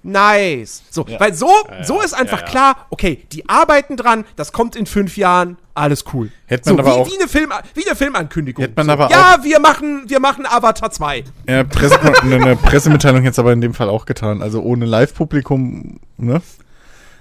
Nice. 0.06 0.84
So, 0.92 1.06
weil 1.18 1.34
so, 1.34 1.50
so 1.84 2.00
ist 2.02 2.14
einfach 2.14 2.42
ja, 2.42 2.46
ja. 2.46 2.52
klar, 2.52 2.86
okay, 2.92 3.26
die 3.32 3.50
arbeiten 3.50 3.98
dran, 3.98 4.24
das 4.36 4.52
kommt 4.52 4.76
in 4.76 4.86
fünf 4.86 5.18
Jahren, 5.18 5.58
alles 5.74 6.06
cool. 6.14 6.32
Hätte 6.46 6.70
man 6.74 6.84
so, 6.86 6.90
aber 6.92 6.98
wie, 6.98 7.02
auch- 7.02 7.12
wie, 7.12 7.20
eine 7.20 7.28
Film, 7.28 7.52
wie 7.74 7.86
eine 7.88 7.96
Filmankündigung. 7.96 8.62
Hätte 8.64 8.76
man 8.78 8.86
so, 8.86 8.92
aber 8.92 9.10
ja, 9.10 9.38
wir 9.42 9.60
machen, 9.60 10.04
wir 10.08 10.20
machen 10.20 10.46
Avatar 10.46 10.92
2. 10.92 11.24
Ja, 11.50 11.64
Presse, 11.64 12.00
eine 12.22 12.56
Pressemitteilung 12.56 13.24
jetzt 13.24 13.40
aber 13.40 13.52
in 13.52 13.62
dem 13.62 13.74
Fall 13.74 13.90
auch 13.90 14.06
getan. 14.06 14.42
Also 14.44 14.62
ohne 14.62 14.86
Live-Publikum, 14.86 16.00
ne? 16.18 16.42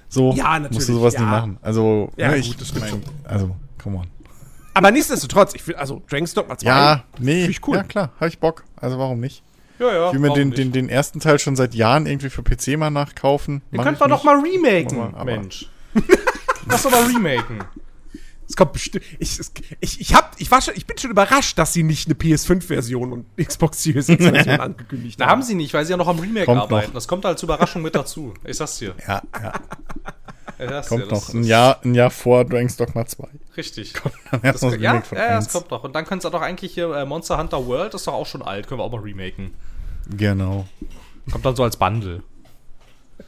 So 0.07 0.33
Ja, 0.33 0.59
musst 0.59 0.87
du 0.87 0.93
sowas 0.93 1.15
ja. 1.15 1.21
nicht 1.21 1.29
machen. 1.29 1.57
Also, 1.63 2.11
Ja, 2.17 2.29
ne, 2.29 2.39
gut, 2.41 2.61
das 2.61 2.67
stimmt 2.69 2.87
schon. 2.87 3.01
Also, 3.23 3.55
come 3.81 3.97
on. 3.97 4.07
Aber 4.75 4.91
nichtsdestotrotz, 4.91 5.55
ich 5.55 5.65
will, 5.67 5.75
also 5.75 6.01
Dragon's 6.07 6.33
Dogma 6.33 6.57
2. 6.57 6.67
Ja, 6.67 7.03
nee, 7.17 7.45
ich 7.45 7.65
cool. 7.67 7.77
ja 7.77 7.83
klar, 7.83 8.11
habe 8.19 8.27
ich 8.27 8.39
Bock. 8.39 8.63
Also 8.79 8.99
warum 8.99 9.19
nicht? 9.19 9.41
Ja, 9.79 9.93
ja. 9.93 10.07
Ich 10.07 10.13
will 10.13 10.19
mir 10.19 10.33
den, 10.33 10.51
den, 10.51 10.71
den 10.71 10.89
ersten 10.89 11.19
Teil 11.19 11.39
schon 11.39 11.55
seit 11.55 11.75
Jahren 11.75 12.05
irgendwie 12.05 12.29
für 12.29 12.43
PC 12.43 12.77
mal 12.77 12.89
nachkaufen. 12.89 13.61
Den 13.71 13.81
könnten 13.81 13.99
wir 13.99 14.07
doch 14.07 14.23
mal 14.23 14.39
remaken, 14.39 14.97
mal, 14.97 15.07
aber- 15.15 15.25
Mensch. 15.25 15.69
Lass 16.67 16.83
doch 16.83 16.91
mal 16.91 17.03
remaken. 17.05 17.63
Es 18.47 18.55
kommt 18.55 18.73
bestimmt. 18.73 19.03
Ich, 19.17 19.39
ich, 19.79 20.01
ich, 20.01 20.13
hab, 20.13 20.35
ich, 20.37 20.51
war 20.51 20.61
schon, 20.61 20.75
ich 20.75 20.85
bin 20.85 20.97
schon 20.99 21.09
überrascht, 21.09 21.57
dass 21.57 21.73
sie 21.73 21.81
nicht 21.81 22.07
eine 22.07 22.13
PS5-Version 22.15 23.11
und 23.11 23.25
Xbox 23.43 23.81
Series 23.81 24.07
X-Version 24.07 24.59
angekündigt 24.59 25.19
Da 25.19 25.27
haben 25.27 25.41
sie 25.41 25.55
nicht, 25.55 25.73
weil 25.73 25.83
sie 25.85 25.91
ja 25.91 25.97
noch 25.97 26.07
am 26.07 26.19
Remake 26.19 26.45
Kommt 26.45 26.61
arbeiten. 26.61 26.87
noch. 26.89 26.93
Das 26.93 27.07
kommt 27.07 27.25
als 27.25 27.41
Überraschung 27.41 27.81
mit 27.81 27.95
dazu. 27.95 28.33
Ich 28.43 28.57
sag's 28.57 28.77
dir. 28.77 28.93
Ja, 29.07 29.21
ja, 29.41 29.53
Sag's 30.57 30.87
kommt 30.87 31.11
das 31.11 31.33
noch. 31.33 31.33
Ein 31.33 31.43
Jahr, 31.43 31.79
ein 31.83 31.95
Jahr 31.95 32.09
vor 32.09 32.45
Dragon's 32.45 32.77
Dogma 32.77 33.05
2. 33.05 33.27
Richtig. 33.57 33.93
Dann 34.31 34.41
Das, 34.41 34.43
erst 34.43 34.63
mal 34.63 34.71
das 34.71 34.81
ja, 34.81 35.01
von 35.01 35.17
ja, 35.17 35.23
ja, 35.25 35.35
das 35.35 35.45
1. 35.45 35.53
kommt 35.53 35.71
doch. 35.71 35.83
Und 35.83 35.93
dann 35.93 36.05
können 36.05 36.21
sie 36.21 36.29
doch 36.29 36.41
eigentlich 36.41 36.73
hier 36.73 36.93
äh, 36.95 37.05
Monster 37.05 37.37
Hunter 37.37 37.65
World, 37.65 37.93
das 37.93 38.01
ist 38.01 38.07
doch 38.07 38.13
auch 38.13 38.27
schon 38.27 38.41
alt, 38.41 38.67
können 38.67 38.79
wir 38.79 38.83
auch 38.83 38.91
mal 38.91 39.01
remaken. 39.01 39.53
Genau. 40.09 40.67
Kommt 41.31 41.45
dann 41.45 41.55
so 41.55 41.63
als 41.63 41.77
Bundle. 41.77 42.23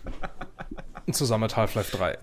Zusammen 1.12 1.44
mit 1.44 1.56
Half-Life 1.56 1.95
3. 1.98 2.18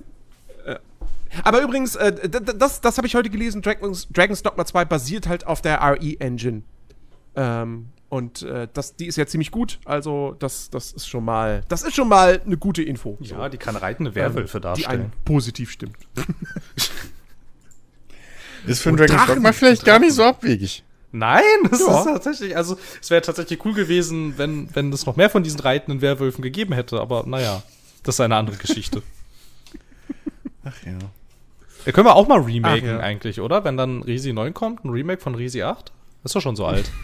Aber 1.42 1.60
übrigens, 1.62 1.96
äh, 1.96 2.28
das, 2.28 2.80
das 2.80 2.96
habe 2.96 3.06
ich 3.06 3.14
heute 3.14 3.30
gelesen, 3.30 3.62
Dragon's, 3.62 4.06
Dragon's 4.10 4.42
Dogma 4.42 4.64
2 4.64 4.84
basiert 4.84 5.26
halt 5.26 5.46
auf 5.46 5.60
der 5.60 5.80
RE-Engine. 5.82 6.62
Ähm, 7.34 7.88
und 8.14 8.42
äh, 8.42 8.68
das, 8.72 8.96
die 8.96 9.06
ist 9.06 9.16
ja 9.16 9.26
ziemlich 9.26 9.50
gut, 9.50 9.78
also 9.84 10.36
das, 10.38 10.70
das 10.70 10.92
ist 10.92 11.08
schon 11.08 11.24
mal, 11.24 11.62
das 11.68 11.82
ist 11.82 11.94
schon 11.96 12.08
mal 12.08 12.40
eine 12.44 12.56
gute 12.56 12.82
Info. 12.82 13.16
so, 13.20 13.34
Ja, 13.34 13.48
die 13.48 13.58
kann 13.58 13.74
reitende 13.76 14.10
ähm, 14.10 14.14
Werwölfe 14.16 14.58
Die 14.58 14.62
darstellen. 14.62 15.00
einen 15.00 15.12
positiv 15.24 15.70
stimmt. 15.70 15.96
Ist 18.66 18.80
für 18.82 18.88
ein 18.88 18.92
Und 18.92 19.00
Dragon's 19.00 19.16
Drachen- 19.20 19.34
Dogma 19.34 19.52
vielleicht 19.52 19.84
gar 19.84 19.98
nicht 19.98 20.14
so 20.14 20.24
abwegig. 20.24 20.84
Nein, 21.12 21.42
das 21.70 21.80
Ja. 21.80 21.98
ist 21.98 22.04
tatsächlich, 22.06 22.56
also 22.56 22.78
es 23.00 23.10
wäre 23.10 23.20
tatsächlich 23.22 23.62
cool 23.64 23.74
gewesen, 23.74 24.38
wenn, 24.38 24.74
wenn 24.74 24.92
es 24.92 25.06
noch 25.06 25.16
mehr 25.16 25.28
von 25.30 25.42
diesen 25.42 25.60
reitenden 25.60 26.00
Werwölfen 26.00 26.42
gegeben 26.42 26.72
hätte, 26.72 27.00
aber 27.00 27.24
naja, 27.26 27.62
das 28.02 28.16
ist 28.16 28.20
eine 28.20 28.36
andere 28.36 28.56
Geschichte. 28.56 29.02
Ach 30.64 30.74
ja. 30.84 30.92
Ja, 31.84 31.92
können 31.92 32.06
wir 32.06 32.16
auch 32.16 32.26
mal 32.26 32.40
remaken 32.40 32.88
Ach 32.88 32.92
ja. 32.94 33.00
eigentlich, 33.00 33.40
oder? 33.40 33.64
Wenn 33.64 33.76
dann 33.76 34.02
Risi 34.02 34.32
9 34.32 34.54
kommt, 34.54 34.84
ein 34.84 34.90
Remake 34.90 35.20
von 35.20 35.34
Risi 35.34 35.62
8? 35.62 35.92
Ist 36.24 36.34
doch 36.34 36.40
schon 36.40 36.56
so 36.56 36.64
alt. 36.66 36.90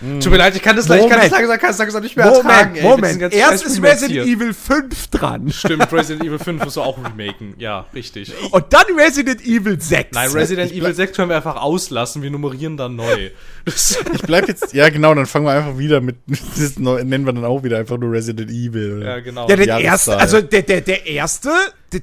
Tut 0.00 0.30
mir 0.30 0.36
leid, 0.38 0.54
ich 0.54 0.62
kann 0.62 0.76
das, 0.76 0.84
ich 0.84 0.90
kann 0.90 1.00
das 1.00 1.10
Moment. 1.10 1.32
langsam, 1.32 1.58
kann 1.58 1.70
das 1.70 1.78
langsam 1.78 2.02
nicht 2.04 2.16
mehr 2.16 2.26
ertragen. 2.26 2.68
Moment, 2.70 2.76
ey, 2.76 2.82
mit 2.82 2.90
Moment. 2.90 3.20
ganzen 3.20 3.38
Erst 3.38 3.64
ist 3.64 3.82
Resident. 3.82 4.28
Evil 4.28 4.54
5 4.54 5.06
dran. 5.08 5.50
Stimmt, 5.50 5.92
Resident 5.92 6.24
Evil 6.24 6.38
5 6.38 6.64
musst 6.64 6.76
du 6.76 6.82
auch 6.82 6.98
remaken. 6.98 7.54
Ja, 7.58 7.86
richtig. 7.92 8.32
Und 8.52 8.66
dann 8.70 8.84
Resident 8.96 9.44
Evil 9.44 9.80
6. 9.80 10.10
Nein, 10.12 10.30
Resident 10.30 10.70
Evil 10.72 10.94
6 10.94 11.16
können 11.16 11.30
wir 11.30 11.36
einfach 11.36 11.56
auslassen, 11.56 12.22
wir 12.22 12.30
nummerieren 12.30 12.76
dann 12.76 12.94
neu. 12.94 13.30
Das, 13.64 13.98
Ich 14.14 14.22
bleib 14.22 14.46
jetzt, 14.46 14.72
ja 14.72 14.88
genau, 14.88 15.14
dann 15.14 15.26
fangen 15.26 15.46
wir 15.46 15.52
einfach 15.52 15.78
wieder 15.78 16.00
mit, 16.00 16.16
das 16.56 16.78
nennen 16.78 17.26
wir 17.26 17.32
dann 17.32 17.44
auch 17.44 17.64
wieder 17.64 17.78
einfach 17.78 17.98
nur 17.98 18.12
Resident 18.12 18.50
Evil. 18.50 19.02
Ja, 19.04 19.18
genau. 19.18 19.48
Ja, 19.48 19.56
der 19.56 19.66
Jahreszahl. 19.66 19.84
erste, 19.84 20.18
also 20.18 20.40
der, 20.40 20.62
der, 20.62 20.80
der 20.80 21.06
erste, 21.06 21.50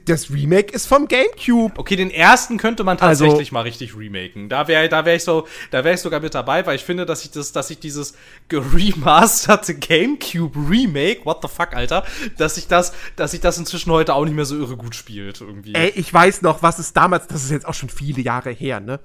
das 0.06 0.32
Remake 0.32 0.74
ist 0.74 0.88
vom 0.88 1.08
Gamecube. 1.08 1.74
Okay, 1.78 1.96
den 1.96 2.10
ersten 2.10 2.58
könnte 2.58 2.84
man 2.84 2.98
Also- 3.00 3.26
tatsächlich 3.26 3.52
mal 3.52 3.62
richtig 3.62 3.96
remaken. 3.96 4.50
Da 4.50 4.68
wäre 4.68 4.90
da 4.90 5.06
wär 5.06 5.16
ich 5.16 5.24
so, 5.24 5.48
da 5.72 5.84
wäre 5.84 5.94
ich 5.96 6.02
sogar 6.02 6.20
mit 6.20 6.34
dabei, 6.34 6.66
weil 6.66 6.76
ich 6.76 6.84
finde, 6.84 7.06
dass 7.06 7.24
ich 7.24 7.32
das, 7.32 7.52
dass 7.52 7.70
ich 7.70 7.80
dieses 7.80 8.16
geremasterte 8.48 9.76
GameCube 9.76 10.58
Remake, 10.70 11.26
what 11.26 11.40
the 11.42 11.48
fuck, 11.48 11.74
Alter, 11.76 12.04
dass 12.38 12.58
ich 12.58 12.68
das, 12.68 12.94
dass 13.16 13.34
ich 13.34 13.42
das 13.42 13.58
inzwischen 13.58 13.92
heute 13.92 14.14
auch 14.14 14.26
nicht 14.26 14.36
mehr 14.36 14.46
so 14.46 14.58
irre 14.58 14.78
gut 14.78 14.96
spielt 14.96 15.42
irgendwie. 15.42 15.74
Ey, 15.76 15.90
ich 15.96 16.14
weiß 16.14 16.42
noch, 16.42 16.64
was 16.64 16.80
es 16.80 16.94
damals, 16.94 17.28
das 17.28 17.44
ist 17.44 17.52
jetzt 17.52 17.68
auch 17.68 17.74
schon 17.74 17.90
viele 17.90 18.22
Jahre 18.22 18.52
her, 18.52 18.80
ne? 18.80 19.00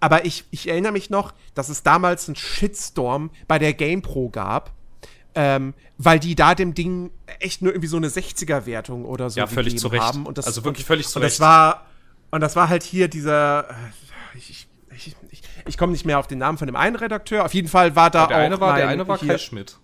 Aber 0.00 0.24
ich, 0.24 0.44
ich 0.50 0.68
erinnere 0.68 0.92
mich 0.92 1.10
noch, 1.10 1.32
dass 1.54 1.68
es 1.68 1.82
damals 1.84 2.26
einen 2.28 2.34
Shitstorm 2.36 3.30
bei 3.46 3.58
der 3.60 3.72
GamePro 3.72 4.30
gab, 4.30 4.72
ähm, 5.34 5.74
weil 5.98 6.18
die 6.18 6.34
da 6.34 6.54
dem 6.54 6.74
Ding 6.74 7.10
echt 7.40 7.62
nur 7.62 7.72
irgendwie 7.72 7.88
so 7.88 7.96
eine 7.96 8.08
60er-Wertung 8.08 9.04
oder 9.04 9.30
so 9.30 9.40
Ja, 9.40 9.46
völlig 9.46 9.78
zu 9.78 9.88
Recht. 9.88 10.02
haben. 10.02 10.26
Und 10.26 10.38
das, 10.38 10.46
Also 10.46 10.64
wirklich 10.64 10.86
völlig 10.86 11.06
zu 11.08 11.18
und 11.18 11.22
Recht. 11.24 11.34
Das 11.36 11.40
war, 11.40 11.86
und 12.30 12.40
das 12.40 12.54
war 12.56 12.68
halt 12.68 12.82
hier 12.82 13.08
dieser, 13.08 13.70
äh, 13.70 13.74
ich, 14.36 14.50
ich, 14.94 15.16
ich, 15.30 15.42
ich, 15.66 15.78
komme 15.78 15.92
nicht 15.92 16.04
mehr 16.04 16.18
auf 16.18 16.26
den 16.26 16.38
Namen 16.38 16.58
von 16.58 16.66
dem 16.66 16.76
einen 16.76 16.96
Redakteur. 16.96 17.44
Auf 17.44 17.54
jeden 17.54 17.68
Fall 17.68 17.96
war 17.96 18.10
da 18.10 18.26
der 18.26 18.36
auch 18.36 18.40
eine 18.42 18.60
war, 18.60 18.76
der 18.76 18.86
mein- 18.86 18.94
eine 19.00 19.08
war 19.08 19.18
Kai 19.18 19.38
Schmidt. 19.38 19.78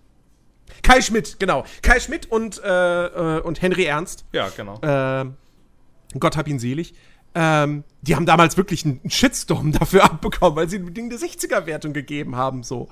Kai 0.82 1.00
Schmidt, 1.00 1.38
genau. 1.40 1.64
Kai 1.82 1.98
Schmidt 1.98 2.30
und, 2.30 2.62
äh, 2.62 3.06
äh, 3.38 3.40
und 3.40 3.60
Henry 3.62 3.84
Ernst 3.84 4.26
Ja, 4.32 4.48
genau. 4.56 4.78
ähm, 4.82 5.34
Gott 6.18 6.36
hab 6.36 6.46
ihn 6.46 6.58
selig. 6.58 6.94
Ähm, 7.34 7.84
die 8.02 8.16
haben 8.16 8.26
damals 8.26 8.56
wirklich 8.56 8.84
einen 8.84 9.00
Shitstorm 9.08 9.72
dafür 9.78 10.04
abbekommen, 10.04 10.56
weil 10.56 10.68
sie 10.68 10.78
dem 10.78 10.94
Ding 10.94 11.06
eine 11.06 11.16
60er-Wertung 11.16 11.92
gegeben 11.92 12.36
haben, 12.36 12.62
so. 12.62 12.88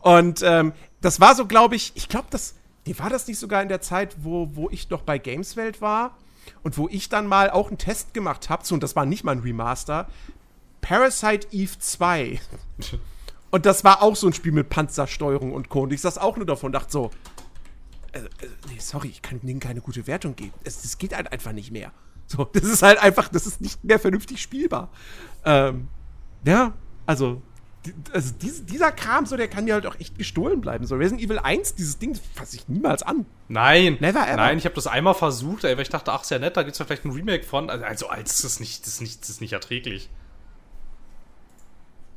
Und 0.00 0.42
ähm, 0.42 0.72
das 1.00 1.20
war 1.20 1.34
so, 1.34 1.46
glaube 1.46 1.76
ich, 1.76 1.92
ich 1.94 2.08
glaube, 2.08 2.26
das, 2.30 2.54
war 2.98 3.10
das 3.10 3.26
nicht 3.26 3.38
sogar 3.38 3.62
in 3.62 3.68
der 3.68 3.80
Zeit, 3.80 4.16
wo, 4.22 4.50
wo 4.54 4.68
ich 4.70 4.90
noch 4.90 5.02
bei 5.02 5.18
Gameswelt 5.18 5.80
war 5.80 6.16
und 6.62 6.78
wo 6.78 6.88
ich 6.88 7.08
dann 7.08 7.26
mal 7.26 7.50
auch 7.50 7.68
einen 7.68 7.78
Test 7.78 8.14
gemacht 8.14 8.50
habe, 8.50 8.64
so, 8.66 8.74
und 8.74 8.82
das 8.82 8.96
war 8.96 9.06
nicht 9.06 9.24
mal 9.24 9.32
ein 9.32 9.40
Remaster, 9.40 10.08
Parasite 10.80 11.48
Eve 11.50 11.78
2. 11.78 12.40
Und 13.50 13.64
das 13.64 13.84
war 13.84 14.02
auch 14.02 14.16
so 14.16 14.26
ein 14.26 14.32
Spiel 14.32 14.52
mit 14.52 14.68
Panzersteuerung 14.68 15.52
und 15.52 15.68
Co. 15.68 15.82
Und 15.82 15.92
ich 15.92 16.00
saß 16.00 16.18
auch 16.18 16.36
nur 16.36 16.44
davon 16.46 16.68
und 16.68 16.72
dachte 16.72 16.90
so, 16.92 17.10
äh, 18.12 18.18
äh, 18.18 18.48
nee, 18.68 18.78
sorry, 18.78 19.08
ich 19.08 19.22
kann 19.22 19.40
Ding 19.40 19.60
keine 19.60 19.80
gute 19.80 20.06
Wertung 20.06 20.36
geben. 20.36 20.52
Es, 20.64 20.82
das 20.82 20.98
geht 20.98 21.14
halt 21.14 21.32
einfach 21.32 21.52
nicht 21.52 21.70
mehr. 21.70 21.92
So, 22.26 22.44
das 22.44 22.64
ist 22.64 22.82
halt 22.82 22.98
einfach, 22.98 23.28
das 23.28 23.46
ist 23.46 23.60
nicht 23.60 23.84
mehr 23.84 23.98
vernünftig 23.98 24.42
spielbar. 24.42 24.88
Ähm, 25.44 25.88
ja, 26.44 26.72
also, 27.06 27.40
die, 27.84 27.94
also 28.12 28.32
dies, 28.40 28.66
dieser 28.66 28.90
Kram, 28.90 29.26
so, 29.26 29.36
der 29.36 29.46
kann 29.46 29.64
mir 29.64 29.74
halt 29.74 29.86
auch 29.86 29.94
echt 30.00 30.18
gestohlen 30.18 30.60
bleiben. 30.60 30.86
So, 30.86 30.96
Resident 30.96 31.22
Evil 31.22 31.38
1, 31.38 31.76
dieses 31.76 31.98
Ding 31.98 32.18
fasse 32.34 32.56
ich 32.56 32.68
niemals 32.68 33.04
an. 33.04 33.26
Nein, 33.48 33.96
Never 34.00 34.26
ever. 34.26 34.36
nein, 34.36 34.58
ich 34.58 34.64
habe 34.64 34.74
das 34.74 34.88
einmal 34.88 35.14
versucht, 35.14 35.62
ey, 35.64 35.76
weil 35.76 35.82
ich 35.82 35.88
dachte, 35.88 36.12
ach, 36.12 36.22
ist 36.22 36.30
ja 36.30 36.40
nett, 36.40 36.56
da 36.56 36.64
gibt's 36.64 36.80
ja 36.80 36.84
vielleicht 36.84 37.04
ein 37.04 37.12
Remake 37.12 37.44
von. 37.44 37.70
Also, 37.70 37.84
also 37.84 38.08
als 38.08 38.42
das 38.42 38.44
ist 38.54 38.60
nicht, 38.60 38.82
das 38.84 38.94
ist 38.94 39.00
nicht, 39.02 39.20
das 39.22 39.28
ist 39.30 39.40
nicht 39.40 39.52
erträglich. 39.52 40.10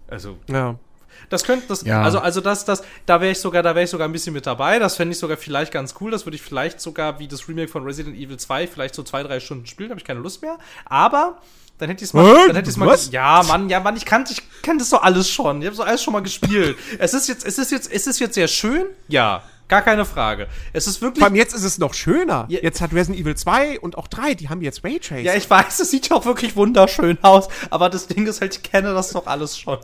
Also, 0.08 0.38
Ja. 0.48 0.80
Das 1.30 1.44
könnte 1.44 1.68
das 1.68 1.84
Ja. 1.84 2.02
also 2.02 2.20
also 2.20 2.42
das 2.42 2.66
das 2.66 2.84
da 3.06 3.22
wäre 3.22 3.32
ich 3.32 3.40
sogar 3.40 3.64
da 3.64 3.76
wäre 3.76 3.84
ich 3.86 3.90
sogar 3.90 4.08
ein 4.08 4.12
bisschen 4.12 4.34
mit 4.34 4.46
dabei. 4.46 4.80
Das 4.80 4.96
fände 4.96 5.14
ich 5.14 5.20
sogar 5.20 5.38
vielleicht 5.38 5.72
ganz 5.72 5.96
cool. 6.00 6.12
Das 6.12 6.26
würde 6.26 6.36
ich 6.36 6.42
vielleicht 6.42 6.80
sogar 6.82 7.20
wie 7.20 7.28
das 7.28 7.48
Remake 7.48 7.68
von 7.70 7.84
Resident 7.84 8.16
Evil 8.18 8.38
2 8.38 8.68
vielleicht 8.68 8.96
so 8.96 9.04
zwei 9.04 9.24
drei 9.24 9.40
Stunden 9.40 9.66
spielen. 9.66 9.90
Habe 9.90 10.00
ich 10.00 10.06
keine 10.06 10.20
Lust 10.20 10.42
mehr. 10.42 10.58
Aber 10.86 11.40
dann 11.80 11.90
hätte 11.90 12.04
ich 12.04 12.10
es 12.10 12.14
mal, 12.14 12.48
dann 12.48 12.56
hätte 12.58 12.70
ich 12.70 12.76
mal, 12.76 12.94
ja, 13.10 13.42
Mann, 13.48 13.70
ja, 13.70 13.80
Mann, 13.80 13.96
ich 13.96 14.04
kannte, 14.06 14.34
ich 14.34 14.42
kannte 14.62 14.80
das 14.84 14.90
doch 14.90 15.02
alles 15.02 15.30
schon. 15.30 15.62
Ich 15.62 15.66
habe 15.68 15.76
so 15.78 15.84
alles 15.84 16.04
schon 16.04 16.12
mal 16.12 16.22
gespielt. 16.22 16.78
es 17.00 17.14
ist 17.14 17.30
jetzt, 17.30 17.46
es 17.46 17.58
ist 17.58 17.72
jetzt, 17.72 17.90
es 17.90 18.06
ist 18.06 18.20
jetzt 18.20 18.36
sehr 18.36 18.50
schön, 18.50 18.86
ja, 19.08 19.44
gar 19.70 19.82
keine 19.82 20.04
Frage. 20.04 20.48
Es 20.74 20.88
ist 20.88 21.02
wirklich, 21.02 21.20
Vor 21.20 21.28
allem 21.28 21.38
jetzt 21.38 21.54
ist 21.54 21.64
es 21.64 21.78
noch 21.78 21.94
schöner. 21.94 22.46
Ja. 22.50 22.60
Jetzt 22.62 22.82
hat 22.82 22.92
Resident 22.92 23.22
Evil 23.22 23.36
2 23.36 23.80
und 23.80 23.98
auch 23.98 24.10
3, 24.10 24.34
die 24.34 24.50
haben 24.50 24.62
jetzt 24.62 24.84
Raytracing. 24.84 25.24
ja, 25.26 25.36
ich 25.36 25.50
weiß, 25.50 25.80
es 25.80 25.90
sieht 25.90 26.10
ja 26.10 26.18
auch 26.18 26.26
wirklich 26.26 26.58
wunderschön 26.58 27.18
aus, 27.22 27.48
aber 27.70 27.90
das 27.90 28.08
Ding 28.08 28.28
ist 28.28 28.42
halt, 28.42 28.58
ich 28.58 28.64
kenne 28.64 28.94
das 28.94 29.12
doch 29.12 29.26
alles 29.26 29.58
schon. 29.58 29.78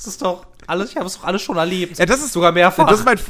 Es 0.00 0.06
ist 0.06 0.22
doch 0.22 0.46
alles, 0.66 0.90
ich 0.92 0.96
habe 0.96 1.04
es 1.06 1.18
doch 1.18 1.24
alles 1.24 1.42
schon 1.42 1.58
erlebt. 1.58 1.98
Ja, 1.98 2.06
das 2.06 2.22
ist 2.22 2.32
sogar 2.32 2.52
mehrfach. 2.52 2.88
Das 2.88 3.00
ist 3.00 3.04
mein. 3.04 3.20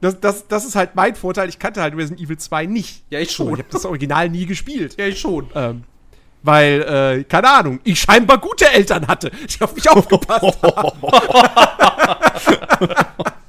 Das, 0.00 0.18
das, 0.18 0.48
das 0.48 0.64
ist 0.64 0.74
halt 0.74 0.96
mein 0.96 1.14
Vorteil. 1.14 1.48
Ich 1.48 1.60
kannte 1.60 1.80
halt 1.80 1.94
Resident 1.94 2.20
Evil 2.20 2.36
2 2.36 2.66
nicht. 2.66 3.04
Ja, 3.10 3.20
ich 3.20 3.30
schon. 3.30 3.52
ich 3.52 3.60
habe 3.60 3.68
das 3.70 3.84
Original 3.84 4.28
nie 4.28 4.44
gespielt. 4.46 4.96
ja, 4.98 5.06
ich 5.06 5.20
schon. 5.20 5.48
Ähm, 5.54 5.84
weil, 6.42 6.82
äh, 7.20 7.22
keine 7.22 7.48
Ahnung, 7.48 7.78
ich 7.84 8.00
scheinbar 8.00 8.38
gute 8.38 8.68
Eltern 8.68 9.06
hatte, 9.06 9.30
die 9.30 9.62
auf 9.62 9.76
mich 9.76 9.88
aufgepasst 9.88 10.58
haben. 10.64 11.02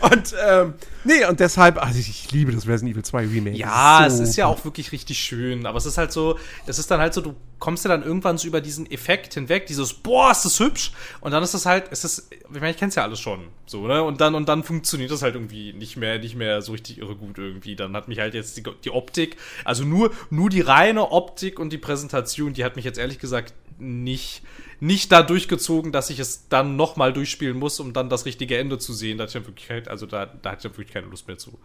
und, 0.00 0.34
ähm, 0.46 0.74
nee, 1.04 1.24
und 1.26 1.40
deshalb, 1.40 1.82
also 1.82 1.98
ich, 1.98 2.08
ich 2.08 2.32
liebe 2.32 2.52
das 2.52 2.66
Resident 2.66 2.92
Evil 2.92 3.04
2 3.04 3.26
Remake. 3.26 3.56
Ja, 3.56 4.04
Das 4.04 4.14
es 4.14 4.18
so 4.18 4.24
ist 4.24 4.36
ja 4.36 4.46
auch 4.46 4.64
wirklich 4.64 4.92
richtig 4.92 5.18
schön, 5.18 5.66
aber 5.66 5.78
es 5.78 5.86
ist 5.86 5.98
halt 5.98 6.12
so, 6.12 6.38
das 6.66 6.78
ist 6.78 6.90
dann 6.90 7.00
halt 7.00 7.14
so, 7.14 7.20
du 7.20 7.34
kommst 7.58 7.84
ja 7.84 7.88
dann 7.88 8.02
irgendwann 8.02 8.38
so 8.38 8.48
über 8.48 8.60
diesen 8.60 8.90
Effekt 8.90 9.34
hinweg, 9.34 9.66
dieses, 9.66 9.92
boah, 9.92 10.30
ist 10.30 10.44
das 10.44 10.58
hübsch, 10.60 10.92
und 11.20 11.32
dann 11.32 11.42
ist 11.42 11.54
das 11.54 11.66
halt, 11.66 11.84
es 11.90 12.04
ist, 12.04 12.30
ich 12.32 12.60
meine, 12.60 12.70
ich 12.70 12.76
kenn's 12.76 12.94
ja 12.94 13.02
alles 13.02 13.20
schon, 13.20 13.40
so, 13.66 13.86
ne, 13.86 14.02
und 14.02 14.20
dann, 14.20 14.34
und 14.34 14.48
dann 14.48 14.64
funktioniert 14.64 15.10
das 15.10 15.22
halt 15.22 15.34
irgendwie 15.34 15.72
nicht 15.72 15.96
mehr, 15.96 16.18
nicht 16.18 16.36
mehr 16.36 16.62
so 16.62 16.72
richtig 16.72 16.98
irre 16.98 17.16
gut 17.16 17.38
irgendwie, 17.38 17.76
dann 17.76 17.94
hat 17.94 18.08
mich 18.08 18.18
halt 18.18 18.34
jetzt 18.34 18.56
die, 18.56 18.62
die 18.84 18.90
Optik, 18.90 19.36
also 19.64 19.84
nur, 19.84 20.10
nur 20.30 20.48
die 20.50 20.62
reine 20.62 21.12
Optik 21.12 21.58
und 21.58 21.70
die 21.70 21.78
Präsentation, 21.78 22.54
die 22.54 22.64
hat 22.64 22.76
mich 22.76 22.84
jetzt 22.84 22.98
ehrlich 22.98 23.18
gesagt 23.18 23.54
nicht, 23.78 24.42
nicht 24.80 25.12
da 25.12 25.22
durchgezogen, 25.22 25.92
dass 25.92 26.10
ich 26.10 26.18
es 26.18 26.48
dann 26.48 26.76
nochmal 26.76 27.12
durchspielen 27.12 27.58
muss, 27.58 27.78
um 27.80 27.92
dann 27.92 28.08
das 28.08 28.24
richtige 28.24 28.58
Ende 28.58 28.78
zu 28.78 28.92
sehen, 28.92 29.18
da 29.18 29.24
hatte 29.24 29.38
ich 29.38 29.46
wirklich, 29.46 29.90
also 29.90 30.06
da, 30.06 30.26
da 30.26 30.52
hatte 30.52 30.68
ich 30.68 30.76
wirklich 30.76 30.92
keine 30.92 31.06
Lust 31.06 31.28
mehr 31.28 31.38
zu 31.38 31.58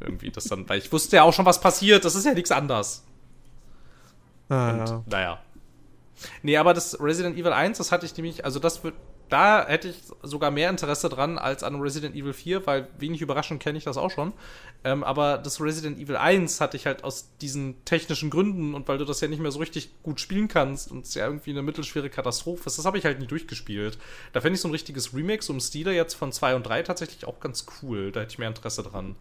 irgendwie 0.00 0.30
das 0.30 0.44
dann, 0.44 0.68
weil 0.68 0.78
ich 0.78 0.92
wusste 0.92 1.16
ja 1.16 1.22
auch 1.22 1.32
schon, 1.32 1.46
was 1.46 1.60
passiert. 1.60 2.04
Das 2.04 2.14
ist 2.14 2.24
ja 2.24 2.34
nichts 2.34 2.50
anders. 2.50 3.04
Ah, 4.48 4.76
ja. 4.76 5.02
Naja. 5.06 5.38
Nee, 6.42 6.56
aber 6.56 6.72
das 6.72 6.98
Resident 7.00 7.36
Evil 7.36 7.52
1, 7.52 7.78
das 7.78 7.92
hatte 7.92 8.06
ich 8.06 8.16
nämlich, 8.16 8.44
also 8.44 8.58
das 8.58 8.82
wird, 8.84 8.94
da 9.28 9.66
hätte 9.66 9.88
ich 9.88 9.96
sogar 10.22 10.50
mehr 10.50 10.70
Interesse 10.70 11.08
dran 11.08 11.38
als 11.38 11.62
an 11.62 11.80
Resident 11.80 12.14
Evil 12.14 12.32
4, 12.32 12.66
weil 12.66 12.88
wenig 12.98 13.20
überraschend 13.20 13.62
kenne 13.62 13.78
ich 13.78 13.84
das 13.84 13.96
auch 13.96 14.10
schon. 14.10 14.32
Ähm, 14.84 15.02
aber 15.02 15.38
das 15.38 15.60
Resident 15.60 15.98
Evil 15.98 16.16
1 16.16 16.60
hatte 16.60 16.76
ich 16.76 16.86
halt 16.86 17.04
aus 17.04 17.30
diesen 17.40 17.84
technischen 17.84 18.30
Gründen 18.30 18.74
und 18.74 18.86
weil 18.88 18.98
du 18.98 19.04
das 19.04 19.20
ja 19.20 19.28
nicht 19.28 19.40
mehr 19.40 19.50
so 19.50 19.58
richtig 19.58 19.90
gut 20.02 20.20
spielen 20.20 20.48
kannst 20.48 20.90
und 20.90 21.06
es 21.06 21.14
ja 21.14 21.26
irgendwie 21.26 21.50
eine 21.50 21.62
mittelschwere 21.62 22.10
Katastrophe 22.10 22.66
ist, 22.66 22.78
das 22.78 22.84
habe 22.84 22.98
ich 22.98 23.04
halt 23.04 23.18
nie 23.18 23.26
durchgespielt. 23.26 23.98
Da 24.32 24.40
fände 24.40 24.54
ich 24.54 24.60
so 24.60 24.68
ein 24.68 24.72
richtiges 24.72 25.14
Remake, 25.14 25.42
so 25.42 25.52
im 25.52 25.60
Stile 25.60 25.92
jetzt 25.92 26.14
von 26.14 26.30
2 26.30 26.54
und 26.54 26.62
3 26.64 26.82
tatsächlich 26.82 27.24
auch 27.24 27.40
ganz 27.40 27.66
cool. 27.82 28.12
Da 28.12 28.20
hätte 28.20 28.32
ich 28.32 28.38
mehr 28.38 28.48
Interesse 28.48 28.82
dran. 28.82 29.16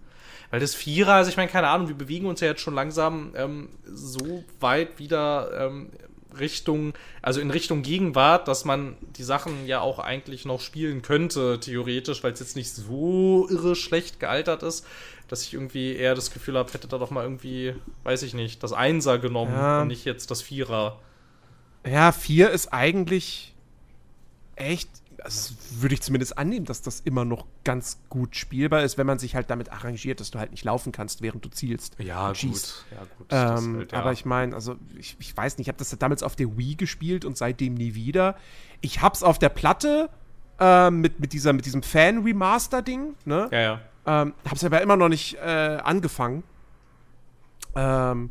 Weil 0.52 0.60
das 0.60 0.76
Vierer, 0.76 1.14
also 1.14 1.30
ich 1.30 1.38
meine, 1.38 1.50
keine 1.50 1.68
Ahnung, 1.68 1.88
wir 1.88 1.96
bewegen 1.96 2.28
uns 2.28 2.40
ja 2.40 2.48
jetzt 2.48 2.62
schon 2.62 2.76
langsam 2.76 3.34
ähm, 3.36 3.70
so 3.86 4.44
weit 4.60 5.00
wieder 5.00 5.68
ähm, 5.68 5.90
Richtung, 6.40 6.94
also 7.22 7.40
in 7.40 7.52
Richtung 7.52 7.82
Gegenwart, 7.82 8.48
dass 8.48 8.66
man 8.66 8.96
die 9.18 9.24
Sachen 9.24 9.66
ja 9.68 9.82
auch 9.82 10.00
eigentlich 10.00 10.46
noch 10.46 10.62
spielen 10.62 11.02
könnte, 11.02 11.60
theoretisch, 11.60 12.24
weil 12.24 12.34
es 12.34 12.40
jetzt 12.40 12.56
nicht 12.56 12.70
so 12.74 13.48
irre 13.50 13.76
schlecht 13.76 14.20
gealtert 14.20 14.64
ist, 14.64 14.86
dass 15.28 15.44
ich 15.44 15.54
irgendwie 15.54 15.96
eher 15.96 16.14
das 16.16 16.32
Gefühl 16.32 16.58
habe, 16.58 16.72
hätte 16.72 16.88
da 16.88 16.98
doch 16.98 17.10
mal 17.12 17.24
irgendwie, 17.24 17.74
weiß 18.04 18.24
ich 18.24 18.34
nicht, 18.34 18.62
das 18.64 18.74
Einser 18.74 19.18
genommen 19.18 19.54
Ja. 19.54 19.82
und 19.82 19.88
nicht 19.88 20.06
jetzt 20.06 20.30
das 20.32 20.42
Vierer. 20.42 21.00
ja, 21.86 22.12
4 22.12 22.50
ist 22.52 22.72
eigentlich 22.74 23.54
echt, 24.56 24.90
also 25.24 25.54
das 25.54 25.82
würde 25.82 25.96
ich 25.96 26.02
zumindest 26.02 26.38
annehmen, 26.38 26.66
dass 26.66 26.82
das 26.82 27.00
immer 27.00 27.26
noch 27.26 27.46
ganz 27.64 28.00
gut 28.10 28.36
spielbar 28.36 28.84
ist, 28.84 28.98
wenn 28.98 29.08
man 29.08 29.20
sich 29.20 29.36
halt 29.36 29.50
damit 29.50 29.72
arrangiert, 29.72 30.20
dass 30.20 30.32
du 30.32 30.40
halt 30.40 30.52
nicht 30.52 30.64
laufen 30.64 30.92
kannst, 30.92 31.22
während 31.22 31.44
du 31.44 31.50
zielst. 31.50 31.96
Ja, 32.00 32.30
und 32.30 32.38
schießt. 32.38 32.86
gut. 32.90 32.98
Ja, 32.98 33.08
gut. 33.18 33.28
Ähm, 33.32 33.78
halt, 33.78 33.92
ja. 33.92 34.00
Aber 34.00 34.12
ich 34.12 34.26
meine, 34.26 34.56
also 34.56 34.76
ich, 34.98 35.16
ich 35.20 35.36
weiß 35.36 35.58
nicht, 35.58 35.68
ich 35.68 35.70
habe 35.70 35.78
das 35.78 35.96
damals 35.98 36.24
auf 36.24 36.36
der 36.36 36.58
Wii 36.58 36.76
gespielt 36.76 37.26
und 37.26 37.38
seitdem 37.38 37.76
nie 37.76 37.96
wieder. 37.96 38.36
Ich 38.82 39.02
hab's 39.02 39.24
auf 39.24 39.40
der 39.40 39.50
Platte 39.50 40.10
ähm, 40.60 41.02
mit, 41.02 41.20
mit, 41.20 41.34
dieser, 41.34 41.54
mit 41.54 41.66
diesem 41.66 41.84
Fan-Remaster-Ding, 41.84 43.16
ne? 43.26 43.50
ja, 43.52 43.60
ja. 43.60 43.82
Ähm, 44.08 44.34
hab's 44.48 44.64
aber 44.64 44.82
immer 44.82 44.98
noch 44.98 45.10
nicht 45.10 45.36
äh, 45.36 45.80
angefangen. 45.84 46.44
Ähm, 47.76 48.30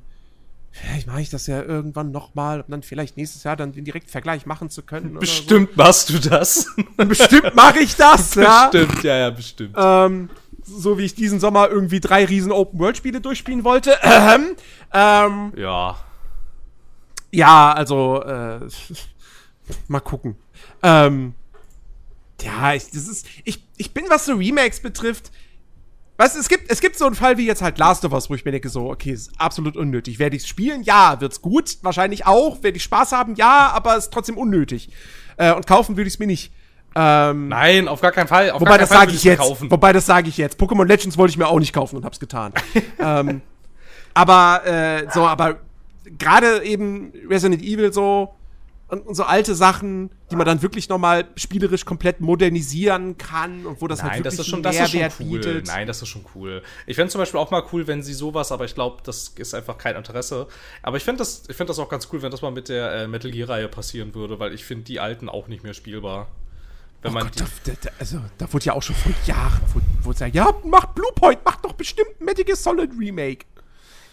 vielleicht 0.74 1.06
mache 1.06 1.20
ich 1.20 1.30
das 1.30 1.46
ja 1.46 1.62
irgendwann 1.62 2.10
nochmal, 2.10 2.60
um 2.60 2.66
dann 2.68 2.82
vielleicht 2.82 3.16
nächstes 3.16 3.44
Jahr 3.44 3.54
dann 3.56 3.72
den 3.72 3.84
direkten 3.84 4.10
Vergleich 4.10 4.44
machen 4.44 4.70
zu 4.70 4.82
können. 4.82 5.14
Bestimmt 5.14 5.76
machst 5.76 6.10
du 6.10 6.18
das. 6.18 6.66
So. 6.76 6.82
Bestimmt 7.06 7.54
mache 7.54 7.78
ich 7.78 7.94
das, 7.94 8.34
ja. 8.34 8.68
Bestimmt, 8.68 9.04
ja, 9.04 9.16
ja, 9.16 9.30
bestimmt. 9.30 9.74
Ähm, 9.78 10.30
so 10.64 10.98
wie 10.98 11.04
ich 11.04 11.14
diesen 11.14 11.38
Sommer 11.38 11.68
irgendwie 11.68 12.00
drei 12.00 12.24
riesen 12.24 12.50
Open-World-Spiele 12.50 13.20
durchspielen 13.20 13.62
wollte. 13.62 13.96
Ähm, 14.02 14.56
ähm, 14.92 15.52
ja. 15.56 15.96
ja, 17.30 17.72
also, 17.72 18.22
äh, 18.22 18.60
mal 19.88 20.00
gucken. 20.00 20.34
Ähm, 20.82 21.34
ja, 22.42 22.74
ich, 22.74 22.90
das 22.90 23.06
ist, 23.06 23.26
ich, 23.44 23.62
ich 23.76 23.94
bin, 23.94 24.06
was 24.08 24.26
so 24.26 24.34
Remakes 24.34 24.80
betrifft, 24.80 25.30
Weißt 26.16 26.36
du, 26.36 26.40
es 26.40 26.48
gibt, 26.48 26.70
es 26.70 26.80
gibt 26.80 26.96
so 26.96 27.06
einen 27.06 27.16
Fall 27.16 27.38
wie 27.38 27.46
jetzt 27.46 27.60
halt 27.60 27.76
Last 27.78 28.04
of 28.04 28.12
Us, 28.12 28.30
wo 28.30 28.34
ich 28.34 28.44
mir 28.44 28.52
denke, 28.52 28.68
so, 28.68 28.90
okay, 28.90 29.10
ist 29.10 29.32
absolut 29.38 29.76
unnötig. 29.76 30.18
Werde 30.20 30.36
ich 30.36 30.46
spielen? 30.46 30.82
Ja. 30.82 31.20
Wird's 31.20 31.42
gut? 31.42 31.78
Wahrscheinlich 31.82 32.26
auch. 32.26 32.62
Werde 32.62 32.76
ich 32.76 32.84
Spaß 32.84 33.12
haben? 33.12 33.34
Ja, 33.34 33.72
aber 33.74 33.96
ist 33.96 34.12
trotzdem 34.12 34.38
unnötig. 34.38 34.90
Äh, 35.36 35.52
und 35.52 35.66
kaufen 35.66 35.96
würde 35.96 36.06
ich 36.06 36.14
es 36.14 36.18
mir 36.20 36.26
nicht. 36.26 36.52
Ähm, 36.94 37.48
Nein, 37.48 37.88
auf 37.88 38.00
gar 38.00 38.12
keinen 38.12 38.28
Fall. 38.28 38.52
Auf 38.52 38.60
wobei, 38.60 38.78
das 38.78 38.88
Fall 38.88 38.98
sage 38.98 39.12
ich 39.12 39.24
jetzt. 39.24 39.40
Kaufen. 39.40 39.70
Wobei, 39.70 39.92
das 39.92 40.06
sage 40.06 40.28
ich 40.28 40.36
jetzt. 40.36 40.60
Pokémon 40.60 40.86
Legends 40.86 41.18
wollte 41.18 41.32
ich 41.32 41.38
mir 41.38 41.48
auch 41.48 41.58
nicht 41.58 41.72
kaufen 41.72 41.96
und 41.96 42.04
hab's 42.04 42.20
getan. 42.20 42.52
ähm, 43.00 43.40
aber, 44.14 44.64
äh, 44.64 45.06
so, 45.12 45.26
aber 45.26 45.58
gerade 46.18 46.62
eben 46.62 47.12
Resident 47.28 47.62
Evil 47.62 47.92
so 47.92 48.34
und, 49.02 49.14
so 49.14 49.24
alte 49.24 49.54
Sachen, 49.54 50.10
die 50.30 50.36
man 50.36 50.46
dann 50.46 50.62
wirklich 50.62 50.88
nochmal 50.88 51.26
spielerisch 51.36 51.84
komplett 51.84 52.20
modernisieren 52.20 53.18
kann 53.18 53.66
und 53.66 53.80
wo 53.80 53.88
das 53.88 54.00
Nein, 54.00 54.10
halt 54.10 54.26
das 54.26 54.34
wirklich 54.34 54.46
ist 54.46 54.50
schon, 54.50 54.62
das 54.62 54.76
ist 54.76 54.90
schon 54.90 55.00
Mehrwert 55.00 55.20
cool. 55.20 55.38
bietet. 55.38 55.66
Nein, 55.66 55.86
das 55.86 56.02
ist 56.02 56.08
schon 56.08 56.24
cool. 56.34 56.62
Ich 56.86 56.96
fände 56.96 57.10
zum 57.10 57.20
Beispiel 57.20 57.40
auch 57.40 57.50
mal 57.50 57.62
cool, 57.72 57.86
wenn 57.86 58.02
sie 58.02 58.14
sowas, 58.14 58.52
aber 58.52 58.64
ich 58.64 58.74
glaube, 58.74 59.02
das 59.04 59.28
ist 59.36 59.54
einfach 59.54 59.78
kein 59.78 59.96
Interesse. 59.96 60.46
Aber 60.82 60.96
ich 60.96 61.04
fände 61.04 61.18
das, 61.18 61.44
ich 61.48 61.56
fänd 61.56 61.70
das 61.70 61.78
auch 61.78 61.88
ganz 61.88 62.08
cool, 62.12 62.22
wenn 62.22 62.30
das 62.30 62.42
mal 62.42 62.52
mit 62.52 62.68
der 62.68 62.92
äh, 62.92 63.08
Metal 63.08 63.30
Gear-Reihe 63.30 63.68
passieren 63.68 64.14
würde, 64.14 64.38
weil 64.38 64.54
ich 64.54 64.64
finde 64.64 64.84
die 64.84 65.00
alten 65.00 65.28
auch 65.28 65.48
nicht 65.48 65.62
mehr 65.62 65.74
spielbar. 65.74 66.28
Wenn 67.02 67.10
Oh 67.10 67.14
man 67.14 67.24
Gott, 67.24 67.44
da, 67.64 67.72
da, 67.82 67.90
also, 67.98 68.18
da 68.38 68.50
wurde 68.50 68.64
ja 68.64 68.72
auch 68.72 68.82
schon 68.82 68.96
vor 68.96 69.12
Jahren, 69.26 69.60
wo, 69.74 69.80
wo 70.02 70.10
es 70.12 70.18
sagt, 70.18 70.34
ja, 70.34 70.52
macht 70.64 70.94
Bluepoint, 70.94 71.44
macht 71.44 71.64
doch 71.64 71.74
bestimmt 71.74 72.08
ein 72.20 72.24
Metal 72.24 72.44
Gear 72.44 72.56
Solid 72.56 72.90
Remake. 72.98 73.44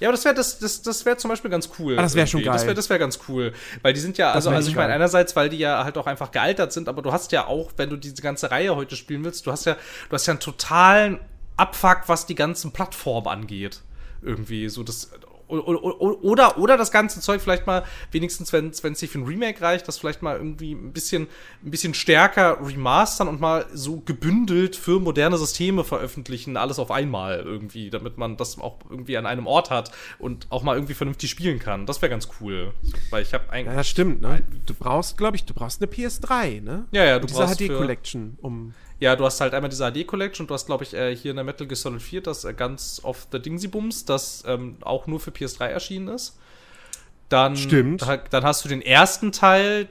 Ja, 0.02 0.07
aber 0.07 0.18
das 0.18 0.26
wäre 0.26 0.34
das, 0.34 0.57
das, 0.57 0.82
das 0.82 1.06
wär 1.06 1.15
zum 1.19 1.30
Beispiel 1.30 1.52
ganz 1.52 1.69
cool. 1.78 1.98
Ah, 1.98 2.02
das 2.02 2.15
wär 2.15 2.26
schon 2.26 2.40
irgendwie. 2.40 2.52
Das 2.52 2.61
geil. 2.64 2.69
wäre 2.69 2.76
das 2.76 2.90
wär 2.90 2.98
ganz 2.98 3.19
cool. 3.28 3.53
Weil 3.84 3.94
die 3.94 3.99
sind 3.99 4.18
ja, 4.18 4.32
also, 4.32 4.49
also 4.49 4.68
ich 4.68 4.76
meine, 4.76 4.88
geil. 4.88 4.95
einerseits, 4.95 5.36
weil 5.36 5.49
die 5.49 5.60
ja 5.60 5.84
halt 5.84 5.95
auch 5.95 6.07
einfach 6.07 6.32
gealtert 6.32 6.73
sind, 6.73 6.90
aber 6.90 7.03
du 7.03 7.11
hast 7.11 7.32
ja 7.32 7.45
auch, 7.45 7.72
wenn 7.78 7.91
du 7.91 7.98
diese 7.98 8.19
ganze 8.23 8.49
Reihe 8.49 8.76
heute 8.76 8.95
spielen 8.95 9.23
willst, 9.23 9.45
du 9.45 9.52
hast 9.52 9.65
ja, 9.65 9.76
du 10.10 10.14
hast 10.15 10.26
ja 10.26 10.32
einen 10.32 10.40
totalen 10.40 11.19
Abfuck, 11.56 12.02
was 12.07 12.26
die 12.26 12.34
ganzen 12.34 12.72
Plattformen 12.72 13.28
angeht. 13.28 13.82
Irgendwie, 14.23 14.69
so 14.69 14.82
das. 14.82 15.11
Oder, 15.60 16.57
oder 16.57 16.78
das 16.78 16.91
ganze 16.91 17.19
Zeug 17.22 17.41
vielleicht 17.41 17.68
mal, 17.68 17.84
wenigstens, 18.11 18.53
wenn 18.53 18.69
es 18.69 18.78
sich 18.99 19.10
für 19.10 19.19
ein 19.19 19.26
Remake 19.26 19.61
reicht, 19.61 19.88
das 19.88 19.98
vielleicht 19.98 20.22
mal 20.22 20.38
irgendwie 20.38 20.73
ein 20.73 20.94
bisschen, 20.94 21.28
ein 21.64 21.72
bisschen 21.72 21.94
stärker 21.94 22.57
remastern 22.65 23.28
und 23.28 23.40
mal 23.41 23.65
so 23.73 24.02
gebündelt 24.06 24.76
für 24.76 24.99
moderne 24.99 25.38
Systeme 25.38 25.84
veröffentlichen, 25.84 26.57
alles 26.57 26.80
auf 26.80 26.91
einmal 26.91 27.40
irgendwie, 27.41 27.90
damit 27.90 28.18
man 28.18 28.38
das 28.38 28.60
auch 28.60 28.80
irgendwie 28.90 29.18
an 29.18 29.26
einem 29.26 29.48
Ort 29.48 29.69
hat 29.69 29.91
und 30.19 30.48
auch 30.49 30.64
mal 30.64 30.76
irgendwie 30.76 30.94
vernünftig 30.94 31.30
spielen 31.30 31.60
kann. 31.60 31.86
Das 31.86 32.02
wäre 32.02 32.10
ganz 32.10 32.28
cool. 32.40 32.73
Weil 33.10 33.23
ich 33.23 33.34
habe 33.34 33.45
Ja, 33.48 33.52
eigentlich. 33.52 33.76
das 33.76 33.88
stimmt, 33.90 34.22
ne? 34.22 34.41
Du 34.65 34.73
brauchst, 34.73 35.18
glaube 35.18 35.36
ich, 35.36 35.45
du 35.45 35.53
brauchst 35.53 35.82
eine 35.82 35.91
PS3, 35.91 36.61
ne? 36.61 36.86
Ja, 36.91 37.03
ja, 37.03 37.19
du 37.19 37.28
diese 37.28 37.40
brauchst 37.40 37.57
für- 37.57 37.68
HD-Collection, 37.68 38.38
um. 38.41 38.73
Ja, 39.02 39.15
du 39.18 39.26
hast 39.26 39.41
halt 39.41 39.53
einmal 39.53 39.69
diese 39.69 39.84
HD 39.91 40.06
Collection, 40.06 40.48
du 40.48 40.53
hast, 40.53 40.68
glaube 40.68 40.84
ich, 40.86 40.94
äh, 40.94 41.14
hier 41.15 41.32
in 41.32 41.36
der 41.38 41.44
Metal 41.44 41.68
Gear 41.68 41.76
Solid 41.76 42.02
4 42.02 42.22
das 42.22 42.45
äh, 42.45 42.53
Guns 42.53 43.03
of 43.03 43.28
the 43.32 43.40
Dingsy 43.40 43.68
Bums, 43.68 44.06
das 44.06 44.44
ähm, 44.48 44.78
auch 44.82 45.07
nur 45.07 45.19
für 45.19 45.32
PS3 45.32 45.69
erschienen 45.72 46.07
ist. 46.07 46.38
Dann, 47.28 47.57
Stimmt. 47.57 48.02
da- 48.02 48.18
dann 48.18 48.44
hast 48.44 48.64
du 48.64 48.69
den 48.69 48.82
ersten 48.82 49.32
Teil, 49.32 49.90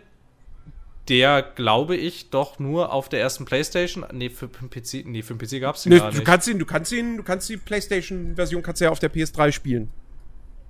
der, 1.08 1.42
glaube 1.42 1.96
ich, 1.96 2.30
doch 2.30 2.58
nur 2.60 2.92
auf 2.92 3.08
der 3.08 3.20
ersten 3.20 3.44
Playstation, 3.46 4.06
nee, 4.12 4.30
für 4.30 4.46
den 4.46 4.70
PC, 4.70 5.04
nee, 5.06 5.22
für 5.22 5.34
den 5.34 5.38
PC 5.44 5.58
gab's 5.60 5.82
den 5.82 5.92
Ne, 5.92 5.98
gar 5.98 6.10
du 6.12 6.18
nicht. 6.18 6.24
kannst 6.26 6.46
ihn, 6.46 6.58
du 6.60 6.64
kannst 6.66 6.92
ihn, 6.92 7.16
du 7.16 7.22
kannst 7.24 7.48
die 7.48 7.56
PlayStation-Version 7.56 8.62
kannst 8.62 8.80
ja 8.80 8.90
auf 8.90 9.00
der 9.00 9.08
PS3 9.08 9.50
spielen. 9.50 9.90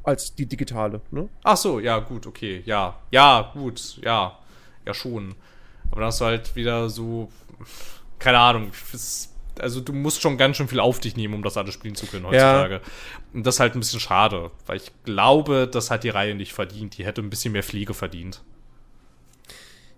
Als 0.02 0.34
die 0.34 0.46
digitale, 0.46 1.02
ne? 1.10 1.28
Ach 1.44 1.58
so, 1.58 1.78
ja, 1.78 1.98
gut, 1.98 2.26
okay, 2.26 2.62
ja. 2.64 2.96
Ja, 3.10 3.50
gut, 3.52 3.98
ja. 4.02 4.38
Ja, 4.86 4.94
schon. 4.94 5.34
Aber 5.90 6.00
dann 6.00 6.06
hast 6.06 6.22
du 6.22 6.24
halt 6.24 6.56
wieder 6.56 6.88
so, 6.88 7.30
keine 8.20 8.38
Ahnung, 8.38 8.70
also 9.58 9.80
du 9.80 9.92
musst 9.92 10.22
schon 10.22 10.38
ganz 10.38 10.56
schön 10.56 10.68
viel 10.68 10.80
auf 10.80 11.00
dich 11.00 11.16
nehmen, 11.16 11.34
um 11.34 11.42
das 11.42 11.56
alles 11.56 11.74
spielen 11.74 11.94
zu 11.96 12.06
können 12.06 12.26
heutzutage. 12.26 12.80
Und 13.32 13.44
das 13.44 13.56
ist 13.56 13.60
halt 13.60 13.74
ein 13.74 13.80
bisschen 13.80 14.00
schade, 14.00 14.50
weil 14.66 14.76
ich 14.76 14.92
glaube, 15.04 15.68
das 15.70 15.90
hat 15.90 16.04
die 16.04 16.10
Reihe 16.10 16.34
nicht 16.34 16.52
verdient. 16.52 16.96
Die 16.96 17.04
hätte 17.04 17.20
ein 17.20 17.30
bisschen 17.30 17.52
mehr 17.52 17.62
Pflege 17.62 17.94
verdient. 17.94 18.42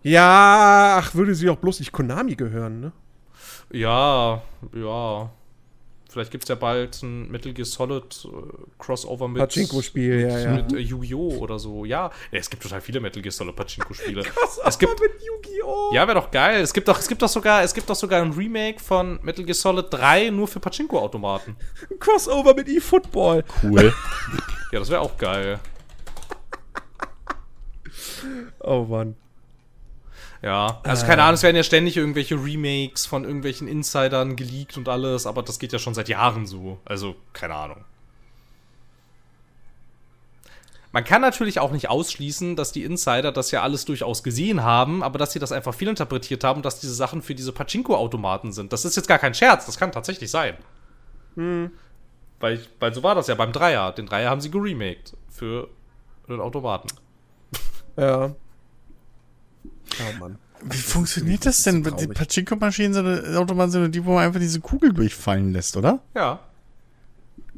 Ja, 0.02 0.96
ach, 0.98 1.14
würde 1.14 1.34
sie 1.34 1.48
auch 1.48 1.58
bloß 1.58 1.78
nicht 1.80 1.92
Konami 1.92 2.34
gehören, 2.34 2.80
ne? 2.80 2.92
Ja, 3.70 4.42
ja. 4.74 5.30
Vielleicht 6.12 6.30
gibt 6.30 6.44
es 6.44 6.48
ja 6.48 6.56
bald 6.56 7.02
ein 7.02 7.30
Metal 7.30 7.54
Gear 7.54 7.64
Solid 7.64 8.26
äh, 8.26 8.28
Crossover 8.78 9.28
mit 9.28 9.40
Pachinko-Spiel, 9.40 10.20
ja, 10.20 10.38
ja. 10.38 10.50
mit 10.52 10.70
äh, 10.74 10.78
Yu-Gi-Oh! 10.78 11.38
oder 11.38 11.58
so. 11.58 11.86
Ja. 11.86 12.10
ja, 12.30 12.38
es 12.38 12.50
gibt 12.50 12.62
total 12.62 12.82
viele 12.82 13.00
Metal 13.00 13.22
Gear 13.22 13.32
Solid 13.32 13.56
Pachinko-Spiele. 13.56 14.22
Was 14.42 14.60
es 14.62 14.78
gibt 14.78 15.00
mit 15.00 15.12
Yu-Gi-Oh! 15.22 15.94
Ja, 15.94 16.06
wäre 16.06 16.20
doch 16.20 16.30
geil. 16.30 16.60
Es 16.60 16.74
gibt 16.74 16.86
doch, 16.86 16.98
es 16.98 17.08
gibt 17.08 17.22
doch 17.22 17.30
sogar, 17.30 17.62
es 17.62 17.72
gibt 17.72 17.88
doch 17.88 17.96
sogar 17.96 18.20
ein 18.20 18.32
Remake 18.32 18.78
von 18.78 19.20
Metal 19.22 19.42
Gear 19.42 19.54
Solid 19.54 19.86
3 19.88 20.28
nur 20.28 20.46
für 20.46 20.60
Pachinko-Automaten. 20.60 21.56
Ein 21.90 21.98
Crossover 22.00 22.54
mit 22.54 22.68
eFootball. 22.68 23.42
Cool. 23.62 23.94
Ja, 24.70 24.80
das 24.80 24.90
wäre 24.90 25.00
auch 25.00 25.16
geil. 25.16 25.60
Oh 28.60 28.84
Mann. 28.84 29.16
Ja, 30.42 30.80
also 30.82 31.06
keine 31.06 31.22
Ahnung, 31.22 31.34
es 31.34 31.44
werden 31.44 31.54
ja 31.54 31.62
ständig 31.62 31.96
irgendwelche 31.96 32.34
Remakes 32.34 33.06
von 33.06 33.22
irgendwelchen 33.24 33.68
Insidern 33.68 34.34
geleakt 34.34 34.76
und 34.76 34.88
alles, 34.88 35.24
aber 35.24 35.42
das 35.42 35.60
geht 35.60 35.72
ja 35.72 35.78
schon 35.78 35.94
seit 35.94 36.08
Jahren 36.08 36.46
so. 36.46 36.78
Also, 36.84 37.14
keine 37.32 37.54
Ahnung. 37.54 37.84
Man 40.90 41.04
kann 41.04 41.22
natürlich 41.22 41.58
auch 41.60 41.70
nicht 41.70 41.88
ausschließen, 41.88 42.56
dass 42.56 42.72
die 42.72 42.82
Insider 42.82 43.32
das 43.32 43.50
ja 43.52 43.62
alles 43.62 43.84
durchaus 43.84 44.22
gesehen 44.22 44.62
haben, 44.62 45.02
aber 45.02 45.18
dass 45.18 45.32
sie 45.32 45.38
das 45.38 45.52
einfach 45.52 45.74
fehlinterpretiert 45.74 46.44
haben, 46.44 46.60
dass 46.60 46.80
diese 46.80 46.92
Sachen 46.92 47.22
für 47.22 47.34
diese 47.34 47.52
Pachinko-Automaten 47.52 48.52
sind. 48.52 48.72
Das 48.72 48.84
ist 48.84 48.96
jetzt 48.96 49.08
gar 49.08 49.18
kein 49.18 49.32
Scherz, 49.34 49.64
das 49.64 49.78
kann 49.78 49.92
tatsächlich 49.92 50.30
sein. 50.30 50.56
Weil, 52.40 52.56
ich, 52.56 52.68
weil 52.80 52.92
so 52.92 53.02
war 53.02 53.14
das 53.14 53.28
ja 53.28 53.36
beim 53.36 53.52
Dreier. 53.52 53.92
Den 53.92 54.06
Dreier 54.06 54.28
haben 54.28 54.40
sie 54.40 54.50
geremaked 54.50 55.16
für 55.30 55.68
den 56.28 56.40
Automaten. 56.40 56.88
Ja. 57.96 58.34
Oh 60.00 60.18
Mann. 60.18 60.38
Wie 60.64 60.76
funktioniert 60.76 61.44
das 61.44 61.62
denn? 61.62 61.84
Ist 61.84 61.96
Die. 62.00 62.06
Pachinko-Maschinen 62.06 62.94
sind 62.94 63.36
Automaten 63.36 63.72
sind 63.72 63.80
nur 63.80 63.90
die, 63.90 64.04
wo 64.04 64.14
man 64.14 64.24
einfach 64.24 64.38
diese 64.40 64.60
Kugel 64.60 64.92
durchfallen 64.92 65.52
lässt, 65.52 65.76
oder? 65.76 65.98
Ja. 66.14 66.40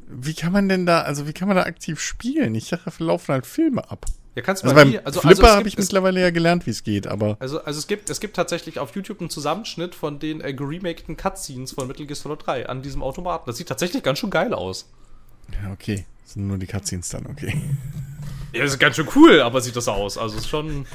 Wie 0.06 0.35
kann 0.35 0.52
man 0.52 0.69
denn 0.69 0.86
da, 0.86 1.02
also 1.02 1.27
wie 1.27 1.32
kann 1.32 1.48
man 1.48 1.56
da 1.56 1.65
aktiv 1.65 2.01
spielen? 2.01 2.55
Ich 2.55 2.69
dachte, 2.70 2.90
da 2.98 3.05
laufen 3.05 3.32
halt 3.32 3.47
Filme 3.47 3.90
ab. 3.90 4.06
Ja, 4.36 4.43
kannst 4.43 4.62
du 4.62 4.66
Also 4.66 4.74
mal 4.74 4.82
beim 4.82 4.90
hier- 4.90 5.06
also, 5.06 5.20
Flipper 5.20 5.44
also 5.44 5.56
habe 5.59 5.69
ich 5.69 5.78
mittlerweile 5.78 6.20
ja 6.20 6.31
gelernt, 6.31 6.66
wie 6.66 6.70
es 6.70 6.82
geht, 6.82 7.06
aber 7.06 7.36
Also, 7.40 7.62
also 7.62 7.78
es, 7.78 7.86
gibt, 7.86 8.11
es 8.11 8.20
gibt 8.20 8.35
tatsächlich 8.36 8.78
auf 8.78 8.94
YouTube 8.97 9.20
einen 9.20 9.31
Zusammenschnitt 9.31 9.94
von 9.94 10.19
den 10.19 10.40
äh, 10.40 10.52
geremakten 10.55 11.16
Cutscenes 11.16 11.73
von 11.73 11.86
Metal 11.86 12.06
Gear 12.06 12.16
Solid 12.16 12.40
3 12.44 12.69
an 12.69 12.82
diesem 12.82 13.02
Automaten. 13.02 13.44
Das 13.47 13.56
sieht 13.59 13.69
tatsächlich 13.69 14.02
ganz 14.02 14.19
schön 14.19 14.31
geil 14.31 14.52
aus. 14.55 14.89
ja, 15.62 15.73
okay. 15.73 16.05
Das 16.24 16.32
sind 16.35 16.47
nur 16.48 16.56
die 16.59 16.66
Cutscenes 16.66 17.11
dann, 17.11 17.27
okay. 17.27 17.55
Ja, 18.55 18.62
das 18.62 18.72
ist 18.72 18.78
ganz 18.78 18.94
schön 18.94 19.09
cool, 19.16 19.40
aber 19.40 19.60
sieht 19.60 19.74
das 19.74 19.89
aus. 19.89 20.16
Also 20.16 20.36
ist 20.39 20.48
schon. 20.48 20.86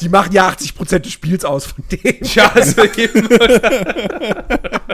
Die 0.00 0.08
machen 0.08 0.32
ja 0.32 0.48
80% 0.48 1.00
des 1.00 1.12
Spiels 1.12 1.44
aus 1.44 1.66
von 1.66 1.84
denen. 1.90 2.20
Ja, 2.22 2.50
also 2.52 2.82
eben. 2.96 3.28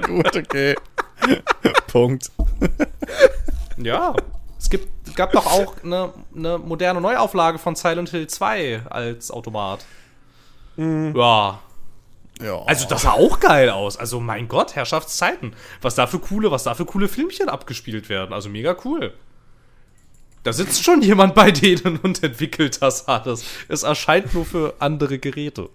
Gut, 0.03 0.37
okay. 0.37 0.75
Punkt. 1.87 2.31
ja. 3.77 4.15
Es 4.59 4.69
gibt, 4.69 5.15
gab 5.15 5.31
doch 5.33 5.47
auch 5.47 5.75
eine, 5.85 6.13
eine 6.35 6.59
moderne 6.59 7.01
Neuauflage 7.01 7.59
von 7.59 7.77
Silent 7.77 8.09
Hill 8.11 8.27
2 8.27 8.83
als 8.91 9.31
Automat. 9.31 9.85
Ja. 10.77 11.61
Ja. 12.41 12.63
Also 12.67 12.87
das 12.89 13.03
sah 13.03 13.13
auch 13.13 13.39
geil 13.41 13.71
aus. 13.71 13.97
Also 13.97 14.21
mein 14.21 14.49
Gott, 14.49 14.75
Herrschaftszeiten. 14.77 15.55
Was 15.81 15.95
da 15.95 16.07
für 16.07 16.19
coole, 16.19 16.51
was 16.51 16.65
da 16.65 16.75
für 16.75 16.85
coole 16.85 17.09
Filmchen 17.09 17.49
abgespielt 17.49 18.09
werden. 18.09 18.33
Also 18.33 18.49
mega 18.49 18.77
cool. 18.85 19.15
Da 20.49 20.55
sitzt 20.55 20.83
schon 20.83 21.03
jemand 21.03 21.35
bei 21.35 21.51
denen 21.51 21.99
und 21.99 22.23
entwickelt 22.23 22.81
das 22.81 23.07
alles. 23.07 23.45
Es 23.69 23.83
erscheint 23.83 24.33
nur 24.33 24.47
für 24.47 24.73
andere 24.79 25.19
Geräte. 25.19 25.69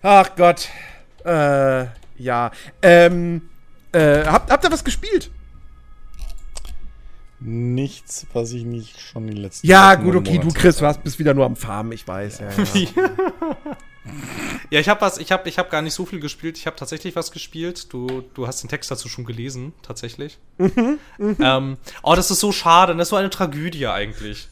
Ach 0.00 0.30
Gott. 0.36 0.68
Äh, 1.24 1.86
ja. 2.18 2.52
Ähm, 2.80 3.48
äh, 3.90 4.24
habt, 4.24 4.52
habt 4.52 4.62
ihr 4.62 4.70
was 4.70 4.84
gespielt? 4.84 5.28
Nichts, 7.40 8.28
was 8.32 8.52
ich 8.52 8.62
nicht 8.62 9.00
schon 9.00 9.26
die 9.26 9.32
letzten 9.32 9.66
Ja, 9.66 9.98
Wochen 9.98 10.04
gut, 10.04 10.14
okay, 10.14 10.38
du 10.38 10.52
Chris, 10.52 10.80
warst 10.80 11.02
bist 11.02 11.18
wieder 11.18 11.34
nur 11.34 11.46
am 11.46 11.56
Farmen, 11.56 11.90
ich 11.90 12.06
weiß. 12.06 12.38
Ja, 12.38 12.50
ja. 12.50 12.88
Ja, 12.94 13.56
ich 14.70 14.88
habe 14.88 15.00
was, 15.00 15.18
ich 15.18 15.32
habe 15.32 15.48
ich 15.48 15.58
hab 15.58 15.70
gar 15.70 15.82
nicht 15.82 15.94
so 15.94 16.06
viel 16.06 16.20
gespielt. 16.20 16.58
Ich 16.58 16.66
habe 16.66 16.76
tatsächlich 16.76 17.16
was 17.16 17.32
gespielt. 17.32 17.92
Du, 17.92 18.24
du 18.34 18.46
hast 18.46 18.62
den 18.62 18.68
Text 18.68 18.90
dazu 18.90 19.08
schon 19.08 19.24
gelesen, 19.24 19.72
tatsächlich. 19.82 20.38
Mhm, 20.58 20.98
ähm, 21.18 21.76
oh, 22.02 22.14
das 22.14 22.30
ist 22.30 22.40
so 22.40 22.52
schade. 22.52 22.94
Das 22.94 23.04
ist 23.04 23.10
so 23.10 23.16
eine 23.16 23.30
Tragödie 23.30 23.86
eigentlich. 23.86 24.48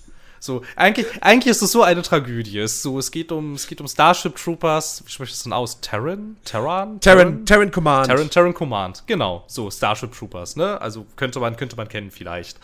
So, 0.47 0.63
eigentlich, 0.77 1.07
eigentlich 1.23 1.51
ist 1.51 1.63
es 1.63 1.73
so 1.73 1.83
eine 1.83 2.03
Tragödie. 2.03 2.59
Es, 2.59 2.83
so, 2.83 2.99
es, 2.99 3.11
geht 3.11 3.33
um, 3.33 3.55
es 3.55 3.67
geht 3.67 3.81
um 3.81 3.89
Starship 3.89 4.37
Troopers. 4.37 5.03
Wie 5.05 5.11
spricht 5.11 5.33
das 5.33 5.43
denn 5.43 5.53
aus? 5.53 5.81
Terran? 5.81 6.37
Terran? 6.45 7.01
Terran, 7.01 7.45
Terran 7.45 7.71
Command. 7.71 8.07
Terran, 8.07 8.31
Terran 8.31 8.55
Command, 8.55 9.03
genau. 9.07 9.45
So, 9.47 9.71
Starship 9.71 10.13
Troopers, 10.13 10.57
ne? 10.57 10.81
Also 10.81 11.07
könnte 11.17 11.41
man, 11.41 11.57
könnte 11.57 11.77
man 11.77 11.89
kennen 11.89 12.11
vielleicht. 12.11 12.61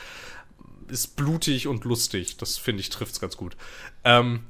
Ist 0.88 1.16
blutig 1.16 1.66
und 1.66 1.84
lustig. 1.84 2.36
Das 2.36 2.58
finde 2.58 2.80
ich 2.82 2.90
trifft's 2.90 3.20
ganz 3.20 3.36
gut. 3.36 3.56
Ähm, 4.04 4.44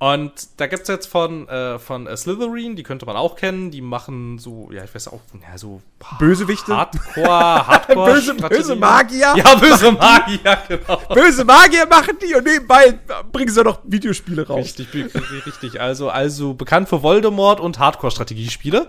und 0.00 0.32
da 0.56 0.66
gibt's 0.66 0.88
jetzt 0.88 1.08
von, 1.08 1.46
äh, 1.46 1.78
von 1.78 2.06
äh, 2.06 2.16
Slytherin, 2.16 2.74
die 2.74 2.82
könnte 2.82 3.04
man 3.04 3.16
auch 3.16 3.36
kennen, 3.36 3.70
die 3.70 3.82
machen 3.82 4.38
so, 4.38 4.70
ja, 4.72 4.82
ich 4.82 4.94
weiß 4.94 5.08
auch, 5.08 5.20
ja, 5.42 5.58
so 5.58 5.82
Bösewichte. 6.18 6.74
Hardcore, 6.74 7.66
Hardcore. 7.66 8.12
böse, 8.14 8.34
böse 8.34 8.76
Magier. 8.76 9.34
Ja, 9.36 9.54
böse 9.56 9.92
Magier, 9.92 10.58
genau. 10.66 10.96
Böse 11.12 11.44
Magier 11.44 11.86
machen 11.86 12.16
die 12.18 12.34
und 12.34 12.44
nebenbei 12.44 12.98
bringen 13.30 13.52
sie 13.52 13.62
noch 13.62 13.80
Videospiele 13.84 14.46
raus. 14.46 14.74
Richtig, 14.78 15.14
richtig. 15.44 15.78
Also, 15.78 16.08
also 16.08 16.54
bekannt 16.54 16.88
für 16.88 17.02
Voldemort 17.02 17.60
und 17.60 17.78
Hardcore-Strategiespiele. 17.78 18.88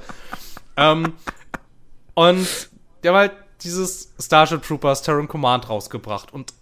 ähm, 0.78 1.12
und 2.14 2.48
die 3.04 3.10
haben 3.10 3.18
halt 3.18 3.34
dieses 3.64 4.14
Starship 4.18 4.64
Troopers 4.64 5.02
Terran 5.02 5.28
Command 5.28 5.68
rausgebracht. 5.68 6.34
Und 6.34 6.54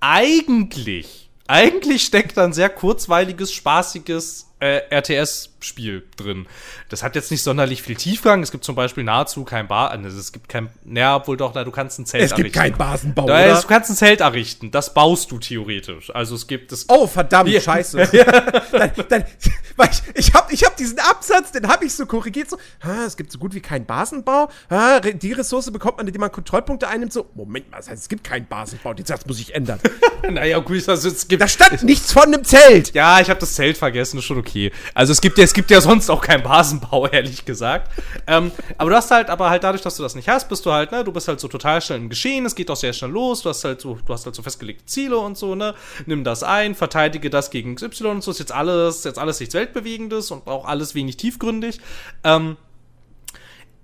eigentlich 0.00 1.30
eigentlich 1.46 2.04
steckt 2.04 2.36
da 2.36 2.44
ein 2.44 2.52
sehr 2.52 2.70
kurzweiliges, 2.70 3.52
spaßiges 3.52 4.53
äh, 4.64 4.80
RTS-Spiel 4.90 6.04
drin. 6.16 6.46
Das 6.88 7.02
hat 7.02 7.14
jetzt 7.16 7.30
nicht 7.30 7.42
sonderlich 7.42 7.82
viel 7.82 7.96
Tiefgang. 7.96 8.42
Es 8.42 8.50
gibt 8.50 8.64
zum 8.64 8.74
Beispiel 8.74 9.04
nahezu 9.04 9.44
kein 9.44 9.68
Bar, 9.68 9.90
also 9.90 10.18
es 10.18 10.32
gibt 10.32 10.48
kein, 10.48 10.70
naja, 10.84 11.16
obwohl 11.16 11.36
doch, 11.36 11.52
na, 11.54 11.64
du 11.64 11.70
kannst 11.70 11.98
ein 11.98 12.06
Zelt 12.06 12.24
es 12.24 12.32
errichten. 12.32 12.46
Es 12.46 12.52
gibt 12.52 12.56
kein 12.56 12.78
Basenbau, 12.78 13.26
da, 13.26 13.34
oder? 13.34 13.60
Du 13.60 13.66
kannst 13.66 13.90
ein 13.90 13.96
Zelt 13.96 14.20
errichten. 14.20 14.70
Das 14.70 14.94
baust 14.94 15.30
du 15.30 15.38
theoretisch. 15.38 16.14
Also 16.14 16.34
es 16.34 16.46
gibt 16.46 16.72
das. 16.72 16.86
Oh, 16.88 17.06
verdammt, 17.06 17.50
ja. 17.50 17.60
scheiße. 17.60 18.08
dann, 18.72 18.92
dann, 19.08 19.24
ich, 19.44 20.02
ich 20.14 20.34
habe 20.34 20.52
ich 20.52 20.64
hab 20.64 20.76
diesen 20.78 20.98
Absatz, 20.98 21.52
den 21.52 21.68
habe 21.68 21.84
ich 21.84 21.94
so 21.94 22.06
korrigiert, 22.06 22.48
so, 22.48 22.56
ah, 22.80 23.04
es 23.06 23.16
gibt 23.16 23.30
so 23.30 23.38
gut 23.38 23.54
wie 23.54 23.60
keinen 23.60 23.84
Basenbau. 23.84 24.48
Ah, 24.70 25.00
die 25.00 25.32
Ressource 25.32 25.70
bekommt 25.70 25.98
man, 25.98 26.06
indem 26.06 26.20
man 26.20 26.32
Kontrollpunkte 26.32 26.88
einnimmt. 26.88 27.12
So, 27.12 27.28
Moment 27.34 27.70
mal, 27.70 27.78
das 27.78 27.90
heißt, 27.90 28.02
es 28.02 28.08
gibt 28.08 28.24
keinen 28.24 28.46
Basenbau. 28.46 28.94
Den 28.94 29.04
Satz 29.04 29.26
muss 29.26 29.38
ich 29.40 29.54
ändern. 29.54 29.78
naja, 30.30 30.58
gut, 30.60 30.88
also 30.88 31.08
es 31.08 31.28
gibt. 31.28 31.42
Da 31.42 31.48
stand 31.48 31.82
nichts 31.82 32.12
von 32.12 32.22
einem 32.24 32.44
Zelt. 32.44 32.94
Ja, 32.94 33.20
ich 33.20 33.28
habe 33.28 33.40
das 33.40 33.54
Zelt 33.54 33.76
vergessen, 33.76 34.18
ist 34.18 34.24
schon 34.24 34.38
okay. 34.38 34.53
Also 34.94 35.12
es 35.12 35.20
gibt 35.20 35.38
ja, 35.38 35.44
es 35.44 35.52
gibt 35.52 35.70
ja 35.70 35.80
sonst 35.80 36.10
auch 36.10 36.20
keinen 36.20 36.42
Basenbau, 36.42 37.06
ehrlich 37.12 37.44
gesagt. 37.44 37.90
Ähm, 38.26 38.50
aber 38.78 38.90
du 38.90 38.96
hast 38.96 39.10
halt, 39.10 39.30
aber 39.30 39.50
halt 39.50 39.64
dadurch, 39.64 39.82
dass 39.82 39.96
du 39.96 40.02
das 40.02 40.14
nicht 40.14 40.28
hast, 40.28 40.48
bist 40.48 40.64
du 40.66 40.72
halt, 40.72 40.92
ne, 40.92 41.04
du 41.04 41.12
bist 41.12 41.28
halt 41.28 41.40
so 41.40 41.48
total 41.48 41.80
schnell 41.80 41.98
im 41.98 42.08
Geschehen, 42.08 42.46
es 42.46 42.54
geht 42.54 42.70
auch 42.70 42.76
sehr 42.76 42.92
schnell 42.92 43.10
los, 43.10 43.42
du 43.42 43.48
hast 43.48 43.64
halt 43.64 43.80
so, 43.80 43.98
du 44.04 44.12
hast 44.12 44.26
halt 44.26 44.34
so 44.34 44.42
festgelegte 44.42 44.86
Ziele 44.86 45.18
und 45.18 45.36
so, 45.36 45.54
ne? 45.54 45.74
Nimm 46.06 46.24
das 46.24 46.42
ein, 46.42 46.74
verteidige 46.74 47.30
das 47.30 47.50
gegen 47.50 47.76
XY 47.76 48.06
und 48.06 48.24
so, 48.24 48.30
ist 48.30 48.38
jetzt 48.38 48.52
alles, 48.52 49.04
jetzt 49.04 49.18
alles 49.18 49.40
nichts 49.40 49.54
Weltbewegendes 49.54 50.30
und 50.30 50.46
auch 50.46 50.66
alles 50.66 50.94
wenig 50.94 51.16
tiefgründig. 51.16 51.80
Ähm, 52.22 52.56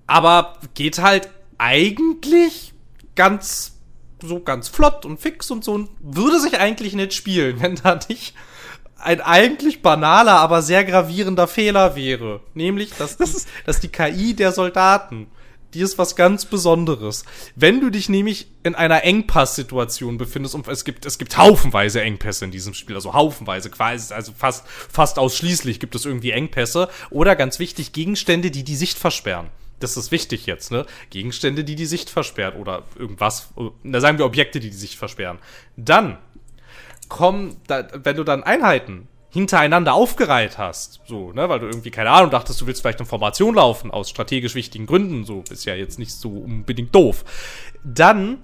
aber 0.06 0.58
geht 0.74 0.98
halt 0.98 1.28
eigentlich 1.58 2.72
ganz 3.14 3.76
so 4.22 4.40
ganz 4.40 4.68
flott 4.68 5.06
und 5.06 5.20
fix 5.20 5.50
und 5.50 5.64
so 5.64 5.72
und 5.72 5.90
würde 6.00 6.40
sich 6.40 6.58
eigentlich 6.58 6.94
nicht 6.94 7.14
spielen, 7.14 7.60
wenn 7.60 7.76
da 7.76 7.98
nicht 8.08 8.34
ein 9.02 9.20
eigentlich 9.20 9.82
banaler, 9.82 10.38
aber 10.38 10.62
sehr 10.62 10.84
gravierender 10.84 11.48
Fehler 11.48 11.96
wäre. 11.96 12.40
Nämlich, 12.54 12.90
dass, 12.96 13.16
das 13.16 13.34
ist, 13.34 13.48
dass 13.66 13.80
die 13.80 13.88
KI 13.88 14.34
der 14.34 14.52
Soldaten, 14.52 15.26
die 15.74 15.80
ist 15.80 15.98
was 15.98 16.16
ganz 16.16 16.44
Besonderes. 16.44 17.24
Wenn 17.54 17.80
du 17.80 17.90
dich 17.90 18.08
nämlich 18.08 18.48
in 18.62 18.74
einer 18.74 19.04
Engpass-Situation 19.04 20.18
befindest, 20.18 20.54
und 20.54 20.66
es 20.68 20.84
gibt, 20.84 21.06
es 21.06 21.18
gibt 21.18 21.36
haufenweise 21.36 22.02
Engpässe 22.02 22.44
in 22.44 22.50
diesem 22.50 22.74
Spiel, 22.74 22.96
also 22.96 23.14
haufenweise, 23.14 23.70
quasi, 23.70 24.12
also 24.12 24.32
fast, 24.36 24.66
fast 24.66 25.18
ausschließlich 25.18 25.80
gibt 25.80 25.94
es 25.94 26.04
irgendwie 26.04 26.32
Engpässe. 26.32 26.88
Oder 27.10 27.36
ganz 27.36 27.58
wichtig, 27.58 27.92
Gegenstände, 27.92 28.50
die 28.50 28.64
die 28.64 28.76
Sicht 28.76 28.98
versperren. 28.98 29.48
Das 29.78 29.96
ist 29.96 30.12
wichtig 30.12 30.44
jetzt, 30.44 30.70
ne? 30.70 30.84
Gegenstände, 31.08 31.64
die 31.64 31.74
die 31.74 31.86
Sicht 31.86 32.10
versperren 32.10 32.60
oder 32.60 32.84
irgendwas, 32.96 33.48
da 33.82 34.00
sagen 34.00 34.18
wir 34.18 34.26
Objekte, 34.26 34.60
die 34.60 34.68
die 34.68 34.76
Sicht 34.76 34.98
versperren. 34.98 35.38
Dann 35.76 36.18
kommen, 37.10 37.56
da, 37.66 37.86
wenn 37.92 38.16
du 38.16 38.24
dann 38.24 38.42
Einheiten 38.42 39.08
hintereinander 39.28 39.92
aufgereiht 39.92 40.56
hast, 40.56 41.00
so, 41.06 41.32
ne, 41.32 41.48
weil 41.48 41.60
du 41.60 41.66
irgendwie, 41.66 41.90
keine 41.90 42.10
Ahnung, 42.10 42.30
dachtest, 42.30 42.60
du 42.60 42.66
willst 42.66 42.80
vielleicht 42.80 42.98
eine 42.98 43.06
Formation 43.06 43.54
laufen, 43.54 43.90
aus 43.90 44.08
strategisch 44.08 44.54
wichtigen 44.54 44.86
Gründen, 44.86 45.24
so, 45.24 45.44
ist 45.50 45.66
ja 45.66 45.74
jetzt 45.74 45.98
nicht 45.98 46.12
so 46.12 46.30
unbedingt 46.30 46.94
doof, 46.94 47.24
dann 47.84 48.38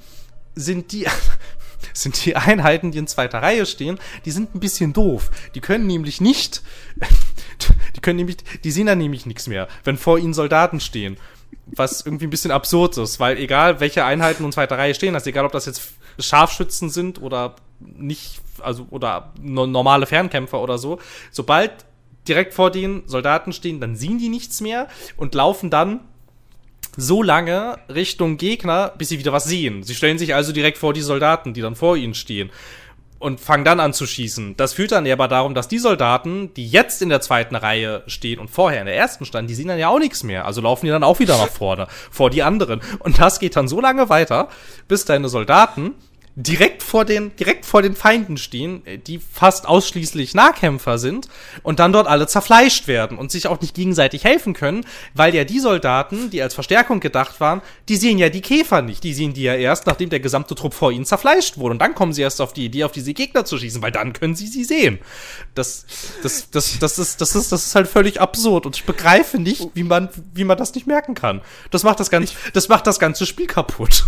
sind 0.55 0.93
die, 0.93 1.07
sind 1.93 2.25
die 2.25 2.37
Einheiten, 2.37 2.93
die 2.93 2.99
in 2.99 3.07
zweiter 3.07 3.43
Reihe 3.43 3.67
stehen, 3.67 3.99
die 4.25 4.31
sind 4.31 4.55
ein 4.55 4.61
bisschen 4.61 4.93
doof. 4.93 5.31
Die 5.55 5.61
können 5.61 5.87
nämlich 5.87 6.21
nicht, 6.21 6.63
die 7.97 8.01
können 8.01 8.17
nämlich, 8.17 8.39
die 8.63 8.71
sehen 8.71 8.87
dann 8.87 8.99
nämlich 8.99 9.27
nichts 9.27 9.49
mehr, 9.49 9.67
wenn 9.85 9.97
vor 9.97 10.19
ihnen 10.19 10.35
Soldaten 10.35 10.81
stehen. 10.81 11.17
Was 11.67 12.05
irgendwie 12.07 12.27
ein 12.27 12.31
bisschen 12.31 12.53
absurd 12.53 12.97
ist, 12.97 13.19
weil 13.19 13.39
egal 13.39 13.81
welche 13.81 14.05
Einheiten 14.05 14.45
in 14.45 14.53
zweiter 14.53 14.79
Reihe 14.79 14.95
stehen, 14.95 15.15
also 15.15 15.29
egal 15.31 15.45
ob 15.45 15.53
das 15.53 15.67
jetzt 15.67 15.95
Scharfschützen 16.19 16.91
sind 16.91 17.21
oder 17.21 17.57
nicht, 17.81 18.41
also 18.63 18.87
oder 18.91 19.33
normale 19.41 20.07
Fernkämpfer 20.07 20.61
oder 20.61 20.79
so, 20.79 20.99
sobald 21.31 21.73
direkt 22.29 22.55
vor 22.55 22.71
den 22.71 23.03
Soldaten 23.07 23.53
stehen, 23.53 23.81
dann 23.81 23.97
sehen 23.97 24.19
die 24.19 24.29
nichts 24.29 24.61
mehr 24.61 24.89
und 25.17 25.35
laufen 25.35 25.71
dann 25.71 26.01
so 26.97 27.23
lange 27.23 27.79
Richtung 27.89 28.37
Gegner, 28.37 28.93
bis 28.97 29.11
sie 29.11 29.19
wieder 29.19 29.33
was 29.33 29.45
sehen. 29.45 29.83
Sie 29.83 29.95
stellen 29.95 30.19
sich 30.19 30.35
also 30.35 30.53
direkt 30.53 30.79
vor 30.79 30.93
die 30.93 31.03
Soldaten, 31.03 31.53
die 31.53 31.61
dann 31.61 31.77
vor 31.77 31.97
ihnen 31.97 32.15
stehen 32.15 32.51
und 33.19 33.41
fangen 33.41 33.65
dann 33.65 33.81
an 33.81 33.93
zu 33.93 34.07
schießen. 34.07 34.57
Das 34.57 34.75
führt 34.75 34.93
dann 34.93 35.07
aber 35.07 35.29
darum, 35.29 35.55
dass 35.55 35.69
die 35.69 35.79
Soldaten, 35.79 36.53
die 36.55 36.69
jetzt 36.69 37.01
in 37.01 37.09
der 37.09 37.21
zweiten 37.21 37.57
Reihe 37.57 38.03
stehen 38.07 38.39
und 38.39 38.49
vorher 38.49 38.81
in 38.81 38.87
der 38.87 38.97
ersten 38.97 39.25
standen, 39.25 39.49
die 39.49 39.55
sehen 39.55 39.69
dann 39.69 39.79
ja 39.79 39.89
auch 39.89 39.99
nichts 39.99 40.23
mehr. 40.23 40.45
Also 40.45 40.61
laufen 40.61 40.87
die 40.87 40.93
dann 40.93 41.05
auch 41.05 41.19
wieder 41.19 41.39
nach 41.39 41.49
vorne, 41.49 41.87
vor 42.11 42.31
die 42.31 42.43
anderen. 42.43 42.81
Und 42.99 43.19
das 43.19 43.39
geht 43.39 43.57
dann 43.57 43.69
so 43.69 43.81
lange 43.81 44.09
weiter, 44.09 44.49
bis 44.89 45.05
deine 45.05 45.29
Soldaten 45.29 45.95
direkt 46.39 46.83
vor 46.83 47.07
den, 47.07 47.35
direkt 47.37 47.65
vor 47.65 47.81
den 47.81 47.97
Feinden 47.97 48.37
stehen, 48.37 48.87
äh, 48.87 48.99
die 48.99 49.19
fast 49.19 49.67
ausschließlich 49.67 50.35
Nahkämpfer 50.35 50.99
sind 50.99 51.29
und 51.63 51.81
dann 51.81 51.95
dort 51.95 52.07
alle 52.07 52.27
zerfleischt 52.27 52.87
werden 52.89 53.17
und 53.17 53.33
sich 53.33 53.47
auch 53.49 53.59
nicht 53.61 53.75
gegenseitig 53.75 54.25
helfen 54.25 54.53
können, 54.53 54.85
weil 55.15 55.35
ja 55.35 55.45
die 55.45 55.59
Soldaten, 55.59 56.29
die 56.29 56.43
als 56.43 56.53
Verstärkung 56.53 57.01
gedacht 57.01 57.41
waren, 57.41 57.63
die 57.89 57.97
sehen 57.97 58.19
ja 58.19 58.29
die 58.29 58.43
Käfer 58.43 58.83
nicht. 58.83 59.03
Die 59.03 59.15
sehen 59.15 59.33
die 59.33 59.43
ja 59.43 59.55
erst, 59.55 59.87
nachdem 59.87 60.11
der 60.11 60.21
gesamte 60.21 60.55
Trupp 60.55 60.75
vor 60.75 60.93
ihnen 60.93 61.07
zerfleischt 61.07 61.57
wurde. 61.57 61.73
Und 61.73 61.79
dann 61.79 61.95
kommen 61.95 62.13
sie 62.13 62.21
erst 62.21 62.43
auf 62.43 62.53
die 62.53 62.67
Idee, 62.67 62.85
auf 62.85 62.93
diese 62.93 63.15
Gegner 63.15 63.47
zu 63.47 63.57
schießen, 63.57 63.81
weil 63.81 63.93
dann 63.93 64.13
können 64.13 64.37
sie 64.37 64.47
sie 64.47 64.65
sehen. 64.65 64.99
Das, 65.55 65.87
das, 66.23 66.51
das, 66.51 66.79
das 66.79 66.99
ist, 66.99 67.21
das 67.23 67.35
ist, 67.35 67.51
das 67.51 67.67
ist 67.67 67.75
halt 67.75 67.89
völlig 67.89 68.21
absurd 68.21 68.67
und 68.67 68.77
ich 68.77 68.85
begreife 68.85 69.39
nicht, 69.39 69.71
wie 69.73 69.85
man, 69.85 70.11
wie 70.35 70.45
man 70.45 70.59
das 70.59 70.75
nicht 70.75 70.87
merken 70.87 71.15
kann. 71.15 71.41
Das 71.71 71.83
macht 71.83 71.99
das 71.99 72.11
ganze, 72.11 72.35
das 72.53 72.69
macht 72.69 72.87
das 72.87 72.99
ganze 72.99 73.25
Spiel 73.25 73.47
kaputt 73.47 74.05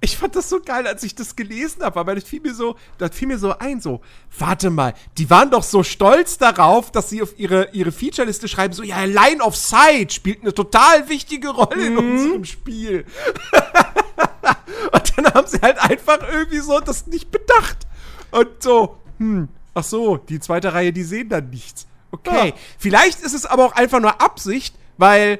ich 0.00 0.16
fand 0.16 0.36
das 0.36 0.48
so 0.50 0.60
geil, 0.60 0.86
als 0.86 1.02
ich 1.02 1.14
das 1.14 1.36
gelesen 1.36 1.82
habe, 1.82 1.98
aber 1.98 2.14
das 2.14 2.24
fiel 2.24 2.40
mir 2.40 2.54
so, 2.54 2.76
das 2.98 3.16
fiel 3.16 3.28
mir 3.28 3.38
so 3.38 3.56
ein, 3.58 3.80
so, 3.80 4.02
warte 4.38 4.70
mal, 4.70 4.94
die 5.16 5.28
waren 5.30 5.50
doch 5.50 5.62
so 5.62 5.82
stolz 5.82 6.36
darauf, 6.38 6.92
dass 6.92 7.08
sie 7.08 7.22
auf 7.22 7.38
ihre, 7.38 7.70
ihre 7.72 7.92
Featureliste 7.92 8.46
schreiben, 8.46 8.74
so, 8.74 8.82
ja, 8.82 9.04
Line 9.04 9.42
of 9.42 9.56
Sight 9.56 10.12
spielt 10.12 10.42
eine 10.42 10.52
total 10.52 11.08
wichtige 11.08 11.48
Rolle 11.48 11.86
in 11.86 11.94
mhm. 11.94 11.98
unserem 11.98 12.44
Spiel. 12.44 13.06
Und 14.92 15.12
dann 15.16 15.32
haben 15.32 15.46
sie 15.46 15.60
halt 15.60 15.78
einfach 15.78 16.18
irgendwie 16.30 16.60
so 16.60 16.78
das 16.80 17.06
nicht 17.06 17.30
bedacht. 17.30 17.86
Und 18.30 18.62
so, 18.62 18.98
hm, 19.18 19.48
ach 19.74 19.84
so, 19.84 20.18
die 20.18 20.40
zweite 20.40 20.74
Reihe, 20.74 20.92
die 20.92 21.04
sehen 21.04 21.30
dann 21.30 21.48
nichts. 21.50 21.86
Okay, 22.10 22.48
ja. 22.48 22.54
vielleicht 22.78 23.20
ist 23.22 23.34
es 23.34 23.46
aber 23.46 23.64
auch 23.64 23.72
einfach 23.72 24.00
nur 24.00 24.20
Absicht, 24.20 24.76
weil, 24.98 25.38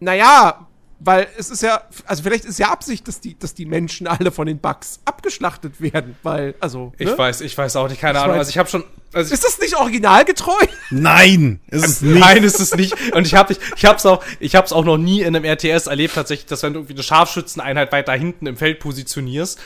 naja, 0.00 0.66
weil 1.02 1.28
es 1.38 1.48
ist 1.48 1.62
ja, 1.62 1.82
also 2.04 2.22
vielleicht 2.22 2.44
ist 2.44 2.58
ja 2.58 2.70
Absicht, 2.70 3.08
dass 3.08 3.20
die, 3.20 3.38
dass 3.38 3.54
die 3.54 3.64
Menschen 3.64 4.06
alle 4.06 4.30
von 4.30 4.46
den 4.46 4.58
Bugs 4.58 5.00
abgeschlachtet 5.06 5.80
werden, 5.80 6.14
weil, 6.22 6.54
also. 6.60 6.92
Ne? 6.98 7.10
Ich 7.10 7.18
weiß, 7.18 7.40
ich 7.40 7.56
weiß 7.56 7.76
auch 7.76 7.88
nicht, 7.88 8.00
keine 8.00 8.18
ich 8.18 8.24
Ahnung. 8.24 8.36
Also 8.36 8.50
ich 8.50 8.58
habe 8.58 8.68
schon. 8.68 8.84
Also 9.12 9.34
ist 9.34 9.42
das 9.42 9.58
nicht 9.58 9.76
originalgetreu? 9.76 10.52
Nein, 10.90 11.60
ist 11.68 11.84
es 11.84 12.02
nicht. 12.02 12.20
Nein, 12.20 12.44
ist 12.44 12.60
es 12.60 12.76
nicht. 12.76 12.94
Und 13.12 13.26
ich 13.26 13.34
habe 13.34 13.54
ich, 13.54 13.58
ich 13.76 13.84
hab's 13.86 14.06
auch, 14.06 14.22
ich 14.38 14.54
hab's 14.54 14.72
auch 14.72 14.84
noch 14.84 14.98
nie 14.98 15.22
in 15.22 15.34
einem 15.34 15.44
RTS 15.44 15.86
erlebt, 15.86 16.14
tatsächlich, 16.14 16.46
dass 16.46 16.62
wenn 16.62 16.74
du 16.74 16.80
irgendwie 16.80 16.94
eine 16.94 17.02
Scharfschützeneinheit 17.02 17.90
weiter 17.92 18.12
hinten 18.12 18.46
im 18.46 18.56
Feld 18.56 18.78
positionierst 18.78 19.58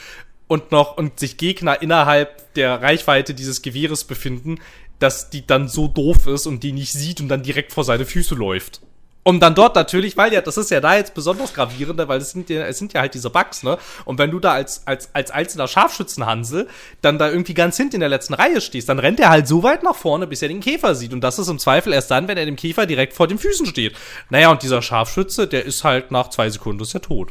und 0.46 0.70
noch 0.70 0.96
und 0.96 1.18
sich 1.18 1.36
Gegner 1.36 1.82
innerhalb 1.82 2.54
der 2.54 2.80
Reichweite 2.80 3.34
dieses 3.34 3.60
Gewehres 3.60 4.04
befinden, 4.04 4.60
dass 5.00 5.30
die 5.30 5.46
dann 5.46 5.68
so 5.68 5.88
doof 5.88 6.28
ist 6.28 6.46
und 6.46 6.62
die 6.62 6.72
nicht 6.72 6.92
sieht 6.92 7.20
und 7.20 7.28
dann 7.28 7.42
direkt 7.42 7.72
vor 7.72 7.84
seine 7.84 8.06
Füße 8.06 8.34
läuft. 8.36 8.80
Um 9.26 9.40
dann 9.40 9.54
dort 9.54 9.74
natürlich, 9.74 10.18
weil 10.18 10.32
ja, 10.34 10.42
das 10.42 10.58
ist 10.58 10.70
ja 10.70 10.80
da 10.80 10.96
jetzt 10.96 11.14
besonders 11.14 11.54
gravierender, 11.54 12.08
weil 12.08 12.20
es 12.20 12.30
sind 12.32 12.50
ja, 12.50 12.66
es 12.66 12.78
sind 12.78 12.92
ja 12.92 13.00
halt 13.00 13.14
diese 13.14 13.30
Bugs, 13.30 13.62
ne? 13.62 13.78
Und 14.04 14.18
wenn 14.18 14.30
du 14.30 14.38
da 14.38 14.52
als, 14.52 14.86
als, 14.86 15.08
als 15.14 15.30
einzelner 15.30 15.66
Scharfschützenhansel 15.66 16.68
dann 17.00 17.18
da 17.18 17.30
irgendwie 17.30 17.54
ganz 17.54 17.78
hinten 17.78 17.96
in 17.96 18.00
der 18.00 18.10
letzten 18.10 18.34
Reihe 18.34 18.60
stehst, 18.60 18.90
dann 18.90 18.98
rennt 18.98 19.18
er 19.20 19.30
halt 19.30 19.48
so 19.48 19.62
weit 19.62 19.82
nach 19.82 19.96
vorne, 19.96 20.26
bis 20.26 20.42
er 20.42 20.48
den 20.48 20.60
Käfer 20.60 20.94
sieht. 20.94 21.14
Und 21.14 21.22
das 21.22 21.38
ist 21.38 21.48
im 21.48 21.58
Zweifel 21.58 21.94
erst 21.94 22.10
dann, 22.10 22.28
wenn 22.28 22.36
er 22.36 22.44
dem 22.44 22.56
Käfer 22.56 22.84
direkt 22.84 23.14
vor 23.14 23.26
den 23.26 23.38
Füßen 23.38 23.64
steht. 23.64 23.96
Naja, 24.28 24.50
und 24.50 24.62
dieser 24.62 24.82
Scharfschütze, 24.82 25.46
der 25.46 25.64
ist 25.64 25.84
halt 25.84 26.10
nach 26.10 26.28
zwei 26.28 26.50
Sekunden 26.50 26.82
ist 26.82 26.94
er 26.94 27.00
tot. 27.00 27.30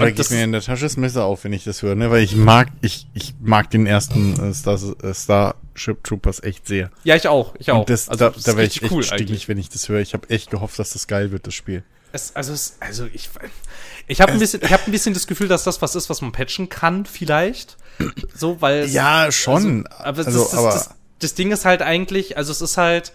Da 0.00 0.10
geht 0.10 0.30
mir 0.30 0.44
in 0.44 0.52
der 0.52 0.60
Tasche 0.62 0.82
das 0.84 0.96
Messer 0.96 1.24
auf, 1.24 1.44
wenn 1.44 1.52
ich 1.52 1.64
das 1.64 1.82
höre, 1.82 1.94
ne? 1.94 2.10
Weil 2.10 2.22
ich 2.22 2.36
mag, 2.36 2.68
ich, 2.80 3.06
ich 3.14 3.34
mag 3.40 3.70
den 3.70 3.86
ersten 3.86 4.50
äh, 4.50 4.54
Star, 4.54 4.78
äh, 5.02 5.14
Starship 5.14 6.02
Troopers 6.04 6.42
echt 6.42 6.66
sehr. 6.66 6.90
Ja, 7.04 7.16
ich 7.16 7.28
auch, 7.28 7.54
ich 7.58 7.70
auch. 7.70 7.80
Und 7.80 7.90
das, 7.90 8.08
also, 8.08 8.30
da, 8.30 8.34
da 8.38 8.56
wäre 8.56 8.66
ich 8.66 8.82
echt 8.82 8.92
cool 8.92 9.04
eigentlich. 9.10 9.48
wenn 9.48 9.58
ich 9.58 9.68
das 9.68 9.88
höre. 9.88 10.00
Ich 10.00 10.14
habe 10.14 10.28
echt 10.30 10.50
gehofft, 10.50 10.78
dass 10.78 10.90
das 10.92 11.06
geil 11.06 11.32
wird, 11.32 11.46
das 11.46 11.54
Spiel. 11.54 11.82
Es, 12.12 12.36
also, 12.36 12.52
es, 12.52 12.76
also 12.80 13.06
ich, 13.12 13.28
ich 14.06 14.20
habe 14.20 14.32
ein 14.32 14.38
bisschen, 14.38 14.60
ich 14.62 14.72
habe 14.72 14.84
ein 14.86 14.92
bisschen 14.92 15.14
das 15.14 15.26
Gefühl, 15.26 15.48
dass 15.48 15.64
das 15.64 15.82
was 15.82 15.96
ist, 15.96 16.08
was 16.10 16.20
man 16.20 16.30
patchen 16.32 16.68
kann, 16.68 17.06
vielleicht. 17.06 17.76
So, 18.34 18.60
weil 18.60 18.86
Ja, 18.88 19.32
schon. 19.32 19.86
Also, 19.88 19.98
aber, 20.04 20.18
Also, 20.26 20.40
das, 20.44 20.54
aber- 20.54 20.70
das, 20.72 20.90
das 21.20 21.34
Ding 21.34 21.50
ist 21.52 21.64
halt 21.64 21.82
eigentlich, 21.82 22.36
also 22.36 22.52
es 22.52 22.60
ist 22.60 22.76
halt, 22.76 23.12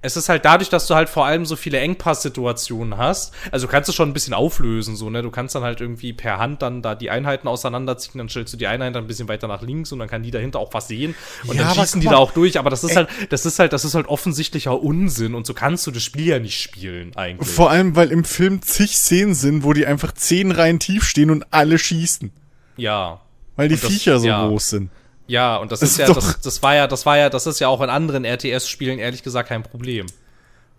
es 0.00 0.16
ist 0.16 0.28
halt 0.28 0.44
dadurch, 0.44 0.68
dass 0.70 0.86
du 0.86 0.94
halt 0.94 1.08
vor 1.08 1.26
allem 1.26 1.44
so 1.44 1.56
viele 1.56 1.78
Engpass-Situationen 1.80 2.96
hast. 2.98 3.34
Also 3.50 3.66
du 3.66 3.70
kannst 3.72 3.88
es 3.88 3.94
schon 3.94 4.08
ein 4.08 4.12
bisschen 4.12 4.34
auflösen, 4.34 4.96
so, 4.96 5.10
ne? 5.10 5.22
Du 5.22 5.30
kannst 5.30 5.54
dann 5.54 5.62
halt 5.62 5.80
irgendwie 5.80 6.12
per 6.12 6.38
Hand 6.38 6.62
dann 6.62 6.82
da 6.82 6.94
die 6.94 7.10
Einheiten 7.10 7.48
auseinanderziehen, 7.48 8.18
dann 8.18 8.28
stellst 8.28 8.52
du 8.52 8.56
die 8.56 8.66
Einheit 8.66 8.94
dann 8.94 9.04
ein 9.04 9.06
bisschen 9.06 9.28
weiter 9.28 9.48
nach 9.48 9.62
links 9.62 9.90
und 9.92 9.98
dann 9.98 10.08
kann 10.08 10.22
die 10.22 10.30
dahinter 10.30 10.58
auch 10.60 10.72
was 10.74 10.88
sehen. 10.88 11.14
Und 11.46 11.56
Ja, 11.56 11.64
dann 11.64 11.74
schießen 11.74 12.00
die 12.00 12.06
da 12.06 12.16
auch 12.16 12.32
durch. 12.32 12.58
Aber 12.58 12.70
das 12.70 12.84
ist 12.84 12.90
ey. 12.90 12.96
halt, 12.96 13.08
das 13.30 13.44
ist 13.46 13.58
halt, 13.58 13.72
das 13.72 13.84
ist 13.84 13.94
halt 13.94 14.06
offensichtlicher 14.06 14.80
Unsinn 14.80 15.34
und 15.34 15.46
so 15.46 15.54
kannst 15.54 15.86
du 15.86 15.90
das 15.90 16.02
Spiel 16.02 16.26
ja 16.26 16.38
nicht 16.38 16.60
spielen, 16.62 17.16
eigentlich. 17.16 17.48
Vor 17.48 17.70
allem, 17.70 17.96
weil 17.96 18.10
im 18.12 18.24
Film 18.24 18.62
zig 18.62 18.96
Szenen 18.96 19.34
sind, 19.34 19.64
wo 19.64 19.72
die 19.72 19.86
einfach 19.86 20.12
zehn 20.12 20.52
Reihen 20.52 20.78
tief 20.78 21.04
stehen 21.04 21.30
und 21.30 21.44
alle 21.50 21.78
schießen. 21.78 22.30
ja. 22.76 23.20
Weil 23.56 23.68
die 23.68 23.74
das- 23.76 23.90
Viecher 23.90 24.20
so 24.20 24.28
ja. 24.28 24.46
groß 24.46 24.68
sind. 24.70 24.90
Ja, 25.28 25.56
und 25.58 25.70
das, 25.70 25.80
Das 25.80 25.90
ist 25.90 25.98
ist 26.00 26.08
ja, 26.08 26.12
das, 26.14 26.40
das 26.40 26.62
war 26.62 26.74
ja, 26.74 26.86
das 26.88 27.06
war 27.06 27.16
ja, 27.18 27.28
das 27.30 27.46
ist 27.46 27.60
ja 27.60 27.68
auch 27.68 27.80
in 27.82 27.90
anderen 27.90 28.24
RTS-Spielen 28.24 28.98
ehrlich 28.98 29.22
gesagt 29.22 29.48
kein 29.50 29.62
Problem. 29.62 30.06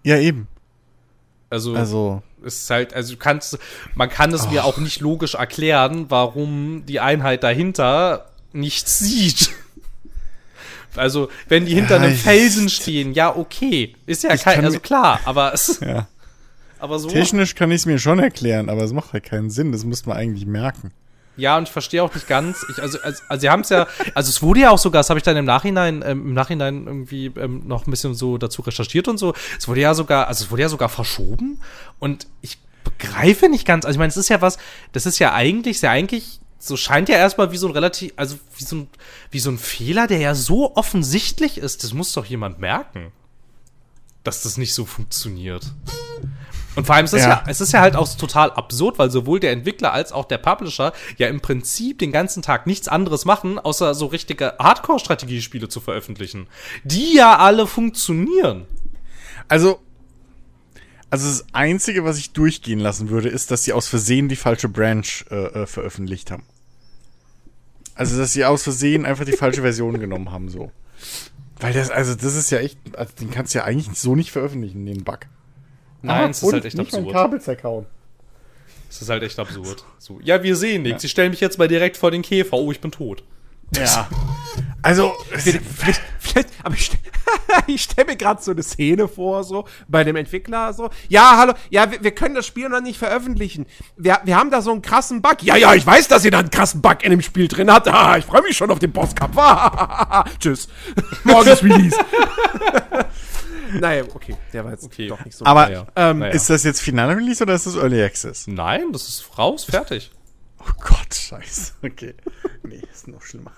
Ja, 0.04 0.18
eben. 0.18 0.48
Also, 1.52 1.74
Also, 1.76 2.22
es 2.46 2.64
ist 2.64 2.70
halt, 2.70 2.94
also 2.94 3.14
du 3.14 3.20
kannst, 3.20 3.58
man 3.96 4.10
kann 4.10 4.34
es 4.34 4.50
mir 4.50 4.66
auch 4.66 4.78
nicht 4.78 5.02
logisch 5.02 5.36
erklären, 5.36 6.06
warum 6.10 6.84
die 6.88 7.00
Einheit 7.00 7.44
dahinter 7.44 8.30
nichts 8.52 9.00
sieht. 9.00 9.52
Also, 10.96 11.30
wenn 11.48 11.66
die 11.68 11.76
hinter 11.76 11.98
Ja, 11.98 12.02
einem 12.02 12.14
ich- 12.16 12.22
Felsen 12.24 12.68
stehen, 12.68 13.14
ja, 13.14 13.34
okay. 13.36 13.96
Ist 14.08 14.24
ja 14.24 14.36
kein, 14.36 14.66
also 14.66 14.80
klar, 14.80 15.20
aber 15.24 15.54
es, 15.54 15.80
ja. 15.86 16.08
aber 16.80 16.98
so. 16.98 17.08
Technisch 17.10 17.54
kann 17.54 17.70
ich 17.72 17.82
es 17.82 17.86
mir 17.86 18.00
schon 18.00 18.18
erklären, 18.20 18.70
aber 18.70 18.84
es 18.84 18.92
macht 18.92 19.14
halt 19.14 19.24
keinen 19.24 19.52
Sinn. 19.52 19.72
Das 19.72 19.86
muss 19.86 20.06
man 20.08 20.18
eigentlich 20.18 20.48
merken. 20.48 20.92
Ja, 21.40 21.58
und 21.58 21.64
ich 21.64 21.72
verstehe 21.72 22.04
auch 22.04 22.14
nicht 22.14 22.28
ganz. 22.28 22.66
Ich, 22.70 22.82
also, 22.82 23.00
also, 23.02 23.24
also 23.28 23.42
sie 23.42 23.50
haben 23.50 23.62
es 23.62 23.70
ja, 23.70 23.88
also 24.14 24.30
es 24.30 24.42
wurde 24.42 24.62
ja 24.62 24.70
auch 24.72 24.78
sogar, 24.78 25.00
das 25.00 25.10
habe 25.10 25.20
ich 25.20 25.24
dann 25.24 25.38
im 25.38 25.46
Nachhinein, 25.46 26.04
ähm, 26.06 26.28
im 26.28 26.34
Nachhinein 26.34 26.86
irgendwie 26.86 27.28
ähm, 27.38 27.64
noch 27.66 27.88
ein 27.88 27.92
bisschen 27.92 28.14
so 28.14 28.38
dazu 28.38 28.62
recherchiert 28.62 29.08
und 29.08 29.18
so. 29.18 29.34
Es 29.58 29.68
wurde 29.68 29.82
ja 29.82 29.94
sogar, 29.94 30.28
also 30.28 30.44
es 30.44 30.52
wurde 30.52 30.64
ja 30.64 30.70
sogar 30.70 30.90
verschoben. 30.90 31.62
Und 32.00 32.28
ich 32.42 32.58
begreife 32.84 33.50
nicht 33.50 33.66
ganz. 33.66 33.86
Also 33.86 33.96
ich 33.96 34.00
meine, 34.00 34.10
es 34.10 34.18
ist 34.18 34.30
ja 34.30 34.42
was, 34.42 34.58
das 34.92 35.06
ist 35.06 35.20
ja 35.20 35.34
eigentlich, 35.34 35.78
ist 35.78 35.84
ja 35.84 35.92
eigentlich, 35.92 36.40
so 36.60 36.76
scheint 36.76 37.08
ja 37.08 37.16
erstmal 37.16 37.52
wie 37.52 37.58
so 37.58 37.68
ein 37.68 37.74
relativ, 37.74 38.12
also 38.18 38.38
wie 38.58 38.64
so 38.66 38.76
ein, 38.76 38.88
wie 39.32 39.40
so 39.40 39.50
ein 39.50 39.58
Fehler, 39.58 40.08
der 40.08 40.20
ja 40.20 40.36
so 40.36 40.76
offensichtlich 40.76 41.58
ist. 41.58 41.84
Das 41.84 41.94
muss 41.94 42.12
doch 42.12 42.26
jemand 42.26 42.60
merken, 42.60 43.12
dass 44.24 44.44
das 44.44 44.58
nicht 44.58 44.74
so 44.74 44.86
funktioniert. 44.86 45.74
Und 46.80 46.86
vor 46.86 46.96
allem 46.96 47.04
ist 47.04 47.14
es 47.14 47.24
ja. 47.24 47.30
Ja. 47.30 47.44
es 47.46 47.60
ist 47.60 47.74
ja 47.74 47.82
halt 47.82 47.98
auch 47.98 48.08
total 48.16 48.52
absurd, 48.52 48.98
weil 49.00 49.12
sowohl 49.12 49.42
der 49.42 49.52
Entwickler 49.52 49.92
als 49.92 50.14
auch 50.14 50.24
der 50.24 50.38
Publisher 50.38 50.94
ja 51.18 51.28
im 51.28 51.42
Prinzip 51.42 52.00
den 52.00 52.14
ganzen 52.14 52.42
Tag 52.42 52.68
nichts 52.68 52.88
anderes 52.88 53.26
machen, 53.26 53.60
außer 53.60 53.94
so 53.94 54.06
richtige 54.06 54.54
Hardcore-Strategiespiele 54.60 55.68
zu 55.68 55.82
veröffentlichen, 55.82 56.48
die 56.86 57.16
ja 57.16 57.38
alle 57.38 57.68
funktionieren. 57.68 58.66
Also, 59.50 59.82
also 61.10 61.28
das 61.28 61.54
Einzige, 61.54 62.06
was 62.06 62.18
ich 62.18 62.32
durchgehen 62.32 62.80
lassen 62.80 63.10
würde, 63.10 63.28
ist, 63.28 63.52
dass 63.52 63.66
sie 63.66 63.74
aus 63.74 63.90
Versehen 63.90 64.30
die 64.30 64.38
falsche 64.38 64.70
Branch 64.70 65.26
äh, 65.30 65.36
äh, 65.36 65.68
veröffentlicht 65.68 66.32
haben. 66.32 66.44
Also, 67.94 68.18
dass 68.18 68.32
sie 68.32 68.46
aus 68.46 68.64
Versehen 68.64 69.06
einfach 69.06 69.26
die 69.26 69.34
falsche 69.34 69.64
Version 69.64 70.00
genommen 70.00 70.32
haben, 70.32 70.48
so. 70.48 70.72
Weil 71.60 71.74
das, 71.74 71.92
also, 71.92 72.16
das 72.16 72.36
ist 72.36 72.52
ja 72.52 72.60
echt, 72.60 72.78
also, 72.96 73.12
den 73.20 73.32
kannst 73.32 73.54
du 73.54 73.58
ja 73.58 73.66
eigentlich 73.66 74.00
so 74.00 74.16
nicht 74.16 74.32
veröffentlichen, 74.32 74.86
den 74.86 75.04
Bug. 75.04 75.28
Nein, 76.02 76.32
es 76.32 76.42
ist 76.44 76.54
halt 76.54 76.66
echt 76.66 76.78
nicht 76.78 76.92
mein 76.92 77.02
absurd. 77.02 77.16
Kabel 77.16 77.42
zerkauen. 77.42 77.86
Es 78.90 79.02
ist 79.02 79.10
halt 79.10 79.22
echt 79.24 79.38
absurd. 79.38 79.84
So, 79.98 80.20
ja, 80.24 80.42
wir 80.42 80.56
sehen 80.56 80.82
nichts. 80.84 81.02
Sie 81.04 81.10
stellen 81.10 81.30
mich 81.32 81.42
jetzt 81.42 81.60
mal 81.60 81.68
direkt 81.68 81.96
vor 81.98 82.10
den 82.12 82.22
Käfer. 82.22 82.58
Oh, 82.58 82.72
ich 82.72 82.82
bin 82.82 82.92
tot. 82.92 83.24
Ja. 83.76 84.08
Also, 84.82 85.14
Vielleicht, 85.28 86.02
vielleicht, 86.20 86.50
aber 86.64 86.74
ich, 86.74 86.90
ich 87.68 87.82
stelle 87.82 88.08
mir 88.08 88.16
gerade 88.16 88.42
so 88.42 88.52
eine 88.52 88.64
Szene 88.64 89.10
vor, 89.10 89.44
so 89.44 89.66
bei 89.90 90.06
dem 90.06 90.16
Entwickler, 90.16 90.72
so. 90.72 90.90
Ja, 91.10 91.36
hallo, 91.36 91.52
ja, 91.70 91.92
wir, 91.92 92.02
wir 92.02 92.12
können 92.12 92.34
das 92.34 92.48
Spiel 92.48 92.70
noch 92.70 92.80
nicht 92.80 92.98
veröffentlichen. 92.98 93.66
Wir, 93.98 94.22
wir 94.24 94.38
haben 94.38 94.52
da 94.52 94.62
so 94.62 94.72
einen 94.72 94.82
krassen 94.82 95.22
Bug. 95.22 95.44
Ja, 95.44 95.58
ja, 95.58 95.74
ich 95.74 95.86
weiß, 95.86 96.08
dass 96.08 96.24
ihr 96.24 96.32
da 96.32 96.40
einen 96.40 96.50
krassen 96.50 96.82
Bug 96.82 97.04
in 97.04 97.12
dem 97.12 97.22
Spiel 97.22 97.50
drin 97.50 97.70
habt. 97.70 97.90
Ah, 97.90 98.16
ich 98.20 98.24
freue 98.24 98.42
mich 98.42 98.56
schon 98.56 98.72
auf 98.72 98.80
den 98.80 98.94
Bosskampf. 98.94 99.38
Ah, 99.38 100.24
Tschüss. 100.40 100.70
Morgen 101.26 101.50
ist 101.50 101.62
Release. 101.62 101.98
Naja, 103.74 104.04
okay, 104.14 104.36
der 104.54 104.64
war 104.66 104.72
jetzt 104.72 104.86
Okay. 104.86 105.08
doch 105.08 105.24
nicht 105.26 105.36
so. 105.38 105.46
aber 105.46 105.66
Naja. 105.68 105.88
ähm, 105.96 106.20
Naja. 106.20 106.34
ist 106.34 106.50
das 106.50 106.64
jetzt 106.64 106.82
Final 106.82 107.12
Release 107.14 107.42
oder 107.44 107.54
ist 107.54 107.66
das 107.66 107.76
Early 107.76 108.02
Access? 108.04 108.48
Nein, 108.48 108.92
das 108.92 109.08
ist 109.08 109.38
raus, 109.38 109.66
fertig. 109.66 110.12
Oh 110.60 110.72
Gott, 110.82 111.14
scheiße. 111.14 111.74
Okay. 111.84 112.16
Nee, 112.64 112.82
ist 112.92 113.08
noch 113.08 113.22
schlimmer. 113.22 113.52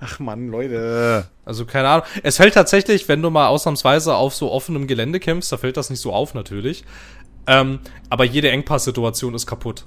Ach 0.00 0.20
Mann, 0.20 0.48
Leute. 0.48 1.28
Also 1.44 1.66
keine 1.66 1.88
Ahnung. 1.88 2.06
Es 2.22 2.36
fällt 2.36 2.54
tatsächlich, 2.54 3.08
wenn 3.08 3.20
du 3.20 3.30
mal 3.30 3.48
ausnahmsweise 3.48 4.14
auf 4.14 4.34
so 4.34 4.52
offenem 4.52 4.86
Gelände 4.86 5.18
kämpfst, 5.18 5.50
da 5.50 5.56
fällt 5.56 5.76
das 5.76 5.90
nicht 5.90 6.00
so 6.00 6.12
auf 6.12 6.34
natürlich. 6.34 6.84
Ähm, 7.48 7.80
aber 8.08 8.24
jede 8.24 8.50
Engpass-Situation 8.50 9.34
ist 9.34 9.46
kaputt. 9.46 9.86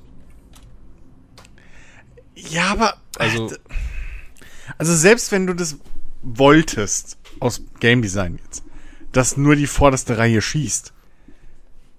Ja, 2.36 2.72
aber. 2.72 2.96
Also 3.18 3.52
Also 4.78 4.96
selbst 4.96 5.32
wenn 5.32 5.48
du 5.48 5.54
das 5.54 5.78
wolltest, 6.24 7.18
aus 7.40 7.62
Game 7.80 8.02
Design 8.02 8.40
jetzt, 8.44 8.64
dass 9.12 9.38
nur 9.38 9.56
die 9.56 9.68
vorderste 9.68 10.18
Reihe 10.18 10.42
schießt, 10.42 10.94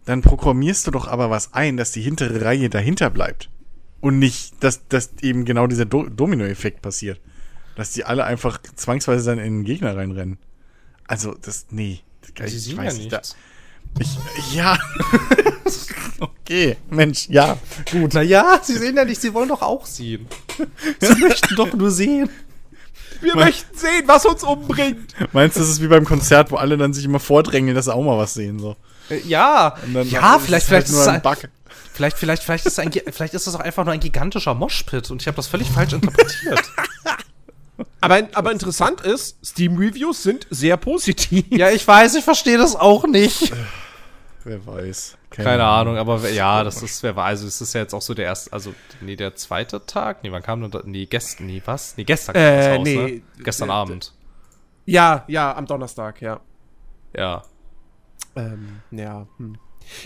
dann 0.05 0.23
programmierst 0.23 0.87
du 0.87 0.91
doch 0.91 1.07
aber 1.07 1.31
was 1.31 1.53
ein, 1.53 1.77
dass 1.77 1.93
die 1.93 2.03
hintere 2.03 2.45
Reihe 2.45 2.69
dahinter 2.69 3.11
bleibt. 3.11 3.49
Und 4.01 4.19
nicht, 4.19 4.55
dass, 4.61 4.87
dass 4.89 5.11
eben 5.21 5.45
genau 5.45 5.69
dieser 5.69 5.85
Do 5.85 6.09
Domino-Effekt 6.09 6.83
passiert. 6.83 7.21
Dass 7.77 7.93
die 7.93 8.05
alle 8.05 8.25
einfach 8.25 8.61
zwangsweise 8.75 9.31
dann 9.31 9.39
in 9.39 9.59
den 9.59 9.65
Gegner 9.65 9.97
reinrennen. 9.97 10.39
Also, 11.07 11.35
das, 11.41 11.67
nee. 11.71 12.01
Das, 12.35 12.51
sie 12.51 12.57
ich 12.57 12.63
sehen 12.65 12.79
weiß 12.79 12.95
ja 12.95 12.99
nicht, 12.99 13.13
da-. 13.13 13.23
Ich, 14.01 14.55
ja. 14.55 14.79
okay, 16.21 16.77
Mensch, 16.91 17.29
ja. 17.29 17.59
Gut, 17.91 18.15
naja, 18.15 18.61
sie 18.63 18.77
sehen 18.77 18.97
ja 18.97 19.05
nicht, 19.05 19.21
sie 19.21 19.33
wollen 19.33 19.49
doch 19.49 19.63
auch 19.63 19.87
sehen. 19.87 20.27
Sie 21.01 21.21
möchten 21.21 21.55
doch 21.57 21.73
nur 21.73 21.91
sehen. 21.91 22.31
Wir 23.23 23.35
möchten 23.37 23.77
sehen, 23.77 24.03
was 24.07 24.25
uns 24.27 24.43
umbringt. 24.45 25.15
Meinst 25.33 25.57
du, 25.57 25.61
das 25.61 25.69
ist 25.71 25.83
wie 25.83 25.89
beim 25.89 26.05
Konzert, 26.05 26.51
wo 26.51 26.57
alle 26.57 26.77
dann 26.77 26.93
sich 26.93 27.05
immer 27.05 27.21
vordrängeln, 27.21 27.75
dass 27.75 27.87
sie 27.87 27.95
auch 27.95 28.03
mal 28.03 28.19
was 28.19 28.35
sehen, 28.35 28.59
so? 28.59 28.77
Äh, 29.11 29.19
Ja, 29.27 29.77
Und 29.85 29.95
dann- 29.95 30.09
ja, 30.09 30.21
dann 30.21 30.41
vielleicht, 30.41 30.67
vielleicht, 30.67 30.87
ist 30.89 30.93
nur 30.93 31.03
es 31.03 31.09
ein 31.09 31.15
ein, 31.17 31.23
Bug. 31.23 31.49
vielleicht, 31.93 32.19
vielleicht, 32.19 32.43
vielleicht 32.43 32.67
ist 32.67 32.73
es 32.73 32.79
ein, 32.79 32.91
vielleicht 33.11 33.35
ist 33.35 33.47
das 33.47 33.55
auch 33.55 33.61
einfach 33.61 33.85
nur 33.85 33.93
ein 33.95 34.01
gigantischer 34.01 34.55
Moshpit 34.55 35.11
und 35.11 35.21
ich 35.23 35.27
habe 35.29 35.37
das 35.37 35.47
völlig 35.47 35.69
falsch 35.71 35.93
interpretiert. 35.93 36.63
Aber, 38.01 38.21
aber 38.35 38.53
interessant 38.53 39.01
ist, 39.01 39.37
Steam-Reviews 39.45 40.23
sind 40.23 40.47
sehr 40.51 40.77
positiv. 40.77 41.45
ja, 41.51 41.71
ich 41.71 41.87
weiß, 41.87 42.15
ich 42.17 42.25
verstehe 42.25 42.59
das 42.59 42.75
auch 42.77 43.07
nicht. 43.07 43.53
Wer 44.45 44.67
weiß. 44.67 45.17
Keine 45.31 45.65
Ahnung, 45.65 45.97
aber 45.97 46.29
ja, 46.31 46.65
das 46.65 46.83
ist, 46.83 47.03
wer 47.03 47.15
weiß, 47.15 47.25
also 47.41 47.47
es 47.47 47.61
ist 47.61 47.73
ja 47.75 47.81
jetzt 47.83 47.95
auch 47.95 48.03
so 48.03 48.13
der 48.15 48.25
erste, 48.27 48.53
also, 48.53 48.75
nee, 49.01 49.15
der 49.17 49.35
zweite 49.37 49.85
Tag, 49.87 50.23
nee, 50.25 50.33
wann 50.33 50.43
kam 50.43 50.61
denn 50.63 50.71
da, 50.71 50.81
nee, 50.85 51.07
gestern, 51.07 51.47
nee, 51.47 51.63
was? 51.65 51.97
Nee, 51.97 52.05
gestern 52.05 52.35
kam 52.35 52.43
Äh, 52.43 52.57
das 52.57 52.79
raus, 52.79 52.85
nee, 52.85 52.97
ne? 52.97 53.23
Gestern 53.45 53.69
äh, 53.69 53.73
Abend, 53.73 54.13
Ja, 54.85 55.25
ja, 55.29 55.55
am 55.57 55.67
Donnerstag, 55.67 56.21
ja. 56.21 56.41
ja. 57.17 57.43
Ähm, 58.35 58.81
ja. 58.91 59.27
Hm. 59.39 59.57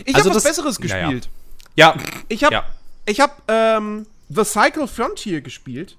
Ich 0.05 0.15
Also 0.15 0.29
habe 0.31 0.37
was 0.37 0.43
das- 0.45 0.57
Besseres 0.57 0.79
ja, 0.83 0.97
ja. 0.99 1.03
gespielt. 1.05 1.29
Ja, 1.77 1.95
Ich 2.29 2.45
habe 2.45 2.55
ja. 2.55 2.65
ich 3.07 3.21
hab, 3.21 3.43
ähm, 3.49 4.07
The 4.29 4.45
Cycle 4.45 4.89
Frontier 4.89 5.41
gespielt. 5.41 5.97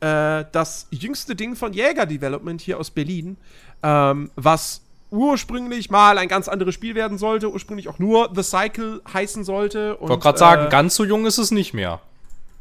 Äh, 0.00 0.44
das 0.52 0.86
jüngste 0.90 1.34
Ding 1.34 1.56
von 1.56 1.72
Jäger 1.72 2.04
Development 2.06 2.60
hier 2.60 2.78
aus 2.78 2.90
Berlin, 2.90 3.38
ähm, 3.82 4.30
was 4.36 4.82
ursprünglich 5.10 5.90
mal 5.90 6.18
ein 6.18 6.28
ganz 6.28 6.48
anderes 6.48 6.74
Spiel 6.74 6.94
werden 6.94 7.18
sollte, 7.18 7.50
ursprünglich 7.52 7.88
auch 7.88 7.98
nur 7.98 8.30
The 8.34 8.42
Cycle 8.42 9.00
heißen 9.12 9.44
sollte. 9.44 9.98
Ich 10.00 10.08
wollte 10.08 10.22
gerade 10.22 10.38
sagen, 10.38 10.66
äh, 10.66 10.68
ganz 10.68 10.94
so 10.94 11.04
jung 11.04 11.26
ist 11.26 11.38
es 11.38 11.50
nicht 11.50 11.74
mehr. 11.74 12.00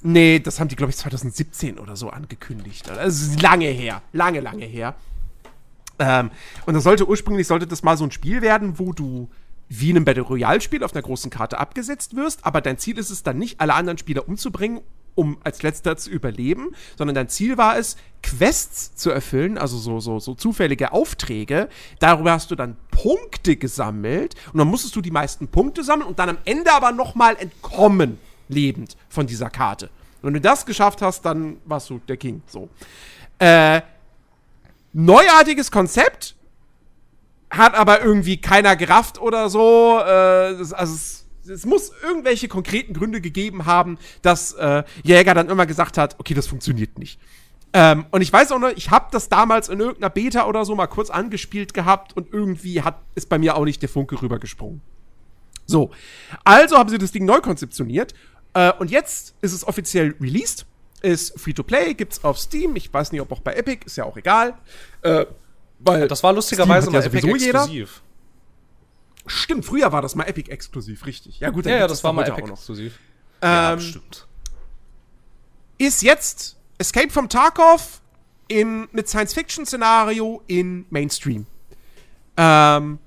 Nee, 0.01 0.39
das 0.39 0.59
haben 0.59 0.67
die, 0.67 0.75
glaube 0.75 0.91
ich, 0.91 0.97
2017 0.97 1.79
oder 1.79 1.95
so 1.95 2.09
angekündigt. 2.09 2.89
Also, 2.89 3.01
Das 3.01 3.21
ist 3.21 3.41
lange 3.41 3.67
her. 3.67 4.01
Lange, 4.13 4.39
lange 4.39 4.65
her. 4.65 4.95
Ähm, 5.97 6.29
und 6.65 6.73
das 6.73 6.83
sollte 6.83 7.07
ursprünglich 7.07 7.47
sollte 7.47 7.67
das 7.67 7.81
mal 7.81 7.97
so 7.97 8.03
ein 8.03 8.11
Spiel 8.11 8.41
werden, 8.41 8.77
wo 8.77 8.93
du 8.93 9.29
wie 9.67 9.89
in 9.89 9.95
einem 9.95 10.05
Battle 10.05 10.23
Royale-Spiel 10.23 10.83
auf 10.83 10.93
einer 10.93 11.01
großen 11.01 11.31
Karte 11.31 11.57
abgesetzt 11.57 12.15
wirst, 12.15 12.45
aber 12.45 12.61
dein 12.61 12.77
Ziel 12.77 12.99
ist 12.99 13.09
es 13.09 13.23
dann 13.23 13.39
nicht, 13.39 13.59
alle 13.59 13.73
anderen 13.73 13.97
Spieler 13.97 14.27
umzubringen, 14.27 14.81
um 15.15 15.37
als 15.43 15.63
letzter 15.63 15.97
zu 15.97 16.09
überleben, 16.09 16.75
sondern 16.97 17.15
dein 17.15 17.29
Ziel 17.29 17.57
war 17.57 17.77
es, 17.77 17.95
Quests 18.21 18.95
zu 18.95 19.11
erfüllen, 19.11 19.57
also 19.57 19.77
so, 19.77 19.99
so, 19.99 20.19
so 20.19 20.35
zufällige 20.35 20.91
Aufträge. 20.91 21.69
Darüber 21.99 22.31
hast 22.31 22.51
du 22.51 22.55
dann 22.55 22.75
Punkte 22.91 23.55
gesammelt 23.55 24.35
und 24.51 24.59
dann 24.59 24.67
musstest 24.67 24.95
du 24.95 25.01
die 25.01 25.11
meisten 25.11 25.47
Punkte 25.47 25.83
sammeln 25.83 26.07
und 26.07 26.19
dann 26.19 26.29
am 26.29 26.37
Ende 26.45 26.71
aber 26.71 26.91
nochmal 26.91 27.35
entkommen, 27.37 28.19
lebend 28.47 28.97
von 29.09 29.27
dieser 29.27 29.49
Karte. 29.49 29.89
Und 30.21 30.27
wenn 30.27 30.33
du 30.33 30.41
das 30.41 30.65
geschafft 30.65 31.01
hast, 31.01 31.23
dann 31.23 31.57
warst 31.65 31.89
du 31.89 31.99
der 32.07 32.17
King. 32.17 32.41
So. 32.47 32.69
Äh, 33.39 33.81
neuartiges 34.93 35.71
Konzept, 35.71 36.35
hat 37.49 37.75
aber 37.75 38.01
irgendwie 38.01 38.37
keiner 38.37 38.75
gerafft 38.75 39.19
oder 39.19 39.49
so. 39.49 39.99
Äh, 39.99 40.57
das, 40.57 40.73
also 40.73 41.24
es, 41.47 41.65
muss 41.65 41.91
irgendwelche 42.03 42.47
konkreten 42.47 42.93
Gründe 42.93 43.21
gegeben 43.21 43.65
haben, 43.65 43.97
dass 44.21 44.53
äh, 44.53 44.83
Jäger 45.03 45.33
dann 45.33 45.49
immer 45.49 45.65
gesagt 45.65 45.97
hat, 45.97 46.15
okay, 46.19 46.33
das 46.33 46.47
funktioniert 46.47 46.99
nicht. 46.99 47.19
Ähm, 47.73 48.05
und 48.11 48.21
ich 48.21 48.31
weiß 48.31 48.51
auch 48.53 48.59
noch, 48.59 48.69
ich 48.69 48.89
habe 48.89 49.07
das 49.11 49.27
damals 49.27 49.67
in 49.67 49.79
irgendeiner 49.79 50.09
Beta 50.09 50.45
oder 50.47 50.63
so 50.63 50.75
mal 50.75 50.87
kurz 50.87 51.09
angespielt 51.09 51.73
gehabt 51.73 52.15
und 52.15 52.31
irgendwie 52.33 52.81
hat 52.81 53.01
ist 53.15 53.27
bei 53.27 53.37
mir 53.37 53.57
auch 53.57 53.65
nicht 53.65 53.81
der 53.81 53.89
Funke 53.89 54.21
rübergesprungen. 54.21 54.81
So, 55.65 55.91
also 56.43 56.77
haben 56.77 56.89
sie 56.89 56.97
das 56.97 57.11
Ding 57.11 57.25
neu 57.25 57.41
konzeptioniert 57.41 58.13
äh, 58.53 58.71
und 58.79 58.91
jetzt 58.91 59.35
ist 59.41 59.51
es 59.51 59.67
offiziell 59.67 60.15
released, 60.21 60.65
ist 61.01 61.37
free 61.39 61.53
to 61.53 61.63
play, 61.63 61.93
gibt's 61.93 62.23
auf 62.23 62.39
Steam, 62.39 62.75
ich 62.77 62.93
weiß 62.93 63.11
nicht, 63.11 63.21
ob 63.21 63.31
auch 63.31 63.41
bei 63.41 63.53
Epic, 63.53 63.85
ist 63.85 63.97
ja 63.97 64.05
auch 64.05 64.15
egal. 64.15 64.53
Äh, 65.01 65.25
weil 65.79 66.07
das 66.07 66.23
war 66.23 66.31
lustigerweise 66.31 66.89
mal 66.89 67.01
ja 67.01 67.05
Epic 67.07 67.27
exklusiv. 67.27 67.69
Jeder. 67.69 67.87
Stimmt, 69.27 69.65
früher 69.65 69.91
war 69.91 70.01
das 70.01 70.15
mal 70.15 70.25
Epic 70.25 70.51
exklusiv, 70.51 71.05
richtig. 71.05 71.39
Ja, 71.39 71.49
gut, 71.49 71.65
ja, 71.65 71.77
ja 71.77 71.87
das, 71.87 72.03
war 72.03 72.13
mal 72.13 72.27
Epic 72.27 72.47
exklusiv. 72.47 72.99
Ähm, 73.41 73.51
ja, 73.51 73.79
stimmt. 73.79 74.27
Ist 75.77 76.03
jetzt 76.03 76.57
Escape 76.77 77.09
from 77.09 77.29
Tarkov 77.29 78.01
im, 78.47 78.87
mit 78.91 79.09
Science-Fiction-Szenario 79.09 80.43
in 80.47 80.85
Mainstream. 80.89 81.47
Ähm, 82.37 82.99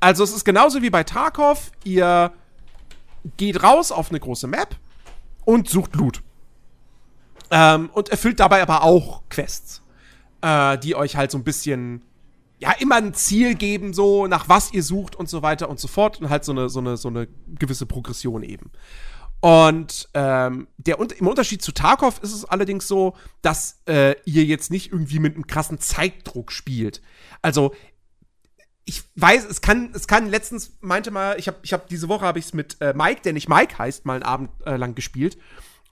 also 0.00 0.24
es 0.24 0.32
ist 0.32 0.44
genauso 0.44 0.82
wie 0.82 0.90
bei 0.90 1.04
Tarkov. 1.04 1.70
Ihr 1.84 2.32
geht 3.36 3.62
raus 3.62 3.92
auf 3.92 4.10
eine 4.10 4.20
große 4.20 4.46
Map 4.46 4.76
und 5.44 5.68
sucht 5.68 5.94
Loot. 5.94 6.22
Ähm, 7.50 7.90
und 7.92 8.08
erfüllt 8.08 8.40
dabei 8.40 8.62
aber 8.62 8.82
auch 8.82 9.22
Quests, 9.28 9.82
äh, 10.40 10.78
die 10.78 10.94
euch 10.94 11.16
halt 11.16 11.30
so 11.30 11.38
ein 11.38 11.44
bisschen 11.44 12.02
ja, 12.58 12.72
immer 12.78 12.96
ein 12.96 13.14
Ziel 13.14 13.54
geben, 13.54 13.92
so 13.92 14.26
nach 14.26 14.48
was 14.48 14.72
ihr 14.72 14.82
sucht 14.82 15.16
und 15.16 15.28
so 15.28 15.42
weiter 15.42 15.68
und 15.68 15.78
so 15.78 15.88
fort 15.88 16.20
und 16.20 16.30
halt 16.30 16.44
so 16.44 16.52
eine, 16.52 16.68
so 16.68 16.80
eine, 16.80 16.96
so 16.96 17.08
eine 17.08 17.28
gewisse 17.58 17.86
Progression 17.86 18.42
eben. 18.42 18.70
Und 19.40 20.08
ähm, 20.14 20.66
der, 20.78 20.98
im 20.98 21.26
Unterschied 21.26 21.62
zu 21.62 21.72
Tarkov 21.72 22.20
ist 22.22 22.32
es 22.32 22.44
allerdings 22.46 22.88
so, 22.88 23.14
dass 23.42 23.82
äh, 23.86 24.16
ihr 24.24 24.44
jetzt 24.44 24.70
nicht 24.70 24.90
irgendwie 24.92 25.18
mit 25.18 25.34
einem 25.34 25.46
krassen 25.46 25.78
Zeitdruck 25.78 26.50
spielt. 26.50 27.02
Also 27.42 27.74
ich 28.86 29.02
weiß, 29.16 29.44
es 29.44 29.60
kann, 29.60 29.90
es 29.94 30.06
kann 30.06 30.30
letztens 30.30 30.78
meinte 30.80 31.10
mal, 31.10 31.38
ich 31.38 31.48
habe, 31.48 31.58
ich 31.62 31.72
habe 31.72 31.84
diese 31.90 32.08
Woche 32.08 32.24
habe 32.24 32.38
ich 32.38 32.46
es 32.46 32.54
mit 32.54 32.80
äh, 32.80 32.94
Mike, 32.94 33.20
der 33.22 33.34
nicht 33.34 33.48
Mike 33.48 33.78
heißt, 33.78 34.06
mal 34.06 34.14
einen 34.14 34.22
Abend 34.22 34.50
äh, 34.64 34.76
lang 34.76 34.94
gespielt. 34.94 35.36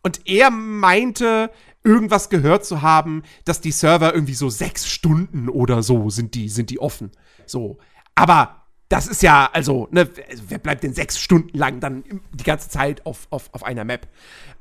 Und 0.02 0.26
er 0.26 0.50
meinte, 0.50 1.50
irgendwas 1.84 2.30
gehört 2.30 2.64
zu 2.64 2.82
haben, 2.82 3.22
dass 3.44 3.60
die 3.60 3.70
Server 3.70 4.14
irgendwie 4.14 4.34
so 4.34 4.48
sechs 4.48 4.88
Stunden 4.88 5.48
oder 5.48 5.82
so 5.82 6.10
sind 6.10 6.34
die, 6.34 6.48
sind 6.48 6.70
die 6.70 6.80
offen. 6.80 7.10
So. 7.46 7.78
Aber 8.14 8.62
das 8.88 9.06
ist 9.06 9.22
ja, 9.22 9.50
also, 9.52 9.88
ne, 9.90 10.08
wer 10.48 10.58
bleibt 10.58 10.82
denn 10.82 10.94
sechs 10.94 11.18
Stunden 11.18 11.56
lang 11.56 11.80
dann 11.80 12.04
die 12.32 12.44
ganze 12.44 12.68
Zeit 12.68 13.04
auf, 13.06 13.26
auf, 13.30 13.50
auf 13.52 13.64
einer 13.64 13.84
Map? 13.84 14.08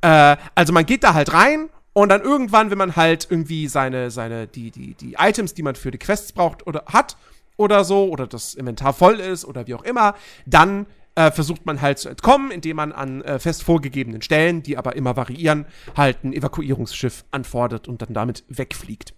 Äh, 0.01 0.37
also 0.55 0.73
man 0.73 0.85
geht 0.85 1.03
da 1.03 1.13
halt 1.13 1.33
rein 1.33 1.69
und 1.93 2.09
dann 2.09 2.21
irgendwann, 2.21 2.71
wenn 2.71 2.77
man 2.77 2.95
halt 2.95 3.27
irgendwie 3.29 3.67
seine, 3.67 4.11
seine, 4.11 4.47
die, 4.47 4.71
die, 4.71 4.95
die 4.95 5.15
Items, 5.19 5.53
die 5.53 5.63
man 5.63 5.75
für 5.75 5.91
die 5.91 5.97
Quests 5.97 6.33
braucht 6.33 6.65
oder 6.67 6.85
hat 6.87 7.15
oder 7.57 7.83
so, 7.83 8.09
oder 8.09 8.27
das 8.27 8.55
Inventar 8.55 8.93
voll 8.93 9.19
ist 9.19 9.45
oder 9.45 9.67
wie 9.67 9.75
auch 9.75 9.83
immer, 9.83 10.15
dann 10.45 10.87
äh, 11.15 11.31
versucht 11.31 11.65
man 11.65 11.81
halt 11.81 11.99
zu 11.99 12.09
entkommen, 12.09 12.51
indem 12.51 12.77
man 12.77 12.91
an 12.91 13.21
äh, 13.21 13.39
fest 13.39 13.63
vorgegebenen 13.63 14.21
Stellen, 14.21 14.63
die 14.63 14.77
aber 14.77 14.95
immer 14.95 15.15
variieren, 15.15 15.65
halt 15.95 16.23
ein 16.23 16.33
Evakuierungsschiff 16.33 17.25
anfordert 17.31 17.87
und 17.87 18.01
dann 18.01 18.13
damit 18.13 18.43
wegfliegt. 18.47 19.13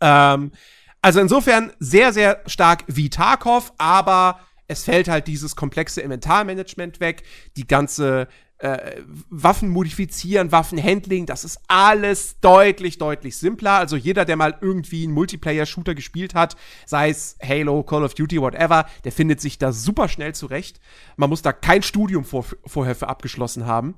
Ähm, 0.00 0.52
also 1.00 1.20
insofern 1.20 1.72
sehr, 1.80 2.12
sehr 2.12 2.40
stark 2.46 2.84
wie 2.86 3.10
Tarkov, 3.10 3.72
aber 3.78 4.40
es 4.68 4.84
fällt 4.84 5.08
halt 5.08 5.26
dieses 5.26 5.56
komplexe 5.56 6.00
Inventarmanagement 6.00 7.00
weg, 7.00 7.24
die 7.56 7.66
ganze 7.66 8.28
äh, 8.62 9.02
Waffen 9.28 9.70
modifizieren, 9.70 10.52
Waffenhandling, 10.52 11.26
das 11.26 11.42
ist 11.42 11.58
alles 11.66 12.38
deutlich, 12.40 12.96
deutlich 12.96 13.36
simpler. 13.36 13.72
Also 13.72 13.96
jeder, 13.96 14.24
der 14.24 14.36
mal 14.36 14.56
irgendwie 14.60 15.02
einen 15.02 15.14
Multiplayer-Shooter 15.14 15.96
gespielt 15.96 16.34
hat, 16.34 16.54
sei 16.86 17.10
es 17.10 17.36
Halo, 17.42 17.82
Call 17.82 18.04
of 18.04 18.14
Duty, 18.14 18.40
whatever, 18.40 18.86
der 19.02 19.10
findet 19.10 19.40
sich 19.40 19.58
da 19.58 19.72
super 19.72 20.08
schnell 20.08 20.32
zurecht. 20.34 20.78
Man 21.16 21.28
muss 21.28 21.42
da 21.42 21.52
kein 21.52 21.82
Studium 21.82 22.24
vor, 22.24 22.46
vorher 22.64 22.94
für 22.94 23.08
abgeschlossen 23.08 23.66
haben. 23.66 23.96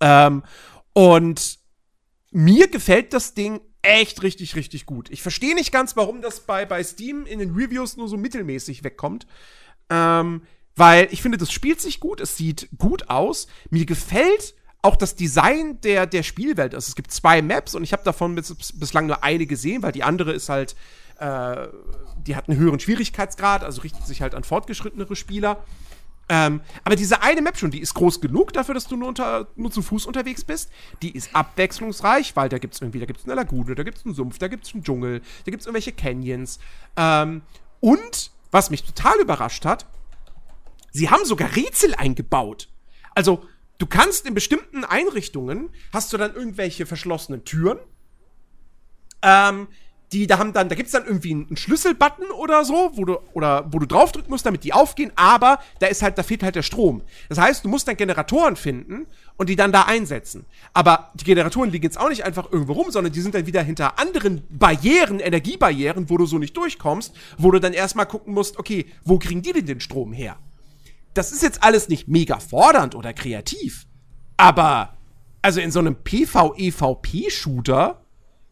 Ähm, 0.00 0.44
und 0.94 1.58
mir 2.30 2.68
gefällt 2.68 3.12
das 3.12 3.34
Ding 3.34 3.60
echt 3.82 4.22
richtig, 4.22 4.56
richtig 4.56 4.86
gut. 4.86 5.10
Ich 5.10 5.20
verstehe 5.20 5.54
nicht 5.54 5.72
ganz, 5.72 5.94
warum 5.94 6.22
das 6.22 6.40
bei, 6.40 6.64
bei 6.64 6.82
Steam 6.82 7.26
in 7.26 7.38
den 7.38 7.50
Reviews 7.54 7.98
nur 7.98 8.08
so 8.08 8.16
mittelmäßig 8.16 8.82
wegkommt. 8.82 9.26
Ähm, 9.90 10.42
weil 10.78 11.08
ich 11.10 11.22
finde, 11.22 11.38
das 11.38 11.52
spielt 11.52 11.80
sich 11.80 12.00
gut, 12.00 12.20
es 12.20 12.36
sieht 12.36 12.68
gut 12.78 13.10
aus. 13.10 13.48
Mir 13.70 13.84
gefällt 13.84 14.54
auch 14.80 14.96
das 14.96 15.16
Design 15.16 15.80
der, 15.80 16.06
der 16.06 16.22
Spielwelt. 16.22 16.74
Also 16.74 16.88
es 16.88 16.94
gibt 16.94 17.10
zwei 17.10 17.42
Maps 17.42 17.74
und 17.74 17.82
ich 17.82 17.92
habe 17.92 18.04
davon 18.04 18.34
bis, 18.34 18.54
bislang 18.74 19.06
nur 19.06 19.24
eine 19.24 19.46
gesehen, 19.46 19.82
weil 19.82 19.92
die 19.92 20.04
andere 20.04 20.32
ist 20.32 20.48
halt, 20.48 20.76
äh, 21.18 21.66
die 22.26 22.36
hat 22.36 22.48
einen 22.48 22.58
höheren 22.58 22.78
Schwierigkeitsgrad, 22.78 23.64
also 23.64 23.80
richtet 23.80 24.06
sich 24.06 24.22
halt 24.22 24.34
an 24.34 24.44
fortgeschrittenere 24.44 25.16
Spieler. 25.16 25.64
Ähm, 26.30 26.60
aber 26.84 26.94
diese 26.94 27.22
eine 27.22 27.40
Map 27.40 27.56
schon, 27.56 27.70
die 27.70 27.80
ist 27.80 27.94
groß 27.94 28.20
genug 28.20 28.52
dafür, 28.52 28.74
dass 28.74 28.86
du 28.86 28.96
nur, 28.96 29.08
unter, 29.08 29.48
nur 29.56 29.70
zu 29.70 29.82
Fuß 29.82 30.06
unterwegs 30.06 30.44
bist. 30.44 30.70
Die 31.02 31.10
ist 31.10 31.34
abwechslungsreich, 31.34 32.36
weil 32.36 32.48
da 32.48 32.58
gibt 32.58 32.74
es 32.74 32.82
irgendwie, 32.82 33.00
da 33.00 33.06
gibt 33.06 33.20
es 33.20 33.24
eine 33.24 33.34
Lagune, 33.34 33.74
da 33.74 33.82
gibt 33.82 33.98
es 33.98 34.04
einen 34.04 34.14
Sumpf, 34.14 34.38
da 34.38 34.48
gibt 34.48 34.66
es 34.66 34.74
einen 34.74 34.84
Dschungel, 34.84 35.22
da 35.44 35.50
gibt 35.50 35.62
es 35.62 35.66
irgendwelche 35.66 35.92
Canyons. 35.92 36.58
Ähm, 36.96 37.42
und, 37.80 38.30
was 38.50 38.70
mich 38.70 38.84
total 38.84 39.18
überrascht 39.20 39.64
hat, 39.64 39.86
Sie 40.90 41.10
haben 41.10 41.24
sogar 41.24 41.54
Rätsel 41.54 41.94
eingebaut. 41.94 42.68
Also, 43.14 43.44
du 43.78 43.86
kannst 43.86 44.26
in 44.26 44.34
bestimmten 44.34 44.84
Einrichtungen, 44.84 45.70
hast 45.92 46.12
du 46.12 46.16
dann 46.16 46.34
irgendwelche 46.34 46.86
verschlossenen 46.86 47.44
Türen, 47.44 47.78
ähm, 49.22 49.68
die 50.12 50.26
da 50.26 50.38
haben 50.38 50.52
dann, 50.52 50.68
da 50.68 50.74
gibt's 50.74 50.92
dann 50.92 51.04
irgendwie 51.04 51.32
einen 51.32 51.56
Schlüsselbutton 51.56 52.30
oder 52.30 52.64
so, 52.64 52.92
wo 52.94 53.04
du, 53.04 53.18
oder 53.34 53.66
wo 53.70 53.78
du 53.78 53.86
draufdrücken 53.86 54.30
musst, 54.30 54.46
damit 54.46 54.64
die 54.64 54.72
aufgehen, 54.72 55.12
aber 55.16 55.58
da 55.80 55.86
ist 55.86 56.02
halt, 56.02 56.16
da 56.16 56.22
fehlt 56.22 56.42
halt 56.42 56.56
der 56.56 56.62
Strom. 56.62 57.02
Das 57.28 57.38
heißt, 57.38 57.64
du 57.64 57.68
musst 57.68 57.88
dann 57.88 57.96
Generatoren 57.96 58.56
finden 58.56 59.06
und 59.36 59.48
die 59.48 59.56
dann 59.56 59.70
da 59.70 59.82
einsetzen. 59.82 60.46
Aber 60.72 61.10
die 61.14 61.24
Generatoren 61.24 61.70
liegen 61.70 61.84
jetzt 61.84 62.00
auch 62.00 62.08
nicht 62.08 62.24
einfach 62.24 62.50
irgendwo 62.50 62.72
rum, 62.72 62.90
sondern 62.90 63.12
die 63.12 63.20
sind 63.20 63.34
dann 63.34 63.46
wieder 63.46 63.62
hinter 63.62 63.98
anderen 63.98 64.42
Barrieren, 64.48 65.20
Energiebarrieren, 65.20 66.08
wo 66.08 66.16
du 66.16 66.26
so 66.26 66.38
nicht 66.38 66.56
durchkommst, 66.56 67.14
wo 67.36 67.50
du 67.50 67.60
dann 67.60 67.74
erstmal 67.74 68.06
gucken 68.06 68.32
musst, 68.32 68.58
okay, 68.58 68.86
wo 69.04 69.18
kriegen 69.18 69.42
die 69.42 69.52
denn 69.52 69.66
den 69.66 69.80
Strom 69.80 70.12
her? 70.12 70.38
Das 71.14 71.32
ist 71.32 71.42
jetzt 71.42 71.62
alles 71.62 71.88
nicht 71.88 72.08
mega 72.08 72.38
fordernd 72.38 72.94
oder 72.94 73.12
kreativ. 73.12 73.86
Aber, 74.36 74.96
also 75.42 75.60
in 75.60 75.70
so 75.70 75.80
einem 75.80 75.96
PvEVP-Shooter 76.02 78.04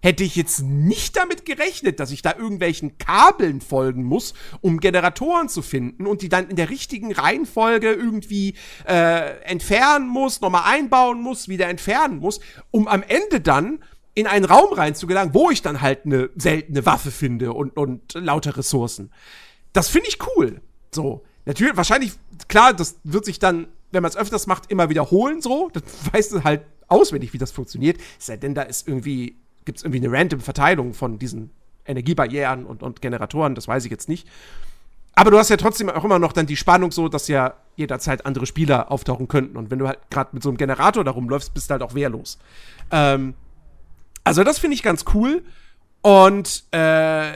hätte 0.02 0.22
ich 0.22 0.36
jetzt 0.36 0.62
nicht 0.62 1.16
damit 1.16 1.44
gerechnet, 1.44 1.98
dass 1.98 2.12
ich 2.12 2.22
da 2.22 2.36
irgendwelchen 2.36 2.96
Kabeln 2.98 3.60
folgen 3.60 4.04
muss, 4.04 4.34
um 4.60 4.78
Generatoren 4.78 5.48
zu 5.48 5.62
finden 5.62 6.06
und 6.06 6.22
die 6.22 6.28
dann 6.28 6.48
in 6.48 6.56
der 6.56 6.70
richtigen 6.70 7.12
Reihenfolge 7.12 7.92
irgendwie 7.92 8.54
äh, 8.86 9.40
entfernen 9.42 10.06
muss, 10.06 10.40
nochmal 10.40 10.62
einbauen 10.64 11.20
muss, 11.20 11.48
wieder 11.48 11.68
entfernen 11.68 12.18
muss, 12.18 12.40
um 12.70 12.86
am 12.86 13.02
Ende 13.02 13.40
dann 13.40 13.80
in 14.14 14.26
einen 14.26 14.44
Raum 14.44 14.72
reinzugelangen, 14.72 15.34
wo 15.34 15.50
ich 15.50 15.60
dann 15.60 15.80
halt 15.80 16.06
eine 16.06 16.30
seltene 16.36 16.86
Waffe 16.86 17.10
finde 17.10 17.52
und, 17.52 17.76
und 17.76 18.14
lauter 18.14 18.56
Ressourcen. 18.56 19.12
Das 19.72 19.88
finde 19.88 20.08
ich 20.08 20.18
cool. 20.36 20.62
So. 20.94 21.26
Natürlich, 21.47 21.77
wahrscheinlich, 21.77 22.12
klar, 22.48 22.74
das 22.74 22.97
wird 23.05 23.24
sich 23.24 23.39
dann, 23.39 23.68
wenn 23.93 24.02
man 24.02 24.10
es 24.10 24.16
öfters 24.16 24.47
macht, 24.47 24.70
immer 24.70 24.90
wiederholen, 24.90 25.40
so. 25.40 25.70
Das 25.73 25.82
weißt 26.12 26.32
du 26.32 26.44
halt 26.44 26.62
auswendig, 26.89 27.32
wie 27.32 27.39
das 27.39 27.52
funktioniert. 27.52 27.98
Sei 28.18 28.36
denn, 28.36 28.55
da 28.55 28.62
ist 28.62 28.86
irgendwie, 28.86 29.36
gibt 29.64 29.78
es 29.78 29.85
irgendwie 29.85 30.05
eine 30.05 30.12
random 30.12 30.40
Verteilung 30.40 30.93
von 30.93 31.18
diesen 31.18 31.51
Energiebarrieren 31.86 32.66
und, 32.66 32.82
und 32.82 33.01
Generatoren, 33.01 33.55
das 33.55 33.68
weiß 33.68 33.85
ich 33.85 33.90
jetzt 33.90 34.09
nicht. 34.09 34.28
Aber 35.14 35.31
du 35.31 35.39
hast 35.39 35.48
ja 35.48 35.56
trotzdem 35.56 35.89
auch 35.89 36.05
immer 36.05 36.18
noch 36.18 36.32
dann 36.32 36.47
die 36.47 36.56
Spannung 36.56 36.90
so, 36.90 37.09
dass 37.09 37.27
ja 37.28 37.55
jederzeit 37.77 38.27
andere 38.27 38.44
Spieler 38.44 38.93
auftauchen 38.93 39.28
könnten. 39.28 39.56
Und 39.56 39.70
wenn 39.70 39.78
du 39.78 39.86
halt 39.89 39.98
gerade 40.10 40.31
mit 40.32 40.43
so 40.43 40.51
einem 40.51 40.59
Generator 40.59 41.05
da 41.05 41.10
rumläufst, 41.12 41.55
bist 41.55 41.70
du 41.70 41.73
halt 41.73 41.82
auch 41.82 41.94
wehrlos. 41.94 42.39
Ähm, 42.90 43.35
also 44.24 44.44
das 44.44 44.59
finde 44.59 44.74
ich 44.74 44.82
ganz 44.82 45.06
cool. 45.14 45.43
Und 46.02 46.64
äh, 46.73 47.32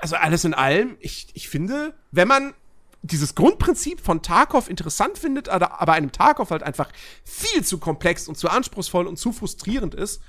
also 0.00 0.16
alles 0.16 0.44
in 0.44 0.52
allem, 0.52 0.96
ich, 0.98 1.28
ich 1.34 1.48
finde, 1.48 1.94
wenn 2.10 2.26
man 2.26 2.54
dieses 3.04 3.34
Grundprinzip 3.34 4.00
von 4.00 4.22
Tarkov 4.22 4.68
interessant 4.68 5.18
findet, 5.18 5.48
aber 5.48 5.92
einem 5.92 6.10
Tarkov 6.10 6.50
halt 6.50 6.62
einfach 6.62 6.88
viel 7.22 7.62
zu 7.62 7.78
komplex 7.78 8.28
und 8.28 8.36
zu 8.36 8.48
anspruchsvoll 8.48 9.06
und 9.06 9.18
zu 9.18 9.32
frustrierend 9.32 9.94
ist, 9.94 10.22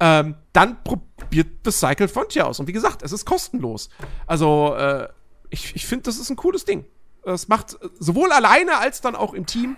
ähm, 0.00 0.36
dann 0.52 0.82
probiert 0.82 1.48
The 1.64 1.70
Cycle 1.70 2.08
Frontier 2.08 2.46
aus. 2.46 2.58
Und 2.58 2.66
wie 2.66 2.72
gesagt, 2.72 3.02
es 3.02 3.12
ist 3.12 3.26
kostenlos. 3.26 3.90
Also, 4.26 4.74
äh, 4.74 5.08
ich, 5.50 5.76
ich 5.76 5.86
finde, 5.86 6.04
das 6.04 6.18
ist 6.18 6.30
ein 6.30 6.36
cooles 6.36 6.64
Ding. 6.64 6.86
Es 7.24 7.48
macht 7.48 7.76
sowohl 7.98 8.32
alleine 8.32 8.78
als 8.78 9.00
dann 9.02 9.14
auch 9.14 9.34
im 9.34 9.46
Team 9.46 9.76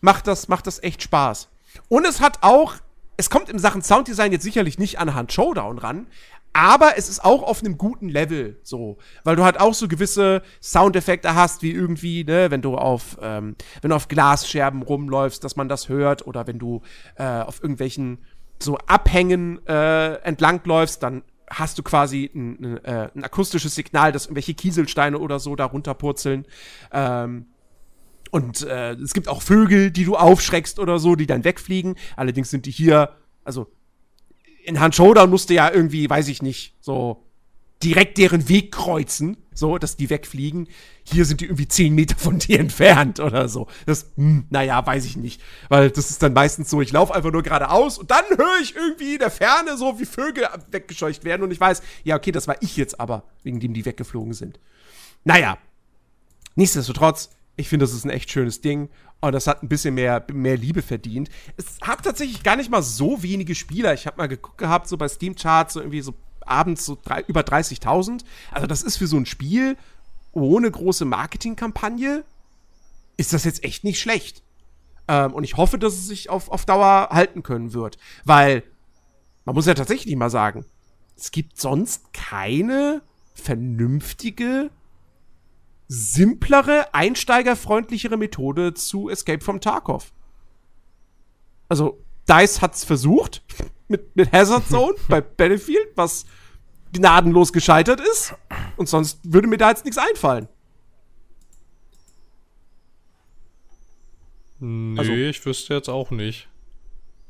macht 0.00 0.26
das, 0.26 0.48
macht 0.48 0.66
das 0.66 0.82
echt 0.82 1.02
Spaß. 1.02 1.48
Und 1.88 2.06
es 2.06 2.20
hat 2.20 2.38
auch, 2.42 2.74
es 3.16 3.30
kommt 3.30 3.48
in 3.48 3.58
Sachen 3.58 3.82
Sounddesign 3.82 4.32
jetzt 4.32 4.42
sicherlich 4.42 4.78
nicht 4.78 4.98
an 4.98 5.14
Hand 5.14 5.32
Showdown 5.32 5.78
ran, 5.78 6.06
aber 6.54 6.96
es 6.96 7.08
ist 7.08 7.24
auch 7.24 7.42
auf 7.42 7.60
einem 7.60 7.76
guten 7.76 8.08
Level 8.08 8.58
so, 8.62 8.96
weil 9.24 9.34
du 9.36 9.44
halt 9.44 9.60
auch 9.60 9.74
so 9.74 9.88
gewisse 9.88 10.40
Soundeffekte 10.62 11.34
hast, 11.34 11.62
wie 11.62 11.72
irgendwie, 11.72 12.24
ne, 12.24 12.50
wenn 12.50 12.62
du 12.62 12.76
auf, 12.76 13.18
ähm, 13.20 13.56
wenn 13.82 13.90
du 13.90 13.96
auf 13.96 14.06
Glasscherben 14.08 14.82
rumläufst, 14.82 15.42
dass 15.42 15.56
man 15.56 15.68
das 15.68 15.88
hört, 15.88 16.26
oder 16.26 16.46
wenn 16.46 16.60
du 16.60 16.80
äh, 17.16 17.24
auf 17.24 17.60
irgendwelchen 17.60 18.18
so 18.60 18.78
Abhängen 18.86 19.66
äh, 19.66 20.14
entlangläufst, 20.22 21.02
dann 21.02 21.24
hast 21.50 21.76
du 21.76 21.82
quasi 21.82 22.30
ein, 22.32 22.58
ein, 22.60 22.84
äh, 22.84 23.10
ein, 23.14 23.24
akustisches 23.24 23.74
Signal, 23.74 24.12
dass 24.12 24.26
irgendwelche 24.26 24.54
Kieselsteine 24.54 25.18
oder 25.18 25.40
so 25.40 25.56
da 25.56 25.64
runterpurzeln. 25.64 26.46
Ähm, 26.92 27.46
und 28.30 28.62
äh, 28.62 28.92
es 28.92 29.12
gibt 29.12 29.28
auch 29.28 29.42
Vögel, 29.42 29.90
die 29.90 30.04
du 30.04 30.16
aufschreckst 30.16 30.78
oder 30.78 31.00
so, 31.00 31.16
die 31.16 31.26
dann 31.26 31.44
wegfliegen. 31.44 31.96
Allerdings 32.16 32.50
sind 32.50 32.66
die 32.66 32.70
hier, 32.70 33.10
also 33.44 33.72
in 34.64 34.80
Han 34.80 34.92
Showdown 34.92 35.30
musste 35.30 35.54
ja 35.54 35.70
irgendwie, 35.70 36.08
weiß 36.08 36.28
ich 36.28 36.42
nicht, 36.42 36.74
so 36.80 37.22
direkt 37.82 38.16
deren 38.18 38.48
Weg 38.48 38.72
kreuzen, 38.72 39.36
so, 39.52 39.78
dass 39.78 39.96
die 39.96 40.08
wegfliegen. 40.08 40.68
Hier 41.04 41.26
sind 41.26 41.40
die 41.40 41.44
irgendwie 41.44 41.68
zehn 41.68 41.94
Meter 41.94 42.16
von 42.16 42.38
dir 42.38 42.58
entfernt 42.58 43.20
oder 43.20 43.48
so. 43.48 43.68
Das, 43.84 44.10
hm, 44.16 44.46
naja, 44.48 44.84
weiß 44.84 45.04
ich 45.04 45.16
nicht. 45.16 45.40
Weil 45.68 45.90
das 45.90 46.10
ist 46.10 46.22
dann 46.22 46.32
meistens 46.32 46.70
so, 46.70 46.80
ich 46.80 46.92
laufe 46.92 47.14
einfach 47.14 47.30
nur 47.30 47.42
geradeaus 47.42 47.98
und 47.98 48.10
dann 48.10 48.24
höre 48.36 48.60
ich 48.62 48.74
irgendwie 48.74 49.14
in 49.14 49.18
der 49.18 49.30
Ferne 49.30 49.76
so, 49.76 49.98
wie 50.00 50.06
Vögel 50.06 50.48
weggescheucht 50.70 51.24
werden 51.24 51.42
und 51.42 51.50
ich 51.50 51.60
weiß, 51.60 51.82
ja, 52.04 52.16
okay, 52.16 52.32
das 52.32 52.48
war 52.48 52.56
ich 52.62 52.76
jetzt 52.76 52.98
aber, 52.98 53.24
wegen 53.42 53.60
dem 53.60 53.74
die 53.74 53.84
weggeflogen 53.84 54.32
sind. 54.32 54.58
Naja, 55.24 55.58
nichtsdestotrotz, 56.54 57.30
ich 57.56 57.68
finde, 57.68 57.84
das 57.84 57.94
ist 57.94 58.04
ein 58.04 58.10
echt 58.10 58.30
schönes 58.30 58.62
Ding 58.62 58.88
und 59.20 59.32
das 59.32 59.46
hat 59.46 59.62
ein 59.62 59.68
bisschen 59.68 59.94
mehr, 59.94 60.24
mehr 60.32 60.56
Liebe 60.56 60.82
verdient. 60.82 61.30
Es 61.56 61.78
hat 61.80 62.04
tatsächlich 62.04 62.42
gar 62.42 62.56
nicht 62.56 62.70
mal 62.70 62.82
so 62.82 63.22
wenige 63.22 63.54
Spieler. 63.54 63.94
Ich 63.94 64.06
habe 64.06 64.18
mal 64.18 64.26
geguckt 64.26 64.58
gehabt, 64.58 64.86
so 64.86 64.96
bei 64.96 65.08
Steam 65.08 65.34
Charts, 65.34 65.74
so 65.74 65.80
irgendwie 65.80 66.02
so 66.02 66.14
abends 66.44 66.84
so 66.84 66.98
drei, 67.02 67.22
über 67.26 67.40
30.000. 67.40 68.24
Also 68.50 68.66
das 68.66 68.82
ist 68.82 68.98
für 68.98 69.06
so 69.06 69.16
ein 69.16 69.26
Spiel 69.26 69.76
ohne 70.32 70.70
große 70.70 71.04
Marketingkampagne, 71.04 72.24
ist 73.16 73.32
das 73.32 73.44
jetzt 73.44 73.64
echt 73.64 73.84
nicht 73.84 74.00
schlecht. 74.00 74.42
Ähm, 75.08 75.32
und 75.32 75.44
ich 75.44 75.56
hoffe, 75.56 75.78
dass 75.78 75.94
es 75.94 76.06
sich 76.06 76.30
auf, 76.30 76.50
auf 76.50 76.64
Dauer 76.64 77.08
halten 77.10 77.42
können 77.42 77.72
wird. 77.72 77.98
Weil, 78.24 78.62
man 79.44 79.54
muss 79.54 79.66
ja 79.66 79.74
tatsächlich 79.74 80.14
mal 80.16 80.30
sagen, 80.30 80.64
es 81.16 81.30
gibt 81.30 81.60
sonst 81.60 82.12
keine 82.12 83.02
vernünftige 83.34 84.70
simplere, 85.88 86.92
einsteigerfreundlichere 86.94 88.16
Methode 88.16 88.74
zu 88.74 89.08
Escape 89.08 89.44
from 89.44 89.60
Tarkov. 89.60 90.12
Also, 91.68 92.02
DICE 92.28 92.62
hat's 92.62 92.84
versucht 92.84 93.42
mit, 93.88 94.14
mit 94.16 94.32
Hazard 94.32 94.66
Zone 94.68 94.94
bei 95.08 95.20
Battlefield, 95.20 95.88
was 95.96 96.24
gnadenlos 96.92 97.52
gescheitert 97.52 98.00
ist. 98.00 98.34
Und 98.76 98.88
sonst 98.88 99.20
würde 99.24 99.48
mir 99.48 99.58
da 99.58 99.70
jetzt 99.70 99.84
nichts 99.84 99.98
einfallen. 99.98 100.48
Nee, 104.60 104.98
also, 104.98 105.12
ich 105.12 105.44
wüsste 105.44 105.74
jetzt 105.74 105.88
auch 105.88 106.10
nicht. 106.10 106.48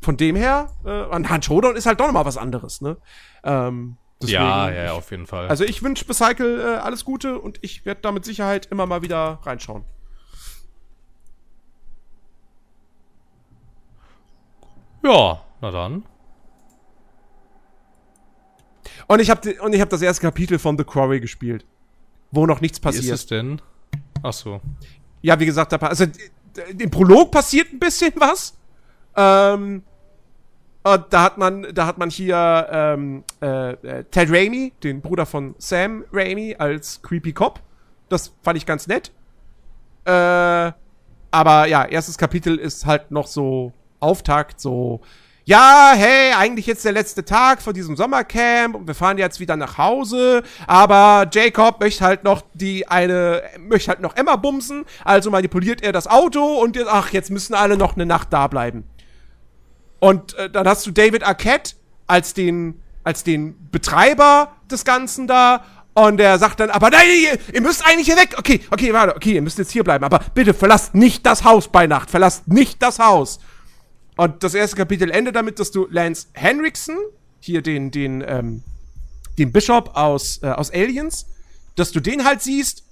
Von 0.01 0.17
dem 0.17 0.37
her, 0.37 0.71
äh, 0.85 0.91
an 0.91 1.31
Hand 1.31 1.47
Showdown 1.47 1.77
ist 1.77 1.87
halt 1.87 1.99
doch 1.99 2.07
noch 2.07 2.13
mal 2.13 2.27
was 2.27 2.37
anderes, 2.37 2.81
ne? 2.81 2.99
Ähm, 3.43 3.97
Deswegen, 4.27 4.43
ja, 4.43 4.71
ja, 4.73 4.93
auf 4.93 5.11
jeden 5.11 5.27
Fall. 5.27 5.49
Also 5.49 5.65
ich 5.65 5.83
wünsche 5.83 6.05
Becycle 6.05 6.61
äh, 6.61 6.79
alles 6.79 7.05
Gute 7.05 7.39
und 7.39 7.59
ich 7.63 7.85
werde 7.85 8.01
da 8.03 8.13
mit 8.13 8.25
Sicherheit 8.25 8.67
immer 8.67 8.87
mal 8.87 9.03
wieder 9.03 9.41
reinschauen. 9.43 9.85
Ja, 15.03 15.45
na 15.61 15.71
dann. 15.71 16.05
Und 19.07 19.21
ich 19.21 19.31
habe 19.31 19.55
und 19.61 19.75
ich 19.75 19.81
habe 19.81 19.91
das 19.91 20.01
erste 20.01 20.23
Kapitel 20.23 20.59
von 20.59 20.79
The 20.79 20.85
Quarry 20.85 21.21
gespielt, 21.21 21.67
wo 22.31 22.47
noch 22.47 22.61
nichts 22.61 22.81
passiert. 22.81 23.05
Wie 23.05 23.09
ist 23.09 23.21
es 23.21 23.27
denn? 23.27 23.61
Ach 24.23 24.33
so. 24.33 24.61
Ja, 25.21 25.39
wie 25.39 25.47
gesagt, 25.47 25.73
da, 25.73 25.77
also 25.77 26.07
im 26.79 26.91
Prolog 26.91 27.31
passiert 27.31 27.73
ein 27.73 27.79
bisschen 27.79 28.13
was. 28.17 28.57
Ähm, 29.17 29.83
und 30.85 31.05
da 31.11 31.23
hat 31.23 31.39
man, 31.39 31.66
da 31.73 31.86
hat 31.86 31.97
man 31.97 32.11
hier 32.11 32.69
ähm, 32.70 33.24
äh, 33.40 33.73
äh, 33.73 34.05
Ted 34.05 34.31
Raimi, 34.31 34.73
den 34.82 35.01
Bruder 35.01 35.24
von 35.24 35.55
Sam 35.59 36.05
Raimi, 36.12 36.56
als 36.59 37.01
Creepy 37.01 37.32
Cop. 37.32 37.61
Das 38.11 38.32
fand 38.43 38.59
ich 38.59 38.66
ganz 38.66 38.86
nett. 38.86 39.11
Äh, 40.05 40.73
aber 41.31 41.66
ja, 41.66 41.86
erstes 41.86 42.19
Kapitel 42.19 42.59
ist 42.59 42.85
halt 42.85 43.11
noch 43.11 43.27
so 43.27 43.73
Auftakt, 43.98 44.61
so 44.61 45.01
ja, 45.47 45.93
hey, 45.94 46.32
eigentlich 46.32 46.66
jetzt 46.66 46.85
der 46.86 46.93
letzte 46.93 47.24
Tag 47.24 47.61
von 47.61 47.74
diesem 47.74 47.97
Sommercamp 47.97 48.74
und 48.74 48.86
wir 48.86 48.94
fahren 48.94 49.19
jetzt 49.19 49.40
wieder 49.40 49.56
nach 49.56 49.77
Hause, 49.77 50.43
aber 50.66 51.28
Jacob 51.31 51.81
möchte 51.81 52.02
halt 52.02 52.24
noch 52.24 52.43
die 52.55 52.89
eine, 52.89 53.43
möchte 53.59 53.90
halt 53.90 54.01
noch 54.01 54.16
Emma 54.16 54.36
bumsen, 54.36 54.86
also 55.05 55.31
manipuliert 55.31 55.82
er 55.82 55.93
das 55.93 56.06
Auto 56.06 56.43
und 56.62 56.78
ach, 56.89 57.12
jetzt 57.12 57.31
müssen 57.31 57.52
alle 57.52 57.77
noch 57.77 57.94
eine 57.94 58.06
Nacht 58.06 58.32
da 58.32 58.47
bleiben. 58.47 58.85
Und 60.05 60.35
äh, 60.35 60.51
dann 60.51 60.69
hast 60.69 60.85
du 60.85 60.91
David 60.91 61.23
Arquette 61.23 61.77
als 62.07 62.35
den, 62.35 62.83
als 63.05 63.25
den 63.25 63.71
Betreiber 63.71 64.55
des 64.71 64.85
Ganzen 64.85 65.27
da. 65.27 65.65
Und 65.95 66.19
der 66.19 66.39
sagt 66.39 66.61
dann, 66.61 66.69
aber 66.69 66.91
nein, 66.91 67.07
ihr, 67.23 67.39
ihr 67.55 67.63
müsst 67.63 67.87
eigentlich 67.87 68.09
hier 68.09 68.19
weg. 68.19 68.35
Okay, 68.37 68.61
okay, 68.71 68.93
warte, 68.93 69.16
okay, 69.16 69.33
ihr 69.33 69.41
müsst 69.41 69.57
jetzt 69.57 69.71
hier 69.71 69.83
bleiben. 69.83 70.05
Aber 70.05 70.21
bitte 70.35 70.53
verlasst 70.53 70.95
nicht 70.95 71.24
das 71.24 71.45
Haus 71.45 71.69
bei 71.69 71.87
Nacht. 71.87 72.11
Verlasst 72.11 72.47
nicht 72.49 72.83
das 72.83 72.99
Haus. 72.99 73.41
Und 74.19 74.45
das 74.45 74.53
erste 74.53 74.77
Kapitel 74.77 75.11
endet 75.11 75.37
damit, 75.37 75.59
dass 75.59 75.71
du 75.71 75.89
Lance 75.91 76.27
Henriksen, 76.35 76.99
hier 77.41 77.63
den, 77.63 77.91
den, 77.91 78.23
ähm, 78.27 78.63
den 79.39 79.53
Bishop 79.53 79.97
aus, 79.97 80.39
äh, 80.43 80.49
aus 80.49 80.71
Aliens, 80.71 81.24
dass 81.77 81.93
du 81.93 82.01
den 82.01 82.27
halt 82.27 82.43
siehst, 82.43 82.85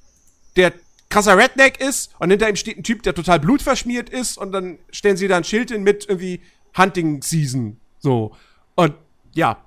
der 0.56 0.72
krasser 1.10 1.36
Redneck 1.36 1.78
ist 1.78 2.10
und 2.20 2.30
hinter 2.30 2.48
ihm 2.48 2.56
steht 2.56 2.78
ein 2.78 2.84
Typ, 2.84 3.02
der 3.02 3.14
total 3.14 3.38
blutverschmiert 3.38 4.08
ist 4.08 4.38
und 4.38 4.50
dann 4.52 4.78
stellen 4.90 5.18
sie 5.18 5.28
da 5.28 5.36
ein 5.36 5.44
Schild 5.44 5.70
hin 5.70 5.82
mit 5.82 6.08
irgendwie 6.08 6.40
Hunting 6.76 7.22
Season. 7.22 7.80
So. 7.98 8.34
Und 8.74 8.94
ja. 9.34 9.64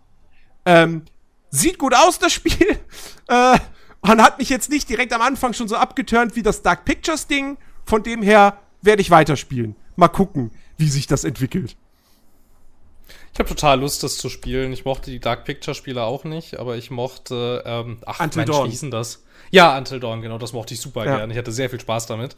Ähm, 0.65 1.03
sieht 1.49 1.77
gut 1.77 1.93
aus, 1.93 2.19
das 2.19 2.33
Spiel. 2.33 2.79
äh, 3.27 3.59
und 4.01 4.21
hat 4.21 4.37
mich 4.37 4.49
jetzt 4.49 4.69
nicht 4.69 4.89
direkt 4.89 5.13
am 5.13 5.21
Anfang 5.21 5.53
schon 5.53 5.67
so 5.67 5.75
abgeturnt 5.75 6.35
wie 6.35 6.43
das 6.43 6.61
Dark 6.61 6.85
Pictures 6.85 7.27
Ding. 7.27 7.57
Von 7.85 8.03
dem 8.03 8.21
her 8.21 8.57
werde 8.81 9.01
ich 9.01 9.11
weiterspielen. 9.11 9.75
Mal 9.95 10.07
gucken, 10.09 10.51
wie 10.77 10.89
sich 10.89 11.07
das 11.07 11.23
entwickelt. 11.23 11.75
Ich 13.33 13.39
habe 13.39 13.49
total 13.49 13.81
Lust, 13.81 14.01
das 14.01 14.17
zu 14.17 14.29
spielen. 14.29 14.71
Ich 14.71 14.85
mochte 14.85 15.11
die 15.11 15.19
Dark 15.19 15.43
Picture 15.43 15.75
Spiele 15.75 16.03
auch 16.03 16.23
nicht, 16.23 16.57
aber 16.57 16.77
ich 16.77 16.89
mochte, 16.89 17.63
ähm, 17.65 17.97
ach, 18.05 18.21
Until 18.21 18.45
Dawn. 18.45 18.71
Wie 18.71 18.89
das? 18.89 19.25
Ja, 19.51 19.77
Until 19.77 19.99
Dawn, 19.99 20.21
genau, 20.21 20.37
das 20.37 20.53
mochte 20.53 20.73
ich 20.73 20.79
super 20.79 21.05
ja. 21.05 21.17
gerne. 21.17 21.33
Ich 21.33 21.37
hatte 21.37 21.51
sehr 21.51 21.69
viel 21.69 21.79
Spaß 21.79 22.05
damit. 22.05 22.35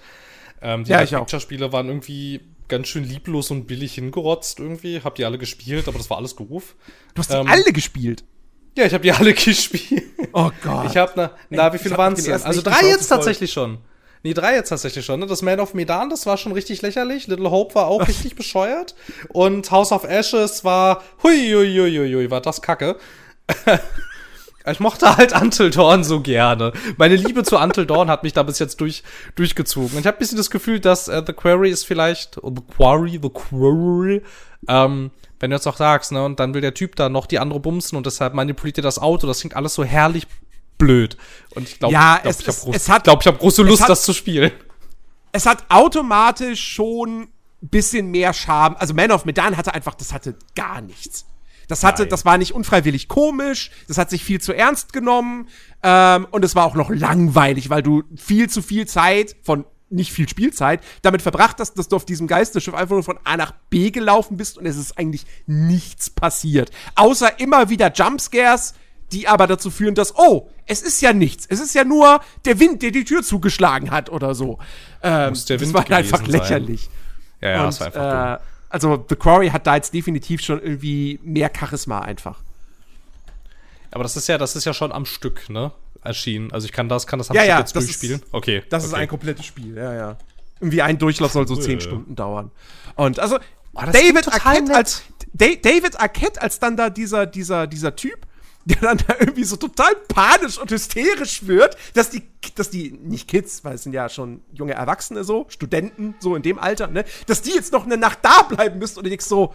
Ähm, 0.60 0.86
die 0.86 0.92
ja, 0.92 1.06
Dark 1.06 1.22
Picture 1.22 1.40
Spiele 1.40 1.72
waren 1.72 1.88
irgendwie 1.88 2.42
ganz 2.68 2.88
schön 2.88 3.04
lieblos 3.04 3.52
und 3.52 3.66
billig 3.66 3.94
hingerotzt 3.96 4.60
irgendwie. 4.60 5.02
Hab 5.02 5.16
die 5.16 5.26
alle 5.26 5.38
gespielt, 5.38 5.88
aber 5.88 5.98
das 5.98 6.10
war 6.10 6.18
alles 6.18 6.36
doof. 6.36 6.76
Du 7.14 7.20
hast 7.20 7.32
die 7.32 7.36
ähm, 7.36 7.48
alle 7.48 7.72
gespielt? 7.72 8.24
Ja, 8.78 8.86
ich 8.86 8.94
habe 8.94 9.04
die 9.04 9.12
alle 9.12 9.34
gespielt. 9.36 10.04
Oh 10.34 10.52
Gott. 10.64 10.86
Ich 10.90 10.98
habe 10.98 11.12
na, 11.16 11.32
na, 11.50 11.74
wie 11.74 11.78
viele 11.78 11.98
waren 11.98 12.14
es 12.14 12.24
denn? 12.24 12.42
Also 12.42 12.62
drei 12.62 12.88
jetzt 12.88 13.08
tatsächlich 13.08 13.52
schon. 13.52 13.80
Nee, 14.24 14.34
drei 14.34 14.56
jetzt 14.56 14.70
tatsächlich 14.70 15.06
schon. 15.06 15.20
Ne? 15.20 15.28
Das 15.28 15.42
Man 15.42 15.60
of 15.60 15.74
Medan, 15.74 16.10
das 16.10 16.26
war 16.26 16.38
schon 16.38 16.52
richtig 16.52 16.82
lächerlich. 16.82 17.28
Little 17.28 17.52
Hope 17.52 17.76
war 17.76 17.88
auch 17.88 18.08
richtig 18.08 18.36
bescheuert. 18.36 18.96
Und 19.30 19.72
House 19.72 19.92
of 19.92 20.04
Ashes 20.04 20.64
war, 20.64 21.04
hui, 21.24 21.52
hui, 21.54 21.74
hui, 21.74 22.14
hui, 22.14 22.30
war 22.30 22.42
das 22.42 22.62
kacke. 22.62 22.98
Ich 24.70 24.80
mochte 24.80 25.18
halt 25.18 25.34
Until 25.40 25.70
Dawn 25.70 26.04
so 26.04 26.22
gerne. 26.22 26.74
Meine 26.98 27.16
Liebe 27.16 27.44
zu 27.44 27.58
Until 27.58 27.86
Dawn 27.86 28.10
hat 28.10 28.24
mich 28.24 28.34
da 28.34 28.44
bis 28.44 28.60
jetzt 28.60 28.82
durch, 28.82 29.04
durchgezogen. 29.36 29.94
Und 29.94 30.00
ich 30.00 30.08
habe 30.08 30.18
ein 30.18 30.20
bisschen 30.20 30.38
das 30.38 30.50
Gefühl, 30.50 30.80
dass 30.80 31.08
äh, 31.08 31.24
The 31.26 31.34
Quarry 31.34 31.70
ist 31.70 31.86
vielleicht, 31.86 32.38
oh, 32.44 32.54
The 32.56 32.64
Quarry, 32.76 33.20
The 33.22 33.30
Quarry, 33.30 34.22
ähm, 34.68 35.12
wenn 35.40 35.52
du 35.52 35.56
jetzt 35.56 35.68
auch 35.68 35.78
sagst, 35.78 36.12
ne, 36.12 36.24
und 36.24 36.40
dann 36.40 36.54
will 36.54 36.62
der 36.62 36.74
Typ 36.74 36.96
da 36.96 37.10
noch 37.10 37.26
die 37.28 37.40
andere 37.40 37.60
bumsen 37.60 37.98
und 37.98 38.06
deshalb 38.06 38.34
manipuliert 38.34 38.80
er 38.80 38.84
das 38.84 39.00
Auto. 39.00 39.28
Das 39.28 39.40
klingt 39.40 39.56
alles 39.56 39.76
so 39.76 39.84
herrlich 39.84 40.28
blöd. 40.78 41.18
Und 41.56 41.68
ich 41.68 41.80
glaube, 41.80 41.94
ja, 41.94 42.20
glaub, 42.22 42.40
ich 42.40 42.48
habe 42.48 42.58
groß, 42.58 42.86
glaub, 43.04 43.22
ich 43.22 43.28
hab 43.28 43.40
große 43.40 43.64
Lust, 43.64 43.84
hat, 43.84 43.90
das 43.90 44.04
zu 44.04 44.14
spielen. 44.14 44.52
Es 45.32 45.46
hat 45.46 45.66
automatisch 45.70 46.64
schon 46.64 47.28
bisschen 47.62 48.12
mehr 48.12 48.34
Charme. 48.34 48.76
Also 48.78 48.94
Man 48.94 49.12
of 49.12 49.26
Medan 49.26 49.58
hatte 49.58 49.74
einfach, 49.74 49.96
das 49.96 50.14
hatte 50.14 50.36
gar 50.56 50.82
nichts. 50.82 51.26
Das 51.68 51.84
hatte, 51.84 52.04
Nein. 52.04 52.10
das 52.10 52.26
war 52.26 52.38
nicht 52.38 52.54
unfreiwillig 52.54 53.08
komisch, 53.08 53.72
das 53.88 53.98
hat 53.98 54.10
sich 54.10 54.24
viel 54.24 54.40
zu 54.40 54.54
ernst 54.54 54.94
genommen 54.94 55.48
ähm, 55.84 56.28
und 56.32 56.46
es 56.46 56.56
war 56.56 56.66
auch 56.66 56.76
noch 56.76 56.90
langweilig, 56.90 57.70
weil 57.70 57.84
du 57.84 58.04
viel 58.16 58.50
zu 58.50 58.62
viel 58.62 58.88
Zeit 58.88 59.36
von 59.44 59.66
nicht 59.90 60.12
viel 60.12 60.28
Spielzeit 60.28 60.82
damit 61.02 61.22
verbracht 61.22 61.58
hast, 61.60 61.78
dass 61.78 61.88
du 61.88 61.96
auf 61.96 62.06
diesem 62.06 62.28
Geisterschiff 62.28 62.74
einfach 62.74 62.96
nur 62.96 63.04
von 63.04 63.20
A 63.24 63.38
nach 63.38 63.54
B 63.70 63.92
gelaufen 63.92 64.38
bist 64.38 64.58
und 64.58 64.66
es 64.66 64.78
ist 64.78 64.98
eigentlich 64.98 65.26
nichts 65.46 66.10
passiert. 66.10 66.72
Außer 66.96 67.40
immer 67.40 67.70
wieder 67.70 67.92
Jumpscares, 67.92 68.74
die 69.12 69.28
aber 69.28 69.48
dazu 69.48 69.72
führen, 69.72 69.96
dass, 69.96 70.18
oh, 70.18 70.50
es 70.66 70.82
ist 70.82 71.02
ja 71.02 71.14
nichts. 71.14 71.46
Es 71.48 71.62
ist 71.62 71.74
ja 71.74 71.86
nur 71.86 72.20
der 72.44 72.60
Wind, 72.60 72.82
der 72.82 72.92
die 72.92 73.06
Tür 73.06 73.24
zugeschlagen 73.24 73.92
hat 73.92 74.10
oder 74.10 74.36
so. 74.36 74.60
Ähm, 75.02 75.30
Muss 75.30 75.46
der 75.46 75.58
das 75.58 75.68
Wind 75.68 75.74
war 75.74 75.90
einfach 75.90 76.20
gewesen 76.20 76.32
sein. 76.32 76.42
lächerlich. 76.42 76.90
Ja, 77.40 77.50
ja, 77.50 77.60
und, 77.60 77.68
das 77.68 77.80
war 77.80 77.88
einfach 77.88 78.36
äh, 78.36 78.57
also 78.70 79.06
The 79.10 79.16
Quarry 79.16 79.50
hat 79.50 79.66
da 79.68 79.76
jetzt 79.76 79.94
definitiv 79.94 80.42
schon 80.42 80.62
irgendwie 80.62 81.20
mehr 81.24 81.52
Charisma 81.58 82.00
einfach. 82.02 82.40
Aber 83.92 84.04
das 84.04 84.16
ist 84.18 84.28
ja, 84.28 84.38
das 84.38 84.56
ist 84.56 84.66
ja 84.66 84.74
schon 84.74 84.92
am 84.92 85.06
Stück, 85.06 85.50
ne? 85.50 85.72
Erschienen. 86.04 86.52
Also 86.52 86.66
ich 86.66 86.72
kann 86.72 86.90
das, 86.90 87.08
kann 87.08 87.20
das 87.20 87.30
am 87.30 87.36
Ja, 87.36 87.42
Stück 87.42 87.50
ja, 87.50 87.60
jetzt 87.60 87.76
das 87.76 87.86
durchspielen. 87.86 88.20
ist- 88.22 88.34
okay. 88.34 88.64
Das 88.70 88.84
okay. 88.84 88.94
ist 88.94 89.00
ein 89.00 89.08
komplettes 89.08 89.46
Spiel, 89.46 89.76
ja, 89.76 89.94
ja. 89.94 90.18
Irgendwie 90.60 90.82
ein 90.82 90.98
Durchlauf 90.98 91.32
soll 91.32 91.48
so 91.48 91.56
Cool. 91.56 91.62
zehn 91.62 91.82
Stunden 91.82 92.16
dauern. 92.16 92.52
Und 92.96 93.20
also 93.20 93.38
Oh, 93.74 93.82
David 93.92 94.28
Arquette 94.34 94.64
nett. 94.64 94.76
als 94.76 95.04
Da 95.34 95.46
David 95.62 96.00
Arquette 96.00 96.42
als 96.42 96.58
dann 96.60 96.76
da 96.78 96.90
dieser 96.90 97.26
dieser 97.28 97.68
dieser 97.68 97.96
Typ, 97.96 98.26
der 98.68 98.82
dann 98.82 98.98
da 98.98 99.16
irgendwie 99.20 99.44
so 99.44 99.56
total 99.56 99.96
panisch 100.08 100.58
und 100.58 100.70
hysterisch 100.72 101.48
wird, 101.48 101.78
dass 101.94 102.10
die 102.10 102.24
dass 102.56 102.70
die 102.70 102.92
nicht 102.92 103.28
Kids, 103.28 103.64
weil 103.64 103.76
es 103.76 103.84
sind 103.84 103.94
ja 103.94 104.10
schon 104.10 104.42
junge 104.54 104.74
Erwachsene 104.74 105.24
so, 105.24 105.46
Studenten 105.50 106.16
so 106.20 106.36
in 106.36 106.42
dem 106.42 106.60
Alter, 106.60 106.88
ne, 106.88 107.06
dass 107.26 107.42
die 107.42 107.52
jetzt 107.52 107.72
noch 107.72 107.86
eine 107.86 107.98
Nacht 107.98 108.20
da 108.22 108.44
bleiben 108.44 108.80
müssen 108.80 109.00
und 109.00 109.06
ich 109.06 109.22
so 109.22 109.54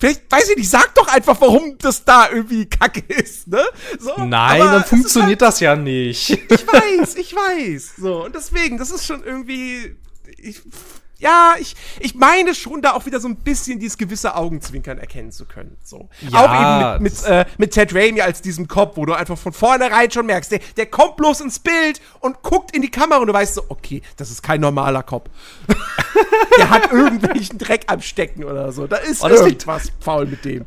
Vielleicht, 0.00 0.30
weiß 0.30 0.50
ich 0.50 0.56
nicht, 0.56 0.70
sag 0.70 0.94
doch 0.94 1.08
einfach, 1.08 1.40
warum 1.40 1.76
das 1.78 2.04
da 2.04 2.30
irgendwie 2.30 2.66
kacke 2.66 3.02
ist, 3.12 3.48
ne? 3.48 3.64
So, 3.98 4.14
Nein, 4.16 4.60
dann 4.60 4.84
funktioniert 4.84 5.42
das 5.42 5.58
ja 5.58 5.74
nicht. 5.74 6.30
ich 6.30 6.66
weiß, 6.66 7.16
ich 7.16 7.34
weiß. 7.34 7.94
So, 7.96 8.24
und 8.24 8.34
deswegen, 8.34 8.78
das 8.78 8.92
ist 8.92 9.06
schon 9.06 9.24
irgendwie. 9.24 9.96
Ich, 10.36 10.62
ja, 11.18 11.56
ich, 11.58 11.74
ich 11.98 12.14
meine 12.14 12.54
schon, 12.54 12.80
da 12.80 12.92
auch 12.92 13.04
wieder 13.04 13.18
so 13.18 13.26
ein 13.28 13.36
bisschen 13.36 13.80
dieses 13.80 13.98
gewisse 13.98 14.36
Augenzwinkern 14.36 14.98
erkennen 14.98 15.32
zu 15.32 15.46
können. 15.46 15.76
So. 15.82 16.08
Ja, 16.30 16.38
auch 16.38 16.94
eben 16.94 17.02
mit, 17.02 17.12
mit, 17.12 17.24
äh, 17.24 17.44
mit 17.58 17.72
Ted 17.72 17.92
Raimi 17.94 18.20
als 18.20 18.40
diesem 18.40 18.68
Cop, 18.68 18.96
wo 18.96 19.04
du 19.04 19.14
einfach 19.14 19.36
von 19.36 19.52
vornherein 19.52 20.10
schon 20.10 20.26
merkst, 20.26 20.52
der, 20.52 20.60
der 20.76 20.86
kommt 20.86 21.16
bloß 21.16 21.40
ins 21.40 21.58
Bild 21.58 22.00
und 22.20 22.42
guckt 22.42 22.74
in 22.74 22.82
die 22.82 22.90
Kamera 22.90 23.18
und 23.18 23.26
du 23.26 23.32
weißt 23.32 23.54
so, 23.54 23.64
okay, 23.68 24.00
das 24.16 24.30
ist 24.30 24.42
kein 24.42 24.60
normaler 24.60 25.02
Cop. 25.02 25.28
der 26.58 26.70
hat 26.70 26.92
irgendwelchen 26.92 27.58
Dreck 27.58 27.84
am 27.88 28.00
Stecken 28.00 28.44
oder 28.44 28.70
so. 28.70 28.86
Da 28.86 28.96
ist 28.96 29.22
Oh, 29.22 29.28
irgendwas 29.28 29.90
faul 30.00 30.26
mit 30.26 30.44
dem. 30.44 30.66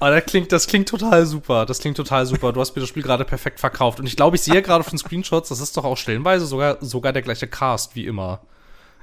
Aber 0.00 0.16
das 0.16 0.24
klingt, 0.26 0.50
das 0.50 0.66
klingt 0.66 0.88
total 0.88 1.24
super. 1.24 1.66
Das 1.66 1.78
klingt 1.78 1.96
total 1.96 2.26
super. 2.26 2.52
Du 2.52 2.60
hast 2.60 2.74
mir 2.74 2.80
das 2.80 2.88
Spiel 2.88 3.02
gerade 3.02 3.24
perfekt 3.24 3.60
verkauft. 3.60 4.00
Und 4.00 4.06
ich 4.06 4.16
glaube, 4.16 4.36
ich 4.36 4.42
sehe 4.42 4.60
gerade 4.60 4.80
auf 4.80 4.90
den 4.90 4.98
Screenshots, 4.98 5.50
das 5.50 5.60
ist 5.60 5.76
doch 5.76 5.84
auch 5.84 5.96
stellenweise 5.96 6.46
sogar, 6.46 6.78
sogar 6.80 7.12
der 7.12 7.22
gleiche 7.22 7.46
Cast 7.46 7.94
wie 7.94 8.06
immer. 8.06 8.40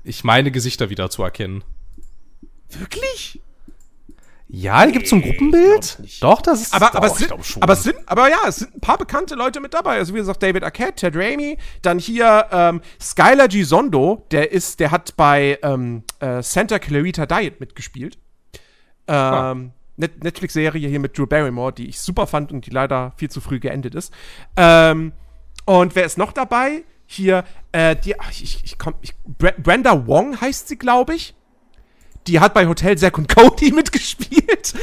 Ich 0.03 0.23
meine, 0.23 0.51
Gesichter 0.51 0.89
wieder 0.89 1.09
zu 1.09 1.23
erkennen. 1.23 1.63
Wirklich? 2.69 3.41
Ja, 4.53 4.85
die 4.85 4.91
gibt's 4.91 5.09
so 5.09 5.15
ein 5.15 5.21
Gruppenbild? 5.21 5.97
Doch, 6.19 6.41
das 6.41 6.61
ist 6.61 6.73
aber, 6.73 6.87
doch, 6.87 6.95
aber, 6.95 7.07
es 7.07 7.15
sind, 7.15 7.33
aber 7.61 7.73
es 7.73 7.83
sind, 7.83 7.95
aber 8.05 8.29
ja, 8.29 8.39
es 8.47 8.57
sind 8.57 8.75
ein 8.75 8.81
paar 8.81 8.97
bekannte 8.97 9.35
Leute 9.35 9.61
mit 9.61 9.73
dabei. 9.73 9.95
Also 9.97 10.13
wie 10.13 10.17
gesagt, 10.17 10.43
David 10.43 10.65
Arquette, 10.65 10.95
Ted 10.95 11.15
Raimi, 11.15 11.57
dann 11.81 11.99
hier 11.99 12.47
ähm, 12.51 12.81
Skylar 12.99 13.47
Gisondo, 13.47 14.25
der 14.31 14.51
ist, 14.51 14.81
der 14.81 14.91
hat 14.91 15.15
bei 15.15 15.57
ähm, 15.63 16.03
äh, 16.19 16.43
Santa 16.43 16.79
Clarita 16.79 17.25
Diet 17.25 17.61
mitgespielt. 17.61 18.17
Ähm, 19.07 19.71
Net 19.95 20.21
Netflix-Serie 20.21 20.89
hier 20.89 20.99
mit 20.99 21.17
Drew 21.17 21.27
Barrymore, 21.27 21.71
die 21.71 21.87
ich 21.87 22.01
super 22.01 22.27
fand 22.27 22.51
und 22.51 22.65
die 22.65 22.71
leider 22.71 23.13
viel 23.15 23.29
zu 23.29 23.39
früh 23.39 23.59
geendet 23.59 23.95
ist. 23.95 24.13
Ähm, 24.57 25.13
und 25.65 25.95
wer 25.95 26.05
ist 26.05 26.17
noch 26.17 26.33
dabei? 26.33 26.83
Hier, 27.13 27.43
äh, 27.73 27.97
die, 27.97 28.17
ach, 28.17 28.31
ich, 28.31 28.63
ich, 28.63 28.77
komm, 28.79 28.93
ich, 29.01 29.13
Bre 29.25 29.53
Brenda 29.57 30.07
Wong 30.07 30.39
heißt 30.39 30.69
sie, 30.69 30.77
glaube 30.77 31.13
ich. 31.13 31.35
Die 32.27 32.39
hat 32.39 32.53
bei 32.53 32.67
Hotel 32.67 32.97
Zack 32.97 33.17
und 33.17 33.27
Cody 33.27 33.71
mitgespielt. 33.73 34.73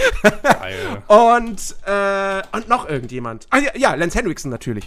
Geil. 0.42 1.02
Und, 1.06 1.74
äh, 1.86 2.42
und 2.54 2.68
noch 2.68 2.86
irgendjemand. 2.86 3.46
Ah, 3.48 3.58
ja, 3.60 3.70
ja, 3.76 3.94
Lance 3.94 4.18
Henriksen 4.18 4.50
natürlich. 4.50 4.86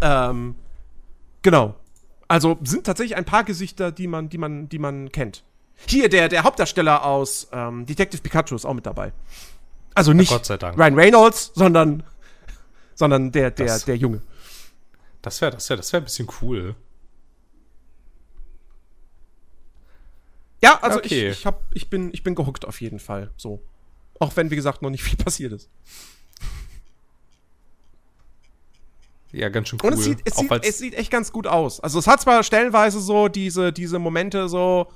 Ähm, 0.00 0.54
genau. 1.42 1.74
Also 2.28 2.58
sind 2.62 2.84
tatsächlich 2.84 3.16
ein 3.16 3.24
paar 3.24 3.42
Gesichter, 3.42 3.90
die 3.90 4.06
man, 4.06 4.28
die 4.28 4.38
man, 4.38 4.68
die 4.68 4.78
man 4.78 5.10
kennt. 5.10 5.42
Hier, 5.86 6.08
der, 6.08 6.28
der 6.28 6.44
Hauptdarsteller 6.44 7.04
aus 7.04 7.48
ähm, 7.52 7.86
Detective 7.86 8.22
Pikachu 8.22 8.54
ist 8.54 8.64
auch 8.64 8.74
mit 8.74 8.86
dabei. 8.86 9.12
Also 9.94 10.12
nicht 10.12 10.28
Gott 10.30 10.46
sei 10.46 10.58
Dank. 10.58 10.78
Ryan 10.78 10.94
Reynolds, 10.94 11.50
sondern, 11.54 12.04
sondern 12.94 13.32
der, 13.32 13.50
der, 13.50 13.66
Das- 13.66 13.84
der 13.84 13.96
Junge. 13.96 14.22
Das 15.22 15.40
wäre 15.40 15.52
das 15.52 15.68
wär, 15.68 15.76
das 15.76 15.92
wär 15.92 16.00
ein 16.00 16.04
bisschen 16.04 16.28
cool. 16.40 16.74
Ja, 20.62 20.78
also 20.82 20.98
Okay. 20.98 21.30
ich, 21.30 21.38
ich, 21.38 21.46
hab, 21.46 21.64
ich, 21.74 21.88
bin, 21.90 22.10
ich 22.12 22.22
bin 22.22 22.34
gehuckt 22.34 22.64
auf 22.66 22.80
jeden 22.80 22.98
Fall. 22.98 23.30
So. 23.36 23.62
Auch 24.18 24.36
wenn, 24.36 24.50
wie 24.50 24.56
gesagt, 24.56 24.82
noch 24.82 24.90
nicht 24.90 25.02
viel 25.02 25.16
passiert 25.24 25.52
ist. 25.52 25.70
Ja, 29.32 29.48
ganz 29.48 29.68
schön 29.68 29.78
cool. 29.82 29.92
Und 29.92 29.98
es 29.98 30.04
sieht, 30.04 30.18
es, 30.24 30.36
sieht, 30.36 30.50
es 30.64 30.78
sieht 30.78 30.94
echt 30.94 31.10
ganz 31.10 31.30
gut 31.32 31.46
aus. 31.46 31.80
Also 31.80 31.98
es 31.98 32.06
hat 32.06 32.20
zwar 32.20 32.42
stellenweise 32.42 33.00
so 33.00 33.28
diese, 33.28 33.72
diese 33.72 33.98
Momente 33.98 34.48
so, 34.48 34.88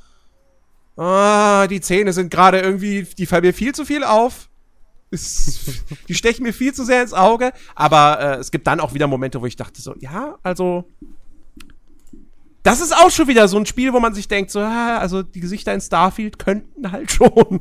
ah, 0.96 1.66
die 1.68 1.80
Zähne 1.80 2.12
sind 2.12 2.30
gerade 2.30 2.60
irgendwie, 2.60 3.04
die 3.04 3.26
fallen 3.26 3.44
mir 3.44 3.54
viel 3.54 3.74
zu 3.74 3.84
viel 3.84 4.02
auf. 4.02 4.48
Die 6.08 6.14
stechen 6.14 6.42
mir 6.42 6.52
viel 6.52 6.72
zu 6.74 6.84
sehr 6.84 7.02
ins 7.02 7.12
Auge. 7.12 7.52
Aber 7.74 8.20
äh, 8.20 8.36
es 8.36 8.50
gibt 8.50 8.66
dann 8.66 8.80
auch 8.80 8.94
wieder 8.94 9.06
Momente, 9.06 9.40
wo 9.40 9.46
ich 9.46 9.56
dachte 9.56 9.80
so, 9.80 9.94
ja, 9.98 10.38
also 10.42 10.84
das 12.62 12.80
ist 12.80 12.96
auch 12.96 13.10
schon 13.10 13.28
wieder 13.28 13.46
so 13.46 13.58
ein 13.58 13.66
Spiel, 13.66 13.92
wo 13.92 14.00
man 14.00 14.14
sich 14.14 14.26
denkt, 14.26 14.50
so, 14.50 14.60
ja, 14.60 14.98
also 14.98 15.22
die 15.22 15.40
Gesichter 15.40 15.74
in 15.74 15.82
Starfield 15.82 16.38
könnten 16.38 16.90
halt 16.90 17.12
schon 17.12 17.60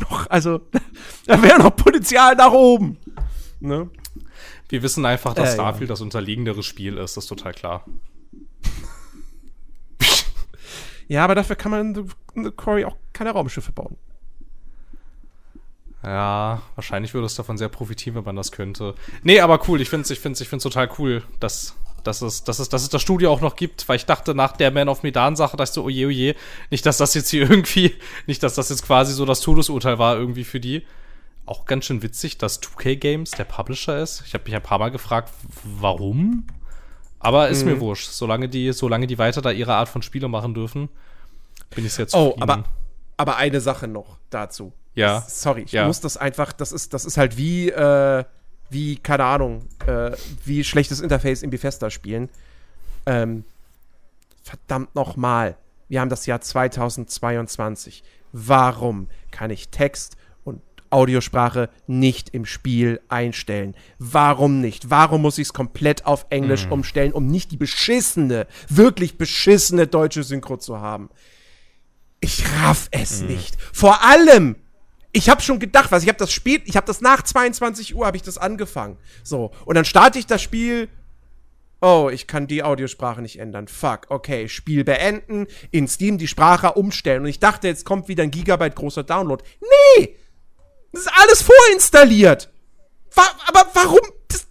noch, 0.00 0.28
also 0.28 0.60
da 1.26 1.40
wäre 1.42 1.62
noch 1.62 1.74
Potenzial 1.76 2.34
nach 2.34 2.50
oben. 2.50 2.98
Ne? 3.60 3.88
Wir 4.68 4.82
wissen 4.82 5.06
einfach, 5.06 5.32
dass 5.32 5.50
Äh, 5.50 5.54
Starfield 5.54 5.90
das 5.90 6.00
unterliegendere 6.00 6.64
Spiel 6.64 6.98
ist. 6.98 7.16
Das 7.16 7.24
ist 7.24 7.28
total 7.28 7.52
klar. 7.52 7.84
Ja, 11.08 11.22
aber 11.22 11.36
dafür 11.36 11.54
kann 11.54 11.70
man 11.70 11.94
in 12.34 12.44
The 12.44 12.50
Quarry 12.50 12.84
auch 12.84 12.96
keine 13.12 13.30
Raumschiffe 13.30 13.70
bauen. 13.70 13.96
Ja, 16.02 16.62
wahrscheinlich 16.74 17.14
würde 17.14 17.26
es 17.26 17.34
davon 17.34 17.58
sehr 17.58 17.68
profitieren, 17.68 18.16
wenn 18.16 18.24
man 18.24 18.36
das 18.36 18.52
könnte. 18.52 18.94
Nee, 19.22 19.40
aber 19.40 19.60
cool. 19.68 19.80
Ich 19.80 19.88
finde 19.88 20.02
es 20.04 20.10
ich 20.10 20.20
find's, 20.20 20.40
ich 20.40 20.48
find's 20.48 20.62
total 20.62 20.88
cool, 20.98 21.22
dass, 21.40 21.74
dass, 22.04 22.22
es, 22.22 22.44
dass, 22.44 22.58
es, 22.60 22.68
dass 22.68 22.82
es 22.82 22.88
das 22.90 23.02
Studio 23.02 23.32
auch 23.32 23.40
noch 23.40 23.56
gibt, 23.56 23.88
weil 23.88 23.96
ich 23.96 24.06
dachte 24.06 24.34
nach 24.34 24.52
der 24.56 24.70
Man 24.70 24.88
of 24.88 25.02
Medan-Sache, 25.02 25.56
dachte 25.56 25.70
ich 25.70 25.74
so, 25.74 25.84
oje, 25.84 26.06
oje, 26.06 26.34
nicht, 26.70 26.86
dass 26.86 26.98
das 26.98 27.14
jetzt 27.14 27.30
hier 27.30 27.42
irgendwie, 27.50 27.94
nicht, 28.26 28.42
dass 28.42 28.54
das 28.54 28.68
jetzt 28.68 28.84
quasi 28.84 29.12
so 29.14 29.24
das 29.24 29.40
Todesurteil 29.40 29.98
war 29.98 30.16
irgendwie 30.16 30.44
für 30.44 30.60
die. 30.60 30.84
Auch 31.44 31.64
ganz 31.64 31.86
schön 31.86 32.02
witzig, 32.02 32.38
dass 32.38 32.60
2K 32.60 32.96
Games 32.96 33.30
der 33.32 33.44
Publisher 33.44 33.98
ist. 34.00 34.22
Ich 34.26 34.34
habe 34.34 34.44
mich 34.44 34.54
ein 34.54 34.62
paar 34.62 34.78
Mal 34.78 34.90
gefragt, 34.90 35.32
warum? 35.64 36.44
Aber 37.18 37.48
ist 37.48 37.64
Mhm. 37.64 37.70
mir 37.72 37.80
wurscht. 37.80 38.10
Solange 38.10 38.48
die, 38.48 38.72
solange 38.72 39.06
die 39.06 39.18
weiter 39.18 39.42
da 39.42 39.50
ihre 39.50 39.74
Art 39.74 39.88
von 39.88 40.02
Spiele 40.02 40.28
machen 40.28 40.54
dürfen, 40.54 40.88
bin 41.74 41.86
ich 41.86 41.96
jetzt 41.96 42.14
Oh, 42.14 42.36
aber, 42.38 42.64
aber 43.16 43.36
eine 43.36 43.60
Sache 43.60 43.88
noch 43.88 44.18
dazu. 44.30 44.72
Ja. 44.96 45.24
Sorry, 45.28 45.62
ich 45.62 45.72
Ja. 45.72 45.86
muss 45.86 46.00
das 46.00 46.16
einfach, 46.16 46.52
das 46.52 46.72
ist, 46.72 46.92
das 46.94 47.04
ist 47.04 47.16
halt 47.16 47.36
wie, 47.36 47.70
äh, 47.70 48.24
wie, 48.70 48.96
keine 48.96 49.24
Ahnung, 49.24 49.68
äh, 49.86 50.10
wie 50.44 50.64
schlechtes 50.64 51.00
Interface 51.00 51.42
in 51.42 51.50
Bethesda 51.50 51.90
spielen. 51.90 52.28
Ähm, 53.06 53.44
verdammt 54.42 54.94
nochmal. 54.94 55.56
Wir 55.88 56.00
haben 56.00 56.08
das 56.08 56.26
Jahr 56.26 56.40
2022. 56.40 58.02
Warum 58.32 59.08
kann 59.30 59.50
ich 59.50 59.68
Text 59.68 60.16
und 60.44 60.60
Audiosprache 60.90 61.68
nicht 61.86 62.30
im 62.30 62.44
Spiel 62.44 63.00
einstellen? 63.08 63.76
Warum 63.98 64.60
nicht? 64.60 64.90
Warum 64.90 65.22
muss 65.22 65.38
ich 65.38 65.48
es 65.48 65.52
komplett 65.52 66.06
auf 66.06 66.26
Englisch 66.30 66.66
umstellen, 66.66 67.12
um 67.12 67.26
nicht 67.28 67.52
die 67.52 67.56
beschissene, 67.56 68.46
wirklich 68.68 69.16
beschissene 69.18 69.86
deutsche 69.86 70.24
Synchro 70.24 70.56
zu 70.56 70.80
haben? 70.80 71.08
Ich 72.20 72.44
raff 72.62 72.88
es 72.90 73.20
nicht. 73.22 73.56
Vor 73.72 74.02
allem, 74.02 74.56
ich 75.16 75.30
habe 75.30 75.40
schon 75.40 75.58
gedacht, 75.58 75.90
was 75.92 76.02
ich 76.02 76.08
habe 76.10 76.18
das 76.18 76.30
Spiel, 76.30 76.60
ich 76.66 76.76
habe 76.76 76.86
das 76.86 77.00
nach 77.00 77.22
22 77.22 77.94
Uhr 77.94 78.04
habe 78.06 78.18
ich 78.18 78.22
das 78.22 78.36
angefangen. 78.36 78.98
So 79.24 79.50
und 79.64 79.74
dann 79.74 79.86
starte 79.86 80.18
ich 80.18 80.26
das 80.26 80.42
Spiel. 80.42 80.90
Oh, 81.80 82.10
ich 82.12 82.26
kann 82.26 82.46
die 82.46 82.62
Audiosprache 82.62 83.22
nicht 83.22 83.38
ändern. 83.38 83.66
Fuck. 83.66 84.06
Okay, 84.10 84.48
Spiel 84.48 84.84
beenden, 84.84 85.46
in 85.70 85.88
Steam 85.88 86.18
die 86.18 86.28
Sprache 86.28 86.72
umstellen 86.72 87.22
und 87.22 87.28
ich 87.28 87.40
dachte, 87.40 87.66
jetzt 87.66 87.84
kommt 87.86 88.08
wieder 88.08 88.24
ein 88.24 88.30
Gigabyte 88.30 88.76
großer 88.76 89.04
Download. 89.04 89.42
Nee! 89.96 90.16
Das 90.92 91.02
ist 91.02 91.12
alles 91.18 91.42
vorinstalliert. 91.42 92.50
Wa 93.14 93.24
aber 93.46 93.70
warum 93.72 94.00
das, 94.28 94.46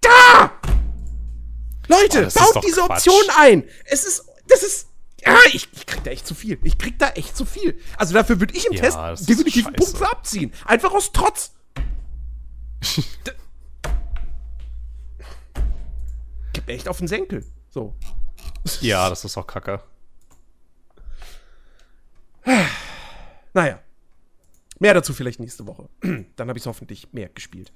da? 0.00 0.52
Leute, 1.88 2.28
Oh, 2.34 2.52
baut 2.54 2.64
diese 2.64 2.80
Quatsch. 2.80 3.08
Option 3.08 3.24
ein. 3.36 3.64
Es 3.84 4.04
ist 4.06 4.24
das 4.48 4.62
ist 4.62 4.87
ja, 5.24 5.36
ich, 5.52 5.68
ich 5.72 5.86
krieg 5.86 6.04
da 6.04 6.10
echt 6.10 6.26
zu 6.26 6.34
viel. 6.34 6.58
Ich 6.62 6.78
krieg 6.78 6.98
da 6.98 7.10
echt 7.10 7.36
zu 7.36 7.44
viel. 7.44 7.78
Also 7.96 8.14
dafür 8.14 8.40
würde 8.40 8.54
ich 8.54 8.66
im 8.66 8.72
Ja, 8.74 8.80
Test 8.80 9.28
definitiv 9.28 9.66
einen 9.66 9.76
Punkt 9.76 9.90
scheiße. 9.92 10.04
für 10.04 10.10
abziehen. 10.10 10.52
Einfach 10.64 10.92
aus 10.92 11.12
Trotz. 11.12 11.54
D- 13.26 13.32
Gib 16.52 16.66
mir 16.66 16.72
echt 16.74 16.88
auf 16.88 16.98
den 16.98 17.08
Senkel. 17.08 17.44
So. 17.70 17.94
Ja, 18.80 19.08
das 19.10 19.24
ist 19.24 19.36
auch 19.36 19.46
kacke. 19.46 19.82
Naja. 23.54 23.80
Mehr 24.78 24.94
dazu 24.94 25.12
vielleicht 25.12 25.40
nächste 25.40 25.66
Woche. 25.66 25.88
Dann 26.36 26.48
habe 26.48 26.56
ich 26.58 26.62
es 26.62 26.66
hoffentlich 26.66 27.12
mehr 27.12 27.28
gespielt. 27.28 27.72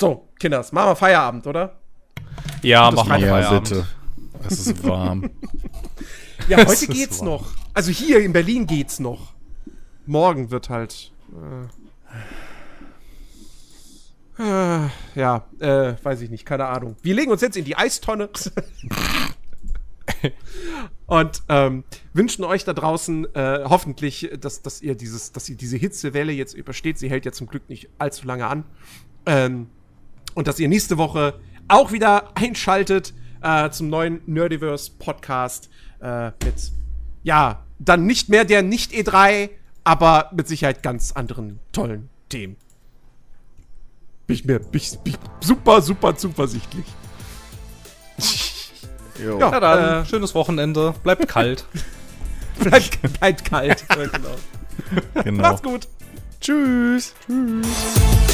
So, 0.00 0.28
Kinders, 0.38 0.72
machen 0.72 0.90
wir 0.90 0.96
Feierabend, 0.96 1.46
oder? 1.46 1.80
Ja, 2.62 2.90
mach 2.90 3.06
mal 3.06 3.20
Feierabend. 3.20 3.68
bitte. 3.68 3.86
Es 4.48 4.66
ist 4.66 4.84
warm. 4.84 5.30
Ja, 6.48 6.66
heute 6.66 6.88
geht's 6.88 7.20
wahr. 7.20 7.26
noch. 7.26 7.52
Also 7.72 7.92
hier 7.92 8.18
in 8.18 8.32
Berlin 8.32 8.66
geht's 8.66 8.98
noch. 8.98 9.32
Morgen 10.06 10.50
wird 10.50 10.70
halt. 10.70 11.12
Äh, 14.38 14.42
äh, 14.42 14.88
ja, 15.14 15.44
äh, 15.60 15.94
weiß 16.02 16.20
ich 16.22 16.30
nicht, 16.30 16.44
keine 16.44 16.66
Ahnung. 16.66 16.96
Wir 17.00 17.14
legen 17.14 17.30
uns 17.30 17.42
jetzt 17.42 17.56
in 17.56 17.64
die 17.64 17.76
Eistonne. 17.76 18.28
Und 21.06 21.42
ähm, 21.48 21.84
wünschen 22.12 22.44
euch 22.44 22.64
da 22.64 22.72
draußen 22.72 23.32
äh, 23.36 23.60
hoffentlich, 23.64 24.30
dass, 24.40 24.62
dass 24.62 24.82
ihr 24.82 24.96
dieses, 24.96 25.30
dass 25.30 25.48
ihr 25.48 25.56
diese 25.56 25.76
Hitzewelle 25.76 26.32
jetzt 26.32 26.54
übersteht. 26.54 26.98
Sie 26.98 27.08
hält 27.08 27.24
ja 27.24 27.30
zum 27.30 27.46
Glück 27.46 27.68
nicht 27.68 27.88
allzu 27.98 28.26
lange 28.26 28.48
an. 28.48 28.64
Ähm, 29.26 29.68
und 30.34 30.48
dass 30.48 30.58
ihr 30.58 30.68
nächste 30.68 30.98
Woche 30.98 31.38
auch 31.68 31.92
wieder 31.92 32.36
einschaltet 32.36 33.14
äh, 33.42 33.70
zum 33.70 33.88
neuen 33.88 34.20
Nerdiverse 34.26 34.92
Podcast 34.98 35.68
äh, 36.00 36.26
mit, 36.44 36.72
ja, 37.22 37.64
dann 37.78 38.06
nicht 38.06 38.28
mehr 38.28 38.44
der 38.44 38.62
nicht 38.62 38.92
E3, 38.92 39.50
aber 39.84 40.30
mit 40.32 40.48
Sicherheit 40.48 40.82
ganz 40.82 41.12
anderen 41.12 41.58
tollen 41.72 42.08
Themen. 42.28 42.56
Bin 44.26 44.36
ich 44.36 44.44
mir 44.44 44.60
bin 44.60 44.80
ich, 44.80 44.98
bin 45.00 45.14
ich 45.14 45.46
super, 45.46 45.82
super 45.82 46.16
zuversichtlich. 46.16 46.86
Jo. 49.22 49.38
Ja. 49.38 49.60
Dann 49.60 50.02
Äh. 50.02 50.06
schönes 50.06 50.34
Wochenende. 50.34 50.94
Bleibt 51.02 51.28
kalt. 51.28 51.66
Bleibt, 52.58 52.98
bleibt 53.20 53.44
kalt. 53.44 53.84
Genau. 53.88 55.22
genau. 55.22 55.42
Macht's 55.42 55.62
gut. 55.62 55.88
Tschüss. 56.40 57.14
Tschüss. 57.26 58.31